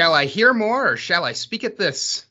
Shall 0.00 0.14
I 0.14 0.24
hear 0.24 0.54
more 0.54 0.92
or 0.92 0.96
shall 0.96 1.26
I 1.26 1.32
speak 1.32 1.62
at 1.62 1.76
this? 1.76 2.24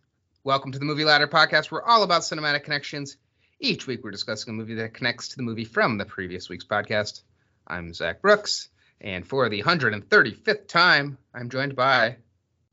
Welcome 0.44 0.72
to 0.72 0.80
the 0.80 0.86
Movie 0.86 1.06
Ladder 1.06 1.28
podcast. 1.28 1.70
We're 1.70 1.84
all 1.84 2.02
about 2.02 2.24
cinematic 2.24 2.64
connections. 2.64 3.16
Each 3.60 3.86
week 3.86 4.04
we're 4.04 4.10
discussing 4.10 4.50
a 4.50 4.58
movie 4.58 4.74
that 4.74 4.96
connects 4.96 5.28
to 5.28 5.36
the 5.36 5.44
movie 5.44 5.66
from 5.66 6.00
the 6.00 6.06
previous 6.06 6.50
week's 6.50 6.66
podcast. 6.66 7.22
I'm 7.68 7.94
Zach 7.94 8.24
Brooks, 8.24 8.70
and 9.00 9.24
for 9.24 9.50
the 9.50 9.62
135th 9.62 10.68
time, 10.68 11.20
I'm 11.32 11.52
joined 11.52 11.76
by 11.76 12.16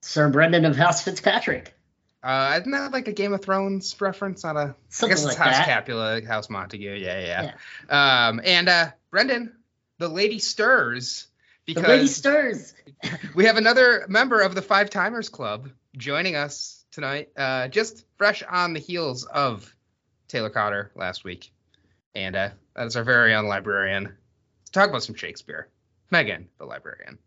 Sir 0.00 0.30
Brendan 0.30 0.64
of 0.64 0.77
House 0.77 1.02
Fitzpatrick. 1.02 1.74
Uh, 2.22 2.56
isn't 2.58 2.72
that 2.72 2.91
like 2.91 3.06
a 3.06 3.12
Game 3.12 3.34
of 3.34 3.42
Thrones 3.42 3.94
reference? 4.00 4.44
Not 4.44 4.56
a. 4.56 4.74
Something 4.88 5.12
I 5.12 5.14
guess 5.14 5.24
it's 5.27 5.38
like 5.38 5.47
House 5.47 5.58
that. 5.58 5.66
Capulet, 5.66 6.24
House 6.24 6.48
Montague. 6.48 6.94
Yeah, 6.94 7.52
yeah. 7.91 8.28
Um, 8.28 8.41
and 8.42 8.66
uh, 8.66 8.86
Brendan, 9.10 9.52
the 9.98 10.08
lady 10.08 10.38
stirs 10.38 11.27
The 11.67 11.75
because 11.75 11.89
lady 11.89 12.06
stirs. 12.06 12.75
we 13.34 13.45
have 13.45 13.56
another 13.56 14.06
member 14.09 14.41
of 14.41 14.55
the 14.55 14.62
Five 14.62 14.89
Timers 14.89 15.28
Club 15.28 15.69
joining 15.97 16.36
us 16.36 16.84
tonight, 16.92 17.31
uh, 17.36 17.67
just 17.69 18.05
fresh 18.17 18.42
on 18.48 18.72
the 18.72 18.78
heels 18.78 19.25
of 19.25 19.75
Taylor 20.28 20.50
Cotter 20.50 20.92
last 20.94 21.25
week, 21.25 21.50
and 22.14 22.37
uh, 22.37 22.50
that 22.77 22.87
is 22.87 22.97
our 22.97 23.03
very 23.03 23.34
own 23.34 23.47
librarian. 23.47 24.05
Let's 24.05 24.70
talk 24.70 24.89
about 24.89 25.03
some 25.03 25.17
Shakespeare. 25.17 25.69
Meaghan, 26.12 26.44
the 26.59 26.67
librarian. 26.67 27.19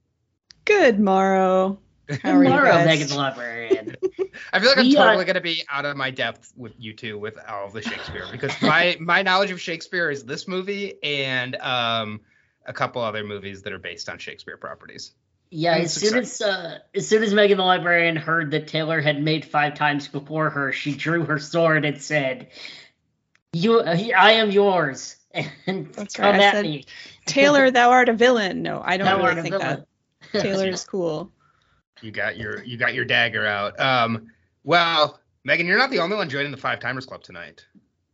Good 0.63 1.01
morrow. 1.01 1.77
How 2.23 2.31
are 2.31 2.43
Tomorrow, 2.43 2.69
guys? 2.69 2.87
Meaghan 2.87 3.09
the 3.09 3.15
Librarian. 3.15 3.95
I 4.53 4.59
feel 4.59 4.69
like 4.69 4.77
I'm 4.79 4.85
We, 4.85 4.95
totally 4.95 5.25
gonna 5.25 5.41
be 5.41 5.63
out 5.69 5.85
of 5.85 5.95
my 5.97 6.09
depth 6.11 6.53
with 6.55 6.73
you 6.79 6.93
two 6.93 7.19
with 7.19 7.37
all 7.47 7.65
of 7.65 7.73
the 7.73 7.81
Shakespeare 7.81 8.25
because 8.31 8.53
my 8.61 8.97
my 8.99 9.21
knowledge 9.21 9.51
of 9.51 9.59
Shakespeare 9.59 10.09
is 10.09 10.23
this 10.23 10.47
movie 10.47 10.95
and 11.03 11.55
um 11.57 12.21
a 12.65 12.73
couple 12.73 13.01
other 13.01 13.23
movies 13.23 13.61
that 13.63 13.73
are 13.73 13.79
based 13.79 14.09
on 14.09 14.17
Shakespeare 14.17 14.57
properties. 14.57 15.13
Yeah, 15.51 15.73
And 15.75 15.85
as 15.85 15.93
soon 15.93 16.23
success. 16.25 16.41
as 16.41 16.47
uh, 16.47 16.79
as 16.93 17.07
soon 17.07 17.23
as 17.23 17.33
Meaghan 17.33 17.57
the 17.57 17.63
Librarian 17.63 18.15
heard 18.15 18.51
that 18.51 18.67
Taylor 18.67 19.01
had 19.01 19.21
made 19.23 19.45
five 19.45 19.73
times 19.73 20.07
before 20.07 20.49
her, 20.51 20.71
she 20.71 20.93
drew 20.93 21.25
her 21.25 21.39
sword 21.39 21.85
and 21.85 21.99
said, 21.99 22.49
"You, 23.53 23.79
uh, 23.79 23.97
I 24.15 24.33
am 24.33 24.51
yours." 24.51 25.15
And 25.67 25.93
That's 25.93 26.15
come 26.15 26.25
right, 26.25 26.41
I 26.41 26.43
at 26.43 26.53
said, 26.53 26.65
me. 26.65 26.85
Taylor, 27.25 27.69
thou 27.71 27.91
art 27.91 28.09
a 28.09 28.13
villain. 28.13 28.61
No, 28.63 28.81
I 28.83 28.97
don't 28.97 29.05
Thou 29.05 29.25
really 29.25 29.41
think 29.41 29.57
that. 29.59 29.85
Taylor 30.33 30.67
is 30.67 30.83
cool. 30.83 31.31
You 32.01 32.11
got 32.11 32.37
your 32.37 32.63
you 32.63 32.77
got 32.77 32.93
your 32.93 33.05
dagger 33.05 33.45
out. 33.45 33.79
Um 33.79 34.27
well, 34.63 35.19
Meaghan, 35.47 35.65
you're 35.65 35.77
not 35.77 35.89
the 35.91 35.99
only 35.99 36.15
one 36.15 36.29
joining 36.29 36.51
the 36.51 36.57
Five 36.57 36.79
Timers 36.79 37.05
Club 37.05 37.23
tonight, 37.23 37.65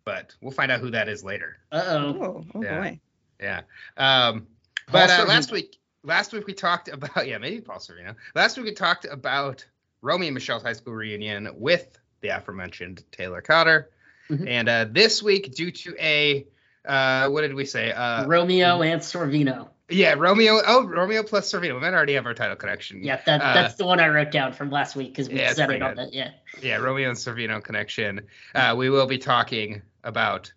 but 0.06 0.36
we'll 0.42 0.52
find 0.52 0.72
out 0.72 0.80
who 0.80 0.92
that 0.92 1.08
is 1.10 1.24
later. 1.24 1.58
Uh 1.72 1.84
oh. 1.86 2.18
Oh, 2.22 2.46
oh 2.56 2.64
Yeah. 2.64 2.80
boy. 2.80 3.00
Yeah. 3.40 3.62
Um, 3.98 4.48
but 4.92 5.10
uh, 5.10 5.26
last 5.28 5.52
week, 5.52 5.78
last 6.04 6.32
week 6.34 6.46
we 6.48 6.54
talked 6.54 6.88
about 6.90 7.28
yeah 7.28 7.38
maybe 7.38 7.62
Paul 7.62 7.78
Sorvino. 7.80 8.16
Last 8.36 8.58
week 8.58 8.66
we 8.68 8.74
talked 8.74 9.06
about 9.06 9.66
Romeo 10.02 10.28
and 10.28 10.34
Michele's 10.36 10.64
high 10.64 10.74
school 10.74 10.94
reunion 10.94 11.50
with 11.56 11.98
the 12.22 12.30
aforementioned 12.30 13.04
Taylor 13.12 13.42
Cotter, 13.42 13.90
Mhm. 14.30 14.48
and 14.48 14.70
uh, 14.70 14.86
this 14.90 15.22
week 15.24 15.54
due 15.54 15.72
to 15.72 15.96
a 16.00 16.46
uh, 16.86 17.30
what 17.30 17.42
did 17.42 17.54
we 17.56 17.66
say? 17.66 17.92
Uh, 17.92 18.26
Romeo 18.28 18.82
and 18.84 19.02
Sorvino. 19.02 19.70
yeah, 19.90 20.14
Romeo. 20.14 20.62
Oh, 20.68 20.86
Romeo 20.88 21.24
plus 21.24 21.52
Sorvino. 21.52 21.74
We 21.74 21.80
might 21.82 21.94
already 21.96 22.14
have 22.14 22.28
our 22.28 22.36
title 22.36 22.56
connection. 22.56 23.04
Yeah, 23.04 23.20
that, 23.26 23.42
Uh, 23.42 23.54
that's 23.56 23.74
the 23.76 23.86
one 23.88 24.00
I 24.00 24.08
wrote 24.10 24.30
down 24.32 24.54
from 24.54 24.70
last 24.70 24.96
week 24.96 25.10
because 25.12 25.28
we 25.28 25.40
Yeah, 25.40 25.54
said 25.54 25.72
it 25.72 25.82
on 25.82 25.96
that. 25.96 26.14
Yeah. 26.14 26.30
yeah, 26.62 26.78
Romeo 26.78 27.10
and 27.10 27.18
Sorvino 27.18 27.64
connection. 27.64 28.28
Uh, 28.54 28.76
we 28.78 28.92
will 28.92 29.08
be 29.08 29.18
talking 29.18 29.82
about 30.04 30.52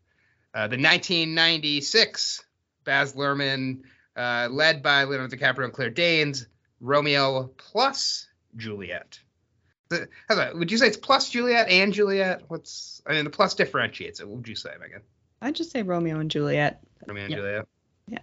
uh, 0.55 0.69
the 0.69 0.77
1996 0.77 2.45
Baz 2.89 3.13
Luhrmann, 3.13 3.83
uh, 4.17 4.49
led 4.51 4.83
by 4.83 5.05
Leonardo 5.05 5.37
DiCaprio 5.37 5.65
and 5.65 5.75
Claire 5.75 5.91
Danes, 5.91 6.47
Romeo 6.81 7.51
plus 7.59 8.27
Juliet. 8.57 9.21
That? 9.91 10.57
Would 10.57 10.71
you 10.73 10.79
say 10.79 10.87
it's 10.87 10.97
plus 10.97 11.29
Juliet 11.29 11.69
and 11.69 11.93
Juliet? 11.93 12.45
What's 12.49 13.03
I 13.07 13.13
mean 13.13 13.25
the 13.25 13.31
plus 13.31 13.55
differentiates 13.55 14.21
it. 14.21 14.29
What 14.29 14.39
would 14.39 14.49
you 14.49 14.55
say, 14.55 14.71
Meaghan? 14.71 15.03
I'd 15.43 15.55
just 15.55 15.71
say 15.71 15.83
Romeo 15.83 16.19
and 16.19 16.31
Juliet. 16.31 16.81
Romeo 17.07 17.25
and 17.25 17.31
Yeah. 17.31 17.37
Juliet. 17.37 17.69
Yeah. 18.09 18.19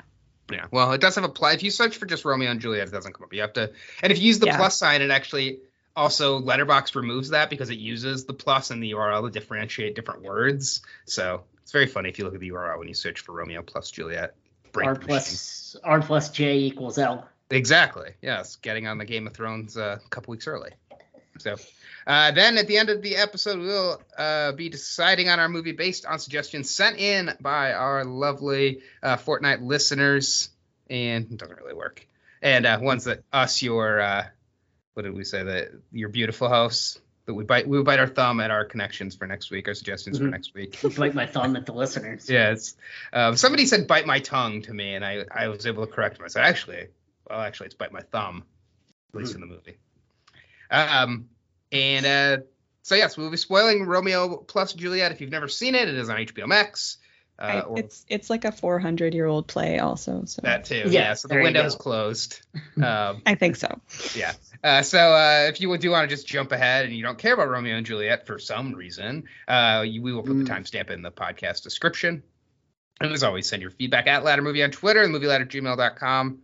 Yeah. 0.51 0.65
Well, 0.71 0.93
it 0.93 1.01
does 1.01 1.13
have 1.13 1.23
a 1.23 1.29
plus. 1.29 1.55
If 1.55 1.63
you 1.63 1.69
search 1.71 1.97
for 1.97 2.07
just 2.07 2.25
Romeo 2.25 2.49
and 2.49 2.59
Juliet, 2.59 2.87
it 2.87 2.91
doesn't 2.91 3.13
come 3.13 3.23
up. 3.23 3.33
You 3.33 3.41
have 3.41 3.53
to, 3.53 3.71
and 4.01 4.11
if 4.11 4.17
you 4.19 4.25
use 4.25 4.39
the 4.39 4.47
Yeah. 4.47 4.57
plus 4.57 4.77
sign, 4.77 5.03
it 5.03 5.11
actually 5.11 5.59
also 5.95 6.39
Letterboxd 6.41 6.95
removes 6.95 7.29
that 7.29 7.51
because 7.51 7.69
it 7.69 7.77
uses 7.77 8.25
the 8.25 8.33
plus 8.33 8.71
in 8.71 8.79
the 8.79 8.91
URL 8.93 9.23
to 9.25 9.29
differentiate 9.31 9.95
different 9.95 10.23
words. 10.23 10.81
So 11.05 11.43
it's 11.61 11.71
very 11.71 11.87
funny 11.87 12.09
if 12.09 12.17
you 12.19 12.25
look 12.25 12.33
at 12.33 12.39
the 12.39 12.49
URL 12.51 12.79
when 12.79 12.87
you 12.87 12.95
search 12.95 13.21
for 13.21 13.31
Romeo 13.31 13.61
plus 13.61 13.91
Juliet. 13.91 14.35
Break 14.75 14.87
R 14.87 14.93
the 14.93 14.99
machine. 14.99 15.07
plus 15.07 15.75
R 15.83 16.01
plus 16.01 16.29
J 16.29 16.57
equals 16.59 16.97
L. 16.97 17.27
Exactly. 17.49 18.11
Yes, 18.21 18.57
getting 18.57 18.87
on 18.87 18.97
the 18.97 19.05
Game 19.05 19.25
of 19.27 19.33
Thrones 19.33 19.77
uh, 19.77 19.99
a 20.05 20.09
couple 20.09 20.31
weeks 20.31 20.47
early. 20.47 20.71
So 21.37 21.55
uh, 22.07 22.31
then 22.31 22.57
at 22.57 22.67
the 22.67 22.77
end 22.77 22.89
of 22.89 23.01
the 23.01 23.15
episode, 23.15 23.59
we'll 23.59 24.01
uh, 24.17 24.51
be 24.51 24.69
deciding 24.69 25.29
on 25.29 25.39
our 25.39 25.49
movie 25.49 25.71
based 25.71 26.05
on 26.05 26.19
suggestions 26.19 26.69
sent 26.69 26.97
in 26.97 27.31
by 27.41 27.73
our 27.73 28.05
lovely 28.05 28.81
uh, 29.01 29.17
Fortnite 29.17 29.65
listeners, 29.65 30.49
and 30.89 31.25
it 31.31 31.37
doesn't 31.37 31.57
really 31.57 31.73
work. 31.73 32.05
And 32.41 32.65
uh, 32.65 32.77
ones 32.81 33.05
that 33.05 33.23
us, 33.33 33.61
your 33.61 33.99
uh, 33.99 34.25
what 34.93 35.03
did 35.03 35.15
we 35.15 35.23
say 35.23 35.43
that 35.43 35.71
your 35.91 36.09
beautiful 36.09 36.49
house 36.49 36.99
that 37.25 37.33
we 37.33 37.43
bite 37.43 37.67
we 37.67 37.81
bite 37.83 37.99
our 37.99 38.07
thumb 38.07 38.39
at 38.39 38.51
our 38.51 38.63
connections 38.65 39.15
for 39.15 39.25
next 39.27 39.49
week, 39.51 39.67
our 39.67 39.73
suggestions 39.73 40.17
for 40.17 40.25
Mhm. 40.25 40.31
next 40.31 40.53
week. 40.53 40.79
Bite 40.95 41.15
my 41.15 41.25
thumb 41.25 41.55
at 41.55 41.65
the 41.65 41.73
listeners. 41.73 42.29
Yes. 42.29 42.75
um, 43.13 43.35
somebody 43.35 43.65
said 43.65 43.87
bite 43.87 44.05
my 44.05 44.19
tongue 44.19 44.61
to 44.63 44.73
me, 44.73 44.93
and 44.95 45.03
I 45.03 45.25
I 45.31 45.47
was 45.47 45.65
able 45.65 45.85
to 45.85 45.91
correct 45.91 46.19
myself. 46.19 46.45
Actually, 46.45 46.87
well, 47.29 47.41
actually, 47.41 47.67
it's 47.67 47.75
bite 47.75 47.91
my 47.91 48.01
thumb, 48.01 48.43
at 49.13 49.19
least 49.19 49.33
in 49.35 49.41
the 49.41 49.47
movie. 49.47 49.77
Um, 50.69 51.29
and 51.71 52.05
uh, 52.05 52.37
so 52.83 52.95
yes, 52.95 53.17
we'll 53.17 53.31
be 53.31 53.37
spoiling 53.37 53.85
Romeo 53.85 54.37
plus 54.37 54.73
Juliet. 54.73 55.11
If 55.11 55.21
you've 55.21 55.31
never 55.31 55.47
seen 55.47 55.75
it, 55.75 55.87
it 55.89 55.95
is 55.95 56.09
on 56.09 56.17
HBO 56.17 56.47
Max. 56.47 56.97
Uh, 57.37 57.41
I, 57.43 57.59
or 57.61 57.79
it's 57.79 58.05
it's 58.07 58.29
like 58.29 58.45
a 58.45 58.51
400 58.51 59.13
year 59.13 59.25
old 59.25 59.47
play 59.47 59.79
also. 59.79 60.23
So 60.25 60.41
that 60.43 60.63
too. 60.65 60.83
Yeah. 60.85 60.89
Yeah, 60.89 61.13
so 61.15 61.27
the 61.27 61.33
there 61.33 61.41
you 61.41 61.45
window 61.45 61.65
is 61.65 61.75
closed. 61.75 62.41
Um, 62.81 63.21
I 63.25 63.35
think 63.35 63.55
so. 63.55 63.79
yeah. 64.15 64.33
Uh, 64.63 64.81
so 64.81 64.97
uh, 64.99 65.47
if 65.49 65.59
you 65.61 65.77
do 65.77 65.91
want 65.91 66.09
to 66.09 66.13
just 66.15 66.27
jump 66.27 66.51
ahead 66.51 66.85
and 66.85 66.93
you 66.95 67.03
don't 67.03 67.17
care 67.17 67.33
about 67.33 67.49
Romeo 67.49 67.75
and 67.75 67.85
Juliet 67.85 68.25
for 68.27 68.37
some 68.39 68.73
reason, 68.73 69.25
uh, 69.47 69.83
you, 69.87 70.01
we 70.01 70.13
will 70.13 70.23
put 70.23 70.33
Mm. 70.35 70.45
the 70.47 70.51
timestamp 70.53 70.89
in 70.89 71.01
the 71.01 71.11
podcast 71.11 71.63
description. 71.63 72.23
And 73.01 73.11
as 73.11 73.23
always, 73.23 73.47
send 73.47 73.61
your 73.61 73.71
feedback 73.71 74.07
at 74.07 74.23
Ladder 74.23 74.41
Movie 74.41 74.63
on 74.63 74.71
Twitter 74.71 75.03
and 75.03 75.13
movieladder@gmail.com 75.13 76.39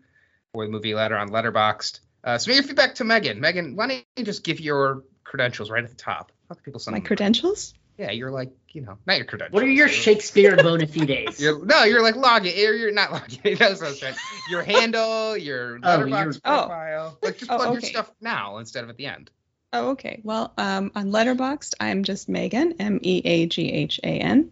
or 0.54 0.66
the 0.66 0.72
Movie 0.72 0.94
Ladder 0.96 1.18
on 1.18 1.30
Letterboxd. 1.30 2.00
Uh, 2.24 2.38
submit 2.38 2.58
your 2.58 2.64
feedback 2.66 2.96
to 2.96 3.04
Meaghan. 3.04 3.40
Meaghan, 3.40 3.76
why 3.76 3.88
don't 3.88 4.06
you 4.18 4.24
just 4.26 4.44
give 4.44 4.60
your 4.60 5.04
credentials 5.24 5.70
right 5.72 5.84
at 5.84 5.90
the 5.90 5.96
top? 5.96 6.32
How 6.50 6.56
can 6.56 6.64
people 6.64 6.80
send 6.80 6.94
My 6.94 7.00
them? 7.00 7.08
credentials? 7.08 7.74
Yeah, 8.02 8.10
you're 8.12 8.32
like, 8.32 8.50
you 8.72 8.82
know, 8.82 8.98
not 9.06 9.18
your 9.18 9.26
credentials. 9.28 9.54
What 9.54 9.64
are 9.64 9.70
your 9.70 9.88
Shakespeare 9.88 10.56
bona 10.64 10.88
fides? 10.88 11.40
You're, 11.40 11.64
no, 11.64 11.84
you're 11.84 12.02
like 12.02 12.16
login. 12.16 12.58
You're, 12.58 12.74
you're 12.74 12.92
not 12.92 13.10
login. 13.12 13.58
That's 13.60 13.80
what 13.80 13.88
I 13.88 13.90
was 13.92 14.00
saying. 14.00 14.16
Your 14.50 14.64
handle, 14.64 15.38
your 15.38 15.76
Oh, 15.76 15.80
Letterboxd 16.00 16.42
oh. 16.44 16.50
profile. 16.64 17.18
Like 17.22 17.38
just 17.38 17.52
Oh, 17.52 17.58
plug 17.58 17.68
your 17.70 17.78
okay. 17.78 17.88
stuff 17.90 18.12
now 18.20 18.58
instead 18.58 18.84
of 18.84 18.90
at 18.90 18.98
the 18.98 19.06
end. 19.06 19.30
Oh, 19.72 19.90
okay. 19.92 20.20
Well, 20.24 20.52
um, 20.58 20.92
on 20.96 21.12
Letterboxd, 21.12 21.76
I'm 21.80 22.04
just 22.04 22.28
Meaghan, 22.28 22.74
M 22.80 23.00
E 23.04 23.22
A 23.24 23.46
G 23.46 23.72
H 23.72 24.00
A 24.04 24.08
N. 24.08 24.50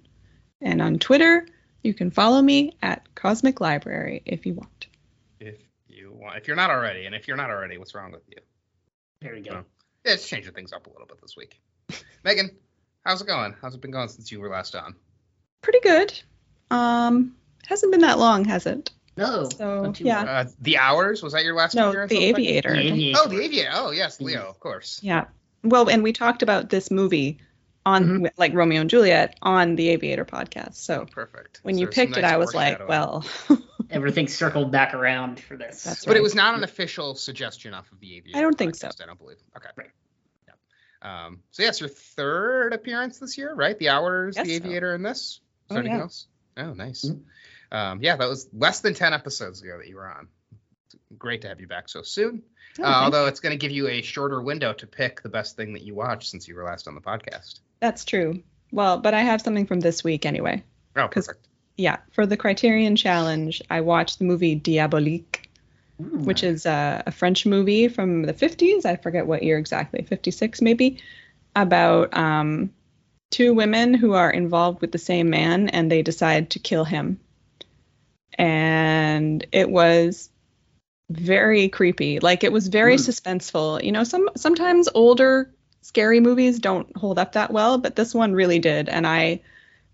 And 0.62 0.80
on 0.80 1.00
Twitter, 1.00 1.48
you 1.82 1.96
can 1.96 2.12
follow 2.12 2.42
me 2.44 2.78
at 2.84 3.04
Cosmic 3.16 3.60
Library 3.62 4.22
if 4.28 4.46
you 4.46 4.54
want. 4.54 4.86
if 5.40 5.56
you 5.88 6.12
want 6.14 6.38
if 6.38 6.48
you're 6.48 6.56
not 6.56 6.70
already 6.70 7.06
and 7.08 7.16
if 7.16 7.28
you're 7.28 7.36
not 7.38 7.50
already 7.50 7.78
what's 7.80 7.96
wrong 7.96 8.12
with 8.12 8.22
you 8.30 8.38
There 9.22 9.34
we 9.34 9.42
go. 9.42 9.66
yeah, 10.06 10.14
it's 10.14 10.28
changing 10.28 10.54
things 10.54 10.72
up 10.72 10.86
a 10.88 10.90
little 10.92 11.08
bit 11.08 11.20
this 11.22 11.36
week 11.36 11.60
meaghan 12.26 12.52
how's 13.06 13.22
it 13.22 13.28
going 13.28 13.56
how's 13.62 13.76
it 13.76 13.82
been 13.82 13.92
going 13.92 14.08
since 14.10 14.32
you 14.32 14.40
were 14.40 14.50
last 14.50 14.76
on 14.76 14.96
Pretty 15.62 15.80
good. 15.82 16.18
Um, 16.72 17.36
hasn't 17.68 17.92
been 17.92 18.02
that 18.02 18.18
long, 18.18 18.46
has 18.46 18.66
it? 18.66 18.92
No. 19.18 19.50
So, 19.50 19.94
yeah. 19.98 20.22
uh, 20.22 20.46
the 20.62 20.78
hours 20.78 21.22
was 21.22 21.34
that 21.34 21.44
your 21.44 21.54
last 21.54 21.76
No, 21.76 21.90
appearance 21.90 22.12
The? 22.12 22.24
Aviator. 22.24 22.72
The 22.72 22.80
Aviator. 22.88 23.20
oh 23.22 23.28
the 23.28 23.44
aviator 23.44 23.70
oh 23.74 23.92
yes 23.92 24.22
leo 24.22 24.48
of 24.48 24.60
course 24.62 25.00
Yeah. 25.04 25.26
Well, 25.64 25.90
and 25.90 26.04
we 26.04 26.14
talked 26.14 26.42
about 26.42 26.70
this 26.70 26.90
movie 26.90 27.40
on 27.86 28.04
Mhm. 28.22 28.30
like 28.38 28.54
Romeo 28.54 28.80
and 28.82 28.90
Juliet 28.90 29.38
on 29.42 29.76
the 29.76 29.90
Aviator 29.90 30.24
podcast. 30.26 30.76
So 30.76 31.06
perfect 31.12 31.60
when 31.64 31.76
So 31.76 31.80
you 31.82 31.86
there's 31.88 31.96
some 31.96 32.06
picked 32.08 32.18
it, 32.18 32.24
I 32.24 32.38
was 32.38 32.54
like, 32.54 32.88
well, 32.88 33.26
Everything 33.90 34.28
circled 34.28 34.72
back 34.72 34.94
around 34.94 35.40
for 35.40 35.58
this. 35.58 35.84
That's 35.84 36.06
but 36.06 36.16
it 36.16 36.22
was 36.24 36.36
not 36.36 36.56
an 36.56 36.64
official 36.64 37.16
suggestion 37.16 37.74
off 37.74 37.92
of 37.92 38.00
the 38.00 38.16
aviator 38.18 38.38
I 38.38 38.42
don't 38.42 38.58
think 38.58 38.76
so. 38.76 38.88
i 39.02 39.06
don't 39.06 39.18
believe 39.20 39.38
okay 39.58 39.70
Right. 39.76 39.90
Yeah. 41.04 41.26
um 41.26 41.40
so 41.52 41.64
yes 41.64 41.80
your 41.80 41.90
third 41.90 42.74
appearance 42.74 43.20
this 43.20 43.38
year 43.38 43.54
right 43.54 43.78
the 43.80 43.90
hours 43.90 44.36
the 44.36 44.46
so. 44.46 44.52
aviator 44.52 44.94
in 44.96 45.02
this 45.04 45.20
is 45.20 45.42
Oh, 45.72 45.76
anything 45.76 45.96
yeah. 45.98 46.02
else 46.02 46.28
oh 46.58 46.74
nice 46.74 47.06
Mhm. 47.06 47.22
um 47.72 48.00
yeah 48.02 48.16
that 48.16 48.28
was 48.30 48.48
less 48.54 48.80
than 48.82 48.94
10 48.94 49.14
episodes 49.14 49.62
ago 49.62 49.78
that 49.78 49.88
you 49.88 49.96
were 49.96 50.08
on 50.08 50.28
great 51.18 51.42
to 51.42 51.48
have 51.48 51.60
you 51.62 51.68
back 51.68 51.90
so 51.90 52.02
soon 52.02 52.44
Oh, 52.78 52.84
Uh, 52.84 53.02
although 53.06 53.26
it's 53.26 53.40
going 53.40 53.52
to 53.52 53.58
give 53.58 53.72
you 53.72 53.88
a 53.90 54.02
shorter 54.02 54.40
window 54.42 54.74
to 54.74 54.86
pick 54.88 55.22
the 55.22 55.28
best 55.30 55.56
thing 55.58 55.74
that 55.74 55.82
you 55.82 55.96
watched 55.96 56.30
since 56.30 56.48
you 56.48 56.56
were 56.56 56.64
last 56.64 56.88
on 56.88 56.94
the 56.96 57.02
podcast. 57.02 57.60
that's 57.80 58.06
true. 58.06 58.42
Well, 58.72 59.00
but 59.00 59.14
I 59.16 59.22
have 59.22 59.42
something 59.42 59.66
from 59.66 59.80
this 59.80 60.04
week 60.04 60.26
anyway. 60.26 60.64
Oh, 60.96 61.08
perfect. 61.08 61.48
Yeah, 61.78 61.98
for 62.12 62.26
the 62.28 62.38
Criterion 62.38 62.96
Challenge, 62.96 63.62
I 63.72 63.82
watched 63.82 64.20
the 64.20 64.26
movie 64.26 64.56
Diabolique, 64.56 65.49
which 66.00 66.44
is 66.44 66.66
uh, 66.66 67.04
a 67.06 67.12
French 67.12 67.46
movie 67.46 67.88
from 67.88 68.24
the 68.24 68.34
50s. 68.34 68.86
I 68.86 68.96
forget 68.96 69.28
what 69.28 69.44
year 69.44 69.58
exactly, 69.58 70.04
56 70.04 70.62
maybe, 70.62 71.02
about 71.56 72.16
um, 72.16 72.72
two 73.32 73.54
women 73.54 73.94
who 73.94 74.14
are 74.14 74.32
involved 74.32 74.82
with 74.82 74.92
the 74.92 74.98
same 74.98 75.30
man 75.30 75.70
and 75.70 75.92
they 75.92 76.02
decide 76.02 76.52
to 76.52 76.60
kill 76.60 76.86
him. 76.86 77.20
And 78.38 79.46
it 79.52 79.70
was 79.70 80.30
very 81.10 81.68
creepy. 81.70 82.20
Like 82.20 82.44
it 82.44 82.52
was 82.52 82.68
very 82.68 82.96
Mm. 82.96 83.10
suspenseful. 83.10 83.84
You 83.84 83.92
know, 83.92 84.04
some 84.04 84.30
sometimes 84.38 84.88
older 84.94 85.52
scary 85.82 86.20
movies 86.20 86.60
don't 86.60 86.96
hold 86.96 87.18
up 87.20 87.34
that 87.34 87.52
well, 87.52 87.78
but 87.78 87.96
this 87.96 88.14
one 88.14 88.34
really 88.34 88.60
did 88.60 88.90
and 88.90 89.06
I 89.08 89.42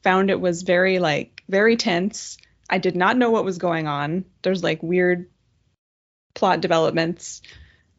found 0.04 0.30
it 0.30 0.40
was 0.40 0.62
very 0.62 1.00
like 1.00 1.44
very 1.50 1.78
tense. 1.78 2.38
I 2.70 2.78
did 2.78 2.96
not 2.96 3.18
know 3.18 3.32
what 3.32 3.46
was 3.46 3.58
going 3.58 3.88
on. 3.88 4.26
There's 4.42 4.64
like 4.64 4.84
weird 4.84 5.28
plot 6.36 6.62
developments 6.62 7.42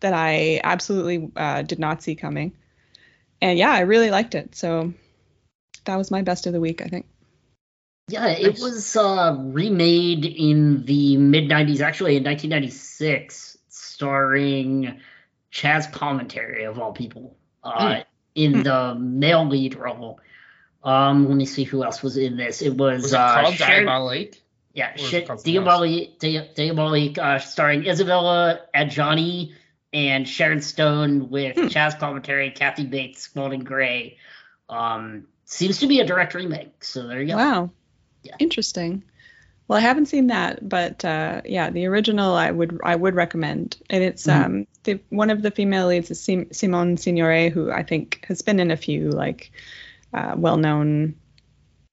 that 0.01 0.13
I 0.13 0.61
absolutely 0.63 1.33
uh, 1.35 1.63
did 1.63 1.79
not 1.81 2.03
see 2.03 2.15
coming. 2.15 2.53
And 3.43 3.59
yeah, 3.59 3.71
I 3.73 3.81
really 3.81 4.11
liked 4.11 4.35
it. 4.37 4.55
So 4.55 4.93
that 5.85 5.97
was 5.97 6.11
my 6.13 6.23
best 6.23 6.47
of 6.47 6.53
the 6.53 6.61
week, 6.61 6.81
I 6.83 6.87
think. 6.87 7.07
Yeah, 8.09 8.29
it 8.29 8.61
was 8.61 8.95
uh, 8.95 9.35
remade 9.39 10.25
in 10.25 10.85
the 10.85 11.17
mid 11.17 11.51
90s, 11.51 11.81
actually 11.81 12.17
in 12.17 12.23
1996, 12.23 13.59
starring 13.69 15.01
Chazz 15.53 15.91
Palminteri, 15.91 16.69
of 16.69 16.79
all 16.79 16.93
people, 16.93 17.37
uh, 17.65 18.03
in 18.37 18.53
Hmm. 18.59 18.63
the 18.63 18.95
male 18.95 19.49
lead 19.49 19.75
role. 19.75 20.21
Um, 20.85 21.27
let 21.27 21.37
me 21.37 21.47
see 21.47 21.65
who 21.65 21.83
else 21.83 22.01
was 22.03 22.17
in 22.17 22.37
this. 22.37 22.63
It 22.63 22.77
was, 22.77 23.03
Was 23.03 23.13
it 23.13 23.19
uh, 23.19 23.43
called 23.43 23.55
Sharon- 23.55 23.87
Diabolique? 23.87 24.41
Yeah, 24.77 24.91
Or 24.91 24.95
is 24.97 25.01
shit, 25.09 25.27
called 25.27 25.41
something 25.41 25.55
Diabolique, 25.55 26.19
Diabolique, 26.55 27.17
uh, 27.19 27.39
starring 27.39 27.87
Isabella 27.87 28.61
Adjani 28.75 29.55
and 29.95 30.29
Sharon 30.29 30.61
Stone 30.61 31.31
with 31.31 31.57
Hmm. 31.57 31.65
Chazz 31.69 31.99
Palminteri, 31.99 32.55
Kathy 32.55 32.85
Bates, 32.85 33.23
Spalding 33.23 33.65
Gray. 33.65 34.19
Um, 34.69 35.29
seems 35.47 35.79
to 35.79 35.87
be 35.87 36.01
a 36.01 36.05
direct 36.07 36.35
remake, 36.35 36.85
so 36.85 37.07
there 37.07 37.23
you 37.23 37.29
go. 37.29 37.37
Wow. 37.37 37.71
Yeah. 38.23 38.35
Interesting. 38.39 39.03
Well, 39.67 39.79
I 39.79 39.81
haven't 39.81 40.07
seen 40.07 40.27
that, 40.27 40.69
but 40.69 41.05
uh, 41.07 41.41
yeah, 41.47 41.71
the 41.71 41.87
original 41.87 42.35
I 42.35 42.51
would 42.51 42.79
I 42.85 42.95
would 42.95 43.15
recommend. 43.15 43.79
And 43.89 44.05
it's 44.05 44.27
Mhm. 44.27 44.45
um 44.45 44.67
the 44.85 45.01
one 45.09 45.31
of 45.31 45.41
the 45.41 45.51
female 45.51 45.87
leads 45.89 46.11
is 46.11 46.21
Sim- 46.21 46.53
Simone 46.53 46.97
Signoret, 46.97 47.51
who 47.51 47.73
I 47.73 47.83
think 47.83 48.27
has 48.29 48.43
been 48.43 48.61
in 48.61 48.71
a 48.71 48.77
few 48.77 49.09
like 49.11 49.51
uh, 50.13 50.35
well-known 50.37 51.15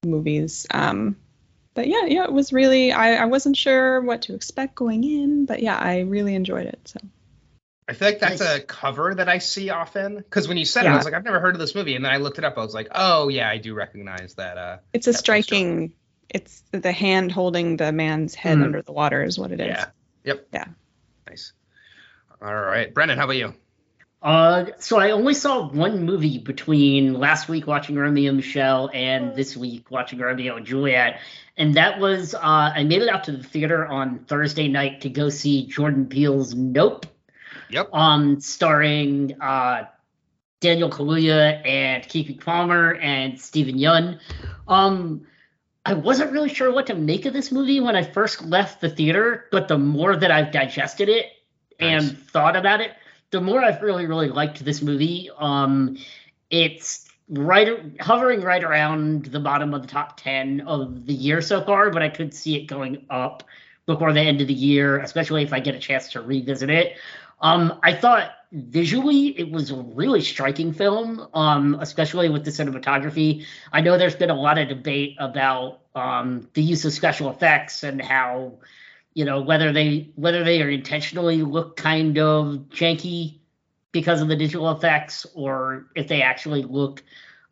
movies. 0.05 0.67
Um, 0.69 1.15
but 1.73 1.87
yeah, 1.87 2.05
yeah, 2.05 2.23
it 2.23 2.31
was 2.33 2.53
really 2.53 2.91
I, 2.91 3.15
I 3.15 3.25
wasn't 3.25 3.57
sure 3.57 4.01
what 4.01 4.23
to 4.23 4.35
expect 4.35 4.75
going 4.75 5.03
in, 5.03 5.45
but 5.45 5.61
yeah, 5.61 5.77
I 5.77 5.99
really 6.01 6.35
enjoyed 6.35 6.67
it. 6.67 6.79
So 6.85 6.99
I 7.87 7.93
feel 7.93 8.07
like 8.07 8.19
that's 8.19 8.39
Nice. 8.39 8.59
a 8.59 8.61
cover 8.61 9.13
that 9.15 9.27
I 9.27 9.39
see 9.39 9.69
often. 9.69 10.15
Because 10.15 10.47
when 10.47 10.57
you 10.57 10.63
said 10.65 10.85
it, 10.85 10.89
I 10.89 10.95
was 10.95 11.03
like, 11.05 11.13
I've 11.13 11.25
never 11.25 11.39
heard 11.41 11.53
of 11.55 11.59
this 11.59 11.75
movie. 11.75 11.95
And 11.95 12.05
then 12.05 12.13
I 12.13 12.17
looked 12.17 12.37
it 12.37 12.45
up. 12.45 12.57
I 12.57 12.61
was 12.61 12.73
like, 12.73 12.87
oh, 12.95 13.27
yeah, 13.27 13.49
I 13.49 13.57
do 13.57 13.73
recognize 13.73 14.35
that. 14.35 14.57
Uh, 14.57 14.77
it's 14.93 15.07
a 15.07 15.11
That 15.11 15.15
poster. 15.15 15.23
striking. 15.23 15.93
It's 16.29 16.63
the 16.71 16.93
hand 16.93 17.31
holding 17.33 17.75
the 17.77 17.91
man's 17.91 18.35
head 18.35 18.57
Mhm. 18.57 18.63
under 18.63 18.81
the 18.81 18.93
water 18.93 19.21
is 19.21 19.37
what 19.37 19.51
it 19.51 19.59
is. 19.59 19.67
yeah. 19.67 19.85
Yep. 20.23 20.47
Yeah. 20.53 20.65
Nice. 21.27 21.51
All 22.41 22.53
right. 22.55 22.93
Brendan, 22.93 23.17
how 23.17 23.25
about 23.25 23.35
you? 23.35 23.53
Uh, 24.23 24.67
so 24.79 24.97
I 24.97 25.11
only 25.11 25.33
saw 25.33 25.67
one 25.67 26.05
movie 26.05 26.37
between 26.37 27.13
last 27.13 27.49
week 27.49 27.67
watching 27.67 27.97
Romeo 27.97 28.29
and 28.29 28.37
Michele 28.37 28.89
and 28.93 29.35
this 29.35 29.57
week 29.57 29.91
watching 29.91 30.19
Romeo 30.19 30.55
and 30.55 30.65
Juliet, 30.65 31.19
and 31.57 31.75
that 31.75 31.99
was 31.99 32.33
uh, 32.33 32.39
I 32.41 32.85
made 32.85 33.01
it 33.01 33.09
out 33.09 33.25
to 33.25 33.33
the 33.33 33.43
theater 33.43 33.85
on 33.85 34.19
Thursday 34.19 34.69
night 34.69 35.01
to 35.01 35.09
go 35.09 35.27
see 35.27 35.67
Jordan 35.67 36.05
Peele's 36.07 36.55
Nope, 36.55 37.05
Yep. 37.69 37.89
um, 37.93 38.39
starring 38.39 39.41
uh, 39.41 39.87
Daniel 40.61 40.89
Kaluuya 40.89 41.61
and 41.67 42.03
Keke 42.05 42.39
Palmer 42.39 42.93
and 42.95 43.37
Steven 43.37 43.75
Yeun. 43.77 44.19
Um, 44.69 45.27
I 45.85 45.95
wasn't 45.95 46.31
really 46.31 46.47
sure 46.47 46.71
what 46.71 46.87
to 46.87 46.95
make 46.95 47.25
of 47.25 47.33
this 47.33 47.51
movie 47.51 47.81
when 47.81 47.97
I 47.97 48.03
first 48.03 48.41
left 48.41 48.79
the 48.79 48.89
theater, 48.89 49.47
but 49.51 49.67
the 49.67 49.77
more 49.77 50.15
that 50.15 50.31
I've 50.31 50.53
digested 50.53 51.09
it 51.09 51.25
and 51.77 52.17
thought 52.17 52.55
about 52.55 52.79
it, 52.79 52.91
the 53.33 53.41
more 53.41 53.63
I've 53.63 53.81
really, 53.81 54.05
really 54.05 54.29
liked 54.29 54.63
this 54.63 54.83
movie. 54.83 55.29
Um, 55.37 55.97
it's 56.51 57.09
right 57.29 57.99
hovering 57.99 58.41
right 58.41 58.63
around 58.63 59.25
the 59.25 59.39
bottom 59.39 59.73
of 59.73 59.81
the 59.81 59.87
top 59.87 60.17
10 60.17 60.61
of 60.61 61.07
the 61.07 61.13
year 61.13 61.41
so 61.41 61.63
far, 61.63 61.89
but 61.89 62.03
I 62.03 62.09
could 62.09 62.31
see 62.31 62.55
it 62.57 62.67
going 62.67 63.07
up 63.09 63.43
before 63.87 64.13
the 64.13 64.21
end 64.21 64.39
of 64.41 64.47
the 64.47 64.53
year, 64.53 64.99
especially 64.99 65.41
if 65.41 65.51
I 65.51 65.59
get 65.59 65.73
a 65.73 65.79
chance 65.79 66.11
to 66.11 66.21
revisit 66.21 66.69
it. 66.69 66.97
Um, 67.41 67.79
I 67.81 67.95
thought 67.95 68.33
visually 68.51 69.37
it 69.39 69.49
was 69.49 69.71
a 69.71 69.77
really 69.77 70.21
striking 70.21 70.71
film, 70.71 71.27
um, 71.33 71.75
especially 71.81 72.29
with 72.29 72.45
the 72.45 72.51
cinematography. 72.51 73.45
I 73.71 73.81
know 73.81 73.97
there's 73.97 74.15
been 74.15 74.29
a 74.29 74.39
lot 74.39 74.59
of 74.59 74.69
debate 74.69 75.15
about 75.19 75.79
um, 75.95 76.47
the 76.53 76.61
use 76.61 76.85
of 76.85 76.93
special 76.93 77.31
effects 77.31 77.81
and 77.81 77.99
how, 77.99 78.59
you 79.13 79.25
know, 79.25 79.41
whether 79.41 79.71
they 79.71 80.11
whether 80.15 80.43
they 80.43 80.61
are 80.61 80.69
intentionally 80.69 81.43
look 81.43 81.77
kind 81.77 82.17
of 82.17 82.69
janky 82.69 83.39
because 83.91 84.21
of 84.21 84.27
the 84.27 84.35
digital 84.35 84.71
effects 84.71 85.25
or 85.35 85.87
if 85.95 86.07
they 86.07 86.21
actually 86.21 86.63
look 86.63 87.03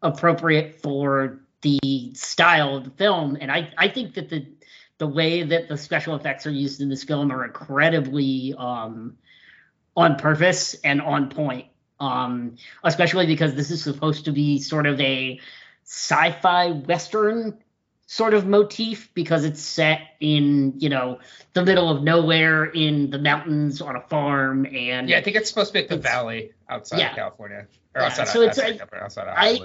appropriate 0.01 0.81
for 0.81 1.39
the 1.61 2.11
style 2.15 2.75
of 2.77 2.83
the 2.83 2.89
film. 2.91 3.37
And 3.39 3.51
I, 3.51 3.71
I 3.77 3.87
think 3.87 4.15
that 4.15 4.29
the 4.29 4.47
the 4.97 5.07
way 5.07 5.43
that 5.43 5.67
the 5.67 5.77
special 5.77 6.15
effects 6.15 6.45
are 6.45 6.51
used 6.51 6.81
in 6.81 6.89
this 6.89 7.03
film 7.03 7.31
are 7.31 7.43
incredibly 7.45 8.53
um, 8.57 9.17
on 9.95 10.15
purpose 10.15 10.75
and 10.83 11.01
on 11.01 11.29
point. 11.29 11.67
Um, 11.99 12.55
especially 12.83 13.27
because 13.27 13.53
this 13.53 13.69
is 13.69 13.83
supposed 13.83 14.25
to 14.25 14.31
be 14.31 14.59
sort 14.59 14.87
of 14.87 14.99
a 14.99 15.39
sci-fi 15.83 16.71
western 16.71 17.60
sort 18.11 18.33
of 18.33 18.45
motif 18.45 19.09
because 19.13 19.45
it's 19.45 19.61
set 19.61 20.01
in 20.19 20.73
you 20.81 20.89
know 20.89 21.17
the 21.53 21.63
middle 21.63 21.89
of 21.89 22.03
nowhere 22.03 22.65
in 22.65 23.09
the 23.09 23.17
mountains 23.17 23.81
on 23.81 23.95
a 23.95 24.01
farm 24.01 24.65
and 24.65 25.07
Yeah, 25.07 25.17
I 25.17 25.21
think 25.21 25.37
it's 25.37 25.47
supposed 25.47 25.69
to 25.69 25.73
be 25.75 25.79
at 25.79 25.87
the 25.87 25.95
valley 25.95 26.51
outside 26.67 26.99
yeah. 26.99 27.11
of 27.11 27.15
California. 27.15 27.67
Or 27.95 28.01
Yeah, 28.01 28.07
outside, 28.07 28.27
so 28.27 28.41
of, 28.41 28.49
it's 28.49 28.59
outside, 28.59 28.77
California, 28.79 29.05
outside 29.05 29.27
of 29.29 29.37
I- 29.37 29.59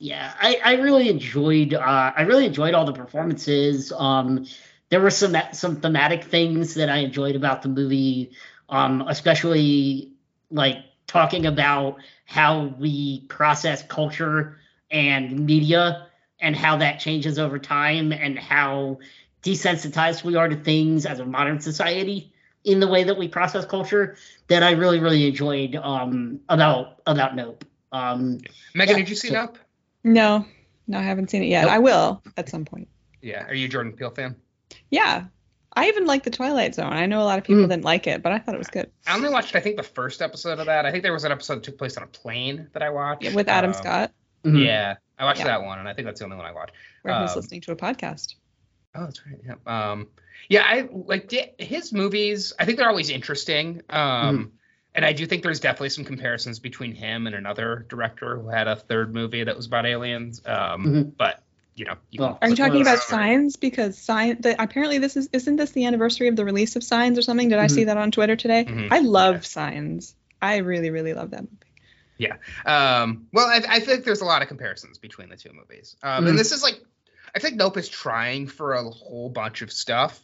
yeah 0.00 0.34
i 0.40 0.60
i 0.64 0.72
really 0.74 1.08
enjoyed 1.08 1.72
uh 1.72 2.12
i 2.16 2.22
really 2.22 2.46
enjoyed 2.46 2.74
all 2.74 2.84
the 2.84 2.92
performances 2.92 3.92
um 3.92 4.44
there 4.88 5.00
were 5.00 5.10
some 5.10 5.36
some 5.52 5.76
thematic 5.76 6.24
things 6.24 6.74
that 6.74 6.88
i 6.88 6.96
enjoyed 6.98 7.36
about 7.36 7.62
the 7.62 7.68
movie 7.68 8.32
um 8.68 9.04
especially 9.06 10.14
like 10.50 10.78
talking 11.06 11.46
about 11.46 11.98
how 12.24 12.74
we 12.76 13.20
process 13.28 13.84
culture 13.84 14.58
and 14.90 15.46
media 15.46 16.07
and 16.40 16.54
how 16.56 16.76
that 16.76 16.98
changes 17.00 17.38
over 17.38 17.58
time 17.58 18.12
and 18.12 18.38
how 18.38 18.98
desensitized 19.42 20.24
we 20.24 20.36
are 20.36 20.48
to 20.48 20.56
things 20.56 21.06
as 21.06 21.20
a 21.20 21.24
modern 21.24 21.60
society 21.60 22.32
in 22.64 22.80
the 22.80 22.88
way 22.88 23.04
that 23.04 23.16
we 23.16 23.28
process 23.28 23.64
culture 23.64 24.16
that 24.48 24.62
i 24.62 24.72
really 24.72 24.98
really 24.98 25.26
enjoyed 25.28 25.76
um 25.76 26.40
about 26.48 27.00
about 27.06 27.36
nope 27.36 27.64
um 27.92 28.38
Meaghan, 28.74 28.88
yeah, 28.88 28.96
did 28.96 29.08
you 29.08 29.14
see 29.14 29.28
so- 29.28 29.34
Nope? 29.34 29.58
No, 30.04 30.44
no, 30.86 30.98
I 30.98 31.02
haven't 31.02 31.28
seen 31.30 31.42
it 31.42 31.46
yet. 31.46 31.62
Nope. 31.62 31.70
I 31.72 31.78
will 31.80 32.22
at 32.36 32.48
some 32.48 32.64
point. 32.64 32.88
Yeah. 33.20 33.44
Are 33.46 33.52
you 33.54 33.66
a 33.66 33.68
Jordan 33.68 33.92
Peele 33.92 34.10
fan? 34.10 34.36
Yeah. 34.90 35.24
I 35.74 35.88
even 35.88 36.06
like 36.06 36.22
the 36.22 36.30
Twilight 36.30 36.74
Zone. 36.74 36.92
I 36.92 37.06
know 37.06 37.20
a 37.20 37.24
lot 37.24 37.36
of 37.38 37.44
people 37.44 37.64
Mm. 37.64 37.68
didn't 37.68 37.84
like 37.84 38.06
it, 38.06 38.22
but 38.22 38.32
I 38.32 38.38
thought 38.38 38.54
it 38.54 38.58
was 38.58 38.68
good. 38.68 38.90
I 39.06 39.14
only 39.16 39.28
watched, 39.28 39.54
I 39.56 39.60
think, 39.60 39.76
the 39.76 39.82
first 39.82 40.22
episode 40.22 40.60
of 40.60 40.66
that. 40.66 40.86
I 40.86 40.90
think 40.92 41.02
there 41.02 41.12
was 41.12 41.24
an 41.24 41.32
episode 41.32 41.56
that 41.56 41.62
took 41.64 41.78
place 41.78 41.96
on 41.96 42.04
a 42.04 42.06
plane 42.06 42.68
that 42.74 42.82
I 42.82 42.90
watched. 42.90 43.24
Yeah, 43.24 43.34
with 43.34 43.48
Adam 43.48 43.70
Um, 43.70 43.74
Scott, 43.74 44.12
mhm. 44.44 44.64
Yeah. 44.64 44.96
I 45.18 45.24
watched 45.24 45.40
Yeah. 45.40 45.46
that 45.46 45.62
one, 45.62 45.78
and 45.78 45.88
I 45.88 45.94
think 45.94 46.06
that's 46.06 46.20
the 46.20 46.24
only 46.24 46.36
one 46.36 46.46
I 46.46 46.52
watched. 46.52 46.72
where 47.02 47.20
he's 47.22 47.30
um, 47.32 47.36
listening 47.36 47.60
to 47.62 47.72
a 47.72 47.76
podcast. 47.76 48.34
Oh, 48.94 49.04
that's 49.04 49.20
right. 49.26 49.38
Yeah. 49.44 49.54
Um, 49.90 50.08
yeah, 50.48 50.62
I 50.64 50.88
like 50.92 51.30
his 51.58 51.92
movies. 51.92 52.52
I 52.58 52.64
think 52.64 52.78
they're 52.78 52.88
always 52.88 53.10
interesting. 53.10 53.82
Um, 53.90 54.52
and 54.94 55.04
I 55.04 55.12
do 55.12 55.26
think 55.26 55.42
there's 55.42 55.60
definitely 55.60 55.90
some 55.90 56.04
comparisons 56.04 56.58
between 56.58 56.94
him 56.94 57.26
and 57.26 57.36
another 57.36 57.84
director 57.88 58.38
who 58.38 58.48
had 58.48 58.66
a 58.68 58.76
third 58.76 59.12
movie 59.14 59.44
that 59.44 59.56
was 59.56 59.66
about 59.66 59.86
aliens. 59.86 60.40
Um, 60.46 60.84
Mhm. 60.86 61.16
but 61.16 61.42
you 61.76 61.84
know, 61.84 61.94
you 62.10 62.20
Well, 62.20 62.38
Are 62.42 62.48
you 62.48 62.56
talking 62.56 62.80
about 62.80 62.94
alert. 62.96 63.02
Signs? 63.02 63.54
Because 63.56 63.96
Sign, 63.96 64.40
the, 64.40 64.60
apparently 64.60 64.98
this 64.98 65.16
is 65.16 65.28
isn't 65.32 65.54
this 65.56 65.70
the 65.70 65.84
anniversary 65.84 66.26
of 66.26 66.34
the 66.34 66.44
release 66.44 66.74
of 66.74 66.82
Signs 66.82 67.16
or 67.18 67.22
something? 67.22 67.48
Did 67.50 67.60
I 67.60 67.68
see 67.68 67.84
that 67.84 67.96
on 67.96 68.10
Twitter 68.10 68.34
today? 68.34 68.64
Mhm. 68.64 68.88
I 68.90 68.98
love 68.98 69.34
Yeah. 69.36 69.40
Signs. 69.42 70.16
I 70.42 70.56
really, 70.58 70.90
really 70.90 71.14
love 71.14 71.30
that 71.30 71.42
movie. 71.42 71.54
Um, 72.66 73.26
well, 73.32 73.46
I, 73.46 73.62
I 73.68 73.80
think 73.80 74.04
there's 74.04 74.20
a 74.20 74.24
lot 74.24 74.42
of 74.42 74.48
comparisons 74.48 74.98
between 74.98 75.28
the 75.28 75.36
two 75.36 75.52
movies. 75.52 75.96
Um, 76.02 76.24
Mhm. 76.24 76.30
And 76.30 76.38
this 76.38 76.52
is 76.52 76.62
like, 76.62 76.80
I 77.34 77.38
think 77.38 77.56
Nope 77.56 77.76
is 77.76 77.88
trying 77.88 78.46
for 78.46 78.74
a 78.74 78.82
whole 78.90 79.28
bunch 79.28 79.62
of 79.62 79.70
stuff, 79.72 80.20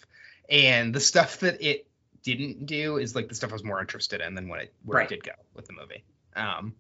and 0.49 0.95
the 0.95 1.01
stuff 1.01 1.41
that 1.41 1.63
it 1.63 1.87
didn't 2.23 2.67
do 2.67 2.97
is 2.97 3.15
like 3.15 3.29
the 3.29 3.35
stuff 3.35 3.51
I 3.51 3.53
was 3.53 3.65
more 3.65 3.81
interested 3.81 4.21
in 4.21 4.35
than 4.35 4.49
what 4.49 4.61
it 4.61 4.73
where 4.85 4.99
Right. 4.99 5.13
it 5.13 5.17
did 5.17 5.25
go 5.25 5.33
with 5.55 5.67
the 5.67 5.75
movie. 5.75 6.03
Um, 6.35 6.75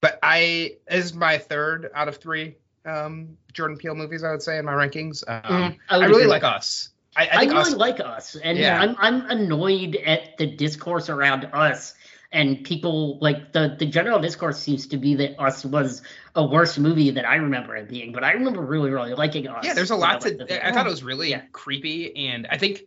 but 0.00 0.18
I 0.22 0.76
is 0.90 1.14
my 1.14 1.38
third 1.38 1.90
out 1.94 2.08
of 2.08 2.18
three 2.18 2.56
um, 2.84 3.36
Jordan 3.52 3.76
Peele 3.78 3.94
movies, 3.96 4.22
I 4.22 4.30
would 4.30 4.42
say 4.42 4.58
in 4.58 4.64
my 4.64 4.72
rankings. 4.74 5.24
Um, 5.26 5.72
Mhm. 5.72 5.78
I, 5.88 5.98
would 5.98 6.08
really 6.08 6.26
like 6.26 6.44
Us. 6.44 6.90
I, 7.16 7.26
I 7.26 7.28
I, 7.30 7.44
really 7.44 7.56
us, 7.56 7.74
like 7.74 7.98
Us, 8.00 8.36
and 8.36 8.58
Yeah. 8.58 8.78
I'm 8.80 8.94
I'm 8.98 9.30
annoyed 9.30 9.96
at 9.96 10.36
the 10.36 10.46
discourse 10.46 11.08
around 11.08 11.46
Us. 11.52 11.94
And 12.36 12.62
people 12.64 13.18
like 13.20 13.52
the 13.52 13.74
the 13.78 13.86
general 13.86 14.20
discourse 14.20 14.58
seems 14.58 14.88
to 14.88 14.98
be 14.98 15.14
that 15.16 15.40
Us 15.40 15.64
was 15.64 16.02
a 16.34 16.44
worse 16.46 16.76
movie 16.76 17.10
than 17.10 17.24
I 17.24 17.36
remember 17.36 17.74
it 17.76 17.88
being, 17.88 18.12
but 18.12 18.22
I 18.24 18.32
remember 18.32 18.60
really 18.60 18.90
really 18.90 19.14
liking 19.14 19.48
Us. 19.48 19.64
yeah, 19.64 19.72
there's 19.72 19.90
a 19.90 19.94
I 19.94 19.98
lot 19.98 20.20
to. 20.20 20.30
the 20.34 20.66
I 20.66 20.72
thought 20.72 20.86
it 20.86 20.90
was 20.90 21.02
really 21.02 21.30
Yeah. 21.30 21.42
creepy, 21.52 22.14
and 22.28 22.46
I 22.46 22.58
think 22.58 22.82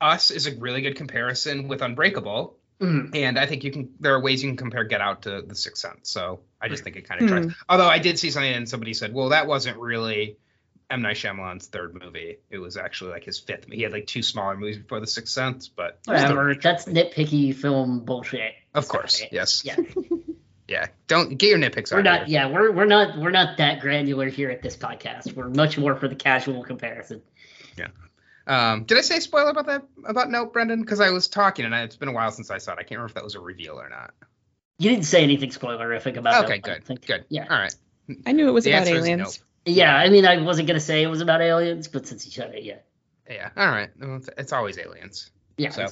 Us 0.00 0.30
is 0.30 0.46
a 0.46 0.54
really 0.54 0.82
good 0.82 0.94
comparison 0.96 1.66
with 1.68 1.82
Unbreakable. 1.82 2.56
Mhm. 2.80 3.14
And 3.14 3.38
I 3.38 3.46
think 3.46 3.64
you 3.64 3.70
can. 3.72 3.90
There 4.00 4.14
are 4.14 4.20
ways 4.20 4.42
you 4.42 4.50
can 4.50 4.56
compare 4.56 4.84
Get 4.84 5.00
Out 5.00 5.22
to 5.22 5.42
The 5.42 5.54
Sixth 5.54 5.80
Sense. 5.82 6.10
So 6.10 6.40
I 6.60 6.68
just 6.68 6.84
think 6.84 6.96
it 6.96 7.08
kind 7.08 7.22
of 7.22 7.28
Hmm. 7.28 7.34
tries. 7.48 7.54
Although 7.68 7.88
I 7.88 7.98
did 7.98 8.18
see 8.20 8.30
something 8.30 8.52
and 8.52 8.68
somebody 8.68 8.94
said, 8.94 9.12
"Well, 9.12 9.28
that 9.30 9.46
wasn't 9.48 9.78
really 9.78 10.36
M 10.90 11.02
Night 11.02 11.16
Shyamalan's 11.16 11.66
third 11.68 11.94
movie. 12.00 12.38
It 12.50 12.58
was 12.58 12.76
actually 12.76 13.10
like 13.12 13.24
his 13.24 13.38
fifth. 13.38 13.66
He 13.70 13.82
had 13.82 13.92
like 13.92 14.06
two 14.06 14.22
smaller 14.22 14.56
movies 14.56 14.78
before 14.78 15.00
The 15.00 15.06
Sixth 15.06 15.32
Sense, 15.32 15.68
but 15.68 15.98
it 16.06 16.10
was 16.10 16.20
still- 16.20 16.36
Whatever. 16.36 16.54
That's 16.54 16.84
nitpicky 16.84 17.54
film 17.54 18.04
bullshit. 18.04 18.52
Of 18.74 18.84
Stop 18.86 19.00
course, 19.00 19.20
it. 19.20 19.28
yes, 19.32 19.64
Yeah. 19.64 19.76
yeah. 20.68 20.86
Don't 21.06 21.36
get 21.36 21.50
your 21.50 21.58
nitpicks 21.58 21.92
We're 21.92 22.02
not 22.02 22.26
here. 22.26 22.40
yeah, 22.40 22.50
we're 22.50 22.72
we're 22.72 22.86
not 22.86 23.18
we're 23.18 23.30
not 23.30 23.58
that 23.58 23.80
granular 23.80 24.28
here 24.28 24.50
at 24.50 24.62
this 24.62 24.76
podcast. 24.76 25.34
We're 25.34 25.48
much 25.48 25.76
more 25.78 25.94
for 25.96 26.08
the 26.08 26.14
casual 26.16 26.62
comparison. 26.64 27.22
Yeah. 27.76 27.88
Um, 28.46 28.84
did 28.84 28.98
I 28.98 29.02
say 29.02 29.20
spoiler 29.20 29.50
about 29.50 29.66
that 29.66 29.82
about 30.04 30.30
Nope, 30.30 30.52
Brendan? 30.52 30.80
Because 30.80 31.00
I 31.00 31.10
was 31.10 31.28
talking 31.28 31.64
and 31.64 31.74
I, 31.74 31.82
it's 31.82 31.96
been 31.96 32.08
a 32.08 32.12
while 32.12 32.30
since 32.30 32.50
I 32.50 32.58
saw 32.58 32.72
it. 32.72 32.78
I 32.78 32.82
can't 32.82 32.92
remember 32.92 33.06
if 33.10 33.14
that 33.14 33.24
was 33.24 33.34
a 33.34 33.40
reveal 33.40 33.78
or 33.80 33.88
not. 33.88 34.14
You 34.78 34.90
didn't 34.90 35.04
say 35.04 35.22
anything 35.22 35.50
spoilerific 35.50 36.16
about 36.16 36.44
Okay, 36.46 36.60
that, 36.64 36.70
I 36.70 36.78
good, 36.80 37.06
good. 37.06 37.24
Yeah. 37.28 37.46
All 37.48 37.58
right. 37.58 37.74
I 38.26 38.32
knew 38.32 38.48
it 38.48 38.52
was 38.52 38.64
The 38.64 38.70
about 38.72 38.80
answer 38.88 38.96
is 38.96 39.04
aliens. 39.04 39.44
Yeah, 39.64 39.94
I 39.94 40.08
mean 40.08 40.24
I 40.26 40.38
wasn't 40.42 40.66
gonna 40.66 40.80
say 40.80 41.02
it 41.02 41.08
was 41.08 41.20
about 41.20 41.40
aliens, 41.40 41.86
but 41.88 42.06
since 42.06 42.24
you 42.26 42.32
said 42.32 42.54
it, 42.54 42.64
yeah. 42.64 42.78
Yeah. 43.30 43.50
All 43.56 43.68
right. 43.68 43.90
It's, 44.00 44.28
it's 44.36 44.52
always 44.52 44.78
aliens. 44.78 45.30
Yeah. 45.56 45.70
So, 45.70 45.82
uh, 45.84 45.88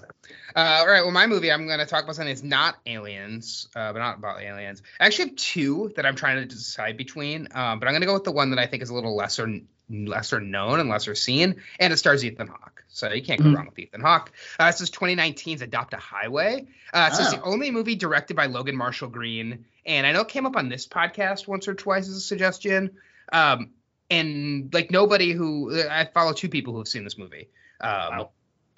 all 0.56 0.86
right. 0.88 1.02
Well, 1.02 1.10
my 1.10 1.26
movie, 1.26 1.50
I'm 1.52 1.66
going 1.66 1.78
to 1.78 1.86
talk 1.86 2.04
about 2.04 2.16
something 2.16 2.32
that's 2.34 2.42
not 2.42 2.76
aliens, 2.86 3.68
uh, 3.76 3.92
but 3.92 3.98
not 3.98 4.18
about 4.18 4.40
aliens. 4.42 4.82
I 4.98 5.06
actually 5.06 5.28
have 5.28 5.36
two 5.36 5.92
that 5.96 6.06
I'm 6.06 6.16
trying 6.16 6.36
to 6.36 6.46
decide 6.46 6.96
between, 6.96 7.48
um, 7.52 7.78
but 7.78 7.86
I'm 7.86 7.92
going 7.92 8.00
to 8.02 8.06
go 8.06 8.14
with 8.14 8.24
the 8.24 8.32
one 8.32 8.50
that 8.50 8.58
I 8.58 8.66
think 8.66 8.82
is 8.82 8.90
a 8.90 8.94
little 8.94 9.14
lesser 9.16 9.60
lesser 9.92 10.40
known 10.40 10.78
and 10.78 10.88
lesser 10.88 11.16
seen, 11.16 11.56
and 11.80 11.92
it 11.92 11.96
stars 11.96 12.24
Ethan 12.24 12.46
Hawke. 12.46 12.84
So 12.88 13.12
you 13.12 13.22
can't 13.24 13.40
go 13.42 13.48
Mhm. 13.48 13.56
wrong 13.56 13.66
with 13.66 13.78
Ethan 13.78 14.00
Hawke. 14.02 14.30
Uh, 14.58 14.66
this 14.70 14.80
is 14.80 14.90
2019's 14.90 15.62
Adopt 15.62 15.94
a 15.94 15.96
Highway. 15.96 16.68
Uh, 16.94 17.10
so 17.10 17.22
it's 17.22 17.32
the 17.32 17.40
Oh. 17.40 17.50
only 17.52 17.72
movie 17.72 17.96
directed 17.96 18.36
by 18.36 18.46
Logan 18.46 18.76
Marshall 18.76 19.08
Green, 19.08 19.64
and 19.84 20.06
I 20.06 20.12
know 20.12 20.20
it 20.20 20.28
came 20.28 20.46
up 20.46 20.56
on 20.56 20.68
this 20.68 20.86
podcast 20.86 21.48
once 21.48 21.66
or 21.66 21.74
twice 21.74 22.08
as 22.08 22.14
a 22.16 22.20
suggestion. 22.20 22.98
Um, 23.32 23.70
and 24.10 24.72
like 24.72 24.90
nobody 24.92 25.32
who 25.32 25.82
I 25.88 26.04
follow 26.04 26.32
two 26.32 26.48
people 26.48 26.72
who 26.72 26.78
have 26.80 26.88
seen 26.88 27.02
this 27.04 27.18
movie. 27.18 27.48
Um, 27.80 27.90
Wow. 27.90 28.30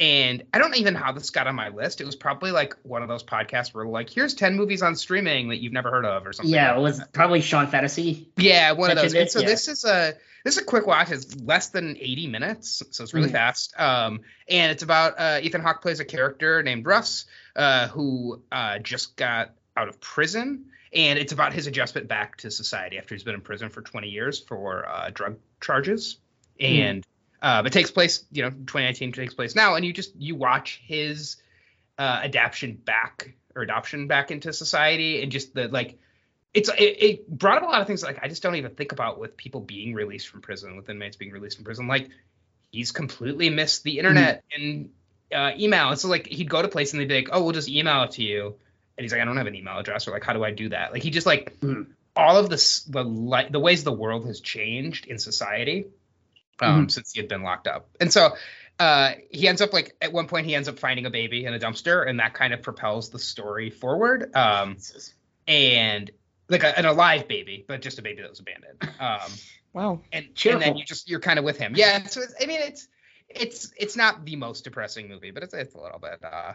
And 0.02 0.42
I 0.52 0.58
don't 0.58 0.76
even 0.76 0.94
know 0.94 1.00
how 1.00 1.12
this 1.12 1.30
got 1.30 1.46
on 1.46 1.54
my 1.54 1.68
list. 1.68 2.00
It 2.00 2.06
was 2.06 2.16
probably 2.16 2.50
like 2.50 2.74
one 2.82 3.02
of 3.02 3.08
those 3.08 3.22
podcasts 3.22 3.72
where 3.72 3.86
like, 3.86 4.10
here's 4.10 4.34
10 4.34 4.56
movies 4.56 4.82
on 4.82 4.96
streaming 4.96 5.50
that 5.50 5.58
you've 5.58 5.72
never 5.72 5.92
heard 5.92 6.04
of 6.04 6.26
or 6.26 6.32
something. 6.32 6.52
Yeah, 6.52 6.70
like 6.70 6.78
it 6.78 6.82
was 6.82 6.98
that. 6.98 7.12
probably 7.12 7.40
Sean 7.40 7.68
Fantasy. 7.68 8.28
Yeah, 8.36 8.72
one 8.72 8.90
of 8.90 8.96
those. 8.96 9.14
And 9.14 9.22
it, 9.22 9.30
so 9.30 9.38
yeah. 9.38 9.46
this 9.46 9.68
is 9.68 9.84
a 9.84 10.14
this 10.44 10.56
is 10.56 10.62
a 10.62 10.64
quick 10.64 10.88
watch. 10.88 11.12
It's 11.12 11.36
less 11.36 11.68
than 11.68 11.96
80 12.00 12.26
minutes, 12.26 12.82
so 12.90 13.04
it's 13.04 13.14
really 13.14 13.28
Mhm. 13.28 13.32
fast. 13.32 13.78
Um, 13.78 14.22
and 14.48 14.72
it's 14.72 14.82
about 14.82 15.14
uh, 15.20 15.38
Ethan 15.40 15.60
Hawke 15.60 15.82
plays 15.82 16.00
a 16.00 16.04
character 16.04 16.64
named 16.64 16.84
Russ, 16.84 17.26
uh, 17.54 17.86
who 17.86 18.42
uh, 18.50 18.80
just 18.80 19.14
got 19.16 19.52
out 19.76 19.86
of 19.88 20.00
prison, 20.00 20.64
and 20.92 21.16
it's 21.16 21.32
about 21.32 21.52
his 21.52 21.68
adjustment 21.68 22.08
back 22.08 22.38
to 22.38 22.50
society 22.50 22.98
after 22.98 23.14
he's 23.14 23.22
been 23.22 23.34
in 23.34 23.40
prison 23.40 23.68
for 23.68 23.82
20 23.82 24.08
years 24.08 24.40
for 24.40 24.84
uh, 24.88 25.10
drug 25.14 25.38
charges. 25.60 26.16
Mhm. 26.60 26.78
And 26.80 27.06
uh, 27.42 27.62
it 27.66 27.72
takes 27.72 27.90
place, 27.90 28.24
you 28.30 28.42
know, 28.42 28.50
2019 28.50 29.12
takes 29.12 29.34
place 29.34 29.54
now, 29.56 29.74
and 29.74 29.84
you 29.84 29.92
just 29.92 30.14
you 30.16 30.36
watch 30.36 30.80
his 30.86 31.36
uh, 31.98 32.20
adaptation 32.24 32.74
back 32.74 33.34
or 33.54 33.62
adoption 33.62 34.06
back 34.06 34.30
into 34.30 34.52
society, 34.52 35.22
and 35.22 35.32
just 35.32 35.52
the 35.52 35.66
like 35.68 35.98
it's 36.54 36.68
it, 36.68 37.02
it 37.02 37.28
brought 37.28 37.58
up 37.58 37.64
a 37.64 37.66
lot 37.66 37.80
of 37.80 37.86
things 37.88 38.02
like 38.02 38.20
I 38.22 38.28
just 38.28 38.42
don't 38.42 38.54
even 38.54 38.74
think 38.74 38.92
about 38.92 39.18
with 39.18 39.36
people 39.36 39.60
being 39.60 39.92
released 39.92 40.28
from 40.28 40.40
prison, 40.40 40.76
with 40.76 40.88
inmates 40.88 41.16
being 41.16 41.32
released 41.32 41.56
from 41.56 41.64
prison. 41.64 41.88
Like 41.88 42.10
he's 42.70 42.92
completely 42.92 43.50
missed 43.50 43.82
the 43.82 43.98
internet 43.98 44.44
and 44.54 44.90
uh, 45.34 45.50
email. 45.58 45.88
And 45.88 45.98
so 45.98 46.08
like 46.08 46.26
he'd 46.28 46.48
go 46.48 46.62
to 46.62 46.68
place 46.68 46.92
and 46.92 47.00
they'd 47.00 47.08
be 47.08 47.16
like, 47.16 47.28
"Oh, 47.32 47.42
we'll 47.42 47.52
just 47.52 47.68
email 47.68 48.04
it 48.04 48.12
to 48.12 48.22
you," 48.22 48.54
and 48.96 49.04
he's 49.04 49.10
like, 49.12 49.20
"I 49.20 49.24
don't 49.24 49.36
have 49.36 49.48
an 49.48 49.56
email 49.56 49.78
address," 49.78 50.06
or 50.06 50.12
like, 50.12 50.24
"How 50.24 50.32
do 50.32 50.44
I 50.44 50.52
do 50.52 50.68
that?" 50.68 50.92
Like 50.92 51.02
he 51.02 51.10
just 51.10 51.26
like 51.26 51.58
Mhm. 51.60 51.86
all 52.14 52.36
of 52.36 52.48
this 52.50 52.84
the 52.84 53.02
li- 53.02 53.48
the 53.50 53.58
ways 53.58 53.82
the 53.82 53.92
world 53.92 54.26
has 54.26 54.40
changed 54.40 55.06
in 55.06 55.18
society 55.18 55.86
um, 56.62 56.88
since 56.88 57.12
he 57.12 57.20
had 57.20 57.28
been 57.28 57.42
locked 57.42 57.66
up, 57.66 57.88
and 58.00 58.12
so. 58.12 58.36
Uh, 58.78 59.12
he 59.30 59.46
ends 59.46 59.60
up 59.60 59.72
like 59.72 59.94
at 60.00 60.12
one 60.12 60.26
point 60.26 60.46
he 60.46 60.54
ends 60.56 60.66
up 60.66 60.78
finding 60.78 61.04
a 61.06 61.10
baby 61.10 61.44
in 61.44 61.54
a 61.54 61.58
dumpster, 61.58 62.08
and 62.08 62.18
that 62.18 62.32
kind 62.34 62.52
of 62.54 62.62
propels 62.62 63.10
the 63.10 63.18
story 63.18 63.70
forward. 63.70 64.34
Um, 64.34 64.78
and 65.46 66.10
like 66.48 66.64
a, 66.64 66.76
an 66.78 66.86
alive 66.86 67.28
baby, 67.28 67.64
but 67.68 67.80
just 67.82 67.98
a 67.98 68.02
baby 68.02 68.22
that 68.22 68.30
was 68.30 68.40
abandoned. 68.40 68.82
Um, 68.98 69.30
Wow. 69.72 70.00
and 70.12 70.26
and 70.44 70.60
then 70.60 70.76
you 70.76 70.84
just 70.84 71.08
you're 71.08 71.20
kind 71.20 71.38
of 71.38 71.46
with 71.46 71.56
him. 71.56 71.72
Yeah. 71.74 72.04
So 72.04 72.20
it's, 72.20 72.34
I 72.40 72.46
mean, 72.46 72.60
it's 72.60 72.88
it's 73.28 73.72
it's 73.76 73.96
not 73.96 74.24
the 74.24 74.36
most 74.36 74.64
depressing 74.64 75.08
movie, 75.08 75.30
but 75.30 75.42
it's 75.42 75.54
it's 75.54 75.74
a 75.74 75.80
little 75.80 75.98
bit. 75.98 76.22
Uh, 76.22 76.54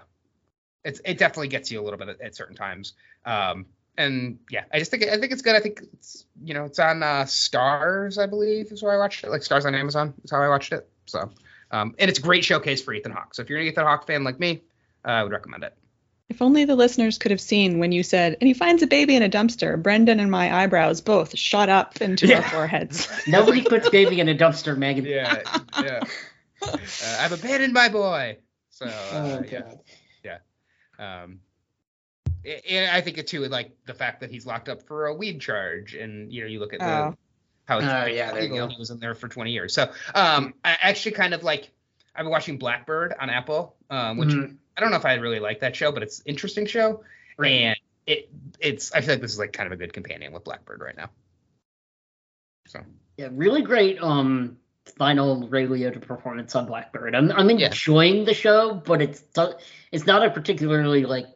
it's 0.84 1.02
it 1.04 1.18
definitely 1.18 1.48
gets 1.48 1.72
you 1.72 1.82
a 1.82 1.84
little 1.84 1.98
bit 1.98 2.10
at, 2.10 2.22
at 2.22 2.36
certain 2.36 2.56
times. 2.56 2.94
Um, 3.26 3.66
and 3.98 4.39
yeah, 4.50 4.63
I 4.72 4.80
just 4.80 4.92
think 4.92 5.04
I 5.04 5.18
think 5.18 5.32
it's 5.32 5.42
good. 5.42 5.56
I 5.56 5.60
think 5.60 5.82
it's 5.94 6.25
you 6.44 6.54
know 6.54 6.66
it's 6.66 6.80
on 6.80 7.01
uh, 7.04 7.24
Starz, 7.24 8.18
I 8.22 8.25
believe, 8.27 8.72
is 8.72 8.84
where 8.84 8.94
I 8.94 8.98
watched 8.98 9.24
it. 9.24 9.30
Like 9.30 9.42
Starz 9.42 9.66
on 9.66 9.75
Amazon 9.75 10.13
is 10.24 10.32
how 10.32 10.42
I 10.42 10.48
watched 10.50 10.72
it. 10.74 10.88
So, 11.06 11.30
um, 11.72 11.96
and 11.98 12.10
it's 12.10 12.20
a 12.20 12.22
great 12.22 12.46
showcase 12.46 12.82
for 12.82 12.94
Ethan 12.94 13.12
Hawke. 13.12 13.34
So 13.34 13.42
if 13.42 13.50
you're 13.50 13.60
an 13.60 13.68
Ethan 13.68 13.86
Hawke 13.86 14.06
fan 14.08 14.24
like 14.24 14.39
me, 14.39 14.62
uh, 15.06 15.10
I 15.10 15.24
would 15.24 15.32
recommend 15.32 15.63
it. 15.63 15.74
If 16.30 16.42
only 16.42 16.66
the 16.66 16.75
listeners 16.75 17.18
could 17.18 17.32
have 17.32 17.39
seen 17.39 17.80
when 17.80 17.94
you 17.94 18.04
said, 18.04 18.36
and 18.42 18.48
he 18.48 18.54
finds 18.54 18.84
a 18.84 18.88
baby 18.88 19.16
in 19.16 19.24
a 19.24 19.30
dumpster. 19.30 19.82
Brendan 19.82 20.20
and 20.20 20.30
my 20.30 20.54
eyebrows 20.63 21.00
both 21.00 21.38
shot 21.38 21.70
up 21.70 22.01
into 22.01 22.27
Yeah. 22.27 22.38
our 22.38 22.44
foreheads. 22.44 23.08
Nobody 23.27 23.63
puts 23.63 23.89
baby 23.89 24.20
in 24.20 24.27
a 24.27 24.36
dumpster, 24.36 24.75
Meaghan. 24.75 25.06
Yeah, 25.06 25.42
yeah. 25.82 26.04
Uh, 26.62 27.18
I've 27.22 27.32
abandoned 27.32 27.72
my 27.74 27.88
boy. 27.88 28.38
So 28.72 28.86
uh, 28.88 28.92
Oh 29.13 29.44
yeah. 29.50 29.62
god. 29.62 31.24
Um, 31.24 31.39
a- 32.46 32.70
and 32.72 32.91
I 32.91 33.01
think 33.01 33.17
it 33.17 33.27
too, 33.27 33.46
like 33.48 33.72
the 33.86 33.94
fact 33.94 34.22
that 34.22 34.29
he's 34.32 34.46
locked 34.46 34.70
up 34.70 34.84
for 34.84 35.08
a 35.08 35.13
weed 35.13 35.39
charge, 35.41 35.94
and 35.96 36.32
you 36.32 36.41
know, 36.41 36.48
you 36.48 36.60
look 36.60 36.74
at 36.74 36.79
the 36.79 36.86
Oh. 36.86 37.17
how 37.65 37.77
it's 37.79 37.86
Oh, 37.88 38.06
yeah, 38.06 38.32
there 38.32 38.44
you 38.44 38.50
illegal, 38.50 38.70
he 38.70 38.77
was 38.77 38.89
in 38.91 39.00
there 39.00 39.15
for 39.15 39.27
20 39.27 39.51
years. 39.51 39.74
So, 39.74 39.91
um, 40.15 40.53
I 40.63 40.77
actually 40.82 41.12
kind 41.13 41.34
of 41.34 41.44
like 41.44 41.70
I've 42.15 42.24
been 42.24 42.32
watching 42.32 42.58
Blackbird 42.58 43.13
on 43.20 43.29
Apple, 43.29 43.75
um, 43.89 44.17
which 44.17 44.29
Mhm. 44.29 44.58
I 44.75 44.82
don't 44.82 44.89
know 44.91 44.98
if 44.98 45.06
I 45.06 45.13
really 45.15 45.39
like 45.39 45.60
that 45.60 45.75
show, 45.75 45.91
but 45.91 46.01
it's 46.03 46.20
an 46.20 46.25
interesting 46.27 46.65
show, 46.65 47.03
Right. 47.38 47.51
and 47.51 47.77
it 48.06 48.29
it's 48.60 48.91
I 48.94 49.01
feel 49.01 49.15
like 49.15 49.22
this 49.22 49.34
is 49.34 49.39
like 49.39 49.53
kind 49.53 49.67
of 49.67 49.74
a 49.74 49.75
good 49.75 49.94
companion 49.94 50.32
with 50.34 50.44
Blackbird 50.44 50.82
right 50.82 50.96
now. 50.98 51.10
So 52.67 52.82
Yeah, 53.17 53.29
really 53.32 53.62
great 53.62 54.01
um 54.01 54.58
final 54.98 55.48
Ray 55.50 55.67
Liotta 55.67 56.01
performance 56.01 56.56
on 56.56 56.65
Blackbird. 56.65 57.13
I'm 57.15 57.32
I'm 57.32 57.50
Yeah. 57.50 57.67
enjoying 57.67 58.24
the 58.25 58.34
show, 58.34 58.74
but 58.75 59.01
it's 59.01 59.24
it's 59.91 60.06
not 60.06 60.25
a 60.25 60.29
particularly 60.32 61.03
like. 61.06 61.27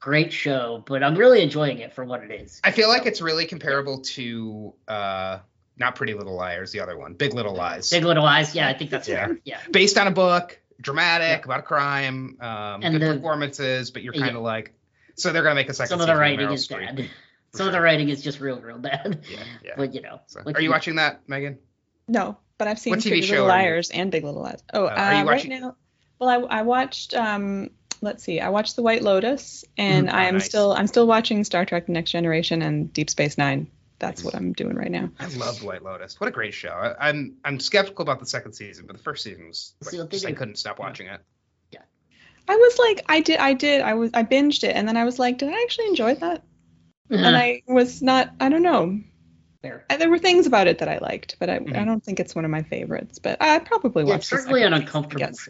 Great 0.00 0.32
show, 0.32 0.82
but 0.86 1.02
I'm 1.02 1.14
really 1.14 1.42
enjoying 1.42 1.78
it 1.78 1.92
for 1.92 2.04
what 2.04 2.22
it 2.24 2.30
is. 2.30 2.60
I 2.64 2.70
feel 2.70 2.88
like 2.88 3.04
it's 3.04 3.20
really 3.20 3.44
comparable 3.44 4.00
to 4.00 4.72
uh, 4.88 5.38
not 5.76 5.94
Pretty 5.94 6.14
Little 6.14 6.34
Liars, 6.34 6.72
the 6.72 6.80
other 6.80 6.96
one, 6.96 7.12
Big 7.14 7.34
Little 7.34 7.54
Lies. 7.54 7.90
Big 7.90 8.04
Little 8.04 8.24
Lies, 8.24 8.54
yeah, 8.54 8.66
I 8.68 8.72
think 8.72 8.90
that's 8.90 9.06
Yeah. 9.08 9.26
fair. 9.26 9.38
Yeah. 9.44 9.60
based 9.70 9.98
on 9.98 10.06
a 10.06 10.10
book, 10.10 10.58
dramatic 10.80 11.44
about 11.44 11.60
a 11.60 11.62
crime, 11.62 12.38
um, 12.40 12.82
And 12.82 12.98
good 12.98 13.02
the- 13.02 13.14
performances, 13.16 13.90
but 13.90 14.02
you're 14.02 14.14
kind 14.14 14.36
of 14.36 14.42
like, 14.42 14.72
so 15.16 15.32
they're 15.32 15.42
gonna 15.42 15.54
make 15.54 15.68
a 15.68 15.74
second. 15.74 15.88
Some 15.90 16.00
of 16.00 16.06
the 16.06 16.16
writing 16.16 16.46
Meryl 16.46 16.54
is 16.54 16.66
Streep. 16.66 16.96
bad. 16.96 17.10
For 17.50 17.56
Some 17.58 17.66
of 17.66 17.72
the 17.74 17.80
writing 17.82 18.08
is 18.08 18.22
just 18.22 18.40
real, 18.40 18.58
real 18.60 18.78
bad. 18.78 19.22
Yeah, 19.30 19.38
yeah. 19.64 19.72
But 19.76 19.92
you 19.94 20.00
know, 20.00 20.20
So, 20.28 20.40
like 20.46 20.56
are 20.56 20.60
you 20.60 20.68
you- 20.68 20.70
watching 20.70 20.96
that, 20.96 21.26
Meaghan? 21.26 21.58
No, 22.08 22.38
but 22.56 22.68
I've 22.68 22.78
seen 22.78 22.92
What 22.92 23.00
TV 23.00 23.08
Pretty 23.10 23.22
show 23.26 23.32
Little 23.34 23.48
Liars 23.48 23.90
and 23.90 24.10
Big 24.10 24.24
Little 24.24 24.40
Lies. 24.42 24.62
Oh, 24.72 24.86
Uh, 24.86 24.88
are 24.88 25.12
you 25.14 25.20
uh, 25.20 25.24
watching- 25.26 25.50
right 25.50 25.60
now, 25.60 25.76
well, 26.18 26.46
I, 26.50 26.60
I 26.60 26.62
watched. 26.62 27.12
Um, 27.12 27.70
let's 28.00 28.22
see, 28.24 28.40
I 28.40 28.48
watched 28.50 28.76
The 28.76 28.82
White 28.82 29.02
Lotus, 29.02 29.64
and 29.76 30.08
Mm, 30.08 30.12
oh, 30.12 30.16
I 30.16 30.24
am 30.24 30.34
nice. 30.34 30.46
still 30.46 30.72
I'm 30.72 30.86
still 30.86 31.06
watching 31.06 31.44
Star 31.44 31.64
Trek: 31.64 31.86
The 31.86 31.92
Next 31.92 32.10
Generation 32.10 32.62
and 32.62 32.92
Deep 32.92 33.10
Space 33.10 33.36
Nine. 33.38 33.68
That's 33.98 34.24
what 34.24 34.34
I'm 34.34 34.54
doing 34.54 34.76
right 34.76 34.90
now. 34.90 35.10
I 35.20 35.26
loved 35.26 35.62
White 35.62 35.82
Lotus. 35.82 36.18
What 36.18 36.28
a 36.28 36.30
great 36.30 36.54
show. 36.54 36.70
I, 36.70 37.08
I'm 37.10 37.36
I'm 37.44 37.60
skeptical 37.60 38.02
about 38.02 38.18
the 38.20 38.24
second 38.26 38.54
season, 38.54 38.86
but 38.86 38.96
the 38.96 39.02
first 39.02 39.22
season 39.22 39.48
was 39.48 39.74
like, 39.84 39.92
the 39.92 40.06
just, 40.06 40.24
I 40.26 40.32
couldn't 40.32 40.56
stop 40.56 40.78
watching 40.78 41.06
it. 41.08 41.20
Yeah. 41.70 41.82
I 42.48 42.56
was 42.56 42.78
like, 42.78 43.04
I 43.10 43.20
did, 43.20 43.38
I 43.38 43.52
did, 43.52 43.82
I 43.82 43.94
was, 43.94 44.10
I 44.14 44.22
binged 44.24 44.64
it, 44.64 44.74
and 44.74 44.88
then 44.88 44.96
I 44.96 45.04
was 45.04 45.18
like, 45.18 45.36
did 45.36 45.50
I 45.50 45.60
actually 45.62 45.88
enjoy 45.88 46.14
that? 46.14 46.42
And 47.10 47.36
I 47.36 47.62
was 47.68 48.00
not, 48.00 48.32
I 48.40 48.48
don't 48.48 48.62
know. 48.62 49.00
Fair. 49.60 49.84
I- 49.90 49.98
There 49.98 50.08
were 50.08 50.18
things 50.18 50.46
about 50.46 50.66
it 50.66 50.78
that 50.78 50.88
I 50.88 50.96
liked, 50.98 51.36
but 51.38 51.50
I, 51.50 51.56
I 51.56 51.58
Mhm. 51.58 51.84
don't 51.84 52.02
think 52.02 52.20
it's 52.20 52.34
one 52.34 52.46
of 52.46 52.50
my 52.50 52.62
favorites. 52.62 53.18
But 53.18 53.42
I 53.42 53.58
probably 53.58 54.04
Yeah, 54.04 54.10
watched. 54.12 54.20
it's 54.20 54.28
certainly 54.30 54.62
an 54.62 54.72
second 54.72 54.86
season, 54.86 54.94
I 54.94 54.98
uncomfortable. 54.98 55.26
guess. 55.26 55.48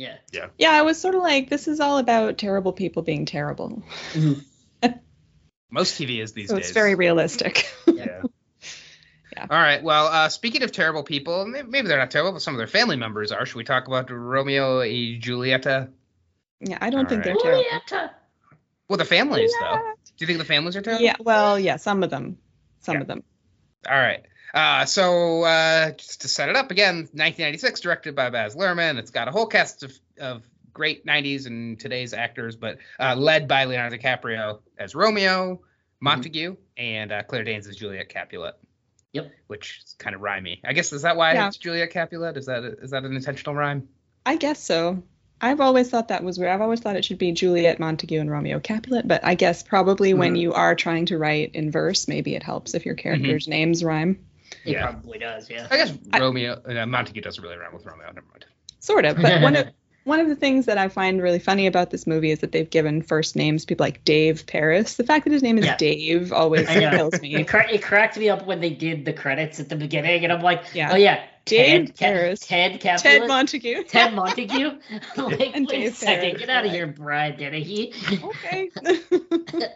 Show. 0.00 0.14
Yeah. 0.32 0.46
Yeah, 0.58 0.70
I 0.70 0.82
was 0.82 1.00
sort 1.00 1.14
of 1.14 1.22
like, 1.22 1.48
this 1.50 1.68
is 1.68 1.80
all 1.80 1.98
about 1.98 2.38
terrible 2.38 2.72
people 2.72 3.02
being 3.02 3.26
terrible. 3.26 3.82
Mhm. 4.12 4.44
Most 5.70 6.00
TV 6.00 6.20
is 6.20 6.32
these 6.32 6.48
so 6.48 6.56
days. 6.56 6.66
it's 6.66 6.74
very 6.74 6.94
realistic. 6.94 7.66
yeah. 7.86 8.22
Yeah. 9.36 9.46
All 9.48 9.56
right. 9.56 9.80
Well, 9.80 10.06
uh, 10.08 10.28
speaking 10.28 10.64
of 10.64 10.72
terrible 10.72 11.04
people, 11.04 11.46
maybe 11.46 11.86
they're 11.86 11.96
not 11.98 12.10
terrible, 12.10 12.32
but 12.32 12.42
some 12.42 12.52
of 12.52 12.58
their 12.58 12.66
family 12.66 12.96
members 12.96 13.30
are. 13.30 13.46
Should 13.46 13.54
we 13.58 13.62
talk 13.64 13.86
about 13.86 14.10
Romeo 14.10 14.80
and 14.80 15.22
Julieta? 15.22 15.88
Yeah, 16.58 16.78
I 16.80 16.90
don't 16.90 17.08
think 17.08 17.24
All 17.24 17.32
they're 17.32 17.40
terrible. 17.40 17.62
Julieta. 17.70 18.10
Well, 18.88 18.96
the 18.96 19.04
families 19.04 19.52
though. 19.60 19.76
Do 19.76 20.12
you 20.18 20.26
think 20.26 20.40
the 20.40 20.44
families 20.44 20.74
are 20.74 20.82
terrible? 20.82 21.04
Yeah, 21.04 21.14
well, 21.20 21.60
yeah, 21.60 21.76
some 21.76 22.02
of 22.02 22.10
them. 22.10 22.38
Some 22.80 22.96
Yeah. 22.96 23.00
of 23.02 23.06
them. 23.06 23.22
All 23.88 23.96
right. 23.96 24.26
Uh, 24.52 24.84
so 24.84 25.42
uh, 25.44 25.90
just 25.92 26.22
to 26.22 26.28
set 26.28 26.48
it 26.48 26.56
up 26.56 26.70
again, 26.70 26.96
1996, 27.12 27.80
directed 27.80 28.14
by 28.16 28.30
Baz 28.30 28.54
Luhrmann. 28.56 28.98
It's 28.98 29.10
got 29.10 29.28
a 29.28 29.30
whole 29.30 29.46
cast 29.46 29.82
of, 29.82 29.92
of 30.20 30.42
great 30.72 31.06
90s 31.06 31.46
and 31.46 31.78
today's 31.78 32.12
actors, 32.14 32.56
but 32.56 32.78
uh, 32.98 33.14
led 33.16 33.46
by 33.48 33.64
Leonardo 33.64 33.96
DiCaprio 33.96 34.60
as 34.78 34.94
Romeo, 34.94 35.60
Montague, 36.00 36.56
and 36.76 37.12
uh, 37.12 37.22
Claire 37.22 37.44
Danes 37.44 37.66
as 37.66 37.76
Juliet 37.76 38.08
Capulet. 38.08 38.54
Yep. 39.12 39.30
Which 39.48 39.80
is 39.84 39.96
kind 39.98 40.14
of 40.14 40.22
rhymey. 40.22 40.60
I 40.64 40.72
guess 40.72 40.92
is 40.92 41.02
that 41.02 41.16
why 41.16 41.34
Yeah. 41.34 41.48
it's 41.48 41.56
Juliet 41.56 41.90
Capulet? 41.90 42.36
Is 42.36 42.46
that 42.46 42.62
is 42.64 42.90
that 42.92 43.04
an 43.04 43.14
intentional 43.16 43.56
rhyme? 43.56 43.88
I 44.24 44.36
guess 44.36 44.62
so. 44.62 45.02
I've 45.40 45.60
always 45.60 45.90
thought 45.90 46.08
that 46.08 46.22
was 46.22 46.38
weird. 46.38 46.50
I've 46.52 46.60
always 46.60 46.78
thought 46.80 46.94
it 46.96 47.04
should 47.04 47.18
be 47.18 47.32
Juliet 47.32 47.80
Montague 47.80 48.20
and 48.20 48.30
Romeo 48.30 48.60
Capulet, 48.60 49.08
but 49.08 49.24
I 49.24 49.34
guess 49.34 49.62
probably 49.64 50.14
when 50.14 50.34
Mhm. 50.34 50.40
you 50.40 50.52
are 50.52 50.74
trying 50.76 51.06
to 51.06 51.18
write 51.18 51.52
in 51.54 51.70
verse, 51.72 52.06
maybe 52.06 52.34
it 52.36 52.42
helps 52.44 52.74
if 52.74 52.84
your 52.86 52.94
characters' 52.94 53.48
names 53.48 53.82
rhyme. 53.82 54.20
It 54.64 54.72
Yeah. 54.72 54.90
probably 54.90 55.18
does, 55.18 55.48
yeah. 55.50 55.66
I 55.70 55.76
guess 55.76 55.92
I- 56.12 56.20
Romeo 56.20 56.60
uh, 56.66 56.86
Montague 56.86 57.20
doesn't 57.20 57.42
really 57.42 57.56
rhyme 57.56 57.72
with 57.72 57.84
Romeo. 57.86 58.06
Never 58.06 58.26
mind. 58.30 58.46
Sort 58.78 59.04
of. 59.04 59.16
But 59.20 59.42
one 59.42 59.56
of 59.56 59.68
one 60.04 60.18
of 60.20 60.28
the 60.28 60.36
things 60.36 60.66
that 60.66 60.78
I 60.78 60.88
find 60.88 61.20
really 61.22 61.38
funny 61.38 61.66
about 61.66 61.90
this 61.90 62.06
movie 62.06 62.30
is 62.30 62.38
that 62.40 62.52
they've 62.52 62.68
given 62.68 63.02
first 63.02 63.36
names 63.36 63.64
people 63.66 63.84
like 63.84 64.02
Dave 64.04 64.46
Paris. 64.46 64.94
The 64.96 65.04
fact 65.04 65.24
that 65.24 65.32
his 65.32 65.42
name 65.42 65.58
is 65.58 65.66
Yeah. 65.66 65.76
Dave 65.76 66.32
always 66.32 66.66
kills 66.68 67.20
me. 67.20 67.34
It, 67.36 67.48
cra- 67.48 67.70
it 67.70 67.82
cracked 67.82 68.16
me 68.16 68.28
up 68.30 68.46
when 68.46 68.60
they 68.60 68.70
did 68.70 69.04
the 69.04 69.12
credits 69.12 69.60
at 69.60 69.68
the 69.68 69.76
beginning, 69.76 70.24
and 70.24 70.32
I'm 70.32 70.40
like, 70.40 70.64
Yeah. 70.74 70.92
oh 70.92 70.96
yeah, 70.96 71.22
Dave 71.44 71.88
Ted, 71.88 71.96
Paris. 71.96 72.40
Ted, 72.40 72.80
Ted 72.80 72.98
Ted 72.98 73.28
Montague. 73.28 73.84
Ted 73.84 74.14
Montague. 74.14 74.70
like, 75.16 75.50
And 75.54 75.68
wait 75.68 75.88
a 75.88 75.92
second, 75.92 76.22
Paris, 76.22 76.38
get 76.40 76.48
out 76.50 76.64
of 76.64 76.70
right. 76.70 76.74
here, 76.76 76.86
Brian 76.86 77.36
Dennehy. 77.38 77.92
okay. 78.22 78.70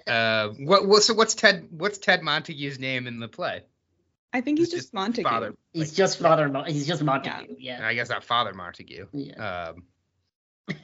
Uh, 0.06 0.48
what, 0.60 0.86
what 0.86 1.02
so 1.02 1.12
what's 1.14 1.34
Ted 1.34 1.68
what's 1.70 1.98
Ted 1.98 2.22
Montague's 2.22 2.78
name 2.78 3.06
in 3.06 3.18
the 3.20 3.28
play? 3.28 3.62
I 4.34 4.40
think 4.40 4.58
he's 4.58 4.66
It's 4.72 4.82
just 4.82 4.92
Montague. 4.94 5.22
Father. 5.22 5.54
He's 5.72 5.92
just 5.94 6.18
Father. 6.18 6.48
Mo- 6.48 6.64
he's 6.64 6.86
just 6.88 7.02
Montague. 7.02 7.54
Yeah. 7.58 7.86
I 7.86 7.94
guess 7.94 8.08
not 8.08 8.24
Father 8.24 8.52
Montague. 8.52 9.06
Yeah. 9.12 9.68
Um, 9.68 9.84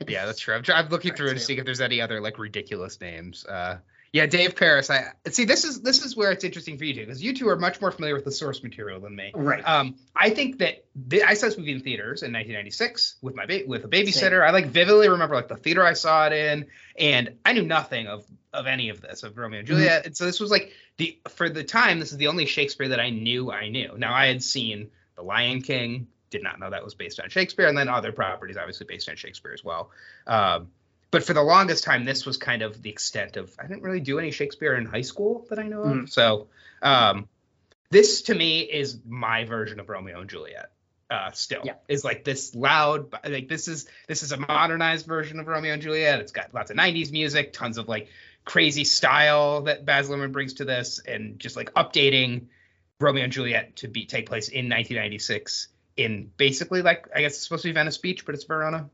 yeah, 0.07 0.25
that's 0.26 0.38
true. 0.38 0.54
I'm, 0.54 0.62
I'm 0.73 0.88
looking 0.88 1.12
through 1.16 1.28
to 1.30 1.33
Right, 1.35 1.40
see 1.42 1.59
if 1.59 1.64
there's 1.64 1.80
any 1.80 2.00
other 2.00 2.21
like 2.21 2.38
ridiculous 2.38 3.00
names. 3.00 3.45
Uh, 3.45 3.78
yeah, 4.12 4.26
Dave 4.26 4.57
Paris. 4.57 4.90
I 4.90 5.12
see. 5.29 5.45
This 5.45 5.64
is 5.64 5.83
this 5.83 6.05
is 6.05 6.17
where 6.17 6.33
it's 6.33 6.43
interesting 6.43 6.79
for 6.79 6.85
you 6.85 6.95
two 6.95 7.00
because 7.07 7.23
you 7.23 7.33
two 7.33 7.49
are 7.49 7.57
much 7.57 7.81
more 7.81 7.93
familiar 7.93 8.14
with 8.14 8.25
the 8.25 8.33
source 8.33 8.62
material 8.62 8.99
than 8.99 9.14
me. 9.14 9.31
Right. 9.33 9.62
Um, 9.67 9.97
I 10.17 10.31
think 10.31 10.59
that 10.59 10.85
th- 11.09 11.23
I 11.23 11.35
saw 11.35 11.47
this 11.47 11.57
movie 11.57 11.71
in 11.71 11.81
theaters 11.81 12.23
in 12.23 12.33
1996 12.33 13.17
with 13.23 13.37
my 13.37 13.47
ba- 13.47 13.62
with 13.69 13.85
a 13.85 13.88
babysitter. 13.88 14.45
I 14.45 14.50
like 14.50 14.67
vividly 14.67 15.09
remember 15.09 15.37
like 15.37 15.47
the 15.47 15.57
theater 15.57 15.85
I 15.85 15.93
saw 15.93 16.26
it 16.26 16.33
in, 16.33 16.67
and 16.99 17.37
I 17.44 17.53
knew 17.53 17.62
nothing 17.62 18.09
of 18.09 18.25
of 18.53 18.66
any 18.66 18.88
of 18.88 19.01
this 19.01 19.23
of 19.23 19.38
Romeo 19.38 19.61
and 19.61 19.68
Juliet. 19.68 20.07
And 20.07 20.16
so 20.16 20.25
this 20.25 20.40
was 20.40 20.51
like 20.51 20.73
the 20.96 21.20
for 21.29 21.49
the 21.49 21.62
time 21.62 22.01
this 22.01 22.11
is 22.11 22.18
the 22.18 22.27
only 22.27 22.46
Shakespeare 22.46 22.88
that 22.88 23.01
I 23.01 23.11
knew 23.11 23.53
I 23.53 23.68
knew. 23.68 23.94
Now 23.96 24.12
I 24.12 24.27
had 24.27 24.42
seen 24.42 24.90
The 25.14 25.23
Lion 25.23 25.62
King, 25.62 26.09
did 26.31 26.42
not 26.42 26.59
know 26.59 26.70
that 26.70 26.83
was 26.83 26.94
based 26.94 27.20
on 27.20 27.29
Shakespeare, 27.29 27.68
and 27.68 27.79
then 27.79 27.88
other 27.88 28.11
properties 28.11 28.57
obviously 28.57 28.87
based 28.87 29.09
on 29.09 29.14
Shakespeare 29.16 29.53
as 29.53 29.62
well. 29.62 29.90
Um, 30.27 30.68
but 31.11 31.25
for 31.25 31.33
the 31.35 31.42
longest 31.42 31.85
time, 31.85 32.05
this 32.05 32.25
was 32.27 32.37
kind 32.37 32.62
of 32.62 32.81
the 32.83 32.90
extent 32.90 33.37
of 33.37 33.55
I 33.59 33.66
didn't 33.66 33.83
really 33.83 34.01
do 34.01 34.18
any 34.18 34.31
Shakespeare 34.31 34.75
in 34.77 34.87
high 34.87 35.01
school 35.03 35.46
that 35.51 35.59
I 35.59 35.64
know 35.64 35.83
of. 35.83 35.96
Mhm. 35.96 36.11
So 36.11 36.49
um, 36.83 37.29
this 37.90 38.23
to 38.23 38.35
me 38.35 38.61
is 38.61 39.01
my 39.07 39.44
version 39.44 39.81
of 39.81 39.88
Romeo 39.88 40.20
and 40.20 40.31
Juliet. 40.31 40.70
Uh, 41.11 41.33
still 41.33 41.62
Yeah. 41.64 41.75
is 41.88 42.05
like 42.05 42.23
this 42.23 42.55
loud 42.55 43.12
like 43.29 43.49
this 43.49 43.66
is 43.66 43.88
this 44.07 44.23
is 44.23 44.31
a 44.31 44.37
modernized 44.37 45.07
version 45.07 45.40
of 45.40 45.49
Romeo 45.49 45.73
and 45.73 45.83
Juliet. 45.83 46.20
It's 46.20 46.31
got 46.31 46.55
lots 46.55 46.70
of 46.70 46.77
90s 46.77 47.11
music, 47.11 47.53
tons 47.53 47.79
of 47.79 47.88
like 47.88 48.09
crazy 48.44 48.85
style 48.85 49.62
that 49.62 49.85
Baz 49.85 50.09
Luhrmann 50.09 50.31
brings 50.33 50.55
to 50.55 50.64
this, 50.64 51.01
and 51.01 51.38
just 51.40 51.57
like 51.57 51.75
updating 51.75 52.46
Romeo 53.01 53.25
and 53.25 53.33
Juliet 53.33 53.75
to 53.77 53.88
be 53.88 54.07
take 54.07 54.27
place 54.27 54.49
in 54.49 54.68
1996 54.68 55.68
in 55.96 56.31
basically 56.37 56.83
like 56.83 57.09
I 57.12 57.23
guess 57.23 57.33
it's 57.35 57.42
supposed 57.42 57.62
to 57.62 57.68
be 57.68 57.73
Venice 57.73 57.99
Beach, 57.99 58.25
but 58.25 58.37
it's 58.37 58.44
Verona. 58.44 58.88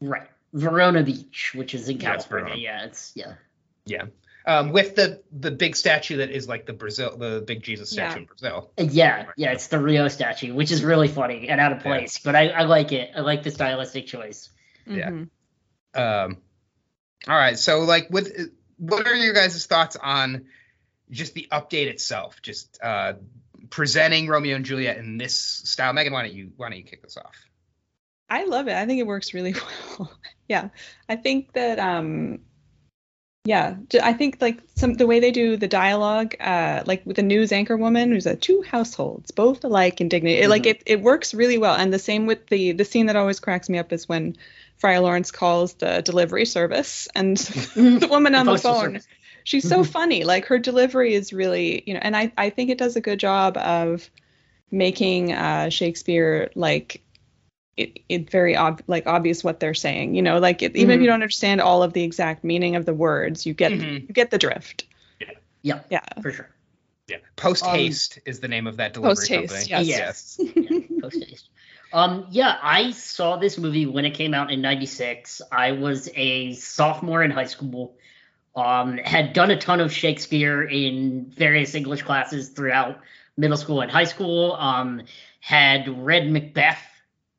right. 0.00 0.28
Verona 0.52 1.02
Beach, 1.02 1.52
which 1.54 1.74
is 1.74 1.88
in 1.88 2.00
Yeah, 2.00 2.14
it's 2.14 2.24
California. 2.24 2.46
Verona. 2.48 2.60
Yeah, 2.62 2.84
it's 2.84 3.12
yeah. 3.14 3.34
Yeah. 3.84 4.04
Um, 4.46 4.70
with 4.70 4.94
the 4.94 5.22
the 5.32 5.50
big 5.50 5.74
statue 5.74 6.18
that 6.18 6.30
is 6.30 6.48
like 6.48 6.66
the 6.66 6.72
Brazil 6.72 7.16
the 7.16 7.42
big 7.44 7.62
Jesus 7.62 7.90
statue 7.90 8.12
Yeah. 8.12 8.16
in 8.18 8.24
Brazil. 8.26 8.70
Uh, 8.78 8.82
Yeah, 8.84 9.26
yeah, 9.36 9.52
it's 9.52 9.66
the 9.66 9.78
Rio 9.80 10.06
statue, 10.08 10.54
which 10.54 10.70
is 10.70 10.84
really 10.84 11.08
funny 11.08 11.48
and 11.48 11.60
out 11.60 11.72
of 11.72 11.78
Yeah. 11.78 11.82
place, 11.84 12.18
but 12.18 12.36
I, 12.36 12.48
I 12.48 12.62
like 12.62 12.92
it. 12.92 13.10
I 13.16 13.20
like 13.20 13.42
the 13.42 13.50
stylistic 13.50 14.06
choice. 14.06 14.48
Yeah. 14.86 15.10
Mhm. 15.10 15.28
Um, 15.94 16.36
all 17.26 17.36
right, 17.36 17.58
so 17.58 17.80
like, 17.80 18.08
with 18.10 18.50
what 18.76 19.06
are 19.06 19.14
your 19.14 19.32
guys' 19.34 19.66
thoughts 19.66 19.96
on 19.96 20.46
just 21.10 21.34
the 21.34 21.48
update 21.50 21.86
itself? 21.88 22.40
Just 22.42 22.78
uh, 22.82 23.14
presenting 23.70 24.28
Romeo 24.28 24.54
and 24.54 24.64
Juliet 24.64 24.98
in 24.98 25.18
this 25.18 25.34
style. 25.36 25.92
Meaghan, 25.92 26.12
why 26.12 26.22
don't 26.22 26.34
you 26.34 26.52
why 26.56 26.68
don't 26.68 26.78
you 26.78 26.84
kick 26.84 27.02
this 27.02 27.16
off? 27.16 27.34
I 28.28 28.44
love 28.44 28.68
it. 28.68 28.74
I 28.74 28.86
think 28.86 29.00
it 29.00 29.06
works 29.06 29.34
really 29.34 29.54
well. 29.98 30.12
Yeah. 30.48 30.68
I 31.08 31.16
think 31.16 31.52
that 31.52 31.78
um 31.78 32.40
yeah, 33.44 33.76
i 34.02 34.12
think 34.12 34.38
like 34.40 34.58
some 34.74 34.94
the 34.94 35.06
way 35.06 35.20
they 35.20 35.30
do 35.30 35.56
the 35.56 35.68
dialogue, 35.68 36.34
uh, 36.40 36.82
like 36.84 37.06
with 37.06 37.14
the 37.16 37.22
news 37.22 37.52
anchor 37.52 37.76
woman 37.76 38.10
who's 38.10 38.26
a 38.26 38.34
two 38.34 38.62
households, 38.62 39.30
both 39.30 39.62
alike 39.62 40.00
in 40.00 40.08
dignity. 40.08 40.38
It, 40.42 40.48
like 40.48 40.66
it, 40.66 40.82
it 40.84 41.00
works 41.00 41.32
really 41.32 41.56
well. 41.56 41.76
And 41.76 41.92
the 41.92 41.98
same 42.00 42.26
with 42.26 42.48
the 42.48 42.72
the 42.72 42.84
scene 42.84 43.06
that 43.06 43.14
always 43.14 43.38
cracks 43.38 43.68
me 43.68 43.78
up 43.78 43.92
is 43.92 44.08
when 44.08 44.36
Friar 44.78 44.98
Lawrence 45.00 45.30
calls 45.30 45.74
the 45.74 46.02
delivery 46.02 46.44
service 46.44 47.06
and 47.14 47.36
the 47.76 48.08
woman 48.10 48.34
on 48.34 48.46
the 48.46 48.52
Postal 48.52 48.74
phone. 48.74 48.84
service. 48.86 49.06
She's 49.44 49.68
so 49.68 49.82
Mhm. 49.82 49.86
funny. 49.86 50.24
Like 50.24 50.46
her 50.46 50.58
delivery 50.58 51.14
is 51.14 51.32
really, 51.32 51.84
you 51.86 51.94
know, 51.94 52.00
and 52.02 52.16
I, 52.16 52.32
I 52.36 52.50
think 52.50 52.70
it 52.70 52.78
does 52.78 52.96
a 52.96 53.00
good 53.00 53.20
job 53.20 53.56
of 53.56 54.10
making 54.72 55.32
uh, 55.32 55.70
Shakespeare 55.70 56.50
like 56.56 57.00
it, 57.76 57.98
it 58.08 58.30
very 58.30 58.56
ob- 58.56 58.82
like 58.86 59.06
obvious 59.06 59.44
what 59.44 59.60
they're 59.60 59.74
saying. 59.74 60.14
You 60.14 60.22
know, 60.22 60.38
like 60.38 60.62
it, 60.62 60.74
even 60.76 60.92
if 60.92 60.98
Mhm. 60.98 61.00
you 61.02 61.06
don't 61.08 61.14
understand 61.14 61.60
all 61.60 61.82
of 61.82 61.92
the 61.92 62.02
exact 62.02 62.42
meaning 62.44 62.76
of 62.76 62.86
the 62.86 62.94
words, 62.94 63.44
you 63.46 63.54
get 63.54 63.72
Mhm. 63.72 64.08
you 64.08 64.14
get 64.14 64.30
the 64.30 64.38
drift. 64.38 64.84
Yeah, 65.62 65.80
Yeah. 65.90 66.00
for 66.22 66.30
sure. 66.32 66.48
Yeah, 67.08 67.18
Post 67.36 67.64
Um, 67.64 67.74
Haste 67.74 68.18
is 68.24 68.40
the 68.40 68.48
name 68.48 68.66
of 68.66 68.76
that 68.78 68.94
delivery 68.94 69.14
Post-haste, 69.14 69.70
company. 69.70 69.88
yes. 69.88 70.38
Yes. 70.38 70.54
yeah, 70.56 70.78
post 71.00 71.24
haste. 71.24 71.48
Um, 71.92 72.26
yeah, 72.30 72.58
I 72.62 72.90
saw 72.90 73.36
this 73.36 73.58
movie 73.58 73.86
when 73.86 74.04
it 74.04 74.10
came 74.14 74.34
out 74.34 74.50
in 74.50 74.60
'96. 74.60 75.40
I 75.52 75.72
was 75.72 76.08
a 76.16 76.52
sophomore 76.54 77.22
in 77.22 77.30
high 77.30 77.46
school. 77.46 77.96
Um, 78.56 78.96
had 78.98 79.34
done 79.34 79.50
a 79.50 79.56
ton 79.58 79.80
of 79.80 79.92
Shakespeare 79.92 80.62
in 80.62 81.26
various 81.26 81.74
English 81.74 82.02
classes 82.02 82.48
throughout 82.48 83.00
middle 83.36 83.56
school 83.56 83.82
and 83.82 83.90
high 83.90 84.04
school. 84.04 84.54
Um, 84.54 85.02
had 85.40 85.88
read 86.04 86.28
Macbeth 86.30 86.82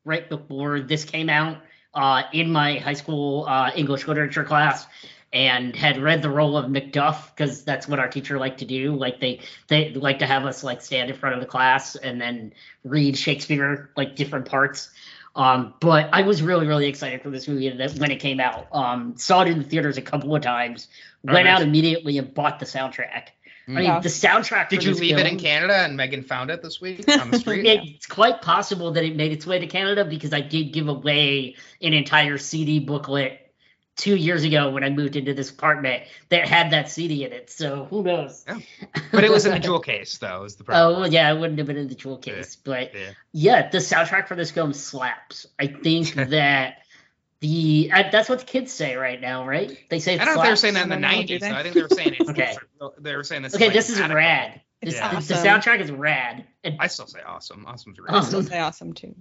right 0.07 0.27
before 0.27 0.79
this 0.79 1.03
came 1.03 1.29
out 1.29 1.57
uh, 1.93 2.23
in 2.33 2.51
my 2.51 2.77
high 2.77 2.93
school 2.93 3.45
uh, 3.47 3.71
English 3.75 4.07
literature 4.07 4.43
class, 4.43 4.87
and 5.33 5.75
had 5.75 5.97
read 5.99 6.21
the 6.21 6.29
role 6.29 6.57
of 6.57 6.65
Macduff 6.71 7.35
because 7.35 7.63
that's 7.63 7.87
what 7.87 7.99
our 7.99 8.07
teacher 8.07 8.39
liked 8.39 8.59
to 8.59 8.65
do. 8.65 8.95
Like 8.95 9.19
they 9.19 9.41
they 9.67 9.93
like 9.93 10.19
to 10.19 10.25
have 10.25 10.45
us 10.45 10.63
like 10.63 10.81
stand 10.81 11.09
in 11.09 11.17
front 11.17 11.35
of 11.35 11.41
the 11.41 11.47
class 11.47 11.95
and 11.95 12.19
then 12.19 12.53
read 12.83 13.17
Shakespeare 13.17 13.91
like 13.97 14.15
different 14.15 14.45
parts. 14.45 14.89
Um, 15.35 15.75
but 15.79 16.09
I 16.13 16.23
was 16.23 16.41
really 16.41 16.65
really 16.65 16.87
excited 16.87 17.21
for 17.21 17.29
this 17.29 17.47
movie 17.47 17.69
when 17.69 18.11
it 18.11 18.19
came 18.19 18.39
out. 18.39 18.67
Um, 18.71 19.17
saw 19.17 19.41
it 19.41 19.49
in 19.49 19.59
the 19.59 19.65
theaters 19.65 19.97
a 19.97 20.01
couple 20.01 20.35
of 20.35 20.41
times. 20.41 20.87
Oh, 21.27 21.33
Went 21.33 21.45
nice. 21.45 21.59
out 21.59 21.61
immediately 21.61 22.17
and 22.17 22.33
bought 22.33 22.59
the 22.59 22.65
soundtrack. 22.65 23.29
Mm. 23.67 23.71
I 23.71 23.75
mean, 23.75 23.83
Yeah. 23.85 23.99
the 23.99 24.09
soundtrack. 24.09 24.69
Did 24.69 24.79
for 24.81 24.85
you 24.87 24.93
this 24.93 25.01
leave 25.01 25.17
it 25.17 25.25
in 25.27 25.37
Canada 25.37 25.75
and 25.75 25.97
Meaghan 25.99 26.25
found 26.25 26.49
it 26.49 26.61
this 26.61 26.79
week 26.79 27.03
on 27.19 27.31
the 27.31 27.39
street? 27.39 27.65
It's 27.65 28.05
quite 28.05 28.41
possible 28.41 28.91
that 28.93 29.03
it 29.03 29.15
made 29.15 29.31
its 29.31 29.45
way 29.45 29.59
to 29.59 29.67
Canada 29.67 30.05
because 30.05 30.33
I 30.33 30.41
did 30.41 30.71
give 30.73 30.87
away 30.87 31.55
an 31.81 31.93
entire 31.93 32.37
CD 32.37 32.79
booklet 32.79 33.41
two 33.97 34.15
years 34.15 34.43
ago 34.43 34.69
when 34.69 34.83
I 34.83 34.89
moved 34.91 35.15
into 35.15 35.33
this 35.33 35.49
apartment 35.49 36.03
that 36.29 36.47
had 36.47 36.71
that 36.71 36.89
CD 36.89 37.25
in 37.25 37.33
it. 37.33 37.49
So 37.49 37.85
who 37.89 38.03
knows? 38.03 38.45
Yeah. 38.47 38.59
but 39.11 39.23
it 39.23 39.31
was 39.31 39.45
in 39.45 39.51
the 39.51 39.59
jewel 39.67 39.79
case, 39.79 40.17
though. 40.19 40.43
Is 40.43 40.55
the 40.55 40.63
oh, 40.63 40.65
problem? 40.65 40.95
Oh 40.95 40.99
well, 41.01 41.11
yeah, 41.11 41.31
it 41.33 41.39
wouldn't 41.39 41.57
have 41.57 41.67
been 41.67 41.77
in 41.77 41.87
the 41.87 41.95
jewel 41.95 42.17
case, 42.17 42.55
but 42.55 42.93
Yeah. 42.93 43.09
yeah, 43.33 43.69
the 43.69 43.79
soundtrack 43.79 44.27
for 44.27 44.35
this 44.35 44.51
film 44.51 44.71
slaps. 44.73 45.47
I 45.59 45.67
think 45.67 46.13
that 46.29 46.83
the 47.39 47.91
uh, 47.93 48.03
that's 48.11 48.29
what 48.29 48.39
the 48.39 48.45
kids 48.45 48.71
say 48.71 48.95
right 48.95 49.19
now, 49.21 49.45
right? 49.45 49.77
They 49.89 49.99
say 49.99 50.17
I 50.17 50.25
don't 50.25 50.35
know 50.35 50.41
if 50.41 50.45
they 50.45 50.49
were 50.51 50.55
slaps. 50.55 50.61
saying 50.61 50.73
that 50.75 50.83
in 50.83 50.89
the 50.89 51.07
I 51.07 51.11
don't 51.11 51.21
know, 51.21 51.27
do 51.27 51.39
'90s. 51.39 51.51
I 51.53 51.63
think 51.63 51.75
they 51.75 51.81
were 51.81 51.89
saying 51.89 52.15
it. 52.19 52.29
Okay. 52.29 52.55
They 52.99 53.15
were 53.15 53.23
saying 53.23 53.43
this. 53.43 53.55
Okay, 53.55 53.65
like, 53.65 53.73
this 53.73 53.89
is 53.89 53.99
adequate. 53.99 54.15
rad. 54.15 54.61
This, 54.81 54.95
Yeah. 54.95 55.19
the, 55.19 55.27
the 55.27 55.33
soundtrack 55.35 55.79
is 55.81 55.91
rad. 55.91 56.45
And 56.63 56.77
I 56.79 56.87
still 56.87 57.07
say 57.07 57.19
awesome. 57.25 57.65
Awesome's 57.67 57.99
right. 57.99 58.13
Um, 58.13 58.23
Still 58.23 58.43
say 58.43 58.59
awesome 58.59 58.93
too. 58.93 59.15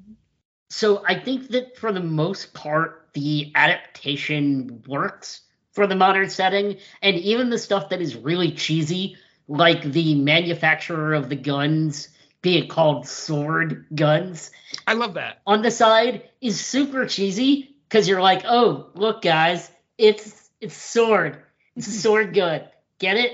So 0.70 1.04
I 1.06 1.18
think 1.18 1.48
that 1.48 1.76
for 1.76 1.92
the 1.92 2.00
most 2.00 2.52
part, 2.52 3.08
the 3.12 3.52
adaptation 3.54 4.82
works 4.86 5.42
for 5.72 5.86
the 5.86 5.94
modern 5.96 6.28
setting, 6.30 6.78
and 7.02 7.16
even 7.16 7.50
the 7.50 7.58
stuff 7.58 7.90
that 7.90 8.00
is 8.00 8.16
really 8.16 8.52
cheesy, 8.52 9.16
like 9.48 9.82
the 9.82 10.14
manufacturer 10.14 11.14
of 11.14 11.28
the 11.28 11.36
guns 11.36 12.08
being 12.42 12.68
called 12.68 13.06
sword 13.08 13.86
guns 13.94 14.50
I 14.86 14.92
love 14.94 15.14
that. 15.14 15.40
on 15.46 15.62
the 15.62 15.70
side 15.70 16.28
is 16.40 16.60
super 16.64 17.06
cheesy 17.06 17.75
because 17.88 18.08
you're 18.08 18.22
like, 18.22 18.42
oh, 18.44 18.88
look, 18.94 19.22
guys, 19.22 19.70
it's 19.98 20.50
it's 20.60 20.74
sword, 20.76 21.42
it's 21.76 21.86
sword 22.02 22.34
good. 22.34 22.68
Get 22.98 23.16
it? 23.16 23.32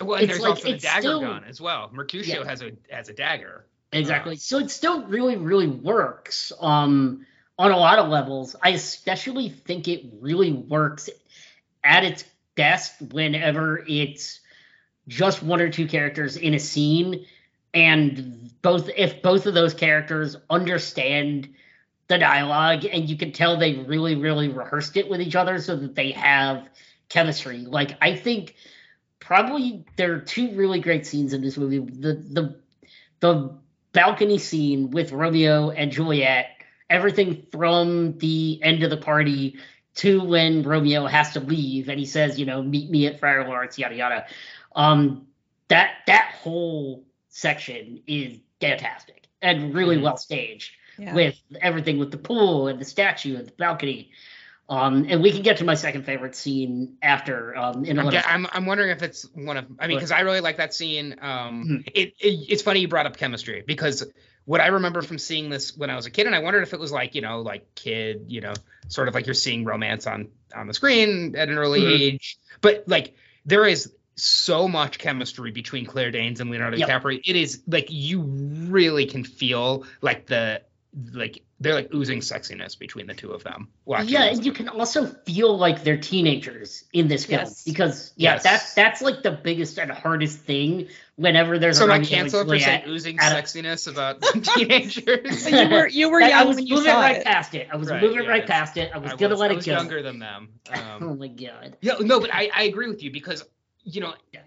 Well, 0.00 0.14
and 0.14 0.24
It's 0.24 0.32
there's 0.32 0.42
like- 0.42 0.50
also 0.50 0.68
it's 0.70 0.82
dagger 0.84 1.00
still- 1.02 1.20
gun 1.20 1.44
as 1.44 1.60
well. 1.60 1.90
Mercutio 1.92 2.40
Yeah. 2.42 2.48
has 2.48 2.62
a 2.62 2.72
has 2.90 3.08
a 3.08 3.12
dagger. 3.12 3.64
Exactly. 3.92 4.36
So 4.36 4.58
it 4.58 4.70
still 4.70 5.06
really, 5.06 5.36
really 5.36 5.66
works 5.66 6.52
um, 6.60 7.24
on 7.58 7.70
a 7.70 7.76
lot 7.76 7.98
of 7.98 8.08
levels. 8.08 8.54
I 8.62 8.70
especially 8.70 9.48
think 9.48 9.88
it 9.88 10.04
really 10.20 10.52
works 10.52 11.08
at 11.82 12.04
its 12.04 12.24
best 12.54 13.00
whenever 13.00 13.82
it's 13.88 14.40
just 15.08 15.42
one 15.42 15.62
or 15.62 15.70
two 15.70 15.86
characters 15.88 16.36
in 16.36 16.52
a 16.52 16.58
scene, 16.58 17.24
and 17.72 18.50
both 18.60 18.90
if 18.94 19.22
both 19.22 19.46
of 19.46 19.54
those 19.54 19.72
characters 19.72 20.36
understand 20.50 21.48
the 22.08 22.18
dialogue, 22.18 22.84
and 22.84 23.08
you 23.08 23.16
can 23.16 23.32
tell 23.32 23.56
they 23.58 23.74
really, 23.74 24.16
really 24.16 24.48
rehearsed 24.48 24.96
it 24.96 25.08
with 25.08 25.20
each 25.20 25.36
other 25.36 25.58
so 25.60 25.76
that 25.76 25.94
they 25.94 26.12
have 26.12 26.68
chemistry. 27.08 27.58
Like 27.58 27.96
I 28.02 28.14
think 28.16 28.54
probably 29.20 29.84
there 29.96 30.14
are 30.14 30.20
two 30.20 30.54
really 30.54 30.80
great 30.80 31.06
scenes 31.06 31.32
in 31.32 31.42
this 31.42 31.56
movie. 31.56 31.78
The 31.78 32.14
the 32.14 32.56
the 33.20 33.58
balcony 33.92 34.38
scene 34.38 34.90
with 34.90 35.12
Romeo 35.12 35.70
and 35.70 35.90
Juliet, 35.90 36.46
everything 36.90 37.46
from 37.52 38.18
the 38.18 38.60
end 38.62 38.82
of 38.82 38.90
the 38.90 38.96
party 38.96 39.56
to 39.96 40.22
when 40.22 40.62
Romeo 40.62 41.06
has 41.06 41.32
to 41.32 41.40
leave 41.40 41.88
and 41.88 41.98
he 41.98 42.06
says, 42.06 42.38
you 42.38 42.46
know, 42.46 42.62
meet 42.62 42.90
me 42.90 43.06
at 43.06 43.18
Friar 43.18 43.46
Lawrence, 43.46 43.78
yada 43.78 43.94
yada. 43.96 44.26
Um, 44.76 45.26
that 45.68 45.96
that 46.06 46.34
whole 46.40 47.04
section 47.28 48.02
is 48.06 48.38
fantastic 48.60 49.28
and 49.42 49.74
really 49.74 49.96
Mhm. 49.96 50.02
well 50.02 50.16
staged 50.16 50.72
Yeah. 50.98 51.14
with 51.14 51.40
everything 51.60 51.98
with 51.98 52.10
the 52.10 52.18
pool 52.18 52.66
and 52.68 52.80
the 52.80 52.84
statue 52.84 53.36
and 53.36 53.46
the 53.46 53.52
balcony. 53.52 54.10
Um, 54.70 55.06
and 55.08 55.22
we 55.22 55.32
can 55.32 55.40
get 55.42 55.56
to 55.58 55.64
my 55.64 55.74
second 55.76 56.04
favorite 56.04 56.34
scene 56.36 56.98
after 57.00 57.56
um, 57.56 57.86
in 57.86 57.96
a 57.96 58.00
I'm, 58.02 58.06
little. 58.06 58.20
ge- 58.20 58.24
I'm 58.26 58.46
I'm 58.52 58.66
wondering 58.66 58.90
if 58.90 59.02
it's 59.02 59.22
one 59.34 59.56
of 59.56 59.64
I 59.78 59.86
mean 59.86 59.96
because 59.96 60.10
I 60.10 60.20
really 60.20 60.40
like 60.40 60.58
that 60.58 60.74
scene. 60.74 61.16
Um, 61.22 61.64
Mhm. 61.66 61.86
it, 61.94 62.14
it 62.20 62.46
it's 62.50 62.62
funny 62.62 62.80
you 62.80 62.88
brought 62.88 63.06
up 63.06 63.16
chemistry 63.16 63.62
because 63.66 64.04
what 64.44 64.60
I 64.60 64.66
remember 64.66 65.00
from 65.00 65.16
seeing 65.18 65.48
this 65.48 65.74
when 65.74 65.88
I 65.88 65.96
was 65.96 66.04
a 66.04 66.10
kid, 66.10 66.26
and 66.26 66.34
I 66.34 66.40
wondered 66.40 66.64
if 66.64 66.74
it 66.74 66.80
was 66.80 66.92
like 66.92 67.14
you 67.14 67.22
know 67.22 67.40
like 67.40 67.74
kid 67.76 68.26
you 68.28 68.42
know 68.42 68.52
sort 68.88 69.08
of 69.08 69.14
like 69.14 69.24
you're 69.26 69.32
seeing 69.34 69.64
romance 69.64 70.06
on 70.06 70.28
on 70.54 70.66
the 70.66 70.74
screen 70.74 71.34
at 71.36 71.48
an 71.48 71.56
early 71.56 71.80
Mhm. 71.80 72.00
age, 72.00 72.38
but 72.60 72.84
like 72.86 73.14
there 73.46 73.64
is 73.64 73.90
so 74.16 74.68
much 74.68 74.98
chemistry 74.98 75.50
between 75.50 75.86
Claire 75.86 76.10
Danes 76.10 76.40
and 76.40 76.50
Leonardo 76.50 76.76
Yep. 76.76 76.88
DiCaprio. 76.90 77.20
It 77.24 77.36
is 77.36 77.62
like 77.66 77.86
you 77.88 78.20
really 78.20 79.06
can 79.06 79.24
feel 79.24 79.84
like 80.02 80.26
the 80.26 80.60
like 81.12 81.42
they're 81.60 81.74
like 81.74 81.92
oozing 81.94 82.20
sexiness 82.20 82.78
between 82.78 83.06
the 83.06 83.14
two 83.14 83.30
of 83.32 83.44
them. 83.44 83.68
yeah, 84.04 84.24
and 84.24 84.44
you 84.44 84.52
can 84.52 84.68
also 84.68 85.06
feel 85.06 85.56
like 85.56 85.84
they're 85.84 85.96
teenagers 85.98 86.84
in 86.92 87.08
this 87.08 87.24
film 87.26 87.40
Yes. 87.42 87.64
because 87.64 88.12
yeah, 88.16 88.34
Yes. 88.34 88.42
that's 88.42 88.74
that's 88.74 89.02
like 89.02 89.22
the 89.22 89.30
biggest 89.32 89.78
and 89.78 89.90
hardest 89.90 90.38
thing 90.40 90.88
whenever 91.16 91.58
there's 91.58 91.78
So 91.78 91.84
a 91.84 91.88
not 91.98 92.04
cancel 92.04 92.44
for 92.44 92.58
saying 92.58 92.84
oozing 92.88 93.18
at 93.20 93.32
a- 93.32 93.34
sexiness 93.42 93.86
about 93.90 94.22
teenagers. 94.56 95.50
You 95.50 95.68
were 95.70 95.86
you 95.88 96.10
were 96.10 96.22
I- 96.22 96.30
I 96.30 96.42
was 96.44 96.56
when 96.56 96.66
you 96.66 96.74
moving 96.76 96.90
saw 96.90 97.00
right 97.00 97.16
it. 97.18 97.24
past 97.24 97.54
it. 97.54 97.68
I 97.72 97.76
was 97.76 97.88
Right, 97.90 98.02
moving 98.02 98.22
yeah, 98.24 98.28
right 98.30 98.46
past 98.46 98.76
it. 98.76 98.90
I 98.94 98.98
was 98.98 99.12
I 99.12 99.16
gonna 99.16 99.34
was, 99.34 99.40
let 99.40 99.50
I 99.50 99.54
it 99.54 99.56
was 99.56 99.66
go. 99.66 99.72
younger 99.72 100.02
than 100.02 100.18
them. 100.18 100.48
oh 100.74 101.06
Um, 101.06 101.18
my 101.18 101.28
god. 101.28 101.76
yeah, 101.80 101.94
no, 102.00 102.20
but 102.20 102.32
I, 102.34 102.50
I 102.54 102.62
agree 102.64 102.88
with 102.88 103.02
you 103.02 103.10
because 103.10 103.44
you 103.84 104.00
know 104.00 104.14
Yeah. 104.32 104.40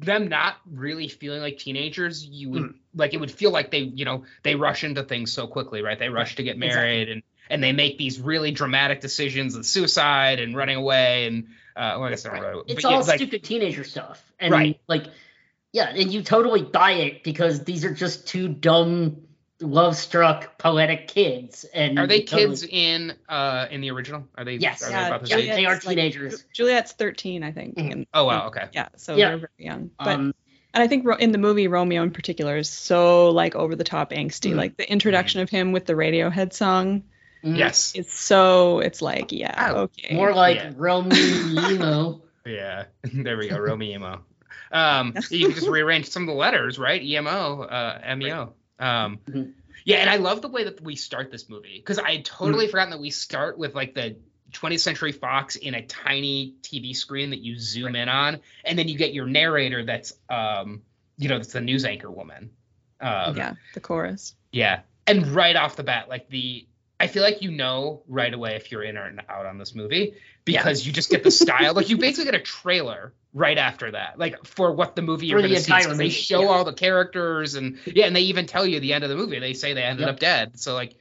them 0.00 0.28
not 0.28 0.56
really 0.70 1.08
feeling 1.08 1.40
like 1.40 1.58
teenagers, 1.58 2.24
you 2.24 2.50
would 2.50 2.62
Mm. 2.62 2.74
Like 2.98 3.14
it 3.14 3.20
would 3.20 3.30
feel 3.30 3.50
like 3.50 3.70
they 3.70 3.78
you 3.80 4.04
know 4.04 4.24
they 4.42 4.54
rush 4.54 4.84
into 4.84 5.02
things 5.02 5.32
so 5.32 5.46
quickly, 5.46 5.80
right? 5.82 5.98
They 5.98 6.08
rush 6.10 6.36
to 6.36 6.42
get 6.42 6.56
Exactly. 6.56 6.76
married 6.82 7.08
and 7.08 7.22
and 7.50 7.62
they 7.62 7.72
make 7.72 7.96
these 7.96 8.20
really 8.20 8.50
dramatic 8.50 9.00
decisions 9.00 9.54
and 9.54 9.64
suicide 9.64 10.38
and 10.40 10.54
running 10.54 10.76
away 10.76 11.26
and 11.26 11.44
uh, 11.76 11.94
well, 11.96 12.04
I 12.04 12.10
guess 12.10 12.24
they're 12.24 12.32
not 12.32 12.42
Right. 12.42 12.48
really, 12.50 12.64
It's 12.66 12.82
but 12.82 12.90
yeah, 12.90 12.96
all 12.96 13.04
like, 13.04 13.18
stupid 13.20 13.44
teenager 13.44 13.84
stuff. 13.84 14.22
And 14.40 14.52
Right. 14.52 14.80
like 14.88 15.06
yeah, 15.72 15.88
and 15.90 16.12
you 16.12 16.22
totally 16.22 16.62
buy 16.62 16.92
it 16.92 17.22
because 17.22 17.62
these 17.64 17.84
are 17.84 17.92
just 17.94 18.26
two 18.26 18.48
dumb, 18.48 19.22
love 19.60 19.96
struck, 19.96 20.58
poetic 20.58 21.08
kids. 21.08 21.64
And 21.72 21.98
Are 21.98 22.06
they 22.06 22.22
totally- 22.22 22.48
kids 22.48 22.62
in 22.68 23.14
uh 23.28 23.66
in 23.70 23.80
the 23.80 23.90
original? 23.92 24.26
Are 24.36 24.44
they? 24.44 24.54
Yes. 24.54 24.82
Are 24.82 24.86
they 24.86 24.92
Yeah, 24.92 25.06
about 25.06 25.22
the 25.22 25.28
Yeah, 25.28 25.36
same? 25.36 25.40
Juliet's 25.44 25.56
they 25.56 25.66
are 25.66 25.74
like- 25.74 25.82
teenagers. 25.82 26.44
Juliet's 26.52 26.92
13, 26.92 27.42
I 27.44 27.52
think. 27.52 27.76
Mhm. 27.76 27.92
and- 27.92 28.06
Oh 28.12 28.24
wow, 28.24 28.48
okay. 28.48 28.64
yeah, 28.72 28.88
so 28.96 29.14
Yeah. 29.14 29.28
they're 29.28 29.38
very 29.38 29.50
young. 29.58 29.90
But 29.98 30.08
um 30.08 30.34
and 30.74 30.82
I 30.82 30.86
think 30.88 31.06
in 31.20 31.32
the 31.32 31.38
movie 31.38 31.68
Romeo 31.68 32.02
in 32.02 32.10
particular 32.10 32.56
is 32.56 32.68
so 32.68 33.30
like 33.30 33.54
over 33.54 33.74
the 33.74 33.84
top 33.84 34.10
angsty. 34.10 34.52
Mhm. 34.52 34.56
Like 34.56 34.76
the 34.76 34.90
introduction 34.90 35.40
of 35.40 35.50
him 35.50 35.72
with 35.72 35.86
the 35.86 35.94
Radiohead 35.94 36.52
song 36.52 37.04
mm, 37.44 37.56
Yes. 37.56 37.94
is 37.94 38.10
so 38.12 38.80
it's 38.80 39.00
like 39.02 39.32
yeah 39.32 39.72
Oh, 39.74 39.80
okay. 39.82 40.14
More 40.14 40.34
like 40.34 40.56
Yeah. 40.56 40.72
Romeo. 40.76 42.22
Yeah, 42.46 42.84
there 43.02 43.36
we 43.36 43.48
go, 43.48 43.58
Romeo 43.58 43.96
emo. 43.96 44.24
Um, 44.72 45.14
you 45.30 45.46
can 45.46 45.54
just 45.54 45.68
rearrange 45.68 46.08
some 46.08 46.22
of 46.22 46.28
the 46.28 46.34
letters, 46.34 46.78
right? 46.78 47.02
EMO, 47.02 47.62
uh, 47.62 48.14
MEO. 48.16 48.54
Um, 48.78 49.18
Mhm. 49.28 49.52
yeah, 49.84 49.96
and 49.98 50.08
I 50.08 50.16
love 50.16 50.40
the 50.40 50.48
way 50.48 50.64
that 50.64 50.80
we 50.80 50.96
start 50.96 51.30
this 51.30 51.50
movie 51.50 51.78
because 51.78 51.98
I 51.98 52.12
had 52.12 52.24
totally 52.24 52.66
Mm. 52.66 52.70
forgotten 52.70 52.90
that 52.92 53.00
we 53.00 53.10
start 53.10 53.58
with 53.58 53.74
like 53.74 53.92
the 53.94 54.16
20th 54.52 54.80
Century 54.80 55.12
Fox 55.12 55.56
in 55.56 55.74
a 55.74 55.82
tiny 55.82 56.54
TV 56.62 56.94
screen 56.96 57.30
that 57.30 57.40
you 57.40 57.58
zoom 57.58 57.94
in 57.96 58.08
on, 58.08 58.40
and 58.64 58.78
then 58.78 58.88
you 58.88 58.96
get 58.96 59.12
your 59.12 59.26
narrator 59.26 59.84
that's, 59.84 60.12
um, 60.30 60.82
you 61.16 61.28
know, 61.28 61.36
that's 61.38 61.52
the 61.52 61.60
news 61.60 61.84
anchor 61.84 62.10
woman. 62.10 62.50
Um, 63.00 63.36
yeah, 63.36 63.54
the 63.74 63.80
chorus. 63.80 64.34
yeah. 64.52 64.80
And 65.06 65.26
right 65.28 65.56
off 65.56 65.76
the 65.76 65.84
bat, 65.84 66.08
like 66.08 66.28
the 66.28 66.66
I 67.00 67.06
feel 67.06 67.22
like 67.22 67.42
you 67.42 67.50
know 67.50 68.02
right 68.08 68.32
away 68.34 68.56
if 68.56 68.72
you're 68.72 68.82
in 68.82 68.96
or 68.98 69.14
out 69.28 69.46
on 69.46 69.56
this 69.56 69.74
movie 69.74 70.14
because 70.44 70.84
you 70.86 70.92
just 70.92 71.10
get 71.10 71.22
the 71.22 71.30
style. 71.30 71.74
like 71.74 71.88
you 71.88 71.96
basically 71.96 72.24
get 72.30 72.34
a 72.34 72.42
trailer 72.42 73.14
right 73.32 73.56
after 73.56 73.90
that, 73.92 74.18
like 74.18 74.44
for 74.44 74.72
what 74.72 74.96
the 74.96 75.02
movie 75.02 75.26
you're 75.26 75.40
going 75.40 75.54
to 75.54 75.60
see. 75.60 75.92
They 75.94 76.08
show 76.08 76.42
yeah. 76.42 76.48
all 76.48 76.64
the 76.64 76.72
characters 76.72 77.54
and 77.54 77.78
yeah, 77.86 78.06
and 78.06 78.16
they 78.16 78.22
even 78.22 78.46
tell 78.46 78.66
you 78.66 78.80
the 78.80 78.92
end 78.92 79.04
of 79.04 79.10
the 79.10 79.16
movie. 79.16 79.38
They 79.38 79.54
say 79.54 79.74
they 79.74 79.82
ended 79.84 80.06
Yep. 80.06 80.14
up 80.14 80.20
dead. 80.20 80.58
So 80.60 80.74
like, 80.74 80.94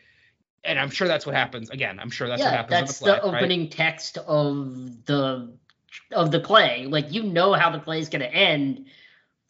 and 0.64 0.80
I'm 0.80 0.90
sure 0.90 1.08
that's 1.08 1.26
what 1.26 1.36
happens. 1.36 1.70
Again, 1.70 2.00
I'm 2.00 2.10
sure 2.10 2.28
that's 2.28 2.42
what 2.42 2.52
yeah, 2.52 2.58
happens. 2.58 2.70
that's 2.72 3.02
in 3.02 3.06
the, 3.06 3.14
the 3.16 3.20
play, 3.20 3.32
right? 3.32 3.42
opening 3.44 3.70
text 3.70 4.18
of 4.18 5.06
the 5.06 5.50
of 6.12 6.32
the 6.32 6.40
play. 6.40 6.86
Like 6.86 7.12
you 7.12 7.24
know 7.24 7.54
how 7.54 7.70
the 7.70 7.80
play 7.80 8.00
is 8.00 8.10
going 8.10 8.22
to 8.22 8.34
end 8.34 8.86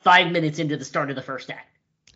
five 0.02 0.32
minutes 0.32 0.60
into 0.60 0.78
the 0.78 0.86
start 0.86 1.10
of 1.10 1.16
the 1.16 1.22
first 1.22 1.50
act. 1.50 1.68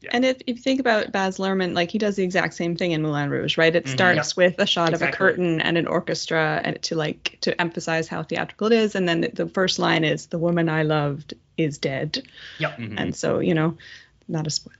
Yeah. 0.01 0.09
And 0.13 0.25
if, 0.25 0.37
if 0.47 0.57
you 0.57 0.63
think 0.63 0.79
about 0.79 1.11
Baz 1.11 1.37
Luhrmann, 1.37 1.75
like 1.75 1.91
he 1.91 1.99
does 1.99 2.15
the 2.15 2.23
exact 2.23 2.55
same 2.55 2.75
thing 2.75 2.91
in 2.91 3.03
Moulin 3.03 3.29
Rouge, 3.29 3.57
right? 3.57 3.75
It 3.75 3.85
Mhm. 3.85 3.89
starts 3.89 4.35
with 4.35 4.57
a 4.57 4.65
shot 4.65 4.93
of 4.93 5.01
a 5.03 5.11
curtain 5.11 5.61
and 5.61 5.77
an 5.77 5.85
orchestra, 5.85 6.59
and 6.63 6.81
to 6.83 6.95
like 6.95 7.37
to 7.41 7.59
emphasize 7.61 8.07
how 8.07 8.23
theatrical 8.23 8.67
it 8.67 8.73
is. 8.73 8.95
And 8.95 9.07
then 9.07 9.21
the, 9.21 9.29
the 9.29 9.47
first 9.47 9.77
line 9.77 10.03
is, 10.03 10.25
"The 10.25 10.39
woman 10.39 10.69
I 10.69 10.83
loved 10.83 11.35
is 11.57 11.77
dead," 11.77 12.23
Mhm. 12.59 12.95
and 12.97 13.15
so 13.15 13.39
you 13.39 13.53
know, 13.53 13.77
not 14.27 14.47
a 14.47 14.49
spoiler. 14.49 14.77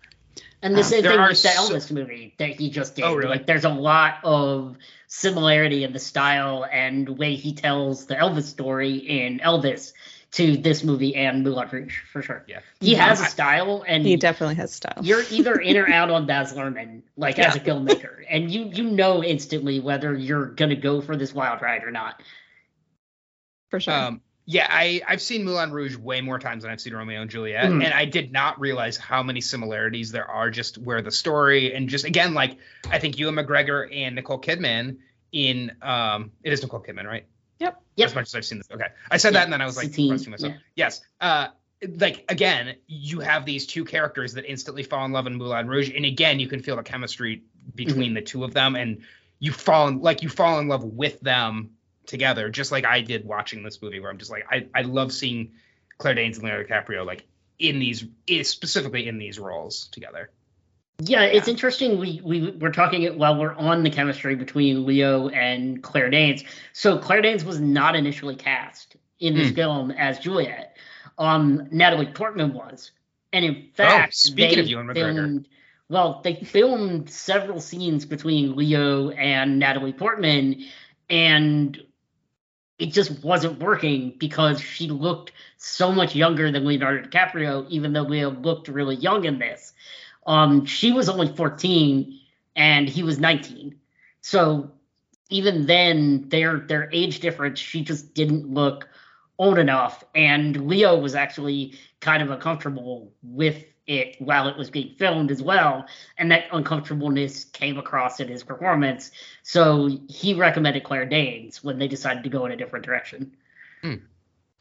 And 0.64 0.76
the 0.76 0.80
Um, 0.80 0.84
same 0.84 1.04
thing 1.04 1.20
with 1.20 1.30
the 1.30 1.36
so- 1.36 1.50
Elvis 1.74 1.92
movie 1.92 2.36
that 2.38 2.50
he 2.52 2.70
just 2.70 2.96
did. 2.96 3.04
Oh, 3.06 3.16
really? 3.16 3.30
Like 3.30 3.46
there's 3.48 3.66
a 3.66 3.70
lot 3.70 4.20
of 4.24 4.78
similarity 5.08 5.84
in 5.84 5.92
the 5.94 6.00
style 6.00 6.66
and 6.72 7.10
way 7.18 7.36
he 7.36 7.54
tells 7.54 8.06
the 8.06 8.16
Elvis 8.16 8.44
story 8.44 8.96
in 8.98 9.40
Elvis 9.40 9.94
to 10.34 10.56
this 10.56 10.84
movie 10.84 11.16
and 11.16 11.44
Moulin 11.44 11.68
Rouge 11.70 11.98
for 12.14 12.22
sure. 12.22 12.46
Yeah. 12.48 12.60
He 12.80 12.94
has 12.94 13.20
a 13.20 13.24
I- 13.24 13.28
style 13.28 13.84
and 13.86 14.06
He 14.06 14.16
definitely 14.16 14.56
has 14.56 14.72
style. 14.72 15.00
you're 15.02 15.24
either 15.32 15.56
in 15.56 15.76
or 15.78 15.90
out 15.92 16.10
on 16.12 16.26
Baz 16.28 16.54
Luhrmann, 16.54 17.02
like 17.18 17.38
as 17.40 17.56
a 17.56 17.60
filmmaker, 17.60 18.24
and 18.30 18.50
you 18.52 18.66
you 18.72 18.84
know 18.84 19.24
instantly 19.24 19.80
whether 19.82 20.16
you're 20.16 20.46
gonna 20.46 20.76
go 20.76 21.02
for 21.02 21.18
this 21.18 21.34
wild 21.34 21.62
ride 21.62 21.84
or 21.84 21.92
not. 21.92 22.22
for 23.70 23.80
sure. 23.80 23.94
Um, 23.94 24.22
yeah, 24.46 24.68
I 24.70 25.02
I've 25.08 25.22
seen 25.22 25.44
Moulin 25.46 25.72
Rouge 25.72 25.96
way 25.96 26.22
more 26.22 26.40
times 26.40 26.64
than 26.64 26.72
I've 26.72 26.82
seen 26.82 26.94
Romeo 26.94 27.22
and 27.22 27.30
Juliet, 27.30 27.66
Mm. 27.72 27.84
and 27.86 27.94
I 27.94 28.06
did 28.06 28.32
not 28.32 28.60
realize 28.60 28.98
how 28.98 29.24
many 29.24 29.40
similarities 29.42 30.12
there 30.12 30.28
are 30.30 30.50
just 30.50 30.78
where 30.78 31.02
the 31.02 31.12
story 31.12 31.74
and 31.74 31.88
just 31.90 32.06
again 32.06 32.34
like 32.34 32.58
I 32.90 33.00
think 33.00 33.18
Ewan 33.20 33.36
McGregor 33.36 33.88
and 33.96 34.16
Nicole 34.16 34.40
Kidman 34.42 34.98
in 35.32 35.72
um 35.82 36.32
it 36.44 36.52
is 36.54 36.62
Nicole 36.62 36.82
Kidman 36.82 37.06
right 37.06 37.26
Yep. 37.60 37.82
Yep. 37.96 38.08
as 38.10 38.16
much 38.16 38.28
as 38.28 38.36
I've 38.36 38.46
seen 38.46 38.58
this 38.58 38.68
okay 38.72 38.88
I 39.10 39.18
said 39.18 39.36
that 39.36 39.44
and 39.46 39.54
then 39.54 39.62
I 39.62 39.66
was 39.66 39.78
like 39.78 39.94
questioning 39.96 40.32
myself 40.32 40.54
yes 40.76 41.02
uh 41.22 41.48
like 41.98 42.26
again 42.30 42.76
you 42.88 43.20
have 43.22 43.46
these 43.46 43.66
two 43.68 43.86
characters 43.86 44.34
that 44.34 44.46
instantly 44.46 44.84
fall 44.84 45.06
in 45.06 45.12
love 45.12 45.28
in 45.28 45.36
Moulin 45.36 45.68
Rouge 45.68 45.92
and 45.96 46.04
again 46.06 46.40
you 46.40 46.48
can 46.48 46.62
feel 46.62 46.76
the 46.76 46.84
chemistry 46.84 47.44
between 47.76 48.08
Mm-hmm. 48.08 48.14
the 48.16 48.22
two 48.22 48.44
of 48.44 48.54
them 48.54 48.76
and 48.76 49.04
you 49.40 49.52
fall 49.52 49.88
in 49.88 50.02
like 50.02 50.22
you 50.24 50.30
fall 50.30 50.60
in 50.60 50.68
love 50.68 50.84
with 50.84 51.20
them 51.22 51.72
together, 52.06 52.50
just 52.50 52.72
like 52.72 52.86
I 52.86 53.02
did 53.02 53.26
watching 53.26 53.64
this 53.64 53.82
movie, 53.82 54.00
where 54.00 54.10
I'm 54.10 54.18
just 54.18 54.32
like, 54.32 54.46
I, 54.50 54.68
I 54.74 54.82
love 54.84 55.12
seeing 55.12 55.52
Claire 55.98 56.16
Danes 56.16 56.38
and 56.38 56.46
Leonardo 56.46 56.68
DiCaprio 56.70 57.06
like 57.06 57.26
in 57.60 57.80
these, 57.80 58.06
specifically 58.44 59.08
in 59.08 59.18
these 59.18 59.40
roles 59.40 59.88
together. 59.92 60.32
Yeah, 61.00 61.24
it's 61.24 61.48
Yeah. 61.48 61.54
interesting. 61.54 62.00
We 62.00 62.22
we 62.24 62.52
we're 62.52 62.72
talking 62.72 63.04
it 63.04 63.18
while 63.18 63.40
we're 63.40 63.54
on 63.56 63.82
the 63.84 63.90
chemistry 63.90 64.36
between 64.36 64.86
Leo 64.86 65.30
and 65.30 65.82
Claire 65.82 66.10
Danes. 66.12 66.44
So 66.74 66.98
Claire 67.00 67.22
Danes 67.22 67.44
was 67.44 67.60
not 67.60 67.96
initially 67.96 68.36
cast 68.36 68.96
in 69.20 69.36
this 69.36 69.50
Hmm. 69.50 69.56
film 69.56 69.92
as 69.92 70.20
Juliet. 70.20 70.78
Um, 71.18 71.68
Natalie 71.72 72.08
Portman 72.08 72.54
was, 72.54 72.92
and 73.34 73.44
in 73.46 73.70
fact, 73.74 74.14
Oh, 74.14 74.30
speaking 74.32 74.58
they 74.58 74.62
of 74.62 74.68
Ewan 74.68 74.88
McGregor. 74.88 74.94
filmed 74.94 75.48
well, 75.90 76.22
they 76.24 76.36
filmed 76.36 77.10
several 77.10 77.60
scenes 77.60 78.06
between 78.06 78.56
Leo 78.56 79.10
and 79.10 79.60
Natalie 79.60 79.92
Portman, 79.94 80.64
and 81.10 81.84
it 82.82 82.92
just 82.92 83.24
wasn't 83.24 83.60
working 83.60 84.16
because 84.18 84.60
she 84.60 84.88
looked 84.90 85.34
so 85.58 85.92
much 85.92 86.16
younger 86.16 86.52
than 86.52 86.66
Leonardo 86.66 87.08
DiCaprio, 87.08 87.70
even 87.70 87.94
though 87.94 88.02
Leo 88.02 88.32
looked 88.32 88.68
really 88.68 88.96
young 88.96 89.26
in 89.26 89.38
this. 89.38 89.74
Um, 90.26 90.66
she 90.66 90.92
was 90.92 91.08
only 91.08 91.28
14 91.28 92.20
and 92.56 92.90
he 92.90 93.04
was 93.04 93.20
19. 93.20 93.76
So 94.22 94.72
even 95.30 95.68
then, 95.68 96.28
their 96.30 96.58
their 96.58 96.90
age 96.92 97.20
difference, 97.20 97.60
she 97.60 97.84
just 97.84 98.16
didn't 98.16 98.52
look 98.52 98.90
old 99.38 99.60
enough. 99.60 100.04
And 100.16 100.68
Leo 100.68 100.98
was 100.98 101.14
actually 101.14 101.76
kind 102.00 102.24
of 102.24 102.32
uncomfortable 102.32 103.14
with 103.22 103.64
it 103.88 104.16
while 104.20 104.48
it 104.48 104.58
was 104.58 104.70
being 104.70 104.96
filmed 104.98 105.32
as 105.32 105.42
well. 105.42 105.86
And 106.18 106.32
that 106.32 106.46
uncomfortableness 106.52 107.46
came 107.46 107.78
across 107.78 108.20
in 108.20 108.28
his 108.28 108.44
performance. 108.44 109.12
So 109.44 109.90
he 110.08 110.34
recommended 110.34 110.84
Claire 110.84 111.06
Danes 111.06 111.64
when 111.64 111.80
they 111.80 111.88
decided 111.88 112.24
to 112.24 112.30
go 112.30 112.46
in 112.46 112.52
a 112.52 112.56
different 112.56 112.86
direction. 112.86 113.36
I 113.84 113.98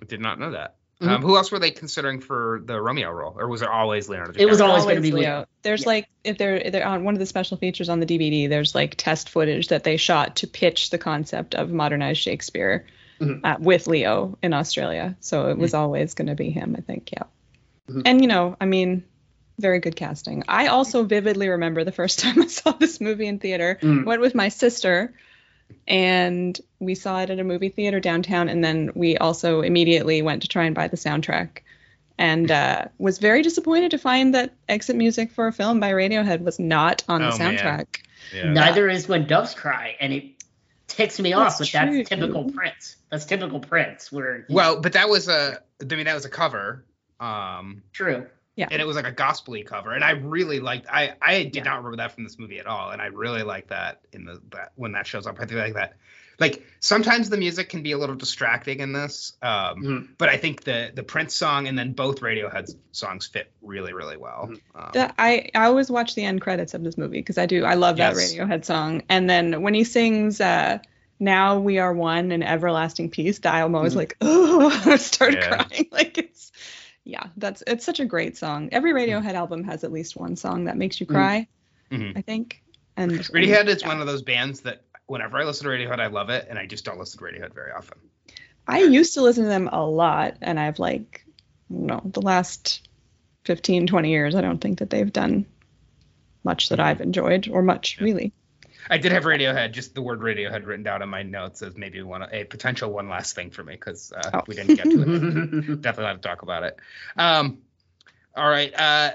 did 0.06 0.20
not 0.20 0.38
know 0.38 0.52
that. 0.52 0.76
Mhm. 1.00 1.08
Um, 1.08 1.22
who 1.22 1.36
else 1.36 1.50
were 1.50 1.58
they 1.58 1.70
considering 1.70 2.20
for 2.20 2.60
the 2.64 2.80
Romeo 2.80 3.10
role, 3.10 3.34
or 3.38 3.48
was 3.48 3.62
it 3.62 3.68
always 3.68 4.08
Leonardo? 4.08 4.32
It 4.38 4.44
was 4.46 4.60
DiCaprio? 4.60 4.68
always 4.68 4.84
gonna 4.84 5.00
be 5.00 5.12
Leo. 5.12 5.46
There's 5.62 5.82
Yeah. 5.82 5.88
like 5.88 6.08
if 6.24 6.36
they're 6.38 6.70
they're 6.70 6.86
on 6.86 7.04
one 7.04 7.14
of 7.14 7.20
the 7.20 7.26
special 7.26 7.56
features 7.56 7.88
on 7.88 8.00
the 8.00 8.06
DVD. 8.06 8.46
There's 8.48 8.74
like 8.74 8.94
test 8.96 9.30
footage 9.30 9.68
that 9.68 9.84
they 9.84 9.96
shot 9.96 10.36
to 10.36 10.46
pitch 10.46 10.90
the 10.90 10.98
concept 10.98 11.54
of 11.54 11.70
modernized 11.70 12.20
Shakespeare 12.20 12.84
Mhm. 13.18 13.40
uh, 13.44 13.56
with 13.60 13.86
Leo 13.86 14.38
in 14.42 14.52
Australia. 14.52 15.16
So 15.20 15.48
it 15.48 15.56
was 15.58 15.72
always 15.74 16.12
going 16.14 16.28
to 16.28 16.34
be 16.34 16.50
him, 16.50 16.74
I 16.76 16.82
think. 16.82 17.12
Yeah. 17.12 17.22
Mhm. 17.90 18.02
And 18.04 18.20
you 18.20 18.26
know, 18.28 18.56
I 18.60 18.66
mean, 18.66 19.02
very 19.60 19.78
good 19.80 19.96
casting. 19.96 20.44
I 20.48 20.68
also 20.68 21.04
vividly 21.04 21.48
remember 21.48 21.84
the 21.84 21.92
first 21.92 22.18
time 22.20 22.42
I 22.42 22.46
saw 22.46 22.72
this 22.72 23.00
movie 23.00 23.26
in 23.26 23.38
theater. 23.38 23.78
Mm. 23.80 24.04
Went 24.04 24.20
with 24.20 24.34
my 24.34 24.48
sister, 24.48 25.12
and 25.86 26.58
we 26.78 26.94
saw 26.94 27.20
it 27.22 27.30
at 27.30 27.38
a 27.38 27.44
movie 27.44 27.68
theater 27.68 28.00
downtown. 28.00 28.48
And 28.48 28.62
then 28.64 28.90
we 28.94 29.16
also 29.18 29.62
immediately 29.62 30.22
went 30.22 30.42
to 30.42 30.48
try 30.48 30.64
and 30.64 30.74
buy 30.74 30.88
the 30.88 30.96
soundtrack. 30.96 31.58
And 32.18 32.50
uh, 32.50 32.86
was 32.98 33.18
very 33.18 33.42
disappointed 33.42 33.92
to 33.92 33.98
find 33.98 34.34
that 34.34 34.52
exit 34.68 34.94
music 34.96 35.30
for 35.32 35.46
a 35.46 35.52
film 35.52 35.80
by 35.80 35.92
Radiohead 35.92 36.42
was 36.42 36.58
not 36.58 37.02
on 37.08 37.22
the 37.22 37.32
Oh, 37.32 37.38
man. 37.38 37.56
soundtrack. 37.56 37.86
Yeah. 38.34 38.52
Neither 38.52 38.88
is 38.90 39.08
when 39.08 39.26
doves 39.26 39.54
cry, 39.54 39.96
and 39.98 40.12
it 40.12 40.24
ticks 40.86 41.18
me 41.18 41.32
off. 41.32 41.58
That's 41.58 41.72
But 41.72 41.86
that's 41.94 42.08
typical 42.10 42.50
Prince. 42.50 42.96
That's 43.10 43.24
typical 43.24 43.58
Prince. 43.60 44.12
Where 44.12 44.44
Well, 44.50 44.80
but 44.82 44.92
that 44.92 45.08
was 45.08 45.28
a. 45.28 45.62
I 45.80 45.94
mean, 45.94 46.04
that 46.04 46.14
was 46.14 46.26
a 46.26 46.28
cover. 46.28 46.84
Um, 47.18 47.82
true. 47.92 48.26
And 48.58 48.80
it 48.82 48.86
was 48.86 48.96
like 48.96 49.06
a 49.06 49.12
gospely 49.12 49.62
cover, 49.62 49.92
and 49.92 50.04
I 50.04 50.12
really 50.12 50.60
liked. 50.60 50.86
I 50.90 51.14
I 51.22 51.44
did 51.44 51.56
Yeah. 51.56 51.62
not 51.64 51.76
remember 51.78 51.96
that 51.98 52.12
from 52.12 52.24
this 52.24 52.38
movie 52.38 52.58
at 52.58 52.66
all, 52.66 52.90
and 52.90 53.00
I 53.00 53.06
really 53.06 53.42
like 53.42 53.68
that 53.68 54.00
in 54.12 54.24
the 54.24 54.40
that 54.50 54.72
when 54.74 54.92
that 54.92 55.06
shows 55.06 55.26
up. 55.26 55.36
I 55.40 55.46
think 55.46 55.60
like 55.60 55.74
that. 55.74 55.94
Like 56.38 56.64
sometimes 56.80 57.28
the 57.28 57.36
music 57.36 57.68
can 57.68 57.82
be 57.82 57.92
a 57.92 57.98
little 57.98 58.16
distracting 58.16 58.80
in 58.80 58.92
this, 58.94 59.34
um, 59.42 59.82
Mhm. 59.82 60.08
but 60.16 60.30
I 60.30 60.38
think 60.38 60.64
the 60.64 60.90
the 60.94 61.02
Prince 61.02 61.34
song 61.34 61.68
and 61.68 61.78
then 61.78 61.92
both 61.92 62.20
Radiohead 62.20 62.74
songs 62.92 63.26
fit 63.26 63.52
really 63.60 63.92
really 63.92 64.16
well. 64.16 64.48
Mhm. 64.50 64.60
Um, 64.74 64.90
That 64.94 65.14
I 65.18 65.50
I 65.54 65.66
always 65.66 65.90
watch 65.90 66.14
the 66.14 66.24
end 66.24 66.40
credits 66.40 66.72
of 66.74 66.82
this 66.82 66.96
movie 66.96 67.18
because 67.18 67.36
I 67.36 67.44
do 67.46 67.64
I 67.64 67.74
love 67.74 67.98
that 67.98 68.14
Yes. 68.14 68.32
Radiohead 68.32 68.64
song. 68.64 69.02
And 69.10 69.28
then 69.28 69.60
when 69.62 69.74
he 69.74 69.84
sings 69.84 70.40
uh 70.40 70.78
"Now 71.18 71.58
We 71.58 71.78
Are 71.78 71.92
One" 71.92 72.32
and 72.32 72.42
"Everlasting 72.42 73.10
Peace," 73.10 73.38
I'm 73.44 73.74
always 73.74 73.92
Mhm. 73.92 73.96
like, 73.96 74.16
oh, 74.22 74.70
I 74.86 74.96
start 74.96 75.34
Yeah. 75.34 75.48
crying. 75.48 75.88
Like 75.92 76.16
it's 76.16 76.49
yeah, 77.04 77.26
that's 77.36 77.62
it's 77.66 77.84
such 77.84 78.00
a 78.00 78.04
great 78.04 78.36
song. 78.36 78.68
Every 78.72 78.92
Radiohead 78.92 79.34
album 79.34 79.64
has 79.64 79.84
at 79.84 79.92
least 79.92 80.16
one 80.16 80.36
song 80.36 80.64
that 80.64 80.76
makes 80.76 81.00
you 81.00 81.06
Mhm. 81.06 81.10
cry. 81.10 81.48
Mhm. 81.90 82.16
I 82.16 82.22
think. 82.22 82.62
And 82.96 83.12
Radiohead 83.12 83.66
is 83.68 83.82
yeah. 83.82 83.88
one 83.88 84.00
of 84.00 84.06
those 84.06 84.22
bands 84.22 84.60
that 84.62 84.84
whenever 85.06 85.38
I 85.38 85.44
listen 85.44 85.64
to 85.64 85.70
Radiohead, 85.70 85.98
I 86.00 86.06
love 86.06 86.30
it, 86.30 86.46
and 86.48 86.58
I 86.58 86.66
just 86.66 86.84
don't 86.84 86.98
listen 86.98 87.18
to 87.18 87.24
Radiohead 87.24 87.54
very 87.54 87.72
often. 87.72 87.98
I 88.66 88.80
used 88.82 89.14
to 89.14 89.22
listen 89.22 89.44
to 89.44 89.48
them 89.48 89.68
a 89.72 89.84
lot, 89.84 90.36
and 90.42 90.60
I've 90.60 90.78
like, 90.78 91.24
no, 91.68 92.00
the 92.04 92.22
last 92.22 92.88
15, 93.44 93.86
20 93.86 94.10
years, 94.10 94.34
I 94.34 94.40
don't 94.40 94.60
think 94.60 94.78
that 94.78 94.90
they've 94.90 95.12
done 95.12 95.46
much 96.44 96.68
that 96.68 96.78
I've 96.80 97.00
enjoyed, 97.00 97.48
or 97.48 97.62
much 97.62 97.96
Yeah. 97.98 98.04
really. 98.04 98.32
I 98.88 98.98
did 98.98 99.12
have 99.12 99.24
Radiohead, 99.24 99.72
just 99.72 99.94
the 99.94 100.02
word 100.02 100.20
Radiohead 100.20 100.64
written 100.66 100.82
down 100.82 101.02
in 101.02 101.08
my 101.08 101.22
notes 101.22 101.62
as 101.62 101.76
maybe 101.76 102.02
one 102.02 102.22
a 102.22 102.44
potential 102.44 102.90
one 102.92 103.08
last 103.08 103.34
thing 103.34 103.50
for 103.50 103.62
me 103.62 103.74
because 103.74 104.12
uh, 104.12 104.30
Oh. 104.34 104.40
we 104.46 104.54
didn't 104.54 104.76
get 104.76 104.84
to 104.84 105.02
it. 105.02 105.06
Definitely 105.82 106.04
want 106.04 106.22
to 106.22 106.28
talk 106.28 106.42
about 106.42 106.62
it. 106.64 106.78
Um, 107.16 107.58
all 108.36 108.48
right. 108.48 108.72
Uh, 108.74 109.10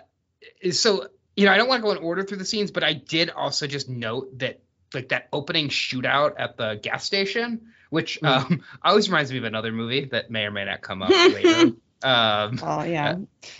so 0.72 1.08
you 1.36 1.46
know, 1.46 1.52
I 1.52 1.58
don't 1.58 1.68
want 1.68 1.82
to 1.82 1.84
go 1.84 1.92
in 1.92 1.98
order 1.98 2.24
through 2.24 2.38
the 2.38 2.46
scenes, 2.46 2.72
but 2.72 2.84
I 2.84 2.94
did 2.94 3.30
also 3.30 3.68
just 3.68 3.90
note 3.90 4.38
that 4.40 4.60
like 4.94 5.10
that 5.10 5.28
opening 5.34 5.68
shootout 5.70 6.34
at 6.38 6.56
the 6.58 6.80
gas 6.82 7.04
station, 7.04 7.72
which 7.90 8.20
Mm. 8.22 8.28
um, 8.52 8.64
always 8.84 9.10
reminds 9.10 9.32
me 9.32 9.38
of 9.40 9.44
another 9.44 9.72
movie 9.72 10.06
that 10.06 10.30
may 10.32 10.44
or 10.46 10.52
may 10.52 10.66
not 10.66 10.82
come 10.82 11.02
up 11.02 11.10
later. 11.12 11.72
Um, 12.04 12.60
Oh 12.62 12.84
yeah. 12.84 13.16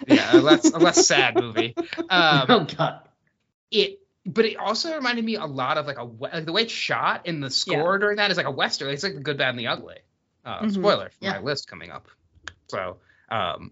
yeah, 0.08 0.38
a 0.38 0.40
less 0.40 0.70
a 0.72 0.78
less 0.78 1.08
sad 1.08 1.36
movie. 1.40 1.74
Um, 2.10 2.46
oh 2.50 2.68
God. 2.78 3.00
it 3.72 4.00
but 4.26 4.46
it 4.46 4.58
also 4.58 4.96
reminded 4.96 5.24
me 5.24 5.36
a 5.36 5.46
lot 5.46 5.78
of 5.78 5.86
like 5.86 5.98
a 5.98 6.04
like 6.04 6.46
the 6.46 6.52
way 6.52 6.64
it's 6.64 6.72
shot 6.72 7.22
and 7.28 7.44
the 7.44 7.50
score 7.52 7.98
during 8.00 8.18
that 8.18 8.32
is 8.32 8.38
like 8.38 8.46
a 8.48 8.52
western 8.52 8.90
it's 8.90 9.04
like 9.04 9.14
the 9.14 9.20
good 9.20 9.38
bad 9.38 9.50
and 9.50 9.60
the 9.60 9.68
ugly 9.68 9.98
uh 10.44 10.62
Mhm. 10.64 10.74
spoiler 10.74 11.10
for 11.10 11.18
Yeah. 11.26 11.32
my 11.34 11.40
list 11.42 11.68
coming 11.68 11.92
up 11.92 12.08
so 12.68 12.98
um 13.30 13.72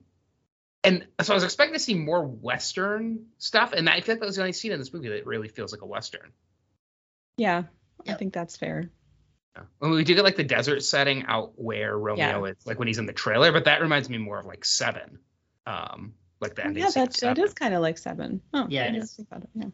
and 0.84 1.08
so 1.22 1.34
i 1.34 1.36
was 1.36 1.44
expecting 1.44 1.74
to 1.74 1.80
see 1.80 1.96
more 1.96 2.24
western 2.26 3.26
stuff 3.38 3.74
and 3.74 3.88
that, 3.88 3.96
i 3.96 4.02
feel 4.02 4.14
like 4.16 4.20
that 4.20 4.26
was 4.28 4.36
the 4.36 4.42
only 4.42 4.54
scene 4.54 4.72
in 4.72 4.80
this 4.80 4.94
movie 4.94 5.10
that 5.10 5.26
really 5.26 5.48
feels 5.48 5.72
like 5.72 5.82
a 5.82 5.88
western 5.88 6.32
Yeah, 7.38 7.64
I 8.08 8.14
think 8.14 8.34
that's 8.34 8.58
fair. 8.58 8.92
Yeah. 9.56 9.64
When 9.80 9.92
we 9.92 10.04
do 10.04 10.14
get 10.16 10.24
like 10.24 10.36
the 10.36 10.44
desert 10.44 10.82
setting 10.84 11.26
out 11.28 11.54
where 11.56 11.98
Romeo 11.98 12.46
is, 12.46 12.58
like 12.66 12.78
when 12.80 12.88
he's 12.88 12.98
in 13.00 13.06
the 13.06 13.14
trailer, 13.14 13.52
but 13.52 13.66
that 13.66 13.82
reminds 13.82 14.10
me 14.10 14.18
more 14.18 14.40
of 14.40 14.46
like 14.46 14.66
Seven, 14.66 15.20
um, 15.66 16.14
like 16.40 16.56
the 16.56 16.64
Oh, 16.64 16.68
ending 16.68 16.84
yeah, 16.84 16.90
scene 16.90 17.04
of 17.04 17.10
that, 17.10 17.14
that 17.22 17.38
Seven. 17.38 17.44
is 17.44 17.54
kind 17.54 17.74
of 17.74 17.82
like 17.82 17.98
seven. 17.98 18.42
Oh, 18.54 18.68
Yeah, 18.70 18.82
I 18.82 18.86
it 18.86 18.92
didn't 18.92 19.04
is. 19.04 19.14
think 19.16 19.28
about 19.32 19.44
it, 19.44 19.50
Yeah. 19.56 19.70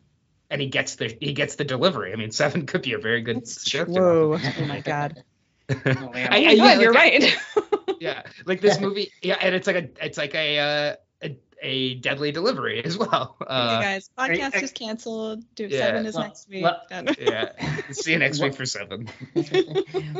And 0.49 0.59
he 0.61 0.67
gets 0.67 0.95
the 0.95 1.15
he 1.19 1.33
gets 1.33 1.55
the 1.55 1.63
delivery. 1.65 2.13
I 2.13 2.15
mean, 2.15 2.31
Seven 2.31 2.65
could 2.65 2.81
be 2.81 2.93
a 2.93 2.97
very 2.99 3.21
good 3.21 3.45
That's. 3.45 3.73
Whoa. 3.73 4.37
Oh 4.39 4.65
my 4.65 4.81
god. 4.81 5.23
Oh. 5.69 5.75
I- 5.85 6.27
I- 6.27 6.29
my 6.29 6.37
yeah, 6.37 6.55
God, 6.75 6.81
you're 6.81 6.93
I- 6.93 6.95
right. 6.95 7.37
yeah 7.99 8.23
like 8.45 8.61
this 8.61 8.79
movie 8.79 9.11
yeah 9.21 9.35
and 9.41 9.53
it's 9.53 9.67
like 9.67 9.75
a 9.75 9.89
it's 10.05 10.17
like 10.17 10.33
a 10.33 10.57
uh, 10.59 10.95
a, 11.21 11.37
a 11.61 11.95
deadly 11.95 12.31
delivery 12.31 12.81
as 12.85 12.97
well 12.97 13.35
okay, 13.41 13.51
uh 13.51 13.81
guys, 13.81 14.09
are 14.17 14.31
you- 14.33 14.39
podcast 14.41 14.63
is 14.63 14.71
canceled. 14.71 15.43
Do 15.55 15.67
Yeah. 15.67 15.79
seven 15.79 16.05
is 16.05 16.15
Well, 16.15 16.23
next 16.23 16.47
week. 16.49 16.63
well- 16.63 16.81
yeah 17.19 17.51
see 17.91 18.13
you 18.13 18.17
next 18.19 18.41
week 18.41 18.55
for 18.55 18.65
seven 18.65 19.09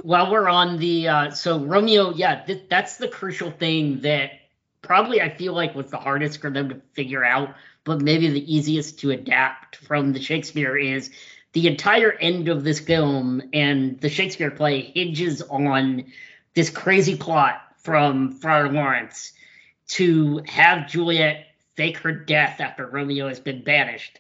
While 0.01 0.31
we're 0.31 0.49
on 0.49 0.77
the 0.77 1.07
uh, 1.07 1.31
so 1.31 1.59
Romeo, 1.63 2.13
yeah, 2.13 2.43
th- 2.43 2.63
that's 2.69 2.97
the 2.97 3.07
crucial 3.07 3.51
thing 3.51 4.01
that 4.01 4.31
probably 4.81 5.21
I 5.21 5.29
feel 5.29 5.53
like 5.53 5.75
was 5.75 5.89
the 5.89 5.97
hardest 5.97 6.41
for 6.41 6.49
them 6.49 6.69
to 6.69 6.81
figure 6.93 7.23
out, 7.23 7.55
but 7.89 8.01
maybe 8.03 8.29
the 8.29 8.55
easiest 8.55 8.99
to 8.99 9.09
adapt 9.09 9.77
from 9.77 10.13
the 10.13 10.21
Shakespeare 10.21 10.77
is 10.77 11.09
the 11.53 11.65
entire 11.65 12.11
end 12.11 12.47
of 12.47 12.63
this 12.63 12.79
film 12.79 13.41
and 13.51 13.99
the 13.99 14.09
Shakespeare 14.09 14.51
play 14.51 14.91
hinges 14.93 15.41
on 15.41 16.05
this 16.53 16.69
crazy 16.69 17.17
plot 17.17 17.59
from 17.77 18.33
Friar 18.33 18.71
Lawrence 18.71 19.33
to 19.87 20.43
have 20.45 20.87
Juliet 20.87 21.47
fake 21.75 21.97
her 21.97 22.11
death 22.11 22.61
after 22.61 22.85
Romeo 22.85 23.27
has 23.27 23.39
been 23.39 23.63
banished. 23.63 24.19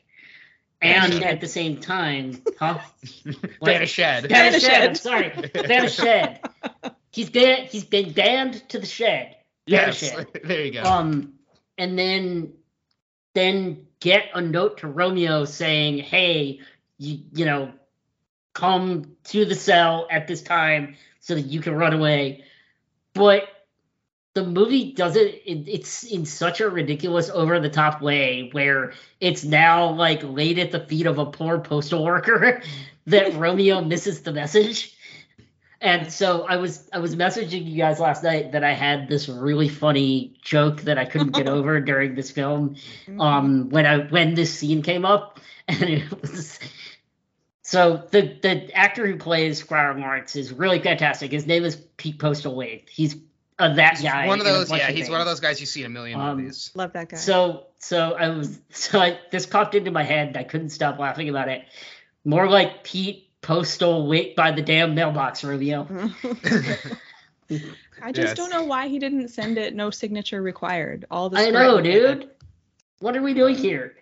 And 0.81 1.23
at 1.23 1.39
the 1.39 1.47
same 1.47 1.77
time, 1.77 2.41
huh? 2.57 2.79
What? 3.23 3.35
Banish 3.61 3.91
shed 3.91 4.29
Banish 4.29 4.63
shed. 4.63 4.71
I'm 4.73 4.81
Banished. 4.81 5.03
sorry. 5.03 5.29
Banish 5.53 5.93
shed. 5.93 6.39
He's 7.11 7.29
been 7.29 7.67
he's 7.67 7.83
been 7.85 8.13
banned 8.13 8.67
to 8.69 8.79
the 8.79 8.87
shed. 8.87 9.35
yes 9.67 9.97
shed. 9.97 10.25
there 10.43 10.65
you 10.65 10.71
go 10.71 10.81
Um, 10.81 11.33
and 11.77 11.99
then 11.99 12.53
then 13.33 13.85
get 13.99 14.29
a 14.33 14.41
note 14.41 14.79
to 14.79 14.87
Romeo 14.87 15.45
saying, 15.45 15.99
"Hey, 15.99 16.59
you 16.97 17.19
you 17.33 17.45
know, 17.45 17.71
come 18.53 19.15
to 19.25 19.45
the 19.45 19.55
cell 19.55 20.07
at 20.11 20.27
this 20.27 20.41
time 20.41 20.95
so 21.19 21.35
that 21.35 21.45
you 21.45 21.61
can 21.61 21.75
run 21.75 21.93
away." 21.93 22.43
But 23.13 23.49
the 24.33 24.45
movie 24.45 24.93
does 24.93 25.15
it, 25.15 25.41
it 25.45 25.67
it's 25.67 26.03
in 26.03 26.25
such 26.25 26.61
a 26.61 26.69
ridiculous 26.69 27.29
over 27.29 27.59
the 27.59 27.69
top 27.69 28.01
way 28.01 28.49
where 28.51 28.93
it's 29.19 29.43
now 29.43 29.91
like 29.91 30.21
laid 30.23 30.59
at 30.59 30.71
the 30.71 30.79
feet 30.79 31.05
of 31.05 31.17
a 31.17 31.25
poor 31.25 31.59
postal 31.59 32.03
worker 32.05 32.61
that 33.05 33.33
Romeo 33.35 33.81
misses 33.81 34.21
the 34.21 34.31
message. 34.31 34.95
And 35.81 36.11
so 36.11 36.45
I 36.45 36.57
was 36.57 36.89
I 36.91 36.99
was 36.99 37.15
messaging 37.15 37.65
you 37.65 37.77
guys 37.77 37.99
last 37.99 38.23
night 38.23 38.51
that 38.51 38.63
I 38.63 38.73
had 38.73 39.07
this 39.07 39.29
really 39.29 39.69
funny 39.69 40.33
joke 40.41 40.81
that 40.81 40.97
I 40.97 41.05
couldn't 41.05 41.31
get 41.31 41.47
over 41.55 41.79
during 41.79 42.15
this 42.15 42.31
film 42.31 42.75
um 43.17 43.69
when 43.69 43.85
I 43.85 43.99
when 43.99 44.33
this 44.33 44.53
scene 44.53 44.81
came 44.81 45.05
up 45.05 45.39
and 45.69 45.83
it 45.83 46.21
was 46.21 46.59
so 47.61 48.03
the 48.11 48.35
the 48.41 48.75
actor 48.75 49.05
who 49.07 49.15
plays 49.17 49.61
Friar 49.61 49.97
Lawrence 49.97 50.35
is 50.35 50.51
really 50.51 50.79
fantastic. 50.79 51.31
His 51.31 51.45
name 51.45 51.63
is 51.63 51.75
Pete 51.97 52.17
Postal 52.19 52.53
Postlethwaite. 52.55 52.89
He's 52.89 53.15
uh, 53.59 53.73
that 53.75 53.97
He's 53.97 54.03
guy. 54.09 54.25
one 54.25 54.39
of 54.39 54.45
those. 54.45 54.69
bunch 54.69 54.81
Yeah, 54.81 54.89
he's 54.89 55.09
one 55.09 55.19
of 55.19 55.27
those 55.27 55.39
guys 55.39 55.59
you 55.59 55.65
see 55.65 55.81
in 55.81 55.85
a 55.85 55.89
million 55.89 56.19
Um, 56.19 56.37
movies. 56.37 56.71
Love 56.73 56.93
that 56.93 57.09
guy. 57.09 57.17
So 57.17 57.67
so 57.77 58.13
I 58.13 58.29
was 58.29 58.59
so 58.71 58.99
I, 58.99 59.19
this 59.31 59.45
popped 59.45 59.75
into 59.75 59.91
my 59.91 60.03
head. 60.03 60.35
I 60.35 60.43
couldn't 60.43 60.69
stop 60.69 60.97
laughing 60.97 61.29
about 61.29 61.47
it. 61.47 61.63
More 62.25 62.49
like 62.49 62.83
Pete 62.83 63.28
Postal 63.41 64.07
wait 64.07 64.35
by 64.35 64.51
the 64.51 64.61
damn 64.61 64.95
mailbox, 64.95 65.43
Romeo. 65.43 65.87
I 68.01 68.11
just 68.11 68.27
Yes. 68.29 68.37
don't 68.37 68.51
know 68.51 68.63
why 68.63 68.87
he 68.87 68.99
didn't 68.99 69.29
send 69.29 69.57
it 69.57 69.73
no 69.75 69.89
signature 69.89 70.41
required. 70.41 71.05
All 71.09 71.29
the 71.29 71.37
I 71.39 71.49
know, 71.49 71.71
script 71.77 71.83
did 71.85 72.03
it. 72.03 72.19
dude. 72.21 72.29
What 72.99 73.15
are 73.17 73.21
we 73.21 73.33
doing 73.33 73.55
here? 73.55 73.95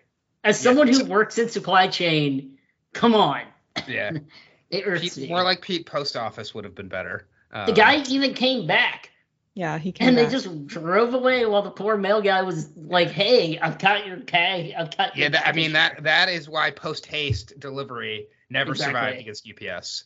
As 0.43 0.59
someone 0.59 0.87
who 0.87 1.05
works 1.05 1.37
in 1.37 1.49
supply 1.49 1.87
chain, 1.87 2.57
come 2.93 3.15
on. 3.15 3.41
Yeah, 3.87 4.11
It 4.69 4.83
hurts 4.83 5.01
Pete, 5.15 5.17
me. 5.17 5.27
more 5.29 5.43
like 5.43 5.61
Pete 5.61 5.85
Post 5.85 6.17
Office 6.17 6.53
would 6.53 6.65
have 6.65 6.75
been 6.75 6.89
better. 6.89 7.27
the 7.51 7.69
Um, 7.69 7.73
guy 7.73 8.03
even 8.09 8.33
came 8.33 8.67
back. 8.67 9.11
Yeah, 9.53 9.77
he 9.79 9.91
came 9.91 10.09
And 10.09 10.17
they 10.17 10.27
just 10.29 10.67
drove 10.67 11.13
away 11.13 11.45
while 11.45 11.61
the 11.63 11.71
poor 11.71 11.95
mail 11.97 12.21
guy 12.21 12.41
was 12.43 12.69
like, 12.75 13.09
"Hey, 13.09 13.57
I've 13.57 13.79
got 13.79 14.05
your 14.05 14.17
tag. 14.17 14.73
I've 14.77 14.95
got 14.95 15.15
your." 15.15 15.23
Yeah, 15.23 15.29
that, 15.29 15.47
I 15.47 15.51
mean 15.53 15.73
that 15.73 16.03
that 16.03 16.29
is 16.29 16.47
why 16.49 16.69
post 16.71 17.05
haste 17.07 17.59
delivery 17.59 18.27
never 18.49 18.71
Exactly. 18.71 18.93
survived 18.93 19.19
against 19.19 19.47
UPS. 19.47 20.05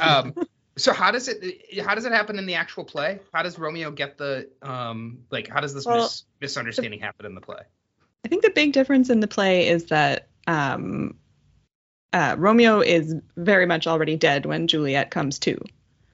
Um, 0.00 0.34
so 0.76 0.92
how 0.92 1.10
does 1.10 1.28
it 1.28 1.82
how 1.84 1.94
does 1.94 2.04
it 2.04 2.12
happen 2.12 2.38
in 2.38 2.46
the 2.46 2.54
actual 2.54 2.84
play? 2.84 3.20
How 3.32 3.42
does 3.42 3.58
Romeo 3.58 3.90
get 3.90 4.18
the 4.18 4.48
um 4.62 5.20
like 5.30 5.48
how 5.48 5.60
does 5.60 5.74
this 5.74 5.86
Well, 5.86 5.98
mis- 5.98 6.24
misunderstanding 6.40 7.00
happen 7.00 7.26
in 7.26 7.34
the 7.34 7.40
play? 7.40 7.62
I 8.24 8.28
think 8.28 8.42
the 8.42 8.50
big 8.50 8.72
difference 8.72 9.10
in 9.10 9.20
the 9.20 9.28
play 9.28 9.68
is 9.68 9.86
that 9.86 10.28
um, 10.46 11.18
uh, 12.12 12.36
Romeo 12.38 12.80
is 12.80 13.14
very 13.36 13.66
much 13.66 13.86
already 13.86 14.16
dead 14.16 14.46
when 14.46 14.66
Juliet 14.66 15.10
comes 15.10 15.38
to. 15.40 15.60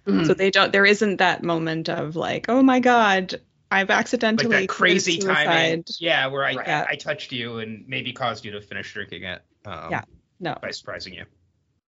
Mhm. 0.07 0.27
So 0.27 0.35
they 0.35 0.51
don't. 0.51 0.73
There 0.73 0.85
isn't 0.85 1.17
that 1.17 1.43
moment 1.43 1.89
of 1.89 2.15
like, 2.15 2.47
oh 2.49 2.63
my 2.63 2.81
god, 2.81 3.41
I've 3.71 3.89
Like 3.89 3.99
accidentally 3.99 4.67
that 4.67 4.69
crazy 4.69 5.19
timing. 5.19 5.85
Yeah, 5.99 6.27
where 6.27 6.45
I, 6.45 6.55
Right. 6.55 6.69
I 6.69 6.87
I 6.91 6.97
touched 6.97 7.33
you 7.33 7.59
and 7.59 7.89
maybe 7.89 8.13
caused 8.13 8.45
you 8.45 8.53
to 8.53 8.61
finish 8.61 8.93
drinking 8.93 9.25
it. 9.25 9.43
Um, 9.65 9.91
Yeah. 9.91 10.05
No, 10.41 10.59
By 10.61 10.73
surprising 10.73 11.15
you. 11.15 11.25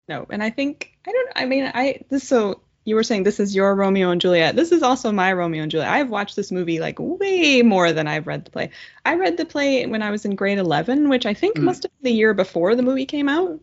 No. 0.08 0.26
And 0.30 0.42
I 0.42 0.50
think 0.50 0.92
I 1.06 1.12
don't. 1.12 1.32
I 1.36 1.44
mean, 1.46 1.70
I 1.74 2.00
this 2.08 2.26
so 2.28 2.60
you 2.84 2.94
were 2.94 3.02
saying 3.02 3.24
this 3.24 3.40
is 3.40 3.54
your 3.54 3.74
Romeo 3.74 4.10
and 4.10 4.20
Juliet. 4.20 4.54
This 4.54 4.70
is 4.70 4.82
also 4.82 5.10
my 5.10 5.32
Romeo 5.32 5.62
and 5.62 5.70
Juliet. 5.70 5.90
I've 5.90 6.08
watched 6.10 6.36
this 6.36 6.52
movie 6.52 6.78
like 6.78 6.98
way 7.00 7.62
more 7.62 7.92
than 7.92 8.06
I've 8.06 8.26
read 8.28 8.44
the 8.44 8.50
play. 8.52 8.70
I 9.04 9.14
read 9.16 9.36
the 9.36 9.44
play 9.44 9.84
when 9.86 10.02
I 10.02 10.10
was 10.12 10.24
in 10.24 10.36
grade 10.36 10.58
11, 10.58 11.08
which 11.08 11.26
I 11.26 11.34
think 11.34 11.56
Mm. 11.56 11.62
must 11.64 11.82
have 11.82 11.90
been 12.00 12.12
the 12.12 12.16
year 12.16 12.32
before 12.34 12.76
the 12.76 12.82
movie 12.84 13.06
came 13.06 13.28
out. 13.28 13.60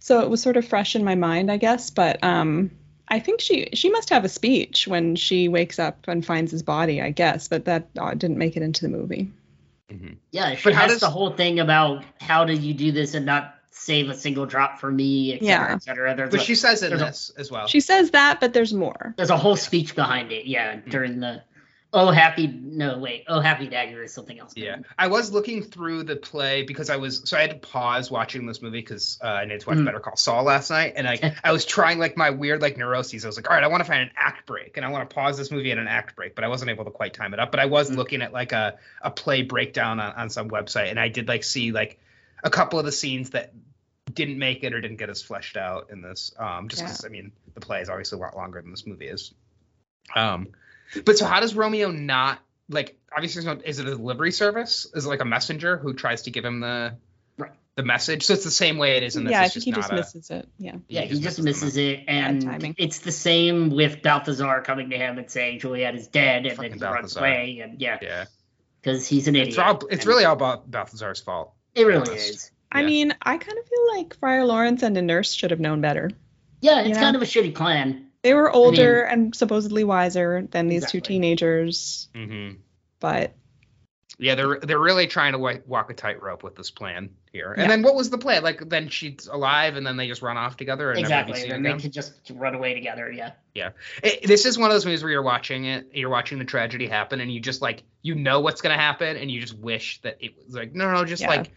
So 0.00 0.20
it 0.20 0.28
was 0.30 0.42
sort 0.42 0.56
of 0.56 0.66
fresh 0.66 0.96
in 0.96 1.04
my 1.04 1.14
mind, 1.14 1.50
I 1.50 1.56
guess. 1.58 1.90
But 1.90 2.22
um, 2.24 2.72
I 3.06 3.20
think 3.20 3.40
she 3.40 3.68
she 3.74 3.90
must 3.90 4.10
have 4.10 4.24
a 4.24 4.28
speech 4.28 4.88
when 4.88 5.14
she 5.14 5.46
wakes 5.48 5.78
up 5.78 6.08
and 6.08 6.26
finds 6.26 6.50
his 6.50 6.64
body, 6.64 7.00
I 7.00 7.10
guess. 7.10 7.46
But 7.46 7.66
that 7.66 7.88
uh, 7.96 8.14
didn't 8.14 8.38
make 8.38 8.56
it 8.56 8.62
into 8.64 8.82
the 8.82 8.90
movie. 8.90 9.30
Yeah, 10.32 10.56
she 10.56 10.64
But 10.64 10.72
how 10.74 10.82
has 10.82 10.92
does- 10.92 11.00
the 11.02 11.10
whole 11.10 11.30
thing 11.30 11.60
about 11.60 12.02
how 12.20 12.44
did 12.44 12.62
you 12.62 12.74
do 12.74 12.90
this 12.90 13.14
and 13.14 13.24
not 13.26 13.53
save 13.76 14.08
a 14.08 14.14
single 14.14 14.46
drop 14.46 14.78
for 14.78 14.90
me, 14.90 15.34
et 15.34 15.40
cetera, 15.44 15.68
Yeah. 15.68 15.74
et 15.74 15.82
cetera. 15.82 16.16
There's 16.16 16.30
But 16.30 16.40
a, 16.40 16.44
she 16.44 16.54
says 16.54 16.82
in 16.82 16.90
there's 16.90 17.02
a- 17.02 17.04
this 17.06 17.30
as 17.36 17.50
well. 17.50 17.66
She 17.66 17.80
says 17.80 18.12
that, 18.12 18.38
but 18.40 18.52
there's 18.52 18.72
more. 18.72 19.14
there's 19.16 19.30
a 19.30 19.36
whole 19.36 19.56
speech 19.56 19.94
behind 19.96 20.30
it. 20.32 20.46
Yeah, 20.46 20.76
Hmm. 20.76 20.90
during 20.90 21.20
the 21.20 21.42
oh 21.96 22.10
happy 22.10 22.48
no 22.48 22.98
wait 22.98 23.22
oh 23.28 23.38
happy 23.38 23.68
dagger 23.68 24.02
is 24.02 24.12
something 24.12 24.38
else. 24.38 24.52
Yeah, 24.56 24.78
I 24.98 25.06
was 25.08 25.30
looking 25.32 25.62
through 25.62 26.04
the 26.04 26.16
play 26.16 26.62
because 26.62 26.88
I 26.90 26.96
was 26.96 27.22
so 27.28 27.36
I 27.36 27.40
had 27.42 27.50
to 27.50 27.56
pause 27.56 28.10
watching 28.10 28.46
this 28.46 28.62
movie 28.62 28.78
because 28.80 29.18
uh, 29.22 29.26
I 29.26 29.44
needed 29.44 29.60
to 29.62 29.68
watch 29.68 29.78
Mhm. 29.78 29.84
Better 29.86 30.00
Call 30.00 30.16
Saul 30.16 30.44
last 30.44 30.70
night, 30.70 30.94
and 30.96 31.06
I 31.08 31.34
I 31.44 31.50
was 31.52 31.64
trying 31.64 31.98
like 31.98 32.16
my 32.16 32.30
weird 32.30 32.62
like 32.62 32.76
neuroses. 32.78 33.24
I 33.24 33.28
was 33.28 33.36
like, 33.36 33.48
all 33.50 33.56
right, 33.56 33.64
I 33.64 33.68
want 33.68 33.80
to 33.80 33.88
find 33.88 34.02
an 34.02 34.10
act 34.16 34.46
break, 34.46 34.76
and 34.76 34.86
I 34.86 34.88
want 34.90 35.08
to 35.10 35.14
pause 35.14 35.36
this 35.36 35.50
movie 35.50 35.72
at 35.72 35.78
an 35.78 35.88
act 35.88 36.14
break, 36.16 36.34
but 36.36 36.44
I 36.44 36.48
wasn't 36.48 36.70
able 36.70 36.84
to 36.84 36.90
quite 36.92 37.12
time 37.14 37.32
it 37.34 37.40
up. 37.40 37.50
But 37.50 37.58
I 37.60 37.66
was 37.66 37.90
Mhm. 37.90 37.96
looking 37.96 38.22
at 38.22 38.32
like 38.32 38.52
a 38.52 38.76
a 39.02 39.10
play 39.10 39.42
breakdown 39.42 39.98
on, 40.00 40.12
on 40.14 40.30
some 40.30 40.48
website, 40.48 40.90
and 40.90 40.98
I 41.00 41.08
did 41.08 41.26
like 41.28 41.42
see 41.44 41.72
like 41.72 41.98
a 42.44 42.50
couple 42.50 42.78
of 42.78 42.84
the 42.84 42.92
scenes 42.92 43.30
that 43.30 43.52
didn't 44.12 44.38
make 44.38 44.62
it 44.62 44.72
or 44.72 44.80
didn't 44.80 44.98
get 44.98 45.10
as 45.10 45.22
fleshed 45.22 45.56
out 45.56 45.90
in 45.90 46.00
this. 46.02 46.32
Um, 46.38 46.68
just 46.68 46.82
Yeah. 46.82 46.88
because 46.88 47.04
I 47.04 47.08
mean 47.08 47.32
the 47.54 47.60
play 47.60 47.80
is 47.80 47.88
obviously 47.88 48.18
a 48.18 48.20
lot 48.22 48.36
longer 48.36 48.60
than 48.60 48.70
this 48.70 48.86
movie 48.86 49.08
is. 49.08 49.32
Um, 50.14 50.48
but 51.04 51.18
so 51.18 51.24
how 51.26 51.40
does 51.40 51.54
Romeo 51.54 51.90
not 51.90 52.38
like 52.68 52.96
obviously 53.12 53.40
it's 53.40 53.46
not, 53.46 53.64
is 53.66 53.78
it 53.78 53.86
a 53.86 53.90
delivery 53.96 54.30
service? 54.32 54.86
Is 54.94 55.06
it 55.06 55.08
like 55.08 55.20
a 55.20 55.24
messenger 55.24 55.76
who 55.76 55.94
tries 55.94 56.22
to 56.22 56.30
give 56.30 56.44
him 56.44 56.60
the 56.60 56.96
Right. 57.38 57.50
the 57.76 57.82
message? 57.82 58.24
So 58.24 58.34
it's 58.34 58.44
the 58.44 58.50
same 58.50 58.76
way 58.78 58.96
it 58.98 59.02
is 59.02 59.16
in 59.16 59.24
this. 59.24 59.32
yeah, 59.32 59.40
I 59.40 59.44
it's 59.46 59.54
think 59.54 59.64
he 59.64 59.72
just 59.72 59.90
not 59.90 59.98
a- 59.98 60.00
misses 60.02 60.30
it. 60.30 60.48
Yeah. 60.58 60.76
Yeah, 60.88 61.00
he 61.02 61.18
just 61.20 61.38
the 61.38 61.42
misses 61.42 61.62
message. 61.76 61.98
it, 62.00 62.04
and 62.08 62.74
it's 62.78 62.98
the 63.00 63.10
same 63.12 63.70
with 63.70 64.02
Balthazar 64.02 64.60
coming 64.62 64.90
to 64.90 64.96
him 64.98 65.18
and 65.18 65.30
saying 65.30 65.60
Juliet 65.60 65.94
is 65.94 66.06
dead, 66.08 66.46
and 66.46 66.56
Fucking 66.56 66.78
then 66.78 66.88
he 66.88 66.94
runs 66.94 67.16
away, 67.16 67.60
and 67.62 67.80
yeah, 67.80 67.98
Yeah, 68.02 68.24
because 68.80 69.06
he's 69.06 69.26
an 69.28 69.34
idiot. 69.36 69.48
it's 69.48 69.58
all 69.58 69.76
it's 69.90 70.04
and 70.04 70.06
really 70.06 70.24
all 70.24 70.34
about 70.34 70.70
Balthazar's 70.70 71.20
fault. 71.20 71.52
It 71.74 71.84
really 71.84 72.08
honest. 72.08 72.30
is. 72.30 72.50
I 72.72 72.80
Yeah. 72.80 72.86
mean, 72.86 73.14
I 73.22 73.36
kind 73.38 73.58
of 73.58 73.66
feel 73.66 73.96
like 73.96 74.16
Friar 74.18 74.44
Lawrence 74.44 74.82
and 74.82 74.96
a 74.96 75.02
nurse 75.02 75.32
should 75.32 75.50
have 75.50 75.60
known 75.60 75.80
better. 75.80 76.10
Yeah, 76.60 76.80
it's 76.80 76.88
You 76.88 76.94
know? 76.94 77.00
kind 77.00 77.16
of 77.16 77.22
a 77.22 77.26
shitty 77.26 77.54
plan. 77.54 78.06
They 78.22 78.34
were 78.34 78.50
older 78.50 79.02
and 79.02 79.34
supposedly 79.34 79.84
wiser 79.84 80.46
than 80.50 80.68
these 80.68 80.90
two 80.90 81.00
teenagers, 81.00 82.08
Mm-hmm. 82.14 82.56
but 83.00 83.34
Yeah, 84.16 84.36
they're 84.36 84.60
they're 84.60 84.78
really 84.78 85.08
trying 85.08 85.32
to 85.32 85.38
wa- 85.38 85.58
walk 85.66 85.90
a 85.90 85.94
tightrope 85.94 86.42
with 86.44 86.54
this 86.54 86.70
plan 86.70 87.10
here. 87.32 87.50
And 87.52 87.62
Yeah. 87.62 87.68
then 87.68 87.82
what 87.82 87.96
was 87.96 88.10
the 88.10 88.16
plan? 88.16 88.42
Like 88.44 88.68
then 88.68 88.88
she's 88.88 89.26
alive, 89.26 89.76
and 89.76 89.84
then 89.86 89.96
they 89.96 90.06
just 90.06 90.22
run 90.22 90.36
off 90.36 90.56
together 90.56 90.90
and 90.92 91.00
Exactly, 91.00 91.40
seen 91.40 91.50
and 91.52 91.64
they 91.64 91.70
again. 91.70 91.80
could 91.80 91.92
just 91.92 92.30
run 92.32 92.54
away 92.54 92.74
together. 92.74 93.10
Yeah. 93.12 93.32
Yeah, 93.54 93.70
It, 94.04 94.26
this 94.26 94.46
is 94.46 94.56
one 94.56 94.70
of 94.70 94.74
those 94.74 94.86
movies 94.86 95.02
where 95.02 95.10
you're 95.12 95.22
watching 95.22 95.64
it, 95.64 95.88
you're 95.92 96.08
watching 96.10 96.38
the 96.38 96.44
tragedy 96.44 96.86
happen, 96.86 97.20
and 97.20 97.30
you 97.32 97.40
just 97.40 97.60
like 97.60 97.82
you 98.02 98.14
know 98.14 98.38
what's 98.40 98.60
gonna 98.60 98.76
happen, 98.78 99.16
and 99.16 99.30
you 99.30 99.40
just 99.40 99.58
wish 99.58 100.00
that 100.02 100.16
it 100.20 100.32
was 100.46 100.54
like 100.54 100.74
no, 100.74 100.90
no, 100.92 101.04
just 101.04 101.22
Yeah. 101.22 101.28
like 101.28 101.50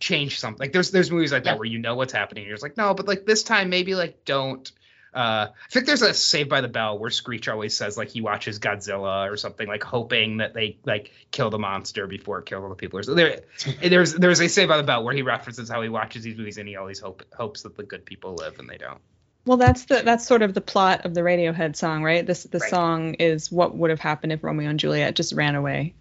change 0.00 0.38
something. 0.40 0.58
Like 0.58 0.72
there's 0.72 0.90
there's 0.90 1.10
movies 1.10 1.32
like 1.32 1.44
Yeah. 1.44 1.52
that 1.52 1.58
where 1.58 1.66
you 1.68 1.78
know 1.78 1.94
what's 1.94 2.12
happening, 2.12 2.42
and 2.42 2.48
you're 2.48 2.56
just 2.56 2.62
like 2.62 2.76
no, 2.76 2.94
but 2.94 3.06
like 3.08 3.24
this 3.26 3.42
time 3.42 3.70
maybe 3.70 3.94
like 3.94 4.24
don't. 4.24 4.70
Uh, 5.14 5.46
I 5.52 5.70
think 5.70 5.86
there's 5.86 6.02
a 6.02 6.12
Save 6.12 6.48
by 6.48 6.60
the 6.60 6.66
Bell 6.66 6.98
where 6.98 7.08
Screech 7.08 7.46
always 7.46 7.76
says 7.76 7.96
like 7.96 8.08
he 8.08 8.20
watches 8.20 8.58
Godzilla 8.58 9.30
or 9.30 9.36
something 9.36 9.68
like 9.68 9.84
hoping 9.84 10.38
that 10.38 10.54
they 10.54 10.76
like 10.84 11.12
kill 11.30 11.50
the 11.50 11.58
monster 11.58 12.08
before 12.08 12.40
it 12.40 12.46
kills 12.46 12.64
all 12.64 12.68
the 12.68 12.74
people. 12.74 13.00
So 13.04 13.14
there, 13.14 13.42
there's 13.80 14.12
there's 14.14 14.40
a 14.40 14.48
Save 14.48 14.66
by 14.68 14.76
the 14.76 14.82
Bell 14.82 15.04
where 15.04 15.14
he 15.14 15.22
references 15.22 15.68
how 15.68 15.82
he 15.82 15.88
watches 15.88 16.24
these 16.24 16.36
movies 16.36 16.58
and 16.58 16.66
he 16.68 16.74
always 16.74 16.98
hope 16.98 17.22
hopes 17.32 17.62
that 17.62 17.76
the 17.76 17.84
good 17.84 18.04
people 18.04 18.34
live 18.34 18.58
and 18.58 18.68
they 18.68 18.76
don't. 18.76 18.98
well, 19.46 19.56
that's 19.56 19.84
the 19.84 20.02
that's 20.04 20.26
sort 20.26 20.42
of 20.42 20.52
the 20.52 20.60
plot 20.60 21.04
of 21.06 21.14
the 21.14 21.20
Radiohead 21.20 21.76
song, 21.76 22.02
right? 22.02 22.26
This 22.26 22.42
the 22.42 22.58
Right. 22.58 22.70
song 22.70 23.14
is 23.14 23.52
what 23.52 23.76
would 23.76 23.90
have 23.90 24.00
happened 24.00 24.32
if 24.32 24.42
Romeo 24.42 24.68
and 24.68 24.80
Juliet 24.80 25.14
just 25.14 25.32
ran 25.32 25.54
away. 25.54 25.94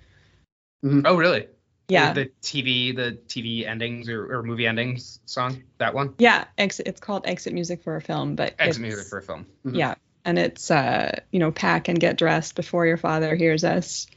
Oh 0.84 1.16
really? 1.16 1.48
Yeah, 1.90 2.14
The, 2.14 2.24
the 2.26 2.32
TV, 2.42 2.96
the 2.96 3.18
TV 3.28 3.68
endings 3.68 4.08
or, 4.10 4.38
or 4.40 4.44
movie 4.44 4.66
endings 4.66 5.20
song, 5.26 5.64
that 5.80 5.94
one. 5.94 6.16
yeah. 6.18 6.46
Exit. 6.58 6.88
It's 6.88 7.02
called 7.02 7.24
Exit 7.28 7.54
Music 7.54 7.84
for 7.84 7.96
a 7.98 8.02
Film, 8.02 8.36
but 8.36 8.56
Exit 8.58 8.82
music 8.82 9.08
for 9.08 9.18
a 9.18 9.22
film. 9.22 9.46
Mhm. 9.66 9.76
yeah, 9.76 9.96
and 10.26 10.40
it's 10.40 10.72
uh 10.72 11.20
you 11.32 11.40
know 11.40 11.52
pack 11.52 11.90
and 11.90 12.00
get 12.00 12.18
dressed 12.18 12.56
before 12.56 12.86
your 12.86 12.96
father 12.98 13.36
hears 13.36 13.64
us, 13.66 14.08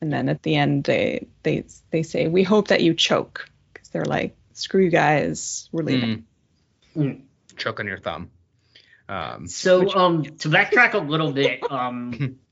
and 0.00 0.10
then 0.12 0.28
at 0.30 0.42
the 0.42 0.56
end 0.56 0.84
they 0.84 1.26
they 1.42 1.64
they 1.90 2.02
say 2.02 2.26
we 2.28 2.42
hope 2.42 2.68
that 2.68 2.80
you 2.80 2.94
choke 2.94 3.50
because 3.72 3.88
they're 3.90 4.04
like 4.06 4.34
screw 4.54 4.82
you 4.84 4.90
guys 4.90 5.68
we're 5.72 5.82
leaving. 5.82 6.24
Mm. 6.96 7.02
Mm. 7.02 7.22
Choke 7.58 7.80
on 7.80 7.86
your 7.86 7.98
thumb. 7.98 8.30
Um, 9.08 9.46
So, 9.46 9.80
Which- 9.80 9.94
um, 9.94 10.22
to 10.24 10.48
backtrack 10.48 10.94
a 10.94 10.98
little 10.98 11.32
bit, 11.32 11.60
um, 11.70 12.38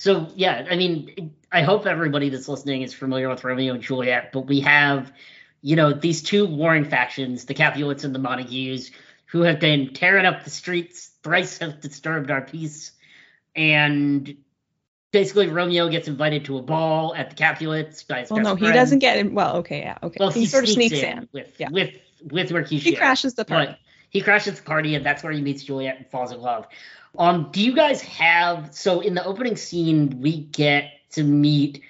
so 0.00 0.28
yeah, 0.34 0.66
I 0.70 0.76
mean, 0.76 1.34
I 1.52 1.60
hope 1.60 1.84
everybody 1.84 2.30
that's 2.30 2.48
listening 2.48 2.80
is 2.80 2.94
familiar 2.94 3.28
with 3.28 3.44
Romeo 3.44 3.74
and 3.74 3.82
Juliet, 3.82 4.32
but 4.32 4.46
we 4.46 4.60
have, 4.60 5.12
you 5.60 5.76
know, 5.76 5.92
these 5.92 6.22
two 6.22 6.46
warring 6.46 6.86
factions, 6.86 7.44
the 7.44 7.52
Capulets 7.52 8.02
and 8.02 8.14
the 8.14 8.18
Montagues, 8.18 8.92
who 9.26 9.42
have 9.42 9.60
been 9.60 9.92
tearing 9.92 10.24
up 10.24 10.42
the 10.42 10.48
streets, 10.48 11.10
thrice 11.22 11.58
have 11.58 11.82
disturbed 11.82 12.30
our 12.30 12.40
peace, 12.40 12.92
and 13.54 14.38
basically 15.12 15.48
Romeo 15.48 15.90
gets 15.90 16.08
invited 16.08 16.46
to 16.46 16.56
a 16.56 16.62
ball 16.62 17.14
at 17.14 17.28
the 17.28 17.36
Capulets 17.36 18.02
by 18.02 18.20
his 18.20 18.30
Well, 18.30 18.40
no, 18.40 18.54
he 18.54 18.60
friend. 18.60 18.74
doesn't 18.74 19.00
get 19.00 19.18
in. 19.18 19.34
Well, 19.34 19.56
okay, 19.58 19.80
yeah, 19.80 19.98
okay. 20.02 20.16
Well, 20.18 20.30
he, 20.30 20.40
he, 20.40 20.46
sort 20.46 20.64
of 20.64 20.70
sneaks, 20.70 20.96
in, 20.96 21.18
in. 21.18 21.28
with 21.30 21.52
Yeah. 21.58 21.68
with 21.70 21.94
with 22.22 22.50
Mercutio. 22.50 22.90
He 22.90 22.96
crashes 22.96 23.34
the 23.34 23.44
party. 23.44 23.72
But 23.72 23.78
he 24.10 24.20
crashes 24.20 24.58
the 24.58 24.62
party, 24.62 24.94
and 24.96 25.06
that's 25.06 25.22
where 25.22 25.32
he 25.32 25.40
meets 25.40 25.62
Juliet 25.62 25.96
and 25.96 26.06
falls 26.08 26.32
in 26.32 26.40
love. 26.40 26.66
Um, 27.18 27.48
do 27.52 27.62
you 27.62 27.74
guys 27.74 28.02
have 28.02 28.74
so 28.74 29.00
in 29.00 29.14
the 29.14 29.24
opening 29.24 29.56
scene 29.56 30.20
we 30.20 30.42
get 30.42 30.92
to 31.12 31.22
meet 31.22 31.82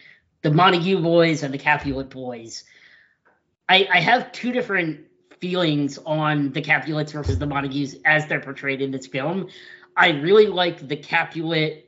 the 0.43 0.51
Montague 0.51 1.01
boys 1.01 1.43
and 1.43 1.53
the 1.53 1.59
Capulet 1.59 2.11
boys? 2.11 2.65
I, 3.69 3.89
I 3.93 4.01
have 4.01 4.33
two 4.33 4.53
different 4.53 5.01
feelings 5.41 5.99
on 6.05 6.53
the 6.53 6.61
Capulets 6.61 7.13
versus 7.13 7.39
the 7.39 7.47
Montagues 7.47 7.97
as 8.05 8.27
they're 8.27 8.41
portrayed 8.41 8.83
in 8.83 8.91
this 8.91 9.07
film. 9.07 9.49
I 9.97 10.11
really 10.11 10.47
like 10.47 10.87
the 10.87 10.97
Capulet 10.97 11.87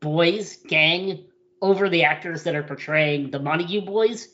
boys 0.00 0.56
gang 0.66 1.24
over 1.60 1.88
the 1.88 2.04
actors 2.04 2.42
that 2.42 2.54
are 2.54 2.62
portraying 2.62 3.30
the 3.30 3.38
Montague 3.38 3.82
boys, 3.82 4.28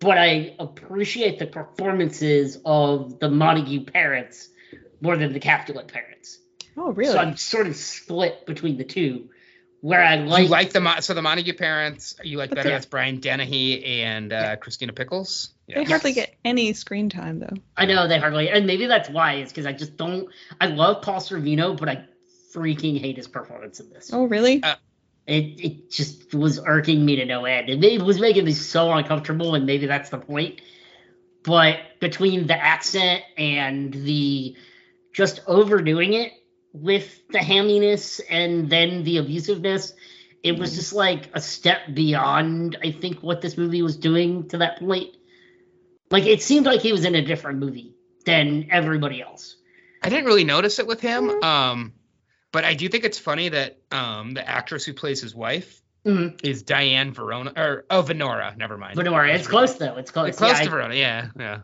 but 0.00 0.18
I 0.18 0.54
appreciate 0.58 1.38
the 1.38 1.46
performances 1.46 2.58
of 2.64 3.18
the 3.18 3.30
Montague 3.30 3.84
parents 3.84 4.50
more 5.00 5.16
than 5.16 5.32
the 5.32 5.40
Capulet 5.40 5.88
parents. 5.88 6.38
Oh, 6.76 6.92
really? 6.92 7.12
So 7.12 7.18
I'm 7.18 7.36
sort 7.36 7.66
of 7.66 7.76
split 7.76 8.44
between 8.46 8.76
the 8.76 8.84
two, 8.84 9.30
where 9.80 10.02
I 10.02 10.16
you 10.16 10.24
like, 10.26 10.48
like 10.50 10.72
the 10.72 10.80
Mo- 10.80 11.00
so 11.00 11.14
the 11.14 11.22
Montague 11.22 11.54
parents. 11.54 12.14
You 12.22 12.36
like 12.38 12.50
But 12.50 12.56
better. 12.56 12.68
they- 12.68 12.74
That's 12.74 12.86
Brian 12.86 13.20
Dennehy 13.20 14.02
and 14.02 14.32
uh, 14.32 14.36
Yeah. 14.36 14.56
Christina 14.56 14.92
Pickles. 14.92 15.52
They 15.68 15.84
hardly 15.84 16.10
Yes. 16.12 16.26
get 16.26 16.34
any 16.44 16.72
screen 16.74 17.08
time 17.08 17.40
though. 17.40 17.54
I 17.76 17.86
know 17.86 18.06
they 18.08 18.18
hardly, 18.18 18.50
and 18.50 18.66
maybe 18.66 18.86
that's 18.86 19.08
why 19.08 19.34
is 19.40 19.48
because 19.50 19.66
I 19.66 19.72
just 19.72 19.96
don't. 19.96 20.28
I 20.60 20.66
love 20.66 21.02
Paul 21.02 21.20
Sorvino, 21.20 21.76
but 21.78 21.88
I 21.88 22.04
freaking 22.54 23.00
hate 23.00 23.16
his 23.16 23.26
performance 23.28 23.80
in 23.80 23.90
this. 23.90 24.10
Oh 24.12 24.24
really? 24.24 24.62
Uh, 24.62 24.76
It 25.26 25.60
it 25.60 25.90
just 25.90 26.34
was 26.34 26.60
irking 26.60 27.04
me 27.04 27.16
to 27.16 27.24
no 27.24 27.46
end. 27.46 27.68
It, 27.68 27.82
it 27.82 28.00
was 28.02 28.20
making 28.20 28.44
me 28.44 28.52
so 28.52 28.92
uncomfortable, 28.92 29.54
and 29.56 29.66
maybe 29.66 29.86
that's 29.86 30.10
the 30.10 30.18
point. 30.18 30.60
But 31.42 31.78
between 32.00 32.46
the 32.46 32.54
accent 32.56 33.22
and 33.38 33.92
the 33.92 34.56
just 35.16 35.40
overdoing 35.46 36.12
it 36.12 36.32
with 36.74 37.26
the 37.30 37.38
hamminess 37.38 38.20
and 38.28 38.68
then 38.68 39.02
the 39.02 39.16
abusiveness, 39.16 39.94
it 40.42 40.58
was 40.58 40.74
just 40.76 40.92
like 40.92 41.30
a 41.32 41.40
step 41.40 41.78
beyond, 41.94 42.76
I 42.84 42.90
think, 42.92 43.22
what 43.22 43.40
this 43.40 43.56
movie 43.56 43.80
was 43.80 43.96
doing 43.96 44.48
to 44.50 44.58
that 44.58 44.78
point. 44.78 45.16
Like 46.10 46.26
it 46.26 46.42
seemed 46.42 46.66
like 46.66 46.82
he 46.82 46.92
was 46.92 47.06
in 47.06 47.14
a 47.14 47.22
different 47.24 47.60
movie 47.60 47.94
than 48.26 48.68
everybody 48.70 49.22
else. 49.22 49.56
I 50.02 50.10
didn't 50.10 50.26
really 50.26 50.44
notice 50.44 50.78
it 50.78 50.86
with 50.86 51.00
him. 51.00 51.30
Mhm. 51.30 51.42
Um, 51.42 51.92
but 52.52 52.64
I 52.64 52.74
do 52.74 52.86
think 52.88 53.04
it's 53.04 53.18
funny 53.18 53.48
that 53.48 53.78
um 53.90 54.32
the 54.34 54.46
actress 54.46 54.84
who 54.84 54.92
plays 54.92 55.22
his 55.22 55.34
wife 55.34 55.80
Mhm. 56.04 56.38
is 56.44 56.62
Diane 56.62 57.12
Verona 57.14 57.52
or 57.56 57.86
oh 57.90 58.02
Venora. 58.02 58.54
Never 58.56 58.76
mind. 58.76 58.98
Venora, 58.98 59.34
it's 59.34 59.48
close 59.48 59.74
though. 59.76 59.96
It's 59.96 60.10
close. 60.10 60.28
It's 60.28 60.38
close 60.38 60.52
Yeah, 60.58 60.64
to 60.64 60.64
I- 60.64 60.68
Verona. 60.68 60.94
Yeah, 60.94 61.28
yeah, 61.38 61.60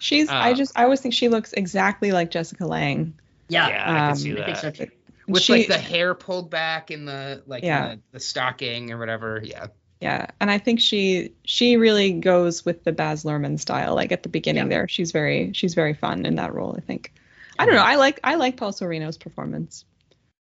She's. 0.00 0.28
Uh, 0.28 0.34
I 0.34 0.54
just. 0.54 0.72
I 0.76 0.84
always 0.84 1.00
think 1.00 1.14
she 1.14 1.28
looks 1.28 1.52
exactly 1.52 2.10
like 2.10 2.30
Jessica 2.30 2.66
Lange. 2.66 3.14
yeah, 3.48 3.68
yeah. 3.68 3.82
I 3.82 3.86
can 3.98 4.10
um, 4.10 4.16
see 4.16 4.32
I 4.32 4.34
that. 4.34 4.44
think 4.46 4.56
so 4.56 4.70
too. 4.84 4.90
With 5.28 5.42
she, 5.42 5.52
like 5.52 5.68
the 5.68 5.78
hair 5.78 6.14
pulled 6.14 6.50
back 6.50 6.90
in 6.90 7.04
the 7.04 7.42
like 7.46 7.62
in 7.62 7.68
Yeah. 7.68 7.94
the, 7.94 8.00
the 8.12 8.20
stocking 8.20 8.90
or 8.90 8.98
whatever. 8.98 9.40
Yeah. 9.44 9.68
Yeah, 10.00 10.28
and 10.40 10.50
I 10.50 10.56
think 10.56 10.80
she 10.80 11.34
she 11.44 11.76
really 11.76 12.12
goes 12.14 12.64
with 12.64 12.84
the 12.84 12.92
Baz 12.92 13.24
Luhrmann 13.24 13.60
style. 13.60 13.94
Like 13.94 14.12
at 14.12 14.22
the 14.22 14.30
beginning 14.30 14.64
Yeah. 14.64 14.68
there, 14.70 14.88
she's 14.88 15.12
very 15.12 15.52
she's 15.52 15.74
very 15.74 15.92
fun 15.92 16.24
in 16.24 16.36
that 16.36 16.54
role. 16.54 16.74
I 16.76 16.80
think. 16.80 17.12
I 17.58 17.66
don't 17.66 17.74
know. 17.74 17.82
I 17.84 17.96
like 17.96 18.18
I 18.24 18.36
like 18.36 18.56
Paul 18.56 18.72
Sorvino's 18.72 19.18
performance. 19.18 19.84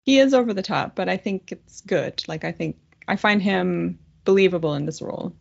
He 0.04 0.20
is 0.20 0.32
over 0.32 0.54
the 0.54 0.62
top, 0.62 0.94
but 0.94 1.08
I 1.08 1.16
think 1.16 1.50
it's 1.50 1.80
good. 1.80 2.22
Like 2.28 2.44
I 2.44 2.52
think 2.52 2.76
I 3.08 3.16
find 3.16 3.42
him 3.42 3.98
believable 4.24 4.74
in 4.74 4.86
this 4.86 5.02
role. 5.02 5.34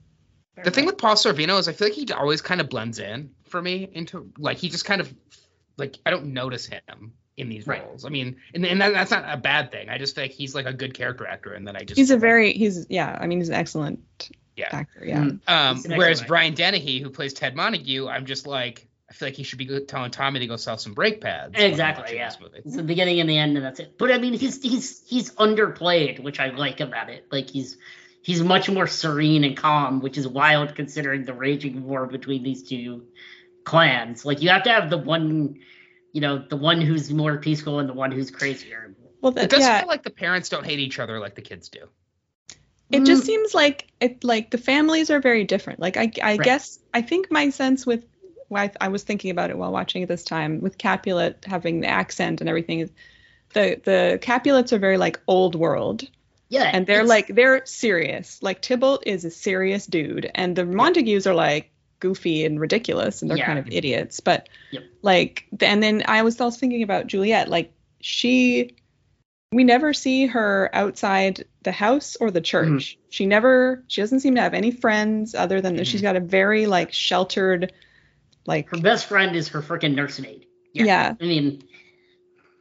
The 0.63 0.71
thing 0.71 0.85
with 0.85 0.97
Paul 0.97 1.15
Sorvino 1.15 1.57
is 1.59 1.67
I 1.67 1.73
feel 1.73 1.87
like 1.87 1.95
he 1.95 2.11
always 2.13 2.41
kind 2.41 2.61
of 2.61 2.69
blends 2.69 2.99
in 2.99 3.31
for 3.47 3.61
me 3.61 3.89
into 3.93 4.31
like 4.37 4.57
he 4.57 4.69
just 4.69 4.85
kind 4.85 5.01
of 5.01 5.13
like 5.77 5.97
I 6.05 6.11
don't 6.11 6.33
notice 6.33 6.65
him 6.65 7.13
in 7.37 7.49
these 7.49 7.65
Right. 7.65 7.83
roles. 7.85 8.05
I 8.05 8.09
mean, 8.09 8.35
and, 8.53 8.65
and 8.65 8.81
that, 8.81 8.93
that's 8.93 9.11
not 9.11 9.23
a 9.27 9.37
bad 9.37 9.71
thing. 9.71 9.89
I 9.89 9.97
just 9.97 10.13
think 10.15 10.33
he's 10.33 10.53
like 10.53 10.65
a 10.65 10.73
good 10.73 10.93
character 10.93 11.25
actor, 11.25 11.53
and 11.53 11.65
then 11.67 11.75
I 11.75 11.79
just 11.83 11.97
He's 11.97 12.11
a 12.11 12.17
very 12.17 12.53
he's 12.53 12.85
yeah. 12.89 13.17
I 13.19 13.27
mean 13.27 13.39
he's 13.39 13.49
an 13.49 13.55
excellent 13.55 14.29
Yeah. 14.55 14.67
actor. 14.71 15.05
Yeah. 15.05 15.23
Mm. 15.23 15.39
um. 15.47 15.83
Whereas 15.97 16.19
excellent 16.19 16.27
Brian 16.27 16.53
Dennehy, 16.53 16.99
who 16.99 17.09
plays 17.09 17.33
Ted 17.33 17.55
Montague, 17.55 18.07
I'm 18.07 18.25
just 18.25 18.45
like 18.45 18.87
I 19.09 19.13
feel 19.13 19.27
like 19.27 19.35
he 19.35 19.43
should 19.43 19.57
be 19.57 19.79
telling 19.81 20.11
Tommy 20.11 20.39
to 20.39 20.47
go 20.47 20.55
sell 20.57 20.77
some 20.77 20.93
brake 20.93 21.19
pads. 21.21 21.53
when 21.57 21.69
Exactly, 21.69 22.15
yeah. 22.15 22.29
this 22.29 22.39
movie. 22.39 22.59
It's 22.63 22.75
the 22.75 22.83
beginning 22.83 23.19
and 23.19 23.29
the 23.29 23.37
end, 23.37 23.57
and 23.57 23.65
that's 23.65 23.79
it. 23.79 23.97
But 23.97 24.11
I 24.11 24.17
mean, 24.17 24.33
he's 24.33 24.61
he's 24.61 25.01
he's 25.07 25.31
underplayed, 25.31 26.19
which 26.21 26.39
I 26.39 26.49
like 26.49 26.79
about 26.81 27.09
it. 27.09 27.25
Like 27.31 27.49
he's 27.49 27.77
he's 28.21 28.41
much 28.43 28.69
more 28.69 28.87
serene 28.87 29.43
and 29.43 29.57
calm, 29.57 30.01
which 30.01 30.17
is 30.17 30.27
wild 30.27 30.75
considering 30.75 31.25
the 31.25 31.33
raging 31.33 31.83
war 31.85 32.05
between 32.07 32.43
these 32.43 32.63
two 32.67 33.07
clans. 33.65 34.25
Like 34.25 34.41
you 34.41 34.49
have 34.49 34.63
to 34.63 34.71
have 34.71 34.89
the 34.89 34.97
one, 34.97 35.59
you 36.13 36.21
know, 36.21 36.39
the 36.39 36.57
one 36.57 36.81
who's 36.81 37.11
more 37.11 37.37
peaceful 37.39 37.79
and 37.79 37.89
the 37.89 37.93
one 37.93 38.11
who's 38.11 38.31
crazier. 38.31 38.95
Well, 39.21 39.31
It 39.39 39.49
that, 39.49 39.49
does 39.49 39.67
yeah. 39.67 39.79
feel 39.79 39.87
like 39.87 40.03
the 40.03 40.11
parents 40.11 40.49
don't 40.49 40.65
hate 40.65 40.79
each 40.79 40.99
other 40.99 41.19
like 41.19 41.35
the 41.35 41.41
kids 41.41 41.69
do. 41.69 41.89
it 42.91 43.05
just 43.05 43.23
Mm, 43.23 43.25
seems 43.25 43.53
like 43.53 43.87
it 43.99 44.23
like 44.23 44.51
the 44.51 44.57
families 44.57 45.09
are 45.09 45.19
very 45.19 45.43
different 45.43 45.79
like 45.79 45.97
i, 45.97 46.11
I 46.21 46.37
Right. 46.37 46.37
guess 46.37 46.79
i 46.93 47.01
think 47.01 47.31
my 47.31 47.49
sense 47.49 47.85
with 47.85 48.05
why 48.49 48.63
I, 48.65 48.71
I 48.81 48.87
was 48.89 49.03
thinking 49.03 49.31
about 49.31 49.49
it 49.49 49.57
while 49.57 49.71
watching 49.71 50.01
it 50.03 50.07
this 50.07 50.23
time 50.23 50.59
with 50.61 50.77
capulet 50.77 51.45
having 51.47 51.79
the 51.81 51.87
accent 51.87 52.41
and 52.41 52.49
everything 52.49 52.81
is 52.81 52.91
the 53.53 53.81
the 53.83 54.19
capulets 54.21 54.73
are 54.73 54.79
very 54.79 54.97
like 54.97 55.21
old 55.27 55.55
world 55.55 56.07
yeah, 56.51 56.69
and 56.71 56.85
they're 56.85 57.03
like 57.05 57.27
they're 57.27 57.65
serious 57.65 58.37
like 58.43 58.61
tybalt 58.61 59.03
is 59.07 59.25
a 59.25 59.31
serious 59.31 59.87
dude 59.87 60.29
and 60.35 60.55
the 60.55 60.65
montagues 60.65 61.25
are 61.25 61.33
like 61.33 61.71
goofy 61.99 62.45
and 62.45 62.59
ridiculous 62.59 63.21
and 63.21 63.29
they're 63.31 63.37
Yeah. 63.37 63.45
kind 63.47 63.59
of 63.59 63.67
idiots 63.69 64.19
but 64.19 64.49
Yep. 64.71 64.83
like 65.01 65.45
and 65.61 65.81
then 65.81 66.03
i 66.07 66.21
was 66.23 66.39
also 66.41 66.59
thinking 66.59 66.83
about 66.83 67.07
juliet 67.07 67.47
like 67.47 67.71
she 68.01 68.75
we 69.53 69.63
never 69.63 69.93
see 69.93 70.25
her 70.27 70.69
outside 70.73 71.45
the 71.63 71.71
house 71.71 72.15
or 72.19 72.31
the 72.31 72.41
church 72.41 72.67
Mm-hmm. 72.97 73.07
she 73.09 73.25
never 73.25 73.83
she 73.87 74.01
doesn't 74.01 74.19
seem 74.21 74.35
to 74.35 74.41
have 74.41 74.53
any 74.53 74.71
friends 74.71 75.35
other 75.35 75.61
than 75.61 75.75
that 75.75 75.83
Mhm. 75.85 75.91
she's 75.91 76.01
got 76.01 76.15
a 76.15 76.19
very 76.21 76.65
like 76.67 76.91
sheltered 76.91 77.71
like 78.45 78.69
her 78.69 78.77
best 78.79 79.05
friend 79.07 79.35
is 79.35 79.47
her 79.49 79.61
freaking 79.61 79.93
nursemaid. 79.95 80.45
yeah. 80.73 81.13
I 81.21 81.23
mean, 81.23 81.61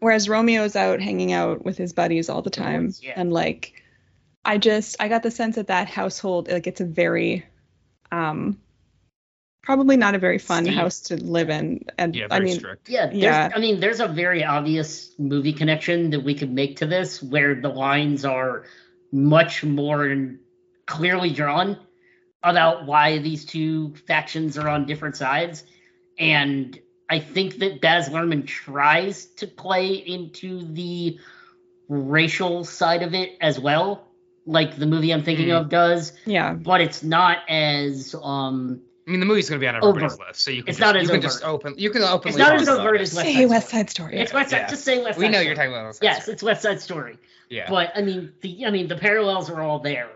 whereas 0.01 0.29
romeo's 0.29 0.77
out 0.77 1.01
hanging 1.01 1.33
out 1.33 1.65
with 1.65 1.77
his 1.79 1.93
buddies 1.93 2.29
all 2.29 2.43
the 2.43 2.51
time 2.51 2.93
Yeah. 3.01 3.13
and 3.17 3.33
like 3.33 3.73
i 4.45 4.59
just 4.59 4.97
i 5.01 5.09
got 5.09 5.23
the 5.23 5.31
sense 5.31 5.57
that 5.57 5.69
that 5.69 5.89
household 5.89 6.49
like 6.49 6.67
it's 6.67 6.81
a 6.81 6.85
very 6.85 7.45
um 8.11 8.59
probably 9.63 9.97
not 9.97 10.15
a 10.15 10.19
very 10.19 10.39
fun 10.39 10.65
Steve. 10.65 10.75
house 10.75 11.01
to 11.01 11.17
live 11.17 11.51
in 11.51 11.85
and 11.99 12.17
Yeah, 12.17 12.25
i 12.31 12.39
very 12.39 12.45
mean 12.47 12.59
strict. 12.59 12.89
yeah, 12.89 13.07
there's, 13.07 13.23
Yeah. 13.23 13.51
I 13.55 13.59
mean, 13.61 13.79
there's 13.79 14.01
a 14.01 14.09
very 14.09 14.43
obvious 14.43 15.15
movie 15.19 15.53
connection 15.53 16.11
that 16.11 16.25
we 16.25 16.35
could 16.35 16.51
make 16.51 16.77
to 16.79 16.87
this, 16.87 17.23
where 17.23 17.55
the 17.55 17.69
lines 17.69 18.25
are 18.25 18.65
much 19.13 19.63
more 19.63 20.31
clearly 20.87 21.31
drawn 21.31 21.77
about 22.43 22.87
why 22.87 23.19
these 23.19 23.45
two 23.45 23.95
factions 24.09 24.57
are 24.57 24.67
on 24.67 24.87
different 24.87 25.15
sides, 25.17 25.63
and 26.19 26.79
I 27.11 27.19
think 27.19 27.59
that 27.59 27.81
Baz 27.81 28.09
Luhrmann 28.09 28.47
tries 28.47 29.27
to 29.37 29.47
play 29.49 29.95
into 29.95 30.63
the 30.73 31.19
racial 31.89 32.65
side 32.65 33.03
of 33.03 33.15
it 33.15 33.37
as 33.41 33.59
well, 33.59 34.07
like 34.47 34.77
the 34.77 34.87
movie 34.87 35.13
I'm 35.13 35.23
thinking 35.25 35.49
Mm. 35.49 35.61
of 35.63 35.69
does, 35.69 36.13
yeah 36.25 36.55
but 36.55 36.81
it's 36.81 37.03
not 37.03 37.39
as 37.49 38.15
um 38.23 38.81
I 39.09 39.11
mean, 39.11 39.19
the 39.21 39.27
movie's 39.27 39.49
gonna 39.49 39.59
be 39.59 39.67
on 39.67 39.75
everybody's 39.75 40.13
Overt. 40.13 40.29
list, 40.29 40.41
so 40.43 40.51
you 40.53 40.63
can 40.63 40.71
It's 40.71 40.79
just, 40.79 40.87
not 40.87 40.95
as 40.97 41.03
you 41.03 41.09
can 41.09 41.17
overt. 41.19 41.23
just 41.31 41.43
open 41.45 41.75
you 41.77 41.91
can 41.91 42.03
openly. 42.03 42.29
It's 42.31 42.39
not 42.39 42.55
as 42.55 42.69
about 42.69 42.81
overt 42.81 43.01
as 43.01 43.13
West 43.15 43.27
say 43.27 43.35
Side 43.35 43.49
west 43.49 43.69
Story. 43.69 43.81
side 43.81 43.91
story 43.91 44.17
it's 44.19 44.33
West 44.33 44.51
Side. 44.51 44.57
Yeah. 44.59 44.69
Just 44.71 44.85
say 44.85 45.03
West 45.03 45.19
Side. 45.19 45.23
We 45.23 45.27
know 45.29 45.33
Story. 45.33 45.47
you're 45.47 45.55
talking 45.57 45.73
about. 45.73 45.85
West 45.87 45.99
Side 45.99 46.05
Yes, 46.07 46.23
Story. 46.23 46.33
it's 46.35 46.43
West 46.45 46.63
Side 46.63 46.81
Story. 46.81 47.19
Yeah. 47.49 47.67
But 47.69 47.91
I 47.97 48.03
mean, 48.03 48.33
the 48.41 48.67
I 48.67 48.71
mean, 48.71 48.87
the 48.87 48.95
parallels 48.97 49.51
are 49.51 49.61
all 49.61 49.81
there. 49.81 50.11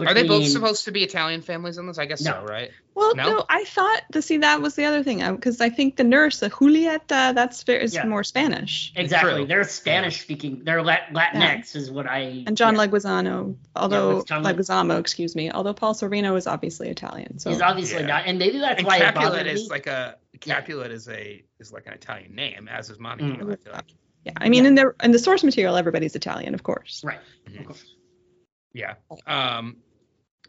Are 0.00 0.12
they 0.14 0.26
both 0.26 0.46
supposed 0.48 0.86
to 0.86 0.90
be 0.92 1.04
Italian 1.04 1.40
families 1.42 1.78
in 1.78 1.86
this? 1.86 1.98
I 1.98 2.06
guess 2.06 2.20
No. 2.22 2.32
so, 2.32 2.46
right? 2.52 2.70
well 2.96 3.12
No? 3.16 3.24
no, 3.38 3.44
i 3.48 3.64
thought 3.64 4.02
to 4.12 4.22
see 4.22 4.36
that 4.38 4.62
was 4.62 4.76
the 4.76 4.84
other 4.84 5.02
thing 5.02 5.18
because 5.34 5.60
i 5.60 5.68
think 5.68 5.96
the 5.96 6.04
nurse 6.04 6.38
the 6.38 6.48
julieta 6.48 7.34
that's 7.34 7.60
fair 7.64 7.78
is 7.80 7.92
Yeah. 7.92 8.06
more 8.06 8.22
spanish 8.22 8.92
Exactly. 8.94 9.32
True. 9.34 9.46
They're 9.46 9.64
Spanish 9.64 10.20
speaking. 10.20 10.62
They're 10.64 10.80
Lat- 10.80 11.08
Latinx, 11.12 11.74
is 11.74 11.90
what 11.90 12.06
I. 12.06 12.44
and 12.46 12.56
john 12.56 12.74
yeah. 12.76 12.86
leguizamo 12.86 13.56
although 13.74 14.16
what's 14.18 14.28
John 14.28 14.44
Leg- 14.44 14.56
leguizamo 14.58 15.00
excuse 15.00 15.34
me 15.34 15.50
although 15.50 15.74
paul 15.74 15.94
sorvino 15.94 16.36
is 16.36 16.46
obviously 16.46 16.88
italian 16.88 17.40
so 17.40 17.50
He's 17.50 17.60
obviously 17.60 18.00
Yeah. 18.00 18.06
not, 18.06 18.22
and 18.26 18.38
maybe 18.38 18.58
that's 18.58 18.78
and 18.78 18.86
why 18.86 18.98
it 18.98 19.00
Capulet 19.00 19.30
bothered 19.32 19.46
is 19.48 19.62
me. 19.62 19.68
like 19.70 19.86
a 19.88 20.16
Yeah. 20.44 20.54
Capulet 20.60 20.92
is 20.92 21.08
a 21.08 21.42
is 21.58 21.72
like 21.72 21.86
an 21.86 21.94
Italian 21.94 22.34
name, 22.36 22.68
as 22.70 22.90
is 22.90 22.98
Montague. 23.00 23.38
Mm. 23.44 23.52
I 23.52 23.56
feel 23.56 23.72
like. 23.72 23.84
yeah 24.24 24.32
i 24.36 24.48
mean 24.48 24.66
in 24.66 24.74
the 24.76 24.94
in 25.02 25.10
the 25.10 25.18
source 25.18 25.42
material 25.42 25.76
everybody's 25.76 26.14
italian 26.14 26.54
of 26.54 26.62
course 26.62 27.02
right. 27.04 27.18
Mhm. 27.50 27.60
Of 27.60 27.66
course. 27.66 27.84
Yeah. 28.74 28.94
Um, 29.26 29.76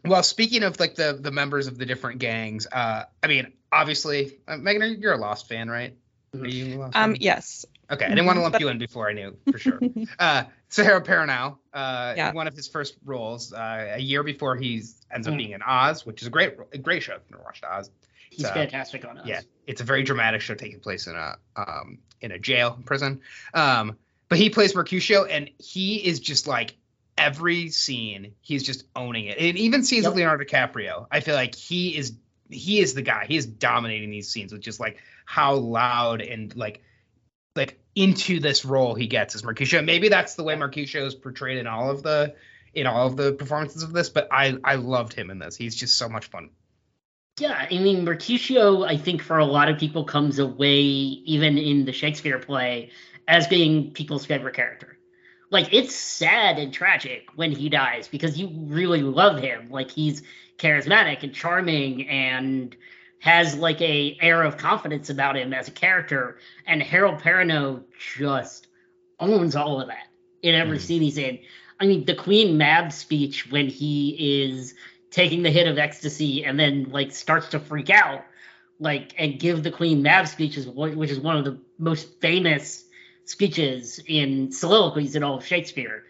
well, 0.04 0.22
speaking 0.22 0.62
of 0.62 0.78
like 0.78 0.94
the 0.96 1.16
the 1.18 1.30
members 1.30 1.66
of 1.68 1.78
the 1.78 1.86
different 1.86 2.18
gangs, 2.18 2.66
uh, 2.70 3.04
I 3.22 3.26
mean, 3.26 3.52
obviously, 3.72 4.38
uh, 4.46 4.54
Meaghan, 4.56 5.00
you're 5.00 5.14
a 5.14 5.18
Lost 5.18 5.48
fan, 5.48 5.70
right? 5.70 5.96
Are 6.34 6.38
Mhm. 6.40 6.52
you? 6.52 6.74
a 6.74 6.78
Lost 6.78 6.96
um 6.96 7.12
fan? 7.14 7.22
yes 7.22 7.64
Okay, 7.90 8.04
I 8.04 8.08
didn't 8.08 8.26
want 8.26 8.36
to 8.38 8.42
lump 8.42 8.52
but- 8.54 8.60
you 8.60 8.68
in 8.68 8.78
before 8.78 9.08
I 9.08 9.12
knew 9.12 9.36
for 9.50 9.58
sure. 9.58 9.78
uh, 10.18 10.42
Harold 10.76 11.04
Perrineau, 11.04 11.56
uh, 11.72 12.14
Yeah. 12.16 12.32
one 12.32 12.48
of 12.48 12.54
his 12.54 12.66
first 12.66 12.96
roles, 13.04 13.52
uh, 13.52 13.92
a 13.94 14.00
year 14.00 14.24
before 14.24 14.56
he 14.56 14.82
ends 15.10 15.28
up 15.28 15.34
Mm. 15.34 15.36
being 15.36 15.50
in 15.52 15.62
Oz, 15.62 16.04
which 16.04 16.20
is 16.20 16.26
a 16.28 16.30
great 16.30 16.54
a 16.72 16.78
great 16.78 17.04
show. 17.04 17.14
If 17.14 17.22
you've 17.22 17.30
never 17.30 17.44
watched 17.44 17.64
Oz. 17.64 17.90
He's 18.30 18.44
uh, 18.44 18.52
fantastic 18.52 19.04
on 19.06 19.18
Oz. 19.18 19.26
Yeah, 19.26 19.40
it's 19.68 19.80
a 19.80 19.84
very 19.84 20.02
dramatic 20.02 20.40
show 20.40 20.54
taking 20.54 20.80
place 20.80 21.06
in 21.06 21.14
a 21.14 21.36
um 21.54 21.98
in 22.20 22.32
a 22.32 22.38
jail 22.40 22.76
prison. 22.84 23.20
Um, 23.54 23.96
but 24.28 24.38
he 24.38 24.50
plays 24.50 24.74
Mercutio, 24.74 25.24
and 25.24 25.48
he 25.58 26.04
is 26.04 26.18
just 26.18 26.48
like 26.48 26.76
every 27.18 27.70
scene, 27.70 28.34
he's 28.40 28.62
just 28.62 28.84
owning 28.94 29.26
it. 29.26 29.38
And 29.38 29.56
even 29.58 29.82
scenes 29.84 30.04
Yep. 30.04 30.10
with 30.12 30.16
Leonardo 30.18 30.44
DiCaprio, 30.44 31.06
I 31.10 31.20
feel 31.20 31.34
like 31.34 31.54
he 31.54 31.96
is 31.96 32.12
he 32.48 32.80
is 32.80 32.94
the 32.94 33.02
guy. 33.02 33.26
He 33.26 33.36
is 33.36 33.46
dominating 33.46 34.10
these 34.10 34.28
scenes 34.28 34.52
with 34.52 34.62
just 34.62 34.78
like 34.78 34.98
how 35.24 35.54
loud 35.54 36.20
and 36.20 36.54
like 36.54 36.82
like 37.56 37.78
into 37.94 38.38
this 38.40 38.64
role 38.64 38.94
he 38.94 39.06
gets 39.06 39.34
as 39.34 39.42
Mercutio. 39.42 39.82
Maybe 39.82 40.08
that's 40.08 40.34
the 40.34 40.44
way 40.44 40.54
Mercutio 40.56 41.06
is 41.06 41.14
portrayed 41.14 41.58
in 41.58 41.66
all 41.66 41.90
of 41.90 42.02
the 42.02 42.34
in 42.74 42.86
all 42.86 43.06
of 43.06 43.16
the 43.16 43.32
performances 43.32 43.82
of 43.82 43.92
this, 43.92 44.10
but 44.10 44.28
I 44.30 44.56
I 44.62 44.74
loved 44.76 45.14
him 45.14 45.30
in 45.30 45.38
this. 45.38 45.56
He's 45.56 45.74
just 45.74 45.96
so 45.96 46.08
much 46.08 46.26
fun. 46.26 46.50
Yeah, 47.38 47.66
I 47.70 47.78
mean, 47.78 48.04
Mercutio, 48.04 48.84
I 48.84 48.96
think 48.96 49.22
for 49.22 49.38
a 49.38 49.44
lot 49.44 49.68
of 49.68 49.78
people 49.78 50.04
comes 50.04 50.38
away, 50.38 50.80
even 50.80 51.58
in 51.58 51.84
the 51.84 51.92
Shakespeare 51.92 52.38
play, 52.38 52.92
as 53.28 53.46
being 53.46 53.92
people's 53.92 54.24
favorite 54.24 54.54
character. 54.54 54.96
Like 55.50 55.72
it's 55.72 55.94
sad 55.94 56.58
and 56.58 56.72
tragic 56.72 57.28
when 57.36 57.52
he 57.52 57.68
dies 57.68 58.08
because 58.08 58.38
you 58.38 58.50
really 58.52 59.02
love 59.02 59.38
him. 59.40 59.70
Like 59.70 59.90
he's 59.90 60.22
charismatic 60.58 61.22
and 61.22 61.32
charming 61.32 62.08
and 62.08 62.74
has 63.20 63.56
like 63.56 63.80
a 63.80 64.16
air 64.20 64.42
of 64.42 64.56
confidence 64.56 65.10
about 65.10 65.36
him 65.36 65.52
as 65.52 65.68
a 65.68 65.72
character. 65.72 66.38
And 66.66 66.82
Harold 66.82 67.20
Perrineau 67.20 67.82
just 68.16 68.66
owns 69.18 69.56
all 69.56 69.80
of 69.80 69.88
that 69.88 70.08
in 70.42 70.54
every 70.54 70.78
Mhm. 70.78 70.82
scene 70.82 71.02
he's 71.02 71.18
in. 71.18 71.38
I 71.78 71.86
mean, 71.86 72.04
the 72.04 72.14
Queen 72.14 72.56
Mab 72.56 72.92
speech 72.92 73.50
when 73.50 73.68
he 73.68 74.44
is 74.44 74.74
taking 75.10 75.42
the 75.42 75.50
hit 75.50 75.66
of 75.68 75.78
ecstasy 75.78 76.44
and 76.44 76.58
then 76.58 76.88
like 76.90 77.12
starts 77.12 77.48
to 77.50 77.60
freak 77.60 77.90
out, 77.90 78.24
like 78.80 79.14
and 79.18 79.38
give 79.38 79.62
the 79.62 79.70
Queen 79.70 80.02
Mab 80.02 80.26
speech, 80.26 80.56
is 80.56 80.66
one- 80.66 80.96
which 80.96 81.10
is 81.10 81.20
one 81.20 81.36
of 81.36 81.44
the 81.44 81.58
most 81.78 82.20
famous 82.20 82.85
speeches 83.26 84.00
in 84.06 84.50
soliloquies 84.50 85.14
in 85.14 85.22
all 85.22 85.36
of 85.36 85.46
Shakespeare, 85.46 86.04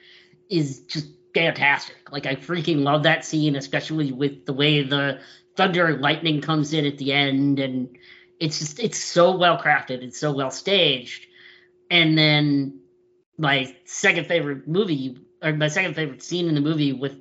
is 0.48 0.80
just 0.80 1.08
fantastic. 1.34 2.12
Like 2.12 2.26
I 2.26 2.36
freaking 2.36 2.82
love 2.82 3.02
that 3.02 3.24
scene, 3.24 3.56
especially 3.56 4.12
with 4.12 4.46
the 4.46 4.52
way 4.52 4.82
the 4.82 5.20
thunder 5.56 5.86
and 5.86 6.00
lightning 6.00 6.40
comes 6.40 6.72
in 6.72 6.86
at 6.86 6.98
the 6.98 7.12
end, 7.12 7.58
and 7.58 7.98
it's 8.38 8.58
just 8.58 8.78
it's 8.78 8.98
so 8.98 9.36
well 9.36 9.58
crafted, 9.58 10.02
it's 10.02 10.20
so 10.20 10.32
well 10.32 10.50
staged. 10.50 11.26
And 11.90 12.16
then 12.16 12.80
my 13.38 13.74
second 13.84 14.26
favorite 14.26 14.68
movie, 14.68 15.18
or 15.42 15.52
my 15.52 15.68
second 15.68 15.94
favorite 15.94 16.22
scene 16.22 16.48
in 16.48 16.54
the 16.54 16.60
movie 16.60 16.92
with 16.92 17.16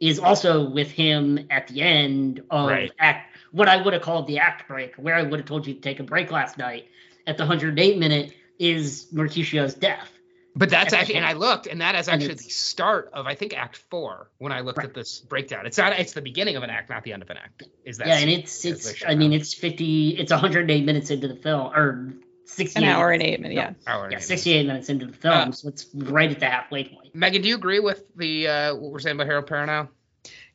is 0.00 0.18
also 0.18 0.68
with 0.70 0.90
him 0.90 1.46
at 1.50 1.66
the 1.66 1.82
end 1.82 2.42
of 2.50 2.68
Right. 2.68 2.92
act 2.98 3.36
what 3.50 3.68
I 3.68 3.82
would 3.82 3.94
have 3.94 4.02
called 4.02 4.26
the 4.26 4.38
act 4.38 4.68
break, 4.68 4.94
where 4.96 5.14
I 5.14 5.22
would 5.22 5.40
have 5.40 5.48
told 5.48 5.66
you 5.66 5.74
to 5.74 5.80
take 5.80 6.00
a 6.00 6.04
break 6.04 6.30
last 6.30 6.58
night 6.58 6.86
at 7.26 7.36
the 7.36 7.44
108 7.44 7.98
minute 7.98 8.34
is 8.58 9.08
Mercutio's 9.12 9.74
death. 9.74 10.10
But 10.56 10.70
that's 10.70 10.92
actually, 10.92 11.16
and 11.16 11.26
I 11.26 11.34
looked, 11.34 11.68
and 11.68 11.80
that 11.82 11.94
is 11.94 12.08
actually 12.08 12.34
the 12.34 12.42
start 12.42 13.10
of 13.12 13.26
I 13.26 13.36
think 13.36 13.56
Act 13.56 13.76
Four 13.76 14.30
when 14.38 14.50
I 14.50 14.60
looked 14.60 14.78
Right. 14.78 14.88
at 14.88 14.94
this 14.94 15.20
breakdown. 15.20 15.66
It's 15.66 15.78
not, 15.78 15.92
it's 15.98 16.14
the 16.14 16.22
beginning 16.22 16.56
of 16.56 16.64
an 16.64 16.70
act, 16.70 16.90
not 16.90 17.04
the 17.04 17.12
end 17.12 17.22
of 17.22 17.30
an 17.30 17.36
act. 17.36 17.62
Is 17.84 17.98
that? 17.98 18.08
yeah, 18.08 18.18
and 18.18 18.28
it's 18.30 18.64
it's 18.64 19.04
I 19.06 19.14
mean 19.14 19.32
it's 19.32 19.54
50 19.54 20.16
it's 20.18 20.32
108 20.32 20.84
minutes 20.84 21.10
into 21.10 21.28
the 21.28 21.36
film 21.36 21.72
or 21.72 22.12
68 22.46 22.82
An 22.82 22.88
hour 22.88 23.12
and 23.12 23.22
eight 23.22 23.40
minutes. 23.40 23.56
Yeah. 23.56 23.72
Hour 23.92 24.10
yeah 24.10 24.16
eight 24.16 24.22
68 24.24 24.66
minutes 24.66 24.88
into 24.88 25.06
the 25.06 25.12
film, 25.12 25.50
Uh, 25.50 25.52
so 25.52 25.68
it's 25.68 25.86
right 25.94 26.30
at 26.30 26.40
the 26.40 26.46
halfway 26.46 26.84
point. 26.84 27.14
Meaghan, 27.14 27.42
do 27.42 27.48
you 27.48 27.54
agree 27.54 27.78
with 27.78 28.02
the 28.16 28.48
uh, 28.48 28.74
what 28.74 28.90
we're 28.90 28.98
saying 28.98 29.14
about 29.14 29.28
Harold 29.28 29.46
Perrineau? 29.46 29.86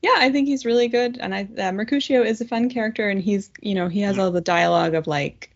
Yeah, 0.01 0.15
I 0.17 0.31
think 0.31 0.49
he's 0.49 0.65
really 0.65 0.89
good, 0.89 1.17
and 1.21 1.33
I 1.33 1.47
uh, 1.57 1.71
Mercutio 1.71 2.23
is 2.23 2.41
a 2.41 2.45
fun 2.45 2.69
character, 2.69 3.09
and 3.09 3.21
he's 3.21 3.51
you 3.61 3.73
know 3.73 3.87
he 3.87 4.01
has 4.01 4.19
all 4.19 4.31
the 4.31 4.41
dialogue 4.41 4.95
of 4.95 5.07
like, 5.07 5.49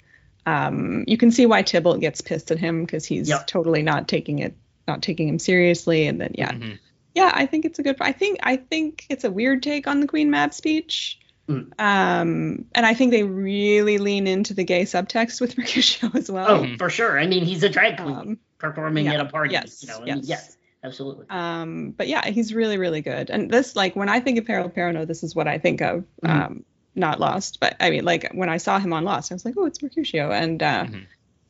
um, 0.47 1.03
you 1.07 1.17
can 1.17 1.29
see 1.29 1.45
why 1.45 1.61
Tybalt 1.61 1.99
gets 1.99 2.21
pissed 2.21 2.49
at 2.51 2.57
him 2.57 2.83
because 2.85 3.05
he's 3.05 3.29
Yep. 3.29 3.45
totally 3.47 3.83
not 3.83 4.07
taking 4.07 4.39
it, 4.39 4.55
not 4.87 5.01
taking 5.03 5.27
him 5.27 5.37
seriously, 5.39 6.07
and 6.07 6.19
then 6.21 6.31
yeah, 6.35 6.51
Mhm. 6.53 6.79
yeah, 7.13 7.31
I 7.33 7.45
think 7.45 7.65
it's 7.65 7.77
a 7.79 7.83
good. 7.83 7.97
I 7.99 8.13
think 8.13 8.39
I 8.43 8.55
think 8.55 9.05
it's 9.09 9.23
a 9.25 9.29
weird 9.31 9.61
take 9.61 9.85
on 9.87 9.99
the 9.99 10.07
Queen 10.07 10.31
Mab 10.31 10.53
speech. 10.53 11.19
Mm. 11.49 11.71
Um, 11.79 12.65
and 12.75 12.85
I 12.85 12.93
think 12.93 13.11
they 13.11 13.23
really 13.23 13.99
lean 13.99 14.27
into 14.27 14.53
the 14.53 14.65
gay 14.65 14.83
subtext 14.83 15.39
with 15.39 15.57
Mercutio 15.57 16.09
as 16.13 16.29
well. 16.29 16.47
Oh, 16.65 16.77
for 16.77 16.89
sure. 16.89 17.17
I 17.17 17.25
mean, 17.27 17.45
he's 17.45 17.63
a 17.63 17.69
drag 17.69 17.97
queen 17.97 18.15
Um, 18.15 18.39
performing 18.57 19.05
yeah, 19.05 19.13
at 19.13 19.19
a 19.21 19.25
party. 19.25 19.53
yes, 19.53 19.81
you 19.81 19.87
know, 19.87 19.99
I 19.99 20.05
yes. 20.07 20.15
mean, 20.17 20.25
yes, 20.25 20.57
absolutely. 20.83 21.25
Um, 21.29 21.91
but 21.97 22.09
yeah, 22.09 22.25
he's 22.29 22.53
really, 22.53 22.77
really 22.77 23.01
good. 23.01 23.29
And 23.29 23.49
this, 23.49 23.77
like, 23.77 23.95
when 23.95 24.09
I 24.09 24.19
think 24.19 24.37
of 24.39 24.45
Harold 24.47 24.75
Perrineau, 24.75 25.07
this 25.07 25.23
is 25.23 25.35
what 25.35 25.47
I 25.47 25.57
think 25.57 25.81
of. 25.81 26.03
Mhm. 26.21 26.29
Um, 26.29 26.63
not 26.97 27.19
Lost, 27.19 27.59
but 27.59 27.75
I 27.79 27.89
mean, 27.89 28.03
like, 28.03 28.31
when 28.33 28.49
I 28.49 28.57
saw 28.57 28.79
him 28.79 28.91
on 28.93 29.03
Lost, 29.03 29.31
I 29.31 29.35
was 29.35 29.45
like, 29.45 29.55
oh, 29.57 29.65
it's 29.65 29.81
Mercutio. 29.81 30.31
And 30.31 30.61
uh, 30.61 30.85
Mhm. 30.85 31.05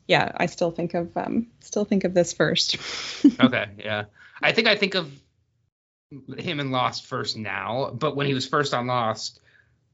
yeah, 0.08 0.32
I 0.36 0.45
still 0.48 0.72
think 0.72 0.93
of 0.93 1.16
um, 1.18 1.48
still 1.62 1.86
think 1.86 2.04
of 2.04 2.14
this 2.14 2.34
first. 2.34 2.78
Okay, 3.39 3.68
yeah. 3.80 4.06
I 4.41 4.52
think 4.52 4.68
I 4.68 4.76
think 4.76 4.95
of 4.95 5.12
him 6.38 6.60
in 6.60 6.72
Lost 6.72 7.06
first 7.06 7.38
now, 7.38 7.91
but 7.93 8.16
when 8.16 8.28
he 8.28 8.34
was 8.34 8.48
first 8.48 8.74
on 8.74 8.88
Lost, 8.88 9.39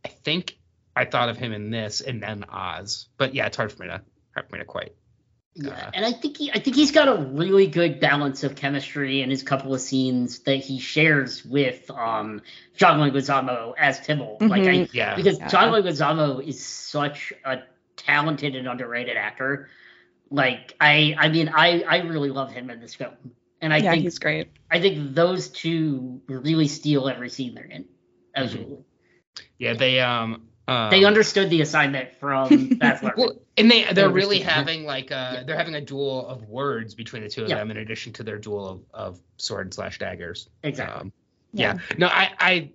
I 0.06 0.10
think 0.10 0.58
I 0.96 1.06
thought 1.06 1.30
of 1.30 1.38
him 1.38 1.54
in 1.54 1.72
this 1.72 2.02
and 2.02 2.22
then 2.22 2.44
Oz. 2.50 3.08
But 3.18 3.34
yeah, 3.34 3.48
it's 3.48 3.58
hard 3.58 3.72
for 3.72 3.82
me 3.84 3.88
to 3.90 4.02
hard 4.34 4.48
for 4.50 4.56
me 4.56 4.60
to 4.60 4.66
quite. 4.66 4.94
Yeah, 5.56 5.92
and 5.94 6.04
I 6.06 6.12
think 6.12 6.38
he, 6.38 6.52
I 6.52 6.60
think 6.60 6.76
he's 6.76 6.92
got 6.92 7.08
a 7.08 7.22
really 7.22 7.68
good 7.68 8.00
balance 8.00 8.44
of 8.44 8.56
chemistry 8.56 9.22
in 9.22 9.30
his 9.30 9.44
couple 9.44 9.74
of 9.74 9.82
scenes 9.82 10.40
that 10.40 10.58
he 10.58 10.80
shares 10.80 11.46
with 11.46 11.90
um 11.92 12.42
John 12.76 13.00
Leguizamo 13.00 13.74
as 13.78 14.00
Tybalt. 14.00 14.48
Like, 14.48 14.68
I, 14.68 14.88
Mhm. 14.88 14.90
Yeah. 14.94 15.16
because 15.16 15.40
Yeah. 15.40 15.48
John 15.48 15.72
Leguizamo 15.72 16.44
is 16.46 16.64
such 16.66 17.34
a 17.46 17.60
talented 17.96 18.56
and 18.56 18.68
underrated 18.68 19.16
actor. 19.16 19.70
Like, 20.30 20.74
I, 20.82 21.16
I 21.18 21.30
mean, 21.30 21.50
I, 21.54 21.82
I 21.84 21.98
really 22.00 22.30
love 22.32 22.52
him 22.52 22.70
in 22.72 22.80
this 22.80 22.96
film, 22.96 23.14
and 23.62 23.72
I 23.74 23.78
yeah, 23.78 23.92
think 23.92 24.04
he's 24.04 24.18
great. 24.20 24.50
I 24.72 24.80
think 24.82 25.14
those 25.14 25.50
two 25.50 26.22
really 26.28 26.68
steal 26.68 27.08
every 27.08 27.30
scene 27.30 27.54
they're 27.54 27.64
in. 27.66 27.86
Absolutely, 28.36 28.80
Yeah, 29.60 29.74
they 29.74 30.00
um, 30.00 30.48
um 30.68 30.90
they 30.92 31.04
understood 31.04 31.50
the 31.50 31.62
assignment 31.62 32.16
from 32.20 32.70
Baz 32.80 33.02
Luhrmann. 33.02 33.18
Well, 33.18 33.36
and 33.58 33.70
they 33.70 33.84
they're 33.86 33.94
They 33.94 34.08
really 34.08 34.38
understood, 34.38 34.40
yeah. 34.42 34.50
having 34.54 34.86
like 34.86 35.12
uh 35.12 35.32
Yeah. 35.36 35.44
they're 35.44 35.58
having 35.58 35.76
a 35.76 35.82
duel 35.82 36.28
of 36.28 36.44
words 36.50 36.96
between 36.96 37.24
the 37.24 37.30
two 37.30 37.44
of 37.44 37.50
Yeah. 37.50 37.56
them 37.58 37.72
in 37.72 37.78
addition 37.78 38.14
to 38.14 38.24
their 38.24 38.38
duel 38.38 38.68
of, 38.68 38.82
of 38.94 39.20
sword 39.38 39.74
slash 39.74 40.00
daggers. 40.00 40.50
exactly. 40.64 41.02
Um, 41.02 41.14
yeah. 41.54 41.78
No, 41.98 42.08
I 42.08 42.32
I 42.40 42.70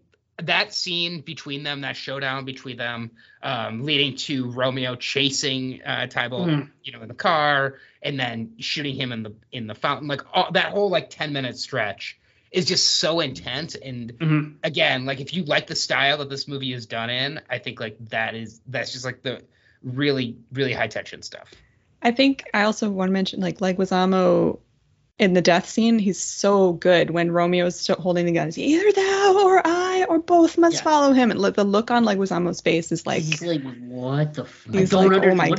that 0.45 0.72
scene 0.72 1.20
between 1.22 1.64
them, 1.64 1.80
that 1.80 1.97
showdown 1.97 2.45
between 2.45 2.76
them, 2.76 3.11
um, 3.43 3.82
leading 3.82 4.14
to 4.16 4.49
Romeo 4.53 4.95
chasing 4.95 5.82
uh 5.82 6.07
Tybalt, 6.07 6.49
Mhm. 6.49 6.70
you 6.84 6.93
know, 6.93 7.03
in 7.03 7.09
the 7.09 7.14
car, 7.14 7.78
and 8.03 8.20
then 8.20 8.53
shooting 8.61 8.95
him 8.95 9.11
in 9.12 9.22
the 9.24 9.34
in 9.51 9.66
the 9.66 9.74
fountain, 9.74 10.07
like 10.07 10.20
all, 10.32 10.53
that 10.53 10.66
whole 10.72 10.91
like 10.91 11.11
ten 11.11 11.32
minute 11.32 11.57
stretch 11.59 12.18
is 12.51 12.64
just 12.64 12.86
so 12.96 13.20
intense. 13.20 13.74
And 13.74 14.12
Mhm. 14.18 14.55
again, 14.62 15.05
like 15.07 15.20
if 15.20 15.34
you 15.34 15.44
like 15.44 15.66
the 15.66 15.74
style 15.74 16.18
that 16.18 16.30
this 16.30 16.49
movie 16.49 16.72
is 16.72 16.86
done 16.86 17.11
in, 17.11 17.40
I 17.51 17.59
think 17.59 17.80
like 17.80 17.96
that 18.09 18.34
is 18.34 18.61
that's 18.66 18.92
just 18.92 19.05
like 19.05 19.22
the 19.22 19.42
really 19.82 20.36
really 20.53 20.72
high 20.72 20.88
tension 20.88 21.22
stuff. 21.22 21.51
I 22.03 22.11
think 22.12 22.44
I 22.55 22.62
also 22.62 22.90
want 22.90 23.09
to 23.09 23.12
mention 23.12 23.40
like 23.40 23.59
Leguizamo 23.59 24.59
in 25.18 25.32
the 25.34 25.42
death 25.42 25.68
scene. 25.68 25.99
He's 25.99 26.20
so 26.20 26.72
good 26.72 27.11
when 27.11 27.30
Romeo's 27.30 27.80
st- 27.80 27.99
holding 27.99 28.24
the 28.26 28.32
guns. 28.32 28.57
Either 28.57 28.92
thou 28.92 29.42
or 29.44 29.61
I 29.64 30.07
or 30.09 30.20
both 30.20 30.57
must 30.59 30.76
Yeah. 30.76 30.82
follow 30.82 31.12
him. 31.12 31.32
And 31.32 31.40
the 31.40 31.64
look 31.64 31.90
on 31.90 32.05
Leguizamo's 32.05 32.61
face 32.61 32.92
is 32.92 33.05
like 33.05 33.22
he's 33.22 33.42
like, 33.42 33.62
what 33.80 34.34
the? 34.34 34.42
F- 34.44 34.66
I 34.72 34.76
he's 34.78 34.90
don't 34.90 35.11
like, 35.11 35.22
oh 35.22 35.30
understand. 35.30 35.36
my 35.36 35.49
What 35.49 35.59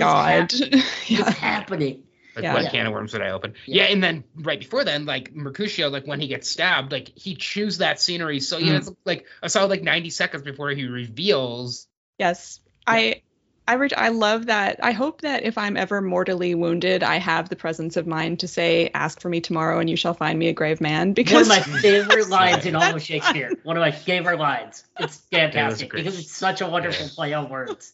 is 0.53 0.61
god. 0.61 0.79
hap- 1.37 1.69
What's 1.69 1.81
yeah. 1.83 1.95
Happening? 2.43 2.43
Like 2.43 2.43
Yeah. 2.43 2.53
what 2.53 2.63
Yeah. 2.63 2.69
can 2.71 2.87
of 2.87 2.93
worms 2.93 3.11
did 3.11 3.21
I 3.21 3.29
open? 3.31 3.53
Yeah. 3.65 3.83
Yeah. 3.85 3.91
and 3.93 4.03
then 4.03 4.23
right 4.35 4.59
before 4.59 4.83
then, 4.83 5.05
like 5.05 5.33
Mercutio, 5.35 5.89
like 5.89 6.05
when 6.07 6.19
he 6.19 6.27
gets 6.27 6.49
stabbed, 6.49 6.91
like 6.91 7.09
he 7.15 7.35
chews 7.35 7.77
that 7.79 7.99
scenery. 7.99 8.39
So 8.39 8.57
yeah, 8.57 8.73
Mm. 8.73 8.77
it's 8.77 8.91
like 9.05 9.25
a 9.41 9.49
solid 9.49 9.69
like 9.69 9.83
90 9.83 10.09
seconds 10.09 10.43
before 10.43 10.69
he 10.71 10.85
reveals. 10.85 11.87
Yes. 12.17 12.59
I 12.87 13.21
I 13.67 13.73
re- 13.73 13.89
I 13.95 14.09
love 14.09 14.47
that. 14.47 14.79
I 14.81 14.93
hope 14.93 15.21
that 15.21 15.43
if 15.43 15.59
I'm 15.59 15.77
ever 15.77 16.01
mortally 16.01 16.55
wounded, 16.55 17.03
I 17.03 17.17
have 17.17 17.49
the 17.49 17.55
presence 17.55 17.97
of 17.97 18.07
mind 18.07 18.39
to 18.39 18.47
say, 18.47 18.89
"Ask 18.95 19.21
for 19.21 19.29
me 19.29 19.41
tomorrow, 19.41 19.77
and 19.79 19.87
you 19.87 19.95
shall 19.95 20.15
find 20.15 20.39
me 20.39 20.47
a 20.47 20.53
grave 20.53 20.81
man." 20.81 21.09
One 21.09 21.13
Because 21.13 21.41
of 21.43 21.49
my 21.49 21.59
favorite 21.81 22.29
lines 22.29 22.65
in 22.65 22.75
all 22.75 22.95
of 22.95 23.03
Shakespeare. 23.11 23.51
One 23.61 23.77
of 23.77 23.81
my 23.81 23.91
favorite 23.91 24.39
lines. 24.39 24.83
It's 24.99 25.17
fantastic 25.31 25.89
great. 25.89 26.03
because 26.03 26.19
it's 26.19 26.35
such 26.35 26.61
a 26.61 26.67
wonderful 26.67 27.05
Yeah. 27.05 27.11
play 27.13 27.33
on 27.35 27.49
words. 27.49 27.93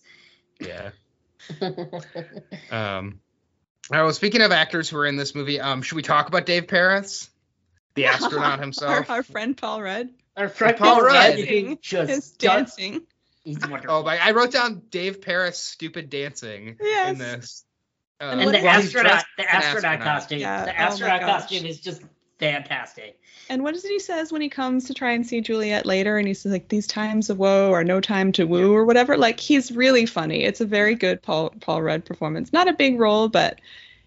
Yeah. 0.61 0.91
Um. 2.71 3.19
All 3.91 3.97
right. 3.99 4.03
Well, 4.03 4.13
speaking 4.13 4.41
of 4.41 4.51
actors 4.51 4.89
who 4.89 4.97
are 4.97 5.05
in 5.05 5.15
this 5.15 5.35
movie, 5.35 5.59
um, 5.59 5.81
should 5.81 5.95
we 5.95 6.01
talk 6.01 6.27
about 6.27 6.45
Dave 6.45 6.67
Paris, 6.67 7.29
the 7.95 8.05
astronaut 8.07 8.59
himself? 8.59 9.09
our 9.09 9.23
friend 9.23 9.55
Paul 9.55 9.81
Rudd, 9.81 10.09
Our 10.35 10.49
friend 10.49 10.75
Paul 10.77 10.95
Paul 10.95 11.03
Rudd. 11.03 11.37
Rudd 11.37 11.47
who 11.47 11.75
just 11.81 12.09
his 12.09 12.31
dancing. 12.31 13.01
he's 13.43 13.59
wonderful. 13.59 13.97
Oh, 13.97 14.03
my! 14.03 14.17
I 14.17 14.31
wrote 14.31 14.51
down 14.51 14.81
Dave 14.89 15.21
Paris 15.21 15.57
stupid 15.59 16.09
dancing 16.09 16.77
Yes. 16.81 17.11
in 17.11 17.17
this. 17.19 17.65
Um, 18.21 18.39
And 18.39 18.41
and 18.41 18.53
the 18.55 18.65
astronaut, 18.65 19.25
the 19.37 19.43
as 19.43 19.65
an 19.65 19.71
astronaut, 19.75 20.01
costume, 20.01 20.39
Yeah, 20.39 20.65
the 20.65 20.71
oh 20.71 20.75
astronaut 20.75 21.19
gosh. 21.21 21.29
costume 21.41 21.65
is 21.65 21.79
just 21.79 22.01
fantastic. 22.39 23.19
And 23.49 23.63
what 23.63 23.75
is 23.75 23.85
it 23.85 23.91
he 23.91 23.99
says 23.99 24.31
when 24.31 24.41
he 24.41 24.49
comes 24.49 24.85
to 24.85 24.93
try 24.93 25.11
and 25.11 25.25
see 25.25 25.41
Juliet 25.41 25.85
later? 25.85 26.17
And 26.17 26.27
he 26.27 26.33
says 26.33 26.51
like, 26.51 26.67
"These 26.67 26.87
times 26.87 27.29
of 27.29 27.37
woe 27.37 27.71
are 27.71 27.83
no 27.83 28.01
time 28.01 28.31
to 28.33 28.45
woo," 28.45 28.73
or 28.73 28.85
whatever. 28.85 29.17
Like 29.17 29.39
he's 29.39 29.71
really 29.71 30.05
funny. 30.05 30.43
It's 30.43 30.61
a 30.61 30.65
very 30.65 30.95
good 30.95 31.21
Paul 31.21 31.53
Paul 31.61 31.81
Rudd 31.81 32.05
performance. 32.05 32.51
Not 32.51 32.67
a 32.67 32.73
big 32.73 32.99
role, 32.99 33.29
but 33.29 33.59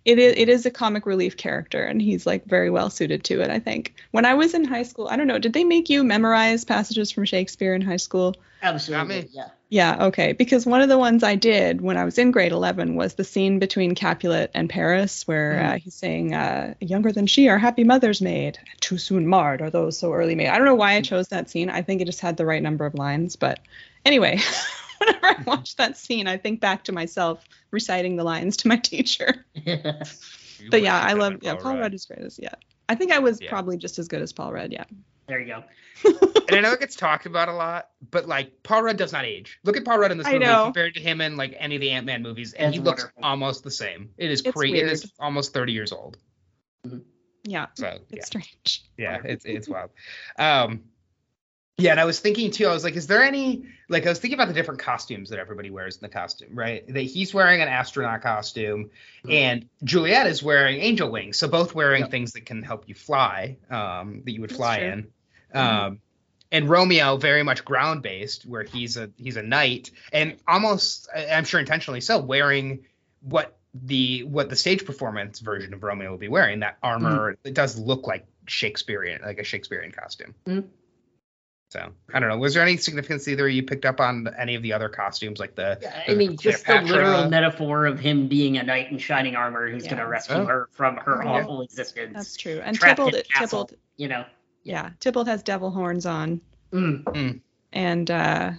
it 0.08 0.18
is 0.18 0.34
it 0.36 0.48
is 0.48 0.66
a 0.66 0.70
comic 0.70 1.06
relief 1.06 1.36
character, 1.36 1.82
and 1.84 2.00
he's 2.00 2.26
like 2.26 2.44
very 2.46 2.70
well 2.70 2.90
suited 2.90 3.24
to 3.24 3.40
it. 3.42 3.50
I 3.50 3.58
think. 3.58 3.94
When 4.10 4.24
I 4.24 4.34
was 4.34 4.54
in 4.54 4.64
high 4.64 4.84
school, 4.84 5.08
I 5.08 5.16
don't 5.16 5.26
know, 5.26 5.38
did 5.38 5.52
they 5.52 5.64
make 5.64 5.88
you 5.90 6.02
memorize 6.02 6.64
passages 6.64 7.10
from 7.10 7.24
Shakespeare 7.26 7.74
in 7.74 7.82
high 7.82 7.98
school? 7.98 8.34
Absolutely, 8.62 9.22
me. 9.22 9.28
yeah. 9.32 9.48
Yeah, 9.70 10.06
okay. 10.06 10.32
Because 10.32 10.64
one 10.64 10.80
of 10.80 10.88
the 10.88 10.96
ones 10.96 11.22
I 11.22 11.34
did 11.36 11.80
when 11.82 11.98
I 11.98 12.04
was 12.06 12.16
in 12.18 12.30
grade 12.30 12.52
11 12.52 12.96
was 12.96 13.14
the 13.14 13.22
scene 13.22 13.58
between 13.58 13.94
Capulet 13.94 14.50
and 14.54 14.68
Paris, 14.70 15.28
where 15.28 15.52
Mhm. 15.52 15.68
uh, 15.74 15.78
he's 15.78 15.94
saying, 15.94 16.34
uh, 16.34 16.72
Younger 16.80 17.12
than 17.12 17.26
she 17.26 17.48
are 17.48 17.58
happy 17.58 17.84
mothers 17.84 18.22
made. 18.22 18.58
Too 18.80 18.96
soon 18.98 19.26
marred 19.28 19.60
are 19.60 19.70
those 19.70 19.98
so 19.98 20.12
early 20.14 20.34
made. 20.34 20.48
I 20.48 20.56
don't 20.56 20.64
know 20.66 20.74
why 20.74 20.94
I 20.94 21.02
chose 21.02 21.28
that 21.28 21.50
scene. 21.50 21.68
I 21.68 21.82
think 21.82 22.00
it 22.00 22.06
just 22.06 22.20
had 22.20 22.36
the 22.38 22.46
right 22.46 22.62
number 22.62 22.86
of 22.86 22.94
lines. 22.94 23.36
But 23.36 23.60
anyway, 24.06 24.40
whenever 25.06 25.26
I 25.26 25.42
watch 25.46 25.76
that 25.76 25.96
scene, 25.96 26.26
I 26.26 26.36
think 26.36 26.60
back 26.60 26.84
to 26.84 26.92
myself 26.92 27.44
reciting 27.70 28.16
the 28.16 28.24
lines 28.24 28.56
to 28.58 28.68
my 28.68 28.76
teacher. 28.76 29.44
But 30.70 30.82
yeah, 30.82 30.98
I 31.00 31.12
love, 31.12 31.34
yeah, 31.40 31.54
Paul 31.54 31.78
Rudd 31.78 31.94
is 31.94 32.04
great. 32.06 32.18
as- 32.18 32.36
Yeah. 32.42 32.48
I 32.88 32.96
think 32.96 33.12
I 33.12 33.20
was 33.20 33.40
Yeah. 33.40 33.48
probably 33.48 33.76
just 33.76 33.98
as 34.00 34.08
good 34.08 34.22
as 34.22 34.32
Paul 34.32 34.52
Rudd. 34.52 34.72
Yeah. 34.72 34.84
There 35.28 35.38
you 35.40 35.46
go. 35.46 35.62
and 36.48 36.56
I 36.56 36.60
know 36.60 36.72
it 36.72 36.80
gets 36.80 36.96
talked 36.96 37.26
about 37.26 37.48
a 37.48 37.52
lot, 37.52 37.90
but 38.10 38.26
like 38.26 38.64
Paul 38.64 38.82
Rudd 38.82 38.96
does 38.96 39.12
not 39.12 39.24
age. 39.24 39.60
Look 39.62 39.76
at 39.76 39.84
Paul 39.84 39.98
Rudd 39.98 40.10
in 40.10 40.18
this 40.18 40.26
I 40.26 40.32
movie 40.32 40.46
know. 40.46 40.64
compared 40.64 40.94
to 40.94 41.00
him 41.00 41.20
in 41.20 41.36
like 41.36 41.54
any 41.60 41.76
of 41.76 41.80
the 41.80 41.90
Ant 41.92 42.06
Man 42.06 42.22
movies, 42.24 42.54
and 42.54 42.68
That's 42.68 42.76
he 42.76 42.82
looks 42.82 43.02
wonderful. 43.04 43.24
almost 43.24 43.62
the 43.62 43.70
same. 43.70 44.10
It 44.18 44.32
is 44.32 44.42
crazy. 44.42 44.78
It 44.80 44.88
is 44.88 45.12
almost 45.20 45.52
30 45.54 45.72
years 45.72 45.92
old. 45.92 46.16
Yeah. 47.44 47.66
So 47.74 47.86
yeah, 47.86 47.98
It's 48.10 48.26
strange. 48.26 48.84
yeah, 48.96 49.18
it's 49.24 49.44
it's 49.44 49.68
wild. 49.68 49.90
Um, 50.38 50.84
yeah, 51.78 51.92
and 51.92 52.00
I 52.00 52.04
was 52.04 52.18
thinking 52.20 52.50
too. 52.50 52.66
I 52.66 52.72
was 52.72 52.82
like, 52.84 52.96
is 52.96 53.06
there 53.06 53.22
any 53.22 53.64
like 53.88 54.04
I 54.04 54.08
was 54.08 54.18
thinking 54.18 54.36
about 54.38 54.48
the 54.48 54.54
different 54.54 54.80
costumes 54.80 55.30
that 55.30 55.38
everybody 55.38 55.70
wears 55.70 55.96
in 55.96 56.02
the 56.02 56.08
costume, 56.08 56.50
right? 56.54 56.86
That 56.92 57.00
he's 57.02 57.32
wearing 57.32 57.62
an 57.62 57.68
astronaut 57.68 58.20
costume, 58.22 58.90
Mhm. 59.24 59.32
and 59.32 59.68
Juliet 59.84 60.26
is 60.26 60.42
wearing 60.42 60.80
angel 60.80 61.10
wings. 61.10 61.38
So 61.38 61.48
both 61.48 61.74
wearing 61.74 62.02
Yep. 62.02 62.10
things 62.10 62.32
that 62.32 62.44
can 62.46 62.62
help 62.62 62.88
you 62.88 62.94
fly, 62.94 63.56
um, 63.70 64.22
that 64.24 64.32
you 64.32 64.40
would 64.40 64.50
That's 64.50 64.56
fly 64.58 64.78
true. 64.78 64.86
in. 64.88 65.02
Mm-hmm. 65.54 65.58
Um, 65.86 66.00
and 66.50 66.68
Romeo 66.68 67.16
very 67.16 67.42
much 67.42 67.64
ground 67.64 68.02
based, 68.02 68.44
where 68.44 68.62
he's 68.64 68.96
a 68.96 69.10
he's 69.16 69.36
a 69.36 69.42
knight, 69.42 69.90
and 70.12 70.36
almost 70.46 71.08
I'm 71.14 71.44
sure 71.44 71.60
intentionally 71.60 72.00
so, 72.00 72.18
wearing 72.18 72.80
what 73.20 73.56
the 73.74 74.22
what 74.24 74.48
the 74.50 74.56
stage 74.56 74.84
performance 74.84 75.40
version 75.40 75.74
of 75.74 75.82
Romeo 75.82 76.10
will 76.10 76.18
be 76.18 76.28
wearing. 76.28 76.60
That 76.60 76.78
armor 76.82 77.32
Mm-hmm. 77.34 77.48
it 77.48 77.54
does 77.54 77.78
look 77.78 78.06
like 78.06 78.26
Shakespearean, 78.46 79.20
like 79.22 79.38
a 79.38 79.44
Shakespearean 79.44 79.92
costume. 79.92 80.34
So 81.70 81.92
I 82.14 82.18
don't 82.18 82.30
know. 82.30 82.38
Was 82.38 82.54
there 82.54 82.62
any 82.62 82.78
significance 82.78 83.28
either 83.28 83.46
you 83.46 83.62
picked 83.62 83.84
up 83.84 84.00
on 84.00 84.26
any 84.38 84.54
of 84.54 84.62
the 84.62 84.72
other 84.72 84.88
costumes, 84.88 85.38
like 85.38 85.54
the? 85.54 85.78
yeah 85.82 86.02
I 86.08 86.14
mean, 86.14 86.38
just 86.38 86.66
the 86.66 86.80
literal 86.80 87.28
metaphor 87.28 87.84
of 87.84 88.00
him 88.00 88.26
being 88.26 88.56
a 88.56 88.62
knight 88.62 88.90
in 88.90 88.96
shining 88.98 89.36
armor 89.36 89.68
who's 89.70 89.84
Yeah. 89.84 89.90
going 89.90 90.02
to 90.02 90.08
rescue 90.08 90.36
Oh. 90.36 90.46
her 90.46 90.68
from 90.72 90.96
her 90.96 91.22
Yeah. 91.22 91.30
awful 91.30 91.60
existence. 91.60 92.14
That's 92.14 92.36
true. 92.36 92.60
And 92.64 92.74
Trapped 92.74 92.98
in 93.00 93.04
Tybalt. 93.10 93.24
Tybalt, 93.34 93.72
You 93.98 94.08
know. 94.08 94.24
yeah, 94.62 94.90
Tybalt 95.00 95.26
has 95.28 95.42
devil 95.42 95.70
horns 95.70 96.06
on. 96.06 96.40
Mm. 96.72 97.40
And 97.74 98.10
uh 98.10 98.52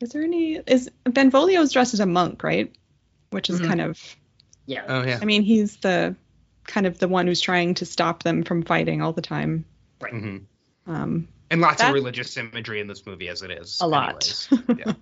is 0.00 0.10
there 0.10 0.22
any 0.22 0.54
is 0.56 0.90
Benvolio's 1.04 1.72
dressed 1.72 1.92
as 1.92 2.00
a 2.00 2.06
monk, 2.06 2.42
right? 2.42 2.74
Which 3.30 3.50
is 3.50 3.60
Mhm. 3.60 3.66
kind 3.66 3.80
of 3.82 4.16
Yeah. 4.64 4.84
Oh 4.88 5.02
yeah. 5.04 5.18
I 5.20 5.26
mean, 5.26 5.42
he's 5.42 5.76
the 5.78 6.16
kind 6.66 6.86
of 6.86 6.98
the 6.98 7.08
one 7.08 7.26
who's 7.26 7.40
trying 7.42 7.74
to 7.74 7.84
stop 7.86 8.22
them 8.22 8.42
from 8.42 8.62
fighting 8.62 9.02
all 9.02 9.12
the 9.12 9.20
time. 9.22 9.66
hmm 10.02 10.38
Um 10.86 11.28
And 11.50 11.60
lots 11.60 11.80
That- 11.80 11.88
of 11.88 11.94
religious 11.94 12.36
imagery 12.36 12.80
in 12.80 12.86
this 12.86 13.06
movie, 13.06 13.28
as 13.28 13.42
it 13.42 13.50
is. 13.50 13.78
a 13.80 13.88
lot. 13.88 14.48
Yeah. 14.76 14.92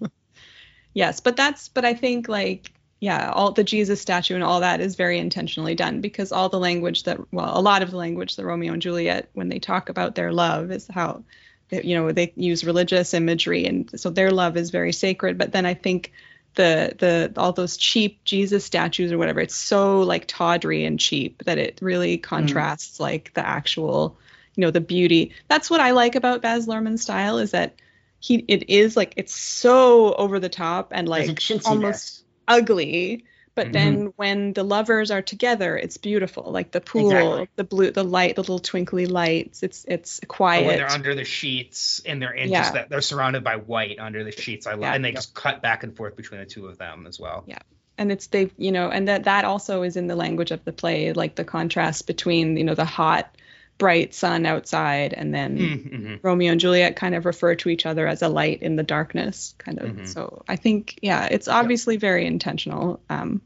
yes, 0.94 1.20
but 1.20 1.36
that's 1.36 1.68
but 1.68 1.84
I 1.84 1.94
think 1.94 2.28
like 2.28 2.70
yeah, 2.98 3.30
all 3.30 3.52
the 3.52 3.64
Jesus 3.64 4.00
statue 4.00 4.34
and 4.34 4.42
all 4.42 4.60
that 4.60 4.80
is 4.80 4.96
very 4.96 5.18
intentionally 5.18 5.74
done 5.74 6.00
because 6.00 6.32
all 6.32 6.48
the 6.48 6.58
language 6.58 7.02
that 7.02 7.20
well, 7.32 7.58
a 7.58 7.60
lot 7.60 7.82
of 7.82 7.90
the 7.90 7.96
language 7.96 8.36
that 8.36 8.44
Romeo 8.46 8.72
and 8.72 8.80
Juliet 8.80 9.28
when 9.34 9.48
they 9.48 9.58
talk 9.58 9.88
about 9.88 10.14
their 10.14 10.32
love 10.32 10.70
is 10.70 10.88
how 10.88 11.22
you 11.70 11.96
know 11.96 12.12
they 12.12 12.32
use 12.36 12.64
religious 12.64 13.12
imagery 13.12 13.66
and 13.66 13.90
so 14.00 14.08
their 14.08 14.30
love 14.30 14.56
is 14.56 14.70
very 14.70 14.92
sacred 14.92 15.36
but 15.36 15.52
then 15.52 15.66
I 15.66 15.74
think 15.74 16.12
the 16.54 16.94
the 16.96 17.32
all 17.40 17.52
those 17.52 17.76
cheap 17.76 18.24
Jesus 18.24 18.64
statues 18.64 19.12
or 19.12 19.18
whatever 19.18 19.40
it's 19.40 19.56
so 19.56 20.00
like 20.00 20.26
tawdry 20.26 20.84
and 20.84 20.98
cheap 20.98 21.42
that 21.44 21.58
it 21.58 21.78
really 21.82 22.16
mm-hmm. 22.16 22.22
contrasts 22.22 22.98
like 22.98 23.34
the 23.34 23.46
actual 23.46 24.16
you 24.56 24.62
know 24.62 24.70
the 24.70 24.80
beauty 24.80 25.32
that's 25.48 25.70
what 25.70 25.80
I 25.80 25.92
like 25.92 26.14
about 26.16 26.42
Baz 26.42 26.66
Luhrmann's 26.66 27.02
style 27.02 27.38
is 27.38 27.52
that 27.52 27.74
he 28.18 28.36
it 28.48 28.68
is 28.70 28.96
like 28.96 29.12
it's 29.16 29.34
so 29.34 30.14
over 30.14 30.40
the 30.40 30.48
top 30.48 30.88
and 30.94 31.08
like 31.08 31.28
chintzy 31.30 31.66
almost 31.66 32.24
ugly 32.48 33.24
but 33.54 33.68
Mhm. 33.68 33.72
then 33.72 34.12
when 34.16 34.52
the 34.52 34.62
lovers 34.62 35.10
are 35.10 35.22
together 35.22 35.76
it's 35.76 35.96
beautiful 35.98 36.44
like 36.50 36.70
the 36.70 36.80
pool 36.80 37.10
Exactly. 37.10 37.48
the 37.56 37.64
blue 37.64 37.90
the 37.90 38.04
light 38.04 38.36
the 38.36 38.42
little 38.42 38.58
twinkly 38.58 39.06
lights 39.06 39.62
it's 39.62 39.84
it's 39.86 40.20
Or 40.22 40.26
quiet 40.26 40.66
when 40.66 40.76
they're 40.76 40.90
under 40.90 41.14
the 41.14 41.24
sheets 41.24 42.00
and 42.06 42.20
they're 42.20 42.32
in 42.32 42.50
Yeah. 42.50 42.62
just 42.62 42.74
that 42.74 42.88
they're 42.88 43.00
surrounded 43.02 43.44
by 43.44 43.56
white 43.56 43.98
under 43.98 44.24
the 44.24 44.32
sheets. 44.32 44.66
I 44.66 44.72
love, 44.72 44.80
Yeah. 44.82 44.94
and 44.94 45.04
they 45.04 45.12
just 45.12 45.34
cut 45.34 45.60
back 45.62 45.82
and 45.84 45.94
forth 45.96 46.16
between 46.16 46.40
the 46.40 46.46
two 46.46 46.66
of 46.66 46.78
them 46.78 47.06
as 47.06 47.18
well. 47.20 47.44
Yeah. 47.46 47.58
and 47.98 48.12
it's 48.12 48.26
they 48.26 48.50
you 48.58 48.72
know 48.72 48.90
and 48.90 49.08
that 49.08 49.24
that 49.24 49.44
also 49.46 49.82
is 49.82 49.96
in 49.96 50.06
the 50.06 50.16
language 50.16 50.50
of 50.50 50.62
the 50.66 50.72
play 50.72 51.12
like 51.14 51.34
the 51.34 51.44
contrast 51.44 52.06
between 52.06 52.56
you 52.58 52.64
know 52.64 52.74
the 52.74 52.84
hot 52.84 53.34
bright 53.78 54.14
sun 54.14 54.46
outside 54.46 55.12
and 55.12 55.34
then 55.34 55.58
Mm-hmm. 55.58 56.14
romeo 56.22 56.52
and 56.52 56.60
juliet 56.60 56.96
kind 56.96 57.14
of 57.14 57.26
refer 57.26 57.54
to 57.56 57.68
each 57.68 57.84
other 57.86 58.06
as 58.06 58.22
a 58.22 58.28
light 58.28 58.62
in 58.62 58.76
the 58.76 58.82
darkness 58.82 59.54
kind 59.58 59.78
of 59.78 59.88
Mhm. 59.90 60.06
so 60.08 60.42
i 60.48 60.56
think 60.56 60.98
yeah 61.02 61.28
it's 61.30 61.46
obviously 61.48 61.96
very 61.98 62.26
intentional 62.26 63.00
um 63.10 63.40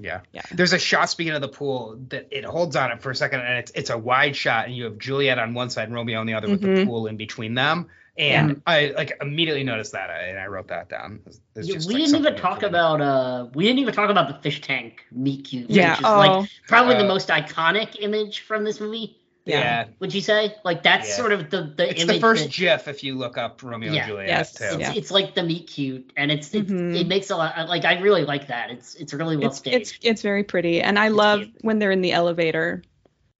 Yeah. 0.00 0.20
Yeah. 0.32 0.42
There's 0.52 0.72
a 0.72 0.78
shot 0.78 1.10
speaking 1.10 1.32
of 1.34 1.40
the 1.40 1.48
pool 1.48 1.98
that 2.10 2.28
it 2.30 2.44
holds 2.44 2.76
on 2.76 2.92
it 2.92 3.02
for 3.02 3.10
a 3.10 3.16
second 3.16 3.40
and 3.40 3.58
it's 3.58 3.72
it's 3.74 3.90
a 3.90 3.98
wide 3.98 4.36
shot 4.36 4.66
and 4.66 4.76
you 4.76 4.84
have 4.84 4.98
Juliet 4.98 5.38
on 5.38 5.54
one 5.54 5.70
side 5.70 5.88
and 5.88 5.94
Romeo 5.94 6.20
on 6.20 6.26
the 6.26 6.34
other 6.34 6.48
with 6.48 6.60
the 6.62 6.68
Mhm. 6.68 6.84
pool 6.86 7.06
in 7.08 7.16
between 7.16 7.54
them. 7.54 7.88
And 8.16 8.62
I 8.66 8.92
like 8.96 9.16
immediately 9.20 9.64
noticed 9.64 9.92
that 9.92 10.10
and 10.10 10.38
I 10.38 10.46
wrote 10.46 10.68
that 10.68 10.88
down. 10.88 11.20
It's 11.26 11.40
Yeah, 11.68 11.74
just, 11.74 11.88
we 11.88 11.94
like, 11.94 12.02
didn't 12.04 12.20
even 12.20 12.36
talk 12.36 12.62
about 12.62 13.00
uh 13.00 13.46
we 13.54 13.64
didn't 13.64 13.80
even 13.80 13.94
talk 13.94 14.10
about 14.10 14.28
the 14.28 14.34
fish 14.42 14.60
tank 14.60 15.04
meat 15.10 15.46
cute 15.46 15.68
yeah 15.70 15.90
which 15.90 16.00
is 16.00 16.06
oh 16.06 16.18
like 16.18 16.50
probably 16.68 16.94
the 16.96 17.04
Uh, 17.04 17.08
most 17.08 17.28
iconic 17.28 17.96
image 18.00 18.40
from 18.40 18.62
this 18.64 18.78
movie 18.80 19.16
Yeah. 19.48 19.86
would 19.98 20.14
you 20.14 20.20
say 20.20 20.54
like 20.64 20.82
that's 20.82 21.08
Yeah. 21.08 21.14
sort 21.16 21.32
of 21.32 21.50
the 21.50 21.72
the 21.76 21.90
It's 21.90 22.02
image 22.02 22.16
the 22.16 22.20
first 22.20 22.42
that- 22.44 22.52
GIF 22.52 22.88
if 22.88 23.02
you 23.02 23.16
look 23.16 23.38
up 23.38 23.62
Romeo 23.62 23.92
Yeah. 23.92 24.00
and 24.02 24.08
Juliet 24.08 24.28
Yes. 24.28 24.52
too. 24.54 24.64
it's, 24.64 24.78
Yeah. 24.78 24.92
it's 24.94 25.10
like 25.10 25.34
the 25.34 25.42
meet 25.42 25.66
cute 25.68 26.12
and 26.16 26.30
it's, 26.30 26.54
it's 26.54 26.70
Mhm. 26.70 26.98
it 27.00 27.06
makes 27.08 27.30
a 27.30 27.36
lot 27.36 27.68
like 27.68 27.84
i 27.84 27.98
really 28.00 28.24
like 28.24 28.48
that 28.48 28.70
it's 28.70 28.94
it's 28.96 29.14
really 29.14 29.36
well 29.36 29.48
it's, 29.48 29.58
staged 29.58 29.74
it's 29.76 29.98
it's 30.02 30.22
very 30.22 30.44
pretty 30.44 30.80
and 30.82 30.98
i 30.98 31.06
It's 31.06 31.14
love 31.16 31.40
cute. 31.40 31.54
when 31.62 31.78
they're 31.78 31.90
in 31.92 32.02
the 32.02 32.12
elevator 32.12 32.82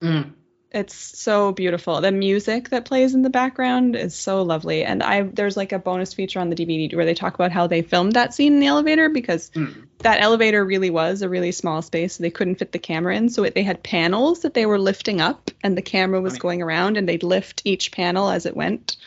Mm. 0.03 0.31
It's 0.71 0.93
so 0.93 1.51
beautiful 1.51 1.99
the 2.01 2.11
music 2.11 2.69
that 2.69 2.85
plays 2.85 3.15
in 3.15 3.23
the 3.23 3.29
background 3.29 3.95
is 3.95 4.15
so 4.15 4.43
lovely 4.43 4.83
and 4.83 5.01
i 5.01 5.23
there's 5.23 5.57
like 5.57 5.71
a 5.71 5.79
bonus 5.79 6.13
feature 6.13 6.39
on 6.39 6.49
the 6.49 6.55
dvd 6.55 6.95
where 6.95 7.05
they 7.05 7.15
talk 7.15 7.33
about 7.33 7.51
how 7.51 7.65
they 7.65 7.81
filmed 7.81 8.13
that 8.13 8.33
scene 8.33 8.53
in 8.53 8.59
the 8.59 8.67
elevator 8.67 9.09
because 9.09 9.49
Mm. 9.55 9.87
that 9.99 10.21
elevator 10.21 10.63
really 10.63 10.89
was 10.91 11.21
a 11.23 11.29
really 11.29 11.51
small 11.51 11.81
space 11.81 12.15
so 12.15 12.21
they 12.23 12.29
couldn't 12.29 12.55
fit 12.55 12.71
the 12.71 12.79
camera 12.79 13.15
in 13.15 13.29
so 13.29 13.43
it, 13.43 13.55
they 13.55 13.63
had 13.63 13.81
panels 13.83 14.41
that 14.41 14.53
they 14.53 14.65
were 14.67 14.79
lifting 14.79 15.19
up 15.21 15.49
and 15.63 15.75
the 15.77 15.81
camera 15.81 16.21
was 16.21 16.33
Right. 16.33 16.41
going 16.41 16.61
around 16.61 16.97
and 16.97 17.09
they'd 17.09 17.23
lift 17.23 17.63
each 17.65 17.91
panel 17.91 18.29
as 18.29 18.45
it 18.45 18.55
went 18.55 18.97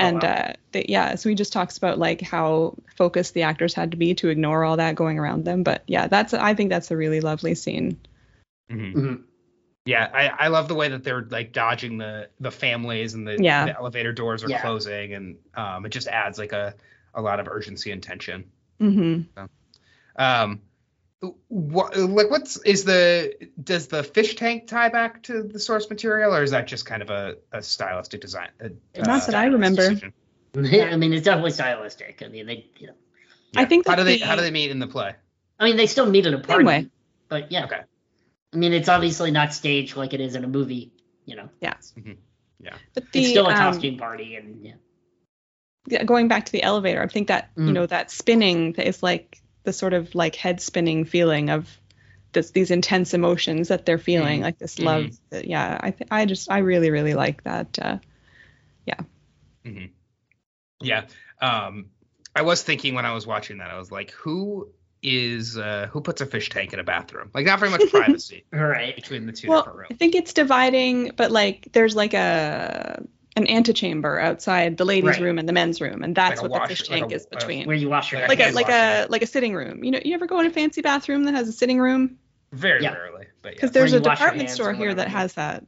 Oh, 0.00 0.04
and 0.04 0.22
wow. 0.22 0.28
uh 0.30 0.52
they, 0.72 0.86
yeah 0.88 1.14
so 1.14 1.28
he 1.28 1.34
just 1.36 1.52
talks 1.52 1.78
about 1.78 1.98
like 1.98 2.20
how 2.20 2.74
focused 2.96 3.34
the 3.34 3.42
actors 3.42 3.72
had 3.74 3.92
to 3.92 3.96
be 3.96 4.14
to 4.16 4.28
ignore 4.28 4.64
all 4.64 4.76
that 4.78 4.94
going 4.96 5.18
around 5.18 5.44
them 5.44 5.62
but 5.62 5.82
yeah 5.86 6.08
that's 6.08 6.34
i 6.34 6.54
think 6.54 6.70
that's 6.70 6.90
a 6.90 6.96
really 6.96 7.20
lovely 7.20 7.54
scene 7.54 7.98
Mhm. 8.70 8.94
Mhm. 8.94 9.22
Yeah, 9.88 10.06
I, 10.12 10.28
I 10.44 10.48
love 10.48 10.68
the 10.68 10.74
way 10.74 10.88
that 10.90 11.02
they're 11.02 11.22
like 11.30 11.52
dodging 11.54 11.96
the 11.96 12.28
the 12.40 12.50
families 12.50 13.14
and 13.14 13.26
the, 13.26 13.38
Yeah. 13.40 13.64
the 13.64 13.74
elevator 13.76 14.12
doors 14.12 14.44
are 14.44 14.50
Yeah. 14.50 14.60
closing 14.60 15.14
and 15.14 15.36
um 15.54 15.86
it 15.86 15.88
just 15.88 16.08
adds 16.08 16.38
like 16.38 16.52
a 16.52 16.74
a 17.14 17.22
lot 17.22 17.40
of 17.40 17.48
urgency 17.48 17.90
and 17.90 18.02
tension. 18.02 18.44
Mm-hmm. 18.80 19.44
Um, 20.16 20.60
what 21.48 21.96
like 21.96 22.30
what's 22.30 22.58
is 22.64 22.84
the 22.84 23.34
does 23.64 23.88
the 23.88 24.02
fish 24.02 24.36
tank 24.36 24.66
tie 24.68 24.90
back 24.90 25.22
to 25.24 25.42
the 25.42 25.58
source 25.58 25.88
material 25.88 26.34
or 26.34 26.42
is 26.42 26.50
that 26.50 26.66
just 26.66 26.84
kind 26.84 27.00
of 27.02 27.08
a, 27.10 27.36
a 27.52 27.62
stylistic 27.62 28.20
design? 28.20 28.50
a- 28.60 29.00
Not 29.00 29.24
that 29.26 29.34
I 29.34 29.46
remember. 29.46 29.88
decision? 29.88 30.12
i 30.54 30.96
mean 30.96 31.12
it's 31.12 31.24
definitely 31.24 31.50
stylistic 31.52 32.22
i 32.24 32.28
mean 32.28 32.46
they 32.46 32.66
you 32.78 32.86
know 32.88 32.94
I 33.56 33.64
think 33.64 33.86
how 33.86 33.94
do 33.96 34.04
they 34.04 34.18
the- 34.18 34.24
how 34.26 34.34
do 34.36 34.42
they 34.42 34.50
meet 34.50 34.70
in 34.70 34.78
the 34.80 34.86
play? 34.86 35.14
i 35.58 35.64
mean 35.64 35.76
they 35.76 35.86
still 35.86 36.06
meet 36.10 36.26
at 36.26 36.34
a 36.34 36.38
party 36.38 36.64
way. 36.64 36.88
but 37.28 37.50
yeah 37.52 37.64
Okay. 37.64 37.80
I 38.52 38.56
mean 38.56 38.72
it's 38.72 38.88
obviously 38.88 39.30
not 39.30 39.52
staged 39.52 39.96
like 39.96 40.12
it 40.14 40.20
is 40.20 40.34
in 40.34 40.44
a 40.44 40.48
movie 40.48 40.92
you 41.26 41.36
know 41.36 41.48
yeah 41.60 41.74
Mhm. 41.96 42.16
but 42.94 43.12
the 43.12 43.20
it's 43.20 43.28
still 43.30 43.46
a 43.46 43.50
um, 43.50 43.56
costume 43.56 43.96
party 43.98 44.34
and 44.36 44.64
yeah 44.64 44.74
yeah, 45.86 46.04
going 46.04 46.28
back 46.28 46.44
to 46.44 46.52
the 46.52 46.62
elevator, 46.62 47.02
I 47.02 47.06
think 47.06 47.28
that 47.28 47.50
you 47.56 47.62
Mm. 47.62 47.72
know 47.72 47.86
that 47.86 48.10
spinning 48.10 48.74
is 48.74 49.02
like 49.02 49.40
the 49.62 49.72
sort 49.72 49.94
of 49.94 50.14
like 50.14 50.34
head 50.34 50.60
spinning 50.60 51.06
feeling 51.06 51.48
of 51.48 51.66
this 52.32 52.50
these 52.50 52.70
intense 52.70 53.14
emotions 53.14 53.68
that 53.68 53.86
they're 53.86 53.96
feeling, 53.96 54.40
Mhm. 54.40 54.42
like 54.42 54.58
this 54.58 54.78
love. 54.78 55.12
that- 55.30 55.46
Yeah, 55.46 55.78
I 55.80 55.92
th- 55.92 56.08
I 56.10 56.26
just 56.26 56.50
I 56.50 56.58
really 56.58 56.90
really 56.90 57.14
like 57.14 57.42
that. 57.44 57.78
Uh, 57.80 57.98
Yeah. 60.80 61.06
Um, 61.40 61.90
I 62.36 62.42
was 62.42 62.62
thinking 62.62 62.94
when 62.94 63.06
I 63.06 63.14
was 63.14 63.26
watching 63.26 63.58
that, 63.58 63.70
I 63.70 63.78
was 63.78 63.90
like, 63.90 64.10
who 64.12 64.68
is 65.02 65.56
uh 65.56 65.88
who 65.92 66.00
puts 66.00 66.20
a 66.20 66.26
fish 66.26 66.48
tank 66.50 66.72
in 66.72 66.80
a 66.80 66.84
bathroom? 66.84 67.30
Like 67.34 67.46
not 67.46 67.58
very 67.60 67.70
much 67.70 67.88
privacy 67.90 68.44
right? 68.52 68.94
between 68.96 69.26
the 69.26 69.32
two 69.32 69.48
well, 69.48 69.60
different 69.60 69.78
rooms. 69.78 69.88
I 69.90 69.94
think 69.94 70.14
it's 70.14 70.32
dividing, 70.32 71.12
but 71.16 71.30
like 71.30 71.68
there's 71.72 71.94
like 71.96 72.14
a 72.14 73.04
an 73.36 73.48
antechamber 73.48 74.18
outside 74.18 74.76
the 74.76 74.84
ladies' 74.84 75.10
Right. 75.10 75.20
room 75.20 75.38
and 75.38 75.48
the 75.48 75.52
men's 75.52 75.80
room, 75.80 76.02
and 76.02 76.12
that's 76.14 76.42
Like 76.42 76.50
what 76.50 76.60
wash- 76.60 76.68
the 76.70 76.74
fish 76.76 76.90
like 76.90 77.00
tank 77.00 77.12
a- 77.12 77.14
is 77.14 77.26
uh, 77.26 77.36
between. 77.38 77.66
where 77.66 77.76
you 77.76 77.88
wash 77.88 78.10
your 78.10 78.20
Like 78.22 78.40
like 78.40 78.40
a 78.40 78.52
like 78.52 78.66
wash 78.68 78.74
a 78.74 79.06
like 79.08 79.22
a 79.22 79.26
sitting 79.26 79.54
room. 79.54 79.84
You 79.84 79.92
know, 79.92 80.00
you 80.04 80.14
ever 80.14 80.26
go 80.26 80.40
in 80.40 80.46
a 80.46 80.50
fancy 80.50 80.82
bathroom 80.82 81.24
that 81.24 81.34
has 81.34 81.46
a 81.48 81.52
sitting 81.52 81.78
room? 81.78 82.18
Very 82.52 82.82
Yeah. 82.82 82.94
rarely, 82.94 83.26
but 83.42 83.50
yeah. 83.50 83.54
Because 83.54 83.70
there's 83.70 83.92
a 83.92 84.00
department 84.00 84.50
store 84.50 84.72
here 84.72 84.92
that 84.94 85.08
has 85.08 85.34
that. 85.34 85.64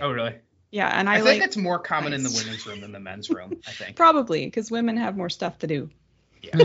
Oh 0.00 0.10
really? 0.10 0.34
Yeah, 0.72 0.88
and 0.88 1.08
I, 1.08 1.14
I, 1.14 1.16
think 1.22 1.40
like 1.40 1.42
it's 1.42 1.56
more 1.56 1.78
common 1.78 2.12
in 2.12 2.22
the 2.22 2.30
women's 2.36 2.66
room 2.66 2.80
than 2.82 2.92
the 2.92 3.00
men's 3.00 3.30
room. 3.30 3.56
I 3.66 3.70
think. 3.70 3.96
probably 4.04 4.44
because 4.44 4.70
women 4.70 4.98
have 4.98 5.16
more 5.16 5.30
stuff 5.30 5.56
to 5.60 5.66
do. 5.66 5.88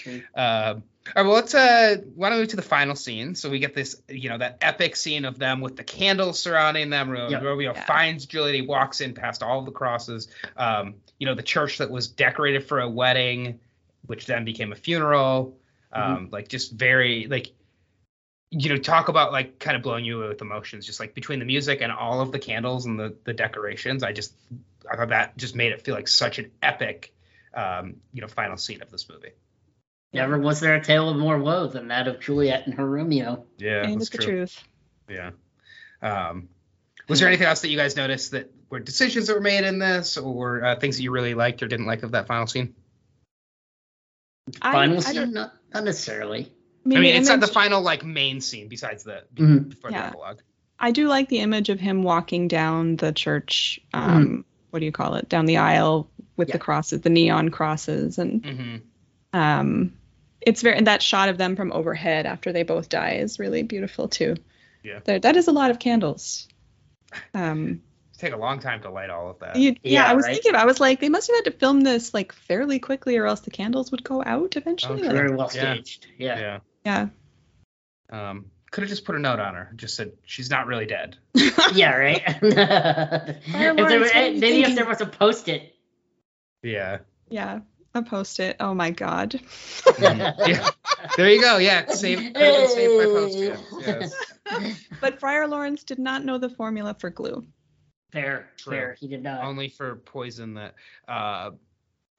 Okay. 0.00 0.22
Um, 0.34 0.82
all 1.16 1.24
right, 1.24 1.28
well, 1.28 1.34
let's 1.34 1.54
uh, 1.54 1.96
why 2.14 2.28
don't 2.28 2.38
we 2.38 2.42
move 2.42 2.50
to 2.50 2.56
the 2.56 2.62
final 2.62 2.94
scene? 2.94 3.34
So 3.34 3.48
we 3.50 3.58
get 3.58 3.74
this, 3.74 4.00
you 4.08 4.28
know, 4.28 4.38
that 4.38 4.58
epic 4.60 4.96
scene 4.96 5.24
of 5.24 5.38
them 5.38 5.60
with 5.60 5.76
the 5.76 5.82
candles 5.84 6.38
surrounding 6.38 6.90
them. 6.90 7.10
Ro- 7.10 7.28
Yep. 7.28 7.42
Romeo 7.42 7.72
Yeah. 7.72 7.84
finds 7.86 8.26
Juliet. 8.26 8.54
He 8.54 8.62
walks 8.62 9.00
in 9.00 9.14
past 9.14 9.42
all 9.42 9.62
the 9.62 9.72
crosses. 9.72 10.28
Um, 10.56 10.96
you 11.18 11.26
know, 11.26 11.34
the 11.34 11.42
church 11.42 11.78
that 11.78 11.90
was 11.90 12.06
decorated 12.08 12.66
for 12.68 12.80
a 12.80 12.88
wedding, 12.88 13.60
which 14.06 14.26
then 14.26 14.44
became 14.44 14.72
a 14.72 14.76
funeral. 14.76 15.58
Um, 15.92 16.28
like 16.30 16.46
just 16.48 16.72
very 16.72 17.26
like, 17.28 17.50
you 18.50 18.68
know, 18.68 18.76
talk 18.76 19.08
about 19.08 19.32
like 19.32 19.58
kind 19.58 19.76
of 19.76 19.82
blowing 19.82 20.04
you 20.04 20.18
away 20.18 20.28
with 20.28 20.42
emotions. 20.42 20.86
Just 20.86 21.00
like 21.00 21.14
between 21.14 21.38
the 21.40 21.44
music 21.44 21.80
and 21.80 21.90
all 21.90 22.20
of 22.20 22.30
the 22.30 22.38
candles 22.38 22.86
and 22.86 22.98
the 22.98 23.16
the 23.24 23.32
decorations, 23.32 24.02
I 24.04 24.12
just 24.12 24.34
I 24.90 24.96
thought 24.96 25.08
that 25.08 25.36
just 25.36 25.56
made 25.56 25.72
it 25.72 25.82
feel 25.82 25.94
like 25.94 26.08
such 26.08 26.38
an 26.38 26.50
epic, 26.62 27.12
um, 27.54 27.96
you 28.12 28.20
know, 28.20 28.28
final 28.28 28.56
scene 28.56 28.82
of 28.82 28.90
this 28.90 29.08
movie. 29.08 29.30
Never 30.12 30.38
was 30.38 30.58
there 30.60 30.74
a 30.74 30.82
tale 30.84 31.08
of 31.08 31.16
more 31.16 31.38
woe 31.38 31.68
than 31.68 31.88
that 31.88 32.08
of 32.08 32.18
Juliet 32.20 32.66
and 32.66 32.74
her 32.74 32.84
Romeo. 32.88 33.46
Yeah, 33.58 33.84
and 33.84 34.00
it's 34.00 34.10
the 34.10 34.18
truth. 34.18 34.62
Yeah. 35.08 35.30
Um, 36.02 36.48
was 37.08 37.20
there 37.20 37.28
anything 37.28 37.46
else 37.46 37.60
that 37.60 37.68
you 37.68 37.76
guys 37.76 37.94
noticed 37.96 38.32
that 38.32 38.50
were 38.70 38.80
decisions 38.80 39.26
that 39.28 39.34
were 39.34 39.40
made 39.40 39.64
in 39.64 39.78
this, 39.78 40.16
or 40.16 40.64
uh, 40.64 40.76
things 40.76 40.96
that 40.96 41.02
you 41.04 41.10
really 41.12 41.34
liked 41.34 41.62
or 41.62 41.68
didn't 41.68 41.86
like 41.86 42.02
of 42.02 42.12
that 42.12 42.26
final 42.26 42.46
scene? 42.46 42.74
I- 44.62 44.72
Final 44.72 44.96
I 44.96 45.00
scene, 45.00 45.14
don't- 45.14 45.32
not, 45.32 45.52
not 45.72 45.84
necessarily. 45.84 46.52
I 46.84 46.88
mean, 46.88 46.98
I 46.98 47.00
mean, 47.02 47.12
the 47.14 47.18
it's 47.20 47.28
not 47.28 47.40
the 47.40 47.46
final 47.46 47.82
like 47.82 48.04
main 48.04 48.40
scene 48.40 48.68
besides 48.68 49.04
the 49.04 49.24
Mhm. 49.34 49.68
before 49.70 49.90
Yeah. 49.90 50.02
the 50.02 50.06
epilogue. 50.08 50.40
I 50.78 50.92
do 50.92 51.08
like 51.08 51.28
the 51.28 51.40
image 51.40 51.68
of 51.68 51.78
him 51.78 52.02
walking 52.02 52.48
down 52.48 52.96
the 52.96 53.12
church. 53.12 53.78
Mm-hmm. 53.94 54.10
Um, 54.10 54.44
What 54.70 54.78
do 54.80 54.86
you 54.86 54.92
call 54.92 55.14
it? 55.16 55.28
Down 55.28 55.46
the 55.46 55.58
aisle 55.58 56.10
with 56.36 56.48
Yeah. 56.48 56.52
the 56.54 56.58
crosses, 56.60 57.00
the 57.02 57.10
neon 57.10 57.50
crosses, 57.50 58.18
and 58.18 58.44
hmm 58.44 58.76
um, 59.32 59.92
it's 60.40 60.62
very. 60.62 60.76
And 60.76 60.86
that 60.86 61.02
shot 61.02 61.28
of 61.28 61.38
them 61.38 61.56
from 61.56 61.72
overhead 61.72 62.26
after 62.26 62.52
they 62.52 62.62
both 62.62 62.88
die 62.88 63.14
is 63.14 63.38
really 63.38 63.62
beautiful 63.62 64.08
too. 64.08 64.36
Yeah. 64.82 65.00
There, 65.04 65.18
that 65.18 65.36
is 65.36 65.48
a 65.48 65.52
lot 65.52 65.70
of 65.70 65.78
candles. 65.78 66.48
Um, 67.34 67.82
Take 68.18 68.32
a 68.34 68.36
long 68.36 68.58
time 68.60 68.82
to 68.82 68.90
light 68.90 69.08
all 69.10 69.30
of 69.30 69.38
that. 69.40 69.56
you, 69.56 69.70
yeah, 69.82 70.04
Yeah, 70.04 70.04
I 70.10 70.14
was 70.14 70.24
right. 70.26 70.34
thinking. 70.34 70.54
I 70.54 70.64
was 70.66 70.78
like, 70.78 71.00
they 71.00 71.08
must 71.08 71.26
have 71.28 71.36
had 71.36 71.44
to 71.46 71.50
film 71.58 71.80
this 71.80 72.12
like 72.14 72.32
fairly 72.32 72.78
quickly, 72.78 73.16
or 73.16 73.26
else 73.26 73.40
the 73.40 73.50
candles 73.50 73.90
would 73.90 74.04
go 74.04 74.22
out 74.24 74.56
eventually. 74.56 75.00
Oh, 75.02 75.06
like- 75.06 75.14
Very 75.16 75.34
well 75.34 75.50
Yeah. 75.54 75.74
staged. 75.74 76.06
Yeah. 76.18 76.38
yeah. 76.84 77.08
yeah. 78.12 78.30
Um, 78.30 78.46
could 78.70 78.82
have 78.82 78.90
just 78.90 79.04
put 79.04 79.16
a 79.16 79.18
note 79.18 79.40
on 79.40 79.54
her. 79.54 79.72
Just 79.76 79.96
said 79.96 80.12
she's 80.24 80.50
not 80.50 80.66
really 80.66 80.86
dead. 80.86 81.16
Yeah, 81.74 81.94
right. 81.94 82.22
if 82.42 82.54
there 82.56 83.74
was, 83.74 83.84
what 83.92 84.16
are 84.16 84.30
maybe 84.32 84.62
if 84.62 84.74
there 84.74 84.86
was 84.86 85.00
a 85.00 85.06
post-it. 85.06 85.74
Yeah. 86.62 86.98
Yeah. 87.28 87.60
A 87.94 88.02
post 88.02 88.38
it. 88.40 88.56
Oh 88.60 88.74
my 88.74 88.90
god. 88.90 89.40
Yeah. 90.00 90.70
There 91.16 91.30
you 91.30 91.40
go. 91.40 91.56
Yeah. 91.58 91.86
Save. 91.88 92.18
could 92.18 92.36
have 92.36 92.56
been 92.56 92.68
saved 92.68 92.98
by 92.98 93.04
post-it. 93.06 93.60
Yes. 93.86 94.14
But 95.00 95.20
Friar 95.20 95.46
Lawrence 95.48 95.84
did 95.84 95.98
not 95.98 96.24
know 96.24 96.38
the 96.38 96.50
formula 96.50 96.94
for 96.98 97.10
glue. 97.10 97.46
Fair, 98.12 98.50
True. 98.56 98.72
fair. 98.72 98.96
He 98.98 99.06
did 99.08 99.22
not. 99.22 99.44
only 99.44 99.68
for 99.68 99.96
poison 99.96 100.54
that 100.54 100.74
uh 101.08 101.50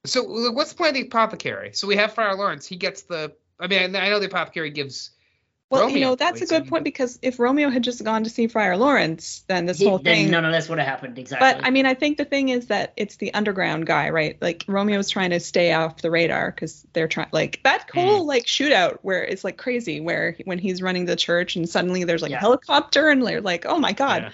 so 0.04 0.24
look, 0.24 0.56
what's 0.56 0.72
the 0.72 0.76
point 0.76 0.90
of 0.90 0.94
the 0.94 1.02
apothecary 1.06 1.72
so 1.74 1.86
we 1.86 1.96
have 1.96 2.14
friar 2.14 2.34
lawrence 2.36 2.66
he 2.66 2.76
gets 2.76 3.02
the 3.02 3.32
i 3.60 3.66
mean 3.66 3.94
i 3.94 4.08
know 4.08 4.18
the 4.18 4.26
apothecary 4.26 4.70
gives 4.70 5.10
Well, 5.72 5.82
Romeo 5.82 5.96
you 5.96 6.04
know, 6.04 6.14
that's 6.16 6.40
a 6.42 6.46
good 6.46 6.50
poison. 6.60 6.66
point 6.68 6.84
because 6.84 7.18
if 7.22 7.38
Romeo 7.40 7.70
had 7.70 7.82
just 7.82 8.04
gone 8.04 8.24
to 8.24 8.30
see 8.30 8.46
Friar 8.46 8.76
Lawrence, 8.76 9.42
then 9.48 9.64
this 9.66 9.78
He- 9.78 9.86
whole 9.88 9.98
then 9.98 10.16
thing. 10.16 10.30
none 10.30 10.44
of 10.44 10.52
this 10.52 10.68
would 10.68 10.78
have 10.78 10.86
happened 10.86 11.18
exactly. 11.18 11.48
but 11.60 11.66
I 11.66 11.70
mean, 11.70 11.86
I 11.86 11.94
think 11.94 12.18
the 12.18 12.24
thing 12.26 12.50
is 12.50 12.66
that 12.66 12.92
it's 12.96 13.16
the 13.16 13.32
underground 13.32 13.86
guy, 13.86 14.10
right? 14.10 14.36
Like 14.40 14.64
Romeo's 14.68 15.08
trying 15.08 15.30
to 15.30 15.40
stay 15.40 15.72
off 15.72 16.02
the 16.02 16.10
radar 16.10 16.50
because 16.50 16.86
they're 16.92 17.08
trying, 17.08 17.28
like 17.32 17.60
that 17.64 17.88
Hmm. 17.90 18.00
whole 18.00 18.26
like 18.26 18.44
shootout 18.44 18.98
where 19.02 19.24
it's 19.24 19.44
like 19.44 19.56
crazy, 19.56 20.00
where 20.00 20.36
when 20.44 20.58
he's 20.58 20.82
running 20.82 21.06
the 21.06 21.16
church 21.16 21.56
and 21.56 21.66
suddenly 21.68 22.04
there's 22.04 22.20
like 22.22 22.30
Yeah. 22.32 22.36
a 22.36 22.40
helicopter 22.40 23.08
and 23.08 23.26
they're 23.26 23.40
like, 23.40 23.64
oh 23.66 23.78
my 23.78 23.92
god, 23.92 24.22
Yeah. 24.24 24.30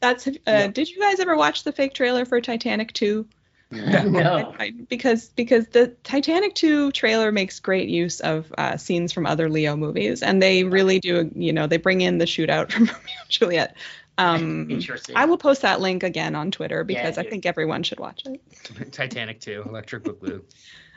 that's. 0.00 0.26
Uh, 0.28 0.32
Yeah. 0.46 0.66
Did 0.66 0.90
you 0.90 1.00
guys 1.00 1.20
ever 1.20 1.36
watch 1.36 1.64
the 1.64 1.72
fake 1.72 1.94
trailer 1.94 2.24
for 2.26 2.40
Titanic 2.40 2.92
2? 2.92 3.26
no. 4.04 4.54
I- 4.58 4.72
because 4.88 5.28
because 5.30 5.66
the 5.68 5.88
Titanic 6.04 6.54
2 6.54 6.92
trailer 6.92 7.32
makes 7.32 7.58
great 7.60 7.88
use 7.88 8.20
of 8.20 8.52
uh, 8.58 8.76
scenes 8.76 9.12
from 9.12 9.26
other 9.26 9.48
Leo 9.48 9.76
movies, 9.76 10.22
and 10.22 10.42
they 10.42 10.64
really 10.64 11.00
do. 11.00 11.30
You 11.34 11.52
know, 11.52 11.66
they 11.66 11.78
bring 11.78 12.00
in 12.02 12.18
the 12.18 12.24
shootout 12.26 12.70
from 12.72 12.84
Romeo 12.86 12.98
and 13.20 13.30
Juliet. 13.30 13.76
Um, 14.18 14.80
I 15.16 15.24
will 15.24 15.38
post 15.38 15.62
that 15.62 15.80
link 15.80 16.02
again 16.02 16.34
on 16.34 16.50
Twitter 16.50 16.84
because 16.84 17.16
I 17.16 17.22
think 17.24 17.46
everyone 17.46 17.82
should 17.82 17.98
watch 17.98 18.22
it. 18.26 18.92
titanic 18.92 19.40
2 19.40 19.64
electric 19.66 20.04
boogaloo 20.04 20.42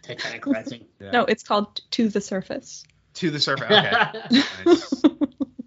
Titanic 0.03 0.45
Rising. 0.45 0.85
yeah. 0.99 1.11
No, 1.11 1.21
it's 1.23 1.41
called 1.41 1.79
To 1.91 2.09
the 2.09 2.19
Surface. 2.21 2.83
to 3.15 3.31
the 3.31 3.39
surface 3.39 3.71
okay 3.71 4.19
nice. 4.65 5.03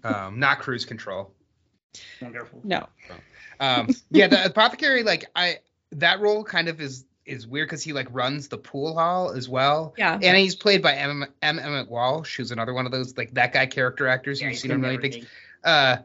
um 0.03 0.39
not 0.39 0.59
cruise 0.59 0.85
control 0.85 1.33
Wonderful. 2.21 2.61
No. 2.63 2.87
um 3.59 3.89
yeah 4.11 4.27
the 4.27 4.45
apothecary 4.45 5.01
like 5.01 5.25
i 5.35 5.57
that 5.93 6.19
role 6.19 6.43
kind 6.43 6.67
of 6.67 6.79
is 6.81 7.05
is 7.25 7.45
weird 7.45 7.67
because 7.67 7.83
he 7.83 7.93
like 7.93 8.07
runs 8.11 8.47
the 8.47 8.57
pool 8.57 8.95
hall 8.95 9.29
as 9.31 9.47
well 9.47 9.93
Yeah. 9.97 10.17
and 10.21 10.35
he's 10.37 10.55
played 10.55 10.81
by 10.81 10.95
M. 10.95 11.25
M. 11.43 11.59
Emmet 11.59 11.87
Walsh, 11.89 12.35
who's 12.37 12.51
another 12.51 12.73
one 12.73 12.85
of 12.87 12.91
those 12.91 13.15
like 13.17 13.33
that 13.35 13.53
guy 13.53 13.67
character 13.67 14.07
actors 14.07 14.41
Yeah, 14.41 14.47
you've 14.47 14.53
he's 14.53 14.61
seen 14.63 14.71
him 14.71 14.81
been 14.81 14.89
in 14.91 14.95
many 14.97 15.11
things. 15.11 15.25
Uh, 15.63 15.97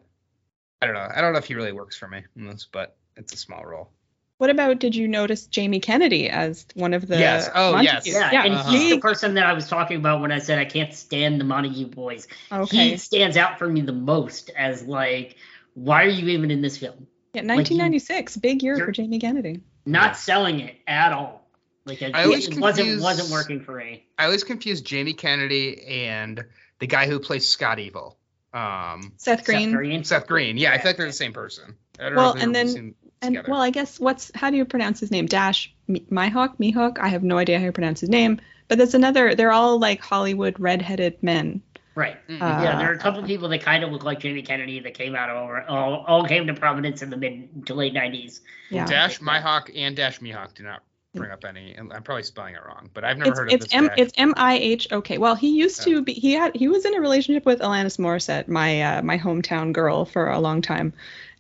I 0.82 0.87
don't 0.87 0.95
know. 0.95 1.09
I 1.14 1.22
don't 1.22 1.32
know 1.32 1.39
if 1.39 1.47
he 1.47 1.55
really 1.55 1.72
works 1.72 1.97
for 1.97 2.09
me 2.09 2.22
in 2.37 2.47
this, 2.47 2.68
but 2.70 2.97
it's 3.16 3.32
a 3.32 3.39
small 3.39 3.64
role. 3.64 3.91
What 4.37 4.51
about 4.51 4.80
did 4.80 4.95
you 4.95 5.09
notice 5.09 5.47
Jamie 5.47 5.80
Kennedy 5.80 6.28
as 6.28 6.66
one 6.74 6.93
of 6.93 7.07
the 7.07 7.16
Yes. 7.16 7.49
Oh, 7.55 7.80
yes. 7.80 8.07
Yeah, 8.07 8.30
Yeah. 8.32 8.45
and 8.45 8.55
uh-huh. 8.55 8.70
he's 8.70 8.91
the 8.91 9.01
person 9.01 9.32
that 9.35 9.47
I 9.47 9.55
was 9.55 9.66
talking 9.66 9.97
about 9.97 10.20
when 10.20 10.30
I 10.32 10.41
said 10.41 10.59
I 10.59 10.66
can't 10.66 10.93
stand 10.93 11.41
the 11.41 11.45
Montague 11.45 11.87
boys. 11.87 12.26
okay. 12.53 12.91
He 12.91 12.97
stands 12.99 13.39
out 13.39 13.59
for 13.59 13.66
me 13.68 13.80
the 13.80 13.93
most 13.93 14.51
as 14.51 14.82
like, 14.82 15.37
why 15.72 16.05
are 16.05 16.09
you 16.09 16.28
even 16.30 16.51
in 16.51 16.61
this 16.61 16.76
film? 16.76 17.07
yeah, 17.32 17.43
you- 17.43 17.49
1996, 17.49 18.37
big 18.39 18.62
year 18.62 18.76
for 18.76 18.93
Jamie 18.93 19.20
Kennedy. 19.20 19.61
Not 19.87 20.11
Yeah. 20.11 20.12
selling 20.12 20.61
it 20.61 20.76
at 20.87 21.12
all. 21.12 21.47
Like 21.87 22.01
it, 22.01 22.14
I 22.14 22.24
always 22.24 22.49
it 22.49 22.59
wasn't 22.59 23.03
wasn't 23.03 23.30
working 23.30 23.61
for 23.61 23.74
me. 23.76 24.05
I 24.18 24.24
always 24.24 24.43
confuse 24.45 24.80
Jamie 24.80 25.12
Kennedy 25.12 25.85
and 25.87 26.45
the 26.78 26.87
guy 26.87 27.07
who 27.07 27.18
plays 27.20 27.47
Scott 27.47 27.78
Evil. 27.78 28.16
Um, 28.55 29.12
Seth 29.18 29.45
Green. 29.45 29.70
Seth 29.70 29.76
Green. 29.76 30.05
Seth 30.05 30.26
Green. 30.26 30.57
Yeah, 30.57 30.72
I 30.72 30.78
think 30.78 30.97
they're 30.97 31.07
the 31.07 31.12
same 31.12 31.32
person. 31.32 31.74
I 31.99 32.05
don't 32.05 32.14
Well, 32.16 32.35
know 32.35 32.41
and 32.41 32.55
then- 32.55 32.95
And 33.20 33.35
together. 33.37 33.51
well, 33.53 33.61
I 33.61 33.70
guess 33.70 33.99
what's 34.01 34.30
how 34.35 34.51
do 34.51 34.57
you 34.57 34.64
pronounce 34.64 35.01
his 35.01 35.11
name? 35.11 35.26
Dash 35.26 35.74
Mi- 35.89 36.05
Mihok, 36.11 36.59
Mihok. 36.59 36.99
I 36.99 37.09
have 37.09 37.22
no 37.22 37.37
idea 37.39 37.59
how 37.59 37.64
you 37.66 37.72
pronounce 37.72 38.01
his 38.01 38.11
name. 38.11 38.41
But 38.68 38.78
there's 38.78 38.95
another. 38.95 39.35
They're 39.35 39.53
all 39.53 39.78
like 39.78 40.01
Hollywood 40.01 40.59
redheaded 40.59 41.22
men. 41.22 41.62
Right. 41.95 42.16
Mhm. 42.28 42.42
Uh, 42.42 42.62
yeah, 42.62 42.76
there 42.78 42.90
are 42.90 42.95
a 42.95 42.99
couple 42.99 43.20
of 43.20 43.26
people 43.26 43.49
that 43.51 43.62
kind 43.62 43.84
of 43.84 43.92
look 43.92 44.03
like 44.05 44.18
Jamie 44.20 44.42
Kennedy 44.42 44.80
that 44.80 44.95
came 44.95 45.14
out 45.14 45.30
over 45.30 45.62
all, 45.68 46.05
all 46.09 46.24
came 46.24 46.47
to 46.49 46.55
prominence 46.55 47.03
in 47.03 47.11
the 47.11 47.16
mid 47.16 47.66
to 47.66 47.74
late 47.74 47.92
nineties. 47.95 48.40
Yeah. 48.70 48.84
Dash 48.86 49.20
Mihok 49.20 49.70
and 49.76 49.95
Dash 49.95 50.18
Mihok 50.18 50.55
do 50.55 50.64
not 50.64 50.82
bring 51.14 51.30
up 51.30 51.45
any. 51.45 51.74
and 51.74 51.92
I'm 51.92 52.03
probably 52.03 52.24
spelling 52.24 52.55
it 52.57 52.61
wrong, 52.66 52.90
but 52.92 53.05
I've 53.05 53.16
never 53.18 53.30
It's 53.30 53.38
heard 53.38 53.49
of 53.49 53.55
it's 53.55 53.64
this 53.66 53.74
M 53.74 53.86
guy. 53.86 53.95
it's 53.99 54.12
M 54.16 54.34
I 54.36 54.55
H 54.57 54.88
O 54.90 55.01
K. 55.01 55.18
Well, 55.18 55.36
he 55.36 55.51
used 55.57 55.80
Oh. 55.82 55.84
to 55.84 56.03
be. 56.03 56.12
He 56.14 56.32
had 56.32 56.57
he 56.57 56.66
was 56.66 56.84
in 56.84 56.95
a 56.97 57.01
relationship 57.01 57.47
with 57.47 57.61
Alanis 57.61 57.99
Morissette, 57.99 58.49
my 58.49 58.82
uh, 58.82 59.03
my 59.03 59.16
hometown 59.16 59.72
girl, 59.72 60.05
for 60.05 60.28
a 60.28 60.40
long 60.40 60.61
time, 60.62 60.92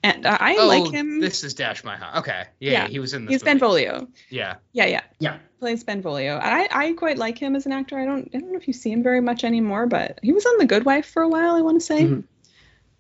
and 0.04 0.26
uh, 0.26 0.36
I 0.40 0.56
oh, 0.58 0.66
like 0.66 0.92
him. 0.92 1.20
this 1.20 1.42
is 1.44 1.54
Dash 1.54 1.82
Mihok. 1.82 2.18
Okay, 2.18 2.44
yeah, 2.60 2.70
Yeah. 2.72 2.88
he 2.88 2.98
was 3.00 3.14
in 3.14 3.24
this. 3.24 3.32
He's 3.34 3.40
movie. 3.42 3.50
Benvolio. 3.58 4.08
Yeah, 4.30 4.56
Yeah, 4.72 4.86
yeah. 4.86 5.00
Yeah. 5.18 5.38
Plays 5.60 5.82
Benvolio. 5.82 6.38
I 6.40 6.68
I 6.70 6.92
quite 6.92 7.18
like 7.18 7.38
him 7.38 7.56
as 7.56 7.66
an 7.66 7.72
actor. 7.72 7.98
I 7.98 8.04
don't 8.04 8.30
I 8.34 8.38
don't 8.38 8.52
know 8.52 8.58
if 8.58 8.68
you 8.68 8.74
see 8.74 8.92
him 8.92 9.02
very 9.02 9.20
much 9.20 9.44
anymore, 9.44 9.86
but 9.86 10.20
he 10.22 10.32
was 10.32 10.44
on 10.46 10.58
The 10.58 10.66
Good 10.66 10.84
Wife 10.84 11.06
for 11.06 11.22
a 11.22 11.28
while. 11.28 11.54
I 11.56 11.62
want 11.62 11.80
to 11.80 11.86
say, 11.86 12.04
Mhm. 12.04 12.24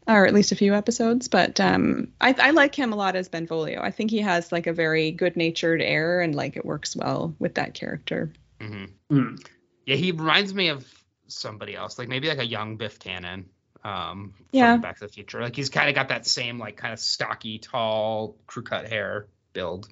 or 0.08 0.26
at 0.26 0.32
least 0.34 0.52
a 0.52 0.56
few 0.56 0.74
episodes. 0.74 1.28
But 1.28 1.60
um, 1.60 2.08
I 2.20 2.34
I 2.38 2.50
like 2.52 2.74
him 2.74 2.92
a 2.92 2.96
lot 2.96 3.16
as 3.16 3.28
Benvolio. 3.28 3.80
I 3.82 3.90
think 3.90 4.10
he 4.10 4.20
has 4.20 4.50
like 4.50 4.66
a 4.66 4.72
very 4.72 5.10
good 5.10 5.36
natured 5.36 5.82
air, 5.82 6.20
and 6.22 6.34
like 6.34 6.56
it 6.56 6.64
works 6.64 6.96
well 6.96 7.34
with 7.38 7.54
that 7.56 7.74
character. 7.74 8.32
hmm 8.60 8.86
Mm. 9.10 9.46
yeah, 9.86 9.96
he 9.96 10.12
reminds 10.12 10.54
me 10.54 10.68
of 10.70 10.86
somebody 11.28 11.74
else, 11.74 11.98
like 11.98 12.08
maybe 12.08 12.28
like 12.28 12.38
a 12.38 12.46
young 12.46 12.76
Biff 12.76 12.98
Tannen. 12.98 13.44
Um, 13.84 14.32
from 14.36 14.46
Yeah. 14.52 14.76
Back 14.78 14.98
to 14.98 15.06
the 15.06 15.12
Future. 15.12 15.42
Like 15.42 15.54
he's 15.54 15.68
kind 15.68 15.88
of 15.88 15.94
got 15.94 16.08
that 16.08 16.26
same 16.26 16.58
like 16.58 16.76
kind 16.76 16.92
of 16.92 17.00
stocky, 17.00 17.58
tall, 17.58 18.36
crew 18.46 18.62
cut 18.62 18.88
hair 18.88 19.26
build. 19.52 19.88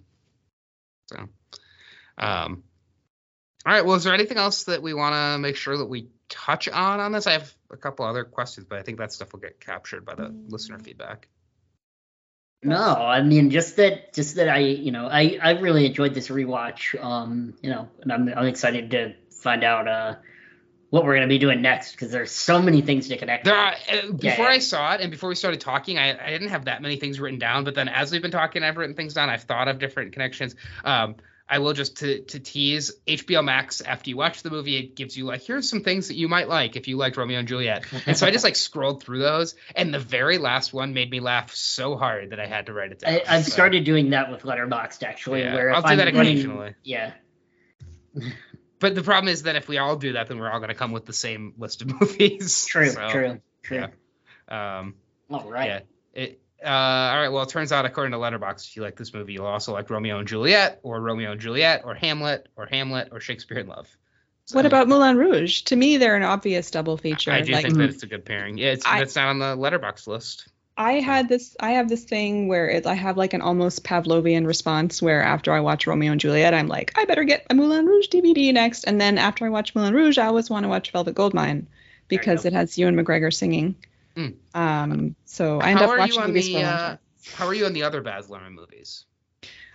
So, 1.09 1.29
um, 2.19 2.63
all 3.67 3.73
right. 3.73 3.85
Well, 3.85 3.97
is 3.97 4.05
there 4.05 4.15
anything 4.15 4.39
else 4.39 4.65
that 4.65 4.83
we 4.83 4.95
want 4.95 5.15
to 5.15 5.39
make 5.39 5.57
sure 5.57 5.77
that 5.77 5.87
we 5.87 6.09
touch 6.29 6.69
on 6.69 7.01
on 7.01 7.13
this? 7.13 7.27
I 7.27 7.33
have 7.33 7.53
a 7.71 7.77
couple 7.77 8.07
other 8.07 8.25
questions, 8.25 8.67
but 8.69 8.79
I 8.79 8.83
think 8.83 8.99
that 8.99 9.13
stuff 9.13 9.33
will 9.33 9.41
get 9.41 9.61
captured 9.61 10.05
by 10.05 10.15
the 10.15 10.35
listener 10.49 10.79
feedback. 10.79 11.29
No, 12.65 12.77
I 12.79 13.23
mean 13.23 13.51
just 13.51 13.77
that 13.77 14.13
just 14.15 14.37
that 14.37 14.49
I 14.49 14.59
you 14.59 14.93
know 14.93 15.07
I 15.07 15.39
I 15.43 15.51
really 15.59 15.85
enjoyed 15.85 16.15
this 16.15 16.29
rewatch. 16.29 17.03
Um, 17.03 17.55
you 17.61 17.71
know, 17.71 17.89
and 18.01 18.13
I'm 18.13 18.29
I'm 18.29 18.47
excited 18.47 18.93
to 18.93 19.15
find 19.33 19.65
out 19.65 19.89
uh 19.89 20.15
what 20.93 21.05
we're 21.05 21.15
gonna 21.15 21.27
be 21.27 21.39
doing 21.39 21.63
next 21.63 21.93
because 21.93 22.11
there's 22.11 22.31
so 22.31 22.61
many 22.61 22.83
things 22.83 23.09
to 23.09 23.17
connect. 23.17 23.47
There 23.47 23.57
are, 23.57 23.73
uh, 23.91 24.13
before 24.13 24.45
yeah. 24.45 24.51
I 24.51 24.59
saw 24.59 24.93
it 24.93 25.01
and 25.01 25.11
before 25.11 25.31
we 25.31 25.35
started 25.35 25.59
talking, 25.63 25.97
I, 25.97 26.11
I 26.23 26.29
didn't 26.31 26.51
have 26.51 26.67
that 26.67 26.83
many 26.83 26.97
things 26.97 27.19
written 27.19 27.39
down. 27.39 27.65
But 27.65 27.75
then 27.75 27.89
as 27.89 28.13
we've 28.13 28.21
been 28.21 28.31
talking, 28.31 28.63
I've 28.63 28.77
written 28.77 28.95
things 28.95 29.15
down. 29.15 29.31
I've 29.31 29.45
thought 29.45 29.69
of 29.69 29.79
different 29.79 30.13
connections. 30.13 30.55
Um, 30.85 31.15
I 31.49 31.61
will 31.61 31.73
just 31.73 31.97
to 32.01 32.21
to 32.25 32.39
tease 32.41 32.93
HBO 33.07 33.43
Max 33.43 33.81
after 33.81 34.11
you 34.11 34.19
watch 34.19 34.43
the 34.43 34.51
movie, 34.51 34.77
it 34.77 34.95
gives 34.95 35.17
you 35.17 35.25
like 35.25 35.41
here's 35.41 35.67
some 35.67 35.81
things 35.81 36.09
that 36.09 36.15
you 36.17 36.29
might 36.29 36.47
like 36.49 36.77
if 36.77 36.89
you 36.89 36.99
liked 36.99 37.17
Romeo 37.17 37.39
and 37.39 37.49
Juliet. 37.49 37.85
And 38.07 38.15
so 38.15 38.27
I 38.27 38.31
just 38.31 38.45
like 38.45 38.57
scrolled 38.69 39.03
through 39.03 39.21
those, 39.21 39.55
and 39.75 39.95
the 39.95 39.99
very 39.99 40.37
last 40.37 40.75
one 40.75 40.93
made 40.93 41.11
me 41.11 41.21
laugh 41.21 41.55
so 41.55 41.97
hard 41.97 42.31
that 42.31 42.39
I 42.41 42.47
had 42.47 42.67
to 42.67 42.75
write 42.75 42.93
it 42.93 42.99
down. 42.99 43.15
I, 43.15 43.23
I've 43.27 43.45
So, 43.45 43.51
started 43.51 43.85
doing 43.85 44.11
that 44.11 44.31
with 44.31 44.43
Letterboxd 44.43 45.03
actually, 45.05 45.41
Yeah, 45.41 45.55
where 45.55 45.75
I'll 45.75 45.81
do 45.81 45.89
I'm 45.89 45.97
that 45.99 46.13
running- 46.15 46.33
occasionally. 46.37 46.75
yeah, 46.85 47.13
But 48.83 48.95
the 48.95 49.03
problem 49.03 49.33
is 49.33 49.45
that 49.45 49.57
if 49.57 49.69
we 49.69 49.79
all 49.79 49.97
do 49.97 50.13
that, 50.15 50.27
then 50.29 50.39
we're 50.39 50.51
all 50.51 50.59
going 50.59 50.69
to 50.69 50.75
come 50.75 50.93
with 50.93 51.07
the 51.07 51.13
same 51.15 51.55
list 51.57 51.81
of 51.83 51.89
movies. 52.01 52.67
true, 52.67 52.89
So, 52.91 53.09
true, 53.11 53.41
true. 53.63 53.87
yeah. 54.51 54.79
Um, 54.81 54.97
All 55.31 55.49
right. 55.51 55.67
Yeah. 55.67 55.81
It, 56.23 56.41
uh, 56.63 56.69
all 56.69 57.17
right. 57.21 57.29
Well, 57.29 57.43
it 57.45 57.49
turns 57.49 57.73
out, 57.73 57.85
according 57.87 58.13
to 58.13 58.19
Letterboxd, 58.19 58.69
if 58.69 58.77
you 58.77 58.83
like 58.83 58.97
this 58.97 59.15
movie, 59.15 59.33
you'll 59.33 59.47
also 59.47 59.73
like 59.73 59.89
Romeo 59.89 60.19
and 60.19 60.29
Juliet, 60.29 60.81
or 60.83 61.01
Romeo 61.01 61.33
and 61.33 61.41
Juliet, 61.41 61.83
or 61.85 61.95
Hamlet, 61.95 62.49
or 62.57 62.67
Hamlet, 62.67 63.09
or 63.13 63.21
Shakespeare 63.21 63.59
in 63.59 63.67
Love. 63.69 63.89
So, 64.47 64.57
What 64.57 64.67
about 64.67 64.89
Moulin 64.89 65.17
Rouge? 65.17 65.63
To 65.63 65.77
me, 65.77 65.97
they're 65.99 66.17
an 66.17 66.25
obvious 66.25 66.71
double 66.73 66.97
feature. 66.97 67.31
I 67.31 67.41
do 67.43 67.53
like 67.53 67.65
think 67.65 67.79
that 67.79 67.89
it's 67.91 68.03
a 68.03 68.07
good 68.09 68.25
pairing. 68.25 68.59
Yeah, 68.59 68.73
it's 68.73 68.85
I- 68.85 69.01
it's 69.03 69.15
not 69.17 69.29
on 69.29 69.39
the 69.39 69.57
Letterboxd 69.57 70.07
list. 70.09 70.49
I 70.77 70.95
had 70.95 71.29
this 71.29 71.57
I 71.61 71.73
have 71.73 71.89
this 71.89 72.05
thing 72.05 72.49
where 72.49 72.69
it, 72.69 72.87
I 72.87 72.95
have 72.95 73.17
like 73.17 73.35
an 73.35 73.43
almost 73.43 73.85
Pavlovian 73.85 74.47
response 74.47 75.03
where 75.03 75.23
after 75.23 75.53
I 75.53 75.61
watch 75.61 75.87
Romeo 75.87 76.13
and 76.13 76.21
Juliet, 76.21 76.55
I'm 76.55 76.69
like, 76.69 76.93
I 76.97 77.05
better 77.05 77.25
get 77.25 77.47
a 77.51 77.55
Moulin 77.55 77.87
Rouge 77.87 78.09
DVD 78.09 78.53
next. 78.55 78.85
And 78.85 79.01
then 79.01 79.19
after 79.19 79.45
I 79.45 79.51
watch 79.51 79.75
Moulin 79.75 79.95
Rouge, 79.95 80.19
I 80.19 80.27
always 80.27 80.49
want 80.49 80.65
to 80.65 80.69
watch 80.69 80.91
Velvet 80.91 81.15
Goldmine 81.15 81.67
because 82.09 82.45
it 82.45 82.53
has 82.53 82.77
Ewan 82.79 82.97
McGregor 82.97 83.33
singing. 83.33 83.75
Mm. 84.17 84.35
Um, 84.55 85.15
so 85.25 85.61
I 85.61 85.71
end 85.71 85.79
How 85.79 85.93
up 85.93 85.99
watching 85.99 86.27
movies 86.27 86.47
the? 86.47 86.53
for 86.55 86.59
a 86.59 86.63
long 86.63 86.71
Uh, 86.71 86.97
how 87.35 87.47
are 87.47 87.55
you 87.55 87.67
on 87.67 87.73
the 87.73 87.83
other 87.83 88.03
Baz 88.03 88.29
Luhrmann 88.29 88.53
movies? 88.53 89.05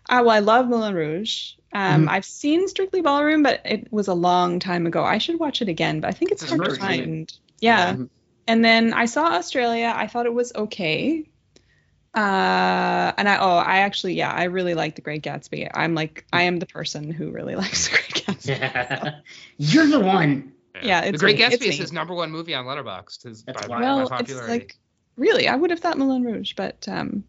Uh, 0.09 0.21
well, 0.25 0.29
I 0.29 0.39
love 0.39 0.67
Moulin 0.67 0.93
Rouge. 0.93 1.53
Um, 1.73 2.05
Mhm. 2.05 2.09
I've 2.09 2.25
seen 2.25 2.67
Strictly 2.67 3.01
Ballroom, 3.01 3.43
but 3.43 3.61
it 3.65 3.91
was 3.91 4.07
a 4.07 4.13
long 4.13 4.59
time 4.59 4.87
ago. 4.87 5.03
I 5.03 5.17
should 5.17 5.39
watch 5.39 5.61
it 5.61 5.69
again, 5.69 5.99
but 5.99 6.07
I 6.07 6.11
think 6.11 6.31
it's 6.31 6.43
It's 6.43 6.51
hard 6.51 6.63
to 6.63 6.75
find. 6.75 7.33
Yeah. 7.59 7.97
And 8.47 8.63
then 8.63 8.93
I 8.93 9.05
saw 9.05 9.27
Australia. 9.33 9.91
I 9.95 10.07
thought 10.07 10.25
it 10.25 10.33
was 10.33 10.53
okay. 10.55 11.29
Uh, 12.15 13.13
and 13.17 13.29
I 13.29 13.37
oh 13.39 13.57
I 13.57 13.79
actually 13.79 14.15
yeah 14.15 14.31
I 14.31 14.45
really 14.45 14.73
like 14.73 14.95
The 14.95 15.01
Great 15.01 15.21
Gatsby. 15.23 15.69
I'm 15.73 15.93
like 15.93 16.25
I 16.33 16.43
am 16.43 16.57
the 16.57 16.65
person 16.65 17.11
who 17.11 17.29
really 17.31 17.55
likes 17.63 17.87
The 17.89 17.91
Great 17.97 18.25
Gatsby. 18.25 18.59
Yeah. 18.59 19.19
You're 19.57 19.87
the 19.87 19.99
one. 19.99 20.53
Yeah, 20.81 21.01
The 21.01 21.09
it's 21.09 21.21
Great 21.21 21.37
me, 21.37 21.43
Gatsby 21.43 21.53
it's 21.53 21.63
is 21.65 21.69
me. 21.69 21.77
his 21.77 21.91
number 21.91 22.13
one 22.15 22.31
movie 22.31 22.53
on 22.55 22.65
Letterboxd. 22.65 23.23
His 23.23 23.43
That's 23.43 23.67
by, 23.67 23.67
wild. 23.67 23.97
by 23.97 24.01
it's 24.03 24.09
popularity. 24.09 24.51
like 24.59 24.75
really 25.15 25.47
I 25.47 25.55
would 25.55 25.69
have 25.69 25.79
thought 25.79 25.97
Moulin 25.97 26.23
Rouge, 26.23 26.53
but 26.55 26.87
um, 26.87 27.23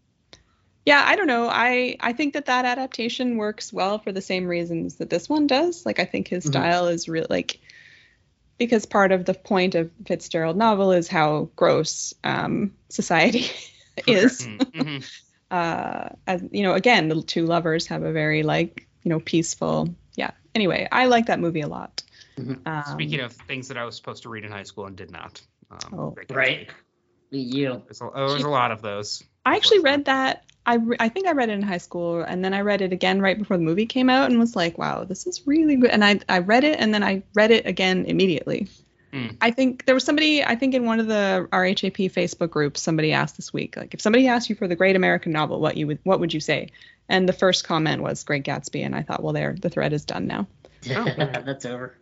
yeah 0.85 1.03
I 1.05 1.15
don't 1.15 1.27
know. 1.27 1.47
I 1.49 1.97
I 1.99 2.13
think 2.13 2.33
that 2.33 2.45
that 2.45 2.65
adaptation 2.65 3.37
works 3.37 3.71
well 3.73 3.99
for 3.99 4.11
the 4.11 4.21
same 4.21 4.47
reasons 4.47 4.95
that 4.95 5.09
this 5.09 5.29
one 5.29 5.45
does. 5.45 5.85
Like 5.85 5.99
I 5.99 6.05
think 6.05 6.27
his 6.27 6.45
Mhm. 6.45 6.49
style 6.49 6.87
is 6.87 7.07
real 7.09 7.27
like 7.29 7.59
because 8.59 8.85
part 8.85 9.11
of 9.11 9.25
the 9.25 9.33
point 9.33 9.73
of 9.73 9.89
Fitzgerald 10.05 10.57
novel 10.57 10.91
is 10.91 11.07
how 11.07 11.49
gross 11.55 12.13
um, 12.23 12.75
society 12.89 13.47
is. 14.07 14.45
Mm, 14.45 14.59
mhm. 14.71 15.11
uh 15.51 16.09
as 16.27 16.43
you 16.51 16.61
know 16.61 16.73
again 16.73 17.07
the 17.09 17.23
two 17.23 17.43
lovers 17.47 17.87
have 17.87 18.03
a 18.03 18.11
very 18.11 18.43
like 18.43 18.87
you 19.01 19.09
know 19.09 19.19
peaceful 19.19 19.89
yeah 20.13 20.29
anyway 20.53 20.87
i 20.91 21.07
like 21.07 21.25
that 21.25 21.39
movie 21.39 21.61
a 21.61 21.67
lot 21.67 22.03
Mhm. 22.37 22.65
um, 22.67 22.83
Speaking 22.93 23.19
of 23.21 23.33
things 23.33 23.67
that 23.67 23.77
I 23.77 23.83
was 23.83 23.95
supposed 23.97 24.23
to 24.23 24.29
read 24.29 24.45
in 24.45 24.51
high 24.51 24.63
school 24.63 24.85
and 24.85 24.95
did 24.95 25.11
not. 25.11 25.41
Um, 25.71 25.93
Oh, 25.99 26.09
Great 26.11 26.27
Gatsby. 26.29 26.35
Right. 26.35 26.69
You. 27.31 27.81
There's 27.85 28.01
a, 28.01 28.09
there's 28.15 28.43
a 28.43 28.49
lot 28.49 28.71
of 28.71 28.81
those. 28.81 29.23
i 29.45 29.55
actually 29.55 29.79
read 29.79 30.05
that 30.05 30.45
I, 30.69 30.75
re- 30.75 30.97
I 30.99 31.09
think 31.09 31.27
i 31.27 31.31
read 31.31 31.49
it 31.49 31.53
in 31.53 31.61
high 31.61 31.79
school 31.79 32.21
and 32.21 32.43
then 32.43 32.53
i 32.53 32.61
read 32.61 32.81
it 32.81 32.93
again 32.93 33.21
right 33.21 33.37
before 33.37 33.57
the 33.57 33.63
movie 33.63 33.85
came 33.85 34.09
out 34.09 34.29
and 34.29 34.39
was 34.39 34.55
like 34.55 34.77
wow 34.77 35.03
this 35.03 35.25
is 35.25 35.45
really 35.47 35.75
good 35.75 35.89
and 35.89 36.05
i, 36.05 36.19
I 36.29 36.39
read 36.39 36.63
it 36.63 36.79
and 36.79 36.93
then 36.93 37.03
i 37.03 37.23
read 37.33 37.51
it 37.51 37.65
again 37.65 38.05
immediately 38.05 38.67
Hmm. 39.11 39.29
i 39.41 39.49
think 39.49 39.85
there 39.87 39.95
was 39.95 40.03
somebody 40.03 40.43
i 40.43 40.55
think 40.55 40.75
in 40.75 40.85
one 40.85 40.99
of 40.99 41.07
the 41.07 41.47
rhap 41.51 41.95
facebook 42.13 42.51
groups 42.51 42.79
somebody 42.79 43.11
asked 43.11 43.37
this 43.37 43.51
week 43.51 43.75
like 43.75 43.95
if 43.95 44.01
somebody 44.01 44.27
asked 44.27 44.51
you 44.51 44.55
for 44.55 44.67
the 44.67 44.75
great 44.75 44.95
american 44.95 45.31
novel 45.31 45.59
what 45.59 45.77
you 45.77 45.87
would 45.87 45.97
what 46.03 46.19
would 46.19 46.31
you 46.31 46.39
say 46.39 46.69
and 47.09 47.27
the 47.27 47.33
first 47.33 47.63
comment 47.63 48.03
was 48.03 48.23
great 48.23 48.43
gatsby 48.43 48.85
and 48.85 48.93
i 48.93 49.01
thought 49.01 49.23
well 49.23 49.33
there 49.33 49.55
the 49.59 49.69
thread 49.71 49.93
is 49.93 50.05
done 50.05 50.27
now 50.27 50.45
Oh. 50.95 51.03
That's 51.05 51.65
over. 51.65 51.97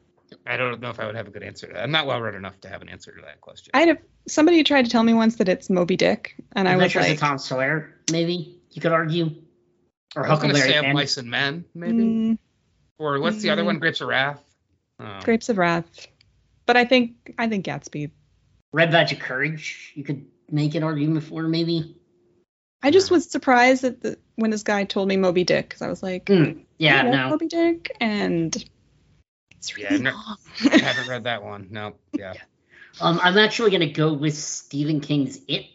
I 0.45 0.57
don't 0.57 0.81
know 0.81 0.89
if 0.89 0.99
I 0.99 1.05
would 1.05 1.15
have 1.15 1.27
a 1.27 1.31
good 1.31 1.43
answer 1.43 1.67
to 1.67 1.73
that. 1.73 1.83
I'm 1.83 1.91
not 1.91 2.05
well 2.05 2.19
read 2.21 2.35
enough 2.35 2.59
to 2.61 2.69
have 2.69 2.81
an 2.81 2.89
answer 2.89 3.11
to 3.11 3.21
that 3.21 3.41
question. 3.41 3.71
I 3.73 3.79
had 3.79 3.89
a, 3.89 3.97
somebody 4.27 4.63
tried 4.63 4.85
to 4.85 4.91
tell 4.91 5.03
me 5.03 5.13
once 5.13 5.37
that 5.37 5.49
it's 5.49 5.69
Moby 5.69 5.95
Dick, 5.95 6.35
and 6.53 6.67
I 6.67 6.75
was 6.75 6.87
Adventures 6.87 7.09
like, 7.09 7.13
of 7.13 7.19
Tom 7.19 7.37
Sawyer, 7.37 7.95
maybe 8.11 8.56
you 8.77 8.81
could 8.81 8.91
argue, 8.91 9.31
or 10.15 10.27
I 10.27 10.29
was 10.29 10.39
going 10.39 10.53
to 10.53 10.59
Huckleberry 10.61 10.69
say 10.71 10.77
of 10.77 10.83
Finn. 10.85 10.93
Mice 10.93 11.17
and 11.17 11.31
Men, 11.31 11.65
maybe. 11.73 11.93
mm, 12.03 12.37
Or 12.99 13.19
what's 13.19 13.41
the 13.41 13.49
other 13.49 13.63
Mm. 13.63 13.65
one? 13.65 13.79
Grapes 13.79 14.01
of 14.01 14.07
Wrath. 14.07 14.39
Oh. 14.99 15.19
Grapes 15.23 15.49
of 15.49 15.57
Wrath. 15.57 16.07
But 16.67 16.77
I 16.77 16.85
think 16.85 17.33
I 17.39 17.47
think 17.49 17.65
Gatsby. 17.65 18.11
Red 18.71 18.91
Badge 18.91 19.13
of 19.13 19.19
Courage. 19.19 19.93
You 19.95 20.03
could 20.03 20.27
make 20.51 20.75
an 20.75 20.83
argument 20.83 21.23
for 21.23 21.41
maybe. 21.47 21.95
I 22.83 22.91
just 22.91 23.09
was 23.09 23.27
surprised 23.29 23.81
that 23.81 24.01
the, 24.01 24.19
when 24.35 24.51
this 24.51 24.61
guy 24.61 24.83
told 24.83 25.07
me 25.07 25.17
Moby 25.17 25.43
Dick 25.43 25.67
because 25.69 25.81
I 25.81 25.87
was 25.87 26.03
like, 26.03 26.27
Hmm, 26.27 26.59
Yeah, 26.77 27.01
no. 27.01 27.29
Moby 27.29 27.47
Dick, 27.47 27.91
and 27.99 28.55
it's 29.55 29.75
Yeah, 29.75 29.89
really 29.89 30.03
no- 30.03 30.11
long. 30.11 30.37
I 30.71 30.77
haven't 30.77 31.07
read 31.09 31.23
that 31.23 31.43
one. 31.43 31.69
No. 31.71 31.95
Yeah. 32.13 32.33
Um, 33.01 33.19
I'm 33.23 33.37
actually 33.39 33.71
gonna 33.71 33.91
go 33.91 34.13
with 34.13 34.35
Stephen 34.35 34.99
King's 35.01 35.39
It. 35.47 35.65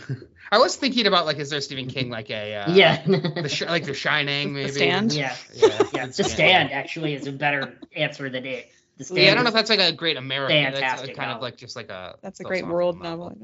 I 0.52 0.58
was 0.58 0.76
thinking 0.76 1.06
about 1.06 1.26
like, 1.26 1.38
is 1.38 1.50
there 1.50 1.60
Stephen 1.60 1.86
King 1.86 2.10
like 2.10 2.30
a 2.30 2.56
uh, 2.56 2.74
yeah. 2.74 3.02
the 3.06 3.48
sh- 3.48 3.62
like 3.62 3.84
The 3.84 3.94
Shining 3.94 4.52
maybe? 4.52 4.70
The 4.70 4.80
maybe? 4.80 4.90
Stand? 4.90 5.12
yeah. 5.12 5.36
Yeah. 5.54 5.82
Yeah. 5.94 6.06
The 6.06 6.24
Stand 6.24 6.72
actually 6.72 7.14
is 7.14 7.26
a 7.26 7.32
better 7.32 7.74
answer 7.96 8.28
than 8.28 8.44
it. 8.44 8.70
The 8.98 9.04
Stand 9.04 9.20
Yeah, 9.20 9.32
I 9.32 9.34
don't 9.34 9.44
know 9.44 9.48
if 9.48 9.54
that's 9.54 9.70
like 9.70 9.80
a 9.80 9.92
great 9.92 10.16
American. 10.16 10.62
That's 10.64 10.78
Fantastic 10.80 11.16
kind 11.16 11.30
of 11.32 11.40
like 11.42 11.56
just 11.56 11.76
like 11.76 11.90
a. 11.90 12.16
That's 12.22 12.40
a 12.40 12.44
great 12.44 12.66
world 12.66 13.00
novel. 13.00 13.36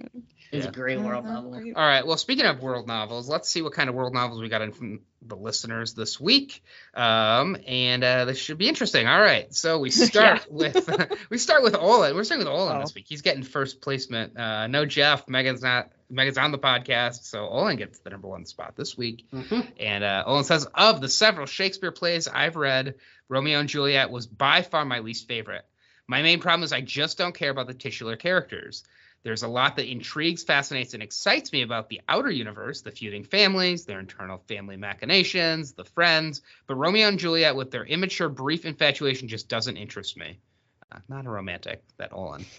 is 0.52 0.64
yeah. 0.64 0.68
a 0.68 0.72
great 0.72 1.00
world 1.00 1.24
Uh, 1.26 1.32
novel. 1.32 1.54
All 1.54 1.86
right. 1.86 2.06
Well, 2.06 2.16
speaking 2.16 2.44
of 2.46 2.60
world 2.60 2.86
novels, 2.86 3.28
let's 3.28 3.48
see 3.48 3.62
what 3.62 3.72
kind 3.72 3.88
of 3.88 3.94
world 3.94 4.14
novels 4.14 4.40
we 4.40 4.48
got 4.48 4.62
in 4.62 4.72
from 4.72 5.00
the 5.22 5.36
listeners 5.36 5.94
this 5.94 6.20
week. 6.20 6.62
Um, 6.94 7.56
and 7.66 8.04
uh, 8.04 8.24
this 8.26 8.38
should 8.38 8.58
be 8.58 8.68
interesting. 8.68 9.06
All 9.06 9.20
right. 9.20 9.52
So 9.54 9.78
we 9.78 9.90
start 9.90 10.46
with 10.50 10.88
we 11.30 11.38
start 11.38 11.62
with 11.62 11.74
Olin. 11.76 12.14
We're 12.14 12.24
starting 12.24 12.46
with 12.46 12.54
Olin 12.54 12.76
Oh. 12.76 12.80
this 12.80 12.94
week. 12.94 13.06
He's 13.08 13.22
getting 13.22 13.42
first 13.42 13.80
placement. 13.80 14.36
Uh, 14.38 14.66
no 14.66 14.84
Jeff. 14.84 15.26
Meaghan's 15.26 15.62
not. 15.62 15.90
Meaghan's 16.10 16.38
on 16.38 16.52
the 16.52 16.58
podcast, 16.58 17.24
so 17.24 17.46
Olin 17.46 17.76
gets 17.76 17.98
the 17.98 18.08
number 18.08 18.28
one 18.28 18.46
spot 18.46 18.74
this 18.76 18.96
week. 18.96 19.26
Mhm. 19.30 19.70
And 19.78 20.02
uh, 20.02 20.22
Olin 20.26 20.42
says, 20.44 20.66
of 20.74 21.02
the 21.02 21.08
several 21.10 21.44
Shakespeare 21.44 21.90
plays 21.92 22.26
I've 22.26 22.56
read, 22.56 22.94
Romeo 23.28 23.60
and 23.60 23.68
Juliet 23.68 24.10
was 24.10 24.26
by 24.26 24.62
far 24.62 24.84
my 24.84 25.00
least 25.00 25.28
favorite. 25.28 25.66
My 26.06 26.22
main 26.22 26.40
problem 26.40 26.62
is 26.62 26.72
I 26.72 26.80
just 26.80 27.18
don't 27.18 27.34
care 27.34 27.50
about 27.50 27.66
the 27.66 27.74
titular 27.74 28.16
characters. 28.16 28.84
There's 29.22 29.42
a 29.42 29.48
lot 29.48 29.76
that 29.76 29.90
intrigues, 29.90 30.44
fascinates, 30.44 30.94
and 30.94 31.02
excites 31.02 31.52
me 31.52 31.62
about 31.62 31.88
the 31.90 32.00
outer 32.08 32.30
universe, 32.30 32.80
the 32.80 32.90
feuding 32.90 33.24
families, 33.24 33.84
their 33.84 34.00
internal 34.00 34.38
family 34.48 34.76
machinations, 34.76 35.72
the 35.72 35.84
friends, 35.84 36.40
but 36.66 36.76
Romeo 36.76 37.08
and 37.08 37.18
Juliet 37.18 37.56
with 37.56 37.70
their 37.70 37.84
immature, 37.84 38.28
brief 38.28 38.64
infatuation 38.64 39.28
just 39.28 39.48
doesn't 39.48 39.76
interest 39.76 40.16
me. 40.16 40.38
Uh, 40.90 40.98
not 41.08 41.26
a 41.26 41.30
romantic, 41.30 41.82
that 41.98 42.12
Olin. 42.12 42.44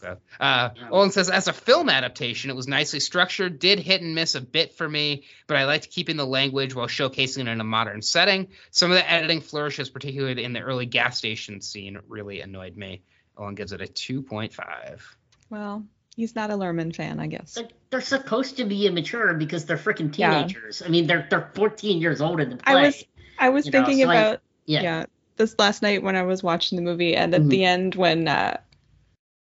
So, 0.00 0.18
uh, 0.38 0.70
Olin 0.90 1.12
says, 1.12 1.30
as 1.30 1.48
a 1.48 1.52
film 1.54 1.88
adaptation, 1.88 2.50
it 2.50 2.56
was 2.56 2.68
nicely 2.68 3.00
structured, 3.00 3.58
did 3.58 3.78
hit 3.78 4.02
and 4.02 4.14
miss 4.14 4.34
a 4.34 4.42
bit 4.42 4.74
for 4.74 4.86
me, 4.86 5.22
but 5.46 5.56
I 5.56 5.64
liked 5.64 5.90
keeping 5.90 6.18
the 6.18 6.26
language 6.26 6.74
while 6.74 6.88
showcasing 6.88 7.38
it 7.38 7.48
in 7.48 7.58
a 7.58 7.64
modern 7.64 8.02
setting. 8.02 8.48
Some 8.70 8.90
of 8.90 8.98
the 8.98 9.10
editing 9.10 9.40
flourishes, 9.40 9.88
particularly 9.88 10.44
in 10.44 10.52
the 10.52 10.60
early 10.60 10.84
gas 10.84 11.16
station 11.16 11.62
scene, 11.62 11.98
really 12.06 12.42
annoyed 12.42 12.76
me. 12.76 13.02
Olin 13.38 13.54
gives 13.54 13.72
it 13.72 13.80
a 13.80 13.86
2.5. 13.86 15.00
Well, 15.48 15.86
he's 16.16 16.34
not 16.34 16.50
a 16.50 16.54
Luhrmann 16.54 16.94
fan, 16.94 17.18
I 17.18 17.26
guess. 17.26 17.56
Like, 17.56 17.70
they're 17.88 18.02
supposed 18.02 18.58
to 18.58 18.64
be 18.64 18.86
immature 18.86 19.32
because 19.32 19.64
they're 19.64 19.78
freaking 19.78 20.12
teenagers. 20.12 20.18
Yeah. 20.18 20.42
teenagers. 20.42 20.82
I 20.82 20.88
mean, 20.88 21.06
they're 21.06 21.26
they're 21.30 21.50
14 21.54 22.00
years 22.02 22.20
old 22.20 22.40
in 22.40 22.50
the 22.50 22.56
play. 22.56 22.74
I 22.74 22.82
was 22.82 23.04
I 23.38 23.48
was 23.48 23.66
You 23.66 23.72
know, 23.72 23.84
thinking 23.84 24.02
so, 24.02 24.08
like, 24.08 24.18
about 24.18 24.40
yeah. 24.66 24.82
yeah. 24.82 25.04
This 25.36 25.54
last 25.58 25.82
night 25.82 26.02
when 26.02 26.16
I 26.16 26.22
was 26.22 26.42
watching 26.42 26.76
the 26.76 26.82
movie, 26.82 27.14
and 27.16 27.34
at 27.34 27.42
Mhm. 27.42 27.50
the 27.50 27.64
end 27.64 27.94
when 27.94 28.28
uh, 28.28 28.58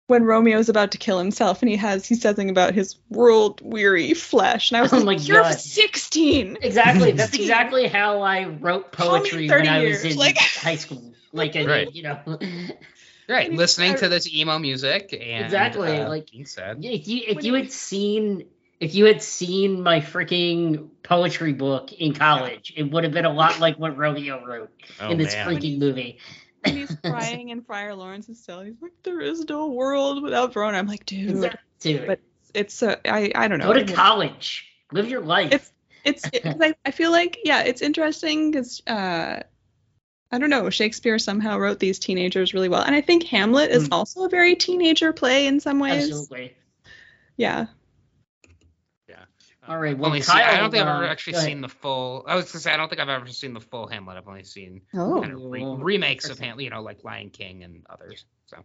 when 0.08 0.24
Romeo's 0.26 0.68
about 0.68 0.92
to 0.92 0.98
kill 0.98 1.18
himself, 1.18 1.62
and 1.62 1.70
he 1.70 1.78
has 1.78 2.06
he 2.06 2.16
says 2.16 2.22
something 2.36 2.50
about 2.50 2.74
his 2.74 2.98
world 3.10 3.62
weary 3.64 4.14
flesh, 4.14 4.70
and 4.72 4.78
I 4.78 4.82
was 4.82 4.92
Oh 4.94 4.98
like, 4.98 5.26
"You're 5.28 5.42
God. 5.42 5.58
16." 5.58 6.58
Exactly. 6.62 7.12
That's 7.14 7.34
exactly 7.34 7.88
how 7.88 8.22
I 8.22 8.46
wrote 8.46 8.92
poetry 8.92 9.48
when 9.50 9.68
I 9.68 9.80
was 9.86 10.04
years, 10.04 10.14
in 10.14 10.18
like- 10.18 10.38
high 10.40 10.76
school. 10.76 11.14
Like, 11.34 11.56
I, 11.56 11.66
Right. 11.66 11.96
you 11.96 12.04
know, 12.04 12.20
Right, 13.30 13.54
listening 13.54 13.92
I- 13.94 13.96
to 13.98 14.10
this 14.10 14.28
emo 14.34 14.60
music 14.60 15.14
and 15.14 15.46
Exactly, 15.46 15.98
uh, 16.00 16.10
like- 16.10 16.30
being 16.30 16.46
sad. 16.46 16.84
if 16.84 17.08
you 17.08 17.22
if 17.28 17.44
you 17.46 17.54
you- 17.56 17.62
had 17.64 17.72
seen 17.72 18.46
if 18.82 18.96
you 18.96 19.06
had 19.06 19.22
seen 19.22 19.84
my 19.84 20.00
freaking 20.02 20.90
poetry 21.04 21.54
book 21.54 21.94
in 21.94 22.14
college, 22.14 22.74
it 22.76 22.84
would 22.92 23.04
have 23.04 23.14
been 23.14 23.26
a 23.26 23.32
lot 23.32 23.60
like 23.60 23.78
what 23.78 23.96
Romeo 23.96 24.44
wrote 24.44 24.72
Oh, 25.00 25.12
in 25.12 25.20
this 25.20 25.34
man. 25.36 25.48
freaking 25.48 25.78
movie. 25.78 26.18
And 26.64 26.76
he's 26.76 26.94
crying 27.04 27.50
in 27.50 27.62
Friar 27.62 27.94
Lawrence's 27.94 28.44
cell. 28.44 28.62
He's 28.62 28.82
like, 28.82 28.92
"There 29.04 29.22
is 29.22 29.46
no 29.48 29.68
world 29.68 30.24
without 30.24 30.52
Verona." 30.54 30.80
I'm 30.80 30.88
like, 30.88 31.06
dude, 31.06 31.52
Dude, 31.80 32.08
But 32.08 32.20
it's 32.56 32.82
uh, 32.82 32.96
I 33.06 33.32
I 33.36 33.48
don't 33.48 33.60
know. 33.60 33.72
go 33.72 33.74
to 33.80 33.94
college, 33.94 34.66
live 34.92 35.08
your 35.10 35.22
life. 35.22 35.54
It's 35.54 35.72
it's 36.04 36.28
it, 36.34 36.44
'cause 36.44 36.58
I, 36.60 36.74
I 36.84 36.90
feel 36.92 37.12
like 37.12 37.38
yeah 37.44 37.62
it's 37.62 37.84
interesting 37.84 38.50
because 38.50 38.82
uh 38.88 39.42
I 40.32 40.38
don't 40.40 40.50
know. 40.50 40.70
Shakespeare 40.72 41.20
somehow 41.20 41.60
wrote 41.60 41.78
these 41.78 42.00
teenagers 42.00 42.54
really 42.56 42.70
well, 42.70 42.82
and 42.82 42.96
I 42.96 43.02
think 43.02 43.24
Hamlet 43.26 43.70
is 43.70 43.90
Mm. 43.90 43.94
also 43.94 44.24
a 44.24 44.30
very 44.30 44.56
teenager 44.56 45.14
play 45.14 45.46
in 45.46 45.60
some 45.60 45.78
ways. 45.78 46.10
Absolutely. 46.10 46.56
Yeah. 47.38 47.68
All 49.68 49.78
right, 49.80 49.96
well, 49.96 50.08
only 50.08 50.22
seen, 50.22 50.38
I 50.38 50.58
don't 50.58 50.72
think 50.72 50.84
I've 50.84 50.96
ever 50.96 51.06
actually 51.06 51.34
seen 51.34 51.62
the 51.62 51.70
full. 51.70 52.26
I 52.28 52.36
was 52.36 52.52
gonna 52.52 52.62
say 52.62 52.74
I 52.74 52.78
don't 52.78 52.90
think 52.90 53.00
I've 53.00 53.10
ever 53.10 53.28
seen 53.28 53.54
the 53.54 53.60
full 53.62 53.88
Hamlet. 53.88 54.18
I've 54.18 54.28
only 54.28 54.44
seen 54.44 54.82
Oh. 54.96 55.22
kind 55.22 55.34
of 55.34 55.40
re- 55.44 55.64
remakes 55.64 56.30
of. 56.30 56.40
Hamlet, 56.40 56.64
you 56.64 56.70
know, 56.72 56.82
like 56.82 57.04
Lion 57.04 57.30
King 57.30 57.64
and 57.64 57.86
others. 57.88 58.26
So, 58.48 58.58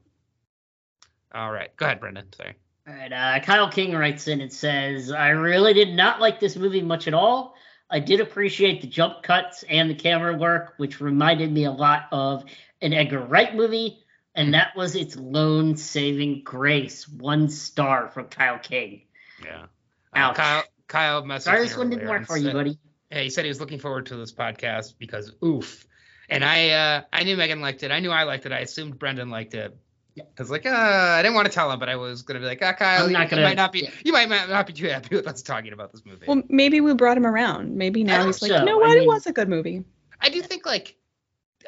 all 1.34 1.52
right, 1.52 1.74
go 1.76 1.84
ahead, 1.86 2.00
Brendan. 2.00 2.32
Sorry. 2.32 2.54
All 2.88 2.94
right, 2.94 3.12
uh, 3.12 3.40
Kyle 3.44 3.70
King 3.70 3.94
writes 3.94 4.26
in 4.28 4.40
and 4.40 4.50
says, 4.52 5.10
I 5.12 5.30
really 5.30 5.74
did 5.74 5.94
not 5.94 6.20
like 6.20 6.40
this 6.40 6.56
movie 6.56 6.80
much 6.82 7.06
at 7.08 7.14
all. 7.14 7.54
I 7.90 8.00
did 8.00 8.20
appreciate 8.20 8.80
the 8.80 8.86
jump 8.86 9.22
cuts 9.22 9.64
and 9.68 9.90
the 9.90 9.94
camera 9.94 10.34
work, 10.36 10.74
which 10.78 11.00
reminded 11.00 11.52
me 11.52 11.64
a 11.64 11.70
lot 11.70 12.04
of 12.10 12.44
an 12.80 12.92
Edgar 12.92 13.20
Wright 13.20 13.54
movie, 13.54 14.02
and 14.34 14.54
that 14.54 14.74
was 14.76 14.94
its 14.96 15.14
lone 15.16 15.76
saving 15.76 16.42
grace. 16.42 17.06
One 17.08 17.48
star 17.48 18.08
from 18.08 18.26
Kyle 18.28 18.58
King. 18.58 19.02
Yeah. 19.44 19.64
Uh, 20.14 20.18
Ouch. 20.18 20.36
Kyle. 20.36 20.64
Kyle 20.88 21.22
messaged 21.22 21.42
Sorry 21.42 21.62
me 21.62 21.68
this 21.68 21.76
one 21.76 21.90
didn't 21.90 22.08
work 22.08 22.18
and 22.18 22.26
for 22.26 22.36
you, 22.36 22.52
buddy. 22.52 22.78
Yeah, 23.10 23.20
he 23.20 23.30
said 23.30 23.44
he 23.44 23.48
was 23.48 23.60
looking 23.60 23.78
forward 23.78 24.06
to 24.06 24.16
this 24.16 24.32
podcast 24.32 24.94
because 24.98 25.32
oof. 25.44 25.86
And 26.28 26.44
I 26.44 26.70
uh 26.70 27.02
I 27.12 27.22
knew 27.24 27.36
Meaghan 27.36 27.60
liked 27.60 27.82
it. 27.82 27.90
I 27.90 28.00
knew 28.00 28.10
I 28.10 28.24
liked 28.24 28.46
it. 28.46 28.52
I 28.52 28.60
assumed 28.60 28.98
Brendan 28.98 29.30
liked 29.30 29.54
it. 29.54 29.76
Yeah. 30.14 30.24
Cause 30.34 30.50
like 30.50 30.64
uh, 30.64 30.70
I 30.70 31.20
didn't 31.22 31.34
want 31.34 31.46
to 31.46 31.52
tell 31.52 31.70
him, 31.70 31.78
but 31.78 31.90
I 31.90 31.96
was 31.96 32.22
gonna 32.22 32.40
be 32.40 32.46
like, 32.46 32.60
ah, 32.62 32.72
Kyle, 32.72 33.04
I'm 33.04 33.12
not 33.12 33.24
you, 33.24 33.30
gonna- 33.30 33.42
might 33.42 33.56
not 33.56 33.70
be, 33.70 33.80
yeah. 33.80 33.90
you 34.02 34.12
might 34.12 34.28
not 34.30 34.66
be 34.66 34.72
too 34.72 34.86
happy 34.88 35.14
with 35.14 35.26
us 35.26 35.42
talking 35.42 35.74
about 35.74 35.92
this 35.92 36.06
movie. 36.06 36.24
Well, 36.26 36.42
maybe 36.48 36.80
we 36.80 36.94
brought 36.94 37.18
him 37.18 37.26
around. 37.26 37.76
Maybe 37.76 38.02
now 38.02 38.24
he's 38.24 38.40
like, 38.40 38.50
so. 38.50 38.58
you 38.58 38.64
know 38.64 38.82
I 38.82 38.88
what? 38.88 38.96
it 38.96 39.06
was 39.06 39.26
a 39.26 39.32
good 39.32 39.48
movie. 39.50 39.84
I 40.18 40.30
do 40.30 40.40
think 40.40 40.64
like, 40.64 40.96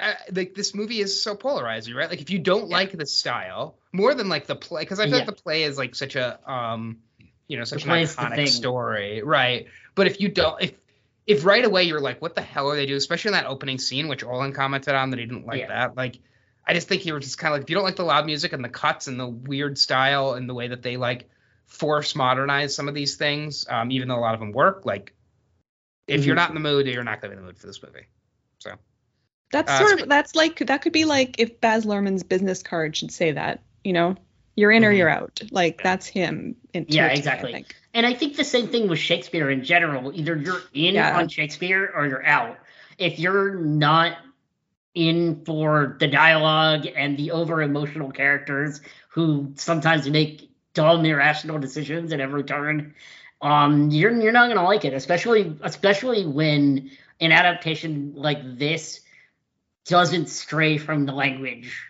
uh, 0.01 0.15
like 0.33 0.55
this 0.55 0.75
movie 0.75 1.01
is 1.01 1.23
so 1.23 1.35
polarizing, 1.35 1.95
right? 1.95 2.09
Like 2.09 2.23
if 2.23 2.31
you 2.31 2.39
don't 2.39 2.71
Yeah. 2.71 2.77
like 2.77 2.93
the 2.93 3.05
style 3.05 3.79
more 3.93 4.15
than 4.15 4.31
like 4.31 4.47
the 4.47 4.57
play, 4.57 4.81
because 4.83 4.99
I 4.99 5.05
feel 5.09 5.19
like 5.19 5.27
the 5.27 5.33
play 5.33 5.65
is 5.65 5.77
like 5.77 5.95
such 5.95 6.17
a 6.17 6.41
um, 6.51 7.01
you 7.49 7.57
know, 7.59 7.65
such 7.65 7.85
an 7.85 7.91
play 7.91 8.03
is 8.03 8.15
the 8.17 8.27
thing. 8.27 8.47
iconic 8.47 8.49
story, 8.49 9.23
right? 9.23 9.67
But 9.95 10.07
if 10.07 10.21
you 10.21 10.29
don't, 10.29 10.63
if 10.63 10.73
if 11.27 11.45
right 11.45 11.65
away 11.65 11.83
you're 11.85 12.01
like, 12.01 12.23
what 12.23 12.35
the 12.35 12.43
hell 12.43 12.71
are 12.71 12.77
they 12.77 12.87
doing? 12.87 12.97
Especially 12.99 13.31
in 13.31 13.35
that 13.35 13.47
opening 13.47 13.79
scene, 13.79 14.09
which 14.09 14.25
Olin 14.25 14.53
commented 14.53 14.95
on 14.95 15.11
that 15.11 15.19
he 15.19 15.27
didn't 15.27 15.47
like 15.47 15.61
Yeah. 15.61 15.69
that. 15.69 15.97
Like, 15.97 16.21
I 16.67 16.75
just 16.75 16.89
think 16.89 17.05
you 17.07 17.13
were 17.15 17.21
just 17.21 17.39
kind 17.39 17.53
of 17.53 17.59
like, 17.59 17.65
if 17.65 17.71
you 17.71 17.77
don't 17.77 17.85
like 17.85 17.97
the 17.97 18.05
loud 18.05 18.27
music 18.27 18.53
and 18.53 18.65
the 18.65 18.69
cuts 18.69 19.09
and 19.09 19.19
the 19.19 19.27
weird 19.27 19.79
style 19.79 20.35
and 20.35 20.49
the 20.49 20.55
way 20.55 20.69
that 20.69 20.83
they 20.83 20.97
like 20.97 21.29
force 21.67 22.15
modernize 22.15 22.75
some 22.75 22.89
of 22.89 22.95
these 22.95 23.17
things, 23.17 23.67
um, 23.69 23.91
even 23.91 24.09
though 24.09 24.19
a 24.19 24.21
lot 24.21 24.35
of 24.35 24.41
them 24.41 24.53
work, 24.53 24.87
like. 24.87 25.15
If 26.07 26.25
you're 26.25 26.35
Mhm. 26.35 26.37
not 26.37 26.49
in 26.49 26.55
the 26.55 26.61
mood, 26.61 26.87
you're 26.87 27.05
not 27.05 27.21
gonna 27.21 27.33
be 27.35 27.37
in 27.37 27.43
the 27.43 27.47
mood 27.49 27.59
for 27.59 27.67
this 27.67 27.83
movie. 27.83 28.07
So 28.61 28.73
that's 29.51 29.73
Uh, 29.73 29.79
sort 29.79 30.01
of 30.01 30.09
that's 30.09 30.35
like 30.35 30.59
that 30.67 30.83
could 30.83 30.93
be 30.93 31.05
like 31.05 31.39
if 31.39 31.61
Baz 31.61 31.85
Luhrmann's 31.85 32.23
business 32.23 32.63
card 32.63 32.97
should 32.97 33.13
say 33.13 33.33
that, 33.33 33.63
you 33.85 33.93
know, 33.93 34.17
you're 34.59 34.73
in 34.73 34.85
or 34.85 34.93
Mhm. 34.93 34.99
you're 34.99 35.09
out. 35.09 35.41
Like 35.53 35.81
that's 35.83 36.07
him. 36.09 36.57
In, 36.75 36.87
Yeah, 36.89 37.07
I 37.07 37.11
exactly. 37.11 37.53
think. 37.53 37.77
And 37.95 38.05
I 38.05 38.13
think 38.13 38.37
the 38.37 38.45
same 38.45 38.67
thing 38.69 38.89
with 38.89 38.99
Shakespeare 38.99 39.49
in 39.51 39.63
general. 39.63 40.13
Either 40.13 40.37
you're 40.37 40.63
in 40.75 40.95
Yeah. 40.97 41.17
on 41.17 41.29
Shakespeare 41.29 41.91
or 41.95 42.07
you're 42.07 42.27
out. 42.27 42.59
If 42.99 43.21
you're 43.21 43.55
not 43.55 44.19
in 44.95 45.45
for 45.45 45.97
the 46.01 46.09
dialogue 46.09 46.89
and 46.97 47.17
the 47.17 47.31
over 47.31 47.63
emotional 47.63 48.11
characters 48.11 48.81
who 49.11 49.53
sometimes 49.55 50.09
make 50.11 50.51
dumb 50.75 51.05
irrational 51.05 51.59
decisions 51.59 52.13
at 52.13 52.19
every 52.21 52.43
turn, 52.43 52.95
um, 53.41 53.91
you're 53.91 54.13
you're 54.21 54.33
not 54.33 54.49
gonna 54.49 54.65
like 54.65 54.85
it, 54.85 54.93
especially 54.93 55.57
especially 55.63 56.27
when 56.27 56.91
an 57.21 57.31
adaptation 57.31 58.13
like 58.17 58.41
this 58.59 59.01
doesn't 59.87 60.29
stray 60.29 60.79
from 60.79 61.07
the 61.07 61.13
language 61.13 61.81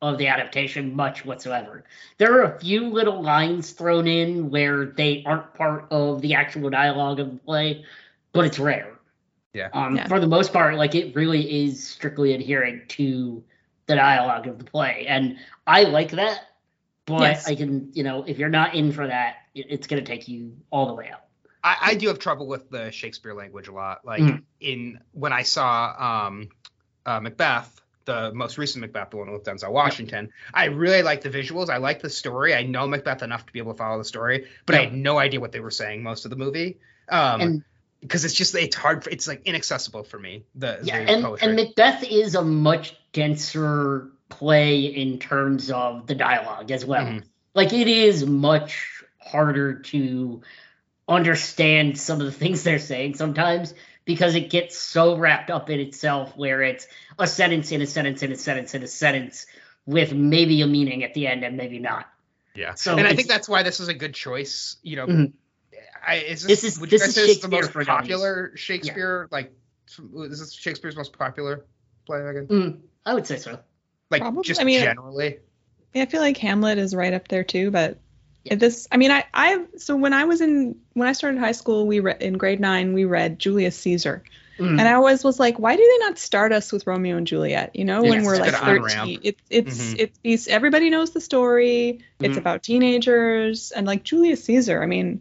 of 0.00 0.18
the 0.18 0.28
adaptation 0.28 0.94
much 0.94 1.24
whatsoever. 1.24 1.84
There 2.18 2.38
are 2.38 2.54
a 2.54 2.58
few 2.60 2.88
little 2.88 3.20
lines 3.22 3.72
thrown 3.72 4.06
in 4.06 4.50
where 4.50 4.86
they 4.86 5.24
aren't 5.26 5.54
part 5.54 5.86
of 5.90 6.20
the 6.22 6.34
actual 6.34 6.70
dialogue 6.70 7.18
of 7.18 7.30
the 7.32 7.38
play, 7.38 7.84
but 8.32 8.44
it's 8.44 8.58
rare. 8.58 8.92
Yeah. 9.52 9.70
Um, 9.72 9.96
Yeah. 9.96 10.06
For 10.06 10.20
the 10.20 10.28
most 10.28 10.52
part, 10.52 10.76
like 10.76 10.94
it 10.94 11.16
really 11.16 11.64
is 11.64 11.84
strictly 11.84 12.34
adhering 12.34 12.82
to 12.88 13.42
the 13.86 13.96
dialogue 13.96 14.46
of 14.46 14.58
the 14.58 14.64
play, 14.64 15.06
and 15.08 15.38
I 15.66 15.84
like 15.84 16.10
that. 16.12 16.44
But 17.06 17.22
Yes. 17.22 17.48
I 17.48 17.54
can, 17.54 17.90
you 17.94 18.04
know, 18.04 18.22
if 18.24 18.38
you're 18.38 18.50
not 18.50 18.74
in 18.74 18.92
for 18.92 19.06
that, 19.06 19.36
it's 19.54 19.86
going 19.86 20.04
to 20.04 20.06
take 20.06 20.28
you 20.28 20.54
all 20.70 20.86
the 20.86 20.92
way 20.94 21.08
out. 21.10 21.22
I, 21.64 21.76
I 21.80 21.94
do 21.94 22.08
have 22.08 22.18
trouble 22.18 22.46
with 22.46 22.68
the 22.70 22.92
Shakespeare 22.92 23.34
language 23.34 23.66
a 23.66 23.72
lot. 23.72 24.04
Like 24.04 24.20
Mhm. 24.20 24.42
in 24.60 25.00
when 25.12 25.32
I 25.32 25.42
saw 25.42 26.26
um, 26.26 26.50
uh, 27.06 27.18
Macbeth, 27.20 27.80
the 28.08 28.32
most 28.34 28.58
recent 28.58 28.80
Macbeth, 28.80 29.10
the 29.10 29.18
one 29.18 29.30
with 29.30 29.44
Denzel 29.44 29.70
Washington, 29.70 30.30
I 30.52 30.64
really 30.64 31.02
like 31.02 31.20
the 31.20 31.30
visuals. 31.30 31.68
I 31.70 31.76
like 31.76 32.02
the 32.02 32.10
story. 32.10 32.52
I 32.54 32.64
know 32.64 32.88
Macbeth 32.88 33.22
enough 33.22 33.46
to 33.46 33.52
be 33.52 33.60
able 33.60 33.74
to 33.74 33.78
follow 33.78 33.98
the 33.98 34.04
story, 34.04 34.46
but 34.66 34.74
I 34.74 34.80
had 34.86 34.94
no 34.94 35.18
idea 35.18 35.38
what 35.38 35.52
they 35.52 35.60
were 35.60 35.70
saying 35.70 36.02
most 36.02 36.24
of 36.24 36.30
the 36.30 36.36
movie. 36.36 36.78
Um, 37.08 37.40
And- 37.40 37.64
because 38.00 38.24
it's 38.24 38.34
just 38.34 38.54
it's 38.54 38.76
hard. 38.76 39.02
For, 39.02 39.10
it's 39.10 39.26
like 39.26 39.42
inaccessible 39.44 40.04
for 40.04 40.18
me. 40.20 40.44
The, 40.54 40.78
Yeah, 40.84 41.04
the 41.04 41.10
and, 41.12 41.24
poetry. 41.24 41.46
and 41.48 41.56
Macbeth 41.56 42.04
is 42.04 42.34
a 42.36 42.42
much 42.42 42.94
denser 43.12 44.08
play 44.28 44.82
in 44.82 45.18
terms 45.18 45.68
of 45.70 46.06
the 46.06 46.14
dialogue 46.14 46.70
as 46.70 46.84
well. 46.84 47.04
Mhm. 47.06 47.24
Like 47.54 47.72
it 47.72 47.88
is 47.88 48.24
much 48.24 49.02
harder 49.18 49.80
to 49.80 50.42
understand 51.08 51.98
some 51.98 52.20
of 52.20 52.26
the 52.26 52.32
things 52.32 52.62
they're 52.62 52.78
saying 52.78 53.14
sometimes 53.14 53.74
because 54.08 54.34
it 54.34 54.48
gets 54.48 54.74
so 54.78 55.16
wrapped 55.18 55.50
up 55.50 55.68
in 55.68 55.78
itself 55.80 56.34
where 56.34 56.62
it's 56.62 56.86
a 57.18 57.26
sentence 57.26 57.70
in 57.72 57.82
a 57.82 57.86
sentence 57.86 58.22
in 58.22 58.32
a 58.32 58.36
sentence 58.36 58.74
in 58.74 58.82
a 58.82 58.86
sentence 58.86 59.44
with 59.84 60.14
maybe 60.14 60.62
a 60.62 60.66
meaning 60.66 61.04
at 61.04 61.12
the 61.12 61.26
end 61.26 61.44
and 61.44 61.58
maybe 61.58 61.78
not. 61.78 62.06
yeah. 62.54 62.72
so 62.74 62.96
and 62.96 63.06
I 63.06 63.14
think 63.14 63.28
that's 63.28 63.48
why 63.50 63.62
this 63.62 63.80
is 63.80 63.88
a 63.88 63.94
good 63.94 64.14
choice. 64.14 64.76
You 64.82 64.96
know, 64.96 65.06
Mhm. 65.06 65.32
I, 66.06 66.14
is 66.16 66.42
This 66.42 66.62
this, 66.62 66.72
is- 66.74 66.80
would 66.80 66.90
you 66.90 66.96
this 66.98 67.08
guys 67.08 67.08
is 67.10 67.14
say 67.16 67.26
this 67.26 67.36
is 67.36 67.42
the 67.42 67.48
most 67.48 67.70
for 67.70 67.84
dummies. 67.84 68.00
popular 68.08 68.52
Shakespeare? 68.56 69.28
Like, 69.30 69.52
is 70.30 70.40
this 70.40 70.52
Shakespeare's 70.54 70.96
most 70.96 71.12
popular 71.12 71.66
play 72.06 72.20
again? 72.22 72.46
Mm, 72.46 72.78
I 73.04 73.12
would 73.12 73.26
say 73.26 73.36
so. 73.36 73.58
Like, 74.10 74.22
Probably. 74.22 74.42
just 74.42 74.58
I 74.60 74.64
mean- 74.64 74.80
generally. 74.80 75.40
Yeah, 75.92 76.02
I 76.04 76.06
feel 76.06 76.20
like 76.22 76.38
Hamlet 76.38 76.78
is 76.78 76.94
right 76.94 77.12
up 77.12 77.28
there 77.28 77.44
too, 77.44 77.70
but 77.70 77.98
Yeah. 78.50 78.56
this 78.56 78.88
I 78.90 78.96
mean 78.96 79.10
I 79.10 79.24
I 79.32 79.64
so 79.76 79.96
when 79.96 80.12
I 80.12 80.24
was 80.24 80.40
in 80.40 80.76
when 80.94 81.08
I 81.08 81.12
started 81.12 81.38
high 81.40 81.52
school, 81.52 81.86
we 81.86 82.00
read 82.00 82.22
in 82.22 82.34
grade 82.38 82.60
9 82.60 82.92
we 82.94 83.04
read 83.04 83.38
Julius 83.38 83.76
Caesar. 83.78 84.22
Mm. 84.58 84.70
And 84.70 84.80
I 84.80 84.94
always 84.94 85.22
was 85.22 85.38
like, 85.38 85.60
why 85.60 85.76
do 85.76 85.82
they 85.82 86.04
not 86.04 86.18
start 86.18 86.50
us 86.50 86.72
with 86.72 86.84
Romeo 86.84 87.16
and 87.16 87.28
Juliet? 87.28 87.76
You 87.76 87.84
know, 87.84 88.02
when 88.02 88.24
we're 88.24 88.38
like 88.38 88.54
13. 88.54 89.20
It, 89.22 89.36
it's 89.48 89.78
Mhm. 89.78 89.96
it's 90.00 90.18
it's 90.24 90.48
everybody 90.48 90.90
knows 90.90 91.10
the 91.12 91.20
story. 91.20 92.00
It's 92.18 92.34
Mhm. 92.34 92.38
about 92.38 92.64
teenagers 92.64 93.70
and 93.70 93.86
like 93.86 94.02
Julius 94.02 94.42
Caesar. 94.44 94.82
I 94.82 94.86
mean, 94.86 95.20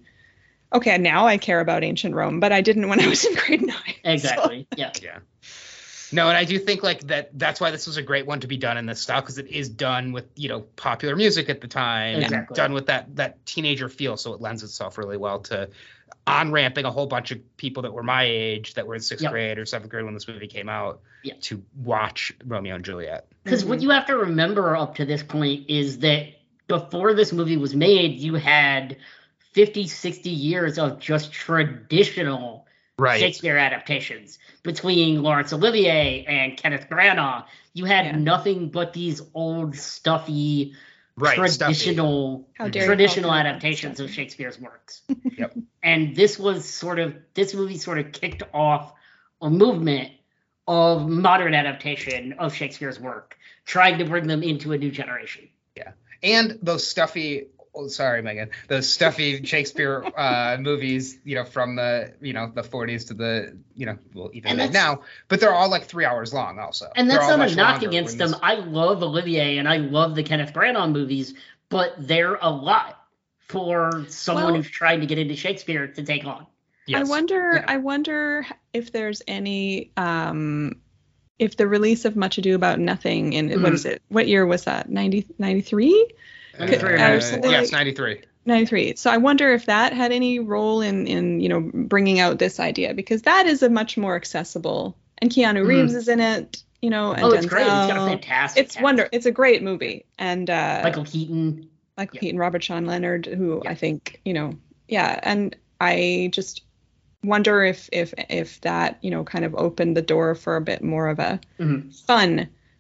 okay, 0.73 0.97
now 0.97 1.27
I 1.27 1.37
care 1.37 1.59
about 1.59 1.83
ancient 1.83 2.15
Rome, 2.15 2.39
but 2.39 2.51
I 2.51 2.61
didn't 2.61 2.87
when 2.89 2.99
I 2.99 3.07
was 3.07 3.23
in 3.25 3.35
grade 3.35 3.61
9. 3.61 3.75
so- 4.03 4.11
Exactly. 4.11 4.67
Yeah. 4.75 4.91
Yeah. 5.03 5.19
No, 6.11 6.27
and 6.29 6.37
I 6.37 6.45
do 6.45 6.57
think 6.59 6.83
like 6.83 7.01
that. 7.07 7.37
That's 7.37 7.59
why 7.59 7.71
this 7.71 7.87
was 7.87 7.97
a 7.97 8.01
great 8.01 8.25
one 8.25 8.39
to 8.41 8.47
be 8.47 8.57
done 8.57 8.77
in 8.77 8.85
this 8.85 9.01
style 9.01 9.21
because 9.21 9.37
it 9.37 9.47
is 9.47 9.69
done 9.69 10.11
with 10.11 10.25
you 10.35 10.49
know 10.49 10.61
popular 10.61 11.15
music 11.15 11.49
at 11.49 11.61
the 11.61 11.67
time 11.67 12.15
and 12.15 12.23
Exactly. 12.23 12.55
done 12.55 12.73
with 12.73 12.87
that 12.87 13.15
that 13.15 13.45
teenager 13.45 13.89
feel. 13.89 14.17
So 14.17 14.33
it 14.33 14.41
lends 14.41 14.63
itself 14.63 14.97
really 14.97 15.17
well 15.17 15.39
to 15.41 15.69
on 16.25 16.51
ramping 16.51 16.85
a 16.85 16.91
whole 16.91 17.07
bunch 17.07 17.31
of 17.31 17.57
people 17.57 17.83
that 17.83 17.93
were 17.93 18.03
my 18.03 18.23
age 18.23 18.73
that 18.73 18.85
were 18.85 18.95
in 18.95 19.01
sixth 19.01 19.23
Yep. 19.23 19.31
grade 19.31 19.57
or 19.57 19.65
seventh 19.65 19.89
grade 19.89 20.05
when 20.05 20.13
this 20.13 20.27
movie 20.27 20.47
came 20.47 20.69
out 20.69 21.01
Yeah. 21.23 21.35
to 21.41 21.63
watch 21.83 22.33
Romeo 22.45 22.75
and 22.75 22.83
Juliet. 22.83 23.27
Because 23.43 23.63
what 23.63 23.77
mm-hmm. 23.77 23.83
you 23.83 23.89
have 23.91 24.07
to 24.07 24.17
remember 24.17 24.75
up 24.75 24.95
to 24.95 25.05
this 25.05 25.23
point 25.23 25.69
is 25.69 25.99
that 25.99 26.27
before 26.67 27.13
this 27.13 27.31
movie 27.31 27.55
was 27.55 27.73
made, 27.73 28.19
you 28.19 28.35
had 28.35 28.97
50, 29.53 29.87
60 29.87 30.29
years 30.29 30.77
of 30.77 30.99
just 30.99 31.31
traditional 31.31 32.66
Right. 32.99 33.19
Shakespeare 33.19 33.57
adaptations 33.57 34.39
between 34.63 35.21
Laurence 35.21 35.53
Olivier 35.53 36.25
and 36.27 36.57
Kenneth 36.57 36.87
Branagh. 36.89 37.45
You 37.73 37.85
had 37.85 38.05
Yeah. 38.07 38.15
nothing 38.15 38.69
but 38.69 38.91
these 38.93 39.21
old, 39.35 39.75
stuffy, 39.75 40.73
Right. 41.15 41.35
traditional 41.35 42.47
How 42.57 42.67
dare 42.69 42.83
you 42.83 42.87
traditional 42.87 43.29
call 43.29 43.37
it 43.39 43.41
adaptations 43.41 43.99
of. 43.99 44.09
Shakespeare's 44.11 44.59
works. 44.59 45.01
Yep. 45.37 45.55
And 45.83 46.15
this 46.15 46.39
was 46.39 46.65
sort 46.67 46.97
of 46.97 47.15
this 47.35 47.53
movie 47.53 47.77
sort 47.77 47.99
of 47.99 48.11
kicked 48.11 48.41
off 48.53 48.93
a 49.41 49.49
movement 49.49 50.11
of 50.67 51.07
modern 51.07 51.53
adaptation 51.53 52.33
of 52.33 52.53
Shakespeare's 52.55 52.99
work, 52.99 53.37
trying 53.65 53.99
to 53.99 54.05
bring 54.05 54.25
them 54.27 54.41
into 54.41 54.73
a 54.73 54.77
new 54.77 54.89
generation. 54.89 55.47
Yeah. 55.75 55.91
And 56.23 56.57
those 56.63 56.85
stuffy 56.87 57.47
oh, 57.77 57.87
sorry 57.87 58.21
meaghan 58.21 58.49
those 58.67 58.91
stuffy 58.91 59.43
shakespeare 59.45 60.03
uh 60.17 60.57
movies 60.61 61.17
you 61.23 61.35
know 61.35 61.43
from 61.45 61.75
the 61.75 62.13
you 62.21 62.33
know 62.33 62.51
the 62.53 62.61
40s 62.63 63.07
to 63.07 63.13
the 63.13 63.57
you 63.75 63.85
know 63.85 63.97
well 64.13 64.29
even 64.33 64.59
And 64.59 64.73
now 64.73 65.01
but 65.27 65.39
they're 65.39 65.53
all 65.53 65.69
like 65.69 65.85
three 65.85 66.05
hours 66.05 66.33
long 66.33 66.59
also 66.59 66.89
And 66.95 67.09
that's 67.09 67.27
not 67.27 67.49
a 67.51 67.55
knock 67.55 67.83
against 67.83 68.17
them. 68.17 68.31
this- 68.31 68.39
I 68.41 68.55
love 68.55 69.03
Olivier 69.03 69.57
and 69.57 69.67
I 69.69 69.77
love 69.77 70.15
the 70.15 70.23
Kenneth 70.23 70.53
Branagh 70.53 70.91
movies, 70.91 71.33
but 71.69 71.93
they're 71.97 72.35
a 72.35 72.49
lot 72.49 72.97
for 73.47 74.05
someone 74.09 74.45
Well- 74.45 74.55
who's 74.55 74.69
trying 74.69 75.01
to 75.01 75.05
get 75.05 75.17
into 75.17 75.35
Shakespeare 75.35 75.87
to 75.87 76.03
take 76.03 76.25
on. 76.25 76.47
I 76.93 77.03
wonder 77.03 77.53
Yeah. 77.55 77.65
I 77.67 77.77
wonder 77.77 78.45
if 78.73 78.91
there's 78.91 79.21
any 79.27 79.91
um 79.97 80.81
if 81.39 81.55
the 81.55 81.67
release 81.67 82.05
of 82.05 82.15
Much 82.15 82.39
Ado 82.39 82.55
About 82.55 82.79
Nothing 82.79 83.33
in 83.33 83.49
what 83.61 83.71
Mhm. 83.71 83.75
is 83.75 83.85
it? 83.85 84.01
What 84.09 84.27
year 84.27 84.43
was 84.45 84.63
that? 84.63 84.89
90, 84.89 85.27
93? 85.37 86.07
Ninety-three, 86.59 86.95
Uh, 86.95 86.97
ninety-four. 86.97 87.51
yes, 87.51 87.71
93. 87.71 88.21
93. 88.45 88.95
So 88.95 89.11
I 89.11 89.17
wonder 89.17 89.53
if 89.53 89.65
that 89.65 89.93
had 89.93 90.11
any 90.11 90.39
role 90.39 90.81
in 90.81 91.05
in 91.07 91.39
you 91.41 91.49
know 91.49 91.59
bringing 91.73 92.19
out 92.19 92.39
this 92.39 92.59
idea 92.59 92.93
because 92.93 93.23
that 93.23 93.45
is 93.45 93.61
a 93.63 93.69
much 93.69 93.97
more 93.97 94.15
accessible 94.15 94.97
and 95.19 95.29
Keanu 95.31 95.63
Mhm. 95.63 95.67
Reeves 95.67 95.93
is 95.95 96.07
in 96.07 96.19
it, 96.19 96.63
you 96.81 96.89
know, 96.89 97.11
and 97.11 97.23
Oh, 97.23 97.31
it's 97.31 97.45
great. 97.45 97.63
It's 97.63 97.69
got 97.69 97.97
a 97.97 98.09
fantastic. 98.09 98.63
It's 98.65 98.75
cast. 98.75 98.83
wonder. 98.83 99.09
It's 99.11 99.25
a 99.25 99.31
great 99.31 99.63
movie, 99.63 100.05
and 100.17 100.49
uh, 100.49 100.81
Michael 100.83 101.03
Keaton. 101.05 101.67
Michael 101.97 102.15
yeah. 102.15 102.19
Keaton, 102.21 102.39
Robert 102.39 102.63
Sean 102.63 102.85
Leonard, 102.85 103.25
who 103.25 103.61
Yeah. 103.63 103.71
I 103.71 103.75
think 103.75 104.21
you 104.23 104.33
know, 104.33 104.53
yeah, 104.87 105.19
and 105.23 105.55
I 105.81 106.29
just 106.31 106.61
wonder 107.23 107.63
if 107.63 107.89
if 107.91 108.13
if 108.29 108.61
that 108.61 108.99
you 109.01 109.09
know 109.11 109.23
kind 109.23 109.43
of 109.43 109.55
opened 109.55 109.97
the 109.97 110.01
door 110.01 110.35
for 110.35 110.55
a 110.55 110.61
bit 110.61 110.83
more 110.83 111.07
of 111.09 111.19
a 111.19 111.39
Mhm. 111.59 111.93
fun. 112.05 112.39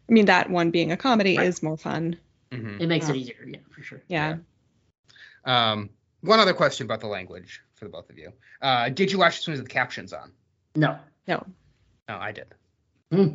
I 0.09 0.13
mean, 0.13 0.27
that 0.27 0.49
one 0.49 0.71
being 0.71 0.91
a 0.93 0.97
comedy 0.97 1.35
Right. 1.37 1.47
is 1.47 1.61
more 1.61 1.75
fun. 1.75 2.15
Mhm. 2.51 2.81
It 2.81 2.87
makes 2.87 3.07
Yeah. 3.07 3.13
it 3.15 3.17
easier, 3.17 3.45
yeah, 3.47 3.59
for 3.69 3.81
sure. 3.83 4.01
Yeah. 4.07 4.37
Um, 5.45 5.89
one 6.21 6.39
other 6.39 6.53
question 6.53 6.85
about 6.85 6.99
the 6.99 7.07
language 7.07 7.61
for 7.75 7.85
the 7.85 7.89
both 7.91 8.09
of 8.09 8.17
you. 8.17 8.31
Uh, 8.61 8.89
did 8.89 9.11
you 9.11 9.17
watch 9.17 9.37
this 9.37 9.47
movie 9.47 9.59
with 9.59 9.67
the 9.69 9.73
captions 9.73 10.13
on? 10.13 10.31
No. 10.75 10.97
No. 11.27 11.45
No, 12.09 12.17
I 12.17 12.31
did. 12.31 12.47
Hmm. 13.11 13.27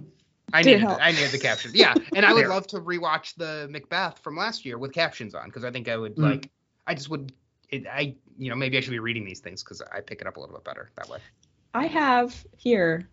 I 0.55 0.61
Did 0.63 0.71
needed, 0.71 0.81
help? 0.83 0.99
I 1.01 1.13
needed 1.13 1.31
the 1.31 1.39
captions. 1.39 1.75
Yeah, 1.75 1.95
and 2.15 2.27
I 2.27 2.33
would 2.35 2.47
love 2.49 2.67
to 2.69 2.81
rewatch 2.81 3.35
the 3.37 3.69
Macbeth 3.71 4.19
from 4.19 4.37
last 4.37 4.67
year 4.67 4.77
with 4.77 4.93
captions 4.93 5.35
on 5.35 5.47
because 5.47 5.65
I 5.65 5.71
think 5.71 5.89
I 5.89 5.97
would 5.97 6.15
Hmm. 6.15 6.23
like. 6.25 6.51
I 6.87 6.95
just 6.95 7.09
would. 7.09 7.33
It, 7.71 7.87
I 7.87 8.17
you 8.37 8.51
know 8.51 8.57
maybe 8.57 8.77
I 8.77 8.81
should 8.81 8.91
be 8.91 8.99
reading 8.99 9.25
these 9.25 9.41
things 9.41 9.63
because 9.63 9.81
I 9.81 10.01
pick 10.01 10.21
it 10.21 10.27
up 10.27 10.37
a 10.37 10.41
little 10.41 10.55
bit 10.55 10.65
better 10.65 10.91
that 10.97 11.09
way. 11.09 11.19
I 11.73 11.87
have 11.87 12.45
here 12.59 13.09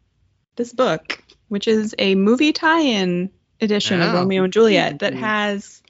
this 0.58 0.74
book, 0.74 1.24
which 1.48 1.66
is 1.68 1.96
a 1.98 2.16
movie 2.16 2.52
tie-in 2.52 3.30
edition 3.62 4.02
of 4.02 4.10
Oh. 4.14 4.20
Romeo 4.20 4.44
and 4.44 4.52
Juliet 4.52 5.00
that 5.00 5.14
has 5.14 5.82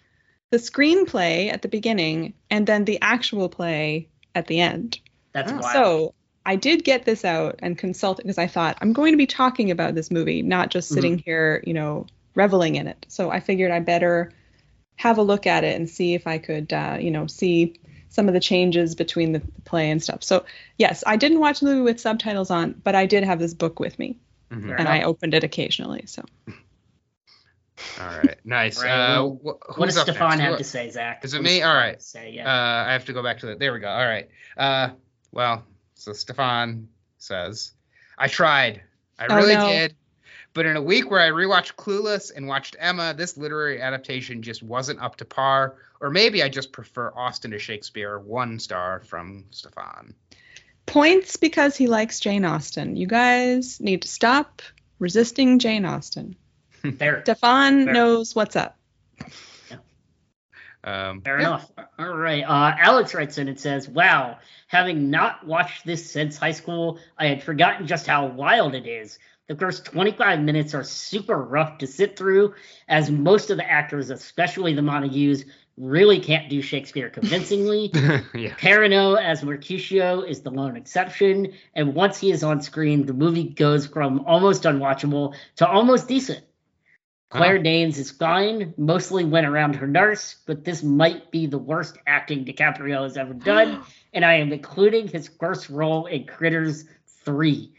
the 0.52 0.58
screenplay 0.58 1.52
at 1.52 1.62
the 1.62 1.68
beginning 1.68 2.34
and 2.50 2.66
then 2.66 2.86
the 2.86 3.00
actual 3.02 3.50
play 3.50 4.10
at 4.36 4.48
the 4.48 4.60
end. 4.60 5.00
That's 5.34 5.52
Oh. 5.52 5.60
wild. 5.60 5.74
So 5.74 6.14
I 6.46 6.56
did 6.56 6.84
get 6.84 7.06
this 7.06 7.24
out 7.26 7.60
and 7.60 7.78
consult 7.78 8.18
because 8.18 8.38
I 8.38 8.48
thought 8.48 8.78
I'm 8.82 8.94
going 8.94 9.14
to 9.14 9.18
be 9.18 9.28
talking 9.28 9.72
about 9.72 9.96
this 9.96 10.10
movie, 10.10 10.42
not 10.42 10.72
just 10.72 10.90
sitting 10.90 11.18
here, 11.20 11.64
you 11.66 11.74
know, 11.74 12.08
reveling 12.36 12.76
in 12.76 12.88
it. 12.88 13.06
So 13.10 13.30
I 13.30 13.40
figured 13.40 13.72
I 13.72 13.80
better 13.80 14.32
have 14.96 15.18
a 15.18 15.24
look 15.24 15.46
at 15.46 15.64
it 15.64 15.76
and 15.76 15.90
see 15.90 16.14
if 16.14 16.26
I 16.28 16.40
could, 16.40 16.74
uh, 16.74 16.98
you 17.00 17.12
know, 17.12 17.28
see 17.28 17.80
some 18.10 18.28
of 18.28 18.34
the 18.34 18.40
changes 18.40 18.96
between 18.96 19.34
the 19.34 19.42
play 19.66 19.92
and 19.92 20.02
stuff. 20.02 20.24
So 20.24 20.46
yes, 20.78 21.04
I 21.06 21.16
didn't 21.16 21.40
watch 21.40 21.60
the 21.60 21.68
movie 21.68 21.82
with 21.82 22.00
subtitles 22.00 22.50
on, 22.50 22.82
but 22.84 22.96
I 22.96 23.06
did 23.06 23.24
have 23.24 23.40
this 23.40 23.54
book 23.54 23.80
with 23.80 24.00
me 24.00 24.18
Mhm. 24.52 24.76
And 24.80 24.88
I 24.90 25.04
opened 25.04 25.36
it 25.36 25.44
occasionally. 25.44 26.06
So 26.08 26.26
All 28.00 28.06
right, 28.18 28.38
nice. 28.46 28.82
Right, 28.82 28.90
uh, 28.90 29.24
wh- 29.28 29.78
what 29.78 29.86
does 29.88 30.00
Stefan 30.00 30.38
next? 30.38 30.42
have 30.42 30.58
to 30.58 30.64
say, 30.64 30.90
Zach? 30.90 31.24
Is 31.26 31.34
it 31.34 31.38
What 31.38 31.44
me? 31.46 31.62
All 31.62 31.74
right. 31.74 31.96
All 31.96 32.00
Stefan 32.00 32.24
right. 32.26 32.34
have 32.34 32.34
to 32.34 32.40
Say, 32.40 32.40
Uh, 32.40 32.44
yeah. 32.44 32.86
I 32.88 32.92
have 32.94 33.06
to 33.06 33.14
go 33.14 33.22
back 33.24 33.40
to 33.40 33.48
that. 33.48 33.60
There 33.60 33.74
we 33.74 33.80
go. 33.80 33.90
All 33.90 34.06
right. 34.06 34.30
Uh, 34.58 34.90
well, 35.32 35.64
so 35.96 36.14
Stefan 36.14 36.88
says, 37.18 37.72
I 38.18 38.28
tried. 38.28 38.82
I 39.18 39.28
Oh, 39.30 39.36
really 39.36 39.56
no. 39.56 39.68
did. 39.68 39.96
But 40.54 40.66
in 40.66 40.76
a 40.78 40.82
week 40.82 41.12
where 41.12 41.20
I 41.20 41.30
rewatched 41.30 41.76
Clueless 41.76 42.32
and 42.36 42.48
watched 42.48 42.76
Emma, 42.80 43.14
this 43.16 43.38
literary 43.38 43.82
adaptation 43.82 44.42
just 44.42 44.64
wasn't 44.64 45.00
up 45.02 45.18
to 45.18 45.26
par. 45.26 45.76
Or 46.02 46.10
maybe 46.10 46.42
I 46.42 46.50
just 46.50 46.72
prefer 46.72 47.12
Austen 47.16 47.52
to 47.52 47.60
Shakespeare. 47.60 48.18
One 48.18 48.58
star 48.60 49.02
from 49.02 49.46
Stefan. 49.52 50.14
points 50.86 51.36
because 51.36 51.76
he 51.76 51.86
likes 51.88 52.20
Jane 52.20 52.46
Austen. 52.46 52.96
You 52.96 53.06
guys 53.08 53.80
need 53.80 54.02
to 54.04 54.08
stop 54.08 54.62
resisting 54.98 55.60
Jane 55.60 55.86
Austen. 55.86 56.36
Fair. 56.98 57.22
Stefan 57.24 57.86
Fair. 57.86 57.94
knows 57.94 58.36
what's 58.36 58.56
up. 58.56 58.78
Um, 60.84 61.22
Fair 61.22 61.40
yeah. 61.40 61.48
enough. 61.48 61.72
All 61.98 62.16
right. 62.16 62.44
Uh, 62.44 62.76
Alex 62.78 63.14
writes 63.14 63.38
in 63.38 63.48
and 63.48 63.60
says, 63.60 63.88
Wow, 63.88 64.38
having 64.68 65.10
not 65.10 65.46
watched 65.46 65.86
this 65.86 66.10
since 66.10 66.38
high 66.38 66.52
school, 66.54 67.00
I 67.18 67.28
had 67.28 67.44
forgotten 67.44 67.86
just 67.86 68.08
how 68.08 68.28
wild 68.28 68.76
it 68.76 68.88
is. 68.88 69.20
The 69.48 69.56
first 69.56 69.84
25 69.86 70.42
minutes 70.42 70.74
are 70.76 70.84
super 70.84 71.38
rough 71.38 71.80
to 71.80 71.88
sit 71.88 72.16
through, 72.16 72.54
as 72.88 73.10
most 73.10 73.50
of 73.50 73.58
the 73.58 73.70
actors, 73.70 74.12
especially 74.12 74.76
the 74.76 74.84
Montagues, 74.84 75.44
really 75.76 76.20
can't 76.20 76.50
do 76.50 76.62
Shakespeare 76.62 77.10
convincingly. 77.10 77.90
yeah. 77.94 78.54
Perrineau 78.60 79.20
as 79.20 79.44
Mercutio 79.44 80.22
is 80.22 80.42
the 80.42 80.52
lone 80.52 80.76
exception, 80.76 81.54
and 81.74 81.96
once 81.96 82.20
he 82.20 82.32
is 82.32 82.44
on 82.44 82.62
screen, 82.62 83.06
the 83.06 83.14
movie 83.14 83.46
goes 83.46 83.88
from 83.88 84.20
almost 84.28 84.64
unwatchable 84.64 85.34
to 85.56 85.68
almost 85.68 86.08
decent. 86.08 86.44
Claire 87.30 87.60
Oh. 87.60 87.62
Danes 87.62 87.98
is 88.00 88.10
fine, 88.10 88.74
mostly 88.78 89.24
went 89.24 89.46
around 89.46 89.76
her 89.76 89.88
nurse, 89.88 90.36
but 90.48 90.64
this 90.66 90.82
might 90.82 91.30
be 91.32 91.46
the 91.46 91.60
worst 91.60 91.98
acting 92.08 92.44
DiCaprio 92.44 93.04
has 93.04 93.18
ever 93.18 93.34
done, 93.34 93.82
and 94.14 94.26
I 94.26 94.36
am 94.36 94.52
including 94.52 95.08
his 95.08 95.28
first 95.28 95.70
role 95.70 96.08
in 96.08 96.26
Critters 96.26 96.86
3. 97.26 97.72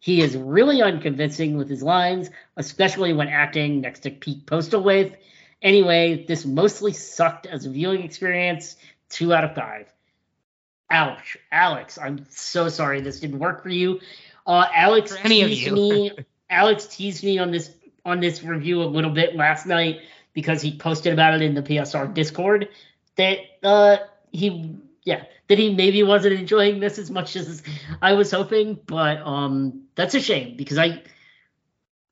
He 0.00 0.20
is 0.20 0.36
really 0.36 0.82
unconvincing 0.82 1.56
with 1.56 1.68
his 1.68 1.82
lines, 1.82 2.30
especially 2.56 3.12
when 3.14 3.28
acting 3.28 3.80
next 3.80 4.00
to 4.00 4.10
Pete 4.10 4.46
Postlethwaite. 4.46 5.16
Anyway, 5.62 6.24
this 6.28 6.44
mostly 6.44 6.92
sucked 6.92 7.46
as 7.46 7.66
a 7.66 7.70
viewing 7.70 8.02
experience. 8.02 8.76
Two 9.08 9.32
out 9.32 9.42
of 9.42 9.54
five. 9.54 9.92
Ouch, 10.90 11.36
Alex, 11.50 11.98
I'm 11.98 12.26
so 12.30 12.68
sorry 12.68 13.00
this 13.00 13.20
didn't 13.20 13.38
work 13.40 13.62
for 13.62 13.70
you. 13.70 14.00
Uh, 14.46 14.66
Alex 14.74 15.16
For 15.16 15.24
any 15.26 15.42
of 15.42 15.48
teased 15.48 15.66
you. 15.66 15.72
me. 15.74 16.10
Alex 16.50 16.86
teased 16.86 17.24
me 17.24 17.38
on 17.38 17.50
this 17.50 17.68
on 18.08 18.20
this 18.20 18.42
review 18.42 18.82
a 18.82 18.84
little 18.84 19.10
bit 19.10 19.36
last 19.36 19.66
night 19.66 20.00
because 20.32 20.62
he 20.62 20.76
posted 20.76 21.12
about 21.12 21.34
it 21.34 21.42
in 21.42 21.54
the 21.54 21.62
PSR 21.62 22.12
Discord. 22.12 22.68
That 23.16 23.38
uh, 23.62 23.98
he 24.32 24.76
yeah 25.04 25.24
that 25.48 25.58
he 25.58 25.74
maybe 25.74 26.02
wasn't 26.02 26.34
enjoying 26.34 26.80
this 26.80 26.98
as 26.98 27.10
much 27.10 27.36
as 27.36 27.62
I 28.00 28.14
was 28.14 28.30
hoping, 28.30 28.78
but 28.86 29.18
um, 29.18 29.84
that's 29.94 30.14
a 30.14 30.20
shame 30.20 30.56
because 30.56 30.78
I. 30.78 31.02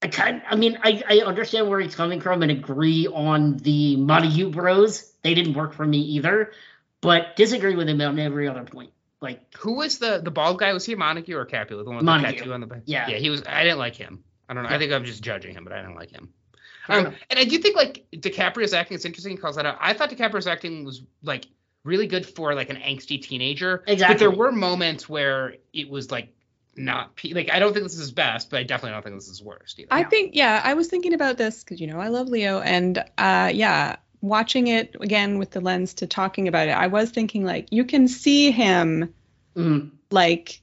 I 0.03 0.09
kind 0.09 0.43
I 0.49 0.57
mean, 0.57 0.79
I, 0.83 1.03
I 1.09 1.18
understand 1.21 1.71
where 1.71 1.81
he's 1.81 1.95
coming 1.95 2.21
from 2.21 2.43
and 2.43 2.51
agree 2.53 3.07
on 3.07 3.57
the 3.57 3.97
Montague 3.97 4.51
Bros. 4.51 5.11
They 5.23 5.33
didn't 5.33 5.55
work 5.55 5.73
for 5.73 5.87
me 5.87 5.99
either, 5.99 6.53
but 7.01 7.35
disagree 7.35 7.75
with 7.75 7.89
him 7.89 8.03
on 8.03 8.18
every 8.18 8.47
other 8.47 8.64
point. 8.64 8.91
Like, 9.23 9.55
Who 9.59 9.77
was 9.77 9.99
the 9.99 10.21
the 10.23 10.31
bald 10.31 10.59
guy? 10.59 10.73
Was 10.75 10.85
he 10.85 10.95
Montague 10.95 11.35
or 11.35 11.47
Capulet? 11.47 11.85
The 11.85 11.89
one 11.89 11.97
with 11.97 12.05
Montague. 12.05 12.33
the 12.33 12.39
tattoo 12.39 12.53
on 12.53 12.61
the 12.61 12.67
back? 12.67 12.83
Yeah. 12.85 13.09
Yeah, 13.09 13.17
he 13.17 13.31
was. 13.31 13.43
I 13.47 13.64
didn't 13.64 13.79
like 13.79 13.97
him. 13.97 14.23
I 14.49 14.55
don't 14.55 14.63
know. 14.64 14.71
Yeah. 14.71 14.77
I 14.77 14.79
think 14.79 14.93
I'm 14.93 15.05
just 15.05 15.23
judging 15.23 15.55
him, 15.55 15.64
but 15.64 15.73
I 15.73 15.83
don't 15.83 15.95
like 15.97 16.11
him. 16.11 16.33
Um, 16.89 17.01
enough. 17.01 17.14
and 17.31 17.39
I 17.39 17.45
do 17.45 17.59
think 17.59 17.75
like 17.77 18.07
DiCaprio's 18.13 18.73
acting 18.73 18.95
is 18.97 19.05
interesting. 19.05 19.33
He 19.33 19.37
Calls 19.39 19.57
that 19.57 19.67
out. 19.67 19.77
I 19.81 19.93
thought 19.93 20.11
DiCaprio's 20.11 20.47
acting 20.47 20.85
was 20.85 21.03
like 21.23 21.47
really 21.83 22.07
good 22.07 22.25
for 22.27 22.55
like 22.55 22.71
an 22.71 22.77
angsty 22.77 23.21
teenager. 23.21 23.83
Exactly. 23.87 24.14
But 24.14 24.18
there 24.21 24.31
were 24.31 24.53
moments 24.53 25.09
where 25.09 25.57
it 25.73 25.89
was 25.89 26.11
like 26.11 26.33
not 26.77 27.17
pe- 27.17 27.33
like 27.33 27.51
I 27.51 27.59
don't 27.59 27.73
think 27.73 27.85
this 27.85 27.95
is 27.95 28.01
his 28.01 28.13
best, 28.13 28.51
but 28.51 28.59
I 28.61 28.63
definitely 28.63 28.93
don't 28.93 29.03
think 29.03 29.17
this 29.17 29.29
is 29.29 29.43
worst 29.43 29.81
either. 29.81 29.89
I 29.91 30.01
Yeah. 30.01 30.09
think, 30.09 30.35
yeah, 30.35 30.61
I 30.63 30.75
was 30.75 30.87
thinking 30.89 31.13
about 31.14 31.39
this 31.39 31.64
because, 31.64 31.81
you 31.81 31.87
know, 31.89 31.99
I 31.99 32.09
love 32.09 32.29
Leo. 32.29 32.61
And 32.61 32.99
uh, 33.18 33.51
yeah, 33.53 33.97
watching 34.21 34.68
it 34.68 34.95
again 35.01 35.39
with 35.39 35.51
the 35.51 35.61
lens 35.61 35.95
to 35.95 36.07
talking 36.07 36.47
about 36.49 36.68
it, 36.68 36.73
I 36.73 36.87
was 36.87 37.11
thinking, 37.11 37.45
like, 37.45 37.67
you 37.71 37.85
can 37.85 38.07
see 38.09 38.51
him, 38.51 39.13
mm, 39.57 39.91
like, 40.11 40.61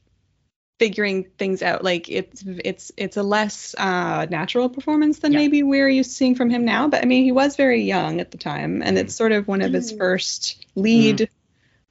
figuring 0.80 1.26
things 1.38 1.62
out 1.62 1.84
like 1.84 2.10
it's 2.10 2.44
it's 2.46 2.92
it's 2.98 3.16
a 3.16 3.24
less 3.24 3.76
uh 3.78 4.26
natural 4.30 4.70
performance 4.70 5.20
than 5.20 5.32
Yeah. 5.32 5.40
maybe 5.40 5.64
we're 5.64 5.88
used 5.88 6.10
to 6.12 6.16
seeing 6.16 6.36
from 6.36 6.50
him 6.50 6.66
now 6.66 6.88
but 6.88 7.02
i 7.02 7.06
mean 7.06 7.24
he 7.24 7.32
was 7.32 7.56
very 7.56 7.84
young 7.84 8.20
at 8.20 8.32
the 8.32 8.38
time 8.38 8.82
and 8.82 8.98
it's 8.98 9.16
sort 9.16 9.32
of 9.32 9.48
one 9.48 9.62
of 9.62 9.72
his 9.72 9.94
Mm. 9.94 9.98
first 10.00 10.66
lead 10.76 11.30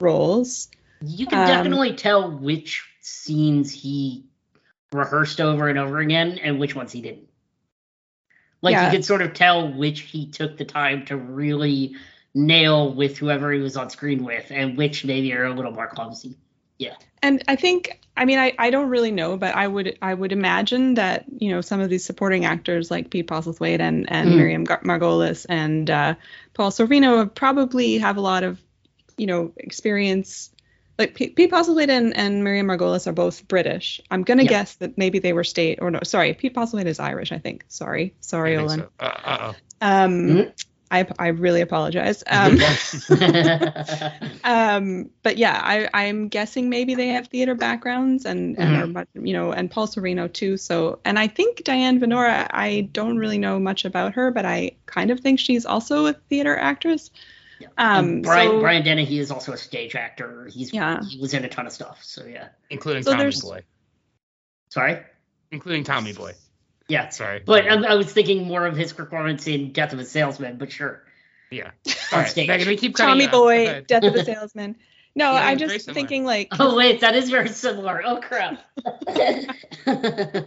roles 0.00 0.68
you 1.00 1.26
can 1.26 1.40
Um, 1.40 1.46
definitely 1.46 1.94
tell 1.94 2.30
which 2.30 2.84
scenes 3.00 3.72
he 3.72 4.24
rehearsed 4.92 5.40
over 5.40 5.68
and 5.68 5.78
over 5.78 5.98
again 5.98 6.38
and 6.38 6.60
which 6.60 6.74
ones 6.76 6.92
he 6.92 7.00
didn't. 7.00 7.28
Like 8.60 8.74
Yeah. 8.74 8.84
you 8.86 8.90
could 8.92 9.04
sort 9.04 9.22
of 9.22 9.34
tell 9.34 9.72
which 9.72 10.00
he 10.02 10.26
took 10.30 10.56
the 10.56 10.64
time 10.64 11.04
to 11.06 11.16
really 11.16 11.96
nail 12.34 12.94
with 12.94 13.18
whoever 13.18 13.50
he 13.52 13.60
was 13.60 13.76
on 13.76 13.90
screen 13.90 14.22
with, 14.24 14.46
and 14.50 14.76
which 14.78 15.04
maybe 15.04 15.32
are 15.34 15.44
a 15.46 15.52
little 15.54 15.72
more 15.72 15.88
clumsy. 15.88 16.36
And 17.22 17.42
i 17.48 17.56
think 17.56 18.00
i 18.16 18.24
mean 18.24 18.38
I, 18.38 18.52
I 18.59 18.70
don't 18.70 18.88
really 18.88 19.10
know 19.12 19.36
but 19.36 19.54
i 19.54 19.66
would 19.66 19.96
i 20.02 20.12
would 20.12 20.32
imagine 20.32 20.94
that 20.94 21.24
you 21.38 21.50
know 21.50 21.60
some 21.60 21.80
of 21.80 21.88
these 21.88 22.04
supporting 22.04 22.44
actors 22.44 22.90
like 22.90 23.10
pete 23.10 23.26
postlethwaite 23.28 23.80
and 23.80 24.10
and 24.10 24.30
Mm. 24.30 24.36
miriam 24.36 24.64
Gar- 24.64 24.82
margolyes 24.82 25.46
and 25.48 25.88
uh, 25.88 26.14
paul 26.54 26.70
sorvino 26.70 27.32
probably 27.32 27.98
have 27.98 28.16
a 28.16 28.20
lot 28.20 28.42
of 28.42 28.60
you 29.16 29.26
know 29.26 29.52
experience 29.56 30.50
like 30.98 31.14
Pete, 31.14 31.34
Pete 31.34 31.50
Postlethwaite 31.50 31.88
and, 31.88 32.14
and 32.14 32.44
Miriam 32.44 32.66
Margolyes 32.66 33.06
are 33.06 33.12
both 33.14 33.48
British. 33.48 33.98
I'm 34.10 34.24
gonna 34.24 34.42
Yeah. 34.42 34.50
guess 34.50 34.74
that 34.76 34.98
maybe 34.98 35.20
they 35.20 35.32
were 35.32 35.42
state 35.42 35.78
or 35.80 35.90
no, 35.90 36.00
sorry, 36.04 36.34
Pete 36.34 36.54
Postlethwaite 36.54 36.84
is 36.86 37.00
Irish, 37.00 37.32
I 37.32 37.38
think. 37.38 37.64
Sorry, 37.68 38.14
sorry, 38.20 38.56
I 38.59 38.62
Olin. 38.62 38.80
so. 38.80 38.88
Uh, 39.00 39.04
uh-oh. 39.24 39.54
Um, 39.80 40.12
Mhm. 40.28 40.52
I 40.93 41.06
I 41.19 41.28
really 41.28 41.60
apologize. 41.60 42.23
Um, 42.32 42.59
um, 44.44 45.10
but 45.23 45.36
yeah, 45.36 45.60
I 45.62 45.89
I'm 45.94 46.28
guessing 46.28 46.69
maybe 46.69 46.94
they 46.94 47.09
have 47.09 47.28
theater 47.28 47.55
backgrounds 47.55 48.24
and 48.24 48.59
and 48.59 48.97
are 48.97 49.06
you 49.14 49.32
know 49.32 49.52
and 49.52 49.70
Paul 49.70 49.86
Sorvino 49.86 50.32
too. 50.32 50.56
So 50.56 51.01
and 51.05 51.19
I 51.19 51.27
think 51.28 51.64
Diane 51.64 51.98
Venora. 52.01 52.47
I 52.51 52.89
don't 52.93 53.16
really 53.16 53.39
know 53.39 53.59
much 53.59 53.85
about 53.85 54.14
her, 54.14 54.31
but 54.31 54.44
I 54.44 54.73
kind 54.86 55.10
of 55.10 55.20
think 55.20 55.40
she's 55.40 55.64
also 55.66 56.06
a 56.06 56.12
theater 56.12 56.56
actress. 56.56 57.10
Yeah. 57.60 57.69
Um, 57.78 58.23
Brian 58.23 58.51
so- 58.51 58.60
Brian 58.60 58.85
Dennehy 58.85 59.19
is 59.19 59.31
also 59.31 59.52
a 59.52 59.59
stage 59.59 59.94
actor. 59.94 60.48
He's 60.52 60.73
Yeah. 60.73 61.01
he 61.02 61.19
was 61.20 61.32
in 61.35 61.44
a 61.44 61.48
ton 61.48 61.66
of 61.66 61.73
stuff. 61.73 62.01
So 62.02 62.24
yeah. 62.27 62.48
including 62.70 63.02
So 63.02 63.14
Tommy 63.16 63.31
Boy, 63.40 63.62
Sorry. 64.70 64.98
including 65.51 65.85
Tommy 65.85 66.12
Boy. 66.12 66.32
Yeah. 66.93 67.09
Sorry, 67.09 67.40
But 67.43 67.66
I, 67.66 67.93
I 67.93 67.94
was 67.94 68.12
thinking 68.12 68.47
more 68.47 68.66
of 68.66 68.77
his 68.77 68.93
performance 68.93 69.47
in 69.47 69.73
Death 69.73 69.94
of 69.94 69.98
a 69.98 70.05
Salesman. 70.05 70.59
But 70.59 70.70
sure. 70.70 71.02
yeah. 71.51 71.70
All 72.12 72.19
right. 72.19 72.27
Meaghan, 72.27 72.66
we 72.66 72.77
keep 72.77 72.94
cutting 72.94 73.12
Tommy 73.12 73.23
you 73.23 73.28
off. 73.28 73.32
Go 73.32 73.44
Boy, 73.44 73.62
ahead. 73.66 73.86
Death 73.86 74.05
of 74.05 74.14
a 74.14 74.24
Salesman. 74.24 74.77
No, 75.14 75.32
Yeah, 75.32 75.47
I'm 75.47 75.59
just 75.59 75.90
thinking 75.90 76.24
like 76.27 76.48
Oh 76.59 76.77
wait, 76.77 77.01
that 77.01 77.14
is 77.14 77.31
very 77.31 77.48
similar. 77.48 78.02
Oh 78.05 78.20
crap. 78.20 78.60
anyway, 79.16 80.47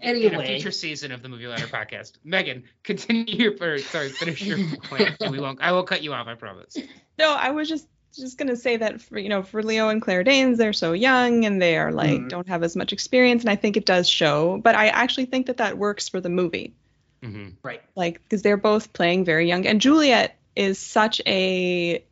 In 0.00 0.16
a 0.16 0.26
anyway, 0.26 0.46
future 0.46 0.70
season 0.70 1.12
of 1.12 1.22
the 1.22 1.28
Movie 1.28 1.46
Ladder 1.46 1.66
podcast, 1.66 2.12
Meaghan, 2.26 2.64
continue 2.82 3.34
your 3.34 3.52
or 3.60 3.78
sorry, 3.78 4.08
finish 4.08 4.42
your 4.42 4.58
point. 4.84 5.16
We 5.30 5.38
won't. 5.38 5.60
I 5.60 5.72
will 5.72 5.84
cut 5.84 6.02
you 6.02 6.12
off. 6.14 6.26
I 6.28 6.34
promise. 6.34 6.76
No, 7.18 7.34
I 7.34 7.50
was 7.50 7.68
just 7.68 7.86
just 8.16 8.38
gonna 8.38 8.56
say 8.56 8.76
that 8.78 9.00
for 9.00 9.18
you 9.18 9.28
know 9.28 9.42
for 9.42 9.62
Leo 9.62 9.88
and 9.88 10.00
Claire 10.02 10.24
Danes, 10.24 10.58
they're 10.58 10.72
so 10.72 10.92
young 10.92 11.44
and 11.44 11.60
they 11.60 11.76
are 11.76 11.92
like 11.92 12.20
Mhm. 12.22 12.28
don't 12.28 12.48
have 12.48 12.62
as 12.62 12.76
much 12.76 12.92
experience, 12.92 13.42
and 13.42 13.50
I 13.50 13.56
think 13.56 13.76
it 13.76 13.86
does 13.86 14.08
show. 14.08 14.58
But 14.58 14.74
I 14.74 14.88
actually 14.88 15.26
think 15.26 15.46
that 15.46 15.58
that 15.58 15.78
works 15.78 16.08
for 16.08 16.20
the 16.20 16.28
movie, 16.28 16.74
hmm 17.22 17.48
right. 17.62 17.82
like 17.96 18.22
because 18.22 18.42
they're 18.42 18.56
both 18.56 18.92
playing 18.92 19.24
very 19.24 19.48
young, 19.48 19.66
and 19.66 19.80
Juliet 19.80 20.36
is 20.54 20.78
such 20.78 21.20
a 21.26 22.02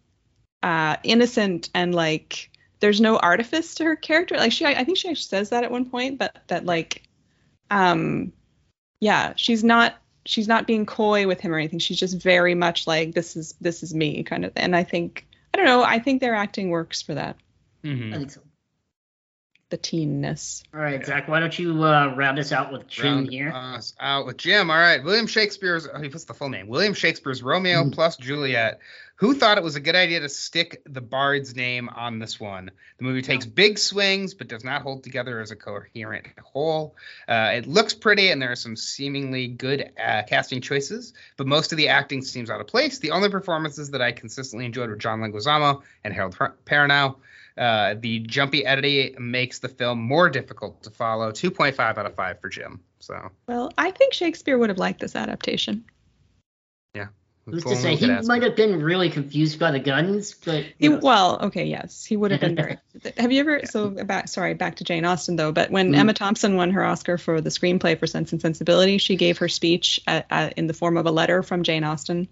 uh, 0.62 0.96
innocent 1.02 1.70
and 1.74 1.94
like 1.94 2.50
there's 2.80 3.00
no 3.00 3.16
artifice 3.18 3.74
to 3.76 3.84
her 3.84 3.96
character. 3.96 4.36
Like 4.36 4.52
she, 4.52 4.66
I 4.66 4.84
think 4.84 4.98
she 4.98 5.08
actually 5.08 5.22
says 5.22 5.50
that 5.50 5.64
at 5.64 5.70
one 5.70 5.88
point, 5.88 6.18
but 6.18 6.36
that 6.48 6.66
like, 6.66 7.02
um, 7.70 8.32
yeah, 9.00 9.32
she's 9.36 9.64
not 9.64 9.94
she's 10.26 10.48
not 10.48 10.66
being 10.66 10.86
coy 10.86 11.26
with 11.26 11.40
him 11.40 11.54
or 11.54 11.58
anything. 11.58 11.78
She's 11.78 11.98
just 11.98 12.20
very 12.20 12.54
much 12.54 12.86
like 12.86 13.14
this 13.14 13.36
is 13.36 13.54
this 13.60 13.82
is 13.82 13.94
me 13.94 14.22
kind 14.22 14.44
of. 14.44 14.52
And 14.56 14.74
I 14.74 14.84
think 14.84 15.26
I 15.54 15.56
don't 15.56 15.66
know. 15.66 15.84
I 15.84 16.00
think 16.00 16.20
their 16.20 16.34
acting 16.34 16.70
works 16.70 17.00
for 17.00 17.14
that. 17.14 17.36
hmm 17.84 18.12
I 18.12 18.16
think 18.18 18.32
so. 18.32 18.40
The 19.70 19.78
teenness. 19.78 20.64
All 20.74 20.80
right, 20.80 21.06
Zach. 21.06 21.28
Why 21.28 21.38
don't 21.38 21.56
you 21.56 21.80
uh, 21.84 22.12
round 22.16 22.40
us 22.40 22.50
out 22.50 22.72
with 22.72 22.88
Jim 22.88 23.04
Round 23.06 23.30
here? 23.30 23.52
us 23.54 23.94
out 24.00 24.26
with 24.26 24.36
Jim. 24.36 24.68
All 24.68 24.76
right, 24.76 25.02
William 25.04 25.28
Shakespeare's. 25.28 25.86
Oh, 25.86 26.00
what's 26.00 26.24
the 26.24 26.34
full 26.34 26.48
name? 26.48 26.66
William 26.66 26.92
Shakespeare's 26.92 27.40
Romeo 27.40 27.84
Mm. 27.84 27.92
plus 27.92 28.16
Juliet. 28.16 28.80
Who 29.24 29.32
thought 29.32 29.56
it 29.56 29.64
was 29.64 29.74
a 29.74 29.80
good 29.80 29.94
idea 29.94 30.20
to 30.20 30.28
stick 30.28 30.82
the 30.84 31.00
bard's 31.00 31.56
name 31.56 31.88
on 31.88 32.18
this 32.18 32.38
one? 32.38 32.70
The 32.98 33.04
movie 33.04 33.22
takes 33.22 33.46
big 33.46 33.78
swings, 33.78 34.34
but 34.34 34.48
does 34.48 34.64
not 34.64 34.82
hold 34.82 35.02
together 35.02 35.40
as 35.40 35.50
a 35.50 35.56
coherent 35.56 36.26
whole. 36.42 36.94
Uh, 37.26 37.52
it 37.54 37.66
looks 37.66 37.94
pretty, 37.94 38.28
and 38.28 38.42
there 38.42 38.52
are 38.52 38.54
some 38.54 38.76
seemingly 38.76 39.46
good 39.48 39.92
uh, 39.98 40.24
casting 40.28 40.60
choices, 40.60 41.14
but 41.38 41.46
most 41.46 41.72
of 41.72 41.78
the 41.78 41.88
acting 41.88 42.20
seems 42.20 42.50
out 42.50 42.60
of 42.60 42.66
place. 42.66 42.98
The 42.98 43.12
only 43.12 43.30
performances 43.30 43.92
that 43.92 44.02
I 44.02 44.12
consistently 44.12 44.66
enjoyed 44.66 44.90
were 44.90 44.96
John 44.96 45.20
Leguizamo 45.20 45.80
and 46.04 46.12
Harold 46.12 46.36
Per- 46.36 46.54
Perrineau. 46.66 47.16
Uh, 47.56 47.94
the 47.98 48.18
jumpy 48.18 48.66
editing 48.66 49.14
makes 49.18 49.58
the 49.58 49.70
film 49.70 50.02
more 50.02 50.28
difficult 50.28 50.82
to 50.82 50.90
follow. 50.90 51.32
2.5 51.32 51.78
out 51.80 52.04
of 52.04 52.14
5 52.14 52.40
for 52.40 52.50
Jim. 52.50 52.78
So, 52.98 53.30
Well, 53.46 53.72
I 53.78 53.90
think 53.90 54.12
Shakespeare 54.12 54.58
would 54.58 54.68
have 54.68 54.78
liked 54.78 55.00
this 55.00 55.16
adaptation. 55.16 55.86
Who's 57.46 57.64
to 57.64 57.76
say 57.76 57.94
he 57.94 58.06
might 58.22 58.42
have 58.42 58.56
been 58.56 58.82
really 58.82 59.10
confused 59.10 59.58
by 59.58 59.70
the 59.70 59.78
guns, 59.78 60.32
but 60.32 60.64
He, 60.78 60.88
well, 60.88 61.38
okay, 61.42 61.66
yes, 61.66 62.02
he 62.04 62.16
would 62.16 62.30
have 62.30 62.40
been 62.40 62.56
very. 62.56 62.78
have 63.18 63.32
you 63.32 63.40
ever? 63.40 63.60
So 63.66 63.90
back, 63.90 64.28
sorry, 64.28 64.54
back 64.54 64.76
to 64.76 64.84
Jane 64.84 65.04
Austen 65.04 65.36
though. 65.36 65.52
But 65.52 65.70
when 65.70 65.92
Mhm. 65.92 65.98
Emma 65.98 66.14
Thompson 66.14 66.56
won 66.56 66.70
her 66.70 66.82
Oscar 66.82 67.18
for 67.18 67.42
the 67.42 67.50
screenplay 67.50 67.98
for 67.98 68.06
Sense 68.06 68.32
and 68.32 68.40
Sensibility, 68.40 68.96
she 68.96 69.16
gave 69.16 69.38
her 69.38 69.48
speech 69.48 70.00
at, 70.06 70.24
at, 70.30 70.54
in 70.54 70.66
the 70.68 70.72
form 70.72 70.96
of 70.96 71.04
a 71.04 71.10
letter 71.10 71.42
from 71.42 71.64
Jane 71.64 71.84
Austen 71.84 72.28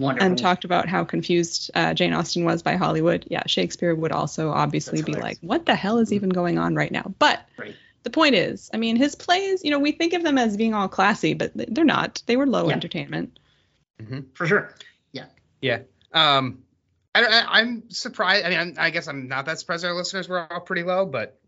wonderful. 0.00 0.26
and 0.26 0.38
talked 0.38 0.64
about 0.64 0.88
how 0.88 1.04
confused 1.04 1.70
uh, 1.74 1.92
Jane 1.92 2.14
Austen 2.14 2.44
was 2.44 2.62
by 2.62 2.76
Hollywood. 2.76 3.26
Yeah, 3.28 3.42
Shakespeare 3.46 3.94
would 3.94 4.12
also 4.12 4.50
obviously 4.52 5.00
That's 5.00 5.06
be 5.06 5.12
hilarious. 5.12 5.38
like, 5.42 5.48
"What 5.48 5.66
the 5.66 5.74
hell 5.74 5.98
is 5.98 6.14
even 6.14 6.30
going 6.30 6.58
on 6.58 6.74
right 6.74 6.90
now?" 6.90 7.12
But 7.18 7.46
Right. 7.58 7.76
the 8.04 8.10
point 8.10 8.34
is, 8.34 8.70
I 8.72 8.78
mean, 8.78 8.96
his 8.96 9.14
plays, 9.16 9.62
you 9.62 9.70
know, 9.70 9.80
we 9.80 9.92
think 9.92 10.14
of 10.14 10.22
them 10.22 10.38
as 10.38 10.56
being 10.56 10.72
all 10.72 10.88
classy, 10.88 11.34
but 11.34 11.50
they're 11.54 11.84
not. 11.84 12.22
They 12.24 12.36
were 12.38 12.46
low 12.46 12.68
Yeah. 12.68 12.74
entertainment. 12.74 13.38
For 14.34 14.46
sure. 14.46 14.74
Yeah. 15.12 15.26
Yeah. 15.60 15.80
Um, 16.12 16.62
I, 17.14 17.24
I, 17.24 17.60
I'm 17.60 17.88
surprised. 17.90 18.44
I 18.44 18.50
mean, 18.50 18.58
I'm, 18.58 18.74
I 18.78 18.90
guess 18.90 19.06
I'm 19.08 19.28
not 19.28 19.46
that 19.46 19.58
surprised 19.58 19.84
our 19.84 19.94
listeners 19.94 20.28
were 20.28 20.50
all 20.52 20.60
pretty 20.60 20.82
low, 20.82 21.06
but 21.06 21.38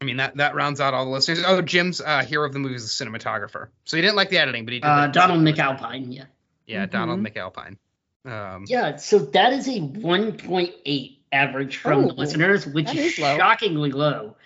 I 0.00 0.04
mean 0.04 0.16
that 0.16 0.36
that 0.38 0.54
rounds 0.56 0.80
out 0.80 0.94
all 0.94 1.04
the 1.04 1.10
listeners. 1.12 1.44
Oh, 1.46 1.62
Jim's 1.62 2.00
uh, 2.00 2.24
hero 2.24 2.44
of 2.46 2.52
the 2.52 2.58
movie 2.58 2.74
is 2.74 2.84
a 2.84 3.04
cinematographer, 3.04 3.68
so 3.84 3.96
he 3.96 4.00
didn't 4.02 4.16
like 4.16 4.30
the 4.30 4.38
editing, 4.38 4.64
but 4.64 4.72
he 4.74 4.80
did. 4.80 4.86
Uh, 4.88 4.96
like 4.96 5.12
Donald. 5.12 5.40
McAlpine. 5.42 6.12
Yeah. 6.14 6.24
Yeah, 6.66 6.86
Mhm. 6.86 6.90
Donald 6.90 7.20
McAlpine. 7.20 7.76
Um, 8.24 8.64
Yeah. 8.68 8.96
So 8.96 9.18
that 9.20 9.52
is 9.52 9.68
a 9.68 9.80
1.8 9.80 11.18
average 11.32 11.76
from 11.78 12.02
the 12.06 12.12
Oh, 12.12 12.16
listeners, 12.16 12.66
which 12.66 12.86
that 12.86 12.96
is 12.96 13.12
is 13.14 13.18
low. 13.18 13.36
shockingly 13.36 13.90
low. 13.92 14.36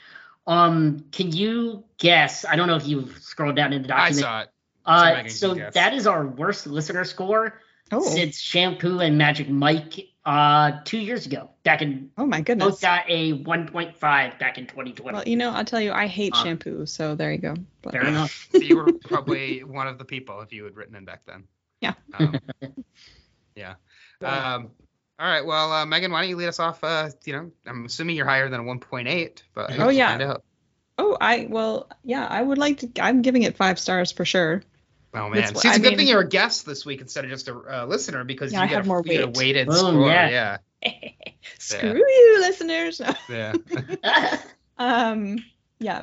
Um, 0.46 1.06
can 1.12 1.32
you 1.32 1.84
guess? 1.98 2.44
I 2.44 2.56
don't 2.56 2.68
know 2.68 2.76
if 2.76 2.86
you've 2.86 3.16
scrolled 3.18 3.56
down 3.56 3.72
in 3.72 3.82
the 3.82 3.94
I 3.94 4.10
document. 4.10 4.20
saw 4.24 4.40
it. 4.42 4.48
Uh, 4.86 5.28
so 5.28 5.54
guess. 5.54 5.74
that 5.74 5.94
is 5.94 6.06
our 6.06 6.26
worst 6.26 6.66
listener 6.66 7.04
score 7.04 7.60
Oh, 7.92 8.00
since 8.02 8.40
Shampoo 8.40 8.98
and 9.00 9.16
Magic 9.16 9.48
Mike 9.48 10.08
uh 10.24 10.80
two 10.84 10.98
years 10.98 11.24
ago. 11.26 11.50
Back 11.62 11.82
in 11.82 12.10
oh 12.18 12.26
my 12.26 12.38
both 12.38 12.46
goodness. 12.46 12.80
got 12.80 13.04
a 13.08 13.32
1.5 13.44 14.00
back 14.00 14.58
in 14.58 14.66
2020. 14.66 15.14
Well, 15.14 15.22
you 15.26 15.36
know, 15.36 15.50
I'll 15.50 15.64
tell 15.64 15.80
you, 15.80 15.92
I 15.92 16.06
hate 16.08 16.34
Uh, 16.34 16.42
shampoo, 16.42 16.86
so 16.86 17.14
there 17.14 17.30
you 17.32 17.38
go. 17.38 17.54
But- 17.82 17.92
Fair 17.92 18.06
enough. 18.06 18.48
So 18.50 18.58
you 18.58 18.76
were 18.76 18.92
probably 19.04 19.62
one 19.64 19.86
of 19.86 19.98
the 19.98 20.04
people 20.04 20.40
if 20.40 20.52
you 20.52 20.64
had 20.64 20.74
written 20.76 20.96
in 20.96 21.04
back 21.04 21.24
then. 21.26 21.44
Yeah. 21.80 21.94
Um, 22.18 22.40
yeah. 23.54 23.74
Um, 24.20 24.70
all 25.18 25.26
right. 25.28 25.44
Well, 25.46 25.72
uh, 25.72 25.86
Meaghan, 25.86 26.10
why 26.10 26.22
don't 26.22 26.30
you 26.30 26.36
lead 26.36 26.48
us 26.48 26.58
off? 26.58 26.82
Uh, 26.82 27.10
you 27.24 27.32
know, 27.32 27.50
I'm 27.66 27.84
assuming 27.84 28.16
you're 28.16 28.26
higher 28.26 28.48
than 28.48 28.60
a 28.60 28.64
1.8, 28.64 29.42
but 29.54 29.78
Oh, 29.78 29.88
yeah. 29.90 30.08
Find 30.10 30.22
out. 30.22 30.44
Oh, 30.98 31.16
I 31.20 31.46
well, 31.50 31.88
yeah, 32.02 32.26
I 32.26 32.42
would 32.42 32.56
like 32.58 32.78
to. 32.78 32.90
I'm 33.00 33.20
giving 33.22 33.42
it 33.42 33.56
five 33.56 33.78
stars 33.78 34.10
for 34.12 34.24
sure. 34.24 34.62
Oh 35.14 35.28
man, 35.30 35.42
That's 35.42 35.62
see, 35.62 35.68
it's 35.68 35.76
a 35.78 35.80
I 35.80 35.82
good 35.82 35.88
mean- 35.90 35.98
thing 35.98 36.08
you're 36.08 36.20
a 36.20 36.28
guest 36.28 36.66
this 36.66 36.84
week 36.84 37.00
instead 37.00 37.24
of 37.24 37.30
just 37.30 37.48
a 37.48 37.54
uh, 37.82 37.86
listener 37.86 38.24
because 38.24 38.52
Yeah, 38.52 38.58
you 38.60 38.64
I 38.64 38.68
get 38.68 38.76
have 38.76 38.84
a, 38.84 38.88
more 38.88 39.02
you 39.04 39.26
weight. 39.26 39.36
weighted 39.36 39.66
Boom, 39.68 39.76
score. 39.76 40.08
yeah. 40.10 40.58
Yeah, 40.82 40.90
Screw 41.58 41.96
you, 41.98 42.36
listeners. 42.40 43.00
yeah. 43.30 43.54
um, 44.78 45.38
yeah, 45.78 46.02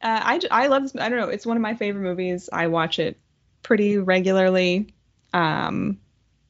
uh, 0.00 0.20
I 0.24 0.38
j- 0.38 0.48
I 0.50 0.68
love 0.68 0.82
this. 0.84 0.96
I 0.96 1.08
don't 1.08 1.18
know. 1.18 1.28
It's 1.28 1.44
one 1.46 1.56
of 1.56 1.62
my 1.62 1.74
favorite 1.74 2.02
movies. 2.02 2.48
I 2.52 2.68
watch 2.68 2.98
it 2.98 3.18
pretty 3.62 3.98
regularly. 3.98 4.94
Um, 5.34 5.98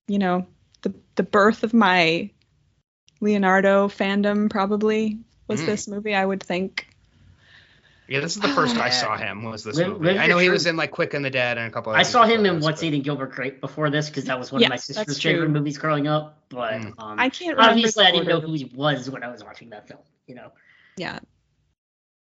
you 0.07 0.19
know, 0.19 0.47
the 0.83 0.95
the 1.17 1.23
birth 1.25 1.63
of 1.65 1.75
my 1.75 2.31
Leonardo 3.21 3.89
fandom 3.89 4.51
probably 4.51 5.19
was 5.49 5.61
Mm. 5.63 5.67
this 5.67 5.89
movie. 5.89 6.15
I 6.15 6.25
would 6.25 6.43
think. 6.43 6.87
Yeah, 8.13 8.21
this 8.21 8.37
is 8.37 8.43
the 8.43 8.49
first 8.49 8.77
I 8.77 8.91
saw 8.91 9.17
him. 9.17 9.43
Was 9.45 9.65
this 9.65 9.77
Live- 9.77 9.89
movie? 9.89 10.05
live 10.07 10.17
I 10.21 10.27
know 10.27 10.39
he 10.39 10.47
truth. 10.47 10.53
was 10.57 10.67
in 10.67 10.77
like 10.77 10.91
Quick 10.91 11.15
and 11.15 11.25
the 11.25 11.31
Dead 11.31 11.59
and 11.59 11.67
a 11.67 11.71
couple. 11.71 11.93
I 11.93 12.03
saw 12.03 12.25
him 12.25 12.45
in 12.47 12.61
What's 12.61 12.81
but- 12.81 12.87
Eating 12.87 13.03
Gilbert 13.03 13.33
Grape 13.33 13.61
before 13.61 13.91
this 13.91 14.09
because 14.09 14.25
that 14.25 14.39
was 14.39 14.53
one 14.53 14.61
Yeah, 14.61 14.67
of 14.69 14.71
my 14.71 14.77
sister's 14.77 15.21
favorite 15.21 15.47
true. 15.47 15.55
movies 15.55 15.79
growing 15.79 16.07
up. 16.07 16.39
But 16.49 16.75
Mm. 16.75 16.95
um, 16.99 17.19
I 17.19 17.29
can't 17.31 17.57
remember. 17.57 17.71
obviously 17.71 18.05
I 18.05 18.11
didn't 18.13 18.29
know 18.29 18.41
who 18.41 18.53
he 18.53 18.71
was 18.75 19.09
when 19.11 19.23
I 19.25 19.29
was 19.29 19.43
watching 19.43 19.71
that 19.71 19.89
film. 19.89 20.01
You 20.27 20.35
know. 20.37 20.53
yeah 20.97 21.19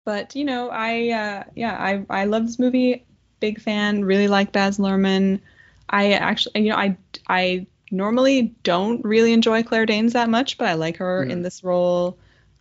but 0.05 0.35
you 0.37 0.45
know 0.45 0.69
i 0.71 1.09
uh 1.11 1.43
yeah 1.55 1.75
i 1.79 2.05
i 2.11 2.25
love 2.25 2.47
this 2.47 2.59
movie 2.59 3.05
big 3.41 3.61
fan 3.61 4.05
really 4.05 4.29
like 4.29 4.53
baz 4.53 4.79
luhrmann 4.79 5.41
i 5.89 6.13
actually 6.13 6.63
you 6.63 6.71
know 6.71 6.77
i 6.77 6.97
i 7.29 7.67
normally 7.91 8.55
don't 8.63 9.05
really 9.05 9.33
enjoy 9.33 9.63
claire 9.63 9.87
danes 9.87 10.13
that 10.15 10.29
much 10.29 10.59
but 10.59 10.69
i 10.69 10.75
like 10.75 10.97
her 10.99 11.25
Mhm. 11.27 11.31
in 11.31 11.43
this 11.43 11.65
role 11.65 12.19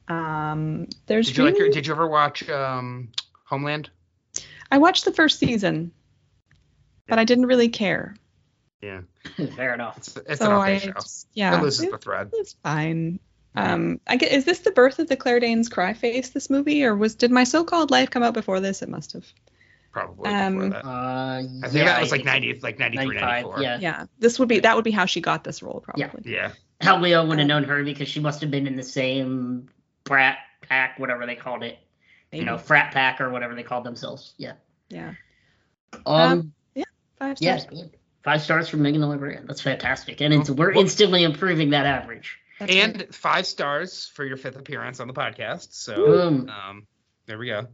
um 0.08 0.88
there's 1.08 1.28
Did 1.28 1.38
you 1.38 1.44
like? 1.46 1.54
really- 1.56 1.70
Did 1.72 1.88
you 1.88 1.94
ever 1.94 2.08
watch 2.08 2.48
um, 2.50 3.10
Homeland? 3.46 3.90
i 4.72 4.78
watched 4.78 5.06
the 5.06 5.14
first 5.14 5.40
season 5.40 5.92
but 7.08 7.20
i 7.20 7.24
didn't 7.26 7.46
really 7.46 7.70
care 7.70 8.16
Yeah, 8.82 9.02
Fair 9.56 9.74
enough. 9.74 9.98
it's, 9.98 10.18
it's 10.28 10.40
so 10.40 10.48
an 10.48 10.52
i 10.52 10.76
okay 10.76 10.86
show. 10.88 10.92
just- 10.94 11.28
yeah 11.34 11.58
it 11.58 11.62
loses 11.64 11.82
it- 11.86 11.92
the 11.92 11.98
thread. 11.98 12.30
it's 12.34 12.54
fine 12.64 13.20
um 13.56 14.00
i 14.08 14.16
get 14.16 14.32
is 14.32 14.46
this 14.46 14.60
the 14.60 14.72
birth 14.72 14.98
of 15.00 15.08
the 15.08 15.16
claire 15.16 15.40
danes 15.40 15.70
cry 15.70 15.94
face 15.94 16.30
this 16.32 16.50
movie 16.50 16.84
or 16.84 16.96
was 16.96 17.16
did 17.16 17.30
my 17.32 17.44
so-called 17.44 17.92
life 17.92 18.10
come 18.10 18.24
out 18.24 18.34
before 18.34 18.60
this 18.60 18.82
it 18.82 18.90
must 18.90 19.14
have 19.14 19.26
Probably 19.92 20.28
um, 20.32 20.56
before 20.56 20.70
that. 20.72 20.86
Uh, 20.88 20.90
I 21.38 21.44
think 21.68 21.74
yeah, 21.76 21.86
that 21.86 22.02
was 22.02 22.10
like 22.10 22.22
it's 22.22 22.26
90, 22.26 22.60
like 22.64 22.80
93, 22.80 23.16
94. 23.20 23.62
Yeah. 23.62 23.78
yeah 23.80 24.06
this 24.18 24.40
would 24.40 24.50
be 24.50 24.60
that 24.62 24.76
would 24.76 24.84
be 24.84 24.90
how 24.90 25.06
she 25.06 25.22
got 25.22 25.44
this 25.44 25.62
role 25.62 25.82
probably 25.82 26.02
Yeah. 26.34 26.50
Yeah. 26.50 26.52
How 26.82 27.00
Leo 27.00 27.24
would 27.28 27.38
have 27.38 27.44
Um, 27.46 27.48
known 27.48 27.64
her 27.66 27.84
because 27.84 28.08
she 28.10 28.20
must 28.20 28.42
have 28.42 28.50
been 28.50 28.66
in 28.66 28.76
the 28.76 28.82
same 28.82 29.70
brat 30.04 30.38
pack, 30.62 31.00
whatever 31.00 31.26
they 31.26 31.36
called 31.36 31.64
it. 31.64 31.78
You 32.32 32.46
know, 32.46 32.58
frat 32.58 32.94
pack 32.94 33.22
or 33.22 33.30
whatever 33.30 33.54
they 33.54 33.62
called 33.62 33.84
themselves. 33.84 34.34
Yeah. 34.38 34.54
yeah 34.90 35.14
Um. 36.06 36.54
five 37.20 37.38
yeah. 37.40 37.58
stars 37.58 37.84
Five 38.24 38.42
stars 38.42 38.70
from 38.70 38.80
Meaghan 38.80 39.02
the 39.02 39.08
Librarian. 39.08 39.46
That's 39.48 39.60
fantastic, 39.60 40.22
and 40.22 40.34
it's 40.34 40.50
we're 40.50 40.72
instantly 40.72 41.24
improving 41.24 41.72
that 41.72 41.86
average. 41.86 42.40
That's 42.58 42.74
and 42.74 42.98
right. 42.98 43.14
five 43.14 43.46
stars 43.46 44.10
for 44.16 44.24
your 44.24 44.38
fifth 44.38 44.56
appearance 44.56 45.02
on 45.02 45.08
the 45.08 45.14
podcast. 45.14 45.74
So 45.74 45.96
Boom. 45.96 46.50
um, 46.50 46.88
there 47.26 47.38
we 47.38 47.48
go. 47.48 47.68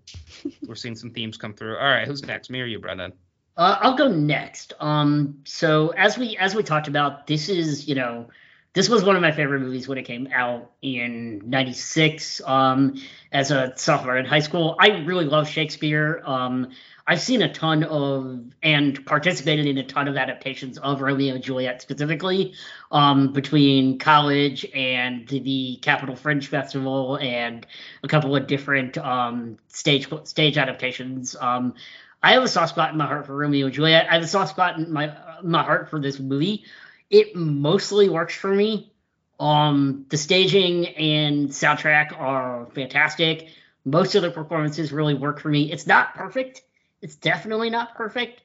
We're 0.65 0.73
seeing 0.73 0.95
some 0.95 1.11
themes 1.11 1.37
come 1.37 1.53
through. 1.53 1.77
All 1.77 1.83
right, 1.83 2.07
who's 2.07 2.23
next? 2.23 2.49
Me 2.49 2.61
or 2.61 2.65
you, 2.65 2.79
Brendan? 2.79 3.13
Uh, 3.55 3.77
I'll 3.79 3.95
go 3.95 4.07
next. 4.07 4.73
Um, 4.79 5.41
so 5.45 5.89
as 5.89 6.17
we 6.17 6.35
as 6.37 6.55
we 6.55 6.63
talked 6.63 6.87
about, 6.87 7.27
this 7.27 7.47
is 7.47 7.87
you 7.87 7.93
know, 7.93 8.29
this 8.73 8.87
was 8.87 9.03
one 9.03 9.15
of 9.15 9.21
my 9.21 9.31
favorite 9.31 9.61
movies 9.61 9.87
when 9.87 9.97
it 9.97 10.03
came 10.03 10.27
out 10.33 10.71
in 10.81 11.41
'96. 11.45 12.41
Um, 12.45 13.01
as 13.31 13.51
a 13.51 13.73
sophomore 13.75 14.17
in 14.17 14.25
high 14.25 14.39
school, 14.39 14.75
I 14.79 14.99
really 15.05 15.25
love 15.25 15.47
Shakespeare. 15.47 16.21
Um, 16.23 16.69
I've 17.05 17.21
seen 17.21 17.41
a 17.41 17.51
ton 17.51 17.83
of 17.83 18.41
and 18.61 19.03
participated 19.05 19.65
in 19.65 19.79
a 19.79 19.83
ton 19.83 20.07
of 20.07 20.15
adaptations 20.15 20.77
of 20.77 21.01
Romeo 21.01 21.33
and 21.33 21.43
Juliet 21.43 21.81
specifically, 21.81 22.53
um, 22.91 23.33
between 23.33 23.97
college 23.97 24.63
and 24.75 25.27
the 25.27 25.79
capital 25.81 26.15
Fringe 26.15 26.45
Festival 26.45 27.17
and 27.17 27.65
a 28.03 28.07
couple 28.07 28.35
of 28.35 28.45
different 28.45 28.99
um, 28.99 29.57
stage 29.69 30.07
stage 30.25 30.59
adaptations. 30.59 31.35
Um, 31.35 31.73
I 32.21 32.33
have 32.33 32.43
a 32.43 32.47
soft 32.47 32.69
spot 32.69 32.91
in 32.91 32.97
my 32.97 33.07
heart 33.07 33.25
for 33.25 33.35
Romeo 33.35 33.65
and 33.65 33.73
Juliet. 33.73 34.07
I 34.09 34.13
have 34.13 34.23
a 34.23 34.27
soft 34.27 34.51
spot 34.51 34.77
in 34.77 34.91
my 34.91 35.15
my 35.41 35.63
heart 35.63 35.89
for 35.89 35.99
this 35.99 36.19
movie. 36.19 36.65
It 37.09 37.35
mostly 37.35 38.09
works 38.09 38.35
for 38.35 38.53
me. 38.53 38.91
Um, 39.39 40.05
the 40.09 40.17
staging 40.17 40.87
and 40.87 41.49
soundtrack 41.49 42.19
are 42.19 42.67
fantastic. 42.73 43.49
Most 43.85 44.15
of 44.15 44.21
the 44.21 44.31
performances 44.31 44.91
really 44.91 45.13
work 45.13 45.39
for 45.39 45.49
me. 45.49 45.71
It's 45.71 45.87
not 45.87 46.13
perfect. 46.13 46.61
It's 47.01 47.15
definitely 47.15 47.69
not 47.69 47.95
perfect, 47.95 48.41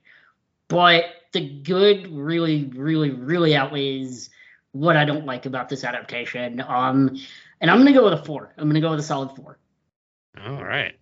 but 0.68 1.06
the 1.32 1.40
good 1.40 2.08
really, 2.12 2.66
really, 2.66 3.10
really 3.10 3.56
outweighs 3.56 4.30
what 4.70 4.96
I 4.96 5.04
don't 5.04 5.26
like 5.26 5.46
about 5.46 5.68
this 5.68 5.84
adaptation. 5.84 6.60
Um, 6.60 7.16
and 7.60 7.70
I'm 7.70 7.78
gonna 7.78 7.92
go 7.92 8.04
with 8.04 8.20
a 8.20 8.24
four. 8.24 8.54
I'm 8.56 8.68
gonna 8.68 8.80
go 8.80 8.90
with 8.90 9.00
a 9.00 9.04
solid 9.04 9.34
four. 9.36 9.58
All 10.40 10.64
right. 10.64 10.94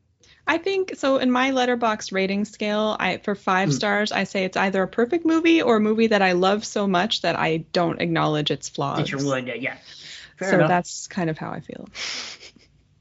I 0.46 0.58
think 0.58 0.96
so. 0.96 1.18
In 1.18 1.30
my 1.30 1.50
Letterboxd 1.50 2.12
rating 2.12 2.44
scale, 2.44 2.96
I 2.98 3.18
for 3.18 3.34
five 3.34 3.68
Hmm. 3.68 3.74
stars, 3.74 4.12
I 4.12 4.24
say 4.24 4.44
it's 4.44 4.56
either 4.56 4.82
a 4.82 4.88
perfect 4.88 5.24
movie 5.24 5.62
or 5.62 5.76
a 5.76 5.80
movie 5.80 6.08
that 6.08 6.22
I 6.22 6.32
love 6.32 6.64
so 6.64 6.86
much 6.86 7.22
that 7.22 7.38
I 7.38 7.58
don't 7.72 8.00
acknowledge 8.00 8.50
its 8.50 8.68
flaws. 8.68 8.98
That 8.98 9.10
you're 9.10 9.22
willing 9.24 9.46
yeah. 9.46 9.76
Fair 10.36 10.50
so 10.50 10.56
enough. 10.56 10.68
that's 10.68 11.06
kind 11.06 11.30
of 11.30 11.38
how 11.38 11.50
I 11.50 11.60
feel. 11.60 11.88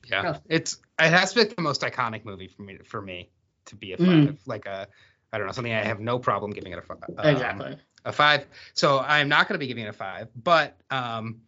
Yeah, 0.08 0.38
it's 0.50 0.78
it 1.00 1.10
has 1.10 1.34
to 1.34 1.46
be 1.46 1.54
the 1.54 1.62
most 1.62 1.82
iconic 1.82 2.26
movie 2.26 2.48
for 2.48 2.62
me 2.62 2.78
for 2.84 3.02
me 3.02 3.30
to 3.66 3.76
be 3.76 3.94
a 3.94 3.98
five. 3.98 4.06
Mm. 4.08 4.38
Like 4.46 4.66
a 4.66 4.88
I 5.34 5.38
don't 5.38 5.48
know 5.48 5.54
something 5.54 5.74
I 5.74 5.86
have 5.86 6.00
no 6.00 6.20
problem 6.20 6.52
giving 6.52 6.74
it 6.74 6.80
a 6.80 6.82
five. 6.82 6.98
um, 7.18 7.26
exactly. 7.26 7.78
a 8.04 8.12
five. 8.12 8.46
So 8.74 9.00
I'm 9.00 9.30
not 9.30 9.48
going 9.48 9.56
to 9.56 9.60
be 9.60 9.68
giving 9.68 9.86
it 9.86 9.90
a 9.90 9.94
five, 9.94 10.28
but 10.36 10.78
um, 10.90 11.42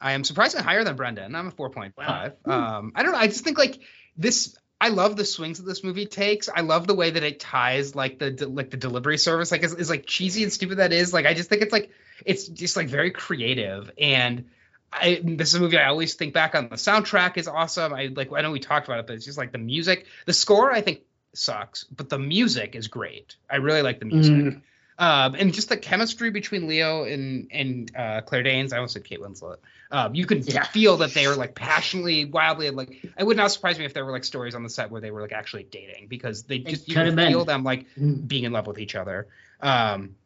I 0.00 0.12
am 0.12 0.24
surprisingly 0.24 0.64
higher 0.64 0.84
than 0.84 0.96
Brendan. 0.96 1.34
I'm 1.34 1.48
a 1.48 1.50
4.5. 1.52 1.92
Wow. 1.96 2.78
Um, 2.78 2.92
I 2.94 3.02
don't 3.02 3.12
know. 3.12 3.18
I 3.18 3.26
just 3.26 3.44
think 3.44 3.58
like 3.58 3.80
this. 4.16 4.56
I 4.80 4.88
love 4.88 5.16
the 5.16 5.24
swings 5.24 5.58
that 5.58 5.64
this 5.64 5.82
movie 5.82 6.06
takes. 6.06 6.48
I 6.48 6.60
love 6.60 6.86
the 6.86 6.94
way 6.94 7.10
that 7.10 7.22
it 7.22 7.40
ties 7.40 7.94
like 7.94 8.18
the 8.18 8.30
de- 8.30 8.46
like 8.46 8.70
the 8.70 8.76
delivery 8.76 9.18
service. 9.18 9.50
Like 9.50 9.62
is, 9.64 9.90
like 9.90 10.06
cheesy 10.06 10.42
and 10.44 10.52
stupid 10.52 10.78
that 10.78 10.92
is. 10.92 11.12
Like 11.12 11.26
I 11.26 11.34
just 11.34 11.48
think 11.48 11.62
it's 11.62 11.72
like 11.72 11.90
it's 12.24 12.46
just 12.46 12.76
like 12.76 12.88
very 12.88 13.10
creative 13.10 13.90
and. 13.98 14.46
I, 14.90 15.20
this 15.22 15.48
is 15.48 15.54
a 15.56 15.60
movie 15.60 15.76
I 15.76 15.88
always 15.88 16.14
think 16.14 16.32
back 16.32 16.54
on. 16.54 16.70
The 16.70 16.76
soundtrack 16.76 17.36
is 17.36 17.46
awesome. 17.46 17.92
I 17.92 18.06
like. 18.06 18.32
I 18.32 18.40
know 18.40 18.50
we 18.50 18.58
talked 18.58 18.88
about 18.88 19.00
it, 19.00 19.06
but 19.06 19.16
it's 19.16 19.24
just 19.26 19.36
like 19.36 19.52
the 19.52 19.58
music. 19.58 20.06
The 20.24 20.32
score 20.32 20.72
I 20.72 20.80
think 20.80 21.02
sucks, 21.34 21.84
but 21.84 22.08
the 22.08 22.18
music 22.18 22.74
is 22.74 22.88
great. 22.88 23.36
I 23.50 23.56
really 23.56 23.82
like 23.82 23.98
the 23.98 24.06
music. 24.06 24.34
Mhm. 24.34 24.60
Um, 24.98 25.36
and 25.36 25.54
just 25.54 25.68
the 25.68 25.76
chemistry 25.76 26.30
between 26.30 26.66
Leo 26.66 27.04
and 27.04 27.46
and 27.52 27.90
uh, 27.96 28.20
Claire 28.22 28.42
Danes, 28.42 28.72
I 28.72 28.78
almost 28.78 28.94
said 28.94 29.04
Kate 29.04 29.20
Winslet. 29.20 29.58
Um, 29.92 30.14
you 30.14 30.26
can 30.26 30.42
Yeah. 30.42 30.64
feel 30.64 30.96
that 30.98 31.14
they 31.14 31.28
were 31.28 31.36
like 31.36 31.54
passionately, 31.54 32.24
wildly 32.24 32.70
like. 32.70 33.04
It 33.16 33.24
would 33.24 33.36
not 33.36 33.52
surprise 33.52 33.78
me 33.78 33.84
if 33.84 33.94
there 33.94 34.04
were 34.04 34.10
like 34.12 34.24
stories 34.24 34.54
on 34.56 34.62
the 34.64 34.68
set 34.68 34.90
where 34.90 35.00
they 35.00 35.12
were 35.12 35.22
like 35.22 35.32
actually 35.32 35.62
dating 35.64 36.08
because 36.08 36.42
they 36.42 36.58
just 36.58 36.88
you 36.88 36.94
been. 36.96 37.16
feel 37.16 37.44
them 37.44 37.62
like 37.62 37.86
Mm. 37.96 38.26
being 38.26 38.44
in 38.44 38.52
love 38.52 38.66
with 38.66 38.78
each 38.80 38.96
other. 38.96 39.28
Um, 39.60 40.16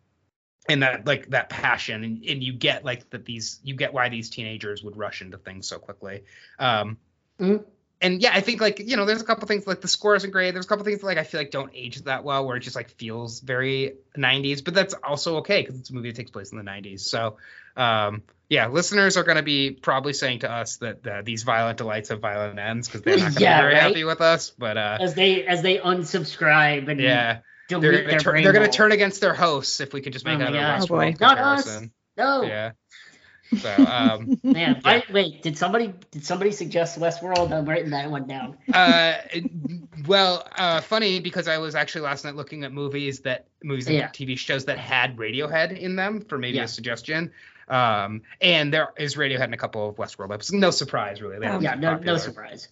and 0.69 0.83
that 0.83 1.07
like 1.07 1.29
that 1.31 1.49
passion, 1.51 2.05
and, 2.05 2.25
and 2.25 2.43
you 2.43 2.53
get 2.53 2.85
like 2.85 3.11
that 3.11 3.25
these 3.25 3.61
you 3.63 3.75
get 3.75 3.93
why 3.93 4.09
these 4.09 4.31
teenagers 4.31 4.83
would 4.83 4.97
rush 4.97 5.21
into 5.21 5.37
things 5.37 5.69
so 5.69 5.79
quickly. 5.79 6.23
Um, 6.59 6.97
Mhm. 7.39 7.65
And 8.03 8.21
yeah, 8.21 8.33
I 8.35 8.41
think 8.41 8.61
like 8.61 8.79
you 8.81 8.97
know, 8.97 9.05
there's 9.07 9.23
a 9.23 9.25
couple 9.25 9.47
things 9.49 9.67
like 9.67 9.81
the 9.81 9.89
score 9.89 10.15
isn't 10.17 10.31
great. 10.31 10.51
There's 10.53 10.67
a 10.67 10.69
couple 10.69 10.85
things 10.85 11.01
that, 11.01 11.07
like 11.07 11.19
I 11.19 11.25
feel 11.25 11.41
like 11.41 11.51
don't 11.51 11.71
age 11.75 12.03
that 12.05 12.25
well, 12.25 12.47
where 12.47 12.57
it 12.57 12.61
just 12.61 12.77
like 12.77 12.91
feels 12.91 13.41
very 13.41 13.95
90s. 14.17 14.61
But 14.63 14.75
that's 14.75 14.95
also 14.95 15.39
okay 15.39 15.63
because 15.63 15.79
it's 15.79 15.91
a 15.91 15.95
movie 15.95 16.11
that 16.11 16.17
takes 16.17 16.31
place 16.31 16.53
in 16.53 16.59
the 16.59 16.65
90s. 16.65 17.05
So 17.09 17.39
um, 17.77 18.23
yeah, 18.49 18.69
listeners 18.69 19.17
are 19.17 19.25
going 19.25 19.37
to 19.37 19.43
be 19.43 19.71
probably 19.71 20.13
saying 20.13 20.41
to 20.41 20.51
us 20.51 20.77
that 20.79 21.07
uh, 21.07 21.23
these 21.23 21.43
violent 21.45 21.79
delights 21.79 22.11
have 22.11 22.21
violent 22.21 22.59
ends 22.59 22.89
because 22.89 23.03
they're 23.03 23.17
not 23.17 23.35
going 23.35 23.35
to 23.41 23.41
Yeah, 23.41 23.57
be 23.57 23.63
very 23.63 23.75
right? 23.75 23.83
happy 23.83 24.05
with 24.05 24.21
us. 24.21 24.51
But 24.51 24.77
uh, 24.77 24.99
As 25.01 25.15
they 25.15 25.47
as 25.47 25.63
they 25.63 25.79
unsubscribe 25.79 26.89
and 26.89 27.01
yeah, 27.01 27.41
delete 27.69 27.83
they're 27.83 27.93
their 27.93 28.03
going 28.05 28.19
to 28.19 28.25
turn 28.25 28.43
they're 28.43 28.53
gonna 28.53 28.69
turn 28.69 28.93
against 28.93 29.21
their 29.21 29.35
hosts 29.35 29.81
if 29.81 29.93
we 29.93 30.01
could 30.01 30.13
just 30.13 30.25
make 30.25 30.35
Oh 30.35 30.39
it 30.39 30.43
my 30.43 30.51
a 30.51 30.61
gosh. 30.61 30.83
Oh, 30.83 30.87
boy. 30.87 31.17
Not 31.21 31.39
us. 31.39 31.83
No. 32.17 32.43
Yeah. 32.47 32.73
So 33.59 33.71
um, 33.85 34.41
Man, 34.43 34.81
I, 34.85 35.03
wait, 35.11 35.43
did 35.43 35.59
somebody 35.59 35.93
did 36.11 36.25
somebody 36.25 36.53
suggest 36.53 36.99
Westworld? 36.99 37.53
I'm 37.53 37.67
writing 37.69 37.91
that 37.91 38.11
one 38.11 38.27
down. 38.27 38.57
uh, 38.73 39.15
well, 40.07 40.47
uh, 40.57 40.81
funny 40.81 41.21
because 41.21 41.49
I 41.49 41.59
was 41.59 41.75
actually 41.75 42.03
last 42.03 42.25
night 42.25 42.35
looking 42.35 42.65
at 42.65 42.73
movies 42.73 43.21
that 43.21 43.47
movies 43.63 43.87
and 43.89 43.97
Yeah. 43.97 44.09
TV 44.09 44.39
shows 44.39 44.65
that 44.67 44.79
had 44.79 45.17
Radiohead 45.17 45.79
in 45.79 45.97
them 45.97 46.23
for 46.23 46.39
maybe 46.39 46.57
Yeah. 46.59 46.65
a 46.65 46.69
suggestion. 46.69 47.33
Um, 47.69 48.23
and 48.41 48.73
there 48.73 48.89
is 48.99 49.15
Radiohead 49.17 49.45
in 49.45 49.55
a 49.55 49.59
couple 49.59 49.89
of 49.89 49.97
Westworld 49.97 50.33
episodes. 50.35 50.53
No 50.55 50.71
surprise, 50.71 51.23
really. 51.23 51.47
Um, 51.47 51.63
Yeah, 51.63 51.75
no 51.75 51.91
no 51.93 51.97
popular. 51.97 52.19
surprise. 52.19 52.69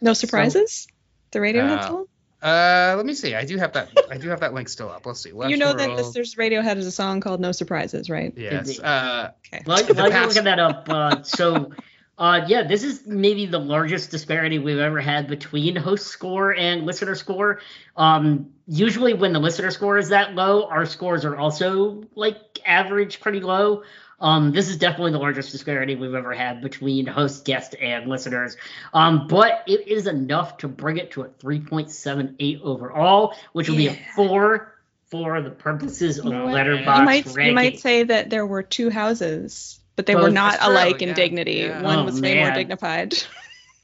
No 0.00 0.12
surprises. 0.14 0.88
the 1.32 1.38
Radiohead 1.38 1.78
Uh, 1.78 1.88
song. 1.88 2.06
Uh, 2.42 2.94
let 2.96 3.04
me 3.04 3.14
see. 3.14 3.34
I 3.34 3.44
do 3.44 3.58
have 3.58 3.74
that. 3.74 3.90
I 4.10 4.16
do 4.16 4.28
have 4.30 4.40
that 4.40 4.54
link 4.54 4.68
still 4.68 4.88
up. 4.90 5.04
Let's 5.04 5.20
see. 5.20 5.30
You 5.30 5.56
know 5.56 5.74
that 5.74 5.90
Westworld. 5.90 5.96
this, 5.96 6.10
there's 6.12 6.34
Radiohead 6.36 6.76
has 6.76 6.86
a 6.86 6.92
song 6.92 7.20
called 7.20 7.40
No 7.40 7.52
Surprises, 7.52 8.08
right? 8.08 8.32
Yes. 8.36 8.78
Uh, 8.78 9.32
Okay. 9.52 9.62
While, 9.64 9.84
The 9.84 9.94
while 9.94 10.10
you're 10.10 10.26
looking 10.26 10.44
that 10.44 10.60
up, 10.60 10.88
uh, 10.88 11.22
so 11.22 11.72
uh, 12.20 12.44
yeah, 12.46 12.62
this 12.62 12.84
is 12.84 13.06
maybe 13.06 13.46
the 13.46 13.58
largest 13.58 14.10
disparity 14.10 14.58
we've 14.58 14.78
ever 14.78 15.00
had 15.00 15.26
between 15.26 15.74
host 15.74 16.06
score 16.06 16.54
and 16.54 16.84
listener 16.84 17.14
score. 17.14 17.60
Um, 17.96 18.50
usually, 18.66 19.14
when 19.14 19.32
the 19.32 19.38
listener 19.38 19.70
score 19.70 19.98
is 19.98 20.10
that 20.10 20.34
low, 20.34 20.66
our 20.66 20.86
scores 20.86 21.24
are 21.24 21.36
also 21.36 22.04
like 22.14 22.36
average, 22.64 23.20
pretty 23.20 23.40
low. 23.40 23.82
Um, 24.20 24.52
this 24.52 24.68
is 24.68 24.76
definitely 24.76 25.12
the 25.12 25.18
largest 25.18 25.50
disparity 25.52 25.94
we've 25.96 26.14
ever 26.14 26.34
had 26.34 26.60
between 26.60 27.06
host, 27.06 27.44
guest, 27.44 27.74
and 27.80 28.06
listeners. 28.08 28.56
Um, 28.92 29.26
but 29.28 29.62
it 29.66 29.88
is 29.88 30.06
enough 30.06 30.58
to 30.58 30.68
bring 30.68 30.98
it 30.98 31.12
to 31.12 31.22
a 31.22 31.28
3.78 31.28 32.60
overall, 32.62 33.34
which 33.52 33.68
will 33.68 33.76
be 33.76 33.86
a 33.88 33.98
four 34.14 34.74
for 35.10 35.40
the 35.42 35.50
purposes 35.50 36.18
of 36.18 36.26
You 36.26 36.32
know 36.32 36.46
Letterboxd 36.46 36.98
You 36.98 37.04
might 37.04 37.26
ranking. 37.26 37.46
you 37.46 37.52
might 37.54 37.78
say 37.80 38.02
that 38.04 38.30
there 38.30 38.46
were 38.46 38.62
two 38.62 38.90
houses, 38.90 39.80
but 39.96 40.06
they 40.06 40.14
Both. 40.14 40.24
were 40.24 40.30
not 40.30 40.52
That's 40.52 40.66
alike 40.66 41.02
in 41.02 41.08
yeah, 41.08 41.14
dignity. 41.14 41.52
yeah. 41.54 41.82
One 41.82 41.98
Oh, 42.00 42.04
was 42.04 42.20
way 42.20 42.38
more 42.38 42.52
dignified, 42.52 43.14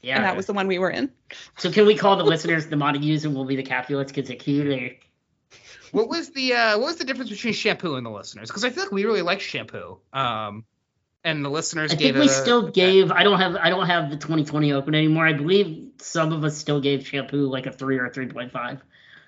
yeah. 0.01 0.15
and 0.17 0.23
that 0.25 0.37
was 0.37 0.45
the 0.45 0.53
one 0.53 0.67
we 0.67 0.77
were 0.79 0.89
in. 0.91 1.11
So 1.57 1.71
can 1.71 1.85
we 1.85 1.95
call 1.95 2.15
the 2.15 2.23
listeners 2.23 2.67
the 2.67 2.77
Montagues 2.77 3.25
and 3.25 3.33
we'll 3.35 3.45
be 3.45 3.55
the 3.57 3.63
Capulets 3.63 4.11
because 4.11 4.27
they're 4.29 4.37
cute? 4.37 4.97
Or... 5.97 6.03
what 6.03 6.09
was 6.09 6.29
the 6.29 6.53
uh, 6.53 6.77
what 6.77 6.87
was 6.87 6.95
the 6.97 7.05
difference 7.05 7.29
between 7.29 7.53
shampoo 7.53 7.95
and 7.95 8.05
the 8.05 8.11
listeners? 8.11 8.49
Because 8.49 8.63
I 8.63 8.69
feel 8.69 8.83
like 8.83 8.91
we 8.91 9.05
really 9.05 9.21
like 9.21 9.41
shampoo. 9.41 9.99
Um, 10.13 10.65
and 11.23 11.43
the 11.43 11.49
listeners 11.49 11.91
I 11.91 11.95
gave 11.95 12.15
think 12.15 12.25
we 12.25 12.31
a- 12.31 12.33
still 12.33 12.69
gave. 12.69 13.11
I 13.11 13.23
don't 13.23 13.39
have. 13.39 13.55
I 13.55 13.69
don't 13.69 13.87
have 13.87 14.09
the 14.09 14.17
2020 14.17 14.73
open 14.73 14.95
anymore. 14.95 15.27
I 15.27 15.33
believe 15.33 15.91
some 15.99 16.31
of 16.31 16.43
us 16.43 16.57
still 16.57 16.79
gave 16.79 17.05
shampoo 17.05 17.47
like 17.47 17.65
a 17.65 17.71
three 17.71 17.97
or 17.97 18.05
a 18.05 18.11
3.5. 18.11 18.81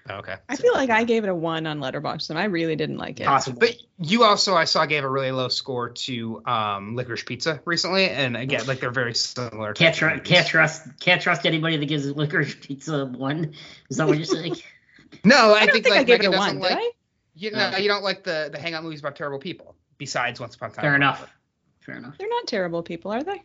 Oh, 0.10 0.16
okay. 0.16 0.36
I 0.48 0.56
feel 0.56 0.74
like 0.74 0.90
I 0.90 1.04
gave 1.04 1.24
it 1.24 1.30
a 1.30 1.36
one 1.36 1.68
on 1.68 1.80
Letterboxd, 1.80 2.32
and 2.32 2.40
I 2.40 2.46
really 2.46 2.76
didn't 2.76 2.98
like 2.98 3.20
it. 3.20 3.28
Possible. 3.28 3.60
But 3.60 3.76
you 4.00 4.24
also, 4.24 4.56
I 4.56 4.64
saw, 4.64 4.86
gave 4.86 5.04
a 5.04 5.10
really 5.10 5.32
low 5.32 5.50
score 5.50 5.90
to 5.90 6.42
um, 6.46 6.96
Licorice 6.96 7.26
Pizza 7.26 7.62
recently, 7.66 8.10
and 8.10 8.36
again, 8.36 8.66
like 8.66 8.80
they're 8.80 8.92
very 8.92 9.14
similar. 9.14 9.74
Can't 9.74 9.94
types 9.94 10.02
of 10.02 10.24
trust. 10.24 10.24
Can't 10.24 10.48
trust. 10.48 11.00
Can't 11.00 11.22
trust 11.22 11.46
anybody 11.46 11.78
that 11.78 11.86
gives 11.86 12.10
licorice 12.10 12.56
pizza 12.56 12.96
a 12.96 13.06
one. 13.06 13.54
Is 13.90 13.98
that 13.98 14.08
what 14.08 14.18
you're 14.18 14.26
saying? 14.26 14.56
No, 15.24 15.54
I, 15.54 15.60
I 15.62 15.66
don't 15.66 15.74
think, 15.74 15.84
think, 15.86 15.96
like 15.96 16.02
I 16.02 16.04
gave 16.04 16.20
Meaghan 16.20 16.24
it 16.24 16.28
a 16.28 16.32
doesn't 16.32 16.60
one, 16.60 16.70
did 16.70 16.76
like, 16.76 16.78
I? 16.78 16.92
You 17.36 17.52
know, 17.52 17.72
Uh. 17.74 17.78
you 17.78 17.88
don't 17.88 18.04
like 18.04 18.24
the 18.24 18.50
the 18.52 18.60
hangout 18.60 18.84
movies 18.84 19.00
about 19.00 19.16
terrible 19.16 19.40
people. 19.40 19.76
Besides, 19.98 20.40
Once 20.40 20.56
Upon 20.56 20.72
a 20.72 20.74
Time. 20.74 20.82
Fair 20.84 20.96
enough. 20.96 21.18
Hollywood. 21.18 21.34
Fair 21.82 21.96
enough. 21.98 22.18
They're 22.18 22.30
not 22.30 22.48
terrible 22.48 22.84
people, 22.84 23.12
are 23.12 23.24
they? 23.24 23.42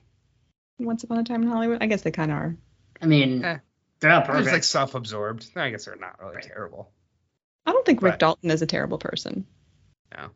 Once 0.79 1.03
upon 1.05 1.19
a 1.19 1.25
time 1.25 1.43
in 1.43 1.49
Hollywood, 1.49 1.79
I 1.83 1.87
guess 1.87 2.03
they 2.03 2.11
kind 2.11 2.31
of 2.31 2.37
are. 2.39 2.57
I 3.01 3.07
mean, 3.07 3.45
Eh. 3.45 3.59
they're 4.01 4.11
not 4.11 4.25
perfect. 4.25 4.33
They're 4.35 4.43
just 4.45 4.53
like 4.53 4.65
self-absorbed. 4.65 5.51
I 5.57 5.71
guess 5.71 5.85
they're 5.85 5.97
not 5.97 6.21
really 6.21 6.37
Right. 6.37 6.45
terrible. 6.45 6.93
I 7.67 7.73
don't 7.73 7.85
think 7.87 8.03
Rick 8.03 8.13
Right. 8.13 8.19
Dalton 8.21 8.51
is 8.51 8.63
a 8.63 8.67
terrible 8.67 8.99
person. 8.99 9.47
No. 10.17 10.31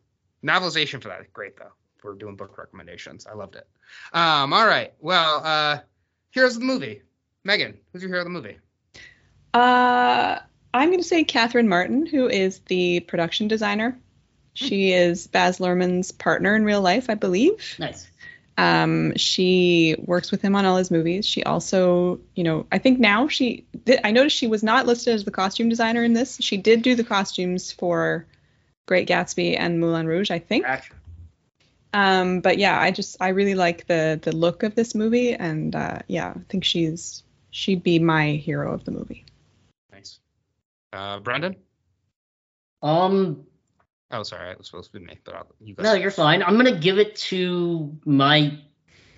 Novelization 0.44 1.02
for 1.02 1.08
that, 1.08 1.32
great 1.32 1.56
though. 1.56 1.72
We're 2.04 2.14
doing 2.14 2.36
book 2.36 2.56
recommendations. 2.56 3.26
I 3.26 3.34
loved 3.34 3.56
it. 3.56 3.66
Um, 4.12 4.52
all 4.52 4.66
right. 4.66 4.94
Well, 5.00 5.40
uh, 5.44 5.78
here's 6.30 6.54
the 6.56 6.64
movie. 6.64 7.02
Meaghan, 7.46 7.76
who's 7.92 8.02
your 8.02 8.08
hero 8.10 8.20
of 8.20 8.26
the 8.26 8.30
movie? 8.30 8.58
Uh, 9.52 10.38
I'm 10.72 10.88
going 10.88 11.00
to 11.00 11.04
say 11.04 11.24
Catherine 11.24 11.68
Martin, 11.68 12.06
who 12.06 12.28
is 12.28 12.60
the 12.60 13.00
production 13.00 13.48
designer. 13.48 13.98
She 14.54 14.92
is 14.92 15.26
Baz 15.26 15.58
Luhrmann's 15.58 16.10
partner 16.10 16.56
in 16.56 16.64
real 16.64 16.82
life, 16.82 17.08
I 17.08 17.14
believe. 17.14 17.76
Nice. 17.78 18.08
Um, 18.56 19.16
she 19.16 19.94
works 19.98 20.32
with 20.32 20.42
him 20.42 20.56
on 20.56 20.64
all 20.64 20.76
his 20.76 20.90
movies. 20.90 21.24
She 21.24 21.44
also, 21.44 22.18
you 22.34 22.42
know, 22.42 22.66
I 22.72 22.78
think 22.78 22.98
now 22.98 23.28
she. 23.28 23.64
Did, 23.84 24.00
I 24.02 24.10
noticed 24.10 24.36
she 24.36 24.48
was 24.48 24.64
not 24.64 24.84
listed 24.84 25.14
as 25.14 25.24
the 25.24 25.30
costume 25.30 25.68
designer 25.68 26.02
in 26.02 26.12
this. 26.12 26.38
She 26.40 26.56
did 26.56 26.82
do 26.82 26.96
the 26.96 27.04
costumes 27.04 27.70
for 27.70 28.26
Great 28.86 29.08
Gatsby 29.08 29.56
and 29.56 29.78
Moulin 29.78 30.08
Rouge, 30.08 30.32
I 30.32 30.40
think. 30.40 30.66
Gotcha. 30.66 30.92
Um, 31.94 32.40
but 32.40 32.58
yeah, 32.58 32.78
I 32.78 32.90
just 32.90 33.16
I 33.20 33.28
really 33.28 33.54
like 33.54 33.86
the 33.86 34.18
the 34.20 34.34
look 34.34 34.64
of 34.64 34.74
this 34.74 34.94
movie, 34.94 35.34
and 35.34 35.74
uh, 35.76 36.00
yeah, 36.08 36.34
I 36.34 36.40
think 36.48 36.64
she's 36.64 37.22
she'd 37.50 37.84
be 37.84 38.00
my 38.00 38.32
hero 38.32 38.74
of 38.74 38.84
the 38.84 38.90
movie. 38.90 39.24
Nice. 40.92 41.00
Uh, 41.00 41.20
Brendan? 41.20 41.56
Um, 42.82 43.44
Oh, 44.10 44.22
sorry, 44.22 44.50
it 44.50 44.56
was 44.56 44.66
supposed 44.68 44.90
to 44.92 44.98
be 44.98 45.04
me, 45.04 45.18
but 45.22 45.34
I'll, 45.34 45.46
you 45.60 45.74
guys. 45.74 45.84
no, 45.84 45.92
you're 45.92 46.10
fine. 46.10 46.42
I'm 46.42 46.56
gonna 46.56 46.78
give 46.78 46.98
it 46.98 47.14
to 47.16 47.94
my 48.06 48.58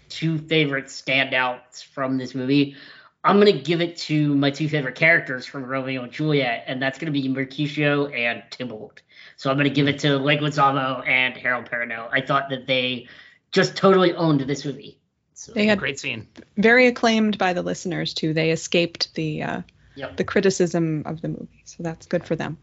two 0.08 0.36
favorite 0.36 0.86
standouts 0.86 1.84
from 1.84 2.18
this 2.18 2.34
movie. 2.34 2.74
I'm 3.22 3.38
gonna 3.38 3.52
give 3.52 3.80
it 3.80 3.98
to 3.98 4.34
my 4.34 4.50
two 4.50 4.68
favorite 4.68 4.96
characters 4.96 5.46
from 5.46 5.64
Romeo 5.64 6.02
and 6.02 6.10
Juliet, 6.10 6.64
and 6.66 6.82
that's 6.82 6.98
gonna 6.98 7.12
be 7.12 7.28
Mercutio 7.28 8.06
and 8.08 8.42
Tybalt. 8.50 9.02
So 9.36 9.48
I'm 9.48 9.56
gonna 9.56 9.70
give 9.70 9.86
it 9.86 10.00
to 10.00 10.16
Lake 10.18 10.40
Leguizamo 10.40 11.06
and 11.06 11.36
Harold 11.36 11.66
Perrineau. 11.70 12.08
I 12.10 12.20
thought 12.20 12.50
that 12.50 12.66
they 12.66 13.06
just 13.52 13.76
totally 13.76 14.12
owned 14.14 14.40
this 14.40 14.64
movie. 14.64 14.98
So, 15.34 15.52
They 15.52 15.66
had 15.66 15.78
a 15.78 15.80
Great 15.80 16.00
scene. 16.00 16.26
very 16.56 16.88
acclaimed 16.88 17.38
by 17.38 17.52
the 17.52 17.62
listeners 17.62 18.12
too. 18.12 18.34
They 18.34 18.50
escaped 18.50 19.14
the 19.14 19.42
uh, 19.44 19.62
Yep. 19.94 20.16
the 20.16 20.24
criticism 20.24 21.02
of 21.06 21.20
the 21.20 21.28
movie, 21.28 21.62
so 21.64 21.82
that's 21.82 22.06
good 22.06 22.24
for 22.24 22.36
them. 22.36 22.58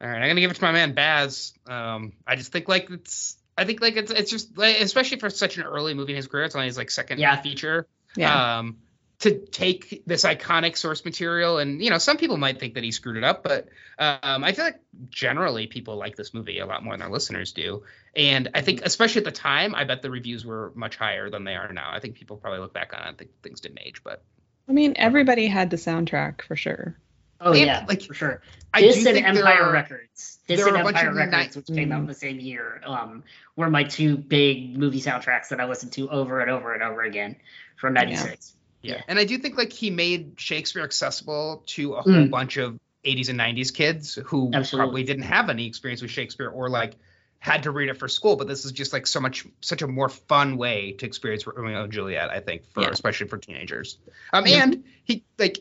All 0.00 0.08
right, 0.08 0.22
I'm 0.22 0.28
gonna 0.28 0.40
give 0.40 0.50
it 0.50 0.54
to 0.54 0.62
my 0.62 0.72
man 0.72 0.94
Baz. 0.94 1.52
Um, 1.66 2.12
I 2.26 2.36
just 2.36 2.52
think 2.52 2.68
like 2.68 2.88
it's, 2.90 3.36
I 3.56 3.64
think 3.64 3.80
like 3.80 3.96
it's, 3.96 4.12
it's 4.12 4.30
just 4.30 4.56
like, 4.56 4.80
especially 4.80 5.18
for 5.18 5.30
such 5.30 5.56
an 5.58 5.64
early 5.64 5.94
movie 5.94 6.12
in 6.12 6.16
his 6.16 6.28
career, 6.28 6.44
it's 6.44 6.54
only 6.54 6.68
his 6.68 6.76
like 6.76 6.90
second 6.90 7.18
Yeah. 7.18 7.40
feature. 7.40 7.86
Yeah, 8.16 8.58
Um, 8.58 8.78
to 9.20 9.36
take 9.46 10.04
this 10.06 10.24
iconic 10.24 10.76
source 10.76 11.04
material, 11.04 11.58
and 11.58 11.82
you 11.82 11.90
know, 11.90 11.98
some 11.98 12.16
people 12.16 12.36
might 12.36 12.60
think 12.60 12.74
that 12.74 12.84
he 12.84 12.92
screwed 12.92 13.16
it 13.16 13.24
up, 13.24 13.42
but 13.42 13.68
um, 13.98 14.44
I 14.44 14.52
feel 14.52 14.64
like 14.64 14.80
generally 15.10 15.66
people 15.66 15.96
like 15.96 16.14
this 16.14 16.32
movie 16.32 16.60
a 16.60 16.66
lot 16.66 16.84
more 16.84 16.94
than 16.94 17.02
our 17.02 17.10
listeners 17.10 17.50
do. 17.52 17.82
And 18.14 18.48
I 18.54 18.60
think, 18.60 18.82
especially 18.84 19.20
at 19.22 19.24
the 19.24 19.32
time, 19.32 19.74
I 19.74 19.82
bet 19.82 20.02
the 20.02 20.10
reviews 20.12 20.46
were 20.46 20.72
much 20.76 20.94
higher 20.96 21.30
than 21.30 21.42
they 21.42 21.56
are 21.56 21.72
now. 21.72 21.90
I 21.92 21.98
think 21.98 22.14
people 22.14 22.36
probably 22.36 22.60
look 22.60 22.72
back 22.72 22.92
on 22.94 23.02
it 23.04 23.08
and 23.08 23.18
think 23.18 23.30
things 23.42 23.60
didn't 23.60 23.80
age, 23.80 24.02
but 24.04 24.22
I 24.68 24.72
mean 24.72 24.94
everybody 24.96 25.46
had 25.46 25.70
the 25.70 25.76
soundtrack 25.76 26.42
for 26.42 26.56
sure. 26.56 26.96
Oh 27.40 27.52
And, 27.52 27.60
yeah, 27.60 27.84
like, 27.88 28.02
for 28.02 28.14
sure. 28.14 28.42
I 28.74 28.80
this 28.80 28.96
do 29.02 29.08
and 29.08 29.14
think 29.14 29.26
Empire 29.28 29.62
are- 29.62 29.72
Records. 29.72 30.38
This 30.48 30.58
there 30.58 30.68
and 30.68 30.76
a 30.76 30.82
bunch 30.82 30.96
Empire 30.96 31.10
of 31.10 31.16
Records, 31.16 31.56
which 31.56 31.66
came 31.68 31.92
out 31.92 32.00
in 32.00 32.06
the 32.06 32.14
same 32.14 32.40
year, 32.40 32.80
um, 32.84 33.22
were 33.54 33.70
my 33.70 33.84
two 33.84 34.16
big 34.16 34.76
movie 34.76 35.00
soundtracks 35.00 35.48
that 35.50 35.60
I 35.60 35.66
listened 35.66 35.92
to 35.92 36.08
over 36.10 36.40
and 36.40 36.50
over 36.50 36.74
and 36.74 36.82
over 36.82 37.02
again 37.02 37.36
from 37.76 37.94
'96. 37.94 38.54
Yeah. 38.82 38.94
Yeah. 38.96 39.02
And 39.08 39.18
I 39.18 39.24
do 39.24 39.38
think 39.38 39.56
like 39.56 39.72
he 39.72 39.90
made 39.90 40.32
Shakespeare 40.36 40.82
accessible 40.84 41.62
to 41.66 41.94
a 41.94 42.02
whole 42.02 42.12
Mm. 42.12 42.30
bunch 42.30 42.56
of 42.56 42.78
80s 43.04 43.28
and 43.28 43.38
90s 43.38 43.70
kids 43.72 44.14
who 44.26 44.50
Absolutely. 44.52 44.84
probably 44.86 45.02
didn't 45.04 45.22
have 45.24 45.48
any 45.50 45.66
experience 45.66 46.02
with 46.02 46.10
Shakespeare 46.10 46.48
or 46.48 46.68
like 46.68 46.94
had 47.40 47.62
to 47.64 47.70
read 47.70 47.88
it 47.88 47.98
for 47.98 48.08
school. 48.08 48.36
But 48.36 48.48
this 48.48 48.64
is 48.64 48.72
just 48.72 48.92
like 48.92 49.06
so 49.06 49.20
much 49.20 49.46
such 49.60 49.82
a 49.82 49.86
more 49.86 50.08
fun 50.08 50.56
way 50.56 50.92
to 50.92 51.06
experience 51.06 51.46
Romeo 51.46 51.84
and 51.84 51.92
Juliet, 51.92 52.30
I 52.30 52.40
think, 52.40 52.64
for 52.72 52.82
Yeah. 52.82 52.90
especially 52.90 53.28
for 53.28 53.38
teenagers. 53.38 53.98
Um 54.32 54.46
Yeah. 54.46 54.62
and 54.64 54.84
he 55.04 55.24
like 55.38 55.58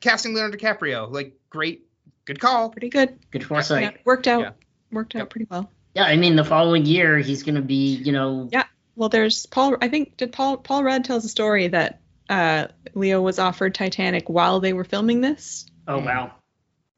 casting 0.00 0.34
Leonardo 0.34 0.56
DiCaprio, 0.56 1.10
like 1.10 1.34
great 1.50 1.84
good 2.24 2.40
call. 2.40 2.70
Pretty 2.70 2.88
good. 2.88 3.18
Good 3.30 3.44
foresight. 3.44 3.82
Yeah, 3.82 3.90
worked 4.04 4.28
out. 4.28 4.40
Yeah. 4.40 4.50
Worked 4.92 5.16
out 5.16 5.20
Yep. 5.20 5.30
pretty 5.30 5.46
well. 5.50 5.70
Yeah, 5.94 6.04
I 6.04 6.16
mean, 6.16 6.36
the 6.36 6.44
following 6.44 6.84
year 6.86 7.18
he's 7.18 7.42
going 7.42 7.54
to 7.56 7.62
be, 7.62 7.94
you 7.96 8.12
know, 8.12 8.48
Yeah. 8.52 8.64
Well, 8.94 9.08
there's 9.08 9.46
Paul. 9.46 9.76
I 9.80 9.88
think 9.88 10.16
did 10.16 10.32
Paul 10.32 10.56
Paul 10.58 10.82
Rudd 10.84 11.04
tells 11.04 11.24
a 11.24 11.28
story 11.28 11.68
that 11.68 12.00
uh, 12.28 12.66
Leo 12.94 13.22
was 13.22 13.38
offered 13.38 13.74
Titanic 13.74 14.28
while 14.28 14.60
they 14.60 14.72
were 14.74 14.84
filming 14.84 15.20
this, 15.22 15.64
oh 15.86 15.98
wow, 16.00 16.32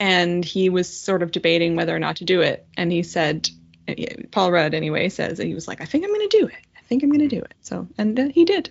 and 0.01 0.45
he 0.45 0.71
was 0.71 0.89
sort 0.89 1.23
of 1.23 1.31
debating 1.31 1.77
whether 1.77 1.95
or 1.95 1.99
not 1.99 2.17
to 2.17 2.25
do 2.25 2.41
it. 2.41 2.67
And 2.77 2.91
he 2.91 3.03
said, 3.05 3.49
Paul 4.31 4.53
Rudd 4.53 4.75
anyway 4.75 5.09
says 5.09 5.39
that 5.39 5.47
he 5.47 5.55
was 5.55 5.67
like, 5.69 5.81
I 5.81 5.85
think 5.85 6.05
I'm 6.05 6.11
going 6.15 6.29
to 6.29 6.39
do 6.39 6.47
it. 6.47 6.59
I 6.77 6.81
think 6.83 7.03
I'm 7.03 7.11
going 7.11 7.29
to 7.29 7.35
do 7.37 7.41
it. 7.43 7.55
So, 7.61 7.87
and 7.99 8.19
uh, 8.19 8.29
he 8.29 8.45
did. 8.45 8.71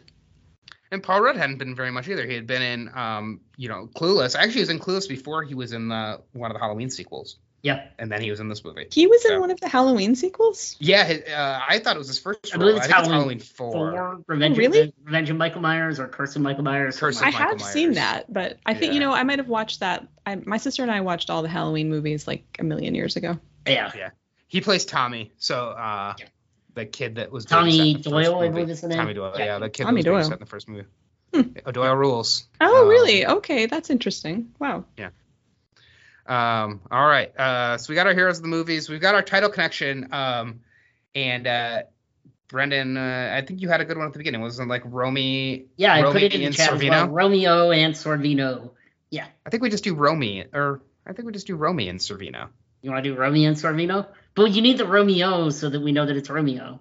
And 0.91 1.03
Paul 1.03 1.21
Rudd 1.21 1.35
hadn't 1.37 1.57
been 1.57 1.75
very 1.75 1.91
much 1.91 2.07
either. 2.07 2.25
He 2.25 2.33
had 2.33 2.47
been 2.47 2.61
in 2.61 2.89
um, 2.97 3.41
you 3.57 3.69
know, 3.69 3.87
Clueless. 3.95 4.35
Actually 4.35 4.53
he 4.53 4.59
was 4.61 4.69
in 4.69 4.79
Clueless 4.79 5.07
before 5.07 5.43
he 5.43 5.53
was 5.53 5.71
in 5.73 5.87
the 5.89 6.21
one 6.33 6.49
of 6.49 6.55
the 6.55 6.59
Halloween 6.59 6.89
sequels. 6.89 7.37
yeah, 7.61 7.89
And 7.99 8.11
then 8.11 8.21
he 8.21 8.31
was 8.31 8.39
in 8.39 8.47
this 8.49 8.63
movie. 8.65 8.87
He 8.91 9.05
was 9.05 9.23
in 9.25 9.39
one 9.39 9.51
of 9.51 9.59
the 9.59 9.67
Halloween 9.67 10.15
sequels. 10.15 10.77
Yeah, 10.79 11.03
his- 11.03 11.21
uh, 11.31 11.59
I 11.67 11.77
thought 11.79 11.95
it 11.95 11.99
was 11.99 12.07
his 12.07 12.17
first 12.17 12.39
I 12.51 12.55
role. 12.57 12.59
believe 12.59 12.77
it's 12.77 12.87
think 12.87 13.05
Halloween 13.05 13.39
four. 13.39 13.71
four 13.91 14.23
Revenge, 14.27 14.55
Oh, 14.55 14.59
really? 14.59 14.93
Revenge 15.03 15.29
of 15.29 15.37
Michael 15.37 15.61
Myers 15.61 15.99
or 15.99 16.07
Curse 16.07 16.35
of 16.35 16.41
Michael 16.41 16.63
Myers. 16.63 16.97
Curse 16.99 17.17
of 17.17 17.23
I 17.27 17.31
Michael 17.31 17.59
have 17.59 17.61
seen 17.61 17.93
that, 17.93 18.31
but 18.33 18.57
I 18.65 18.73
think 18.73 18.93
you 18.93 18.99
know 18.99 19.11
I 19.11 19.21
might 19.23 19.37
have 19.39 19.47
watched 19.49 19.81
that. 19.81 20.07
I, 20.25 20.35
my 20.37 20.57
sister 20.57 20.81
and 20.81 20.91
I 20.91 21.01
watched 21.01 21.29
all 21.29 21.43
the 21.43 21.49
Halloween 21.49 21.89
movies 21.89 22.25
like 22.27 22.43
a 22.59 22.63
million 22.63 22.95
years 22.95 23.15
ago. 23.15 23.37
Yeah. 23.67 23.91
Yeah, 23.95 24.09
He 24.49 24.59
plays 24.61 24.83
Tommy, 24.83 25.31
so 25.37 25.69
uh, 25.69 26.15
Yeah. 26.19 26.25
the 26.75 26.85
kid 26.85 27.15
that 27.15 27.31
was 27.31 27.45
Tommy 27.45 27.71
babysat 27.71 27.79
in 27.79 27.87
the 27.87 27.93
first 27.93 28.09
Doyle, 28.09 28.39
I 28.41 28.49
believe 28.49 28.69
is 28.69 28.81
the 28.81 28.87
name. 28.89 28.97
Tommy 28.97 29.13
Doyle, 29.13 29.33
yeah, 29.37 29.45
Yeah. 29.45 29.59
the 29.59 29.69
kid 29.69 29.83
Tommy 29.83 30.01
that 30.03 30.11
was 30.11 30.27
Doyle. 30.27 30.33
in 30.33 30.39
the 30.39 30.45
first 30.45 30.67
movie. 30.67 30.87
Hmm. 31.33 31.41
Oh, 31.65 31.71
Doyle 31.71 31.95
rules. 31.95 32.45
Oh, 32.59 32.81
Um, 32.83 32.89
really? 32.89 33.25
Okay, 33.25 33.67
that's 33.67 33.89
interesting. 33.89 34.51
Wow. 34.59 34.83
Yeah. 34.97 35.09
Um, 36.25 36.81
all 36.91 37.07
right. 37.07 37.35
Uh, 37.37 37.77
so 37.77 37.89
we 37.89 37.95
got 37.95 38.07
our 38.07 38.13
heroes 38.13 38.37
of 38.37 38.43
the 38.43 38.49
movies. 38.49 38.89
We've 38.89 39.01
got 39.01 39.15
our 39.15 39.21
title 39.21 39.49
connection. 39.49 40.09
Um, 40.13 40.61
and 41.15 41.47
uh, 41.47 41.81
Brendan, 42.47 42.97
uh, 42.97 43.33
I 43.35 43.45
think 43.45 43.61
you 43.61 43.69
had 43.69 43.81
a 43.81 43.85
good 43.85 43.97
one 43.97 44.05
at 44.07 44.13
the 44.13 44.19
beginning. 44.19 44.41
Wasn't 44.41 44.69
like 44.69 44.83
Romy? 44.85 45.65
yeah. 45.77 45.93
I 45.93 46.03
put 46.11 46.21
it 46.21 46.33
in 46.33 46.41
the 46.41 46.45
and 46.47 46.55
chat 46.55 46.73
as 46.73 46.79
Sorvino? 46.79 46.89
well. 46.91 47.07
Romeo 47.09 47.71
and 47.71 47.93
Sorvino. 47.95 48.71
Yeah. 49.09 49.27
I 49.45 49.49
think 49.49 49.63
we 49.63 49.69
just 49.69 49.83
do 49.83 49.95
Romy, 49.95 50.45
or 50.53 50.81
I 51.05 51.13
think 51.13 51.25
we 51.25 51.31
just 51.33 51.47
do 51.47 51.55
Romy 51.55 51.89
and 51.89 51.99
Sorvino. 51.99 52.49
You 52.81 52.91
want 52.91 53.03
to 53.03 53.09
do 53.11 53.15
Romeo 53.19 53.47
and 53.49 53.57
Sorvino? 53.57 54.07
But 54.35 54.51
you 54.51 54.61
need 54.61 54.77
the 54.77 54.85
Romeo 54.85 55.49
so 55.49 55.69
that 55.69 55.79
we 55.79 55.91
know 55.91 56.05
that 56.05 56.15
it's 56.15 56.29
Romeo. 56.29 56.79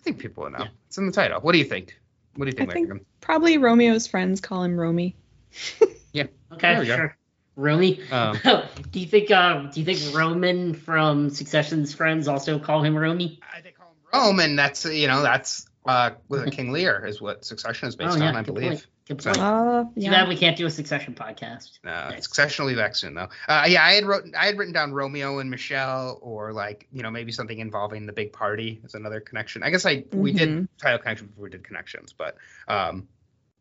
I 0.00 0.02
think 0.02 0.18
people 0.18 0.44
will 0.44 0.50
know. 0.50 0.58
Yeah. 0.60 0.68
It's 0.86 0.98
in 0.98 1.06
the 1.06 1.12
title. 1.12 1.40
What 1.40 1.52
do 1.52 1.58
you 1.58 1.64
think? 1.64 1.98
What 2.36 2.44
do 2.44 2.50
you 2.50 2.56
think, 2.56 2.70
I 2.70 2.72
think- 2.74 3.06
Probably 3.20 3.58
Romeo's 3.58 4.06
friends 4.06 4.40
call 4.40 4.62
him 4.62 4.78
Romy. 4.78 5.16
Yeah. 6.12 6.28
Okay, 6.50 6.72
There 6.72 6.80
we 6.80 6.86
go. 6.86 6.96
sure. 6.96 7.16
Romy. 7.56 8.00
Um, 8.10 8.38
do 8.90 9.00
you 9.00 9.06
think? 9.06 9.30
Uh, 9.30 9.64
do 9.70 9.80
you 9.80 9.84
think 9.84 10.16
Roman 10.16 10.72
from 10.72 11.28
Succession's 11.28 11.92
friends 11.92 12.26
also 12.26 12.58
call 12.58 12.82
him 12.82 12.96
Romy? 12.96 13.38
I 13.54 13.60
think 13.60 13.76
call 13.76 13.88
him 13.88 13.96
Rome, 14.14 14.40
and 14.40 14.58
that's 14.58 14.86
you 14.86 15.08
know 15.08 15.20
that's 15.22 15.66
uh 15.84 16.12
with 16.30 16.50
King 16.52 16.72
Lear 16.72 17.04
is 17.04 17.20
what 17.20 17.44
Succession 17.44 17.88
is 17.88 17.96
based 17.96 18.16
oh 18.16 18.18
yeah, 18.18 18.28
on, 18.28 18.36
I 18.36 18.42
believe. 18.42 18.68
point. 18.70 18.86
Good 19.08 19.22
So- 19.22 19.30
point. 19.30 19.40
Uh, 19.42 19.84
Too 19.94 20.10
bad 20.10 20.28
we 20.28 20.36
can't 20.36 20.56
do 20.56 20.66
a 20.66 20.70
Succession 20.70 21.14
podcast. 21.14 21.78
No, 21.84 21.90
Nice. 22.10 22.24
Succession 22.24 22.64
will 22.64 22.72
be 22.72 22.76
back 22.76 22.96
soon 22.96 23.14
though. 23.14 23.28
Uh, 23.46 23.64
yeah, 23.68 23.84
I 23.84 23.92
had 23.92 24.04
wrote 24.04 24.24
I 24.36 24.46
had 24.46 24.58
written 24.58 24.74
down 24.74 24.92
Romeo 24.92 25.38
and 25.38 25.48
Michele, 25.48 26.18
or 26.22 26.52
like 26.52 26.88
you 26.92 27.02
know 27.02 27.10
maybe 27.10 27.30
something 27.30 27.58
involving 27.58 28.06
the 28.06 28.12
big 28.12 28.32
party 28.32 28.80
is 28.84 28.94
another 28.94 29.20
connection. 29.20 29.62
I 29.62 29.70
guess 29.70 29.86
I 29.86 30.04
we 30.12 30.32
did 30.32 30.48
Mhm. 30.48 30.68
title 30.78 30.98
connection 30.98 31.28
before 31.28 31.44
we 31.44 31.50
did 31.50 31.62
connections, 31.62 32.12
but 32.12 32.36
um 32.66 33.06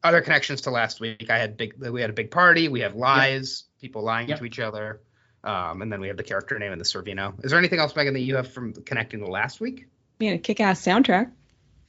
other 0.04 0.22
connections 0.22 0.62
to 0.62 0.72
last 0.72 1.00
week. 1.00 1.30
I 1.30 1.38
had 1.38 1.58
big 1.58 1.76
we 1.80 2.02
had 2.02 2.10
a 2.10 2.14
big 2.14 2.32
party. 2.32 2.68
We 2.68 2.80
have 2.82 2.96
lies, 2.96 3.66
people 3.82 4.02
lying 4.04 4.30
Yep. 4.30 4.40
to 4.40 4.46
each 4.46 4.60
other, 4.60 5.02
um, 5.44 5.82
and 5.84 5.92
then 5.92 6.00
we 6.02 6.08
have 6.08 6.18
the 6.18 6.24
character 6.24 6.58
name 6.58 6.72
and 6.72 6.82
the 6.82 6.86
Sorvino. 6.86 7.34
Is 7.46 7.52
there 7.52 7.60
anything 7.60 7.80
else, 7.80 7.94
Meaghan, 7.94 8.14
that 8.14 8.20
you 8.22 8.36
have 8.36 8.52
from 8.52 8.74
connecting 8.74 9.20
to 9.20 9.28
last 9.28 9.60
week? 9.62 9.86
Yeah, 10.20 10.38
kick-ass 10.38 10.82
soundtrack. 10.82 11.32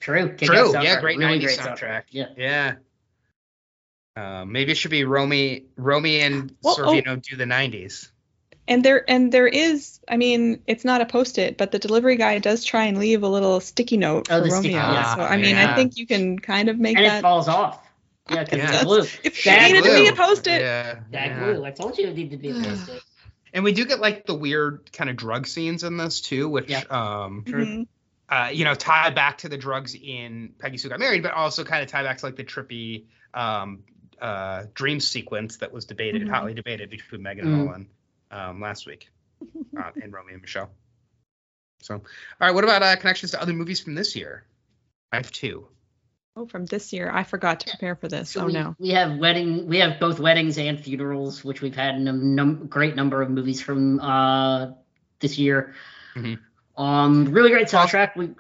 True. 0.01 0.29
Kick-ass 0.35 0.47
True, 0.49 0.73
soundtrack. 0.73 0.85
yeah, 0.85 1.01
great 1.01 1.19
really 1.19 1.39
90s 1.41 1.45
great 1.45 1.59
soundtrack. 1.59 2.03
Yeah. 2.11 2.27
Yeah. 2.37 2.75
Uh, 4.17 4.45
maybe 4.47 4.73
it 4.73 4.77
should 4.77 4.91
be 4.91 5.05
Romy, 5.05 5.67
Romy 5.77 6.21
and 6.21 6.55
Well, 6.63 6.77
oh. 6.79 7.01
Do 7.01 7.37
the 7.37 7.45
'90s. 7.45 8.09
And 8.69 8.83
there 8.85 9.05
and 9.09 9.31
there 9.31 9.47
is, 9.47 10.01
I 10.09 10.17
mean, 10.17 10.63
it's 10.67 10.85
not 10.85 11.01
a 11.01 11.07
post-it, 11.07 11.57
but 11.59 11.71
the 11.71 11.79
delivery 11.79 12.17
guy 12.17 12.39
does 12.39 12.65
try 12.65 12.87
and 12.87 12.99
leave 12.99 13.23
a 13.23 13.29
little 13.29 13.61
sticky 13.61 13.97
note 13.99 14.27
Oh, 14.31 14.39
for 14.39 14.45
the 14.49 14.51
sticky- 14.51 14.75
Romeo. 14.75 14.93
yeah. 14.93 15.15
so 15.17 15.23
I 15.23 15.37
mean, 15.37 15.55
Yeah. 15.57 15.73
I 15.73 15.77
think 15.77 15.97
you 15.99 16.07
can 16.07 16.39
kind 16.39 16.69
of 16.69 16.79
make 16.79 16.97
that. 16.97 17.05
And 17.05 17.19
it 17.19 17.23
falls 17.23 17.47
off. 17.47 17.79
Yeah, 18.29 18.43
because 18.43 18.59
Yeah. 18.59 18.75
it's 18.75 18.85
blue. 18.85 19.01
If 19.23 19.45
That 19.45 19.71
it 19.71 19.75
needed 19.75 19.85
to 19.89 19.95
be 19.95 20.09
a 20.09 20.13
post-it. 20.15 20.61
Yeah. 20.61 20.99
That 21.13 21.27
yeah. 21.29 21.39
glue. 21.53 21.65
I 21.65 21.71
told 21.71 21.97
you 21.99 22.09
it 22.09 22.17
needed 22.17 22.31
to 22.33 22.37
be 22.39 22.51
a 22.51 22.55
post-it. 22.69 23.03
And 23.53 23.63
we 23.63 23.73
do 23.73 23.85
get 23.85 24.01
like 24.01 24.27
the 24.27 24.35
weird 24.35 24.91
kind 24.93 25.11
of 25.11 25.17
drug 25.17 25.47
scenes 25.47 25.85
in 25.85 25.97
this 25.99 26.21
too, 26.21 26.49
which 26.49 26.69
Yeah. 26.71 26.83
um 26.91 27.45
True. 27.47 27.65
Mhm. 27.67 27.87
uh 28.29 28.49
you 28.53 28.65
know 28.65 28.75
tie 28.75 29.11
back 29.11 29.39
to 29.39 29.49
the 29.49 29.57
drugs 29.59 29.95
in 29.95 30.55
Peggy 30.59 30.79
Sue 30.79 30.89
Got 30.89 30.99
Married, 30.99 31.23
but 31.23 31.33
also 31.33 31.63
kind 31.63 31.85
of 31.85 31.89
tie 31.89 32.03
back 32.03 32.19
to 32.19 32.27
like 32.27 32.35
the 32.37 32.43
trippy 32.45 33.05
um 33.33 33.85
uh 34.21 34.65
dream 34.75 35.01
sequence 35.01 35.59
that 35.59 35.73
was 35.73 35.85
debated, 35.85 36.23
Mhm. 36.23 36.31
hotly 36.31 36.55
debated 36.55 36.91
between 36.91 37.21
Meaghan 37.23 37.43
Mhm. 37.43 37.47
and 37.47 37.65
Nolan 37.67 37.89
um 38.31 38.61
last 38.61 38.87
week 38.87 39.09
uh, 39.79 39.91
and 40.03 40.13
Romeo 40.13 40.35
and 40.35 40.43
Michele. 40.43 40.71
So 41.83 41.95
all 41.95 42.03
right, 42.41 42.55
what 42.55 42.65
about 42.65 42.83
uh 42.83 42.97
connections 42.97 43.33
to 43.33 43.41
other 43.43 43.53
movies 43.53 43.81
from 43.81 43.95
this 43.95 44.17
year? 44.17 44.45
I 45.13 45.17
have 45.17 45.31
two. 45.31 45.69
Oh, 46.39 46.47
from 46.47 46.67
this 46.67 46.93
year, 46.93 47.11
I 47.11 47.23
forgot 47.25 47.61
to 47.61 47.71
prepare 47.71 47.97
for 47.97 48.09
this. 48.09 48.29
So 48.31 48.43
oh 48.43 48.47
we, 48.47 48.53
no. 48.53 48.77
we 48.79 48.91
have 48.91 49.17
wedding. 49.17 49.69
We 49.69 49.79
have 49.79 49.99
both 49.99 50.21
weddings 50.21 50.59
and 50.59 50.79
funerals, 50.79 51.43
which 51.43 51.63
we've 51.63 51.75
had 51.75 51.95
in 51.95 52.07
a 52.09 52.13
num- 52.13 52.67
great 52.67 52.95
number 52.95 53.23
of 53.23 53.31
movies 53.31 53.63
from 53.63 54.01
uh, 54.01 54.73
this 55.21 55.39
year. 55.39 55.75
Mhm. 56.15 56.39
Um, 56.77 57.25
really 57.27 57.49
great 57.51 57.69
soundtrack. 57.69 58.17
We 58.17 58.35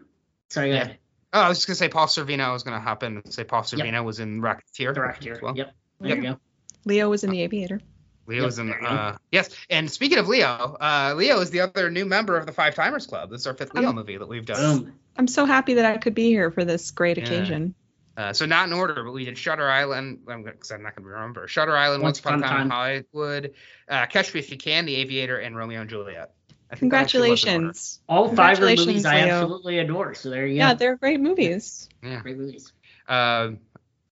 sorry, 0.50 0.70
go 0.70 0.74
Yeah. 0.76 0.92
Ahead. 1.36 1.44
Oh, 1.44 1.46
I 1.46 1.48
was 1.48 1.58
just 1.58 1.66
gonna 1.66 1.76
say 1.76 1.88
Paul 1.88 2.06
Sorvino. 2.06 2.40
I 2.40 2.52
was 2.52 2.62
gonna 2.62 2.80
hop 2.80 3.02
in 3.02 3.16
and 3.16 3.32
say 3.32 3.44
Paul 3.44 3.62
Sorvino 3.62 4.04
was 4.04 4.20
in 4.20 4.40
Rocketeer. 4.40 4.94
Director. 4.94 5.32
as 5.34 5.42
well. 5.42 5.56
Yep. 5.56 5.74
There 6.00 6.16
you 6.16 6.22
go. 6.22 6.40
Leo 6.84 7.08
was 7.10 7.24
in 7.24 7.30
The 7.30 7.42
Aviator. 7.42 7.80
Leo 8.26 8.38
Yep, 8.42 8.44
was 8.46 8.58
in. 8.58 8.66
there 8.68 8.80
you 8.80 8.88
go. 8.88 8.92
Uh, 8.94 9.16
yes, 9.30 9.50
and 9.70 9.90
speaking 9.90 10.18
of 10.18 10.26
Leo, 10.28 10.46
uh, 10.80 11.14
Leo 11.16 11.40
is 11.40 11.50
the 11.50 11.60
other 11.60 11.90
new 11.90 12.04
member 12.04 12.36
of 12.36 12.44
the 12.46 12.52
Five 12.52 12.74
Timers 12.74 13.06
Club. 13.06 13.30
This 13.30 13.40
is 13.42 13.46
our 13.46 13.54
fifth 13.54 13.74
Leo 13.74 13.90
Um, 13.90 13.94
movie 13.96 14.16
that 14.16 14.26
we've 14.28 14.44
done. 14.46 14.82
Boom. 14.84 14.92
I'm 15.16 15.28
so 15.28 15.44
happy 15.46 15.74
that 15.74 15.84
I 15.84 15.96
could 15.98 16.14
be 16.14 16.26
here 16.28 16.50
for 16.50 16.64
this 16.64 16.90
great 16.90 17.18
Yeah. 17.18 17.24
occasion. 17.24 17.74
Uh, 18.16 18.32
so 18.32 18.46
not 18.46 18.66
in 18.66 18.72
order, 18.72 19.04
but 19.04 19.12
we 19.12 19.26
did 19.26 19.36
Shutter 19.36 19.68
Island. 19.68 20.20
I'm 20.28 20.42
because 20.42 20.70
I'm 20.70 20.82
not 20.82 20.96
gonna 20.96 21.06
remember. 21.08 21.46
Shutter 21.48 21.76
Island, 21.76 22.02
Once 22.02 22.24
Once 22.24 22.40
Upon 22.40 22.42
a 22.44 22.46
Time 22.48 22.62
in 22.62 22.70
Hollywood, 22.70 23.54
uh, 23.88 24.06
Catch 24.06 24.32
Me 24.32 24.40
If 24.40 24.50
You 24.50 24.56
Can, 24.56 24.86
The 24.86 24.96
Aviator, 24.96 25.38
and 25.38 25.54
Romeo 25.56 25.82
and 25.82 25.90
Juliet. 25.90 26.30
I 26.70 26.74
think 26.76 26.92
that 26.92 27.02
actually 27.02 27.30
was 27.30 27.44
in 27.44 27.48
order. 27.48 27.56
Congratulations. 27.66 28.00
All 28.08 28.24
five 28.24 28.28
of 28.28 28.36
the 28.36 28.42
Congratulations, 28.66 28.86
movies 28.86 29.04
I 29.06 29.24
Leo. 29.24 29.34
absolutely 29.34 29.78
adore. 29.78 30.14
So 30.14 30.30
there 30.30 30.46
you 30.46 30.54
go. 30.54 30.58
Yeah, 30.58 30.72
go. 30.74 30.78
they're 30.78 30.96
great 30.96 31.20
movies. 31.20 31.88
Yeah. 32.02 32.20
Great 32.22 32.36
movies. 32.36 32.72
Um, 33.08 33.58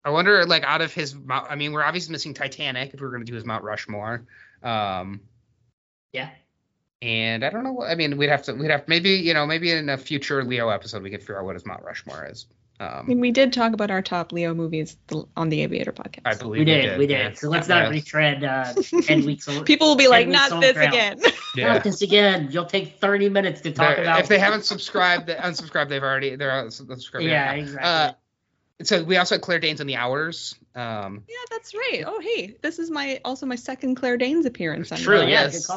I 0.05 0.09
wonder, 0.11 0.45
like, 0.45 0.63
out 0.63 0.81
of 0.81 0.93
his, 0.93 1.15
Mount- 1.15 1.47
I 1.49 1.55
mean, 1.55 1.71
we're 1.71 1.84
obviously 1.84 2.11
missing 2.11 2.34
Titanic 2.34 2.93
if 2.93 3.01
we're 3.01 3.09
gonna 3.11 3.23
do 3.25 3.34
his 3.35 3.45
Mount 3.45 3.63
Rushmore. 3.63 4.25
Um, 4.61 5.21
Yeah. 6.11 6.30
and 7.01 7.43
I 7.43 7.49
don't 7.49 7.63
know. 7.63 7.71
what 7.73 7.89
I 7.89 7.95
mean, 7.95 8.17
we'd 8.17 8.30
have 8.30 8.43
to, 8.43 8.53
we'd 8.53 8.69
have 8.71 8.88
maybe, 8.88 9.11
you 9.11 9.34
know, 9.34 9.45
maybe 9.47 9.71
in 9.71 9.89
a 9.89 9.97
future 9.97 10.43
Leo 10.43 10.69
episode 10.69 11.01
we 11.03 11.09
could 11.09 11.21
figure 11.21 11.39
out 11.39 11.45
what 11.45 11.55
his 11.55 11.65
Mount 11.65 11.84
Rushmore 11.84 12.25
is. 12.30 12.45
I 12.79 12.85
Um, 12.85 13.07
mean, 13.07 13.19
we 13.19 13.31
did 13.31 13.53
talk 13.53 13.73
about 13.73 13.91
our 13.91 14.01
top 14.01 14.31
Leo 14.31 14.53
movies 14.53 14.97
on 15.37 15.49
the 15.49 15.61
Aviator 15.61 15.91
podcast. 15.91 16.21
I 16.25 16.33
believe 16.33 16.59
We 16.59 16.65
did, 16.65 16.97
we 16.97 17.05
did. 17.07 17.13
yeah. 17.17 17.33
So 17.33 17.49
let's 17.49 17.69
Yeah. 17.69 17.83
not 17.83 17.91
retread 17.91 18.43
uh, 18.43 18.73
ten 19.03 19.25
weeks 19.25 19.47
old. 19.47 19.65
People 19.65 19.87
will 19.89 19.95
be 19.95 20.07
like, 20.07 20.27
not 20.27 20.59
this 20.59 20.73
ground. 20.73 20.93
again. 20.93 21.19
Yeah. 21.55 21.73
Not 21.73 21.83
this 21.83 22.01
again. 22.01 22.47
You'll 22.51 22.65
take 22.65 22.99
thirty 22.99 23.29
minutes 23.29 23.61
to 23.61 23.71
talk 23.71 23.95
They're- 23.97 24.05
about. 24.05 24.19
if 24.21 24.27
they 24.27 24.39
haven't 24.39 24.65
subscribed, 24.65 25.29
unsubscribed, 25.29 25.89
they've 25.89 26.01
already 26.01 26.35
they're 26.35 26.49
unsubscribed. 26.49 27.23
Yeah, 27.25 27.45
now. 27.45 27.53
exactly. 27.53 27.83
Uh, 27.83 28.13
so 28.81 29.03
we 29.03 29.17
also 29.17 29.35
had 29.35 29.43
Claire 29.43 29.59
Danes 29.59 29.79
in 29.79 29.85
the 29.85 29.95
Hours. 29.95 30.55
Um, 30.73 31.23
yeah, 31.29 31.35
that's 31.51 31.75
right. 31.75 32.03
Oh, 32.07 32.19
hey, 32.19 32.55
this 32.63 32.79
is 32.79 32.89
my 32.89 33.21
also 33.23 33.45
my 33.45 33.55
second 33.55 33.93
Claire 33.95 34.17
Danes 34.17 34.47
appearance. 34.47 34.91
on 34.91 34.97
true, 34.97 35.19
the 35.19 35.29
yes. 35.29 35.69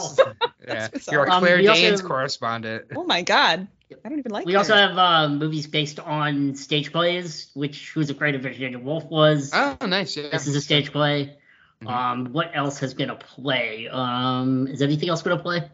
yeah, 0.66 0.89
you're 1.12 1.24
a. 1.24 1.27
Claire 1.27 1.56
Um, 1.56 1.60
we 1.60 1.68
also- 1.68 1.81
Danes 1.82 2.01
correspondent. 2.01 2.86
Oh 2.97 3.05
my 3.05 3.20
god, 3.20 3.68
I 4.05 4.09
don't 4.09 4.19
even 4.19 4.33
like. 4.33 4.47
we 4.47 4.57
also 4.57 4.75
have 4.75 4.99
uh, 4.99 5.29
movies 5.29 5.67
based 5.67 6.01
on 6.01 6.55
stage 6.57 6.93
plays, 6.93 7.51
which 7.55 7.91
Who's 7.93 8.11
Afraid 8.11 8.35
of 8.35 8.43
Virginia 8.43 8.79
Woolf 8.79 9.05
was. 9.05 9.51
Oh, 9.55 9.77
nice. 9.87 10.17
Yeah. 10.17 10.29
This 10.31 10.47
is 10.47 10.57
a 10.57 10.61
stage 10.61 10.93
play. 10.93 11.37
Mhm. 11.83 11.91
Um, 11.91 12.33
what 12.33 12.51
else 12.55 12.79
has 12.81 12.95
been 12.95 13.11
a 13.11 13.17
play? 13.17 13.89
Um, 13.89 14.67
is 14.67 14.83
anything 14.83 15.09
else 15.09 15.23
been 15.23 15.33
a 15.33 15.39
play? 15.39 15.71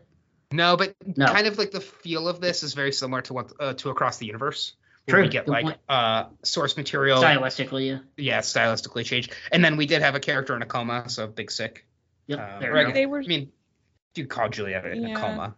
No, 0.51 0.77
but 0.77 0.95
No. 1.17 1.27
kind 1.27 1.47
of 1.47 1.57
like 1.59 1.71
the 1.71 1.81
feel 1.81 2.29
of 2.29 2.41
this 2.41 2.63
is 2.63 2.75
very 2.75 2.93
similar 2.93 3.23
to 3.23 3.33
what 3.33 3.53
uh, 3.59 3.73
to 3.75 3.91
Across 3.91 4.19
the 4.19 4.27
Universe. 4.27 4.75
Where 5.07 5.17
True, 5.17 5.23
we 5.25 5.29
get 5.31 5.47
good 5.47 5.65
like 5.65 5.79
uh 5.89 6.27
source 6.45 6.77
material, 6.77 7.21
Stylistically, 7.21 7.89
yeah. 7.89 7.99
yeah, 8.17 8.39
stylistically 8.41 9.05
changed, 9.05 9.33
and 9.51 9.65
then 9.65 9.77
we 9.77 9.87
did 9.87 10.01
have 10.03 10.15
a 10.15 10.21
character 10.21 10.55
in 10.55 10.63
a 10.63 10.67
coma, 10.67 11.09
so 11.09 11.27
Big 11.27 11.51
Sick. 11.51 11.87
Yep. 12.29 12.61
There 12.61 12.73
right. 12.73 12.87
we 12.87 12.93
go. 12.93 12.95
They 12.95 13.07
were 13.07 13.21
I 13.21 13.27
mean, 13.27 13.51
you 14.15 14.27
call 14.27 14.49
Juliet 14.49 14.85
in 14.87 15.05
a 15.07 15.17
coma. 15.17 15.57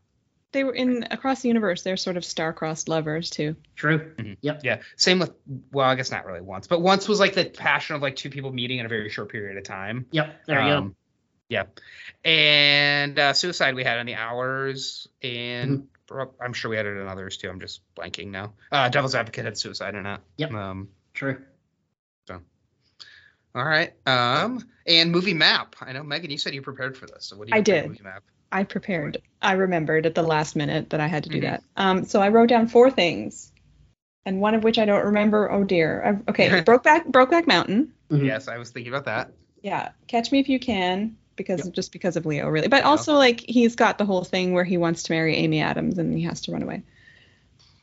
They 0.54 0.64
were 0.64 0.72
in 0.72 1.06
across 1.10 1.42
the 1.42 1.48
universe. 1.48 1.82
They're 1.82 1.98
sort 1.98 2.16
of 2.16 2.24
star-crossed 2.24 2.88
lovers 2.88 3.28
too. 3.28 3.56
True. 3.76 4.14
Mhm. 4.16 4.38
Yep. 4.40 4.60
Yeah, 4.64 4.80
same 4.96 5.18
with 5.18 5.32
well, 5.70 5.86
I 5.86 5.94
guess 5.96 6.10
not 6.10 6.24
really 6.24 6.40
once, 6.40 6.66
but 6.66 6.80
once 6.80 7.06
was 7.06 7.20
like 7.20 7.34
the 7.34 7.44
passion 7.44 7.96
of 7.96 8.00
like 8.02 8.16
two 8.16 8.30
people 8.30 8.50
meeting 8.52 8.78
in 8.78 8.86
a 8.86 8.88
very 8.88 9.10
short 9.10 9.30
period 9.30 9.58
of 9.58 9.64
time. 9.64 10.06
Yep. 10.12 10.44
There 10.46 10.62
you 10.62 10.68
go. 10.68 10.76
Um, 10.78 10.96
Yeah, 11.50 11.64
and 12.24 13.18
uh, 13.18 13.32
suicide 13.34 13.74
we 13.74 13.84
had 13.84 13.98
in 13.98 14.06
the 14.06 14.14
hours, 14.14 15.08
and 15.22 15.88
Mm-hmm. 16.08 16.42
I'm 16.42 16.52
sure 16.52 16.70
we 16.70 16.76
had 16.76 16.84
it 16.84 16.98
in 16.98 17.08
others 17.08 17.38
too. 17.38 17.48
I'm 17.48 17.60
just 17.60 17.80
blanking 17.96 18.28
now. 18.28 18.52
Uh, 18.70 18.90
Devil's 18.90 19.14
Advocate 19.14 19.46
had 19.46 19.56
suicide 19.58 19.94
in 19.94 20.04
it. 20.04 20.20
Yep. 20.36 20.52
Um, 20.52 20.88
True. 21.14 21.42
So. 22.28 22.40
All 23.54 23.64
right. 23.64 23.94
Um, 24.06 24.68
and 24.86 25.10
movie 25.10 25.32
map. 25.32 25.76
I 25.80 25.92
know 25.92 26.02
Meaghan, 26.02 26.30
you 26.30 26.36
said 26.36 26.54
you 26.54 26.60
prepared 26.60 26.98
for 26.98 27.06
this. 27.06 27.24
So 27.24 27.36
what 27.36 27.46
do 27.46 27.50
you 27.50 27.54
I 27.54 27.58
have 27.58 27.64
for 27.64 27.70
your 27.72 27.80
did. 27.82 27.88
Movie 27.88 28.02
map. 28.04 28.22
I 28.54 28.62
prepared. 28.64 29.18
I 29.42 29.52
remembered 29.52 30.06
at 30.06 30.14
the 30.14 30.22
last 30.22 30.54
minute 30.54 30.90
that 30.90 31.00
I 31.00 31.08
had 31.08 31.24
to 31.24 31.28
do 31.30 31.38
Mhm. 31.38 31.42
that. 31.42 31.62
Um, 31.76 32.04
so 32.04 32.22
I 32.22 32.28
wrote 32.28 32.48
down 32.48 32.68
four 32.68 32.90
things, 32.90 33.50
and 34.24 34.40
one 34.40 34.54
of 34.54 34.62
which 34.62 34.78
I 34.78 34.84
don't 34.84 35.04
remember. 35.06 35.50
Oh 35.50 35.64
dear. 35.64 36.02
I, 36.26 36.30
okay, 36.30 36.48
Brokeback 36.64 37.10
Brokeback 37.10 37.46
Mountain. 37.48 37.92
Mhm. 38.10 38.24
Yes, 38.24 38.46
I 38.48 38.56
was 38.58 38.70
thinking 38.70 38.92
about 38.92 39.06
that. 39.06 39.32
Yeah, 39.62 39.90
Catch 40.06 40.30
Me 40.30 40.38
If 40.38 40.48
You 40.48 40.60
Can 40.60 41.16
because 41.36 41.64
Yep. 41.64 41.74
just 41.74 41.90
because 41.92 42.16
of 42.16 42.26
Leo, 42.26 42.48
really. 42.48 42.68
But 42.68 42.82
Yeah. 42.84 42.88
also 42.90 43.14
like 43.14 43.40
he's 43.40 43.74
got 43.74 43.98
the 43.98 44.04
whole 44.04 44.22
thing 44.22 44.52
where 44.52 44.62
he 44.64 44.76
wants 44.76 45.02
to 45.04 45.12
marry 45.12 45.34
Amy 45.36 45.60
Adams 45.60 45.98
and 45.98 46.14
he 46.16 46.22
has 46.22 46.40
to 46.42 46.52
run 46.52 46.62
away. 46.62 46.82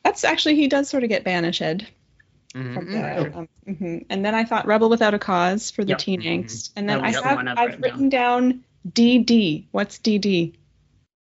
That's 0.06 0.24
actually 0.24 0.56
he 0.56 0.68
does 0.70 0.88
sort 0.90 1.04
of 1.04 1.10
get 1.10 1.24
banished 1.26 1.62
Mhm. 1.62 2.74
from 2.74 2.88
Mm, 2.88 2.92
the. 2.92 3.38
Um, 3.38 3.50
mhm. 3.68 4.06
And 4.10 4.24
then 4.26 4.36
I 4.36 4.46
thought 4.46 4.66
Rebel 4.68 4.90
Without 4.90 5.14
a 5.14 5.20
Cause 5.20 5.70
for 5.70 5.84
the 5.84 5.90
Yep. 5.90 5.98
teen 6.00 6.22
angst, 6.22 6.72
and 6.78 6.88
then 6.90 7.02
I 7.02 7.12
have 7.12 7.26
I've 7.26 7.48
I've 7.48 7.58
written 7.68 7.82
written 7.82 8.10
down 8.10 8.64
DD. 8.90 9.66
What's 9.72 10.00
DD? 10.00 10.54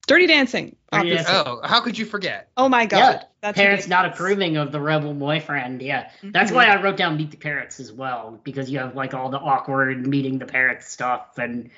Dirty 0.09 0.27
Dancing. 0.27 0.75
Dirty 0.91 1.11
obviously. 1.11 1.23
Dancing. 1.33 1.53
Oh, 1.53 1.61
how 1.63 1.81
could 1.81 1.97
you 1.97 2.05
forget? 2.05 2.49
Oh 2.57 2.67
my 2.67 2.85
god. 2.85 2.97
Yeah, 2.97 3.23
That's 3.41 3.55
Parents 3.57 3.87
not 3.87 4.05
approving 4.05 4.57
of 4.57 4.71
the 4.71 4.81
rebel 4.81 5.13
boyfriend. 5.13 5.81
Yeah. 5.81 6.09
That's 6.23 6.51
Mhm. 6.51 6.55
why 6.55 6.65
I 6.65 6.81
wrote 6.81 6.97
down 6.97 7.15
Meet 7.15 7.31
the 7.31 7.37
Parents 7.37 7.79
as 7.79 7.91
well, 7.91 8.39
because 8.43 8.69
you 8.69 8.79
have 8.79 8.95
like 8.95 9.13
all 9.13 9.29
the 9.29 9.37
awkward 9.39 10.05
meeting 10.07 10.39
the 10.39 10.45
parents 10.45 10.89
stuff 10.91 11.37
and 11.37 11.69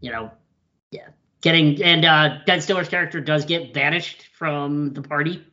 you 0.00 0.10
know, 0.12 0.30
yeah. 0.90 1.06
Getting 1.40 1.82
and 1.82 2.04
uh 2.04 2.38
Ben 2.46 2.60
Stiller's 2.60 2.88
character 2.88 3.20
does 3.20 3.44
get 3.44 3.72
banished 3.72 4.26
from 4.36 4.92
the 4.92 5.02
party 5.02 5.44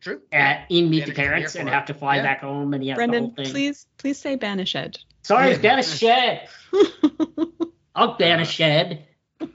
True. 0.00 0.20
at 0.32 0.66
in 0.70 0.90
Meet 0.90 1.04
And 1.04 1.12
the 1.12 1.14
Parents 1.14 1.54
and 1.54 1.68
have 1.68 1.86
to 1.86 1.94
fly 1.94 2.16
Yeah. 2.16 2.22
back 2.22 2.40
home 2.40 2.74
and 2.74 2.82
he 2.82 2.88
has 2.90 2.96
Brendan, 2.96 3.22
the 3.22 3.26
whole 3.28 3.44
thing. 3.44 3.52
please 3.52 3.86
please 3.96 4.18
say 4.18 4.34
banished. 4.34 5.06
Sorry, 5.22 5.52
Yeah. 5.52 5.58
banish 5.58 5.96
shed. 5.98 6.48
I'll 7.94 8.16
banish 8.18 8.50
shed. 8.50 9.04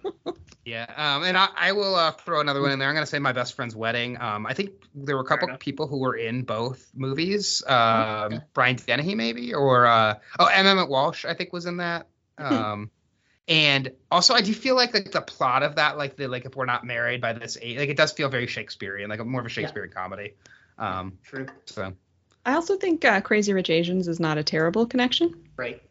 Yeah, 0.65 0.85
um, 0.95 1.23
and 1.23 1.35
I, 1.37 1.47
I 1.55 1.71
will 1.71 1.95
uh, 1.95 2.11
throw 2.11 2.39
another 2.39 2.61
one 2.61 2.71
in 2.71 2.79
there. 2.79 2.87
I'm 2.87 2.93
gonna 2.93 3.05
say 3.07 3.19
my 3.19 3.31
best 3.31 3.55
friend's 3.55 3.75
wedding. 3.75 4.21
Um, 4.21 4.45
I 4.45 4.53
think 4.53 4.71
there 4.93 5.15
were 5.15 5.23
a 5.23 5.25
couple 5.25 5.47
enough. 5.47 5.59
people 5.59 5.87
who 5.87 5.99
were 5.99 6.15
in 6.15 6.43
both 6.43 6.87
movies. 6.93 7.63
Um, 7.65 8.33
Okay. 8.33 8.39
Brian 8.53 8.75
Dennehy 8.75 9.15
maybe, 9.15 9.53
or 9.53 9.87
uh, 9.87 10.15
oh, 10.39 10.45
M. 10.45 10.67
Emmet 10.67 10.89
Walsh 10.89 11.25
I 11.25 11.33
think 11.33 11.51
was 11.53 11.65
in 11.65 11.77
that. 11.77 12.07
Um, 12.37 12.89
and 13.47 13.91
also 14.09 14.33
I 14.33 14.41
do 14.41 14.53
feel 14.53 14.75
like 14.75 14.93
like 14.93 15.11
the 15.11 15.21
plot 15.21 15.61
of 15.61 15.75
that, 15.75 15.97
like 15.97 16.15
the 16.15 16.27
like 16.27 16.45
if 16.45 16.55
we're 16.55 16.65
not 16.65 16.85
married 16.85 17.21
by 17.21 17.33
this 17.33 17.57
age, 17.61 17.77
like 17.77 17.89
it 17.89 17.97
does 17.97 18.11
feel 18.13 18.29
very 18.29 18.47
Shakespearean, 18.47 19.09
like 19.09 19.23
more 19.25 19.41
of 19.41 19.45
a 19.45 19.49
Shakespearean 19.49 19.91
comedy. 19.91 20.35
Um, 20.77 21.17
True. 21.23 21.47
so 21.65 21.93
I 22.45 22.53
also 22.53 22.77
think 22.77 23.05
uh, 23.05 23.21
Crazy 23.21 23.53
Rich 23.53 23.69
Asians 23.69 24.07
is 24.07 24.19
not 24.19 24.37
a 24.37 24.43
terrible 24.43 24.85
connection. 24.85 25.49
Right. 25.57 25.81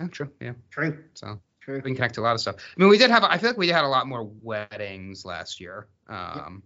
yeah, 0.00 0.06
true, 0.08 0.30
yeah. 0.40 0.52
True. 0.70 1.02
So 1.14 1.40
True. 1.64 1.76
we 1.76 1.82
can 1.82 1.94
connect 1.94 2.14
to 2.16 2.20
a 2.20 2.22
lot 2.22 2.34
of 2.34 2.40
stuff. 2.40 2.56
I 2.56 2.80
mean, 2.80 2.88
we 2.88 2.98
did 2.98 3.10
have. 3.10 3.22
I 3.24 3.38
feel 3.38 3.50
like 3.50 3.56
we 3.58 3.68
had 3.68 3.84
a 3.84 3.88
lot 3.88 4.06
more 4.08 4.24
weddings 4.42 5.24
last 5.24 5.60
year. 5.60 5.86
Um, 6.08 6.62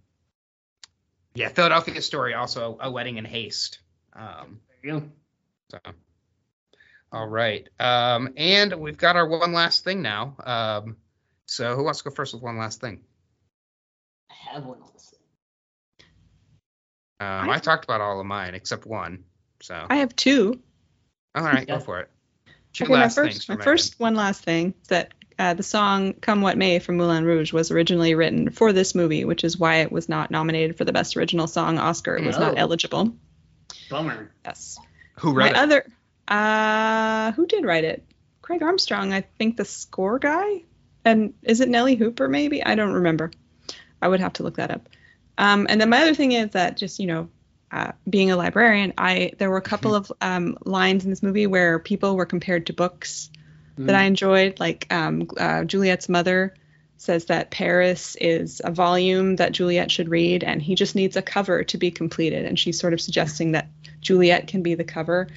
yeah, 1.34 1.48
Philadelphia 1.50 2.00
Story 2.00 2.32
also 2.34 2.78
a 2.80 2.90
wedding 2.90 3.18
in 3.18 3.24
haste. 3.26 3.78
Um, 4.14 4.60
There 4.82 4.94
you 4.94 5.00
go. 5.00 5.10
so, 5.70 5.78
all 7.12 7.28
right, 7.28 7.68
um, 7.78 8.30
and 8.38 8.72
we've 8.74 8.96
got 8.96 9.16
our 9.16 9.28
one 9.28 9.52
last 9.52 9.84
thing 9.84 10.00
now. 10.00 10.34
Um, 10.42 10.96
so 11.44 11.76
who 11.76 11.84
wants 11.84 11.98
to 12.02 12.08
go 12.08 12.14
first 12.14 12.32
with 12.32 12.42
one 12.42 12.56
last 12.56 12.80
thing? 12.80 13.02
I 14.30 14.54
have 14.54 14.64
one 14.64 14.80
on 14.80 14.88
this 14.94 15.10
thing. 15.10 16.06
Um, 17.20 17.50
I- 17.50 17.54
I 17.54 17.58
talked 17.58 17.84
about 17.84 18.00
all 18.00 18.18
of 18.18 18.26
mine 18.26 18.54
except 18.54 18.86
one. 18.86 19.24
So 19.60 19.86
I 19.90 19.96
have 19.96 20.16
two. 20.16 20.60
all 21.34 21.42
right, 21.44 21.66
go 21.66 21.80
for 21.80 22.00
it. 22.00 22.10
Two 22.76 22.84
Okay, 22.84 22.92
my 22.92 23.08
first, 23.08 23.46
things 23.46 23.48
my 23.48 23.64
first 23.64 23.98
one 23.98 24.14
last 24.14 24.42
thing 24.44 24.74
is 24.82 24.88
that 24.88 25.14
uh, 25.38 25.54
the 25.54 25.62
song 25.62 26.12
"Come 26.12 26.42
What 26.42 26.58
May" 26.58 26.78
from 26.78 26.98
Moulin 26.98 27.24
Rouge 27.24 27.50
was 27.50 27.70
originally 27.70 28.14
written 28.14 28.50
for 28.50 28.74
this 28.74 28.94
movie, 28.94 29.24
which 29.24 29.44
is 29.44 29.58
why 29.58 29.76
it 29.76 29.90
was 29.90 30.10
not 30.10 30.30
nominated 30.30 30.76
for 30.76 30.84
the 30.84 30.92
Best 30.92 31.16
Original 31.16 31.46
Song 31.46 31.78
Oscar. 31.78 32.16
It 32.18 32.26
was 32.26 32.38
not 32.38 32.52
Oh. 32.52 32.58
eligible. 32.58 33.14
Bummer. 33.88 34.30
Yes. 34.44 34.78
Who 35.20 35.32
My 35.32 35.44
read 35.44 35.52
it? 35.52 35.56
other, 35.56 35.86
uh, 36.28 37.32
who 37.32 37.46
did 37.46 37.64
write 37.64 37.84
it? 37.84 38.04
Craig 38.42 38.62
Armstrong, 38.62 39.14
I 39.14 39.22
think 39.38 39.56
the 39.56 39.64
score 39.64 40.18
guy. 40.18 40.62
And 41.04 41.32
is 41.42 41.60
it 41.62 41.70
Nellee 41.70 41.96
Hooper? 41.96 42.28
Maybe 42.28 42.62
I 42.62 42.74
don't 42.74 42.92
remember. 42.92 43.30
I 44.02 44.08
would 44.08 44.20
have 44.20 44.34
to 44.34 44.42
look 44.42 44.56
that 44.56 44.70
up. 44.70 44.88
Um, 45.38 45.66
and 45.70 45.80
then 45.80 45.88
my 45.88 46.02
other 46.02 46.14
thing 46.14 46.32
is 46.32 46.50
that 46.50 46.76
just 46.76 46.98
you 46.98 47.06
know, 47.06 47.30
uh, 47.72 47.92
being 48.08 48.30
a 48.30 48.36
librarian, 48.36 48.92
I 48.96 49.32
there 49.38 49.50
were 49.50 49.56
a 49.56 49.62
couple 49.62 49.94
of 49.94 50.12
um, 50.20 50.56
lines 50.64 51.04
in 51.04 51.10
this 51.10 51.22
movie 51.22 51.46
where 51.46 51.78
people 51.78 52.16
were 52.16 52.26
compared 52.26 52.66
to 52.66 52.72
books 52.72 53.30
that 53.78 53.94
I 53.94 54.04
enjoyed. 54.04 54.58
Like 54.58 54.86
um, 54.90 55.28
uh, 55.36 55.64
Juliet's 55.64 56.08
mother 56.08 56.54
says 56.96 57.26
that 57.26 57.50
Paris 57.50 58.16
is 58.18 58.62
a 58.64 58.70
volume 58.70 59.36
that 59.36 59.52
Juliet 59.52 59.90
should 59.90 60.08
read, 60.08 60.42
and 60.42 60.62
he 60.62 60.74
just 60.74 60.94
needs 60.94 61.16
a 61.16 61.22
cover 61.22 61.62
to 61.64 61.76
be 61.76 61.90
completed. 61.90 62.46
And 62.46 62.58
she's 62.58 62.78
sort 62.80 62.94
of 62.94 63.00
suggesting 63.02 63.52
that 63.52 63.68
Juliet 64.00 64.46
can 64.46 64.62
be 64.62 64.74
the 64.76 64.84
cover. 64.84 65.28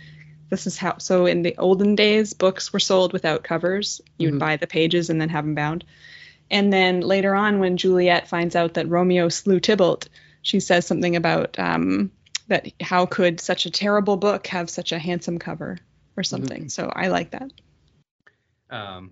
This 0.50 0.68
is 0.68 0.78
how. 0.78 1.00
So 1.00 1.26
in 1.26 1.42
the 1.42 1.58
olden 1.58 1.96
days, 1.96 2.34
books 2.34 2.72
were 2.72 2.80
sold 2.80 3.12
without 3.12 3.44
covers. 3.44 4.00
You'd 4.18 4.36
Mhm. 4.36 4.40
buy 4.40 4.56
the 4.56 4.68
pages 4.68 5.10
and 5.10 5.20
then 5.20 5.30
have 5.30 5.44
them 5.44 5.56
bound. 5.56 5.84
And 6.50 6.72
then 6.72 7.02
later 7.02 7.36
on, 7.36 7.60
when 7.60 7.76
Juliet 7.78 8.28
finds 8.30 8.56
out 8.56 8.76
that 8.76 8.88
Romeo 8.88 9.30
slew 9.30 9.60
Tybalt, 9.60 10.08
she 10.42 10.60
says 10.62 10.86
something 10.88 11.16
about 11.16 11.60
um, 11.60 12.12
that 12.50 12.68
how 12.82 13.06
could 13.06 13.40
such 13.40 13.66
a 13.66 13.72
terrible 13.72 14.18
book 14.18 14.46
have 14.48 14.70
such 14.70 14.92
a 14.92 15.00
handsome 15.00 15.40
cover 15.40 15.78
or 16.18 16.24
something. 16.24 16.70
So 16.70 16.92
I 16.94 17.08
like 17.08 17.32
that. 17.32 17.52
um, 18.70 19.12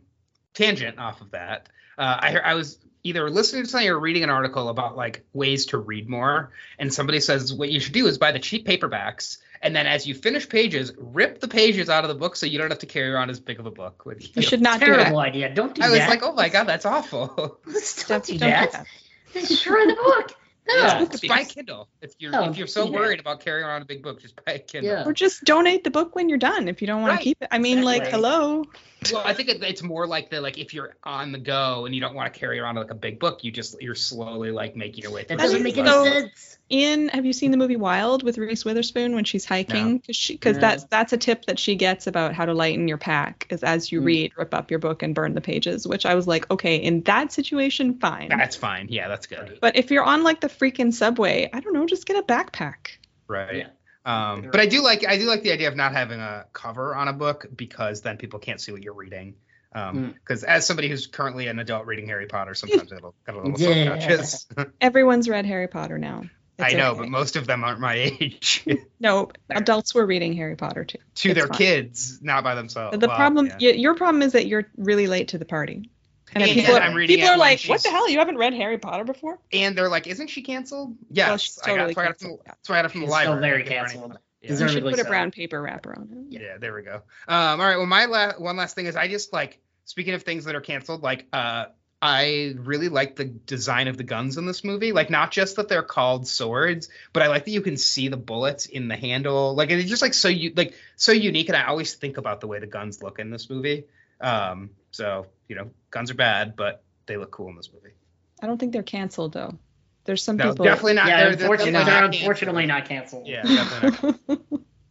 tangent 0.54 1.00
off 1.00 1.22
of 1.22 1.32
that. 1.32 1.70
Uh, 1.98 2.18
I 2.20 2.38
I 2.38 2.54
was 2.54 2.78
either 3.04 3.30
listening 3.30 3.64
to 3.64 3.70
something 3.70 3.88
or 3.90 3.98
reading 4.00 4.24
an 4.24 4.30
article 4.30 4.70
about 4.70 4.96
like 4.98 5.24
ways 5.34 5.68
to 5.68 5.78
read 5.78 6.10
more, 6.10 6.52
and 6.78 6.94
somebody 6.94 7.20
says 7.20 7.54
what 7.54 7.70
you 7.70 7.80
should 7.80 7.94
do 7.94 8.06
is 8.08 8.18
buy 8.18 8.32
the 8.32 8.40
cheap 8.40 8.68
paperbacks, 8.68 9.38
and 9.62 9.76
then 9.76 9.88
as 9.88 10.06
you 10.06 10.14
finish 10.14 10.48
pages, 10.48 10.92
rip 10.98 11.40
the 11.40 11.48
pages 11.48 11.90
out 11.90 12.04
of 12.04 12.10
the 12.10 12.16
book 12.16 12.36
so 12.36 12.46
you 12.46 12.58
don't 12.60 12.70
have 12.70 12.80
to 12.80 12.86
carry 12.86 13.10
around 13.10 13.30
as 13.30 13.40
big 13.40 13.60
of 13.60 13.66
a 13.66 13.72
book. 13.72 14.06
with 14.06 14.22
You 14.22 14.30
you. 14.36 14.42
should 14.44 14.62
not 14.62 14.80
do 14.80 14.88
that. 14.88 14.96
Terrible 14.98 15.20
idea. 15.20 15.54
Don't 15.54 15.74
do 15.74 15.82
that. 15.82 15.88
I 15.88 15.92
was 15.92 16.08
like, 16.08 16.24
oh 16.24 16.34
my 16.34 16.50
god, 16.50 16.66
that's 16.66 16.86
awful. 16.86 17.28
Don't 17.38 17.64
Don't, 18.08 18.24
do 18.26 18.38
that. 18.40 18.72
do 18.72 18.78
that. 18.78 18.88
Destroy 19.48 19.86
the 19.88 19.96
book. 19.96 20.34
No. 20.68 20.76
Yeah, 20.76 21.00
book 21.00 21.12
just 21.12 21.24
abuse. 21.24 21.38
buy 21.38 21.44
Kindle. 21.46 21.88
If 22.02 22.14
you're 22.20 22.32
No, 22.32 22.50
if 22.50 22.58
you're 22.58 22.68
so 22.68 22.86
do 22.86 22.92
that. 22.92 23.00
worried 23.00 23.20
about 23.20 23.40
carrying 23.40 23.66
around 23.66 23.82
a 23.82 23.86
big 23.86 24.04
book, 24.04 24.22
just 24.22 24.36
buy 24.46 24.54
a 24.54 24.60
Kindle. 24.60 24.92
Yeah. 24.92 25.06
Or 25.06 25.14
just 25.14 25.44
donate 25.44 25.84
the 25.84 25.92
book 25.92 26.16
when 26.16 26.28
you're 26.30 26.38
done 26.38 26.68
if 26.68 26.82
you 26.82 26.88
don't 26.88 27.02
want 27.02 27.12
Right. 27.12 27.18
to 27.20 27.24
keep 27.24 27.42
it. 27.42 27.48
I 27.52 27.58
mean, 27.58 27.84
like, 27.84 28.08
hello. 28.08 28.66
Well, 29.12 29.24
I 29.26 29.34
think 29.34 29.50
it, 29.50 29.64
it's 29.64 29.84
more 29.84 30.08
like 30.08 30.30
the 30.30 30.42
like 30.42 30.58
if 30.58 30.74
you're 30.74 30.96
on 31.04 31.32
the 31.32 31.40
go 31.40 31.86
and 31.86 31.94
you 31.96 32.02
don't 32.02 32.16
want 32.16 32.34
to 32.34 32.40
carry 32.40 32.60
around 32.60 32.76
like 32.76 32.92
a 32.92 32.96
big 32.96 33.20
book, 33.20 33.44
you 33.44 33.52
just 33.52 33.82
you're 33.82 33.96
slowly 33.96 34.52
like 34.52 34.76
making 34.76 35.04
your 35.04 35.12
way 35.12 35.24
through. 35.24 35.38
That 35.38 35.44
I 35.44 35.46
doesn't 35.46 35.64
make 35.64 35.78
any 35.78 35.90
sense. 35.90 36.58
In 36.70 37.08
have 37.10 37.26
you 37.26 37.32
seen 37.32 37.52
the 37.52 37.58
movie 37.58 37.78
Wild 37.78 38.24
with 38.24 38.38
Reese 38.38 38.66
Witherspoon 38.66 39.16
when 39.16 39.24
she's 39.24 39.46
hiking? 39.46 39.98
Because 40.00 40.16
she 40.16 40.34
because 40.34 40.56
No. 40.58 40.62
that's 40.62 40.84
that's 40.86 41.14
a 41.14 41.18
tip 41.18 41.46
that 41.46 41.60
she 41.60 41.76
gets 41.76 42.08
about 42.08 42.34
how 42.34 42.46
to 42.46 42.54
lighten 42.54 42.88
your 42.88 42.98
pack 42.98 43.48
is 43.50 43.64
as 43.64 43.92
you 43.92 44.02
Mm. 44.02 44.06
read, 44.06 44.32
rip 44.38 44.54
up 44.54 44.70
your 44.70 44.80
book 44.80 45.02
and 45.02 45.16
burn 45.16 45.34
the 45.34 45.42
pages. 45.42 45.88
Which 45.88 46.06
I 46.06 46.16
was 46.16 46.28
like, 46.28 46.50
okay, 46.52 46.76
in 46.76 47.04
that 47.04 47.32
situation, 47.32 48.00
fine. 48.00 48.30
That's 48.30 48.56
fine. 48.58 48.88
Yeah, 48.90 49.08
that's 49.08 49.28
good. 49.28 49.60
But 49.62 49.78
if 49.78 49.92
you're 49.92 50.04
on 50.04 50.24
like 50.24 50.42
the 50.42 50.50
freaking 50.50 50.94
subway, 50.94 51.50
I 51.54 51.60
don't 51.62 51.74
know, 51.74 51.86
just 51.86 52.06
get 52.06 52.18
a 52.18 52.24
backpack. 52.24 52.88
Right. 53.28 53.56
Yeah. 53.58 53.68
Um, 54.08 54.50
but 54.52 54.60
I 54.62 54.66
do 54.68 54.82
like 54.82 55.06
I 55.06 55.18
do 55.18 55.26
like 55.26 55.44
the 55.44 55.52
idea 55.52 55.68
of 55.68 55.76
not 55.76 55.92
having 55.92 56.20
a 56.20 56.46
cover 56.54 56.96
on 56.96 57.08
a 57.08 57.14
book 57.14 57.46
because 57.56 58.02
then 58.02 58.18
people 58.18 58.40
can't 58.40 58.62
see 58.62 58.72
what 58.72 58.82
you're 58.82 58.94
reading. 58.94 59.36
Mm. 59.76 60.14
Because 60.14 60.44
as 60.44 60.66
somebody 60.66 60.88
who's 60.88 61.06
currently 61.08 61.48
an 61.48 61.60
adult 61.60 61.86
reading 61.86 62.08
Harry 62.08 62.26
Potter, 62.26 62.56
sometimes 62.56 62.92
it'll 62.92 63.14
get 63.26 63.36
a 63.36 63.38
little 63.42 63.60
Yeah. 63.60 64.00
self-conscious. 64.00 64.48
Everyone's 64.82 65.28
read 65.30 65.46
Harry 65.46 65.68
Potter 65.68 65.98
now. 66.00 66.24
I 66.60 66.74
know, 66.74 66.92
okay. 66.92 67.02
but 67.02 67.10
most 67.10 67.36
of 67.36 67.46
them 67.46 67.64
aren't 67.64 67.80
my 67.80 67.94
age. 68.20 68.66
no, 69.00 69.30
adults 69.50 69.94
were 69.94 70.06
reading 70.08 70.34
Harry 70.34 70.56
Potter 70.56 70.86
too. 70.86 70.98
to 71.16 71.30
It's 71.30 71.38
their 71.38 71.48
fine. 71.48 71.58
kids, 71.58 72.20
not 72.24 72.44
by 72.44 72.56
themselves. 72.56 72.92
But 72.94 73.02
the 73.02 73.08
Well, 73.10 73.16
problem, 73.18 73.48
yeah. 73.60 73.72
y- 73.72 73.76
your 73.76 73.94
problem 73.94 74.24
is 74.24 74.32
that 74.32 74.48
you're 74.48 74.66
really 74.78 75.06
late 75.06 75.28
to 75.30 75.38
the 75.38 75.46
party. 75.46 75.92
And, 76.34 76.44
And 76.44 76.52
people, 76.52 76.76
I'm 76.76 76.94
are, 76.94 76.96
reading 76.96 77.16
people 77.18 77.30
it 77.30 77.34
are 77.34 77.38
like, 77.38 77.64
"What 77.64 77.82
the 77.84 77.90
hell? 77.90 78.10
You 78.10 78.20
haven't 78.20 78.38
read 78.38 78.54
Harry 78.54 78.78
Potter 78.78 79.04
before?" 79.06 79.40
and 79.54 79.78
they're 79.78 79.90
like, 79.90 80.08
"Isn't 80.08 80.28
she 80.28 80.42
canceled?" 80.42 80.96
Yes, 81.10 81.28
Well, 81.30 81.38
she's 81.38 81.60
I 81.60 81.62
got, 81.62 81.72
totally 81.72 81.88
that's 81.94 81.98
I 81.98 82.04
got 82.04 82.12
it 82.12 82.20
from, 82.20 82.28
canceled, 82.28 82.42
yeah. 82.46 82.52
that's 82.52 82.70
why 82.70 82.76
I 82.76 82.80
got 82.80 82.86
it 82.86 82.92
from 82.92 83.02
the 83.02 83.08
library. 83.08 83.38
still 83.38 83.42
very 83.42 83.64
canceled. 83.64 84.12
Yeah. 84.12 84.18
You 84.42 84.58
should 84.58 84.66
Deservedly 84.66 84.92
put 84.94 85.00
a 85.00 85.06
brown 85.06 85.32
paper 85.32 85.62
wrapper 85.62 85.96
on 85.98 86.28
it. 86.32 86.42
Yeah, 86.42 86.58
there 86.58 86.74
we 86.74 86.84
go. 86.84 87.02
Um, 87.28 87.60
all 87.60 87.66
right. 87.66 87.78
Well, 87.78 87.86
my 87.88 88.06
la- 88.06 88.34
one 88.34 88.56
last 88.56 88.76
thing 88.76 88.86
is 88.86 88.96
I 88.96 89.08
just 89.08 89.34
like 89.34 89.60
speaking 89.86 90.14
of 90.14 90.24
things 90.24 90.46
that 90.46 90.56
are 90.56 90.62
canceled. 90.62 91.02
Like, 91.02 91.26
uh, 91.34 91.66
I 92.02 92.54
really 92.58 92.90
like 92.90 93.16
the 93.16 93.26
design 93.26 93.88
of 93.88 93.98
the 93.98 94.04
guns 94.04 94.38
in 94.38 94.46
this 94.46 94.64
movie. 94.64 94.92
Like, 94.92 95.10
not 95.10 95.32
just 95.32 95.56
that 95.56 95.68
they're 95.68 95.82
called 95.82 96.28
swords, 96.28 96.90
but 97.12 97.24
I 97.24 97.28
like 97.28 97.46
that 97.46 97.52
you 97.52 97.62
can 97.62 97.78
see 97.78 98.10
the 98.10 98.18
bullets 98.18 98.68
in 98.68 98.88
the 98.88 98.96
handle. 98.96 99.56
Like, 99.56 99.72
it's 99.72 99.90
just 99.90 100.04
like 100.04 100.14
so 100.14 100.28
you 100.28 100.54
like 100.56 100.76
so 100.98 101.12
unique. 101.12 101.48
And 101.50 101.58
I 101.58 101.64
always 101.66 101.96
think 101.96 102.18
about 102.18 102.40
the 102.40 102.48
way 102.48 102.60
the 102.60 102.68
guns 102.68 103.02
look 103.02 103.18
in 103.18 103.32
this 103.32 103.50
movie. 103.50 103.86
Um, 104.22 104.70
so 104.92 105.26
you 105.48 105.56
know, 105.56 105.72
guns 105.92 106.12
are 106.12 106.16
bad, 106.16 106.56
but 106.56 106.84
they 107.06 107.18
look 107.18 107.32
cool 107.32 107.50
in 107.50 107.56
this 107.56 107.70
movie. 107.74 107.96
I 108.42 108.48
don't 108.48 108.58
think 108.58 108.74
they're 108.74 108.84
canceled 108.84 109.34
though. 109.34 109.58
There's 110.06 110.24
some 110.24 110.38
No, 110.38 110.52
people. 110.52 110.66
definitely 110.66 110.94
not. 110.94 111.08
yeah, 111.08 111.18
they're, 111.18 111.36
they're 111.36 111.52
unfortunately, 111.52 111.72
they're 111.74 112.02
not 112.02 112.16
unfortunately 112.16 112.66
not 112.66 112.86
canceled. 112.88 113.28
Yeah, 113.28 113.42
definitely 113.44 114.14
not. 114.28 114.40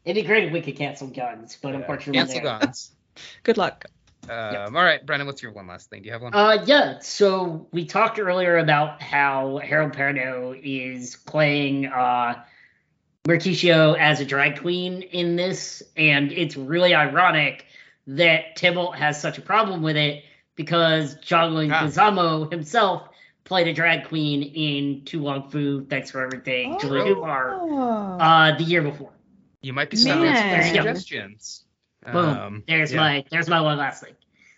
It'd 0.04 0.22
be 0.22 0.26
great 0.26 0.44
if 0.44 0.52
we 0.52 0.60
could 0.60 0.76
cancel 0.76 1.08
guns, 1.08 1.58
but 1.60 1.70
Yeah. 1.70 1.76
unfortunately, 1.76 2.18
Cancel 2.18 2.34
they're- 2.42 2.58
guns. 2.60 2.92
Good 3.42 3.56
luck. 3.56 3.86
Um, 4.28 4.76
All 4.76 4.82
right, 4.82 5.04
Brendan, 5.06 5.26
what's 5.26 5.42
your 5.42 5.52
one 5.52 5.66
last 5.68 5.88
thing? 5.88 6.02
Do 6.02 6.06
you 6.06 6.12
have 6.12 6.20
one? 6.22 6.34
Uh, 6.34 6.62
yeah. 6.66 6.98
So 7.00 7.68
we 7.72 7.86
talked 7.86 8.18
earlier 8.18 8.58
about 8.58 9.00
how 9.00 9.58
Harold 9.58 9.92
Perrineau 9.92 10.60
is 10.62 11.16
playing 11.16 11.86
uh, 11.86 12.42
Mercutio 13.26 13.92
as 13.94 14.20
a 14.20 14.24
drag 14.24 14.60
queen 14.60 15.02
in 15.02 15.36
this, 15.36 15.82
and 15.96 16.30
it's 16.32 16.56
really 16.56 16.94
ironic 16.94 17.66
that 18.08 18.56
Tybalt 18.56 18.96
has 18.96 19.20
such 19.20 19.38
a 19.38 19.40
problem 19.42 19.82
with 19.82 19.96
it 19.96 20.24
because 20.56 21.14
John 21.16 21.52
Ah. 21.52 21.82
Leguizamo 21.84 22.50
himself 22.50 23.08
played 23.44 23.68
a 23.68 23.72
drag 23.72 24.08
queen 24.08 24.42
in 24.42 25.04
To 25.04 25.22
Wong 25.22 25.48
Foo, 25.50 25.84
Thanks 25.84 26.10
for 26.10 26.22
Everything, 26.24 26.78
Julie 26.80 27.00
Oh. 27.00 27.14
Newmar, 27.14 28.18
uh, 28.20 28.56
the 28.58 28.64
year 28.64 28.82
before. 28.82 29.12
you 29.62 29.72
might 29.72 29.90
be 29.90 29.96
sending 29.96 30.28
us 30.28 30.38
some 30.38 30.46
Man. 30.48 30.74
suggestions. 30.74 31.64
Boom. 32.04 32.16
Um, 32.16 32.62
There's 32.68 32.92
yeah. 32.92 33.00
my 33.00 33.24
there's 33.30 33.48
my 33.48 33.60
one 33.60 33.78
last 33.78 34.02
thing. 34.02 34.14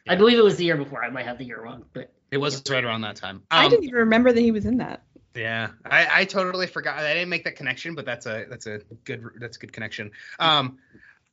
I 0.09 0.17
believe 0.17 0.39
it 0.39 0.43
was 0.45 0.57
the 0.57 0.65
year 0.65 0.77
before. 0.77 1.05
I 1.05 1.11
might 1.11 1.27
have 1.27 1.37
the 1.39 1.45
year 1.45 1.63
wrong, 1.63 1.85
but 1.93 2.13
It 2.31 2.39
was 2.39 2.63
right 2.71 2.83
around 2.85 3.03
that 3.03 3.17
time. 3.17 3.43
I 3.51 3.65
Um, 3.65 3.71
didn't 3.71 3.85
even 3.85 3.97
remember 4.01 4.33
that 4.33 4.41
he 4.41 4.51
was 4.53 4.65
in 4.67 4.79
that. 4.79 5.03
Yeah, 5.35 5.69
I, 5.85 6.21
I 6.21 6.25
totally 6.25 6.67
forgot. 6.67 6.99
I 6.99 7.15
didn't 7.15 7.29
make 7.29 7.45
that 7.45 7.57
connection, 7.57 7.95
but 7.95 8.05
that's 8.05 8.27
a 8.27 8.45
that's 8.51 8.67
a 8.67 8.81
good 9.05 9.23
that's 9.39 9.57
a 9.57 9.61
good 9.61 9.73
connection. 9.73 10.11
Um, 10.41 10.79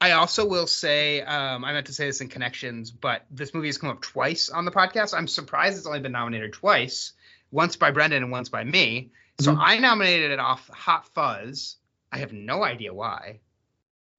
I 0.01 0.11
also 0.11 0.45
will 0.45 0.67
say 0.67 1.21
um, 1.21 1.63
I 1.63 1.73
meant 1.73 1.87
to 1.87 1.93
say 1.93 2.05
this 2.05 2.21
in 2.21 2.27
connections, 2.27 2.91
but 2.91 3.25
this 3.31 3.53
movie 3.53 3.67
has 3.67 3.77
come 3.77 3.89
up 3.89 4.01
twice 4.01 4.49
on 4.49 4.65
the 4.65 4.71
podcast. 4.71 5.13
I'm 5.17 5.27
surprised 5.27 5.77
it's 5.77 5.87
only 5.87 6.01
been 6.01 6.11
nominated 6.11 6.53
twice, 6.53 7.13
once 7.51 7.75
by 7.75 7.91
Brendan 7.91 8.23
and 8.23 8.31
once 8.31 8.49
by 8.49 8.63
me. 8.63 9.11
So 9.39 9.53
Mhm. 9.53 9.57
I 9.59 9.77
nominated 9.79 10.31
it 10.31 10.39
off 10.39 10.67
Hot 10.69 11.07
Fuzz. 11.13 11.77
I 12.11 12.19
have 12.19 12.33
no 12.33 12.63
idea 12.63 12.93
why. 12.93 13.39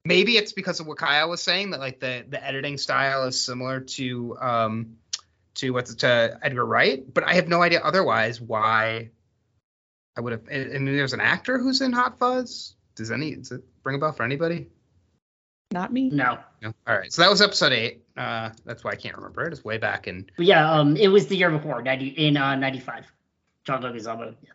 Maybe 0.03 0.37
it's 0.37 0.53
because 0.53 0.79
of 0.79 0.87
what 0.87 0.97
Kyle 0.97 1.29
was 1.29 1.41
saying 1.41 1.71
that 1.71 1.79
like 1.79 1.99
the 1.99 2.25
the 2.27 2.43
editing 2.43 2.77
style 2.77 3.25
is 3.25 3.39
similar 3.39 3.81
to 3.81 4.37
um 4.39 4.97
to 5.55 5.71
what's 5.71 5.95
to 5.95 6.39
Edgar 6.41 6.65
Wright, 6.65 7.03
but 7.13 7.23
I 7.23 7.33
have 7.33 7.47
no 7.47 7.61
idea 7.61 7.81
otherwise 7.81 8.39
why 8.39 9.09
I 10.15 10.21
would 10.21 10.31
have. 10.33 10.47
And, 10.49 10.85
mean, 10.85 10.95
there's 10.95 11.13
an 11.13 11.19
actor 11.19 11.57
who's 11.57 11.81
in 11.81 11.91
Hot 11.93 12.17
Fuzz. 12.19 12.75
Does 12.95 13.11
any 13.11 13.35
does 13.35 13.51
it 13.51 13.63
ring 13.83 13.95
a 13.95 13.99
bell 13.99 14.11
for 14.13 14.23
anybody? 14.23 14.69
Not 15.71 15.91
me. 15.91 16.09
no. 16.09 16.39
No. 16.61 16.73
All 16.87 16.97
right, 16.97 17.11
so 17.11 17.21
that 17.21 17.29
was 17.29 17.41
episode 17.41 17.71
eight. 17.73 18.01
Uh, 18.15 18.49
that's 18.65 18.83
why 18.83 18.91
I 18.91 18.95
can't 18.95 19.15
remember 19.15 19.45
it. 19.45 19.53
It's 19.53 19.63
way 19.63 19.77
back 19.77 20.07
in. 20.07 20.25
But 20.37 20.45
yeah, 20.45 20.71
um, 20.71 20.95
it 20.95 21.09
was 21.09 21.27
the 21.27 21.35
year 21.35 21.51
before, 21.51 21.81
ninety 21.81 22.07
in 22.07 22.37
uh 22.37 22.55
ninety 22.55 22.79
five. 22.79 23.05
John 23.65 23.81
Leguizamo. 23.83 24.33
Yeah, 24.41 24.49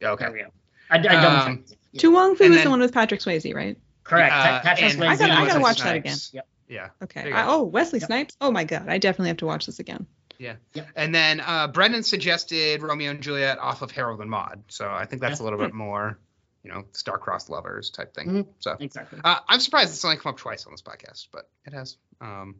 there 0.00 0.10
Okay. 0.10 0.28
we 0.30 0.38
go. 0.40 0.46
I, 0.90 0.96
I 0.96 0.98
double 1.00 1.26
Um, 1.26 1.56
checked. 1.58 1.76
Yeah. 1.92 2.00
To 2.02 2.10
Wong 2.12 2.36
Foo 2.36 2.44
And 2.44 2.52
is 2.52 2.58
then- 2.58 2.64
the 2.66 2.70
one 2.70 2.80
with 2.80 2.92
Patrick 2.92 3.20
Swayze, 3.20 3.52
right? 3.54 3.78
Correct. 4.04 4.32
Uh, 4.32 4.60
Patrick 4.60 4.90
and 4.90 5.00
Swayze. 5.00 5.06
I 5.08 5.16
gotta- 5.16 5.32
I 5.32 5.36
gotta 5.36 5.46
Wesley 5.46 5.62
watch 5.62 5.80
that 5.82 5.96
again. 5.96 6.12
Snipes. 6.16 6.34
Yep. 6.34 6.46
Yeah. 6.68 6.88
Okay. 7.02 7.32
I, 7.32 7.46
oh, 7.48 7.62
Wesley 7.64 7.98
Yep. 8.00 8.06
Snipes. 8.06 8.36
Oh 8.42 8.50
my 8.50 8.64
god, 8.64 8.88
I 8.88 8.98
definitely 8.98 9.28
have 9.28 9.38
to 9.38 9.46
watch 9.46 9.64
this 9.66 9.78
again. 9.80 10.06
Yeah. 10.38 10.54
And 10.94 11.12
then 11.14 11.40
uh, 11.40 11.66
Brendan 11.68 12.04
suggested 12.04 12.82
Romeo 12.82 13.10
and 13.10 13.20
Juliet 13.22 13.58
off 13.58 13.82
of 13.82 13.90
Harold 13.90 14.20
and 14.20 14.30
Maude. 14.30 14.62
So 14.68 14.88
I 14.88 15.04
think 15.06 15.20
that's 15.22 15.40
a 15.40 15.44
little 15.44 15.58
bit 15.58 15.74
more, 15.74 16.18
you 16.64 16.70
know, 16.72 16.84
star-crossed 16.92 17.48
lovers 17.50 17.90
type 17.90 18.14
thing. 18.14 18.28
Mhm. 18.28 18.46
So 18.58 18.76
Exactly. 18.80 19.20
uh, 19.24 19.38
I'm 19.48 19.60
surprised 19.60 19.92
it's 19.92 20.04
only 20.04 20.16
come 20.16 20.30
up 20.30 20.38
twice 20.38 20.66
on 20.66 20.72
this 20.72 20.82
podcast, 20.82 21.28
but 21.32 21.48
it 21.64 21.72
has. 21.72 21.96
Um, 22.20 22.56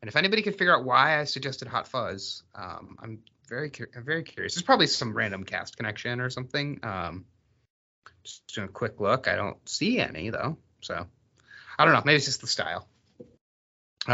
and 0.00 0.08
if 0.08 0.16
anybody 0.16 0.42
could 0.42 0.56
figure 0.56 0.76
out 0.76 0.84
why 0.84 1.18
I 1.20 1.24
suggested 1.24 1.66
Hot 1.68 1.88
Fuzz, 1.88 2.42
um, 2.54 2.96
I'm 3.02 3.22
very, 3.48 3.70
cur- 3.70 3.88
I'm 3.96 4.04
very 4.04 4.22
curious. 4.22 4.54
There's 4.54 4.62
probably 4.62 4.86
some 4.86 5.14
random 5.16 5.44
cast 5.44 5.76
connection 5.76 6.20
or 6.20 6.30
something. 6.30 6.78
Um, 6.82 7.24
just 8.22 8.46
doing 8.54 8.68
a 8.68 8.70
quick 8.70 9.00
look. 9.00 9.26
I 9.28 9.36
don't 9.36 9.56
see 9.68 9.98
any 9.98 10.30
though. 10.30 10.58
So 10.82 11.06
I 11.78 11.84
don't 11.84 11.94
know. 11.94 12.02
Maybe 12.04 12.16
it's 12.16 12.26
just 12.26 12.40
the 12.42 12.46
style. 12.46 12.86
You 13.18 13.26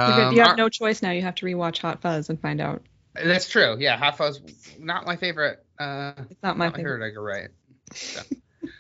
have- 0.01 0.19
Um, 0.29 0.35
you 0.35 0.41
have 0.41 0.51
all- 0.51 0.57
no 0.57 0.69
choice 0.69 1.03
now. 1.03 1.11
You 1.11 1.23
have 1.23 1.35
to 1.37 1.47
rewatch 1.47 1.79
Hot 1.79 2.01
Fuzz 2.01 2.29
and 2.31 2.41
find 2.41 2.61
out. 2.61 2.83
That's 3.15 3.49
true. 3.49 3.77
Yeah, 3.79 3.97
Hot 3.97 4.17
Fuzz, 4.17 4.41
not 4.79 5.07
my 5.07 5.17
favorite. 5.17 5.65
Uh, 5.79 6.13
It's 6.31 6.43
not 6.43 6.57
my 6.57 6.67
not 6.67 6.73
my 6.73 6.77
favorite. 6.79 6.93
favorite 6.95 7.09
Edgar 7.09 7.23
Wright. 7.23 7.49
So. 7.93 8.23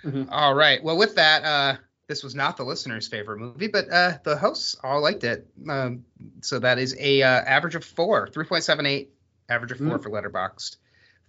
Mhm. 0.04 0.28
All 0.30 0.54
right. 0.54 0.82
Well, 0.82 0.96
with 0.96 1.14
that, 1.16 1.44
uh, 1.44 1.76
this 2.06 2.22
was 2.22 2.34
not 2.34 2.56
the 2.56 2.64
listener's 2.64 3.08
favorite 3.08 3.38
movie, 3.38 3.68
but 3.68 3.88
uh, 3.90 4.18
the 4.24 4.36
hosts 4.36 4.76
all 4.82 5.00
liked 5.00 5.24
it. 5.24 5.46
Um, 5.68 6.04
so 6.42 6.58
that 6.58 6.78
is 6.78 6.94
a 6.98 7.22
uh, 7.22 7.28
average 7.28 7.74
of 7.74 7.84
four, 7.84 8.28
three 8.28 8.44
point 8.44 8.64
seven 8.64 8.84
eight, 8.86 9.10
average 9.48 9.72
of 9.72 9.78
four 9.78 9.98
Mm. 9.98 10.02
for 10.02 10.10
Letterboxd 10.10 10.76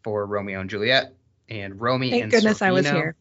for 0.03 0.25
Romeo 0.25 0.59
and 0.59 0.69
Juliet 0.69 1.13
and 1.49 1.79
Romy 1.79 2.09
Thank 2.11 2.23
and 2.23 2.31
goodness 2.31 2.61
I 2.61 2.71
was 2.71 2.85
here. 2.87 3.15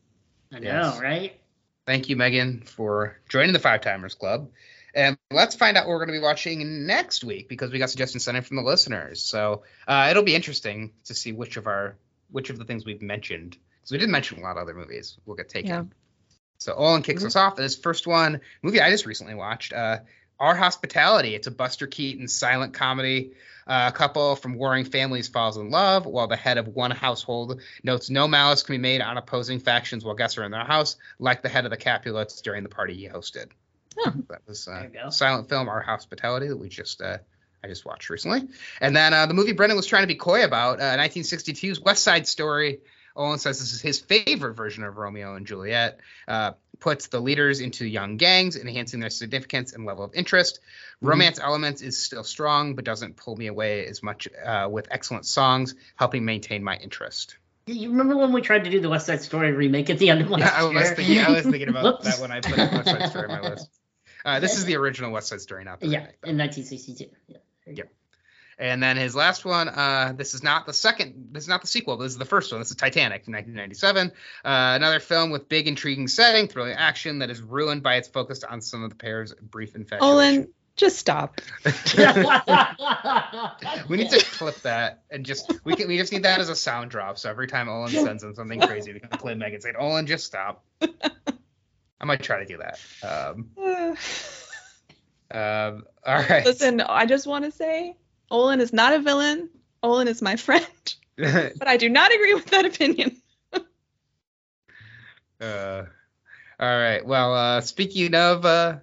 I 0.52 0.58
know, 0.58 0.66
Yes. 0.68 1.00
right? 1.00 1.40
Thank 1.86 2.08
you, 2.08 2.16
Meaghan, 2.16 2.66
for 2.68 3.18
joining 3.28 3.52
the 3.52 3.58
Five 3.58 3.82
Timers 3.82 4.14
Club. 4.14 4.50
And 4.94 5.18
let's 5.30 5.56
find 5.56 5.76
out 5.76 5.86
what 5.86 5.90
we're 5.90 6.06
going 6.06 6.14
to 6.14 6.20
be 6.20 6.22
watching 6.22 6.86
next 6.86 7.24
week 7.24 7.48
because 7.48 7.72
we 7.72 7.78
got 7.78 7.90
suggestions 7.90 8.24
sent 8.24 8.36
in 8.36 8.42
from 8.44 8.56
the 8.56 8.62
listeners. 8.62 9.20
So 9.22 9.64
uh, 9.88 10.08
it'll 10.10 10.22
be 10.22 10.34
interesting 10.36 10.92
to 11.06 11.14
see 11.14 11.32
which 11.32 11.56
of 11.56 11.66
our 11.66 11.96
which 12.30 12.50
of 12.50 12.58
the 12.58 12.64
things 12.64 12.84
we've 12.84 13.02
mentioned 13.02 13.56
because 13.84 13.92
we 13.92 13.98
did 13.98 14.08
mention 14.08 14.38
a 14.38 14.42
lot 14.42 14.56
of 14.56 14.62
other 14.62 14.74
movies 14.74 15.18
We'll 15.26 15.36
get 15.36 15.48
taken. 15.50 15.70
Yeah. 15.70 15.82
So 16.58 16.72
Olin 16.74 17.02
kicks 17.02 17.22
Mhm. 17.22 17.26
us 17.26 17.36
off. 17.36 17.54
And 17.56 17.62
his 17.62 17.76
first 17.76 18.06
one, 18.06 18.40
movie 18.62 18.80
I 18.80 18.90
just 18.90 19.04
recently 19.06 19.34
watched, 19.34 19.72
uh, 19.74 19.98
Our 20.40 20.54
Hospitality. 20.54 21.34
It's 21.34 21.46
a 21.46 21.50
Buster 21.50 21.86
Keaton 21.86 22.26
silent 22.28 22.74
comedy 22.74 23.32
Uh, 23.66 23.90
a 23.90 23.96
couple 23.96 24.36
from 24.36 24.56
warring 24.56 24.84
families 24.84 25.26
falls 25.26 25.56
in 25.56 25.70
love, 25.70 26.04
while 26.04 26.26
the 26.26 26.36
head 26.36 26.58
of 26.58 26.68
one 26.68 26.90
household 26.90 27.62
notes 27.82 28.10
no 28.10 28.28
malice 28.28 28.62
can 28.62 28.74
be 28.74 28.78
made 28.78 29.00
on 29.00 29.16
opposing 29.16 29.58
factions 29.58 30.04
while 30.04 30.14
guests 30.14 30.36
are 30.36 30.44
in 30.44 30.50
their 30.50 30.66
house, 30.66 30.96
like 31.18 31.40
the 31.40 31.48
head 31.48 31.64
of 31.64 31.70
the 31.70 31.76
Capulets 31.78 32.42
during 32.42 32.62
the 32.62 32.68
party 32.68 32.92
he 32.92 33.08
hosted. 33.08 33.46
Oh. 33.98 34.12
That 34.28 34.42
was 34.46 34.66
There 34.66 34.74
uh, 34.74 35.04
you 35.06 35.10
silent 35.10 35.48
film 35.48 35.70
Our 35.70 35.80
Hospitality 35.80 36.48
that 36.48 36.58
we 36.58 36.68
just 36.68 37.00
uh, 37.00 37.16
I 37.64 37.68
just 37.68 37.86
watched 37.86 38.10
recently. 38.10 38.46
And 38.82 38.94
then 38.94 39.14
uh, 39.14 39.24
the 39.24 39.32
movie 39.32 39.52
Brendan 39.52 39.76
was 39.78 39.86
trying 39.86 40.02
to 40.02 40.08
be 40.08 40.14
coy 40.16 40.44
about, 40.44 40.78
uh, 40.80 40.98
1962's 40.98 41.80
West 41.80 42.02
Side 42.02 42.26
Story. 42.26 42.80
Owen 43.16 43.38
says 43.38 43.60
this 43.60 43.72
is 43.72 43.80
his 43.80 44.00
favorite 44.00 44.54
version 44.54 44.84
of 44.84 44.96
Romeo 44.96 45.34
and 45.36 45.46
Juliet. 45.46 46.00
Uh, 46.26 46.52
puts 46.80 47.06
the 47.06 47.20
leaders 47.20 47.60
into 47.60 47.86
young 47.86 48.16
gangs, 48.16 48.56
enhancing 48.56 49.00
their 49.00 49.08
significance 49.10 49.72
and 49.72 49.84
level 49.86 50.04
of 50.04 50.14
interest. 50.14 50.58
Mhm. 51.02 51.08
Romance 51.08 51.38
elements 51.38 51.80
is 51.82 51.96
still 51.96 52.24
strong, 52.24 52.74
but 52.74 52.84
doesn't 52.84 53.16
pull 53.16 53.36
me 53.36 53.46
away 53.46 53.86
as 53.86 54.02
much 54.02 54.28
uh, 54.44 54.68
with 54.70 54.88
excellent 54.90 55.24
songs, 55.26 55.74
helping 55.94 56.24
maintain 56.24 56.62
my 56.64 56.76
interest. 56.76 57.36
You 57.66 57.90
remember 57.90 58.16
when 58.16 58.32
we 58.32 58.42
tried 58.42 58.64
to 58.64 58.70
do 58.70 58.80
the 58.80 58.90
West 58.90 59.06
Side 59.06 59.22
Story 59.22 59.52
remake 59.52 59.88
at 59.88 59.98
the 59.98 60.10
end 60.10 60.20
of 60.20 60.30
last 60.30 60.40
Yeah, 60.40 60.50
I 60.60 60.62
was 60.64 60.74
year? 60.74 60.94
thinking, 60.96 61.18
I 61.20 61.30
was 61.30 61.42
thinking 61.44 61.68
about 61.68 62.02
that 62.02 62.18
when 62.20 62.30
I 62.32 62.40
put 62.40 62.58
West 62.58 62.90
Side 62.90 63.08
Story 63.08 63.24
on 63.26 63.30
my 63.30 63.48
list. 63.50 63.68
Uh, 64.24 64.40
this 64.40 64.58
is 64.58 64.64
the 64.64 64.76
original 64.76 65.10
West 65.12 65.28
Side 65.28 65.40
Story, 65.40 65.64
not 65.64 65.80
the 65.80 65.86
Yeah, 65.86 65.98
remake. 66.00 66.16
in 66.24 66.36
1962. 66.36 67.04
Yeah. 67.28 67.38
there 67.64 67.74
you 67.74 67.78
Yep. 67.78 67.92
And 68.58 68.82
then 68.82 68.96
his 68.96 69.14
last 69.14 69.44
one, 69.44 69.68
uh, 69.68 70.14
this 70.16 70.34
is 70.34 70.42
not 70.42 70.66
the 70.66 70.72
second, 70.72 71.28
this 71.32 71.44
is 71.44 71.48
not 71.48 71.60
the 71.60 71.66
sequel, 71.66 71.96
this 71.96 72.12
is 72.12 72.18
the 72.18 72.24
first 72.24 72.52
one. 72.52 72.60
This 72.60 72.70
is 72.70 72.76
Titanic, 72.76 73.26
1997. 73.26 74.08
Uh, 74.08 74.10
another 74.44 75.00
film 75.00 75.30
with 75.30 75.48
big, 75.48 75.68
intriguing 75.68 76.08
setting, 76.08 76.48
thrilling 76.48 76.74
action 76.74 77.20
that 77.20 77.30
is 77.30 77.40
ruined 77.40 77.82
by 77.82 77.96
its 77.96 78.08
focus 78.08 78.44
on 78.44 78.60
some 78.60 78.84
of 78.84 78.90
the 78.90 78.96
pair's 78.96 79.32
brief 79.34 79.74
infatuation. 79.74 80.04
Olin, 80.04 80.48
just 80.76 80.98
stop. 80.98 81.40
we 83.88 83.96
need 83.96 84.10
to 84.10 84.24
clip 84.32 84.60
that 84.62 85.04
and 85.10 85.24
just 85.24 85.52
we 85.64 85.76
can 85.76 85.86
we 85.86 85.98
just 85.98 86.12
need 86.12 86.24
that 86.24 86.40
as 86.40 86.48
a 86.48 86.56
sound 86.56 86.90
drop. 86.90 87.18
So 87.18 87.30
every 87.30 87.46
time 87.46 87.68
Olin 87.68 87.90
sends 87.90 88.24
him 88.24 88.34
something 88.34 88.60
crazy, 88.60 88.92
we 88.92 88.98
can 89.00 89.08
play 89.10 89.34
Meaghan 89.34 89.62
saying, 89.62 89.76
"Olin, 89.78 90.06
just 90.06 90.26
stop." 90.26 90.64
I 90.80 92.04
might 92.04 92.22
try 92.22 92.40
to 92.40 92.46
do 92.46 92.58
that. 92.58 92.80
Um, 93.02 93.50
um, 95.30 95.84
all 96.04 96.22
right. 96.28 96.44
Listen, 96.44 96.80
I 96.80 97.06
just 97.06 97.26
want 97.26 97.44
to 97.44 97.52
say 97.52 97.96
Olin 98.30 98.60
is 98.60 98.72
not 98.72 98.92
a 98.92 98.98
villain. 99.00 99.48
Olin 99.82 100.08
is 100.08 100.22
my 100.22 100.36
friend, 100.36 100.64
but 101.16 101.66
I 101.68 101.76
do 101.76 101.88
not 101.88 102.12
agree 102.14 102.34
with 102.34 102.46
that 102.46 102.64
opinion. 102.64 103.16
Uh, 105.40 105.84
all 106.60 106.78
right. 106.78 107.04
Well, 107.04 107.34
uh, 107.34 107.60
speaking 107.60 108.14
of 108.14 108.44
uh, 108.46 108.76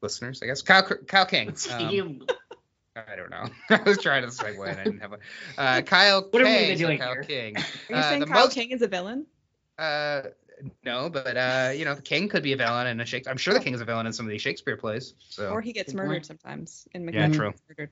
listeners, 0.00 0.40
I 0.42 0.46
guess 0.46 0.62
Kyle, 0.62 0.82
Kyle 0.84 1.26
King. 1.26 1.48
Um, 1.70 2.22
I 2.96 3.16
don't 3.16 3.30
know. 3.30 3.46
I 3.68 3.82
was 3.82 3.98
trying 3.98 4.22
to 4.22 4.28
segue 4.28 4.66
and 4.68 4.80
I 4.80 4.84
didn't 4.84 5.00
have 5.00 5.12
a. 5.12 5.18
Uh, 5.60 5.82
Kyle 5.82 6.26
What 6.30 6.42
are 6.42 6.44
we 6.46 6.56
even 6.56 6.78
doing 6.78 6.98
Kyle 6.98 7.12
here? 7.14 7.22
King. 7.24 7.56
Are 7.56 7.62
you 7.90 7.94
Uh, 7.96 8.02
saying 8.08 8.20
the 8.20 8.26
Kyle 8.26 8.44
most- 8.44 8.54
King 8.54 8.70
is 8.70 8.82
a 8.82 8.86
villain? 8.88 9.26
Uh, 9.76 10.22
no, 10.84 11.08
but 11.10 11.36
uh, 11.36 11.72
you 11.74 11.84
know, 11.84 11.94
the 11.94 12.02
king 12.02 12.28
could 12.28 12.42
be 12.42 12.52
a 12.52 12.56
villain 12.56 12.86
in 12.86 13.00
a 13.00 13.04
Shakespeare. 13.06 13.30
I'm 13.30 13.36
sure 13.36 13.54
the 13.54 13.60
king 13.60 13.74
is 13.74 13.80
a 13.80 13.84
villain 13.84 14.06
in 14.06 14.12
some 14.12 14.26
of 14.26 14.30
these 14.30 14.42
Shakespeare 14.42 14.76
plays. 14.76 15.14
So. 15.28 15.50
Or 15.50 15.60
he 15.60 15.72
gets 15.72 15.94
murdered 15.94 16.26
sometimes 16.26 16.88
in 16.92 17.04
Macbeth. 17.04 17.20
Yeah, 17.20 17.26
Macbeth. 17.28 17.36
true. 17.38 17.54
murdered. 17.68 17.90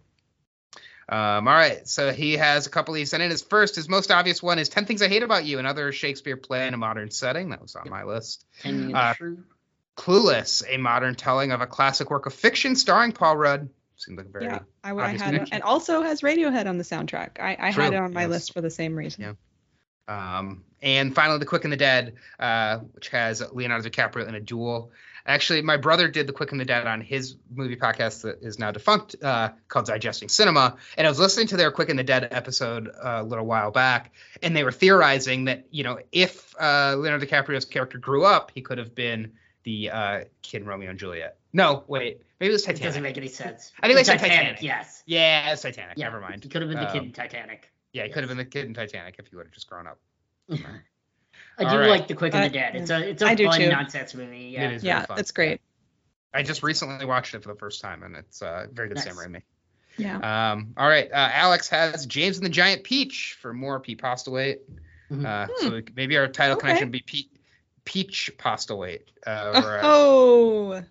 Um, 1.08 1.46
all 1.46 1.54
right, 1.54 1.86
so 1.86 2.12
he 2.12 2.36
has 2.36 2.66
a 2.66 2.70
couple 2.70 2.94
he 2.94 3.04
sent 3.04 3.22
in. 3.22 3.30
His 3.30 3.42
first, 3.42 3.76
his 3.76 3.88
most 3.88 4.10
obvious 4.10 4.42
one 4.42 4.58
is 4.58 4.68
10 4.68 4.86
Things 4.86 5.02
I 5.02 5.08
Hate 5.08 5.22
About 5.22 5.44
You, 5.44 5.60
another 5.60 5.92
Shakespeare 5.92 6.36
play 6.36 6.66
in 6.66 6.74
a 6.74 6.76
modern 6.76 7.10
setting. 7.10 7.50
That 7.50 7.62
was 7.62 7.76
on 7.76 7.88
my 7.88 8.04
list. 8.04 8.44
Uh. 8.64 9.14
Clueless, 9.96 10.62
a 10.68 10.76
modern 10.76 11.14
telling 11.14 11.52
of 11.52 11.62
a 11.62 11.66
classic 11.66 12.10
work 12.10 12.26
of 12.26 12.34
fiction 12.34 12.76
starring 12.76 13.12
Paul 13.12 13.36
Rudd. 13.36 13.70
Seemed 13.96 14.18
like 14.18 14.26
a 14.26 14.30
very 14.30 14.44
Yeah, 14.44 14.58
I, 14.84 14.92
I 14.94 15.16
had 15.16 15.34
it, 15.34 15.48
and 15.52 15.62
also 15.62 16.02
has 16.02 16.20
Radiohead 16.20 16.66
on 16.66 16.76
the 16.76 16.84
soundtrack. 16.84 17.40
I, 17.40 17.56
I 17.58 17.72
True, 17.72 17.84
had 17.84 17.94
it 17.94 17.96
on 17.96 18.12
my 18.12 18.22
yes. 18.22 18.30
list 18.30 18.52
for 18.52 18.60
the 18.60 18.68
same 18.68 18.94
reason. 18.94 19.22
Yeah. 19.22 20.38
Um, 20.38 20.64
and 20.82 21.14
finally, 21.14 21.38
The 21.38 21.46
Quick 21.46 21.64
and 21.64 21.72
the 21.72 21.78
Dead, 21.78 22.14
uh, 22.38 22.78
which 22.92 23.08
has 23.08 23.42
Leonardo 23.52 23.88
DiCaprio 23.88 24.28
in 24.28 24.34
a 24.34 24.40
duel. 24.40 24.90
Actually, 25.26 25.62
my 25.62 25.76
brother 25.76 26.08
did 26.08 26.26
The 26.26 26.32
Quick 26.32 26.52
and 26.52 26.60
the 26.60 26.64
Dead 26.64 26.86
on 26.86 27.00
his 27.00 27.36
movie 27.52 27.76
podcast 27.76 28.22
that 28.22 28.42
is 28.42 28.58
now 28.58 28.70
defunct 28.70 29.16
uh, 29.22 29.50
called 29.68 29.86
Digesting 29.86 30.28
Cinema. 30.28 30.76
And 30.96 31.06
I 31.06 31.10
was 31.10 31.18
listening 31.18 31.48
to 31.48 31.56
their 31.56 31.70
Quick 31.70 31.88
and 31.88 31.98
the 31.98 32.04
Dead 32.04 32.28
episode 32.30 32.88
uh, 32.88 33.18
a 33.20 33.22
little 33.24 33.44
while 33.46 33.70
back, 33.70 34.12
and 34.42 34.56
they 34.56 34.62
were 34.64 34.72
theorizing 34.72 35.46
that, 35.46 35.66
you 35.70 35.84
know, 35.84 35.98
if 36.12 36.54
uh, 36.60 36.94
Leonardo 36.96 37.26
DiCaprio's 37.26 37.64
character 37.64 37.98
grew 37.98 38.24
up, 38.24 38.52
he 38.54 38.62
could 38.62 38.78
have 38.78 38.94
been 38.94 39.32
the 39.64 39.90
uh, 39.90 40.20
kid 40.42 40.62
in 40.62 40.68
Romeo 40.68 40.90
and 40.90 40.98
Juliet. 40.98 41.38
No, 41.52 41.84
wait, 41.88 42.22
maybe 42.38 42.50
it 42.50 42.52
was 42.52 42.68
It 42.68 42.80
doesn't 42.80 43.02
make 43.02 43.16
any 43.16 43.28
sense. 43.28 43.72
I 43.82 43.86
think 43.88 43.98
they 43.98 44.04
said 44.04 44.18
Titanic. 44.18 44.38
Titanic. 44.38 44.62
Yes. 44.62 45.02
Yeah, 45.06 45.52
it's 45.52 45.62
Titanic. 45.62 45.96
Yeah. 45.98 46.04
Never 46.04 46.20
mind. 46.20 46.44
He 46.44 46.48
could 46.48 46.62
have 46.62 46.70
been 46.70 46.78
the 46.80 46.86
kid 46.86 46.98
Um, 46.98 47.06
in 47.06 47.12
Titanic. 47.12 47.72
Yeah, 47.92 48.04
he 48.04 48.10
could 48.10 48.22
have 48.22 48.28
been 48.28 48.36
the 48.36 48.44
kid 48.44 48.66
in 48.66 48.74
Titanic 48.74 49.16
if 49.18 49.26
he 49.28 49.36
would 49.36 49.46
have 49.46 49.54
just 49.54 49.68
grown 49.68 49.86
up. 49.86 49.98
I 51.58 51.64
do 51.64 51.68
All 51.70 51.78
right. 51.78 51.88
like 51.90 52.08
The 52.08 52.14
Quick 52.14 52.34
and 52.34 52.44
I- 52.44 52.48
the 52.48 52.54
Dead. 52.54 52.76
It's 52.76 52.90
a 52.90 53.08
it's 53.10 53.22
a 53.22 53.26
I 53.26 53.36
fun 53.36 53.68
nonsense 53.68 54.14
movie. 54.14 54.50
Yeah. 54.52 54.68
It 54.68 54.74
is 54.74 54.84
Yeah, 54.84 55.04
fun. 55.06 55.18
it's 55.18 55.30
great. 55.30 55.60
I 56.34 56.42
just 56.42 56.62
recently 56.62 57.06
watched 57.06 57.34
it 57.34 57.42
for 57.42 57.48
the 57.52 57.58
first 57.58 57.80
time, 57.80 58.02
and 58.02 58.14
it's 58.14 58.42
uh, 58.42 58.66
very 58.70 58.88
good 58.88 58.96
Nice. 58.96 59.04
Sam 59.04 59.16
Raimi. 59.16 59.42
Yeah. 59.96 60.52
Um, 60.52 60.74
all 60.76 60.86
right, 60.88 61.10
uh, 61.10 61.14
Alex 61.32 61.68
has 61.70 62.04
James 62.04 62.36
and 62.36 62.44
the 62.44 62.50
Giant 62.50 62.84
Peach 62.84 63.38
for 63.40 63.54
more 63.54 63.80
Pete 63.80 64.02
Postlethwaite. 64.02 64.58
Mhm. 65.10 65.24
Uh, 65.24 65.46
Hmm. 65.50 65.68
So 65.68 65.82
maybe 65.94 66.18
our 66.18 66.28
title 66.28 66.56
Okay. 66.56 66.66
connection 66.66 66.90
be 66.90 67.00
Pete 67.00 67.30
Peach 67.86 68.30
Postlethwaite. 68.36 69.04
Uh, 69.26 69.62
or, 69.64 69.78
uh, 69.78 69.80
Oh, 69.84 70.82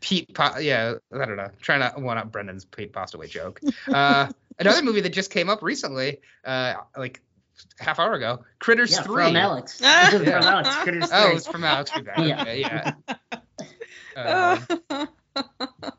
Pete, 0.00 0.32
po- 0.32 0.56
yeah, 0.58 0.94
I 1.12 1.24
don't 1.26 1.36
know. 1.36 1.50
Trying 1.60 1.80
to 1.92 2.00
one 2.00 2.16
up 2.16 2.30
Brendan's 2.32 2.64
Pete 2.64 2.92
Postlethwaite 2.92 3.28
joke. 3.30 3.60
Uh, 3.88 4.28
another 4.58 4.80
movie 4.82 5.00
that 5.02 5.10
just 5.12 5.30
came 5.30 5.50
up 5.50 5.62
recently, 5.62 6.20
uh, 6.44 6.74
like 6.96 7.20
half 7.78 7.98
hour 7.98 8.14
ago, 8.14 8.44
Critters 8.58 8.92
Yeah, 8.92 9.02
Three. 9.02 9.24
from 9.24 9.36
Alex. 9.36 9.80
Ah. 9.84 10.08
from 10.12 10.28
Alex. 10.28 10.76
Critters 10.82 11.10
Oh, 11.12 11.26
three. 11.28 11.36
it's 11.36 11.46
from 11.46 11.64
Alex 11.64 11.90
Trebek. 11.90 12.28
Yeah. 12.28 12.42
Okay, 12.42 12.60
yeah. 12.60 14.58
Um, 14.90 15.08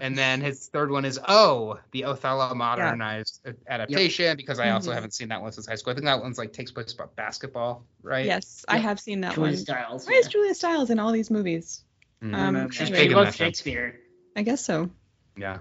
And 0.00 0.16
then 0.16 0.40
his 0.40 0.68
third 0.68 0.90
one 0.90 1.04
is 1.04 1.18
Oh, 1.28 1.78
the 1.90 2.04
Othello 2.04 2.54
modernized 2.54 3.46
adaptation, 3.68 4.36
because 4.38 4.58
I 4.58 4.70
also 4.70 4.90
Mhm. 4.90 4.94
haven't 4.94 5.12
seen 5.12 5.28
that 5.28 5.42
one 5.42 5.52
since 5.52 5.66
high 5.66 5.74
school. 5.74 5.90
I 5.90 5.94
think 5.94 6.06
that 6.06 6.22
one's 6.22 6.38
like 6.38 6.52
takes 6.52 6.70
place 6.70 6.92
about 6.94 7.14
basketball, 7.14 7.84
right? 8.02 8.24
yes, 8.24 8.64
I 8.66 8.78
have 8.78 8.98
seen 9.00 9.20
that 9.20 9.36
one. 9.36 9.50
Julia 9.50 9.52
one. 9.52 9.56
Stiles. 9.58 10.06
Why 10.06 10.14
is 10.14 10.28
Julia 10.28 10.54
Stiles 10.54 10.88
in 10.90 10.98
all 10.98 11.12
these 11.12 11.30
movies? 11.30 11.84
Mhm. 12.22 12.34
Um, 12.34 12.70
she's 12.70 12.88
she 12.88 12.92
big 12.94 13.10
in 13.10 13.16
loves 13.16 13.32
that 13.32 13.36
film. 13.36 13.48
Shakespeare. 13.48 14.00
I 14.34 14.42
guess 14.42 14.64
so. 14.64 14.90
yeah. 15.36 15.58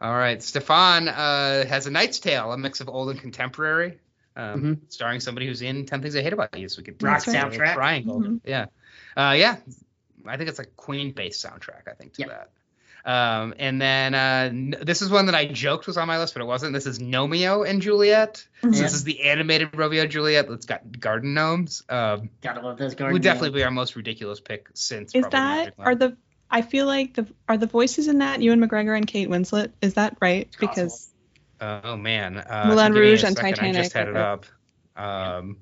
All 0.00 0.12
right. 0.14 0.42
Stefan 0.42 1.08
uh, 1.08 1.66
has 1.66 1.86
A 1.86 1.90
Knight's 1.90 2.18
Tale, 2.18 2.52
a 2.52 2.58
mix 2.58 2.80
of 2.80 2.88
old 2.88 3.10
and 3.10 3.20
contemporary, 3.20 3.98
um, 4.38 4.80
starring 4.88 5.20
somebody 5.20 5.46
who's 5.46 5.60
in 5.62 5.84
10 5.84 6.00
Things 6.00 6.16
I 6.16 6.22
Hate 6.22 6.32
About 6.32 6.56
You. 6.58 6.68
So 6.68 6.78
we 6.80 6.84
could 6.84 7.02
Rock 7.02 7.24
do 7.24 7.30
a 7.30 7.34
soundtrack. 7.34 7.74
Triangle. 7.74 8.20
Mhm. 8.20 8.40
Yeah. 8.44 8.66
Uh, 9.16 9.34
yeah. 9.36 9.56
I 10.26 10.36
think 10.36 10.48
it's 10.48 10.58
like 10.58 10.76
Queen 10.76 11.12
based 11.12 11.44
soundtrack, 11.44 11.88
I 11.88 11.92
think, 11.92 12.14
to 12.14 12.22
Yep. 12.22 12.28
that. 12.30 12.50
Um, 13.04 13.54
and 13.58 13.80
then 13.80 14.14
uh, 14.14 14.48
n- 14.50 14.74
this 14.82 15.00
is 15.02 15.08
one 15.08 15.26
that 15.26 15.34
I 15.34 15.46
joked 15.46 15.86
was 15.86 15.96
on 15.96 16.06
my 16.08 16.18
list, 16.18 16.34
but 16.34 16.42
it 16.42 16.46
wasn't. 16.46 16.74
This 16.74 16.84
is 16.86 16.98
Nomeo 16.98 17.66
and 17.66 17.80
Juliet. 17.80 18.44
So 18.62 18.68
This 18.70 18.92
is 18.92 19.04
the 19.04 19.22
animated 19.22 19.70
Romeo 19.76 20.02
and 20.02 20.10
Juliet 20.10 20.48
that's 20.48 20.66
got 20.66 20.98
garden 21.00 21.32
gnomes. 21.32 21.82
Um, 21.88 22.28
Gotta 22.42 22.60
love 22.60 22.76
those 22.76 22.94
garden. 22.94 23.14
would 23.14 23.22
definitely 23.22 23.50
be 23.58 23.64
our 23.64 23.70
most 23.70 23.96
ridiculous 23.96 24.40
pick 24.40 24.68
since. 24.74 25.14
Is 25.14 25.22
that 25.22 25.32
Magic 25.32 25.74
are 25.78 25.94
the? 25.94 26.16
I 26.50 26.62
feel 26.62 26.86
like 26.86 27.14
the 27.14 27.26
are 27.48 27.56
the 27.56 27.66
voices 27.66 28.08
in 28.08 28.18
that 28.18 28.42
Ewan 28.42 28.60
McGregor 28.60 28.96
and 28.96 29.06
Kate 29.06 29.28
Winslet. 29.30 29.70
Is 29.80 29.94
that 29.94 30.16
right? 30.20 30.50
possible. 30.50 30.68
Because 30.68 31.10
Oh 31.60 31.96
man, 31.96 32.38
uh, 32.38 32.64
Moulin 32.68 32.92
give 32.92 33.02
me 33.02 33.08
Rouge 33.10 33.24
and 33.24 33.36
second, 33.36 33.46
I 33.46 33.52
Titanic 33.52 33.82
just 33.82 33.92
had 33.92 34.08
it 34.08 34.16
up. 34.16 34.46
Um, 34.96 35.56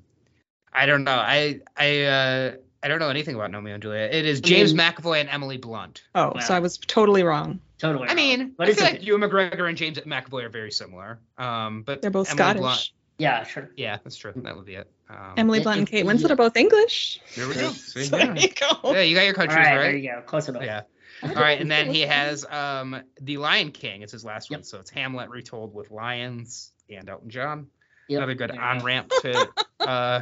I 0.73 0.85
don't 0.85 1.03
know. 1.03 1.15
I 1.17 1.61
I 1.75 2.03
uh, 2.03 2.55
I 2.83 2.87
don't 2.87 2.99
know 2.99 3.09
anything 3.09 3.35
about 3.35 3.51
Romeo 3.53 3.73
and 3.73 3.81
Juliet. 3.83 4.13
It 4.13 4.25
is 4.25 4.39
I 4.39 4.41
James 4.41 4.73
mean- 4.73 4.85
McAvoy 4.85 5.19
and 5.21 5.29
Emily 5.29 5.57
Blunt. 5.57 6.03
oh, 6.15 6.33
Wow. 6.35 6.41
so 6.41 6.53
I 6.53 6.59
was 6.59 6.77
totally 6.77 7.23
wrong. 7.23 7.59
Totally. 7.79 8.07
I 8.09 8.15
mean, 8.15 8.53
but 8.57 8.67
I 8.67 8.71
it's 8.71 8.79
feel 8.81 8.89
like 8.91 9.05
Ewan 9.05 9.21
McGregor 9.21 9.67
and 9.69 9.77
James 9.77 9.97
McAvoy 9.99 10.43
are 10.43 10.49
very 10.49 10.71
similar. 10.71 11.19
Um, 11.37 11.83
but 11.83 12.01
They're 12.01 12.09
both 12.11 12.27
Emily 12.29 12.37
Scottish. 12.43 12.59
Blunt, 12.61 12.89
yeah, 13.19 13.43
sure. 13.43 13.69
yeah, 13.77 13.97
that's 14.03 14.15
true. 14.15 14.33
That 14.35 14.55
would 14.55 14.65
be 14.65 14.75
it. 14.75 14.89
Um, 15.09 15.33
Emily 15.37 15.59
Blunt 15.61 15.79
and 15.79 15.87
it- 15.87 15.91
Kate 15.91 16.05
yeah. 16.05 16.11
Winslet 16.11 16.31
are 16.31 16.35
both 16.35 16.57
English. 16.57 17.19
there 17.35 17.47
we 17.47 17.53
go. 17.55 17.69
See, 17.71 18.03
So 18.05 18.17
yeah. 18.17 18.25
there 18.33 18.37
you 18.37 18.49
go. 18.49 18.93
Yeah, 18.93 19.01
you 19.01 19.15
got 19.15 19.25
your 19.25 19.33
countries 19.35 19.57
right, 19.57 19.75
right. 19.75 19.81
there 19.83 19.95
you 19.97 20.09
go. 20.11 20.21
Close 20.25 20.47
enough. 20.49 20.63
Yeah. 20.63 20.81
All 21.23 21.29
right, 21.33 21.59
and 21.59 21.69
then 21.71 21.89
he 21.93 22.01
has 22.01 22.45
um 22.45 23.01
the 23.21 23.37
Lion 23.37 23.71
King. 23.71 24.01
It's 24.01 24.11
his 24.11 24.23
last 24.25 24.51
one, 24.51 24.63
so 24.63 24.79
it's 24.79 24.89
Hamlet 24.89 25.29
retold 25.29 25.73
with 25.73 25.89
lions 25.91 26.71
and 26.89 27.09
Elton 27.09 27.29
John. 27.29 27.67
Yep, 28.07 28.17
another 28.17 28.35
good 28.35 28.51
there 28.51 28.61
on 28.61 28.83
ramp 28.83 29.11
to 29.21 29.49
uh 29.79 30.21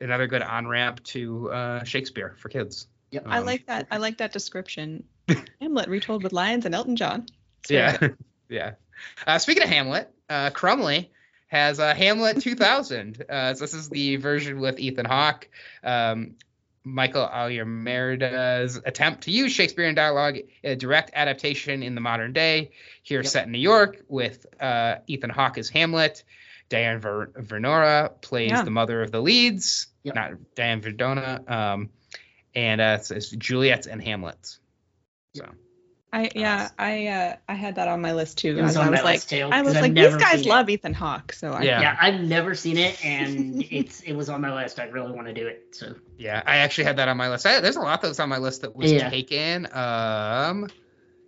another 0.00 0.26
good 0.26 0.42
on 0.42 0.66
ramp 0.66 1.02
to 1.04 1.50
uh 1.50 1.84
Shakespeare 1.84 2.34
for 2.38 2.48
kids. 2.48 2.86
Yep. 3.12 3.24
I 3.26 3.38
Um, 3.38 3.46
like 3.46 3.66
that. 3.66 3.86
I 3.90 3.96
like 3.98 4.18
that 4.18 4.32
description. 4.32 5.04
Hamlet 5.60 5.88
retold 5.88 6.22
with 6.22 6.32
lions 6.32 6.66
and 6.66 6.74
Elton 6.74 6.96
John. 6.96 7.26
Yeah, 7.68 7.96
good. 7.96 8.16
yeah. 8.48 8.72
Uh, 9.26 9.38
speaking 9.38 9.62
of 9.62 9.68
Hamlet, 9.68 10.12
uh, 10.28 10.50
Crumley 10.50 11.10
has 11.48 11.80
uh, 11.80 11.94
Hamlet 11.94 12.40
2000. 12.40 13.24
Uh, 13.28 13.54
so 13.54 13.64
this 13.64 13.74
is 13.74 13.88
the 13.88 14.16
version 14.16 14.60
with 14.60 14.78
Ethan 14.78 15.06
Hawke. 15.06 15.48
Um, 15.82 16.36
Michael 16.84 17.28
Almereyda's 17.28 18.80
attempt 18.84 19.22
to 19.24 19.30
use 19.30 19.52
Shakespearean 19.52 19.94
dialogue 19.94 20.36
in 20.62 20.70
a 20.72 20.76
direct 20.76 21.10
adaptation 21.14 21.82
in 21.82 21.94
the 21.94 22.00
modern 22.00 22.32
day. 22.32 22.70
Here, 23.02 23.20
Yep. 23.20 23.26
set 23.30 23.46
in 23.46 23.52
New 23.52 23.58
York, 23.58 24.02
with 24.08 24.46
uh, 24.60 24.96
Ethan 25.06 25.30
Hawke 25.30 25.58
as 25.58 25.68
Hamlet. 25.68 26.24
Diane 26.68 27.00
Ver- 27.00 27.26
Vernora 27.36 28.20
plays 28.22 28.50
Yeah. 28.50 28.62
the 28.62 28.70
mother 28.70 29.02
of 29.02 29.10
the 29.10 29.20
leads, 29.20 29.88
Yep. 30.04 30.14
not 30.14 30.54
Diane 30.54 30.80
Verdona. 30.80 31.50
Um, 31.50 31.90
and 32.54 32.80
uh, 32.80 32.96
it's, 32.98 33.10
it's 33.10 33.30
Juliet's 33.30 33.86
and 33.86 34.02
Hamlet's. 34.02 34.58
So 35.34 35.46
I 36.12 36.30
yeah, 36.34 36.70
I 36.78 37.06
uh, 37.06 37.36
I 37.48 37.54
had 37.54 37.76
that 37.76 37.86
on 37.88 38.00
my 38.00 38.12
list 38.14 38.38
too. 38.38 38.58
It 38.58 38.62
was 38.62 38.76
I 38.76 38.90
was 38.90 38.98
my 38.98 39.02
like, 39.04 39.14
list 39.14 39.30
too. 39.30 39.48
I 39.50 39.62
'cause 39.62 39.66
was 39.66 39.76
I've 39.76 39.82
like, 39.82 39.94
these 39.94 40.16
guys 40.16 40.38
seen 40.40 40.46
it. 40.46 40.48
love 40.48 40.68
Ethan 40.68 40.94
Hawke, 40.94 41.32
so 41.32 41.52
I, 41.52 41.62
Yeah. 41.62 41.80
Yeah, 41.80 41.96
I've 42.00 42.20
never 42.20 42.54
seen 42.54 42.78
it, 42.78 43.04
and 43.04 43.62
it's 43.70 44.00
it 44.00 44.14
was 44.14 44.28
on 44.28 44.40
my 44.40 44.52
list. 44.52 44.80
I 44.80 44.84
really 44.86 45.12
want 45.12 45.28
to 45.28 45.32
do 45.34 45.46
it. 45.46 45.68
So 45.72 45.94
yeah, 46.18 46.42
I 46.46 46.56
actually 46.56 46.84
had 46.84 46.96
that 46.96 47.08
on 47.08 47.16
my 47.16 47.28
list. 47.30 47.46
I, 47.46 47.60
there's 47.60 47.76
a 47.76 47.80
lot 47.80 48.02
that's 48.02 48.18
on 48.18 48.28
my 48.28 48.38
list 48.38 48.62
that 48.62 48.74
was 48.74 48.90
Yeah. 48.90 49.08
taken, 49.08 49.66
um, 49.72 50.68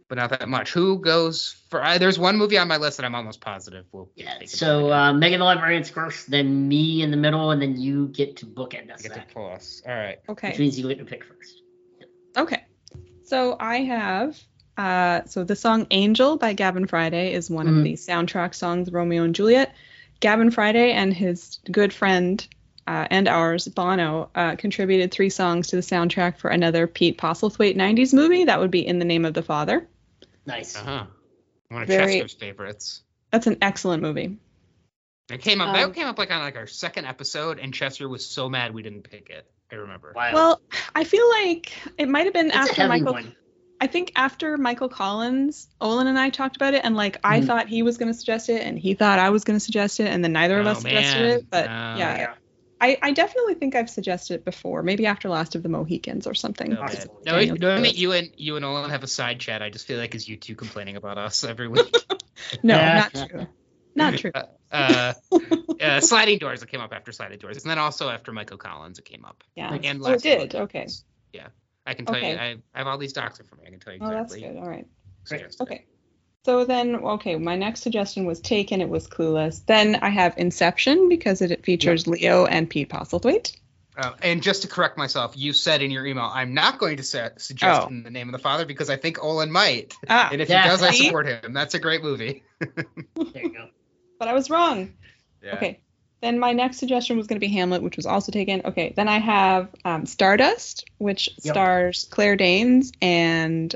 but 0.09 0.19
not 0.19 0.31
that 0.31 0.49
much. 0.49 0.73
Who 0.73 0.99
goes 0.99 1.55
for? 1.71 1.81
I, 1.83 1.99
there's 1.99 2.19
one 2.19 2.37
movie 2.37 2.59
on 2.59 2.67
my 2.67 2.77
list 2.77 2.97
that 2.97 3.05
I'm 3.07 3.15
almost 3.15 3.41
positive 3.41 3.87
will. 3.93 4.11
yeah. 4.17 4.33
taken 4.33 4.49
So 4.49 4.91
uh, 4.91 5.13
Meaghan 5.13 5.39
the 5.39 5.45
Librarian's 5.45 5.91
first, 5.91 6.29
then 6.29 6.67
me 6.69 7.03
in 7.03 7.11
the 7.13 7.17
middle, 7.17 7.53
and 7.53 7.63
then 7.63 7.81
you 7.81 8.09
get 8.09 8.37
to 8.39 8.47
bookend 8.47 8.91
I 8.91 8.95
us. 8.95 9.03
get 9.03 9.13
to 9.13 9.21
Zach, 9.21 9.33
plus. 9.33 9.83
All 9.87 9.95
right. 9.95 10.19
okay. 10.29 10.49
Which 10.49 10.59
means 10.59 10.79
you 10.79 10.89
get 10.89 10.99
to 10.99 11.05
pick 11.05 11.23
first. 11.25 11.63
Okay. 12.37 12.65
So 13.25 13.57
I 13.61 13.77
have 13.83 14.39
uh 14.77 15.23
so 15.27 15.45
the 15.45 15.57
song 15.57 15.87
Angel 15.91 16.37
by 16.39 16.53
Gavin 16.55 16.87
Friday 16.87 17.33
is 17.35 17.51
one 17.51 17.67
Mhm. 17.67 17.79
of 17.79 17.85
the 17.85 17.93
soundtrack 17.95 18.55
songs 18.55 18.89
of 18.89 18.95
Romeo 18.95 19.23
and 19.25 19.35
Juliet. 19.35 19.75
Gavin 20.21 20.51
Friday 20.51 20.93
and 20.93 21.13
his 21.13 21.59
good 21.71 21.93
friend 21.93 22.47
uh, 22.87 23.07
and 23.11 23.29
ours, 23.29 23.69
Bono, 23.69 24.29
uh, 24.35 24.57
contributed 24.57 25.13
three 25.13 25.31
songs 25.31 25.69
to 25.69 25.77
the 25.77 25.83
soundtrack 25.83 26.39
for 26.39 26.49
another 26.51 26.87
Pete 26.89 27.17
Postlethwaite 27.17 27.77
90s 27.77 28.13
movie. 28.13 28.45
That 28.45 28.59
would 28.59 28.73
be 28.73 28.85
In 28.87 28.99
the 28.99 29.05
Name 29.05 29.25
of 29.25 29.35
the 29.35 29.43
Father. 29.43 29.87
Nice. 30.47 30.75
Uh 30.77 30.81
huh. 30.85 31.05
One 31.69 31.83
of 31.83 31.89
Very- 31.89 32.15
Chester's 32.21 32.35
favorites. 32.35 33.03
That's 33.31 33.47
an 33.47 33.59
excellent 33.63 34.03
movie. 34.03 34.37
It 35.31 35.41
came 35.43 35.61
up. 35.61 35.69
Um, 35.69 35.75
that 35.75 35.95
came 35.95 36.07
up 36.09 36.19
like 36.19 36.31
on 36.33 36.41
like 36.41 36.57
our 36.57 36.67
second 36.67 37.07
episode, 37.07 37.59
and 37.61 37.73
Chester 37.73 38.09
was 38.09 38.27
so 38.27 38.49
mad 38.49 38.75
we 38.75 38.83
didn't 38.83 39.03
pick 39.09 39.31
it. 39.31 39.47
I 39.71 39.77
remember. 39.77 40.13
Wow. 40.15 40.31
Well, 40.35 40.61
I 40.95 41.05
feel 41.05 41.29
like 41.31 41.73
it 41.99 42.09
might 42.09 42.25
have 42.25 42.35
been 42.35 42.49
it's 42.49 42.57
after 42.57 42.89
Michael. 42.89 43.13
one. 43.15 43.37
I 43.83 43.89
think 43.89 44.13
after 44.15 44.57
Michael 44.57 44.89
Collins, 44.89 45.67
Olin 45.81 46.07
and 46.07 46.17
I 46.17 46.31
talked 46.31 46.55
about 46.55 46.73
it, 46.73 46.85
and 46.85 46.95
like 46.95 47.19
I 47.25 47.41
Mhm. 47.41 47.47
thought 47.49 47.69
he 47.69 47.83
was 47.83 47.99
going 47.99 48.13
to 48.13 48.17
suggest 48.17 48.49
it, 48.49 48.63
and 48.63 48.79
he 48.79 48.95
thought 48.95 49.19
I 49.19 49.31
was 49.31 49.43
going 49.43 49.57
to 49.57 49.65
suggest 49.65 49.99
it, 49.99 50.07
and 50.07 50.23
then 50.23 50.33
neither 50.33 50.61
of 50.61 50.69
Oh, 50.69 50.71
us 50.71 50.83
suggested 50.83 51.23
it. 51.23 51.47
But 51.51 51.65
Oh, 51.69 51.99
yeah, 51.99 52.17
Yeah. 52.19 52.35
I, 52.81 52.97
I 53.03 53.11
definitely 53.11 53.55
think 53.55 53.75
I've 53.75 53.91
suggested 53.91 54.35
it 54.35 54.45
before, 54.45 54.85
maybe 54.85 55.07
after 55.07 55.29
Last 55.29 55.57
of 55.57 55.65
the 55.65 55.69
Mohicans 55.69 56.29
or 56.29 56.35
something. 56.35 56.71
No, 56.71 56.81
Awesome. 56.81 57.11
no, 57.27 57.33
Daniel 57.33 57.57
knowing 57.59 57.97
you 57.97 58.13
and 58.13 58.33
you 58.37 58.55
and 58.55 58.65
Olin 58.65 58.89
have 58.91 59.03
a 59.03 59.09
side 59.09 59.41
chat, 59.41 59.63
I 59.63 59.71
just 59.71 59.85
feel 59.85 59.99
like 59.99 60.15
it's 60.15 60.29
you 60.29 60.37
two 60.37 60.55
complaining 60.55 60.95
about 60.95 61.19
us 61.19 61.43
every 61.43 61.67
week. 61.67 61.93
No, 62.63 62.77
Yeah. 62.77 63.09
not 63.13 63.29
true. 63.29 63.47
Not 63.97 64.17
true. 64.19 64.31
uh, 64.71 65.15
uh, 65.81 66.01
sliding 66.01 66.39
doors. 66.39 66.63
It 66.63 66.69
came 66.69 66.81
up 66.81 66.93
after 66.93 67.11
sliding 67.11 67.39
doors, 67.39 67.61
and 67.61 67.69
then 67.69 67.79
also 67.79 68.09
after 68.09 68.31
Michael 68.31 68.59
Collins, 68.59 69.01
it 69.01 69.05
came 69.05 69.25
up. 69.25 69.43
Yeah. 69.57 69.71
Like, 69.71 69.85
And 69.85 70.01
Oh, 70.05 70.13
it 70.13 70.23
did. 70.23 70.55
Okay. 70.55 70.87
Yeah, 71.33 71.49
I 71.87 71.95
can 71.95 72.07
tell 72.07 72.19
you. 72.19 72.27
I, 72.37 72.57
I 72.75 72.79
have 72.79 72.87
all 72.87 72.99
these 72.99 73.13
docs 73.13 73.41
in 73.41 73.47
front 73.47 73.61
of 73.61 73.65
me. 73.65 73.69
I 73.69 73.71
can 73.71 73.81
tell 73.81 73.93
you 73.93 73.97
exactly. 73.97 74.15
Oh, 74.15 74.19
that's 74.21 74.35
exactly. 74.35 74.55
good. 74.61 74.63
All 74.65 74.71
right. 74.71 74.87
suggested. 75.25 75.63
Okay. 75.63 75.87
So 76.45 76.65
then, 76.65 76.97
okay, 76.97 77.37
my 77.37 77.57
next 77.57 77.83
suggestion 77.83 78.25
was 78.25 78.41
Taken. 78.41 78.81
It 78.81 78.89
was 78.89 79.07
Clueless. 79.07 79.65
Then 79.67 79.97
I 80.03 80.09
have 80.09 80.35
Inception 80.39 81.09
because 81.09 81.41
it 81.41 81.65
features 81.65 82.07
Leo 82.09 82.47
and 82.47 82.69
Pete 82.69 82.89
Postlethwaite. 82.89 83.57
Uh, 83.97 84.13
and 84.23 84.43
just 84.43 84.63
to 84.63 84.69
correct 84.69 84.97
myself, 84.97 85.35
you 85.37 85.53
said 85.53 85.83
in 85.83 85.91
your 85.91 86.07
email, 86.07 86.25
I'm 86.33 86.55
not 86.55 86.79
going 86.79 86.97
to 86.97 87.03
sa- 87.03 87.29
suggest 87.37 87.83
Oh. 87.85 87.89
in 87.89 88.03
the 88.03 88.11
name 88.11 88.27
of 88.29 88.33
the 88.33 88.39
father 88.39 88.65
because 88.65 88.89
I 88.91 88.97
think 88.97 89.23
Olin 89.23 89.53
might. 89.53 89.95
Ah, 90.09 90.31
And 90.33 90.41
if 90.41 90.49
Yeah. 90.49 90.63
he 90.63 90.69
does, 90.69 90.83
I 90.83 90.91
support 90.93 91.27
him. 91.27 91.53
That's 91.53 91.75
a 91.75 91.79
great 91.79 92.03
movie. 92.03 92.43
There 92.59 92.73
you 93.35 93.53
go. 93.53 93.69
but 94.19 94.29
I 94.29 94.33
was 94.33 94.49
wrong. 94.51 94.95
Yeah. 95.43 95.57
Okay. 95.57 95.81
Then 96.23 96.39
my 96.39 96.53
next 96.53 96.79
suggestion 96.79 97.17
was 97.17 97.27
going 97.27 97.37
to 97.41 97.45
be 97.47 97.53
Hamlet, 97.53 97.83
which 97.83 97.97
was 97.97 98.07
also 98.07 98.31
taken. 98.33 98.63
Okay. 98.65 98.93
Then 98.97 99.09
I 99.09 99.19
have 99.19 99.69
um, 99.85 100.07
Stardust, 100.07 100.89
which 100.99 101.29
Yep. 101.43 101.53
stars 101.55 102.09
Claire 102.11 102.37
Danes 102.37 102.93
and 103.03 103.75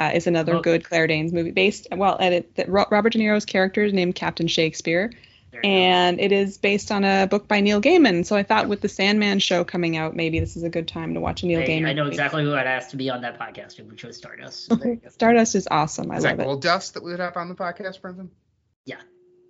uh, 0.00 0.12
is 0.14 0.28
another 0.28 0.54
Oh. 0.56 0.60
good 0.62 0.84
Claire 0.84 1.08
Danes 1.08 1.32
movie 1.32 1.50
based. 1.50 1.88
Well, 1.90 2.16
at 2.20 2.32
it, 2.32 2.54
that 2.54 2.68
Robert 2.68 3.12
De 3.12 3.18
Niro's 3.18 3.44
character 3.44 3.82
is 3.84 3.92
named 3.92 4.14
Captain 4.14 4.46
Shakespeare, 4.46 5.10
There 5.50 5.58
you 5.60 5.62
go. 5.62 5.68
and 5.68 6.20
it 6.20 6.30
is 6.30 6.56
based 6.56 6.92
on 6.92 7.02
a 7.02 7.26
book 7.26 7.48
by 7.48 7.60
Neil 7.60 7.82
Gaiman. 7.82 8.24
So 8.24 8.36
I 8.36 8.44
thought 8.44 8.68
with 8.68 8.80
the 8.80 8.88
Sandman 8.88 9.40
show 9.40 9.64
coming 9.64 9.96
out, 9.96 10.14
maybe 10.14 10.38
this 10.38 10.56
is 10.56 10.62
a 10.62 10.70
good 10.70 10.86
time 10.86 11.14
to 11.14 11.20
watch 11.20 11.42
a 11.42 11.46
Neil 11.46 11.62
I, 11.62 11.64
Gaiman. 11.66 11.88
I 11.88 11.92
know 11.94 12.04
movie. 12.04 12.14
exactly 12.14 12.44
who 12.44 12.54
I'd 12.54 12.68
asked 12.68 12.90
to 12.90 12.96
be 12.96 13.10
on 13.10 13.22
that 13.22 13.40
podcast, 13.40 13.84
which 13.90 14.04
was 14.04 14.16
Stardust. 14.16 14.66
So 14.66 14.76
there 14.76 14.90
you 14.90 14.96
go. 15.02 15.08
Stardust 15.08 15.56
is 15.56 15.66
awesome. 15.68 16.12
I 16.12 16.18
Is 16.18 16.22
love 16.24 16.36
that 16.36 16.42
it. 16.44 16.46
Gold 16.46 16.62
Dust 16.62 16.94
that 16.94 17.02
we 17.02 17.10
would 17.10 17.18
have 17.18 17.36
on 17.36 17.48
the 17.48 17.56
podcast, 17.56 18.00
Brendan? 18.00 18.30
Yeah. 18.86 19.00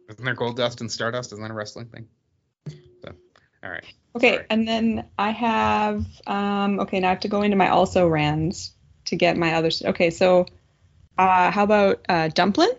Isn't 0.08 0.24
there 0.24 0.32
Gold 0.34 0.56
Dust 0.56 0.80
and 0.80 0.90
Stardust? 0.90 1.32
Isn't 1.32 1.42
that 1.42 1.50
a 1.50 1.54
wrestling 1.54 1.88
thing? 1.88 2.08
So, 3.62 3.66
all 3.66 3.72
right. 3.72 3.84
Okay, 4.16 4.34
Sorry. 4.34 4.46
and 4.50 4.66
then 4.66 5.06
I 5.18 5.30
have 5.30 6.04
um 6.26 6.80
okay, 6.80 7.00
now 7.00 7.08
I 7.08 7.10
have 7.10 7.20
to 7.20 7.28
go 7.28 7.42
into 7.42 7.56
my 7.56 7.68
also 7.68 8.06
rans 8.08 8.72
to 9.06 9.16
get 9.16 9.36
my 9.36 9.54
other 9.54 9.70
okay, 9.84 10.10
so 10.10 10.46
uh 11.16 11.50
how 11.50 11.64
about 11.64 12.04
uh 12.08 12.28
Dumplin, 12.28 12.70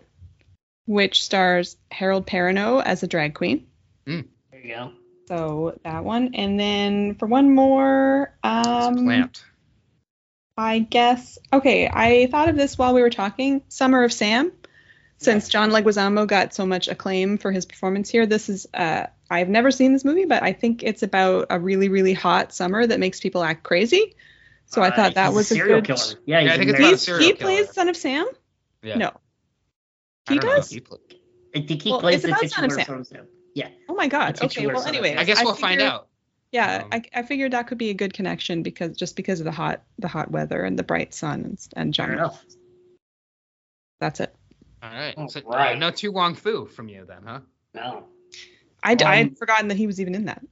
which 0.86 1.22
stars 1.24 1.76
Harold 1.90 2.26
Perrineau 2.26 2.82
as 2.82 3.02
a 3.02 3.06
drag 3.06 3.34
queen. 3.34 3.66
There 4.06 4.24
you 4.62 4.74
go. 4.74 4.92
So 5.28 5.78
that 5.84 6.04
one. 6.04 6.34
And 6.34 6.58
then 6.58 7.14
for 7.14 7.26
one 7.26 7.54
more, 7.54 8.34
um 8.42 9.04
Clamped. 9.04 9.44
I 10.58 10.80
guess 10.80 11.38
okay, 11.52 11.88
I 11.90 12.26
thought 12.26 12.48
of 12.48 12.56
this 12.56 12.76
while 12.76 12.92
we 12.92 13.00
were 13.02 13.10
talking. 13.10 13.62
Summer 13.68 14.02
of 14.04 14.12
Sam. 14.12 14.52
Since 15.18 15.44
Yes. 15.44 15.48
John 15.50 15.70
Leguizamo 15.70 16.26
got 16.26 16.54
so 16.54 16.64
much 16.66 16.88
acclaim 16.88 17.36
for 17.38 17.52
his 17.52 17.66
performance 17.66 18.08
here, 18.10 18.26
this 18.26 18.48
is 18.48 18.66
uh 18.74 19.06
I've 19.30 19.48
never 19.48 19.70
seen 19.70 19.92
this 19.92 20.04
movie, 20.04 20.24
but 20.24 20.42
I 20.42 20.52
think 20.52 20.82
it's 20.82 21.02
about 21.04 21.46
a 21.50 21.58
really, 21.60 21.88
really 21.88 22.12
hot 22.12 22.52
summer 22.52 22.84
that 22.84 22.98
makes 22.98 23.20
people 23.20 23.42
act 23.44 23.62
crazy. 23.62 24.16
So 24.66 24.82
I 24.82 24.88
Uh, 24.88 24.96
thought 24.96 25.14
that 25.14 25.32
was 25.32 25.50
a 25.50 25.54
a 25.54 25.56
serial 25.58 25.80
good. 25.80 25.84
killer. 25.84 26.20
Yeah, 26.26 26.40
he's 26.40 26.46
Yeah, 26.48 26.52
I 26.52 26.54
a 26.54 26.58
think 26.58 26.70
it's 26.70 26.78
about 26.80 26.94
a 26.94 26.98
serial 26.98 27.24
he 27.26 27.32
killer. 27.34 27.50
plays 27.52 27.72
Son 27.72 27.88
of 27.88 27.96
Sam. 27.96 28.26
Yeah. 28.82 28.98
No. 28.98 29.12
He 30.28 30.36
don't 30.36 30.44
know 30.44 30.50
if 30.52 30.56
does. 30.58 30.70
he 30.70 30.80
pla- 30.80 30.98
I 31.54 31.60
think 31.62 31.82
he 31.82 31.90
Well, 31.90 32.00
plays 32.00 32.16
it's 32.16 32.24
the 32.24 32.30
about 32.30 32.50
Son 32.50 32.64
of 32.64 32.72
Sam. 32.72 32.84
Son 32.84 33.00
of 33.00 33.06
Sam. 33.06 33.28
Yeah. 33.54 33.68
Oh 33.88 33.94
my 33.94 34.08
God. 34.08 34.36
The 34.36 34.44
Okay. 34.44 34.54
titular 34.54 34.74
Well, 34.74 34.84
anyway, 34.84 35.16
I 35.16 35.24
guess 35.24 35.42
we'll 35.44 35.54
find 35.54 35.80
out. 35.80 36.08
Yeah, 36.52 36.82
Um, 36.82 36.88
I, 36.92 37.02
I 37.14 37.22
figured 37.22 37.52
that 37.52 37.68
could 37.68 37.78
be 37.78 37.90
a 37.90 37.94
good 37.94 38.12
connection 38.12 38.64
because 38.64 38.96
just 38.96 39.14
because 39.14 39.38
of 39.38 39.44
the 39.44 39.52
hot 39.52 39.82
the 40.00 40.08
hot 40.08 40.32
weather 40.32 40.62
and 40.62 40.76
the 40.76 40.82
bright 40.82 41.14
sun 41.14 41.44
and, 41.44 41.68
and 41.76 41.94
Fair 41.94 42.12
enough. 42.12 42.44
That's 44.00 44.18
it. 44.18 44.34
All 44.82 44.90
right. 44.90 45.14
All 45.16 45.28
So, 45.28 45.40
uh, 45.40 45.56
right. 45.56 45.78
no 45.78 45.90
To 45.92 46.08
Wong 46.08 46.34
Foo 46.34 46.66
from 46.66 46.88
you 46.88 47.04
then, 47.06 47.22
huh? 47.24 47.40
No. 47.74 48.08
I, 48.82 48.92
I 48.92 48.92
Um, 48.92 48.98
had 49.28 49.38
forgotten 49.38 49.68
that 49.68 49.76
he 49.76 49.86
was 49.86 50.00
even 50.00 50.14
in 50.14 50.24
that. 50.26 50.42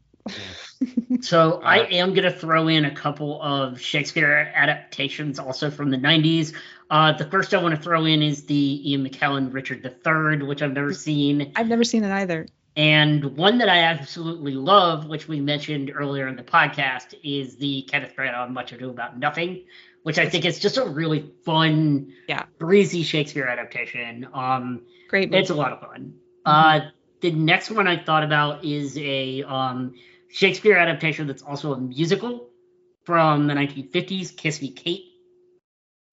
So 1.23 1.61
I 1.65 1.81
Uh, 1.81 1.87
am 1.87 2.11
going 2.15 2.31
to 2.31 2.39
throw 2.39 2.69
in 2.69 2.85
a 2.85 2.95
couple 2.95 3.41
of 3.43 3.81
Shakespeare 3.81 4.53
adaptations 4.55 5.39
also 5.39 5.71
from 5.71 5.91
the 5.91 5.97
90s. 5.97 6.55
Uh, 6.91 7.13
the 7.13 7.25
first 7.25 7.53
I 7.55 7.63
want 7.63 7.75
to 7.75 7.81
throw 7.81 8.05
in 8.05 8.23
is 8.23 8.45
the 8.45 8.91
Ian 8.91 9.05
McKellen 9.09 9.53
Richard 9.53 9.85
III, 9.85 10.47
which 10.47 10.63
I've 10.63 10.73
never 10.75 10.93
seen. 10.95 11.53
I've 11.57 11.69
never 11.69 11.83
seen 11.85 12.05
it 12.05 12.11
either. 12.13 12.47
And 12.77 13.25
one 13.37 13.59
that 13.59 13.69
I 13.69 13.79
absolutely 13.79 14.55
love, 14.55 15.09
which 15.09 15.27
we 15.27 15.41
mentioned 15.41 15.91
earlier 15.93 16.29
in 16.29 16.37
the 16.37 16.45
podcast, 16.45 17.15
is 17.25 17.57
the 17.57 17.83
Kenneth 17.91 18.15
Branagh 18.17 18.51
Much 18.51 18.71
Ado 18.73 18.91
About 18.91 19.19
Nothing, 19.19 19.65
which 20.05 20.19
I 20.19 20.29
think 20.29 20.45
is 20.45 20.61
just 20.61 20.77
a 20.77 20.85
really 20.85 21.33
fun, 21.45 22.13
Yeah. 22.29 22.45
breezy 22.59 23.03
Shakespeare 23.03 23.47
adaptation. 23.47 24.29
Um, 24.33 24.83
Great 25.09 25.31
movie. 25.31 25.41
it's 25.41 25.51
a 25.51 25.55
lot 25.55 25.73
of 25.73 25.81
fun. 25.81 26.15
Uh, 26.47 26.81
the 27.21 27.31
next 27.31 27.71
one 27.71 27.87
I 27.89 28.03
thought 28.03 28.23
about 28.25 28.65
is 28.65 28.97
a 28.99 29.43
um, 29.43 29.95
Shakespeare 30.31 30.77
adaptation 30.77 31.27
that's 31.27 31.43
also 31.43 31.73
a 31.75 31.79
musical 31.81 32.49
from 33.05 33.47
the 33.47 33.55
1950s, 33.55 34.37
Kiss 34.37 34.61
Me 34.63 34.71
Kate. 34.71 35.05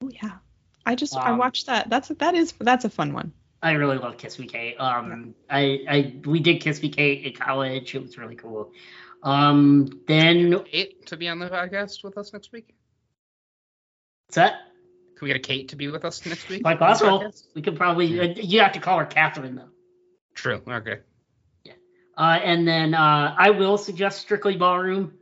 Oh 0.03 0.10
yeah. 0.10 0.38
I 0.86 0.95
just 0.95 1.15
I 1.18 1.32
Um, 1.32 1.38
watched 1.38 1.65
that. 1.68 1.90
That's 1.90 2.10
that 2.10 2.36
is 2.36 2.53
that's 2.60 2.86
a 2.86 2.90
fun 2.90 3.14
one. 3.14 3.34
I 3.61 3.72
really 3.72 3.98
love 3.98 4.18
Kiss 4.18 4.38
Me 4.38 4.45
Kate. 4.48 4.76
Um, 4.80 5.34
I, 5.49 5.80
I 5.90 6.15
we 6.26 6.40
did 6.40 6.61
Kiss 6.61 6.82
Me 6.84 6.90
Kate 6.90 7.26
in 7.26 7.34
college. 7.34 7.95
It 7.95 8.02
was 8.03 8.18
really 8.18 8.36
cool. 8.36 8.72
Um, 9.23 10.02
then 10.07 10.64
Kate 10.65 11.06
to 11.07 11.18
be 11.18 11.27
on 11.27 11.40
the 11.40 11.49
podcast 11.49 12.03
with 12.03 12.18
us 12.18 12.32
next 12.34 12.52
week. 12.52 12.76
what's 14.27 14.36
that? 14.36 14.53
Can 15.18 15.26
we 15.26 15.30
get 15.30 15.38
a 15.38 15.40
Kate 15.40 15.69
to 15.69 15.76
be 15.76 15.88
with 15.88 16.06
us 16.06 16.23
next 16.26 16.48
week? 16.49 16.61
Quite 16.61 16.73
on 16.73 16.77
possible. 16.88 17.19
podcast? 17.22 17.44
We 17.56 17.61
could 17.64 17.77
probably. 17.77 18.19
uh, 18.19 18.34
You 18.36 18.60
have 18.60 18.73
to 18.73 18.80
call 18.80 18.99
her 18.99 19.06
Catherine 19.06 19.56
though. 19.56 19.69
True. 20.35 20.61
Okay. 20.67 20.99
Uh, 22.17 22.39
and 22.43 22.65
then 22.67 22.93
uh, 22.93 23.35
I 23.37 23.49
will 23.49 23.77
suggest 23.77 24.21
Strictly 24.21 24.55
Ballroom, 24.55 25.13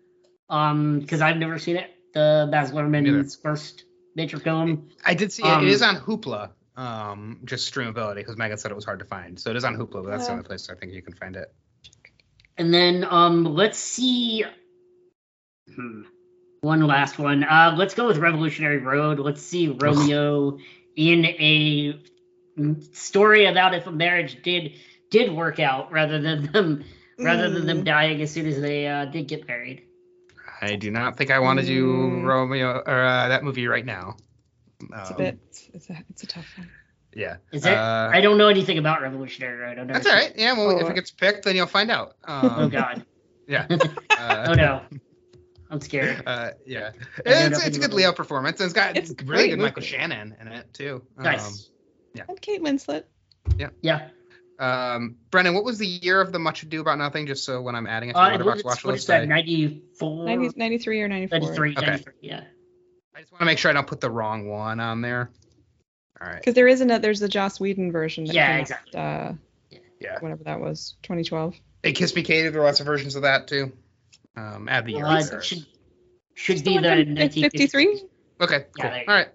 um, 0.49 0.99
because 0.99 1.21
I've 1.21 1.37
never 1.37 1.57
seen 1.57 1.77
it. 1.77 1.89
The 2.13 2.47
Baz 2.51 2.71
Luhrmann's 2.71 3.35
first 3.35 3.85
major 4.15 4.37
film. 4.37 4.89
I 5.03 5.15
did 5.15 5.31
see 5.31 5.41
Um, 5.41 5.63
it. 5.63 5.67
It 5.67 5.71
is 5.71 5.81
on 5.81 5.95
Hoopla. 5.95 6.51
Um, 6.75 7.39
just 7.45 7.71
streamability 7.73 8.15
because 8.15 8.35
Meaghan 8.35 8.59
said 8.59 8.71
it 8.71 8.75
was 8.75 8.85
hard 8.85 8.99
to 8.99 9.05
find. 9.05 9.39
So 9.39 9.49
it 9.51 9.55
is 9.55 9.63
on 9.63 9.75
Hoopla, 9.75 10.03
but 10.03 10.09
that's 10.09 10.25
the 10.25 10.33
only 10.33 10.43
place 10.43 10.69
I 10.69 10.75
think 10.75 10.93
you 10.93 11.01
can 11.01 11.13
find 11.13 11.35
it. 11.35 11.53
And 12.57 12.73
then 12.73 13.03
um, 13.09 13.43
let's 13.43 13.77
see. 13.77 14.43
Hmm. 15.75 16.01
One 16.61 16.85
last 16.85 17.19
one. 17.19 17.43
Uh, 17.43 17.75
let's 17.77 17.93
go 17.93 18.07
with 18.07 18.17
Revolutionary 18.17 18.77
Road. 18.77 19.19
Let's 19.19 19.41
see 19.41 19.67
Romeo 19.67 20.57
in 20.95 21.25
a 21.25 21.99
story 22.93 23.45
about 23.45 23.73
if 23.73 23.87
a 23.87 23.91
marriage 23.91 24.41
did 24.43 24.73
did 25.13 25.31
work 25.31 25.59
out 25.59 25.91
rather 25.91 26.19
than 26.19 26.51
them 26.51 26.83
rather 27.19 27.47
than 27.49 27.65
them 27.67 27.81
Mm. 27.81 27.85
dying 27.85 28.21
as 28.23 28.31
soon 28.31 28.47
as 28.47 28.59
they 28.59 28.87
uh, 28.87 29.05
did 29.05 29.27
get 29.27 29.47
married. 29.47 29.83
I 30.61 30.75
do 30.75 30.89
not 30.89 31.15
think 31.17 31.29
I 31.29 31.37
want 31.39 31.59
to 31.59 31.65
do 31.65 31.85
Mm. 31.93 32.23
Romeo 32.25 32.81
or 32.85 33.03
uh, 33.05 33.27
that 33.27 33.43
movie 33.43 33.67
right 33.67 33.85
now. 33.85 34.17
It's 34.81 35.09
a 35.11 35.13
Um, 35.13 35.17
bit. 35.17 35.39
It's 35.73 35.89
a. 35.89 35.97
It's 36.09 36.23
a 36.23 36.27
tough 36.27 36.47
one. 36.57 36.69
Yeah. 37.13 37.35
Is 37.51 37.63
it? 37.65 37.77
Uh, 37.77 38.09
I 38.11 38.21
don't 38.21 38.37
know 38.39 38.47
anything 38.47 38.79
about 38.79 39.01
Revolutionary 39.03 39.57
Road. 39.57 39.77
I've 39.77 39.85
never 39.87 39.99
That's 39.99 40.07
all 40.07 40.19
seen. 40.29 40.31
Yeah. 40.35 40.53
Well, 40.53 40.77
if 40.79 40.85
Oh. 40.85 40.89
it 40.89 40.95
gets 40.95 41.11
picked, 41.11 41.45
then 41.45 41.55
you'll 41.55 41.67
find 41.67 41.91
out. 41.91 42.09
it. 42.09 42.15
Oh 42.27 42.63
Um, 42.63 42.69
God. 42.69 43.05
yeah. 43.47 43.67
oh 43.69 43.77
Uh, 44.17 44.55
no. 44.57 44.81
I'm 45.69 45.79
scared. 45.79 46.23
Uh, 46.27 46.51
yeah, 46.65 46.91
it's, 47.25 47.65
it's 47.67 47.77
a 47.77 47.79
good 47.79 47.93
Leo 47.93 48.09
it. 48.09 48.15
performance, 48.15 48.59
and 48.59 48.65
it's 48.65 48.73
got 48.73 48.97
It's 48.97 49.09
really 49.11 49.25
great 49.25 49.49
good 49.51 49.59
Michael. 49.59 49.83
Shannon 49.83 50.35
in 50.41 50.47
it 50.47 50.73
too. 50.73 51.03
Um, 51.17 51.23
Nice. 51.23 51.69
And 52.27 52.41
Kate 52.41 52.61
Winslet. 52.63 53.03
Yeah. 53.57 53.69
Yeah. 53.81 54.09
Um, 54.63 55.17
Brendan, 55.29 55.55
what 55.55 55.65
was 55.65 55.77
the 55.77 55.87
year 55.87 56.21
of 56.21 56.31
the 56.31 56.39
Much 56.39 56.63
Ado 56.63 56.79
About 56.79 56.97
Nothing? 56.97 57.27
Just 57.27 57.43
so 57.43 57.61
when 57.61 57.75
I'm 57.75 57.85
adding 57.85 58.09
it 58.09 58.13
to 58.13 58.19
Uh, 58.19 58.29
the 58.29 58.33
I 58.35 58.37
Letterboxd 58.37 58.63
watch 58.63 58.77
it's, 58.77 58.83
what 58.85 58.91
list, 58.93 59.07
that? 59.07 59.23
I, 59.23 59.25
94? 59.25 60.25
90, 60.25 60.49
93 60.55 61.01
or 61.01 61.07
94. 61.09 61.39
93, 61.39 61.71
Okay. 61.71 61.85
93, 61.85 62.13
yeah. 62.21 62.43
I 63.15 63.19
just 63.19 63.31
want 63.31 63.41
to 63.41 63.45
make 63.45 63.57
sure 63.57 63.69
I 63.69 63.73
don't 63.73 63.87
put 63.87 63.99
the 63.99 64.09
wrong 64.09 64.47
one 64.47 64.79
on 64.79 65.01
there. 65.01 65.29
All 66.21 66.27
right. 66.27 66.37
Because 66.37 66.53
there 66.53 66.67
isn't 66.67 66.89
a. 66.89 66.99
There's 66.99 67.19
the 67.19 67.27
Joss 67.27 67.59
Whedon 67.59 67.91
version. 67.91 68.23
That 68.25 68.33
Yeah, 68.35 68.47
came 68.47 68.55
out, 68.55 68.61
exactly. 68.61 68.99
Uh, 68.99 69.33
Yeah. 69.99 70.19
whatever 70.19 70.43
that 70.45 70.59
was, 70.61 70.95
2012. 71.03 71.55
Hey, 71.83 71.91
Kiss 71.91 72.15
Me 72.15 72.23
Katie. 72.23 72.47
There 72.49 72.61
are 72.61 72.65
lots 72.65 72.79
of 72.79 72.85
versions 72.85 73.15
of 73.15 73.23
that 73.23 73.47
too. 73.47 73.73
Um, 74.37 74.69
add 74.69 74.85
the 74.85 74.93
year. 74.93 75.05
Uh, 75.05 75.41
should 75.41 75.65
should 76.35 76.63
be 76.63 76.77
the 76.77 76.81
the 76.81 76.87
1953. 76.89 77.85
53. 77.85 78.09
Okay, 78.41 78.65
cool. 78.79 78.89
there 78.89 78.97
you 78.99 79.05
All 79.07 79.13
right. 79.13 79.27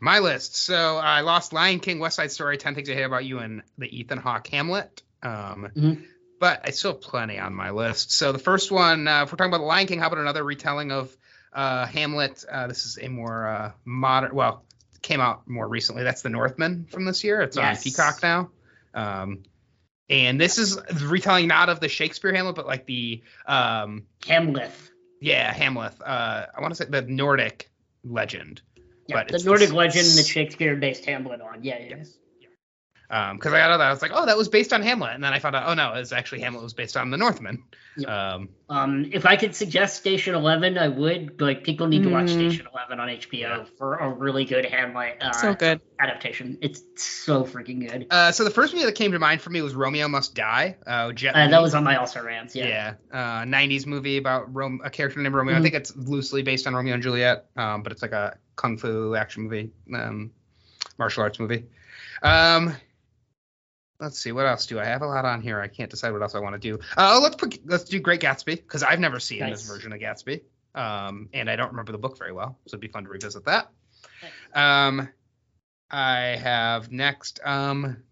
My 0.00 0.18
list. 0.20 0.56
So 0.56 0.96
I 0.96 1.20
lost 1.20 1.52
Lion 1.52 1.78
King, 1.80 1.98
West 1.98 2.16
Side 2.16 2.32
Story, 2.32 2.56
10 2.56 2.74
Things 2.74 2.88
I 2.88 2.94
Hate 2.94 3.02
About 3.02 3.24
You, 3.24 3.38
and 3.38 3.62
the 3.78 3.86
Ethan 3.94 4.18
Hawke 4.18 4.46
Hamlet. 4.48 5.02
Um, 5.22 5.68
Mhm. 5.76 6.04
But 6.40 6.62
I 6.64 6.70
still 6.70 6.92
have 6.92 7.02
plenty 7.02 7.38
on 7.38 7.54
my 7.54 7.68
list. 7.70 8.12
So 8.12 8.32
the 8.32 8.38
first 8.38 8.70
one, 8.72 9.06
uh, 9.06 9.24
if 9.24 9.30
we're 9.32 9.36
talking 9.36 9.50
about 9.50 9.58
the 9.58 9.66
Lion 9.66 9.86
King, 9.86 9.98
how 9.98 10.06
about 10.06 10.18
another 10.20 10.42
retelling 10.42 10.90
of 10.90 11.14
uh, 11.52 11.84
Hamlet? 11.86 12.44
Uh, 12.50 12.66
this 12.68 12.86
is 12.86 12.98
a 13.02 13.08
more 13.08 13.46
uh, 13.46 13.72
modern, 13.84 14.34
well, 14.34 14.64
came 15.02 15.20
out 15.20 15.46
more 15.48 15.68
recently. 15.68 16.02
That's 16.02 16.22
The 16.22 16.28
Northman 16.30 16.86
from 16.90 17.04
this 17.04 17.22
year. 17.24 17.42
It's 17.42 17.56
Yes. 17.58 17.78
on 17.78 17.82
Peacock 17.82 18.22
now. 18.22 18.50
Um, 18.94 19.42
and 20.08 20.40
this 20.40 20.56
is 20.58 20.76
the 20.76 21.06
retelling 21.08 21.46
not 21.48 21.68
of 21.68 21.80
the 21.80 21.88
Shakespeare 21.88 22.32
Hamlet, 22.32 22.54
but 22.56 22.66
like 22.66 22.86
the 22.86 23.22
um, 23.46 24.06
Hamlet. 24.26 24.70
yeah 25.20 25.52
Hamlet. 25.52 25.92
Uh, 26.00 26.46
I 26.56 26.60
want 26.62 26.72
to 26.74 26.76
say 26.76 26.88
the 26.88 27.02
Nordic 27.02 27.68
legend. 28.02 28.62
Yeah, 29.10 29.24
But 29.24 29.28
the 29.28 29.42
Nordic 29.44 29.70
the- 29.70 29.74
legend 29.74 30.06
that 30.06 30.26
Shakespeare 30.26 30.76
based 30.76 31.04
Hamlet 31.04 31.40
on. 31.40 31.64
Yeah, 31.64 31.78
yeah. 31.80 31.96
Yes. 31.98 32.16
Because 33.10 33.52
I 33.52 33.58
got 33.58 33.76
that 33.78 33.80
I 33.80 33.90
was 33.90 34.02
like, 34.02 34.12
oh, 34.14 34.24
that 34.26 34.36
was 34.36 34.48
based 34.48 34.72
on 34.72 34.82
Hamlet, 34.82 35.14
and 35.14 35.24
then 35.24 35.32
I 35.32 35.40
found 35.40 35.56
out, 35.56 35.64
oh 35.66 35.74
no, 35.74 35.94
it's 35.94 36.12
actually 36.12 36.40
Hamlet 36.42 36.62
was 36.62 36.74
based 36.74 36.96
on 36.96 37.10
the 37.10 37.16
Northman. 37.16 37.64
Yeah. 37.96 38.34
Um, 38.34 38.48
Um, 38.68 39.10
if 39.12 39.26
I 39.26 39.34
could 39.34 39.52
suggest 39.56 39.96
Station 39.96 40.36
Eleven, 40.36 40.78
I 40.78 40.86
would. 40.86 41.40
Like 41.40 41.64
people 41.64 41.88
need 41.88 42.04
to 42.04 42.08
watch 42.08 42.26
Mm. 42.26 42.34
Station 42.34 42.68
Eleven 42.72 43.00
on 43.00 43.08
HBO 43.08 43.38
Yeah. 43.40 43.64
for 43.76 43.96
a 43.96 44.08
really 44.08 44.44
good 44.44 44.64
Hamlet 44.64 45.16
uh, 45.20 45.32
So 45.32 45.54
good. 45.54 45.80
adaptation. 45.98 46.56
It's 46.62 46.82
so 47.02 47.42
freaking 47.42 47.80
good. 47.90 48.06
uh, 48.12 48.30
so 48.30 48.44
the 48.44 48.50
first 48.50 48.72
movie 48.72 48.86
that 48.86 48.94
came 48.94 49.10
to 49.10 49.18
mind 49.18 49.40
for 49.40 49.50
me 49.50 49.60
was 49.60 49.74
Romeo 49.74 50.06
Must 50.06 50.32
Die. 50.32 50.76
Uh, 50.86 51.10
Jet 51.10 51.34
Uh, 51.34 51.48
that 51.48 51.60
was 51.60 51.74
on 51.74 51.82
my 51.82 51.96
also 51.96 52.22
rants. 52.22 52.54
Yeah. 52.54 52.94
yeah, 53.12 53.40
uh, 53.40 53.44
'90s 53.44 53.86
movie 53.86 54.18
about 54.18 54.54
Rome, 54.54 54.80
a 54.84 54.88
character 54.90 55.18
named 55.20 55.34
Romeo. 55.34 55.56
I 55.56 55.58
Mhm. 55.58 55.62
think 55.64 55.74
it's 55.74 55.96
loosely 55.96 56.42
based 56.44 56.68
on 56.68 56.76
Romeo 56.76 56.94
and 56.94 57.02
Juliet, 57.02 57.46
um, 57.56 57.82
but 57.82 57.90
it's 57.90 58.02
like 58.02 58.12
a 58.12 58.38
kung 58.54 58.78
fu 58.78 59.16
action 59.16 59.42
movie, 59.42 59.72
um, 59.92 60.30
martial 60.96 61.24
arts 61.24 61.40
movie. 61.40 61.64
Um, 62.22 62.76
let's 64.00 64.18
see, 64.18 64.32
what 64.32 64.46
else 64.46 64.66
do 64.66 64.80
I 64.80 64.84
have? 64.84 65.02
A 65.02 65.06
lot 65.06 65.24
on 65.24 65.42
here. 65.42 65.60
I 65.60 65.68
can't 65.68 65.90
decide 65.90 66.12
what 66.12 66.22
else 66.22 66.34
I 66.34 66.40
want 66.40 66.54
to 66.54 66.58
do. 66.58 66.80
Uh, 66.96 67.20
let's 67.22 67.36
put 67.36 67.60
let's 67.66 67.84
do 67.84 68.00
Great 68.00 68.20
Gatsby 68.20 68.56
because 68.56 68.82
I've 68.82 69.00
never 69.00 69.20
seen 69.20 69.40
Nice. 69.40 69.62
this 69.62 69.68
version 69.68 69.92
of 69.92 70.00
Gatsby, 70.00 70.40
um, 70.74 71.28
and 71.32 71.50
I 71.50 71.56
don't 71.56 71.70
remember 71.70 71.92
the 71.92 71.98
book 71.98 72.18
very 72.18 72.32
well, 72.32 72.58
so 72.66 72.74
it'd 72.74 72.80
be 72.80 72.88
fun 72.88 73.04
to 73.04 73.10
revisit 73.10 73.44
that. 73.44 73.70
Um, 74.54 75.08
I 75.90 76.36
have 76.36 76.90
next. 76.90 77.40
Um, 77.44 78.02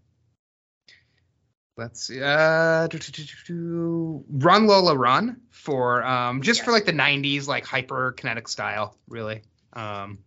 let's 1.76 2.06
see. 2.06 2.20
Uh, 2.22 2.86
do, 2.88 2.98
do, 2.98 3.22
do, 3.46 4.24
Run 4.28 4.66
Lola 4.66 4.96
Run 4.96 5.40
for 5.50 6.04
um, 6.04 6.42
just 6.42 6.64
for 6.64 6.72
like 6.72 6.84
the 6.84 6.92
'90s 6.92 7.46
like 7.46 7.64
hyper 7.64 8.12
kinetic 8.12 8.48
style, 8.48 8.96
really. 9.08 9.42
Um, 9.72 10.18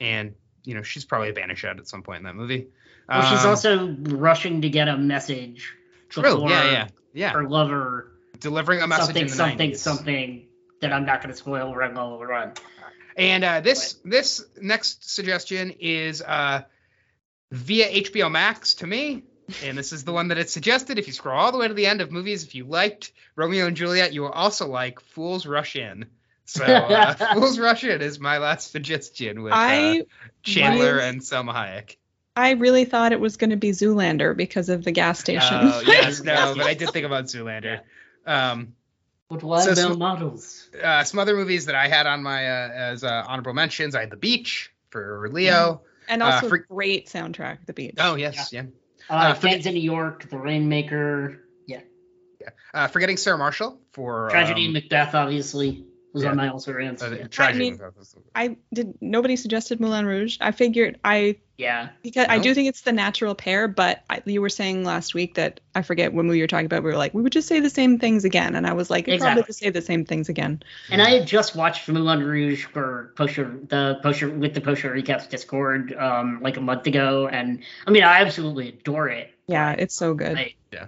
and 0.00 0.34
you 0.64 0.74
know 0.74 0.82
she's 0.82 1.04
probably 1.04 1.30
a 1.30 1.34
Banishad 1.34 1.78
at 1.78 1.88
some 1.88 2.02
point 2.02 2.18
in 2.18 2.24
that 2.24 2.36
movie. 2.36 2.68
Well, 3.08 3.22
she's 3.30 3.44
Um, 3.44 3.50
also 3.50 3.96
rushing 4.16 4.62
to 4.62 4.68
get 4.70 4.88
a 4.88 4.96
message. 4.96 5.74
true. 6.08 6.22
before 6.22 6.50
Yeah, 6.50 6.70
yeah, 6.70 6.88
yeah. 7.14 7.32
Her 7.32 7.48
lover. 7.48 8.12
Delivering 8.40 8.82
a 8.82 8.86
message 8.86 9.06
Something, 9.06 9.22
in 9.22 9.28
the 9.28 9.34
something, 9.34 9.70
90s. 9.72 9.76
something 9.78 10.46
that 10.80 10.92
I'm 10.92 11.04
not 11.06 11.20
going 11.22 11.32
to 11.32 11.36
spoil. 11.36 11.74
Run, 11.74 11.94
Lola, 11.94 12.24
run. 12.26 12.52
And 13.16 13.42
uh, 13.42 13.60
this 13.60 13.94
this 14.04 14.44
next 14.60 15.12
suggestion 15.12 15.72
is 15.80 16.22
uh, 16.22 16.62
via 17.50 18.02
HBO 18.02 18.30
Max 18.30 18.74
to 18.74 18.86
me, 18.86 19.24
and 19.64 19.76
this 19.76 19.92
is 19.92 20.04
the 20.04 20.12
one 20.12 20.28
that 20.28 20.38
it 20.38 20.50
suggested. 20.50 20.98
If 21.00 21.06
you 21.08 21.12
scroll 21.12 21.36
all 21.38 21.50
the 21.50 21.58
way 21.58 21.66
to 21.66 21.74
the 21.74 21.86
end 21.86 22.00
of 22.00 22.12
movies, 22.12 22.44
if 22.44 22.54
you 22.54 22.64
liked 22.64 23.10
Romeo 23.34 23.66
and 23.66 23.76
Juliet, 23.76 24.12
you 24.12 24.22
will 24.22 24.30
also 24.30 24.68
like 24.68 25.00
Fools 25.00 25.46
Rush 25.46 25.74
In. 25.74 26.06
So 26.44 26.64
uh, 26.64 27.14
Fools 27.34 27.58
Rush 27.58 27.82
In 27.82 28.00
is 28.02 28.20
my 28.20 28.38
last 28.38 28.70
suggestion 28.70 29.42
with 29.42 29.52
uh, 29.52 29.56
I 29.56 30.04
Chandler 30.44 30.94
was- 30.96 31.04
and 31.04 31.20
Salma 31.20 31.54
Hayek. 31.54 31.96
I 32.38 32.52
really 32.52 32.84
thought 32.84 33.12
it 33.12 33.20
was 33.20 33.36
going 33.36 33.50
to 33.50 33.56
be 33.56 33.70
Zoolander 33.70 34.36
because 34.36 34.68
of 34.68 34.84
the 34.84 34.92
gas 34.92 35.18
station. 35.18 35.58
Oh 35.60 35.82
yes, 35.86 36.22
no, 36.22 36.54
but 36.56 36.66
I 36.66 36.74
did 36.74 36.90
think 36.90 37.04
about 37.06 37.24
Zoolander. 37.24 37.80
Um, 38.26 38.74
With 39.30 39.42
wild 39.42 39.64
So 39.64 39.70
male 39.74 39.88
some- 39.90 39.98
models. 39.98 40.68
uh, 40.82 41.04
some 41.04 41.18
other 41.20 41.34
movies 41.34 41.66
that 41.66 41.74
I 41.74 41.88
had 41.88 42.06
on 42.06 42.22
my 42.22 42.46
uh, 42.48 42.70
as 42.72 43.04
uh, 43.04 43.24
honorable 43.26 43.54
mentions. 43.54 43.94
I 43.94 44.00
had 44.00 44.10
The 44.10 44.16
Beach 44.16 44.70
for 44.90 45.28
Leo. 45.30 45.82
and 46.08 46.22
Uh, 46.22 46.26
also 46.26 46.48
for- 46.48 46.58
great 46.58 47.08
soundtrack, 47.08 47.66
The 47.66 47.72
Beach. 47.72 47.96
Oh 47.98 48.14
yes, 48.14 48.52
yeah. 48.52 48.62
Uh, 49.10 49.12
Uh, 49.14 49.34
forget- 49.34 49.66
in 49.66 49.74
New 49.74 49.80
York, 49.80 50.28
The 50.30 50.38
Rainmaker, 50.38 51.42
yeah. 51.66 51.80
Uh, 52.72 52.86
Forgetting 52.88 53.16
Sarah 53.16 53.38
Marshall 53.38 53.80
for 53.92 54.28
Tragedy 54.30 54.62
um, 54.62 54.66
in 54.68 54.72
Macbeth, 54.74 55.14
obviously, 55.14 55.84
was 56.12 56.22
yeah. 56.22 56.30
on 56.30 56.36
my 56.36 56.48
also 56.48 56.72
rants. 56.72 57.02
uh, 57.02 57.16
yeah. 57.18 57.26
Tragedy. 57.28 57.78
I 58.34 58.44
I 58.44 58.56
did. 58.72 58.94
Nobody 59.00 59.36
suggested 59.36 59.80
Moulin 59.80 60.06
Rouge. 60.06 60.38
I 60.40 60.52
figured 60.52 60.98
I 61.04 61.36
yeah. 61.56 61.90
because 62.02 62.26
I 62.28 62.38
do 62.38 62.54
think 62.54 62.68
it's 62.68 62.82
the 62.82 62.92
natural 62.92 63.34
pair. 63.34 63.68
But 63.68 64.04
I, 64.08 64.22
you 64.24 64.40
were 64.40 64.48
saying 64.48 64.84
last 64.84 65.14
week 65.14 65.34
that 65.34 65.60
I 65.74 65.82
forget 65.82 66.12
when 66.12 66.28
we 66.28 66.40
were 66.40 66.46
talking 66.46 66.66
about. 66.66 66.82
We 66.82 66.90
were 66.90 66.96
like, 66.96 67.14
we 67.14 67.22
would 67.22 67.32
just 67.32 67.48
say 67.48 67.60
the 67.60 67.70
same 67.70 67.98
things 67.98 68.24
again, 68.24 68.54
and 68.54 68.66
I 68.66 68.72
was 68.72 68.90
like, 68.90 69.06
you'd 69.06 69.20
probably 69.20 69.40
Exactly. 69.40 69.50
just 69.50 69.58
say 69.58 69.70
the 69.70 69.82
same 69.82 70.04
things 70.04 70.28
again. 70.28 70.62
And 70.90 71.02
I 71.02 71.10
had 71.10 71.26
just 71.26 71.54
watched 71.54 71.88
Moulin 71.88 72.22
Rouge 72.22 72.64
for 72.64 73.12
Poster 73.16 73.58
the 73.68 73.98
Poster 74.02 74.30
with 74.30 74.54
the 74.54 74.60
Poster 74.60 74.90
recaps 74.90 75.28
Discord 75.28 75.92
um 75.94 76.40
like 76.42 76.56
a 76.56 76.62
month 76.62 76.86
ago, 76.86 77.28
and 77.28 77.62
I 77.86 77.90
mean 77.90 78.02
I 78.02 78.20
absolutely 78.20 78.70
adore 78.70 79.08
it. 79.08 79.32
Yeah, 79.46 79.72
it's 79.72 79.94
so 79.94 80.14
good. 80.14 80.36
I- 80.38 80.54
Yeah. 80.72 80.86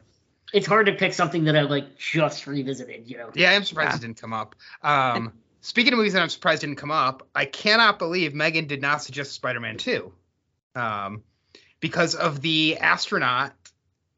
It's 0.52 0.66
hard 0.66 0.86
to 0.86 0.92
pick 0.92 1.12
something 1.14 1.44
that 1.44 1.56
I 1.56 1.62
like 1.62 1.96
just 1.98 2.46
revisited, 2.46 3.08
you 3.10 3.16
know. 3.18 3.30
Yeah, 3.34 3.50
I'm 3.52 3.64
surprised 3.64 3.90
Yeah. 3.92 3.96
it 3.96 4.00
didn't 4.00 4.20
come 4.20 4.32
up. 4.32 4.54
Um, 4.82 5.32
speaking 5.60 5.92
of 5.92 5.98
movies 5.98 6.12
that 6.14 6.22
I'm 6.22 6.28
surprised 6.28 6.62
didn't 6.62 6.76
come 6.76 6.90
up, 6.90 7.26
I 7.34 7.44
cannot 7.44 7.98
believe 7.98 8.32
Meaghan 8.32 8.66
did 8.68 8.80
not 8.82 9.02
suggest 9.02 9.32
Spider-Man 9.32 9.76
2, 9.76 10.12
um, 10.74 11.22
because 11.80 12.14
of 12.14 12.40
the 12.40 12.78
astronaut, 12.78 13.52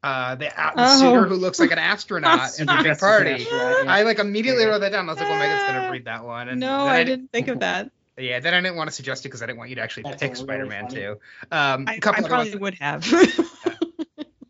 uh, 0.03 0.35
the, 0.35 0.47
a- 0.47 0.75
the 0.75 0.83
Oh. 0.85 0.99
suitor 0.99 1.25
who 1.27 1.35
looks 1.35 1.59
like 1.59 1.71
an 1.71 1.77
astronaut 1.79 2.59
in 2.59 2.67
the 2.67 2.79
big 2.83 2.97
party. 2.99 3.45
yeah. 3.49 3.83
I 3.87 4.03
like 4.03 4.19
immediately 4.19 4.63
Yeah. 4.63 4.69
wrote 4.69 4.79
that 4.81 4.91
down. 4.91 5.07
I 5.07 5.13
was 5.13 5.19
like, 5.21 5.29
well, 5.29 5.39
Meaghan's 5.39 5.63
gonna 5.71 5.91
read 5.91 6.05
that 6.05 6.23
one. 6.25 6.49
And 6.49 6.59
no, 6.59 6.85
then 6.85 6.87
I 6.87 7.03
didn't- 7.03 7.19
didn't 7.19 7.31
think 7.31 7.47
of 7.49 7.59
that. 7.61 7.89
Yeah, 8.15 8.39
then 8.41 8.53
I 8.53 8.61
didn't 8.61 8.75
want 8.75 8.91
to 8.91 8.95
suggest 8.95 9.25
it 9.25 9.29
because 9.29 9.41
I 9.41 9.47
didn't 9.47 9.57
want 9.57 9.71
you 9.71 9.75
to 9.77 9.81
actually 9.81 10.03
That's 10.03 10.21
pick 10.21 10.33
really 10.33 10.43
Spider-Man 10.43 10.83
funny. 10.89 11.01
2. 11.01 11.11
Um, 11.51 11.85
I, 11.87 11.95
a 11.95 11.99
couple 11.99 12.23
I 12.23 12.27
probably 12.27 12.51
ones- 12.51 12.61
would 12.61 12.73
have. 12.75 13.03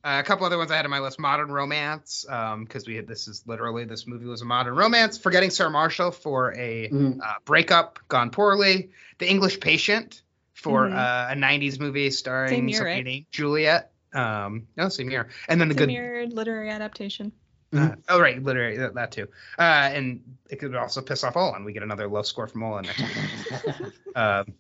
Uh, 0.04 0.20
a 0.20 0.24
couple 0.24 0.46
other 0.46 0.58
ones 0.58 0.70
I 0.70 0.76
had 0.76 0.84
on 0.86 0.92
my 0.92 1.00
list: 1.00 1.18
Modern 1.18 1.50
Romance, 1.50 2.26
because 2.28 2.86
we 2.86 2.96
had 2.96 3.08
this 3.08 3.28
is 3.30 3.44
literally 3.48 3.86
this 3.86 4.06
movie 4.06 4.26
was 4.26 4.42
a 4.42 4.46
modern 4.46 4.76
romance. 4.76 5.18
Forgetting 5.18 5.50
Sarah 5.50 5.70
Marshall 5.70 6.12
for 6.12 6.54
a 6.56 6.90
Mhm. 6.90 7.22
uh, 7.22 7.34
breakup 7.46 8.00
gone 8.10 8.30
poorly. 8.30 8.92
The 9.20 9.30
English 9.30 9.62
Patient 9.62 10.22
for 10.54 10.88
Mhm. 10.90 10.94
uh, 10.94 11.28
a 11.32 11.36
'90s 11.36 11.80
movie 11.80 12.10
starring 12.10 12.50
Same 12.50 12.68
year, 12.68 12.84
right? 12.84 13.28
Juliet. 13.32 13.92
Um, 14.14 14.68
no, 14.76 14.90
same 14.90 15.10
year. 15.10 15.30
And 15.48 15.60
then 15.60 15.70
the 15.70 15.74
It's 15.74 15.82
a 15.82 15.86
good. 15.86 15.94
mirrored 15.94 16.34
literary 16.34 16.70
adaptation. 16.70 17.32
Uh, 17.76 17.96
oh 18.10 18.20
right, 18.20 18.44
literary 18.44 18.78
that, 18.78 18.94
that 18.94 19.12
too. 19.12 19.28
Uh, 19.58 19.62
and 19.62 20.22
it 20.50 20.58
could 20.58 20.76
also 20.76 21.02
piss 21.02 21.24
off 21.24 21.36
Olin. 21.36 21.64
We 21.64 21.74
get 21.74 21.82
another 21.82 22.08
low 22.08 22.22
score 22.22 22.48
from 22.48 22.62
Olin 22.62 22.86
next 22.86 23.02
week. 23.02 23.18
um, 24.16 24.54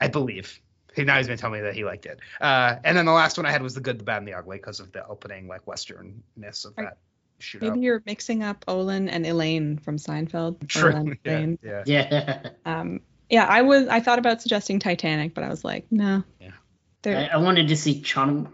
I 0.00 0.08
believe. 0.08 0.60
He 0.96 1.04
now 1.04 1.18
he's 1.18 1.28
been 1.28 1.36
telling 1.38 1.60
me 1.60 1.66
that 1.66 1.74
he 1.74 1.84
liked 1.84 2.06
it. 2.06 2.18
Uh, 2.40 2.76
and 2.82 2.96
then 2.96 3.04
the 3.06 3.12
last 3.12 3.36
one 3.36 3.46
I 3.46 3.50
had 3.52 3.62
was 3.62 3.74
the 3.74 3.80
good, 3.80 3.98
the 4.00 4.04
bad, 4.04 4.18
and 4.18 4.26
the 4.28 4.34
ugly 4.34 4.56
because 4.56 4.80
of 4.80 4.90
the 4.92 5.06
opening 5.06 5.46
like 5.46 5.66
westernness 5.66 6.64
of 6.64 6.72
Are- 6.78 6.84
that. 6.84 6.96
shoot 7.38 7.60
Maybe 7.62 7.80
you're 7.80 8.02
mixing 8.06 8.42
up 8.42 8.64
Olin 8.66 9.08
and 9.08 9.26
Elaine 9.26 9.76
from 9.78 9.98
Seinfeld. 9.98 10.66
True. 10.68 10.92
Olin, 10.92 11.18
Yeah, 11.24 11.32
Elaine. 11.32 11.58
yeah. 11.62 11.82
Yeah. 11.84 12.48
Um, 12.64 13.00
yeah, 13.28 13.44
I 13.44 13.62
was. 13.62 13.88
I 13.88 14.00
thought 14.00 14.18
about 14.18 14.40
suggesting 14.40 14.78
Titanic, 14.78 15.34
but 15.34 15.44
I 15.44 15.48
was 15.48 15.64
like, 15.64 15.86
no. 15.90 16.22
Yeah. 16.40 16.50
I, 17.04 17.26
I 17.34 17.36
wanted 17.36 17.68
to 17.68 17.76
see 17.76 18.00
Channel, 18.00 18.48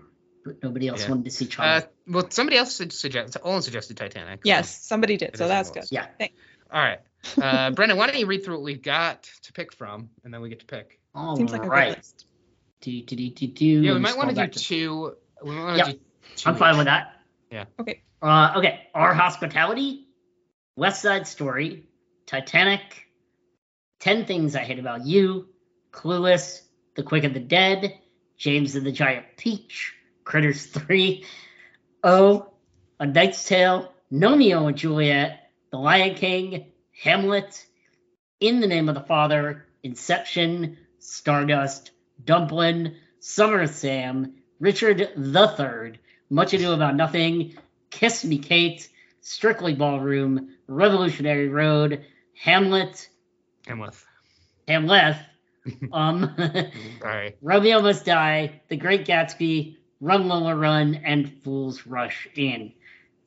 but 0.44 0.62
nobody 0.62 0.88
else 0.88 1.02
Yeah. 1.04 1.10
wanted 1.10 1.24
to 1.26 1.30
see 1.30 1.46
Channel. 1.46 1.78
Uh, 1.78 1.80
well, 2.08 2.26
somebody 2.30 2.56
else 2.58 2.74
suggested. 2.74 3.40
Olin 3.44 3.62
suggested 3.62 3.96
Titanic. 3.96 4.40
so- 4.40 4.48
yes, 4.48 4.82
somebody 4.84 5.16
did, 5.16 5.36
so 5.36 5.46
that's 5.48 5.70
good. 5.70 5.82
was. 5.82 5.92
yeah. 5.92 6.06
All 6.72 6.80
right. 6.82 6.98
Uh, 7.40 7.70
Brendan, 7.70 7.96
why 7.98 8.06
don't 8.08 8.18
you 8.18 8.26
read 8.26 8.44
through 8.44 8.54
what 8.54 8.62
we've 8.64 8.82
got 8.82 9.22
to 9.42 9.52
pick 9.52 9.72
from, 9.72 10.08
and 10.24 10.34
then 10.34 10.40
we 10.40 10.48
get 10.48 10.60
to 10.60 10.66
pick. 10.66 10.98
All 11.14 11.36
Seems 11.36 11.52
like 11.52 11.62
a 11.64 11.68
good 11.68 11.96
list. 11.96 12.26
Do, 12.82 13.02
do, 13.02 13.16
do, 13.16 13.30
do, 13.30 13.46
do. 13.46 13.64
Yeah, 13.82 13.92
we 13.94 14.00
might 14.00 14.16
want 14.16 14.34
to 14.36 14.46
do 14.46 14.48
two. 14.48 15.14
We 15.42 15.50
might 15.52 15.64
want 15.64 15.76
Yep. 15.78 15.86
to 15.86 15.92
do 15.92 15.98
two. 16.36 16.48
I'm 16.50 16.56
fine 16.56 16.76
with 16.76 16.86
that. 16.86 17.20
Yeah. 17.50 17.64
Okay. 17.80 18.02
Uh, 18.20 18.54
okay. 18.56 18.88
Our 18.94 19.14
Hospitality, 19.14 20.08
West 20.76 21.00
Side 21.00 21.26
Story, 21.26 21.84
Titanic, 22.26 23.06
10 24.00 24.26
Things 24.26 24.56
I 24.56 24.64
Hate 24.64 24.80
About 24.80 25.06
You, 25.06 25.48
Clueless, 25.92 26.62
The 26.96 27.02
Quick 27.04 27.24
of 27.24 27.34
the 27.34 27.40
Dead, 27.40 27.98
James 28.36 28.74
and 28.74 28.84
the 28.84 28.92
Giant 28.92 29.26
Peach, 29.36 29.94
Critters 30.24 30.66
3, 30.66 31.24
O, 32.02 32.52
A 32.98 33.06
Knight's 33.06 33.46
Tale, 33.46 33.92
Romeo 34.10 34.66
and 34.66 34.76
Juliet, 34.76 35.50
The 35.70 35.78
Lion 35.78 36.16
King, 36.16 36.72
Hamlet, 37.00 37.64
In 38.40 38.58
the 38.60 38.66
Name 38.66 38.88
of 38.88 38.96
the 38.96 39.02
Father, 39.02 39.66
Inception, 39.84 40.78
Stardust, 40.98 41.91
Dumplin', 42.24 42.96
Summer 43.20 43.66
Sam, 43.66 44.34
Richard 44.60 45.12
the 45.16 45.48
Third, 45.48 45.98
Much 46.30 46.54
Ado 46.54 46.72
About 46.72 46.96
Nothing, 46.96 47.56
Kiss 47.90 48.24
Me 48.24 48.38
Kate, 48.38 48.88
Strictly 49.20 49.74
Ballroom, 49.74 50.56
Revolutionary 50.66 51.48
Road, 51.48 52.04
Hamlet, 52.34 53.08
Hamlet. 53.66 53.94
Hamlet, 54.66 55.16
um, 55.92 56.34
Sorry. 57.00 57.36
Romeo 57.42 57.80
Must 57.80 58.04
Die, 58.04 58.60
The 58.68 58.76
Great 58.76 59.06
Gatsby, 59.06 59.76
Run 60.00 60.28
Lola 60.28 60.56
Run, 60.56 60.96
and 60.96 61.32
Fools 61.42 61.86
Rush 61.86 62.28
In. 62.34 62.72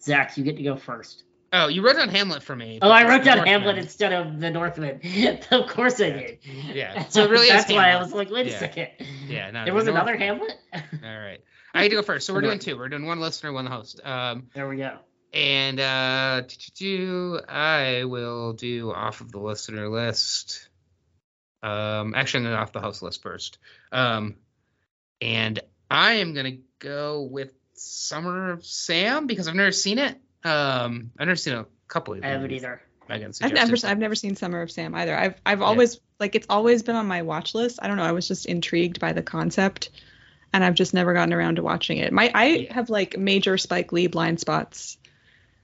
Zach, 0.01 0.37
you 0.37 0.43
get 0.43 0.57
to 0.57 0.63
go 0.63 0.75
first. 0.75 1.23
Oh, 1.57 1.67
you 1.67 1.85
wrote 1.85 1.95
down 1.95 2.09
Hamlet 2.09 2.43
for 2.43 2.53
me. 2.55 2.79
Oh, 2.81 2.89
I 2.89 3.07
wrote 3.07 3.23
down 3.23 3.37
Northman. 3.37 3.47
Hamlet 3.61 3.77
instead 3.77 4.11
of 4.11 4.39
the 4.41 4.49
Northman. 4.51 4.99
of 5.51 5.67
course 5.67 6.01
I 6.01 6.09
did. 6.09 6.39
Yeah. 6.73 7.07
So 7.07 7.29
really 7.29 7.47
That's 7.47 7.71
why 7.71 7.91
I 7.91 8.01
was 8.01 8.11
like, 8.13 8.29
wait 8.29 8.47
Yeah. 8.47 8.53
a 8.53 8.59
second. 8.59 8.87
Yeah. 9.27 9.51
No, 9.51 9.59
there 9.59 9.65
the 9.67 9.73
was 9.73 9.87
another 9.87 10.17
Northman. 10.17 10.49
Hamlet? 10.73 11.01
All 11.03 11.17
right. 11.19 11.39
I 11.73 11.83
had 11.83 11.91
to 11.91 11.97
go 11.97 12.01
first. 12.03 12.27
So 12.27 12.33
we're 12.33 12.41
doing 12.41 12.59
two. 12.59 12.77
We're 12.77 12.89
doing 12.89 13.05
one 13.05 13.19
listener, 13.19 13.53
one 13.53 13.65
host. 13.65 14.01
Um, 14.03 14.47
there 14.53 14.67
we 14.67 14.77
go. 14.77 14.97
and 15.33 15.79
uh, 15.79 16.41
I 17.49 18.03
will 18.05 18.53
do 18.53 18.91
off 18.91 19.21
of 19.21 19.31
the 19.31 19.39
listener 19.39 19.89
list. 19.89 20.69
Um, 21.63 22.13
actually, 22.15 22.47
I'm 22.47 22.53
off 22.53 22.71
the 22.73 22.81
host 22.81 23.01
list 23.01 23.21
first. 23.21 23.57
Um, 23.91 24.35
and 25.21 25.59
I 25.89 26.13
am 26.15 26.33
going 26.33 26.45
to 26.45 26.61
go 26.79 27.23
with 27.23 27.51
Summer 27.73 28.51
of 28.51 28.65
Sam 28.65 29.27
because 29.27 29.47
I've 29.47 29.55
never 29.55 29.71
seen 29.71 29.99
it. 29.99 30.17
Um, 30.45 31.11
I've 31.17 31.27
never 31.27 31.35
seen 31.35 31.53
a 31.55 31.65
couple 31.87 32.13
of 32.13 32.23
I 32.23 32.27
haven't 32.27 32.51
either. 32.51 32.81
Meaghan 33.09 33.37
I've 33.43 33.51
never, 33.51 33.65
suggested. 33.65 33.89
I've 33.89 33.99
never 33.99 34.15
seen 34.15 34.35
Summer 34.35 34.61
of 34.61 34.71
Sam 34.71 34.95
either. 34.95 35.15
I've, 35.15 35.35
I've 35.45 35.59
Yeah. 35.59 35.65
always 35.65 35.99
like 36.19 36.33
it's 36.35 36.47
always 36.49 36.81
been 36.83 36.95
on 36.95 37.07
my 37.07 37.21
watch 37.23 37.53
list. 37.53 37.79
I 37.81 37.87
don't 37.87 37.97
know. 37.97 38.03
I 38.03 38.13
was 38.13 38.27
just 38.27 38.45
intrigued 38.45 38.99
by 38.99 39.13
the 39.13 39.21
concept, 39.21 39.89
and 40.53 40.63
I've 40.63 40.73
just 40.75 40.93
never 40.93 41.13
gotten 41.13 41.33
around 41.33 41.55
to 41.57 41.63
watching 41.63 41.97
it. 41.97 42.11
My, 42.13 42.31
I 42.33 42.45
Yeah. 42.45 42.73
have 42.73 42.89
like 42.89 43.17
major 43.17 43.57
Spike 43.57 43.91
Lee 43.91 44.07
blind 44.07 44.39
spots. 44.39 44.97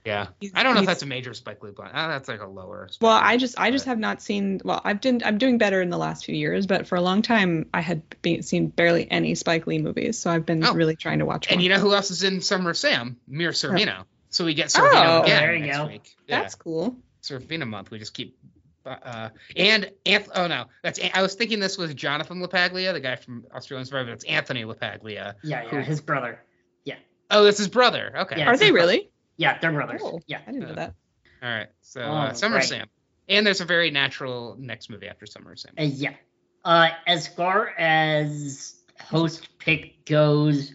Yeah, 0.04 0.26
He's- 0.40 0.52
I 0.56 0.64
don't 0.64 0.74
know 0.74 0.80
if 0.80 0.86
that's 0.86 1.02
a 1.04 1.06
major 1.06 1.32
Spike 1.32 1.62
Lee 1.62 1.70
blind. 1.70 1.92
Uh, 1.94 2.08
that's 2.08 2.28
like 2.28 2.40
a 2.40 2.46
lower. 2.46 2.88
Spike 2.90 3.06
Well, 3.06 3.16
Lee, 3.18 3.22
I 3.24 3.36
just, 3.36 3.58
I 3.60 3.70
just 3.70 3.84
have 3.86 4.00
not 4.00 4.20
seen. 4.20 4.60
Well, 4.64 4.80
I've 4.84 5.00
done, 5.00 5.20
I'm 5.24 5.38
doing 5.38 5.58
better 5.58 5.80
in 5.80 5.90
the 5.90 5.96
last 5.98 6.24
few 6.24 6.34
years, 6.34 6.66
but 6.66 6.88
for 6.88 6.96
a 6.96 7.00
long 7.00 7.22
time, 7.22 7.66
I 7.72 7.82
had 7.82 8.02
been, 8.20 8.42
seen 8.42 8.66
barely 8.66 9.08
any 9.12 9.36
Spike 9.36 9.68
Lee 9.68 9.78
movies. 9.78 10.18
So 10.18 10.28
I've 10.28 10.44
been 10.44 10.64
Oh. 10.64 10.74
really 10.74 10.96
trying 10.96 11.20
to 11.20 11.24
watch. 11.24 11.46
And 11.46 11.58
more. 11.58 11.62
you 11.62 11.68
know 11.68 11.78
who 11.78 11.94
else 11.94 12.10
is 12.10 12.24
in 12.24 12.40
Summer 12.40 12.70
of 12.70 12.76
Sam? 12.76 13.16
Mira 13.28 13.52
Sorvino. 13.52 14.02
So 14.32 14.44
we 14.44 14.54
get 14.54 14.66
Sorvino 14.68 15.20
Oh, 15.20 15.22
again 15.22 15.40
there 15.42 15.54
you 15.54 15.66
next 15.66 15.78
go. 15.78 15.86
week. 15.86 16.16
Yeah. 16.26 16.40
That's 16.42 16.54
cool. 16.56 16.96
Sorvino 17.22 17.66
month. 17.68 17.90
We 17.90 17.98
just 17.98 18.14
keep. 18.14 18.36
Uh, 18.84 19.28
and 19.56 19.92
Anth- 20.04 20.30
oh 20.34 20.48
no, 20.48 20.64
that's 20.82 20.98
I 21.14 21.22
was 21.22 21.36
thinking 21.36 21.60
this 21.60 21.78
was 21.78 21.94
Jonathan 21.94 22.42
LaPaglia, 22.42 22.92
the 22.92 22.98
guy 22.98 23.14
from 23.14 23.44
Australian 23.54 23.86
Survivor. 23.86 24.10
It's 24.10 24.24
Anthony 24.24 24.64
LaPaglia. 24.64 25.34
Yeah, 25.44 25.62
Who- 25.68 25.76
yeah, 25.76 25.82
his 25.84 26.00
brother. 26.00 26.40
Yeah. 26.84 26.96
Oh, 27.30 27.44
that's 27.44 27.58
his 27.58 27.68
brother. 27.68 28.12
Okay. 28.22 28.38
Yeah. 28.38 28.48
Are 28.48 28.56
they 28.56 28.66
his 28.66 28.72
brother. 28.72 28.86
really? 28.88 29.10
Yeah, 29.36 29.58
they're 29.60 29.70
brothers. 29.72 30.00
Oh, 30.04 30.20
Yeah. 30.26 30.40
I 30.46 30.50
didn't 30.50 30.66
know 30.68 30.74
that. 30.74 30.94
All 31.42 31.48
right. 31.48 31.68
So 31.82 32.00
Oh, 32.02 32.10
uh, 32.12 32.32
Summer 32.32 32.56
right. 32.56 32.64
Sam. 32.64 32.88
And 33.28 33.46
there's 33.46 33.60
a 33.60 33.64
very 33.64 33.90
natural 33.92 34.56
next 34.58 34.90
movie 34.90 35.06
after 35.08 35.26
Summer 35.26 35.54
Sam. 35.54 35.74
Uh, 35.78 35.82
yeah. 35.84 36.14
Uh, 36.64 36.88
as 37.06 37.28
far 37.28 37.68
as 37.78 38.74
host 39.00 39.48
pick 39.58 40.04
goes, 40.06 40.72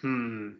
hmm. 0.00 0.50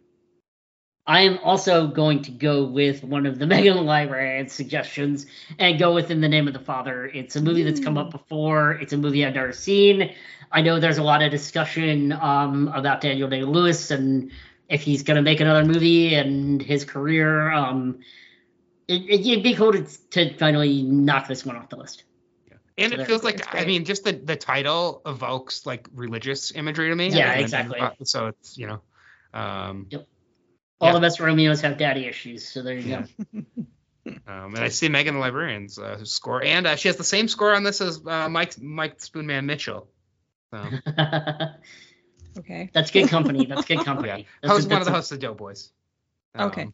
I 1.05 1.21
am 1.21 1.37
also 1.39 1.87
going 1.87 2.21
to 2.23 2.31
go 2.31 2.63
with 2.63 3.03
one 3.03 3.25
of 3.25 3.37
the 3.37 3.45
Meaghan 3.53 3.83
Librarian 3.83 4.47
suggestions 4.47 5.25
and 5.59 5.77
go 5.77 5.93
with 5.93 6.11
In 6.11 6.21
the 6.21 6.29
Name 6.29 6.47
of 6.47 6.53
the 6.53 6.59
Father. 6.59 7.05
It's 7.07 7.35
a 7.35 7.41
movie 7.41 7.63
that's 7.63 7.79
come 7.79 7.97
up 7.97 8.11
before. 8.11 8.71
It's 8.73 8.93
a 8.93 8.97
movie 8.97 9.25
I've 9.25 9.35
never 9.35 9.51
seen. 9.51 10.13
I 10.51 10.61
know 10.61 10.79
there's 10.79 10.99
a 10.99 11.03
lot 11.03 11.21
of 11.21 11.31
discussion 11.31 12.11
um, 12.13 12.69
about 12.69 13.01
Daniel 13.01 13.29
Day 13.29 13.43
Lewis 13.43 13.91
and 13.91 14.31
if 14.69 14.81
he's 14.81 15.03
going 15.03 15.15
to 15.17 15.21
make 15.21 15.41
another 15.41 15.65
movie 15.65 16.15
and 16.15 16.61
his 16.61 16.85
career. 16.85 17.51
Um, 17.51 17.99
it, 18.87 19.01
it, 19.01 19.27
it'd 19.27 19.43
be 19.43 19.55
cool 19.55 19.73
to, 19.73 19.83
to 20.11 20.33
finally 20.37 20.83
knock 20.83 21.27
this 21.27 21.45
one 21.45 21.55
off 21.57 21.69
the 21.69 21.77
list. 21.77 22.03
And 22.77 22.91
So 22.93 22.99
it 22.99 23.07
feels 23.07 23.23
like 23.23 23.35
it's 23.35 23.47
I 23.51 23.65
mean, 23.65 23.85
just 23.85 24.03
the 24.03 24.13
the 24.13 24.35
title 24.35 25.03
evokes 25.05 25.65
like 25.65 25.87
religious 25.93 26.51
imagery 26.51 26.89
to 26.89 26.95
me. 26.95 27.09
Yeah, 27.09 27.25
And- 27.25 27.31
and, 27.33 27.41
exactly. 27.41 27.79
uh, 27.79 27.91
so 28.03 28.27
it's 28.27 28.57
you 28.57 28.65
know, 28.65 28.81
um, 29.33 29.87
All 30.83 30.89
Yeah. 30.89 30.93
the 30.93 30.99
best 30.99 31.19
Romeos 31.19 31.61
have 31.61 31.77
daddy 31.77 32.05
issues, 32.05 32.47
so 32.47 32.61
there 32.61 32.73
you 32.75 32.89
Yeah. 32.89 33.05
go. 33.33 33.41
um, 34.27 34.53
and 34.55 34.59
I 34.59 34.67
see 34.67 34.89
Meaghan 34.89 35.13
the 35.13 35.19
Librarian's 35.19 35.79
uh, 35.79 36.03
score, 36.03 36.43
and 36.43 36.67
uh, 36.67 36.75
she 36.75 36.89
has 36.89 36.97
the 36.97 37.03
same 37.03 37.27
score 37.27 37.55
on 37.55 37.63
this 37.63 37.79
as 37.81 38.01
uh, 38.05 38.27
Mike 38.29 38.59
Mike 38.61 38.97
Spoonman 38.99 39.45
Mitchell. 39.45 39.87
So 40.51 40.63
Okay. 42.39 42.69
That's 42.73 42.89
good 42.91 43.09
company. 43.09 43.45
That's 43.45 43.65
good 43.65 43.79
company. 43.85 44.07
Yeah. 44.09 44.17
That's 44.41 44.53
host 44.53 44.65
a- 44.67 44.69
one 44.69 44.79
of 44.81 44.85
the 44.85 44.91
a- 44.91 44.95
hosts 44.95 45.11
of 45.11 45.19
Doughboys. 45.19 45.69
Okay. 46.37 46.67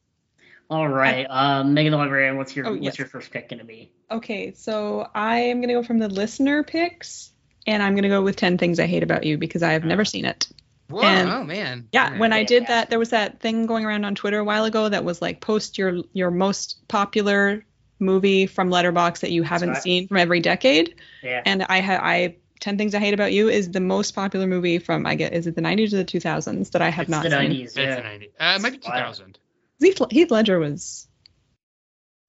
All 0.72 0.88
right, 0.88 1.26
um, 1.30 1.76
Meaghan 1.76 1.90
the 1.92 1.98
Librarian. 1.98 2.38
What's 2.38 2.56
your 2.56 2.68
Oh, 2.68 2.72
what's 2.74 2.84
yes. 2.84 2.98
your 3.00 3.08
first 3.08 3.32
pick 3.32 3.50
gonna 3.50 3.64
be? 3.66 3.92
Okay, 4.12 4.54
so 4.54 5.10
I 5.16 5.40
am 5.40 5.62
gonna 5.62 5.74
go 5.74 5.82
from 5.84 5.98
the 5.98 6.08
listener 6.08 6.64
picks, 6.64 7.32
and 7.66 7.82
I'm 7.82 7.96
gonna 7.96 8.08
go 8.08 8.22
with 8.22 8.36
Ten 8.36 8.58
Things 8.60 8.80
I 8.80 8.86
Hate 8.86 9.02
About 9.04 9.24
You 9.26 9.38
because 9.40 9.64
I 9.64 9.72
have 9.74 9.84
never 9.84 10.06
seen 10.06 10.26
it. 10.26 10.48
Whoa, 10.90 11.02
and- 11.04 11.30
oh 11.30 11.44
man. 11.44 11.88
Yeah, 11.92 12.18
when 12.18 12.34
I 12.34 12.44
did 12.44 12.68
that, 12.68 12.90
there 12.90 13.00
was 13.00 13.10
that 13.12 13.40
thing 13.40 13.66
going 13.68 13.86
around 13.86 14.06
on 14.06 14.16
Twitter 14.16 14.40
a 14.40 14.44
while 14.44 14.66
ago 14.66 14.90
that 14.90 15.04
was 15.04 15.22
like 15.22 15.40
post 15.42 15.78
your 15.78 16.00
your 16.14 16.32
most 16.32 16.88
popular 16.88 17.64
movie 18.00 18.46
from 18.48 18.70
Letterboxd 18.70 19.20
that 19.20 19.32
you 19.32 19.44
haven't 19.44 19.70
right. 19.70 19.82
seen 19.84 20.08
from 20.08 20.18
every 20.18 20.40
decade, 20.40 20.96
Yeah. 21.22 21.42
and 21.46 21.64
I 21.64 21.82
had 21.82 22.00
I 22.02 22.36
Ten 22.60 22.78
Things 22.78 22.94
I 22.96 23.00
Hate 23.00 23.14
About 23.14 23.32
You 23.32 23.50
is 23.50 23.72
the 23.72 23.80
most 23.80 24.12
popular 24.16 24.48
movie 24.48 24.80
from 24.80 25.06
I 25.06 25.16
get 25.16 25.34
is 25.34 25.48
it 25.48 25.56
the 25.56 25.62
90s 25.62 25.94
or 25.94 25.98
the 25.98 26.06
2000s 26.06 26.72
that 26.72 26.82
I 26.82 26.90
have 26.90 27.04
it's 27.04 27.10
not 27.12 27.24
the 27.24 27.30
seen. 27.30 27.52
90s. 27.52 27.62
It's 27.66 27.74
the 27.76 27.86
90. 28.02 28.26
Uh, 28.40 28.56
it 28.58 28.62
might 28.62 28.72
be 28.74 28.78
2000. 28.80 29.40
Heath, 29.80 29.98
Heath 30.12 30.32
Ledger 30.32 30.60
was. 30.60 31.08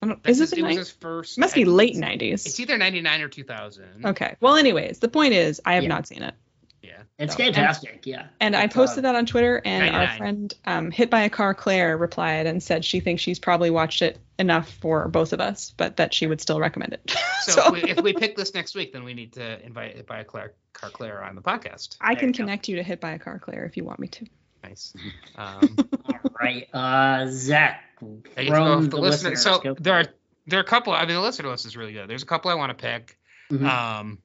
I 0.01 0.07
don't, 0.07 0.23
This 0.23 0.39
is 0.39 0.41
it 0.41 0.43
is, 0.43 0.51
the 0.51 0.57
it 0.59 0.63
was 0.67 0.77
his 0.77 0.91
first. 0.91 1.37
Must 1.37 1.53
be 1.53 1.65
late 1.65 1.95
90s. 1.95 2.45
It's 2.45 2.59
either 2.59 2.77
99 2.77 3.21
or 3.21 3.27
2000. 3.27 4.05
Okay. 4.05 4.35
Well, 4.39 4.55
anyways, 4.55 4.99
the 4.99 5.09
point 5.09 5.33
is, 5.33 5.61
I 5.65 5.73
have 5.75 5.83
Yeah. 5.83 5.89
not 5.89 6.07
seen 6.07 6.23
it, 6.23 6.33
Yeah. 6.81 7.03
It's 7.19 7.33
So- 7.33 7.43
fantastic. 7.43 8.01
Yeah. 8.05 8.27
and 8.39 8.55
I 8.55 8.67
posted 8.67 9.05
uh, 9.05 9.11
that 9.11 9.17
on 9.17 9.25
Twitter, 9.27 9.61
and 9.63 9.95
our 9.95 10.17
friend, 10.17 10.53
um, 10.65 10.89
hit 10.91 11.09
by 11.11 11.21
a 11.21 11.29
car, 11.29 11.53
Claire, 11.53 11.95
replied 11.97 12.47
and 12.47 12.61
said 12.61 12.83
she 12.83 12.99
thinks 13.01 13.21
she's 13.21 13.37
probably 13.39 13.69
watched 13.69 14.01
it 14.01 14.17
enough 14.39 14.71
for 14.81 15.07
both 15.07 15.31
of 15.33 15.39
us, 15.39 15.73
but 15.77 15.97
that 15.97 16.13
she 16.13 16.25
would 16.25 16.41
still 16.41 16.59
recommend 16.59 16.93
it. 16.93 17.15
So, 17.41 17.53
so 17.53 17.65
if, 17.75 17.83
we, 17.83 17.89
if 17.89 18.01
we 18.01 18.13
pick 18.13 18.35
this 18.37 18.53
next 18.53 18.75
week, 18.75 18.93
then 18.93 19.03
we 19.03 19.15
need 19.15 19.33
to 19.33 19.65
invite 19.65 19.95
Hit 19.95 20.05
by 20.05 20.19
a 20.19 20.23
Claire, 20.23 20.53
Car 20.73 20.91
Claire 20.91 21.23
on 21.23 21.33
the 21.33 21.41
podcast. 21.41 21.97
I 21.99 22.13
There 22.13 22.19
can 22.19 22.27
you 22.29 22.33
go. 22.33 22.37
connect 22.43 22.67
you 22.69 22.75
to 22.75 22.83
hit 22.83 23.01
by 23.01 23.13
a 23.13 23.19
car, 23.19 23.39
Claire, 23.39 23.65
if 23.65 23.77
you 23.77 23.83
want 23.83 23.99
me 23.99 24.09
to. 24.09 24.27
Nice. 24.63 24.93
Um, 25.35 25.75
All 26.05 26.19
right, 26.39 26.67
uh, 26.71 27.25
Zach. 27.31 27.81
I 27.99 28.05
get 28.05 28.35
to 28.35 28.45
go 28.45 28.51
From 28.51 28.79
with 28.81 28.91
the, 28.91 28.97
listener. 28.97 29.31
listeners, 29.31 29.41
So 29.41 29.59
go 29.59 29.73
there 29.79 29.95
are 29.95 30.05
there 30.45 30.59
are 30.59 30.61
a 30.61 30.65
couple. 30.65 30.93
I 30.93 30.99
mean, 31.05 31.15
the 31.15 31.21
listener 31.21 31.49
list 31.49 31.65
is 31.65 31.75
really 31.75 31.93
good. 31.93 32.07
There's 32.07 32.21
a 32.21 32.27
couple 32.27 32.51
I 32.51 32.53
want 32.55 32.77
to 32.77 32.81
pick. 32.83 33.17
Mhm. 33.51 33.65
Um, 33.67 34.19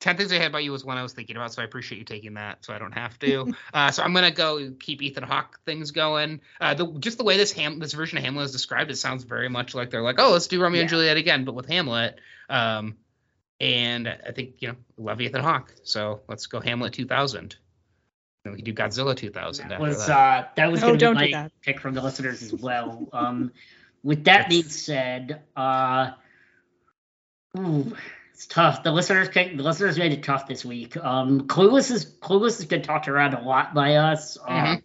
Ten 0.00 0.16
things 0.16 0.30
I 0.32 0.36
had 0.36 0.46
about 0.48 0.62
you 0.62 0.70
was 0.70 0.84
one 0.84 0.96
I 0.96 1.02
was 1.02 1.12
thinking 1.12 1.34
about, 1.34 1.52
so 1.52 1.60
I 1.60 1.64
appreciate 1.64 1.98
you 1.98 2.04
taking 2.04 2.34
that, 2.34 2.64
so 2.64 2.72
I 2.72 2.78
don't 2.78 2.92
have 2.92 3.18
to. 3.18 3.52
uh, 3.74 3.90
so 3.90 4.02
I'm 4.04 4.14
gonna 4.14 4.30
go 4.30 4.72
keep 4.78 5.02
Ethan 5.02 5.24
Hawke 5.24 5.58
things 5.66 5.90
going. 5.90 6.40
Uh, 6.60 6.74
the 6.74 6.86
just 7.00 7.18
the 7.18 7.24
way 7.24 7.36
this 7.36 7.52
Ham 7.52 7.80
this 7.80 7.94
version 7.94 8.16
of 8.18 8.24
Hamlet 8.24 8.44
is 8.46 8.52
described, 8.52 8.90
it 8.92 8.96
sounds 8.96 9.24
very 9.24 9.48
much 9.48 9.74
like 9.74 9.90
they're 9.90 10.02
like, 10.02 10.20
oh, 10.20 10.30
let's 10.30 10.46
do 10.46 10.60
Romeo 10.62 10.82
and 10.82 10.88
Juliet 10.90 11.16
again, 11.16 11.44
but 11.44 11.54
with 11.56 11.66
Hamlet. 11.66 12.20
Um, 12.48 12.96
and 13.60 14.08
I 14.08 14.30
think 14.30 14.54
you 14.60 14.68
know 14.68 14.76
love 14.96 15.20
Ethan 15.20 15.42
Hawke, 15.42 15.74
so 15.82 16.20
let's 16.28 16.46
go 16.46 16.60
Hamlet 16.60 16.92
2000. 16.92 17.56
then 18.44 18.52
we 18.52 18.62
can 18.62 18.64
do 18.66 18.72
Godzilla 18.72 19.16
2000 19.16 19.68
That 19.68 19.80
was 19.80 20.06
that. 20.06 20.16
uh, 20.16 20.48
that 20.54 20.70
was 20.70 20.80
No, 20.80 20.86
going 20.88 20.98
to 21.00 21.04
don't 21.06 21.18
be 21.18 21.32
my 21.32 21.50
pick 21.62 21.80
from 21.80 21.94
the 21.94 22.02
listeners 22.02 22.40
as 22.40 22.54
well. 22.54 23.08
Um, 23.12 23.50
with 24.04 24.18
that 24.26 24.42
That's- 24.48 24.48
being 24.48 24.62
said, 24.68 25.42
uh, 25.56 26.12
ooh, 27.58 27.96
it's 28.38 28.46
tough. 28.46 28.84
The 28.84 28.92
listeners 28.92 29.28
pick, 29.28 29.56
the 29.56 29.64
listeners 29.64 29.98
made 29.98 30.12
it 30.12 30.22
tough 30.22 30.46
this 30.46 30.64
week. 30.64 30.96
Um, 30.96 31.48
Clueless 31.48 31.90
is 31.90 32.04
Clueless 32.06 32.58
has 32.58 32.66
been 32.66 32.82
talked 32.82 33.08
around 33.08 33.34
a 33.34 33.40
lot 33.42 33.74
by 33.74 33.96
us. 33.96 34.38
Uh, 34.38 34.48
Mhm. 34.48 34.82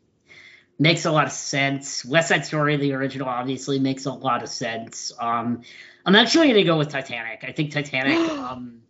Makes 0.80 1.05
a 1.05 1.11
lot 1.11 1.27
of 1.27 1.31
sense. 1.34 2.03
West 2.03 2.30
Side 2.30 2.47
Story, 2.47 2.77
the 2.77 2.93
original, 2.93 3.27
obviously 3.30 3.77
makes 3.77 4.07
a 4.07 4.11
lot 4.11 4.41
of 4.41 4.49
sense. 4.49 5.13
Um, 5.19 5.61
I'm 6.03 6.15
actually 6.15 6.47
going 6.47 6.61
to 6.61 6.63
go 6.63 6.80
with 6.80 6.89
Titanic. 6.89 7.43
I 7.47 7.51
think 7.51 7.71
Titanic 7.71 8.17
um, 8.31 8.81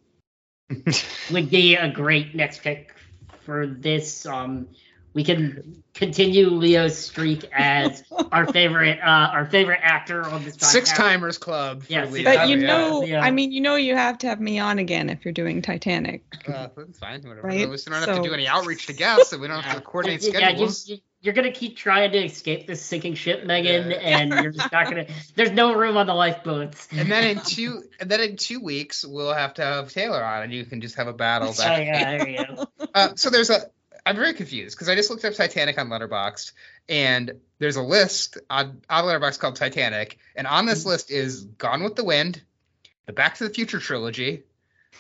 would 1.29 1.49
be 1.49 1.75
a 1.75 1.91
great 1.91 2.33
next 2.33 2.61
pick 2.61 2.95
for 3.41 3.67
this. 3.67 4.25
Um, 4.25 4.69
we 5.13 5.23
can 5.23 5.83
continue 5.93 6.49
Leo's 6.49 6.97
streak 6.97 7.45
as 7.53 8.03
our 8.31 8.47
favorite 8.51 8.99
uh, 8.99 9.05
our 9.31 9.45
favorite 9.45 9.79
actor 9.83 10.23
on 10.25 10.43
this 10.43 10.57
podcast. 10.57 10.63
Six 10.65 10.91
timers 10.93 11.37
club. 11.37 11.83
For 11.83 11.91
Yeah, 11.93 12.05
Leo. 12.05 12.23
But 12.23 12.49
you 12.49 12.57
know, 12.57 13.03
yeah. 13.03 13.21
I 13.23 13.31
mean, 13.31 13.51
you 13.51 13.61
know, 13.61 13.75
you 13.75 13.95
have 13.95 14.17
to 14.19 14.27
have 14.27 14.39
me 14.41 14.59
on 14.59 14.79
again 14.79 15.09
if 15.09 15.23
you're 15.23 15.33
doing 15.33 15.61
Titanic. 15.61 16.23
Uh, 16.47 16.67
that's 16.75 16.99
fine. 16.99 17.21
Whatever. 17.21 17.47
Right? 17.47 17.69
We 17.69 17.77
don't 17.77 17.93
have 17.93 18.03
So- 18.05 18.15
to 18.17 18.21
do 18.27 18.33
any 18.33 18.47
outreach 18.47 18.87
to 18.87 18.93
guests, 18.93 19.29
so 19.29 19.37
we 19.37 19.47
don't 19.47 19.63
have 19.63 19.75
to 19.75 19.81
coordinate 19.81 20.23
Yeah, 20.23 20.31
schedules. 20.33 20.87
you, 20.87 20.97
you're 21.21 21.33
gonna 21.35 21.51
keep 21.51 21.77
trying 21.77 22.11
to 22.11 22.17
escape 22.17 22.67
this 22.67 22.81
sinking 22.81 23.13
ship, 23.15 23.43
Meaghan, 23.45 23.97
and 24.01 24.33
you're 24.43 24.51
just 24.51 24.71
not 24.73 24.85
gonna. 24.89 25.05
There's 25.35 25.51
no 25.51 25.73
room 25.75 25.95
on 25.95 26.05
the 26.07 26.13
lifeboats. 26.13 26.87
And 26.91 27.09
then 27.11 27.37
in 27.37 27.43
two, 27.45 27.83
and 27.99 28.09
then 28.11 28.19
in 28.19 28.35
two 28.35 28.59
weeks, 28.59 29.05
we'll 29.05 29.33
have 29.33 29.53
to 29.53 29.61
have 29.63 29.91
Taylor 29.93 30.21
on, 30.23 30.43
and 30.43 30.51
you 30.53 30.65
can 30.65 30.81
just 30.81 30.95
have 30.95 31.07
a 31.07 31.13
battle. 31.13 31.49
Oh 31.49 31.57
Back. 31.57 31.85
yeah, 31.85 32.17
there 32.17 32.27
you 32.29 32.45
go. 32.45 32.65
Uh, 32.93 33.09
so 33.15 33.29
there's 33.29 33.49
a. 33.51 33.61
I'm 34.05 34.15
very 34.15 34.33
confused 34.33 34.75
because 34.75 34.89
I 34.89 34.95
just 34.95 35.09
looked 35.09 35.23
up 35.23 35.33
Titanic 35.33 35.77
on 35.77 35.87
Letterboxd, 35.87 36.51
and 36.89 37.39
there's 37.59 37.77
a 37.77 37.81
list 37.81 38.37
on 38.49 38.81
on 38.89 39.05
Letterboxd 39.05 39.39
called 39.39 39.55
Titanic, 39.55 40.17
and 40.35 40.45
on 40.45 40.65
this 40.65 40.81
mm-hmm. 40.81 40.89
list 40.89 41.11
is 41.11 41.45
Gone 41.45 41.83
with 41.83 41.95
the 41.95 42.03
Wind, 42.03 42.41
the 43.05 43.13
Back 43.13 43.35
to 43.35 43.45
the 43.45 43.53
Future 43.53 43.79
trilogy, 43.79 44.43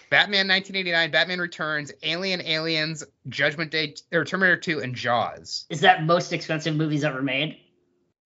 Batman 0.09 0.47
1989, 0.47 1.11
Batman 1.11 1.39
Returns, 1.39 1.91
Alien, 2.01 2.41
Aliens, 2.41 3.03
Judgment 3.27 3.71
Day, 3.71 3.95
or 4.11 4.23
Terminator 4.23 4.57
2, 4.57 4.79
and 4.79 4.95
Jaws. 4.95 5.65
Is 5.69 5.81
that 5.81 6.05
most 6.05 6.31
expensive 6.31 6.75
movies 6.75 7.03
ever 7.03 7.21
made? 7.21 7.57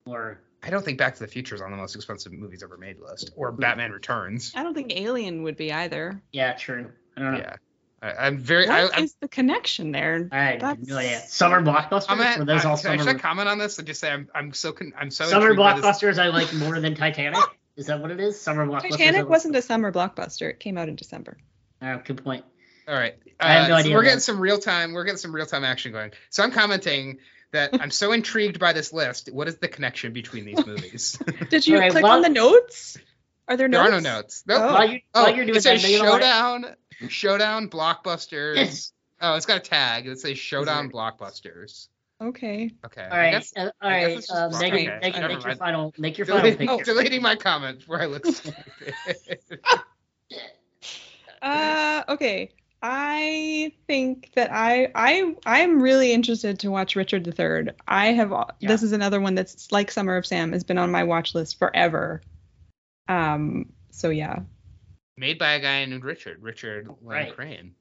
Or 0.06 0.40
I 0.62 0.70
don't 0.70 0.86
think 0.86 0.98
Back 0.98 1.16
to 1.16 1.20
the 1.22 1.28
Future 1.28 1.56
is 1.56 1.62
on 1.62 1.72
the 1.72 1.78
most 1.78 1.96
expensive 1.96 2.32
movies 2.34 2.62
ever 2.62 2.78
made 2.78 3.00
list, 3.00 3.32
or 3.36 3.52
hmm. 3.52 3.60
Batman 3.60 3.92
Returns. 3.92 4.54
I 4.56 4.64
don't 4.64 4.74
think 4.74 4.92
Alien 4.96 5.44
would 5.44 5.58
be 5.58 5.74
either. 5.74 6.22
yeah, 6.32 6.54
true. 6.54 6.92
I 7.16 7.22
don't 7.22 7.34
know. 7.34 7.40
Yeah, 7.40 7.56
I, 8.08 8.28
I'm 8.28 8.38
very. 8.40 8.68
I, 8.68 8.84
What 8.86 8.94
is 9.00 9.12
I'm, 9.14 9.18
the 9.22 9.28
connection 9.28 9.92
there? 9.92 10.28
I 10.32 10.38
have 10.52 10.60
That's- 10.62 10.88
no 10.88 10.98
idea. 10.98 11.20
Summer 11.28 11.62
blockbusters. 11.62 12.08
comment, 12.08 12.40
Or 12.42 12.46
those 12.46 12.66
I, 12.66 12.70
all 12.70 12.78
should 12.78 12.84
summer. 12.84 12.98
should 13.00 13.08
I 13.08 13.14
comment 13.16 13.50
on 13.50 13.58
this 13.58 13.78
and 13.78 13.88
just 13.88 14.00
say 14.00 14.10
I'm 14.12 14.28
I'm 14.34 14.54
so 14.54 14.72
con, 14.72 14.94
I'm 14.98 15.12
so 15.12 15.26
summer 15.26 15.52
intrigued 15.52 15.60
by 15.60 15.74
this- 15.80 15.86
blockbusters 15.86 16.18
I 16.22 16.28
like 16.30 16.54
more 16.54 16.80
than 16.80 16.96
Titanic. 16.96 17.40
Is 17.76 17.88
that 17.88 18.02
what 18.02 18.10
it 18.12 18.20
is? 18.20 18.40
Summer 18.40 18.66
blockbusters. 18.66 18.86
I 18.86 18.90
Titanic 18.90 19.30
wasn't 19.30 19.56
a 19.56 19.62
summer 19.62 19.92
blockbuster. 19.92 20.50
It 20.50 20.60
came 20.60 20.78
out 20.78 20.90
in 20.90 20.96
December. 20.96 21.38
Oh, 21.82 22.02
good 22.04 22.24
point. 22.24 22.44
All 22.88 22.96
right. 22.96 23.16
I 23.40 23.54
have 23.54 23.70
no 23.70 23.76
Uh, 23.76 23.78
so 23.78 23.82
idea, 23.82 23.94
we're 23.96 24.02
man. 24.02 24.06
getting 24.06 24.20
some 24.22 24.40
real 24.40 24.58
time. 24.58 24.94
We're 24.94 25.04
getting 25.04 25.18
some 25.18 25.36
real 25.36 25.46
time 25.46 25.64
action 25.64 25.92
going. 25.92 26.12
So 26.32 26.42
I'm 26.42 26.52
commenting 26.52 27.20
that 27.52 27.80
I'm 27.80 27.92
so 27.92 28.14
intrigued 28.14 28.60
by 28.60 28.74
this 28.74 28.92
list. 28.94 29.30
What 29.32 29.48
is 29.48 29.58
the 29.58 29.68
connection 29.68 30.12
between 30.14 30.46
these 30.46 30.66
movies? 30.66 31.20
Did 31.50 31.68
you 31.68 31.76
All 31.76 31.82
right, 31.82 31.92
click 31.92 32.04
well- 32.04 32.14
on 32.14 32.22
the 32.24 32.30
notes? 32.30 32.98
Are 33.50 33.56
there 33.58 33.68
notes? 33.68 33.84
there 33.84 33.92
notes? 33.92 34.08
are 34.08 34.10
no 34.12 34.18
notes. 34.18 34.44
Nope. 34.48 34.62
Oh. 34.62 34.74
While 34.74 34.90
you 34.90 35.00
Oh, 35.14 35.24
while 35.24 35.36
you're 35.36 35.46
doing 35.46 35.58
it 35.58 35.62
says 35.64 35.82
that, 35.84 35.90
you 35.92 35.98
showdown, 36.00 36.66
showdown 37.10 37.70
blockbusters. 37.70 38.92
oh, 39.22 39.36
it's 39.36 39.46
got 39.46 39.58
a 39.58 39.62
tag. 39.62 40.08
It 40.08 40.20
says 40.20 40.38
showdown 40.38 40.92
blockbusters. 40.92 41.88
Okay. 42.20 42.72
Okay. 42.86 43.04
All 43.12 43.18
I 43.18 43.32
guess- 43.32 43.54
uh, 43.56 43.70
all 43.82 43.90
I 43.90 44.00
guess 44.00 44.08
right. 44.08 44.18
it's 44.18 44.28
just 44.28 44.32
Uh, 44.56 44.60
Megan, 44.60 44.78
okay, 44.90 45.00
Megan, 45.02 45.22
never 45.22 45.34
make 45.34 45.42
your 45.44 45.48
mind. 45.50 45.60
final, 45.60 45.94
make 46.00 46.18
your 46.18 46.26
final 46.26 46.42
Deleting, 46.42 46.68
pick. 46.68 46.76
here. 46.78 46.84
deleting 46.96 47.22
my 47.22 47.36
comment 47.36 47.80
before 47.80 48.02
I 48.02 48.06
look 48.08 48.26
stupid. 48.34 48.58
Uh, 51.42 52.04
okay. 52.10 52.52
I 52.82 53.72
think 53.88 54.32
that 54.36 54.52
I 54.52 54.92
I 54.94 55.36
I'm 55.46 55.82
really 55.82 56.14
interested 56.14 56.60
to 56.60 56.70
watch 56.72 56.96
Richard 56.96 57.28
III. 57.28 57.74
I 57.88 58.08
have 58.14 58.32
Yeah. 58.60 58.68
this 58.68 58.84
is 58.84 58.92
another 58.92 59.20
one 59.20 59.34
that's 59.36 59.72
like 59.72 59.90
Summer 59.90 60.16
of 60.16 60.26
Sam 60.28 60.52
has 60.54 60.64
been 60.64 60.78
on 60.78 60.92
my 60.92 61.04
watch 61.04 61.34
list 61.36 61.58
forever. 61.58 62.22
Um. 63.08 63.72
So 63.92 64.10
yeah. 64.10 64.40
Made 65.18 65.40
by 65.40 65.54
a 65.54 65.60
guy 65.60 65.84
named 65.86 66.04
Richard. 66.04 66.42
Richard 66.44 66.88
Lane 66.88 66.98
Right. 67.02 67.36
Crane. 67.36 67.74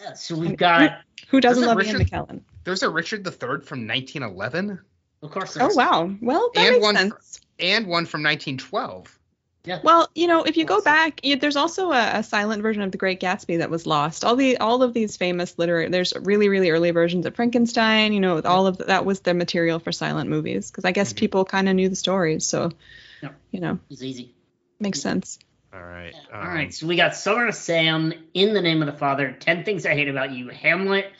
Yeah, 0.00 0.12
so 0.14 0.36
we've 0.36 0.56
got, 0.56 1.00
Who 1.28 1.40
doesn't 1.40 1.64
love 1.64 1.76
Richard- 1.78 2.00
Ian 2.00 2.06
McKellen? 2.08 2.40
There's 2.64 2.82
a 2.82 2.90
Richard 2.90 3.26
III 3.26 3.60
from 3.62 3.86
1911 3.86 4.78
of 5.22 5.30
course. 5.30 5.56
Oh 5.60 5.72
wow. 5.74 6.12
Well, 6.20 6.50
that 6.54 6.60
And 6.60 6.72
makes 6.72 6.82
one 6.82 6.96
sense. 6.96 7.40
and 7.60 7.86
one 7.86 8.06
from 8.06 8.22
1912. 8.24 9.18
Yeah. 9.64 9.78
Well, 9.84 10.08
you 10.16 10.26
know, 10.26 10.42
if 10.42 10.56
you 10.56 10.64
go 10.64 10.80
back, 10.80 11.20
yeah, 11.22 11.36
there's 11.36 11.54
also 11.54 11.92
a, 11.92 12.18
a 12.18 12.22
silent 12.24 12.60
version 12.62 12.82
of 12.82 12.90
The 12.90 12.98
Great 12.98 13.20
Gatsby 13.20 13.58
that 13.58 13.70
was 13.70 13.86
lost. 13.86 14.24
All 14.24 14.34
the 14.34 14.56
all 14.56 14.82
of 14.82 14.92
these 14.94 15.16
famous 15.16 15.56
literary, 15.60 15.88
there's 15.90 16.12
really 16.22 16.48
really 16.48 16.70
early 16.70 16.90
versions 16.90 17.24
of 17.24 17.36
Frankenstein. 17.36 18.12
You 18.12 18.18
know, 18.18 18.40
all 18.40 18.66
of 18.66 18.78
that 18.78 19.04
was 19.04 19.20
the 19.20 19.32
material 19.34 19.78
for 19.78 19.92
silent 19.92 20.28
movies 20.28 20.68
because 20.72 20.84
I 20.84 20.90
guess 20.90 21.12
Mhm. 21.12 21.16
people 21.18 21.44
kind 21.44 21.68
of 21.68 21.76
knew 21.76 21.88
the 21.88 21.94
stories, 21.94 22.44
so 22.44 22.72
Yeah. 23.22 23.28
you 23.52 23.60
know, 23.60 23.78
It's 23.90 24.02
easy. 24.02 24.34
makes 24.80 25.00
sense. 25.00 25.38
All 25.74 25.82
right. 25.82 26.14
All 26.32 26.40
um, 26.40 26.48
right, 26.48 26.74
so 26.74 26.86
we 26.86 26.96
got 26.96 27.14
Summer 27.14 27.48
of 27.48 27.54
Sam, 27.54 28.12
In 28.34 28.52
the 28.52 28.60
Name 28.60 28.82
of 28.82 28.86
the 28.86 28.98
Father, 28.98 29.32
Ten 29.32 29.64
Things 29.64 29.86
I 29.86 29.94
Hate 29.94 30.08
About 30.08 30.30
You, 30.32 30.48
Hamlet, 30.48 31.10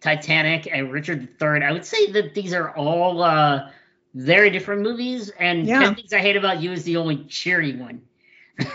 Titanic, 0.00 0.68
and 0.70 0.90
Richard 0.90 1.28
III. 1.40 1.62
I 1.62 1.72
would 1.72 1.84
say 1.84 2.10
that 2.12 2.34
these 2.34 2.52
are 2.52 2.70
all 2.70 3.22
uh, 3.22 3.70
very 4.14 4.50
different 4.50 4.82
movies, 4.82 5.30
and 5.38 5.66
Yeah. 5.66 5.80
Ten 5.80 5.94
Things 5.94 6.12
I 6.12 6.18
Hate 6.18 6.36
About 6.36 6.60
You 6.60 6.72
is 6.72 6.82
the 6.84 6.96
only 6.96 7.24
cheery 7.24 7.76
one. 7.76 8.02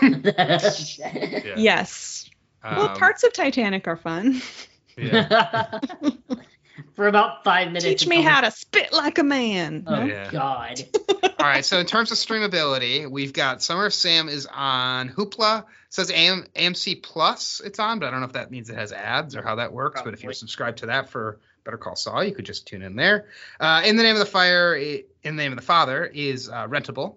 Yeah. 0.98 1.54
Yes. 1.56 2.30
well, 2.64 2.88
um, 2.88 2.96
parts 2.96 3.22
of 3.22 3.32
Titanic 3.32 3.86
are 3.88 3.96
fun. 3.96 4.40
Yeah. 4.96 5.80
For 6.94 7.06
about 7.08 7.44
five 7.44 7.68
minutes. 7.68 7.84
Teach 7.84 8.06
me 8.06 8.22
how 8.22 8.40
to 8.42 8.50
spit 8.50 8.92
like 8.92 9.18
a 9.18 9.24
man. 9.24 9.84
Oh 9.86 10.04
Yeah. 10.04 10.30
God. 10.30 10.82
All 11.38 11.46
right. 11.46 11.64
So 11.64 11.78
in 11.78 11.86
terms 11.86 12.10
of 12.12 12.18
streamability, 12.18 13.10
we've 13.10 13.32
got 13.32 13.62
Summer 13.62 13.86
of 13.86 13.94
Sam 13.94 14.28
is 14.28 14.46
on 14.46 15.08
Hoopla. 15.08 15.60
It 15.62 15.66
says 15.90 16.10
AM, 16.10 16.46
AMC 16.54 17.02
Plus 17.02 17.60
it's 17.64 17.78
on, 17.78 17.98
but 17.98 18.06
I 18.06 18.10
don't 18.10 18.20
know 18.20 18.26
if 18.26 18.32
that 18.34 18.50
means 18.50 18.70
it 18.70 18.76
has 18.76 18.92
ads 18.92 19.34
or 19.36 19.42
how 19.42 19.56
that 19.56 19.72
works. 19.72 20.02
But 20.02 20.14
if 20.14 20.22
you're 20.22 20.32
subscribed 20.32 20.78
to 20.78 20.86
that 20.86 21.08
for 21.10 21.40
Better 21.64 21.78
Call 21.78 21.96
Saul, 21.96 22.22
you 22.24 22.34
could 22.34 22.44
just 22.46 22.66
tune 22.66 22.82
in 22.82 22.96
there. 22.96 23.26
Uh, 23.58 23.82
in 23.84 23.96
the 23.96 24.02
Name 24.02 24.14
of 24.14 24.20
the 24.20 24.26
Fire, 24.26 24.74
in 24.76 25.02
the 25.24 25.32
Name 25.32 25.52
of 25.52 25.56
the 25.58 25.64
Father 25.64 26.04
is 26.04 26.48
uh, 26.48 26.66
rentable. 26.68 27.16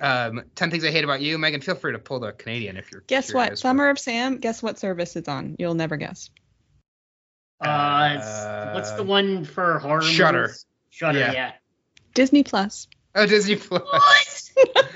Um, 0.00 0.42
Ten 0.54 0.70
Things 0.70 0.84
I 0.84 0.90
Hate 0.92 1.02
About 1.02 1.20
You, 1.20 1.36
Meaghan. 1.36 1.64
Feel 1.64 1.74
free 1.74 1.92
to 1.92 1.98
pull 1.98 2.20
the 2.20 2.30
Canadian 2.32 2.76
if 2.76 2.92
you're. 2.92 3.00
Guess 3.08 3.34
what? 3.34 3.42
curious, 3.46 3.50
but- 3.50 3.68
Summer 3.68 3.90
of 3.90 3.98
Sam. 3.98 4.38
Guess 4.38 4.62
what 4.62 4.78
service 4.78 5.16
it's 5.16 5.28
on? 5.28 5.56
You'll 5.58 5.74
never 5.74 5.96
guess. 5.96 6.30
Uh, 7.60 8.14
it's- 8.16 8.74
what's 8.74 8.92
the 8.92 9.02
one 9.02 9.44
for 9.44 9.78
horror? 9.78 10.02
Shudder. 10.02 10.42
movies? 10.42 10.66
Shudder. 10.90 11.18
Yeah. 11.18 11.32
Yeah. 11.32 11.52
Disney 12.14 12.42
Plus. 12.42 12.88
Oh, 13.14 13.26
Disney 13.26 13.56
Plus. 13.56 14.52
What? 14.64 14.86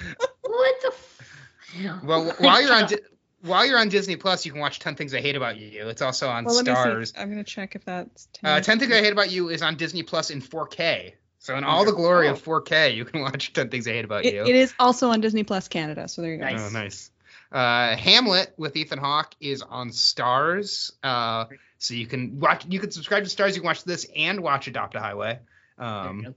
what 0.43 0.81
the? 0.83 0.89
F- 0.89 2.03
Well, 2.05 2.33
while 2.39 2.63
you're 2.63 2.73
on 2.75 2.87
Di- 2.89 2.99
while 3.43 3.67
you're 3.67 3.79
on 3.79 3.89
Disney 3.89 4.17
Plus, 4.17 4.47
you 4.47 4.53
can 4.53 4.61
watch 4.61 4.79
Ten 4.79 4.95
Things 4.95 5.13
I 5.15 5.21
Hate 5.21 5.37
About 5.37 5.59
You. 5.59 5.89
It's 5.89 6.01
also 6.03 6.29
on 6.29 6.45
Well, 6.45 6.63
Starz. 6.63 7.13
I'm 7.19 7.29
gonna 7.31 7.45
check 7.45 7.75
if 7.75 7.85
that's. 7.85 8.29
10, 8.35 8.51
Uh, 8.51 8.61
Ten 8.61 8.79
Things 8.79 8.93
I 8.93 9.01
Hate 9.01 9.13
About 9.13 9.31
You 9.31 9.49
is 9.51 9.63
on 9.63 9.77
Disney 9.77 10.03
Plus 10.03 10.31
in 10.31 10.41
4K. 10.41 11.15
So 11.41 11.57
in 11.57 11.65
all 11.65 11.85
the 11.85 11.93
glory 11.93 12.29
of 12.29 12.43
4K, 12.43 12.95
you 12.95 13.05
can 13.05 13.21
watch 13.23 13.53
Ten 13.53 13.69
Things 13.69 13.87
I 13.89 13.93
Hate 13.93 14.05
About 14.05 14.25
It, 14.25 14.35
You. 14.35 14.43
it 14.45 14.55
is 14.55 14.73
also 14.79 15.11
on 15.11 15.21
Disney 15.21 15.43
Plus 15.45 15.69
Canada. 15.69 16.09
So 16.09 16.23
there 16.23 16.33
you 16.33 16.39
go. 16.39 16.45
Nice. 16.45 16.61
Oh, 16.61 16.69
nice. 16.73 17.11
Uh, 17.53 17.97
Hamlet 17.97 18.53
with 18.57 18.77
Ethan 18.77 18.99
Hawke 18.99 19.35
is 19.41 19.61
on 19.63 19.91
Starz. 19.91 20.93
Uh, 21.03 21.47
so 21.85 21.95
you 21.95 22.07
can 22.07 22.41
watch. 22.41 22.65
You 22.69 22.81
can 22.81 22.91
subscribe 22.91 23.25
to 23.25 23.31
Starz. 23.31 23.49
You 23.55 23.61
can 23.61 23.67
watch 23.67 23.85
this 23.85 24.07
and 24.17 24.41
watch 24.41 24.67
Adopt 24.69 24.95
a 24.95 25.01
Highway. 25.01 25.39
Um, 25.79 26.23
go. 26.23 26.29
Wait, 26.29 26.35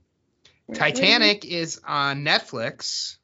wait, 0.68 0.78
Titanic 0.78 1.44
is 1.44 1.80
on 1.86 2.24
Netflix. 2.24 3.16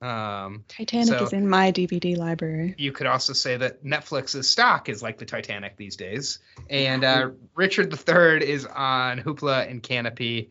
Um, 0.00 0.64
Titanic 0.66 1.06
So- 1.18 1.24
is 1.24 1.32
in 1.32 1.48
my 1.48 1.70
DVD 1.70 2.16
library. 2.16 2.74
you 2.76 2.90
could 2.90 3.06
also 3.06 3.32
say 3.32 3.56
that 3.56 3.84
Netflix's 3.84 4.48
stock 4.48 4.88
is 4.88 5.00
like 5.00 5.16
the 5.18 5.24
Titanic 5.24 5.76
these 5.76 5.94
days. 5.94 6.40
And 6.68 7.04
uh, 7.04 7.30
Richard 7.54 7.92
III 7.92 8.44
is 8.48 8.66
on 8.66 9.20
Hoopla 9.20 9.70
and 9.70 9.80
Canopy, 9.80 10.50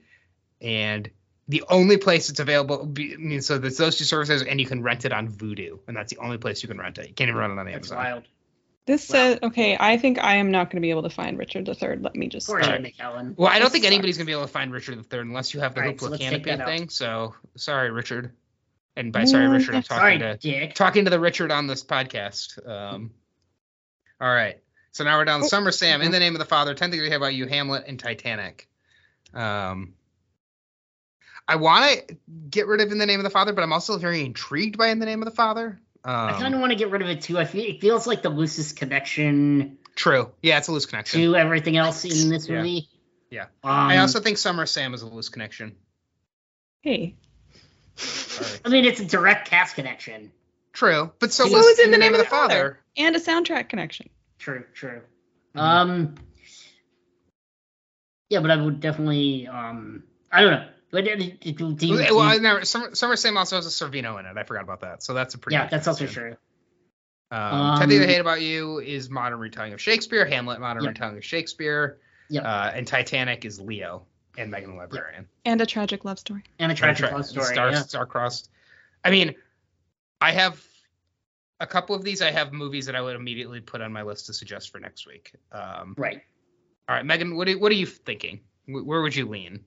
and 0.62 1.10
the 1.50 1.64
only 1.70 1.98
place 1.98 2.30
it's 2.30 2.40
available. 2.40 2.86
Be, 2.86 3.14
I 3.14 3.18
mean, 3.18 3.42
so 3.42 3.58
there's 3.58 3.76
those 3.76 3.98
two 3.98 4.06
services, 4.06 4.42
and 4.42 4.58
you 4.62 4.66
can 4.66 4.82
rent 4.84 5.04
it 5.04 5.12
on 5.12 5.28
Vudu, 5.28 5.80
and 5.86 5.98
that's 5.98 6.14
the 6.14 6.20
only 6.20 6.38
place 6.38 6.64
you 6.64 6.70
can 6.70 6.78
rent 6.80 6.98
it. 6.98 7.10
You 7.10 7.14
can't 7.14 7.28
even 7.28 7.38
rent 7.38 7.52
it 7.52 7.60
on 7.60 7.66
That's 7.66 7.92
Amazon. 7.92 7.98
wild. 7.98 8.24
This 8.88 9.08
Wow. 9.10 9.14
says 9.14 9.40
okay. 9.44 9.78
I 9.80 9.98
think 9.98 10.18
I 10.24 10.36
am 10.38 10.50
not 10.52 10.66
going 10.72 10.78
to 10.78 10.82
be 10.82 10.90
able 10.90 11.04
to 11.04 11.10
find 11.10 11.38
Richard 11.38 11.68
III. 11.68 11.98
Let 12.02 12.16
me 12.16 12.28
just. 12.28 12.48
Poor 12.48 12.62
All 12.62 12.70
Ian. 12.70 12.84
McKellen. 12.84 13.38
Well, 13.38 13.48
I 13.48 13.54
don't 13.60 13.66
This 13.66 13.74
think 13.74 13.86
anybody's 13.86 14.18
gonna 14.18 14.26
be 14.26 14.32
able 14.32 14.42
to 14.44 14.48
find 14.48 14.74
Richard 14.74 14.98
III 15.14 15.20
unless 15.20 15.54
you 15.54 15.60
have 15.60 15.76
the 15.76 15.82
All 15.82 15.88
right, 15.88 16.00
so 16.00 16.08
Hoopla 16.08 16.12
let's 16.12 16.24
Canopy 16.24 16.44
that 16.46 16.62
out. 16.62 16.68
thing. 16.68 16.90
So 16.90 17.36
sorry, 17.56 17.92
Richard. 17.92 18.32
And 18.96 19.14
by 19.14 19.24
sorry, 19.26 19.48
Richard, 19.48 19.76
I'm 19.76 19.84
talking 19.84 20.20
Sorry, 20.20 20.20
to 20.20 20.38
Dick. 20.38 20.74
talking 20.76 21.06
to 21.06 21.12
the 21.12 21.20
Richard 21.20 21.52
on 21.52 21.66
this 21.68 21.84
podcast. 21.84 22.68
Um, 22.68 23.12
all 24.20 24.34
right. 24.34 24.60
So 24.92 25.06
now 25.06 25.18
we're 25.18 25.24
down 25.26 25.40
to 25.40 25.46
Oh, 25.46 25.48
Summer 25.50 25.72
Sam, 25.72 26.02
In 26.02 26.12
the 26.12 26.20
Name 26.20 26.36
of 26.36 26.40
the 26.40 26.46
Father, 26.46 26.74
10 26.74 26.92
Things 26.92 27.02
I 27.04 27.08
Hate 27.08 27.16
About 27.16 27.34
You, 27.34 27.48
Hamlet, 27.48 27.86
and 27.88 27.98
Titanic. 27.98 28.68
Um, 29.34 29.94
I 31.48 31.56
want 31.56 32.06
to 32.10 32.18
get 32.50 32.68
rid 32.68 32.82
of 32.82 32.92
In 32.92 32.98
the 32.98 33.06
Name 33.06 33.20
of 33.22 33.24
the 33.24 33.30
Father, 33.30 33.54
but 33.54 33.64
I'm 33.64 33.72
also 33.72 33.98
very 33.98 34.26
intrigued 34.26 34.78
by 34.78 34.88
In 34.90 35.00
the 35.00 35.06
Name 35.06 35.22
of 35.22 35.26
the 35.30 35.36
Father. 35.36 35.80
I 36.04 36.32
kind 36.34 36.48
Um, 36.48 36.54
of 36.56 36.60
want 36.62 36.72
to 36.72 36.76
get 36.78 36.90
rid 36.90 37.02
of 37.02 37.10
it 37.10 37.22
too. 37.22 37.38
I 37.38 37.46
feel 37.46 37.64
it 37.66 37.80
feels 37.82 38.08
like 38.08 38.22
the 38.24 38.30
loosest 38.30 38.76
connection 38.78 39.78
true. 39.96 40.32
Yeah, 40.42 40.58
it's 40.58 40.68
a 40.68 40.72
loose 40.72 40.86
connection. 40.86 41.20
to 41.22 41.36
everything 41.36 41.78
else 41.78 42.04
in 42.06 42.30
this 42.30 42.48
Yeah. 42.48 42.58
movie. 42.58 42.90
Yeah. 43.30 43.44
Um, 43.64 43.72
I 43.72 43.98
also 44.00 44.20
think 44.20 44.38
Summer 44.38 44.66
Sam 44.66 44.94
is 44.94 45.04
a 45.04 45.08
loose 45.08 45.30
connection. 45.30 45.76
Hey. 46.82 47.16
Sorry. 47.96 48.60
I 48.66 48.70
mean, 48.70 48.86
it's 48.86 49.00
a 49.00 49.06
direct 49.06 49.48
cast 49.48 49.76
connection. 49.76 50.32
True, 50.74 51.12
but 51.20 51.32
so 51.32 51.46
So 51.46 51.52
was 51.54 51.66
was 51.66 51.80
In 51.80 51.92
the 51.92 51.98
Name 51.98 52.14
of 52.14 52.20
the 52.20 52.26
Father. 52.26 52.80
And 52.98 53.16
a 53.16 53.20
soundtrack 53.20 53.70
connection. 53.70 54.10
True, 54.40 54.66
true. 54.74 55.02
Mhm. 55.56 55.60
Um, 55.60 56.16
yeah, 58.30 58.40
but 58.40 58.50
I 58.52 58.56
would 58.56 58.80
definitely. 58.80 59.48
Um, 59.48 60.04
I 60.32 60.42
don't 60.42 60.52
know. 60.52 60.68
But 60.92 61.06
do, 61.06 61.16
do, 61.16 61.54
do 61.54 61.74
do 61.74 62.16
Well, 62.16 62.40
no, 62.42 62.62
Summer, 62.64 62.94
Summer 62.96 63.16
Sam 63.16 63.38
also 63.38 63.56
has 63.56 63.66
a 63.66 63.70
Sorvino 63.70 64.20
in 64.20 64.26
it. 64.26 64.36
I 64.38 64.44
forgot 64.44 64.64
about 64.64 64.82
that. 64.82 65.04
So 65.04 65.14
that's 65.14 65.34
a 65.36 65.38
pretty. 65.38 65.56
yeah, 65.56 65.68
that's 65.68 65.88
also 65.88 66.06
true. 66.06 66.36
Um, 67.32 67.40
Um, 67.40 67.80
Ten 67.80 67.88
Things 67.90 68.04
I 68.04 68.08
Hate 68.08 68.20
About 68.20 68.42
You 68.42 68.80
is 68.80 69.10
modern 69.10 69.40
retelling 69.40 69.72
of 69.74 69.80
Shakespeare. 69.82 70.26
Hamlet, 70.26 70.60
modern 70.60 70.84
Yep. 70.84 70.90
retelling 70.96 71.18
of 71.18 71.24
Shakespeare. 71.26 71.98
Yep. 72.30 72.44
Uh, 72.44 72.72
and 72.76 72.86
Titanic 72.88 73.46
is 73.46 73.60
Leo 73.62 74.06
and 74.38 74.52
Meaghan 74.52 74.68
the 74.68 74.74
Librarian. 74.74 75.28
And 75.46 75.62
a 75.62 75.66
tragic 75.66 76.04
love 76.04 76.20
story. 76.20 76.44
And 76.60 76.72
a 76.72 76.76
tragic 76.76 77.08
Tra- 77.08 77.16
love 77.16 77.26
story. 77.26 77.46
Star, 77.46 77.72
yeah. 77.72 77.82
Star-crossed. 77.84 78.50
I 79.06 79.12
mean, 79.12 79.36
I 80.20 80.32
have 80.34 80.62
a 81.62 81.68
couple 81.68 81.96
of 81.96 82.04
these. 82.04 82.22
I 82.22 82.32
have 82.32 82.52
movies 82.54 82.86
that 82.88 82.96
I 82.98 83.02
would 83.02 83.16
immediately 83.16 83.62
put 83.62 83.80
on 83.82 83.94
my 83.94 84.02
list 84.04 84.26
to 84.28 84.34
suggest 84.34 84.70
for 84.72 84.80
next 84.80 85.08
week. 85.08 85.32
Um, 85.54 85.96
Right. 85.98 86.22
all 86.90 86.96
right, 86.96 87.06
Meaghan, 87.06 87.36
what 87.36 87.48
are, 87.48 87.58
what 87.58 87.72
are 87.72 87.76
you 87.76 87.86
thinking? 87.86 88.42
Where 88.68 89.02
would 89.02 89.16
you 89.16 89.26
lean 89.28 89.56
if 89.56 89.62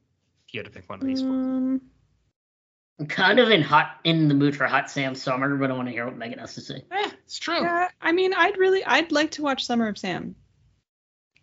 you 0.55 0.61
had 0.63 0.73
to 0.73 0.79
pick 0.79 0.89
one 0.89 1.01
of 1.01 1.07
these? 1.07 1.21
four? 1.21 1.31
Um, 1.31 1.81
I'm 3.01 3.07
kind 3.07 3.41
of 3.41 3.51
in 3.51 3.61
hot 3.63 3.99
in 4.05 4.29
the 4.29 4.35
mood 4.35 4.57
for 4.57 4.67
Hot 4.67 4.89
Sam 4.91 5.15
Summer, 5.17 5.57
but 5.57 5.71
I 5.71 5.75
want 5.75 5.89
to 5.89 5.93
hear 5.93 6.07
what 6.07 6.17
Meaghan 6.17 6.39
has 6.39 6.55
to 6.55 6.61
say. 6.61 6.85
Eh, 6.93 7.11
it's 7.25 7.39
true. 7.39 7.61
yeah, 7.61 7.89
I 8.01 8.13
mean, 8.13 8.33
I'd 8.33 8.57
really, 8.57 8.85
I'd 8.85 9.11
like 9.11 9.33
to 9.33 9.43
watch 9.43 9.65
Summer 9.67 9.89
of 9.89 9.99
Sam. 9.99 10.37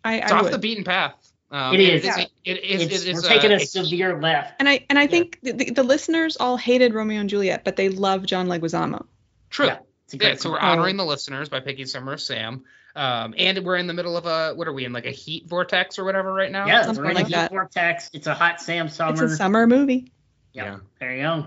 I, 0.04 0.16
It's 0.20 0.32
I 0.32 0.36
off 0.36 0.42
would. 0.44 0.52
the 0.54 0.58
beaten 0.58 0.82
path. 0.84 1.14
Um, 1.50 1.74
It 1.74 1.80
is. 1.80 2.04
It 2.04 2.08
is. 2.08 2.16
It 2.16 2.64
is, 2.64 2.82
It's, 2.82 3.04
it 3.04 3.08
is 3.08 3.22
we're 3.22 3.28
taking 3.28 3.52
a 3.52 3.60
severe 3.60 4.18
left. 4.18 4.54
and 4.58 4.66
I 4.68 4.86
and 4.88 4.98
I 4.98 5.02
Yeah. 5.02 5.08
think 5.08 5.38
the, 5.42 5.52
the, 5.52 5.70
the 5.72 5.82
listeners 5.82 6.38
all 6.38 6.56
hated 6.56 6.94
Romeo 6.94 7.20
and 7.20 7.28
Juliet, 7.28 7.62
but 7.64 7.76
they 7.76 7.90
love 7.90 8.24
John 8.24 8.46
Leguizamo. 8.48 9.04
true. 9.50 9.66
Yeah, 9.66 9.78
It's 10.06 10.14
Yeah, 10.14 10.34
so 10.36 10.52
we're 10.52 10.60
film. 10.60 10.70
honoring 10.70 10.96
the 10.96 11.04
listeners 11.04 11.50
by 11.50 11.60
picking 11.60 11.84
Summer 11.84 12.14
of 12.14 12.22
Sam. 12.22 12.64
Um, 12.94 13.34
and 13.38 13.64
we're 13.64 13.76
in 13.76 13.86
the 13.86 13.94
middle 13.94 14.16
of 14.16 14.26
a 14.26 14.54
what 14.54 14.68
are 14.68 14.72
we 14.72 14.84
in 14.84 14.92
like 14.92 15.06
a 15.06 15.10
heat 15.10 15.48
vortex 15.48 15.98
or 15.98 16.04
whatever 16.04 16.32
right 16.32 16.50
now? 16.52 16.66
Yeah, 16.66 16.82
something 16.84 17.02
we're 17.04 17.10
in 17.10 17.16
like 17.16 17.24
a 17.24 17.28
heat 17.28 17.34
that. 17.34 17.50
vortex. 17.50 18.10
It's 18.12 18.26
a 18.26 18.34
Hot 18.34 18.60
Sam 18.60 18.88
Summer. 18.88 19.12
It's 19.12 19.20
a 19.32 19.36
summer 19.36 19.66
movie. 19.66 20.12
Yep. 20.52 20.66
Yeah. 20.66 20.78
There 21.00 21.14
you 21.16 21.22
go. 21.22 21.46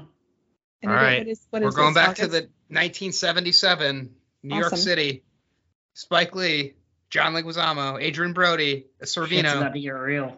And 0.81 0.91
All 0.91 0.97
it- 0.97 1.01
right. 1.01 1.17
what 1.19 1.27
is- 1.27 1.47
what 1.51 1.61
We're 1.61 1.69
is 1.69 1.75
going 1.75 1.93
this, 1.93 2.03
back 2.05 2.15
to 2.17 2.27
the 2.27 2.49
1977 2.69 4.15
New 4.43 4.57
York 4.57 4.75
City. 4.75 5.23
Spike 5.93 6.35
Lee, 6.35 6.73
John 7.09 7.33
Leguizamo, 7.33 8.03
Adrien 8.05 8.33
Brody, 8.33 8.87
It's 8.99 9.15
Sorvino, 9.15 9.57
about 9.57 9.73
to 9.73 9.79
get 9.79 9.91
real. 9.91 10.37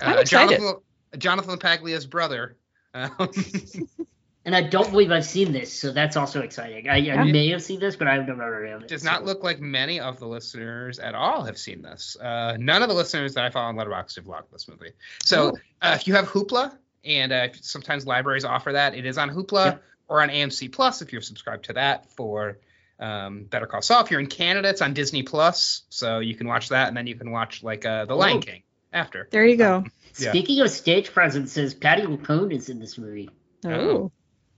I'm 0.00 0.18
uh, 0.18 0.20
excited. 0.20 0.58
Jonathan, 0.58 0.80
Jonathan 1.18 1.58
Paglia's 1.58 2.06
brother. 2.06 2.56
Um, 2.94 3.10
And 4.44 4.56
I 4.56 4.62
don't 4.62 4.90
believe 4.90 5.12
I've 5.12 5.24
seen 5.24 5.52
this, 5.52 5.72
so 5.72 5.92
that's 5.92 6.16
also 6.16 6.40
exciting. 6.40 6.88
I, 6.88 6.96
I 7.12 7.24
may 7.30 7.48
have 7.50 7.62
seen 7.62 7.78
this, 7.78 7.94
but 7.94 8.08
I've 8.08 8.26
never 8.26 8.42
heard 8.42 8.68
of 8.70 8.82
it. 8.82 8.88
does 8.88 9.02
so- 9.02 9.10
not 9.10 9.24
look 9.24 9.44
like 9.44 9.60
many 9.60 10.00
of 10.00 10.18
the 10.18 10.26
listeners 10.26 10.98
at 10.98 11.14
all 11.14 11.44
have 11.44 11.56
seen 11.56 11.80
this. 11.80 12.16
Uh, 12.20 12.56
none 12.58 12.82
of 12.82 12.88
the 12.88 12.94
listeners 12.94 13.34
that 13.34 13.44
I 13.44 13.50
follow 13.50 13.68
on 13.68 13.76
Letterboxd 13.76 14.16
have 14.16 14.26
logged 14.26 14.52
this 14.52 14.66
movie. 14.68 14.90
So 15.24 15.50
Oh. 15.50 15.58
uh, 15.80 15.96
if 15.98 16.08
you 16.08 16.14
have 16.14 16.26
Hoopla, 16.28 16.76
and 17.04 17.32
uh, 17.32 17.48
sometimes 17.60 18.04
libraries 18.06 18.44
offer 18.44 18.72
that, 18.72 18.94
it 18.96 19.06
is 19.06 19.16
on 19.18 19.30
Hoopla 19.30 19.64
Yep. 19.66 19.82
or 20.08 20.22
on 20.22 20.28
AMC 20.28 20.72
Plus 20.72 21.02
if 21.02 21.12
you're 21.12 21.22
subscribed 21.22 21.64
to 21.66 21.72
that 21.74 22.10
for 22.10 22.58
um, 23.00 23.44
Better 23.44 23.66
Call 23.66 23.82
Saul. 23.82 24.04
If 24.04 24.10
you're 24.10 24.20
in 24.20 24.26
Canada, 24.26 24.68
it's 24.68 24.82
on 24.82 24.92
Disney 24.92 25.22
Plus, 25.22 25.82
so 25.88 26.18
you 26.20 26.34
can 26.36 26.46
watch 26.48 26.68
that, 26.70 26.88
and 26.88 26.96
then 26.96 27.06
you 27.06 27.14
can 27.16 27.30
watch 27.30 27.62
like 27.62 27.84
uh, 27.86 28.04
The 28.06 28.14
Lion 28.16 28.38
Oh. 28.38 28.40
King 28.40 28.62
after. 28.92 29.28
There 29.30 29.44
you 29.44 29.56
go. 29.56 29.84
Yeah. 30.18 30.30
Speaking 30.30 30.60
of 30.60 30.70
stage 30.70 31.12
presences, 31.12 31.74
Patti 31.74 32.02
LuPone 32.02 32.52
is 32.52 32.68
in 32.68 32.78
this 32.80 32.98
movie. 32.98 33.30
Oh, 33.64 33.70
Oh. 33.70 34.12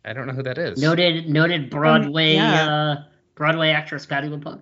I 0.04 0.12
don't 0.12 0.26
know 0.26 0.34
who 0.34 0.42
that 0.42 0.58
is. 0.58 0.80
Noted, 0.80 1.28
noted 1.28 1.70
Broadway, 1.70 2.34
yeah. 2.34 2.66
uh, 2.66 3.04
Broadway 3.34 3.70
actress 3.70 4.06
Patti 4.06 4.28
LuPone. 4.28 4.60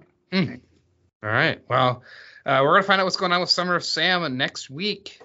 All 1.23 1.31
right. 1.31 1.61
Well, 1.69 2.03
uh, 2.45 2.61
we're 2.63 2.75
gonna 2.75 2.83
find 2.83 3.01
out 3.01 3.05
what's 3.05 3.17
going 3.17 3.33
on 3.33 3.41
with 3.41 3.51
Summer 3.51 3.75
of 3.75 3.85
Sam 3.85 4.37
next 4.37 4.71
week. 4.71 5.21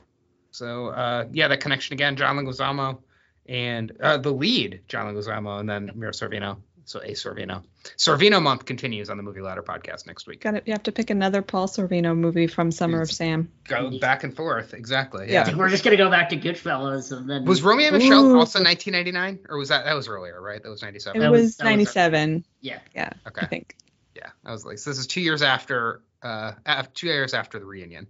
So 0.52 0.88
uh, 0.88 1.26
yeah, 1.32 1.48
that 1.48 1.60
connection 1.60 1.94
again, 1.94 2.16
John 2.16 2.36
Leguizamo 2.36 3.00
and 3.48 3.92
uh, 4.02 4.18
the 4.18 4.32
lead, 4.32 4.82
John 4.88 5.14
Leguizamo, 5.14 5.60
and 5.60 5.70
then 5.70 5.92
Mira 5.96 6.12
Sorvino. 6.12 6.58
So 6.88 7.00
a 7.02 7.10
Sorvino. 7.12 7.64
Sorvino 7.98 8.42
month 8.42 8.64
continues 8.64 9.10
on 9.10 9.18
the 9.18 9.24
Movie 9.24 9.42
Ladder 9.42 9.62
podcast 9.62 10.08
next 10.08 10.26
week. 10.26 10.40
got 10.40 10.56
it. 10.56 10.64
You 10.66 10.72
have 10.72 10.84
to 10.84 10.94
pick 10.94 11.10
another 11.10 11.42
Paul 11.42 11.68
Sorvino 11.68 12.16
movie 12.18 12.48
from 12.48 12.72
Summer 12.72 13.02
of 13.02 13.12
Sam. 13.12 13.52
Go 13.68 14.00
back 14.00 14.24
and 14.24 14.34
forth. 14.34 14.74
Exactly. 14.74 15.30
Yeah. 15.30 15.42
I 15.42 15.44
think 15.44 15.58
we're 15.58 15.68
just 15.68 15.84
gonna 15.84 15.98
go 15.98 16.10
back 16.10 16.30
to 16.30 16.38
Goodfellas 16.38 17.12
and 17.12 17.30
then 17.30 17.44
Was 17.44 17.62
Romy 17.62 17.86
and 17.88 17.98
Michele 17.98 18.26
Ooh. 18.26 18.38
also 18.40 18.64
1999, 18.64 19.48
or 19.50 19.58
was 19.58 19.68
that 19.68 19.84
that 19.84 19.96
was 19.96 20.08
earlier? 20.08 20.42
Right, 20.42 20.64
that 20.64 20.70
was 20.70 20.82
97. 20.82 21.20
It 21.22 21.26
That 21.26 21.30
was- 21.32 21.42
was 21.42 21.58
that 21.58 21.64
was- 21.66 21.70
97. 21.72 22.46
yeah. 22.62 22.80
Yeah, 22.96 23.10
Okay. 23.28 23.42
I 23.42 23.46
think. 23.48 23.76
Yeah, 24.16 24.30
I 24.46 24.52
was 24.54 24.66
like, 24.66 24.78
so 24.78 24.90
this 24.90 24.98
is 25.00 25.08
two 25.08 25.22
years 25.22 25.42
after, 25.42 26.02
uh, 26.24 26.54
af- 26.66 26.94
two 26.94 27.08
years 27.08 27.34
after 27.34 27.60
the 27.60 27.66
reunion. 27.66 28.08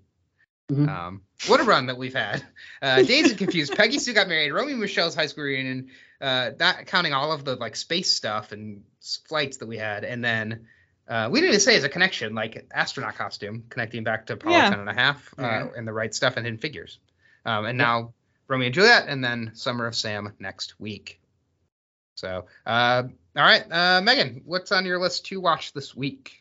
Mhm. 0.72 0.88
Um, 0.88 1.22
what 1.48 1.60
a 1.62 1.64
run 1.64 1.88
that 1.88 1.98
we've 1.98 2.14
had. 2.14 2.44
Uh, 2.82 3.02
Dazed 3.02 3.30
and 3.32 3.38
Confused. 3.40 3.76
Peggy 3.76 3.98
Sue 3.99 4.14
got 4.14 4.28
married. 4.28 4.52
Romy 4.52 4.74
and 4.74 4.82
Michele's 4.82 5.16
high 5.16 5.26
school 5.26 5.45
reunion. 5.45 5.90
Uh, 6.19 6.52
not 6.60 6.85
counting 6.88 7.14
all 7.14 7.31
of 7.31 7.45
the 7.45 7.56
like 7.56 7.76
space 7.76 8.11
stuff 8.11 8.52
and 8.52 8.84
flights 9.27 9.57
that 9.57 9.68
we 9.68 9.77
had, 9.77 10.03
and 10.03 10.23
then 10.23 10.65
uh, 11.07 11.30
we 11.31 11.39
didn't 11.39 11.49
even 11.52 11.60
say 11.60 11.76
as 11.76 11.84
a 11.84 11.89
connection, 11.89 12.34
like 12.35 12.68
astronaut 12.73 13.15
costume 13.15 13.64
connecting 13.69 14.03
back 14.03 14.26
to 14.26 14.34
Apollo 14.34 14.57
Yeah. 14.57 14.69
10 14.72 14.80
and 14.80 14.89
a 14.89 14.94
half, 14.94 15.34
uh, 15.38 15.41
Yeah. 15.44 15.68
and 15.77 15.88
the 15.88 15.94
right 15.94 16.14
stuff 16.14 16.35
and 16.38 16.45
Hidden 16.45 16.60
Figures. 16.60 16.99
Um, 17.45 17.65
and 17.65 17.77
now 17.77 18.14
Romeo 18.48 18.65
and 18.65 18.73
Juliet, 18.73 19.06
and 19.07 19.23
then 19.23 19.52
Summer 19.53 19.85
of 19.85 19.95
Sam 19.95 20.34
next 20.39 20.80
week. 20.80 21.22
So, 22.15 22.45
uh, 22.65 23.03
all 23.35 23.44
right, 23.44 23.64
uh, 23.69 24.02
Meaghan, 24.02 24.41
what's 24.44 24.72
on 24.72 24.85
your 24.85 24.99
list 24.99 25.27
to 25.27 25.39
watch 25.39 25.72
this 25.73 25.95
week? 25.95 26.39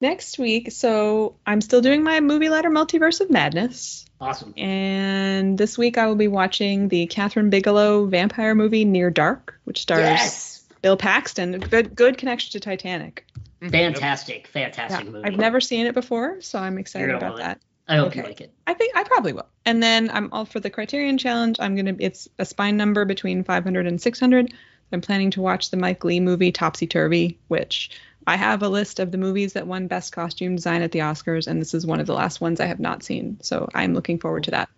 Next 0.00 0.38
week, 0.38 0.70
so 0.70 1.34
I'm 1.44 1.60
still 1.60 1.80
doing 1.80 2.04
my 2.04 2.20
movie 2.20 2.48
ladder 2.48 2.70
multiverse 2.70 3.20
of 3.20 3.30
madness. 3.30 4.04
Awesome. 4.20 4.54
And 4.56 5.58
this 5.58 5.76
week 5.76 5.98
I 5.98 6.06
will 6.06 6.14
be 6.14 6.28
watching 6.28 6.88
the 6.88 7.08
Kathryn 7.08 7.50
Bigelow 7.50 8.06
vampire 8.06 8.54
movie 8.54 8.84
Near 8.84 9.10
Dark, 9.10 9.58
which 9.64 9.80
stars 9.82 10.00
Yes. 10.00 10.64
Bill 10.82 10.96
Paxton. 10.96 11.58
Good 11.58 11.96
good 11.96 12.16
connection 12.16 12.52
to 12.52 12.60
Titanic. 12.60 13.26
Mhm. 13.60 13.72
Fantastic, 13.72 14.44
Yeah, 14.54 14.70
fantastic 14.70 15.06
movie. 15.08 15.24
I've 15.26 15.36
never 15.36 15.60
seen 15.60 15.86
it 15.86 15.94
before, 15.94 16.40
so 16.42 16.60
I'm 16.60 16.78
excited 16.78 17.10
about 17.10 17.32
love 17.32 17.40
it. 17.40 17.42
that. 17.42 17.60
I 17.88 17.96
hope 17.96 18.14
you 18.14 18.22
like 18.22 18.40
it. 18.40 18.52
I 18.68 18.74
think 18.74 18.96
I 18.96 19.02
probably 19.02 19.32
will. 19.32 19.46
And 19.64 19.82
then 19.82 20.10
I'm 20.12 20.28
all 20.32 20.44
for 20.44 20.60
the 20.60 20.70
Criterion 20.70 21.18
Challenge. 21.18 21.56
I'm 21.58 21.74
gonna 21.74 21.96
it's 21.98 22.28
a 22.38 22.44
spine 22.44 22.76
number 22.76 23.04
between 23.04 23.42
500 23.42 23.86
and 23.88 24.00
600. 24.00 24.52
I'm 24.92 25.00
planning 25.00 25.32
to 25.32 25.42
watch 25.42 25.70
the 25.70 25.76
Mike 25.76 26.04
Leigh 26.04 26.20
movie 26.20 26.52
Topsy 26.52 26.86
Turvy, 26.86 27.38
which 27.48 27.90
I 28.28 28.36
have 28.36 28.62
a 28.62 28.68
list 28.68 29.00
of 29.00 29.10
the 29.10 29.18
movies 29.18 29.54
that 29.54 29.66
won 29.66 29.86
Best 29.86 30.12
Costume 30.12 30.56
Design 30.56 30.82
at 30.82 30.92
the 30.92 30.98
Oscars, 31.00 31.46
and 31.46 31.60
this 31.60 31.72
is 31.72 31.86
one 31.86 31.98
of 31.98 32.06
the 32.06 32.12
last 32.12 32.40
ones 32.40 32.60
I 32.60 32.66
have 32.66 32.78
not 32.78 33.02
seen. 33.02 33.38
So 33.42 33.68
I'm 33.74 33.94
looking 33.94 34.18
forward 34.18 34.44
to 34.44 34.50
that. 34.50 34.68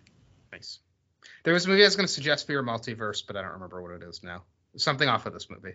Nice. 0.53 0.79
There 1.43 1.53
was 1.53 1.65
a 1.65 1.69
movie 1.69 1.81
I 1.83 1.85
was 1.87 1.95
going 1.97 2.07
to 2.07 2.13
suggest 2.13 2.45
for 2.45 2.53
your 2.53 2.63
multiverse, 2.63 3.23
but 3.27 3.35
I 3.35 3.41
don't 3.41 3.51
remember 3.53 3.81
what 3.81 3.91
it 3.91 4.03
is 4.03 4.23
now. 4.23 4.43
Something 4.77 5.09
off 5.09 5.25
of 5.25 5.33
this 5.33 5.49
movie. 5.49 5.73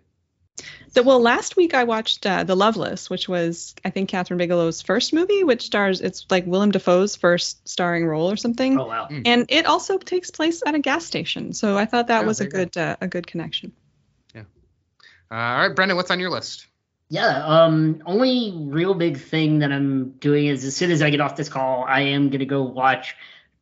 So, 0.93 1.03
well, 1.03 1.21
last 1.21 1.57
week 1.57 1.75
I 1.75 1.85
watched 1.85 2.25
uh, 2.25 2.45
The 2.45 2.57
Loveless, 2.57 3.11
which 3.11 3.29
was 3.29 3.75
I 3.85 3.91
think 3.91 4.09
Kathryn 4.09 4.39
Bigelow's 4.39 4.81
first 4.81 5.13
movie, 5.13 5.45
which 5.45 5.67
stars 5.67 6.01
it's 6.01 6.25
like 6.31 6.47
Willem 6.47 6.71
Dafoe's 6.71 7.15
first 7.15 7.69
starring 7.69 8.07
role 8.07 8.31
or 8.31 8.37
something, 8.37 8.81
Oh 8.81 8.87
wow. 8.87 9.09
and 9.11 9.45
it 9.51 9.67
also 9.67 9.99
takes 9.99 10.31
place 10.31 10.63
at 10.65 10.75
a 10.75 10.79
gas 10.79 11.05
station. 11.05 11.53
So 11.53 11.77
I 11.77 11.85
thought 11.85 12.07
that 12.07 12.25
Oh, 12.25 12.27
was 12.27 12.41
a 12.41 12.45
there 12.45 12.61
you 12.61 12.67
good 12.67 12.77
uh, 12.81 12.97
a 13.03 13.07
good 13.07 13.27
connection. 13.27 13.73
Uh, 15.29 15.35
all 15.35 15.59
right, 15.69 15.75
Brendan, 15.75 15.97
what's 15.97 16.13
on 16.13 16.21
your 16.21 16.31
list? 16.31 16.67
Yeah, 17.09 17.45
um, 17.47 18.03
only 18.05 18.53
real 18.57 18.95
big 18.95 19.19
thing 19.21 19.61
that 19.61 19.71
I'm 19.71 20.11
doing 20.19 20.47
is 20.47 20.65
as 20.65 20.75
soon 20.75 20.91
as 20.91 21.03
I 21.03 21.11
get 21.11 21.21
off 21.21 21.37
this 21.37 21.49
call, 21.49 21.85
I 21.87 22.01
am 22.01 22.31
gonna 22.31 22.47
go 22.47 22.63
watch 22.63 23.15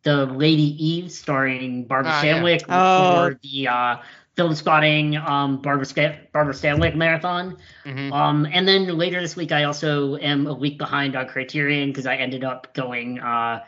the 0.02 0.26
Lady 0.26 0.82
Eve 0.84 1.10
starring 1.12 1.84
Barbara 1.84 2.12
Ah, 2.14 2.22
yeah. 2.22 2.34
Stanwyck 2.38 2.64
Oh. 2.68 3.28
for 3.28 3.38
the 3.42 3.68
uh, 3.68 3.96
Filmspotting 4.36 5.22
um, 5.28 5.62
Barbara 5.62 5.84
Stan- 5.86 6.18
Barbara 6.32 6.54
Stanwyck 6.54 6.94
marathon. 6.94 7.56
Mhm. 7.84 8.12
Um, 8.12 8.46
and 8.50 8.66
then 8.66 8.86
later 8.98 9.20
this 9.20 9.36
week, 9.36 9.52
I 9.52 9.64
also 9.64 10.16
am 10.16 10.46
a 10.46 10.54
week 10.54 10.76
behind 10.78 11.14
on 11.14 11.26
Criterion 11.28 11.90
because 11.90 12.06
I 12.06 12.16
ended 12.16 12.44
up 12.44 12.72
going 12.74 13.20
uh, 13.20 13.60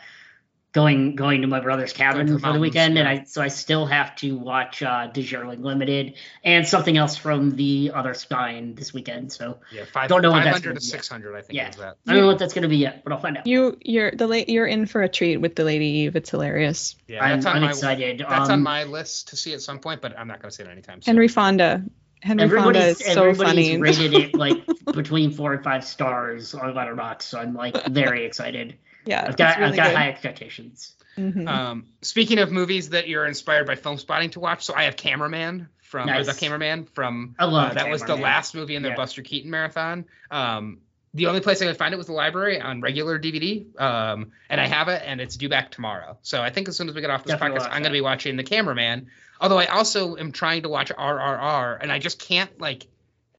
going 0.77 1.17
going 1.17 1.41
to 1.41 1.47
my 1.49 1.61
brother's 1.61 1.95
cabin 1.95 2.19
Going 2.19 2.27
to 2.27 2.33
the 2.35 2.39
for 2.39 2.43
the 2.43 2.47
mountains, 2.49 2.61
weekend, 2.61 2.99
and. 2.99 3.09
I 3.09 3.25
so 3.25 3.41
I 3.41 3.49
still 3.49 3.87
have 3.87 4.15
to 4.17 4.37
watch 4.37 4.83
uh, 4.83 5.07
Darjeeling 5.07 5.63
Limited 5.63 6.15
and 6.45 6.69
something 6.69 6.99
else 6.99 7.17
from 7.17 7.57
the 7.57 7.93
other 7.95 8.13
Spine 8.13 8.75
this 8.75 8.93
weekend. 8.93 9.33
So 9.33 9.59
Yeah, 9.73 9.85
five, 9.91 10.11
Don't 10.11 10.21
know 10.21 10.31
what 10.33 10.45
that's 10.45 10.59
500 10.59 10.65
gonna 10.69 10.81
to 10.81 10.87
be 10.87 10.87
yet. 10.87 11.01
600, 11.01 11.35
I 11.35 11.41
think 11.41 11.57
Yeah. 11.57 11.69
is 11.71 11.77
that. 11.77 11.97
I 12.07 12.13
don't 12.13 12.21
know 12.23 12.27
what 12.29 12.39
that's 12.39 12.53
going 12.53 12.63
to 12.65 12.69
be 12.69 12.77
yet, 12.77 13.03
but 13.05 13.13
I'll 13.15 13.19
find 13.21 13.39
out. 13.39 13.47
You 13.47 13.79
you're 13.81 14.11
the 14.11 14.27
late 14.27 14.51
you're 14.51 14.67
in 14.67 14.85
for 14.85 15.03
a 15.03 15.09
treat 15.09 15.39
with 15.39 15.57
the 15.57 15.65
Lady 15.65 15.87
Eve. 15.87 16.15
It's 16.15 16.29
hilarious. 16.31 16.95
Yeah, 17.09 17.25
I'm, 17.25 17.37
that's 17.41 17.47
on 17.47 17.57
I'm 17.57 17.63
my 17.63 17.69
excited. 17.71 18.19
that's 18.29 18.51
um, 18.51 18.53
on 18.53 18.63
my 18.63 18.85
list 18.85 19.29
to 19.29 19.37
see 19.37 19.55
at 19.55 19.63
some 19.63 19.79
point, 19.79 20.03
but 20.03 20.19
I'm 20.19 20.29
not 20.29 20.43
going 20.43 20.51
to 20.51 20.55
see 20.57 20.63
it 20.63 20.69
anytime 20.69 21.01
soon. 21.01 21.13
Henry 21.15 21.29
Fonda. 21.29 21.83
Henry 22.23 22.49
Fonda 22.49 22.79
Everybody's, 22.81 23.01
is 23.01 23.15
so 23.15 23.23
everybody's 23.25 23.69
funny. 23.71 23.81
rated 23.81 24.13
it 24.15 24.35
like 24.45 24.59
between 24.93 25.31
four 25.33 25.55
and 25.55 25.65
five 25.65 25.85
stars 25.85 26.55
on 26.55 26.75
Letterboxd, 26.75 27.23
so 27.23 27.39
I'm 27.39 27.55
like 27.55 27.87
very 27.87 28.25
excited. 28.27 28.77
Yeah, 29.07 29.25
I've 29.27 29.37
got 29.37 29.59
really 29.59 29.71
I've 29.71 29.77
got 29.77 29.87
good. 29.89 29.97
high 29.97 30.09
expectations. 30.09 30.95
Mhm. 31.17 31.49
Um, 31.49 31.87
speaking 32.03 32.39
of 32.39 32.53
movies 32.53 32.91
that 32.91 33.09
you're 33.09 33.25
inspired 33.25 33.67
by 33.67 33.75
Filmspotting 33.75 34.33
to 34.33 34.41
watch, 34.41 34.65
so 34.65 34.75
I 34.75 34.83
have 34.85 34.97
Cameraman 34.97 35.69
from 35.81 36.09
or 36.09 36.13
Nice. 36.13 36.27
the 36.27 36.35
Cameraman 36.35 36.85
from 36.85 37.35
I 37.39 37.47
love 37.47 37.71
uh, 37.71 37.75
that 37.75 37.89
was 37.89 38.03
the 38.03 38.17
last 38.17 38.55
movie 38.55 38.77
in 38.77 38.83
the 38.83 38.91
Yeah. 38.91 38.97
Buster 38.97 39.23
Keaton 39.23 39.51
marathon. 39.51 40.05
Um, 40.31 40.79
the 41.15 41.27
only 41.29 41.41
place 41.41 41.63
I 41.63 41.65
could 41.67 41.79
find 41.79 41.95
it 41.95 41.97
was 41.97 42.09
the 42.09 42.13
library 42.13 42.61
on 42.61 42.83
regular 42.83 43.19
DVD, 43.19 43.65
um, 43.81 44.33
and 44.51 44.61
I 44.61 44.67
have 44.67 44.89
it, 44.89 45.03
and 45.07 45.19
it's 45.19 45.37
due 45.37 45.49
back 45.49 45.71
tomorrow. 45.71 46.19
So 46.21 46.43
I 46.43 46.51
think 46.51 46.69
as 46.69 46.77
soon 46.77 46.91
as 46.91 46.95
we 46.95 47.01
get 47.01 47.09
off 47.09 47.25
this 47.25 47.33
Definitely 47.33 47.61
podcast, 47.61 47.69
I'm 47.71 47.81
going 47.81 47.85
to 47.85 47.91
be 47.97 48.03
watching 48.03 48.37
the 48.37 48.43
Cameraman. 48.45 49.07
Although 49.41 49.59
I 49.59 49.67
also 49.67 50.17
am 50.17 50.33
trying 50.33 50.65
to 50.65 50.69
watch 50.69 50.91
RRR, 50.91 51.79
and 51.81 51.91
I 51.91 51.99
just 51.99 52.19
can't 52.19 52.61
like 52.61 52.87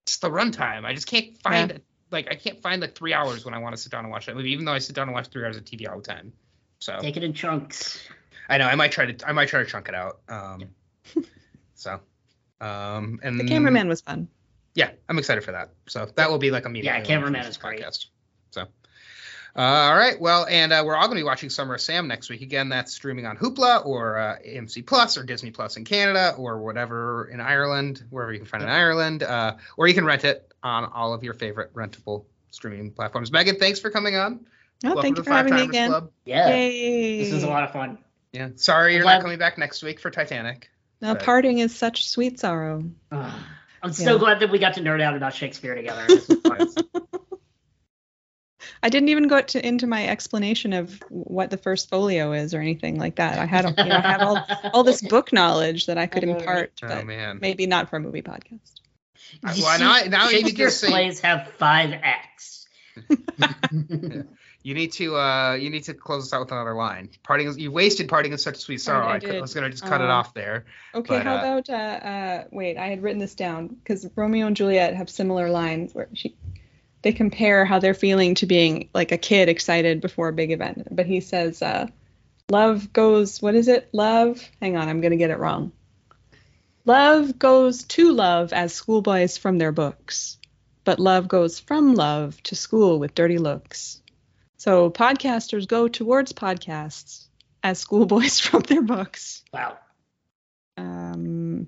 it's 0.03 0.18
the 0.18 0.30
runtime. 0.31 0.85
I 0.85 0.94
just 0.94 1.06
can't 1.06 1.38
find 1.44 1.81
like 2.11 2.27
I 2.29 2.35
can't 2.35 2.61
find 2.61 2.81
like 2.81 2.95
three 2.95 3.13
hours 3.13 3.45
when 3.45 3.53
I 3.53 3.59
want 3.59 3.75
to 3.75 3.81
sit 3.81 3.91
down 3.91 4.03
and 4.03 4.11
watch 4.11 4.25
that 4.27 4.35
movie, 4.35 4.51
even 4.51 4.65
though 4.65 4.73
I 4.73 4.79
sit 4.79 4.95
down 4.95 5.07
and 5.07 5.13
watch 5.13 5.27
three 5.27 5.43
hours 5.43 5.57
of 5.57 5.65
TV 5.65 5.89
all 5.89 5.97
the 5.97 6.03
time. 6.03 6.34
So 6.79 6.97
Take 6.99 7.17
it 7.17 7.23
in 7.23 7.34
chunks. 7.34 7.99
I 8.49 8.57
know 8.57 8.67
I 8.67 8.75
might 8.75 8.91
try 8.91 9.11
to 9.11 9.27
I 9.27 9.31
might 9.34 9.47
try 9.47 9.63
to 9.63 9.69
chunk 9.69 9.89
it 9.89 9.95
out. 9.95 10.19
Um, 10.29 10.69
so, 11.75 11.99
um, 12.61 13.19
and 13.23 13.39
the 13.39 13.47
cameraman 13.47 13.88
was 13.88 14.01
fun. 14.01 14.27
Yeah, 14.75 14.91
I'm 15.09 15.17
excited 15.17 15.43
for 15.43 15.51
that. 15.53 15.71
So 15.88 16.05
that 16.15 16.29
will 16.29 16.38
be 16.38 16.51
like 16.51 16.65
immediately. 16.65 16.99
Yeah, 16.99 17.03
Cameraman 17.03 17.41
is 17.41 17.57
finish 17.57 17.79
great. 17.79 17.81
podcast. 17.81 18.05
So, 18.51 18.65
all 19.57 19.95
right. 19.95 20.19
Well, 20.19 20.45
and 20.49 20.71
uh, 20.71 20.84
we're 20.85 20.95
all 20.95 21.07
going 21.07 21.17
to 21.17 21.21
be 21.21 21.25
watching 21.25 21.49
Summer 21.49 21.75
of 21.75 21.81
Sam 21.81 22.07
next 22.07 22.29
week. 22.29 22.41
Again, 22.41 22.69
that's 22.69 22.93
streaming 22.93 23.25
on 23.25 23.38
Hoopla 23.38 23.85
or 23.85 24.17
uh, 24.17 24.38
AMC 24.47 24.85
Plus 24.85 25.17
or 25.17 25.23
Disney 25.23 25.51
Plus 25.51 25.77
in 25.77 25.84
Canada 25.85 26.35
or 26.38 26.59
whatever 26.61 27.29
in 27.31 27.41
Ireland, 27.41 28.03
wherever 28.09 28.31
you 28.31 28.39
can 28.39 28.47
find 28.47 28.61
it 28.63 28.67
in 28.67 28.71
Ireland, 28.71 29.23
uh, 29.23 29.55
or 29.77 29.88
you 29.88 29.93
can 29.93 30.05
rent 30.05 30.23
it 30.25 30.51
on 30.63 30.85
all 30.85 31.13
of 31.13 31.23
your 31.23 31.34
favorite 31.34 31.73
rentable 31.73 32.25
streaming 32.51 32.91
platforms. 32.91 33.31
Meaghan, 33.31 33.57
thanks 33.59 33.79
for 33.79 33.89
coming 33.89 34.15
on. 34.15 34.45
Oh, 34.84 34.89
Welcome 34.89 35.01
thank 35.01 35.17
you 35.17 35.23
for 35.23 35.31
having 35.31 35.55
me 35.55 35.63
again. 35.63 35.89
Club. 35.89 36.11
Yeah, 36.25 36.49
Yay! 36.49 37.23
this 37.23 37.34
is 37.34 37.43
a 37.43 37.47
lot 37.47 37.63
of 37.63 37.71
fun. 37.73 37.97
Yeah. 38.31 38.49
Sorry 38.57 38.93
you're 38.93 39.01
Glad- 39.03 39.15
not 39.15 39.21
coming 39.23 39.39
back 39.39 39.57
next 39.57 39.81
week 39.81 39.99
for 39.99 40.11
Titanic. 40.11 40.69
Now, 41.01 41.13
but- 41.15 41.23
parting 41.23 41.59
is 41.59 41.75
such 41.75 42.07
sweet 42.09 42.39
sorrow. 42.39 42.84
Ugh. 43.11 43.39
I'm 43.81 43.93
so 43.93 44.13
Yeah. 44.13 44.19
glad 44.19 44.39
that 44.41 44.51
we 44.51 44.59
got 44.59 44.73
to 44.75 44.81
nerd 44.81 45.01
out 45.01 45.15
about 45.15 45.34
Shakespeare 45.34 45.73
together. 45.75 46.05
This 48.81 48.83
was 48.83 48.83
fun. 48.83 48.83
I 48.83 48.89
didn't 48.89 49.09
even 49.09 49.27
go 49.27 49.41
to, 49.41 49.67
into 49.67 49.87
my 49.87 50.07
explanation 50.07 50.73
of 50.73 51.03
what 51.09 51.49
the 51.49 51.57
first 51.57 51.89
folio 51.89 52.33
is 52.33 52.53
or 52.53 52.59
anything 52.61 52.97
like 52.99 53.15
that. 53.15 53.37
I 53.39 53.45
had 53.45 53.65
you 53.77 53.85
know, 53.85 53.95
I 53.95 54.01
have 54.11 54.21
all 54.21 54.45
all 54.73 54.83
this 54.83 55.01
book 55.09 55.33
knowledge 55.33 55.85
that 55.87 55.97
I 55.97 56.07
could 56.07 56.23
Oh, 56.25 56.37
impart, 56.37 56.73
Oh 56.83 56.87
but 56.87 57.05
man. 57.05 57.39
maybe 57.41 57.65
not 57.67 57.89
for 57.89 57.97
a 57.97 57.99
movie 57.99 58.21
podcast. 58.21 58.81
Uh, 59.45 59.53
You 59.55 59.63
well, 59.63 59.79
now- 59.79 60.01
now 60.09 60.29
you 60.29 60.37
need 60.37 60.41
to 60.43 60.47
Shakespeare's 60.49 60.77
say- 60.77 60.87
plays 60.89 61.19
have 61.21 61.49
five 61.57 61.93
acts. 61.93 62.67
You 64.63 64.73
need 64.73 64.91
to 64.93 65.15
uh 65.15 65.53
you 65.53 65.69
need 65.69 65.83
to 65.85 65.93
close 65.93 66.23
us 66.25 66.33
out 66.33 66.41
with 66.41 66.51
another 66.51 66.73
line. 66.73 67.09
Parting 67.23 67.47
is 67.47 67.57
you 67.57 67.71
wasted 67.71 68.09
parting 68.09 68.33
is 68.33 68.43
such 68.43 68.57
a 68.57 68.59
sweet 68.59 68.81
sorrow. 68.81 69.05
I 69.07 69.13
I, 69.15 69.19
could- 69.19 69.35
I 69.35 69.39
was 69.41 69.53
gonna 69.53 69.69
just 69.69 69.83
cut 69.85 70.01
it 70.01 70.09
Uh, 70.09 70.13
off 70.13 70.33
there. 70.33 70.65
Okay, 70.93 71.15
But, 71.19 71.23
how 71.25 71.35
uh, 71.35 71.39
about 71.39 71.69
uh, 71.69 71.73
uh, 71.73 72.43
wait? 72.51 72.75
I 72.77 72.87
had 72.87 73.01
written 73.01 73.19
this 73.19 73.33
down 73.35 73.67
because 73.67 74.05
Romeo 74.17 74.45
and 74.47 74.57
Juliet 74.57 74.93
have 74.95 75.09
similar 75.09 75.49
lines 75.49 75.95
where 75.95 76.09
she 76.13 76.35
they 77.01 77.11
compare 77.11 77.65
how 77.65 77.79
they're 77.79 77.93
feeling 77.93 78.35
to 78.35 78.45
being 78.45 78.89
like 78.93 79.11
a 79.11 79.17
kid 79.17 79.49
excited 79.49 80.01
before 80.01 80.29
a 80.29 80.33
big 80.33 80.51
event. 80.51 80.87
But 80.91 81.05
he 81.05 81.21
says, 81.21 81.61
uh, 81.61 81.87
"Love 82.49 82.91
goes. 82.93 83.41
What 83.41 83.55
is 83.55 83.67
it? 83.67 83.89
Love. 83.93 84.41
Hang 84.61 84.77
on, 84.77 84.87
I'm 84.87 85.01
gonna 85.01 85.17
get 85.17 85.29
it 85.29 85.39
wrong. 85.39 85.71
Love 86.85 87.37
goes 87.37 87.83
to 87.83 88.11
love 88.11 88.53
as 88.53 88.73
schoolboys 88.73 89.37
from 89.37 89.57
their 89.57 89.71
books, 89.71 90.37
but 90.85 90.99
love 90.99 91.27
goes 91.27 91.59
from 91.59 91.93
love 91.93 92.41
to 92.43 92.55
school 92.55 92.99
with 92.99 93.13
dirty 93.13 93.37
looks. 93.37 94.01
So 94.57 94.89
podcasters 94.89 95.67
go 95.67 95.87
towards 95.87 96.33
podcasts 96.33 97.27
as 97.61 97.79
schoolboys 97.79 98.39
from 98.45 98.61
their 98.61 98.81
books." 98.81 99.43
Wow. 99.53 99.77
Um, 100.77 101.67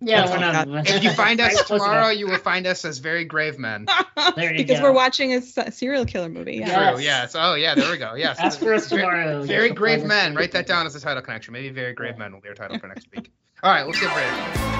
yeah. 0.00 0.20
Yeah, 0.20 0.26
That's 0.26 0.30
we're 0.30 0.46
all 0.46 0.66
not. 0.66 0.88
If 0.88 1.04
you 1.04 1.10
find 1.10 1.40
us 1.40 1.64
tomorrow, 1.66 2.08
you 2.08 2.26
will 2.26 2.38
find 2.38 2.66
us 2.66 2.84
as 2.84 2.98
very 2.98 3.24
grave 3.24 3.58
men. 3.58 3.86
There 4.36 4.52
you 4.52 4.58
because 4.58 4.78
go. 4.78 4.84
we're 4.84 4.92
watching 4.92 5.32
a 5.34 5.40
serial 5.72 6.04
killer 6.04 6.28
movie. 6.28 6.56
Yeah. 6.56 6.68
Yeah. 6.68 6.90
True. 6.92 7.00
Yes. 7.00 7.32
Oh 7.34 7.54
yeah. 7.54 7.74
There 7.74 7.90
we 7.90 7.96
go. 7.98 8.14
Yes. 8.14 8.38
Ask 8.38 8.60
for 8.60 8.74
us 8.74 8.88
tomorrow. 8.88 9.42
Very 9.42 9.70
grave 9.70 10.04
men. 10.04 10.34
Write 10.34 10.52
that 10.52 10.66
down 10.66 10.86
as 10.86 10.94
a 10.94 11.00
title 11.00 11.22
connection. 11.22 11.52
Maybe 11.52 11.70
very 11.70 11.94
grave 11.94 12.16
men 12.18 12.32
will 12.32 12.40
be 12.40 12.48
our 12.48 12.54
title 12.54 12.78
for 12.78 12.86
next 12.86 13.08
week. 13.14 13.32
All 13.62 13.72
right. 13.72 13.86
Let's 13.86 13.98
get 13.98 14.14
ready. 14.14 14.79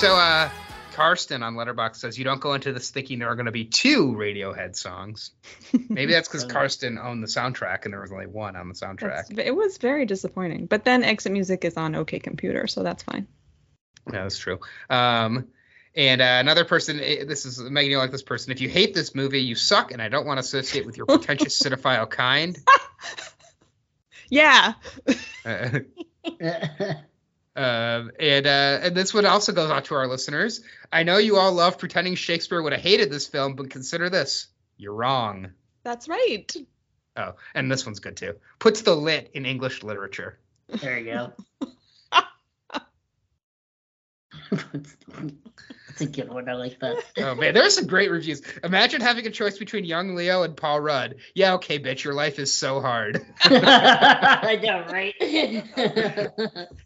So, 0.00 0.16
uh, 0.16 0.48
Karsten 0.94 1.42
on 1.42 1.56
Letterboxd 1.56 1.96
says 1.96 2.18
you 2.18 2.24
don't 2.24 2.40
go 2.40 2.54
into 2.54 2.72
this 2.72 2.88
thinking 2.88 3.18
there 3.18 3.28
are 3.28 3.34
going 3.34 3.44
to 3.44 3.52
be 3.52 3.66
two 3.66 4.14
Radiohead 4.14 4.74
songs. 4.74 5.32
Maybe 5.90 6.12
that's 6.12 6.26
because 6.26 6.44
Karsten 6.44 6.98
owned 6.98 7.22
the 7.22 7.26
soundtrack 7.26 7.84
and 7.84 7.92
there 7.92 8.00
was 8.00 8.10
only 8.10 8.26
one 8.26 8.56
on 8.56 8.68
the 8.68 8.74
soundtrack. 8.74 9.28
That's, 9.28 9.30
it 9.36 9.54
was 9.54 9.76
very 9.76 10.06
disappointing. 10.06 10.64
But 10.64 10.86
then 10.86 11.04
Exit 11.04 11.32
Music 11.32 11.66
is 11.66 11.76
on 11.76 11.94
OK 11.94 12.18
Computer, 12.18 12.66
so 12.66 12.82
that's 12.82 13.02
fine. 13.02 13.26
Yeah, 14.10 14.22
that's 14.22 14.38
true. 14.38 14.60
Um, 14.88 15.48
and 15.94 16.22
uh, 16.22 16.38
another 16.40 16.64
person, 16.64 16.98
eh, 16.98 17.24
this 17.24 17.44
is 17.44 17.60
Meaghan, 17.60 17.90
you 17.90 17.98
like 17.98 18.10
this 18.10 18.22
person. 18.22 18.52
If 18.52 18.62
you 18.62 18.70
hate 18.70 18.94
this 18.94 19.14
movie, 19.14 19.42
you 19.42 19.54
suck, 19.54 19.92
and 19.92 20.00
I 20.00 20.08
don't 20.08 20.26
want 20.26 20.38
to 20.38 20.40
associate 20.40 20.86
with 20.86 20.96
your 20.96 21.04
pretentious 21.04 21.62
cinephile 21.62 22.08
kind. 22.08 22.56
Yeah. 24.32 24.74
Uh, 25.44 25.80
um, 27.60 28.10
and 28.18 28.46
uh, 28.46 28.78
and 28.82 28.96
this 28.96 29.12
one 29.12 29.26
also 29.26 29.52
goes 29.52 29.70
out 29.70 29.84
to 29.86 29.94
our 29.94 30.06
listeners. 30.06 30.62
I 30.90 31.02
know 31.02 31.18
you 31.18 31.36
all 31.36 31.52
love 31.52 31.78
pretending 31.78 32.14
Shakespeare 32.14 32.62
would 32.62 32.72
have 32.72 32.80
hated 32.80 33.10
this 33.10 33.26
film, 33.26 33.54
but 33.54 33.68
consider 33.68 34.08
this: 34.08 34.46
you're 34.78 34.94
wrong. 34.94 35.50
That's 35.84 36.08
right. 36.08 36.50
Oh, 37.16 37.34
and 37.54 37.70
this 37.70 37.84
one's 37.84 38.00
good 38.00 38.16
too. 38.16 38.36
Puts 38.58 38.80
the 38.80 38.96
lit 38.96 39.32
in 39.34 39.44
English 39.44 39.82
literature. 39.82 40.38
there 40.68 40.98
you 40.98 41.12
go. 41.12 41.32
That's 44.50 46.00
a 46.00 46.06
good 46.06 46.32
one. 46.32 46.48
I 46.48 46.54
like 46.54 46.80
that. 46.80 46.96
Oh 47.18 47.34
man, 47.34 47.52
there's 47.52 47.74
some 47.74 47.86
great 47.86 48.10
reviews. 48.10 48.40
Imagine 48.64 49.02
having 49.02 49.26
a 49.26 49.30
choice 49.30 49.58
between 49.58 49.84
young 49.84 50.14
Leo 50.14 50.42
and 50.44 50.56
Paul 50.56 50.80
Rudd. 50.80 51.16
Yeah, 51.34 51.54
okay, 51.54 51.78
bitch, 51.78 52.04
your 52.04 52.14
life 52.14 52.38
is 52.38 52.52
so 52.52 52.80
hard. 52.80 53.24
I 53.42 54.58
know, 54.62 54.86
right? 54.90 55.14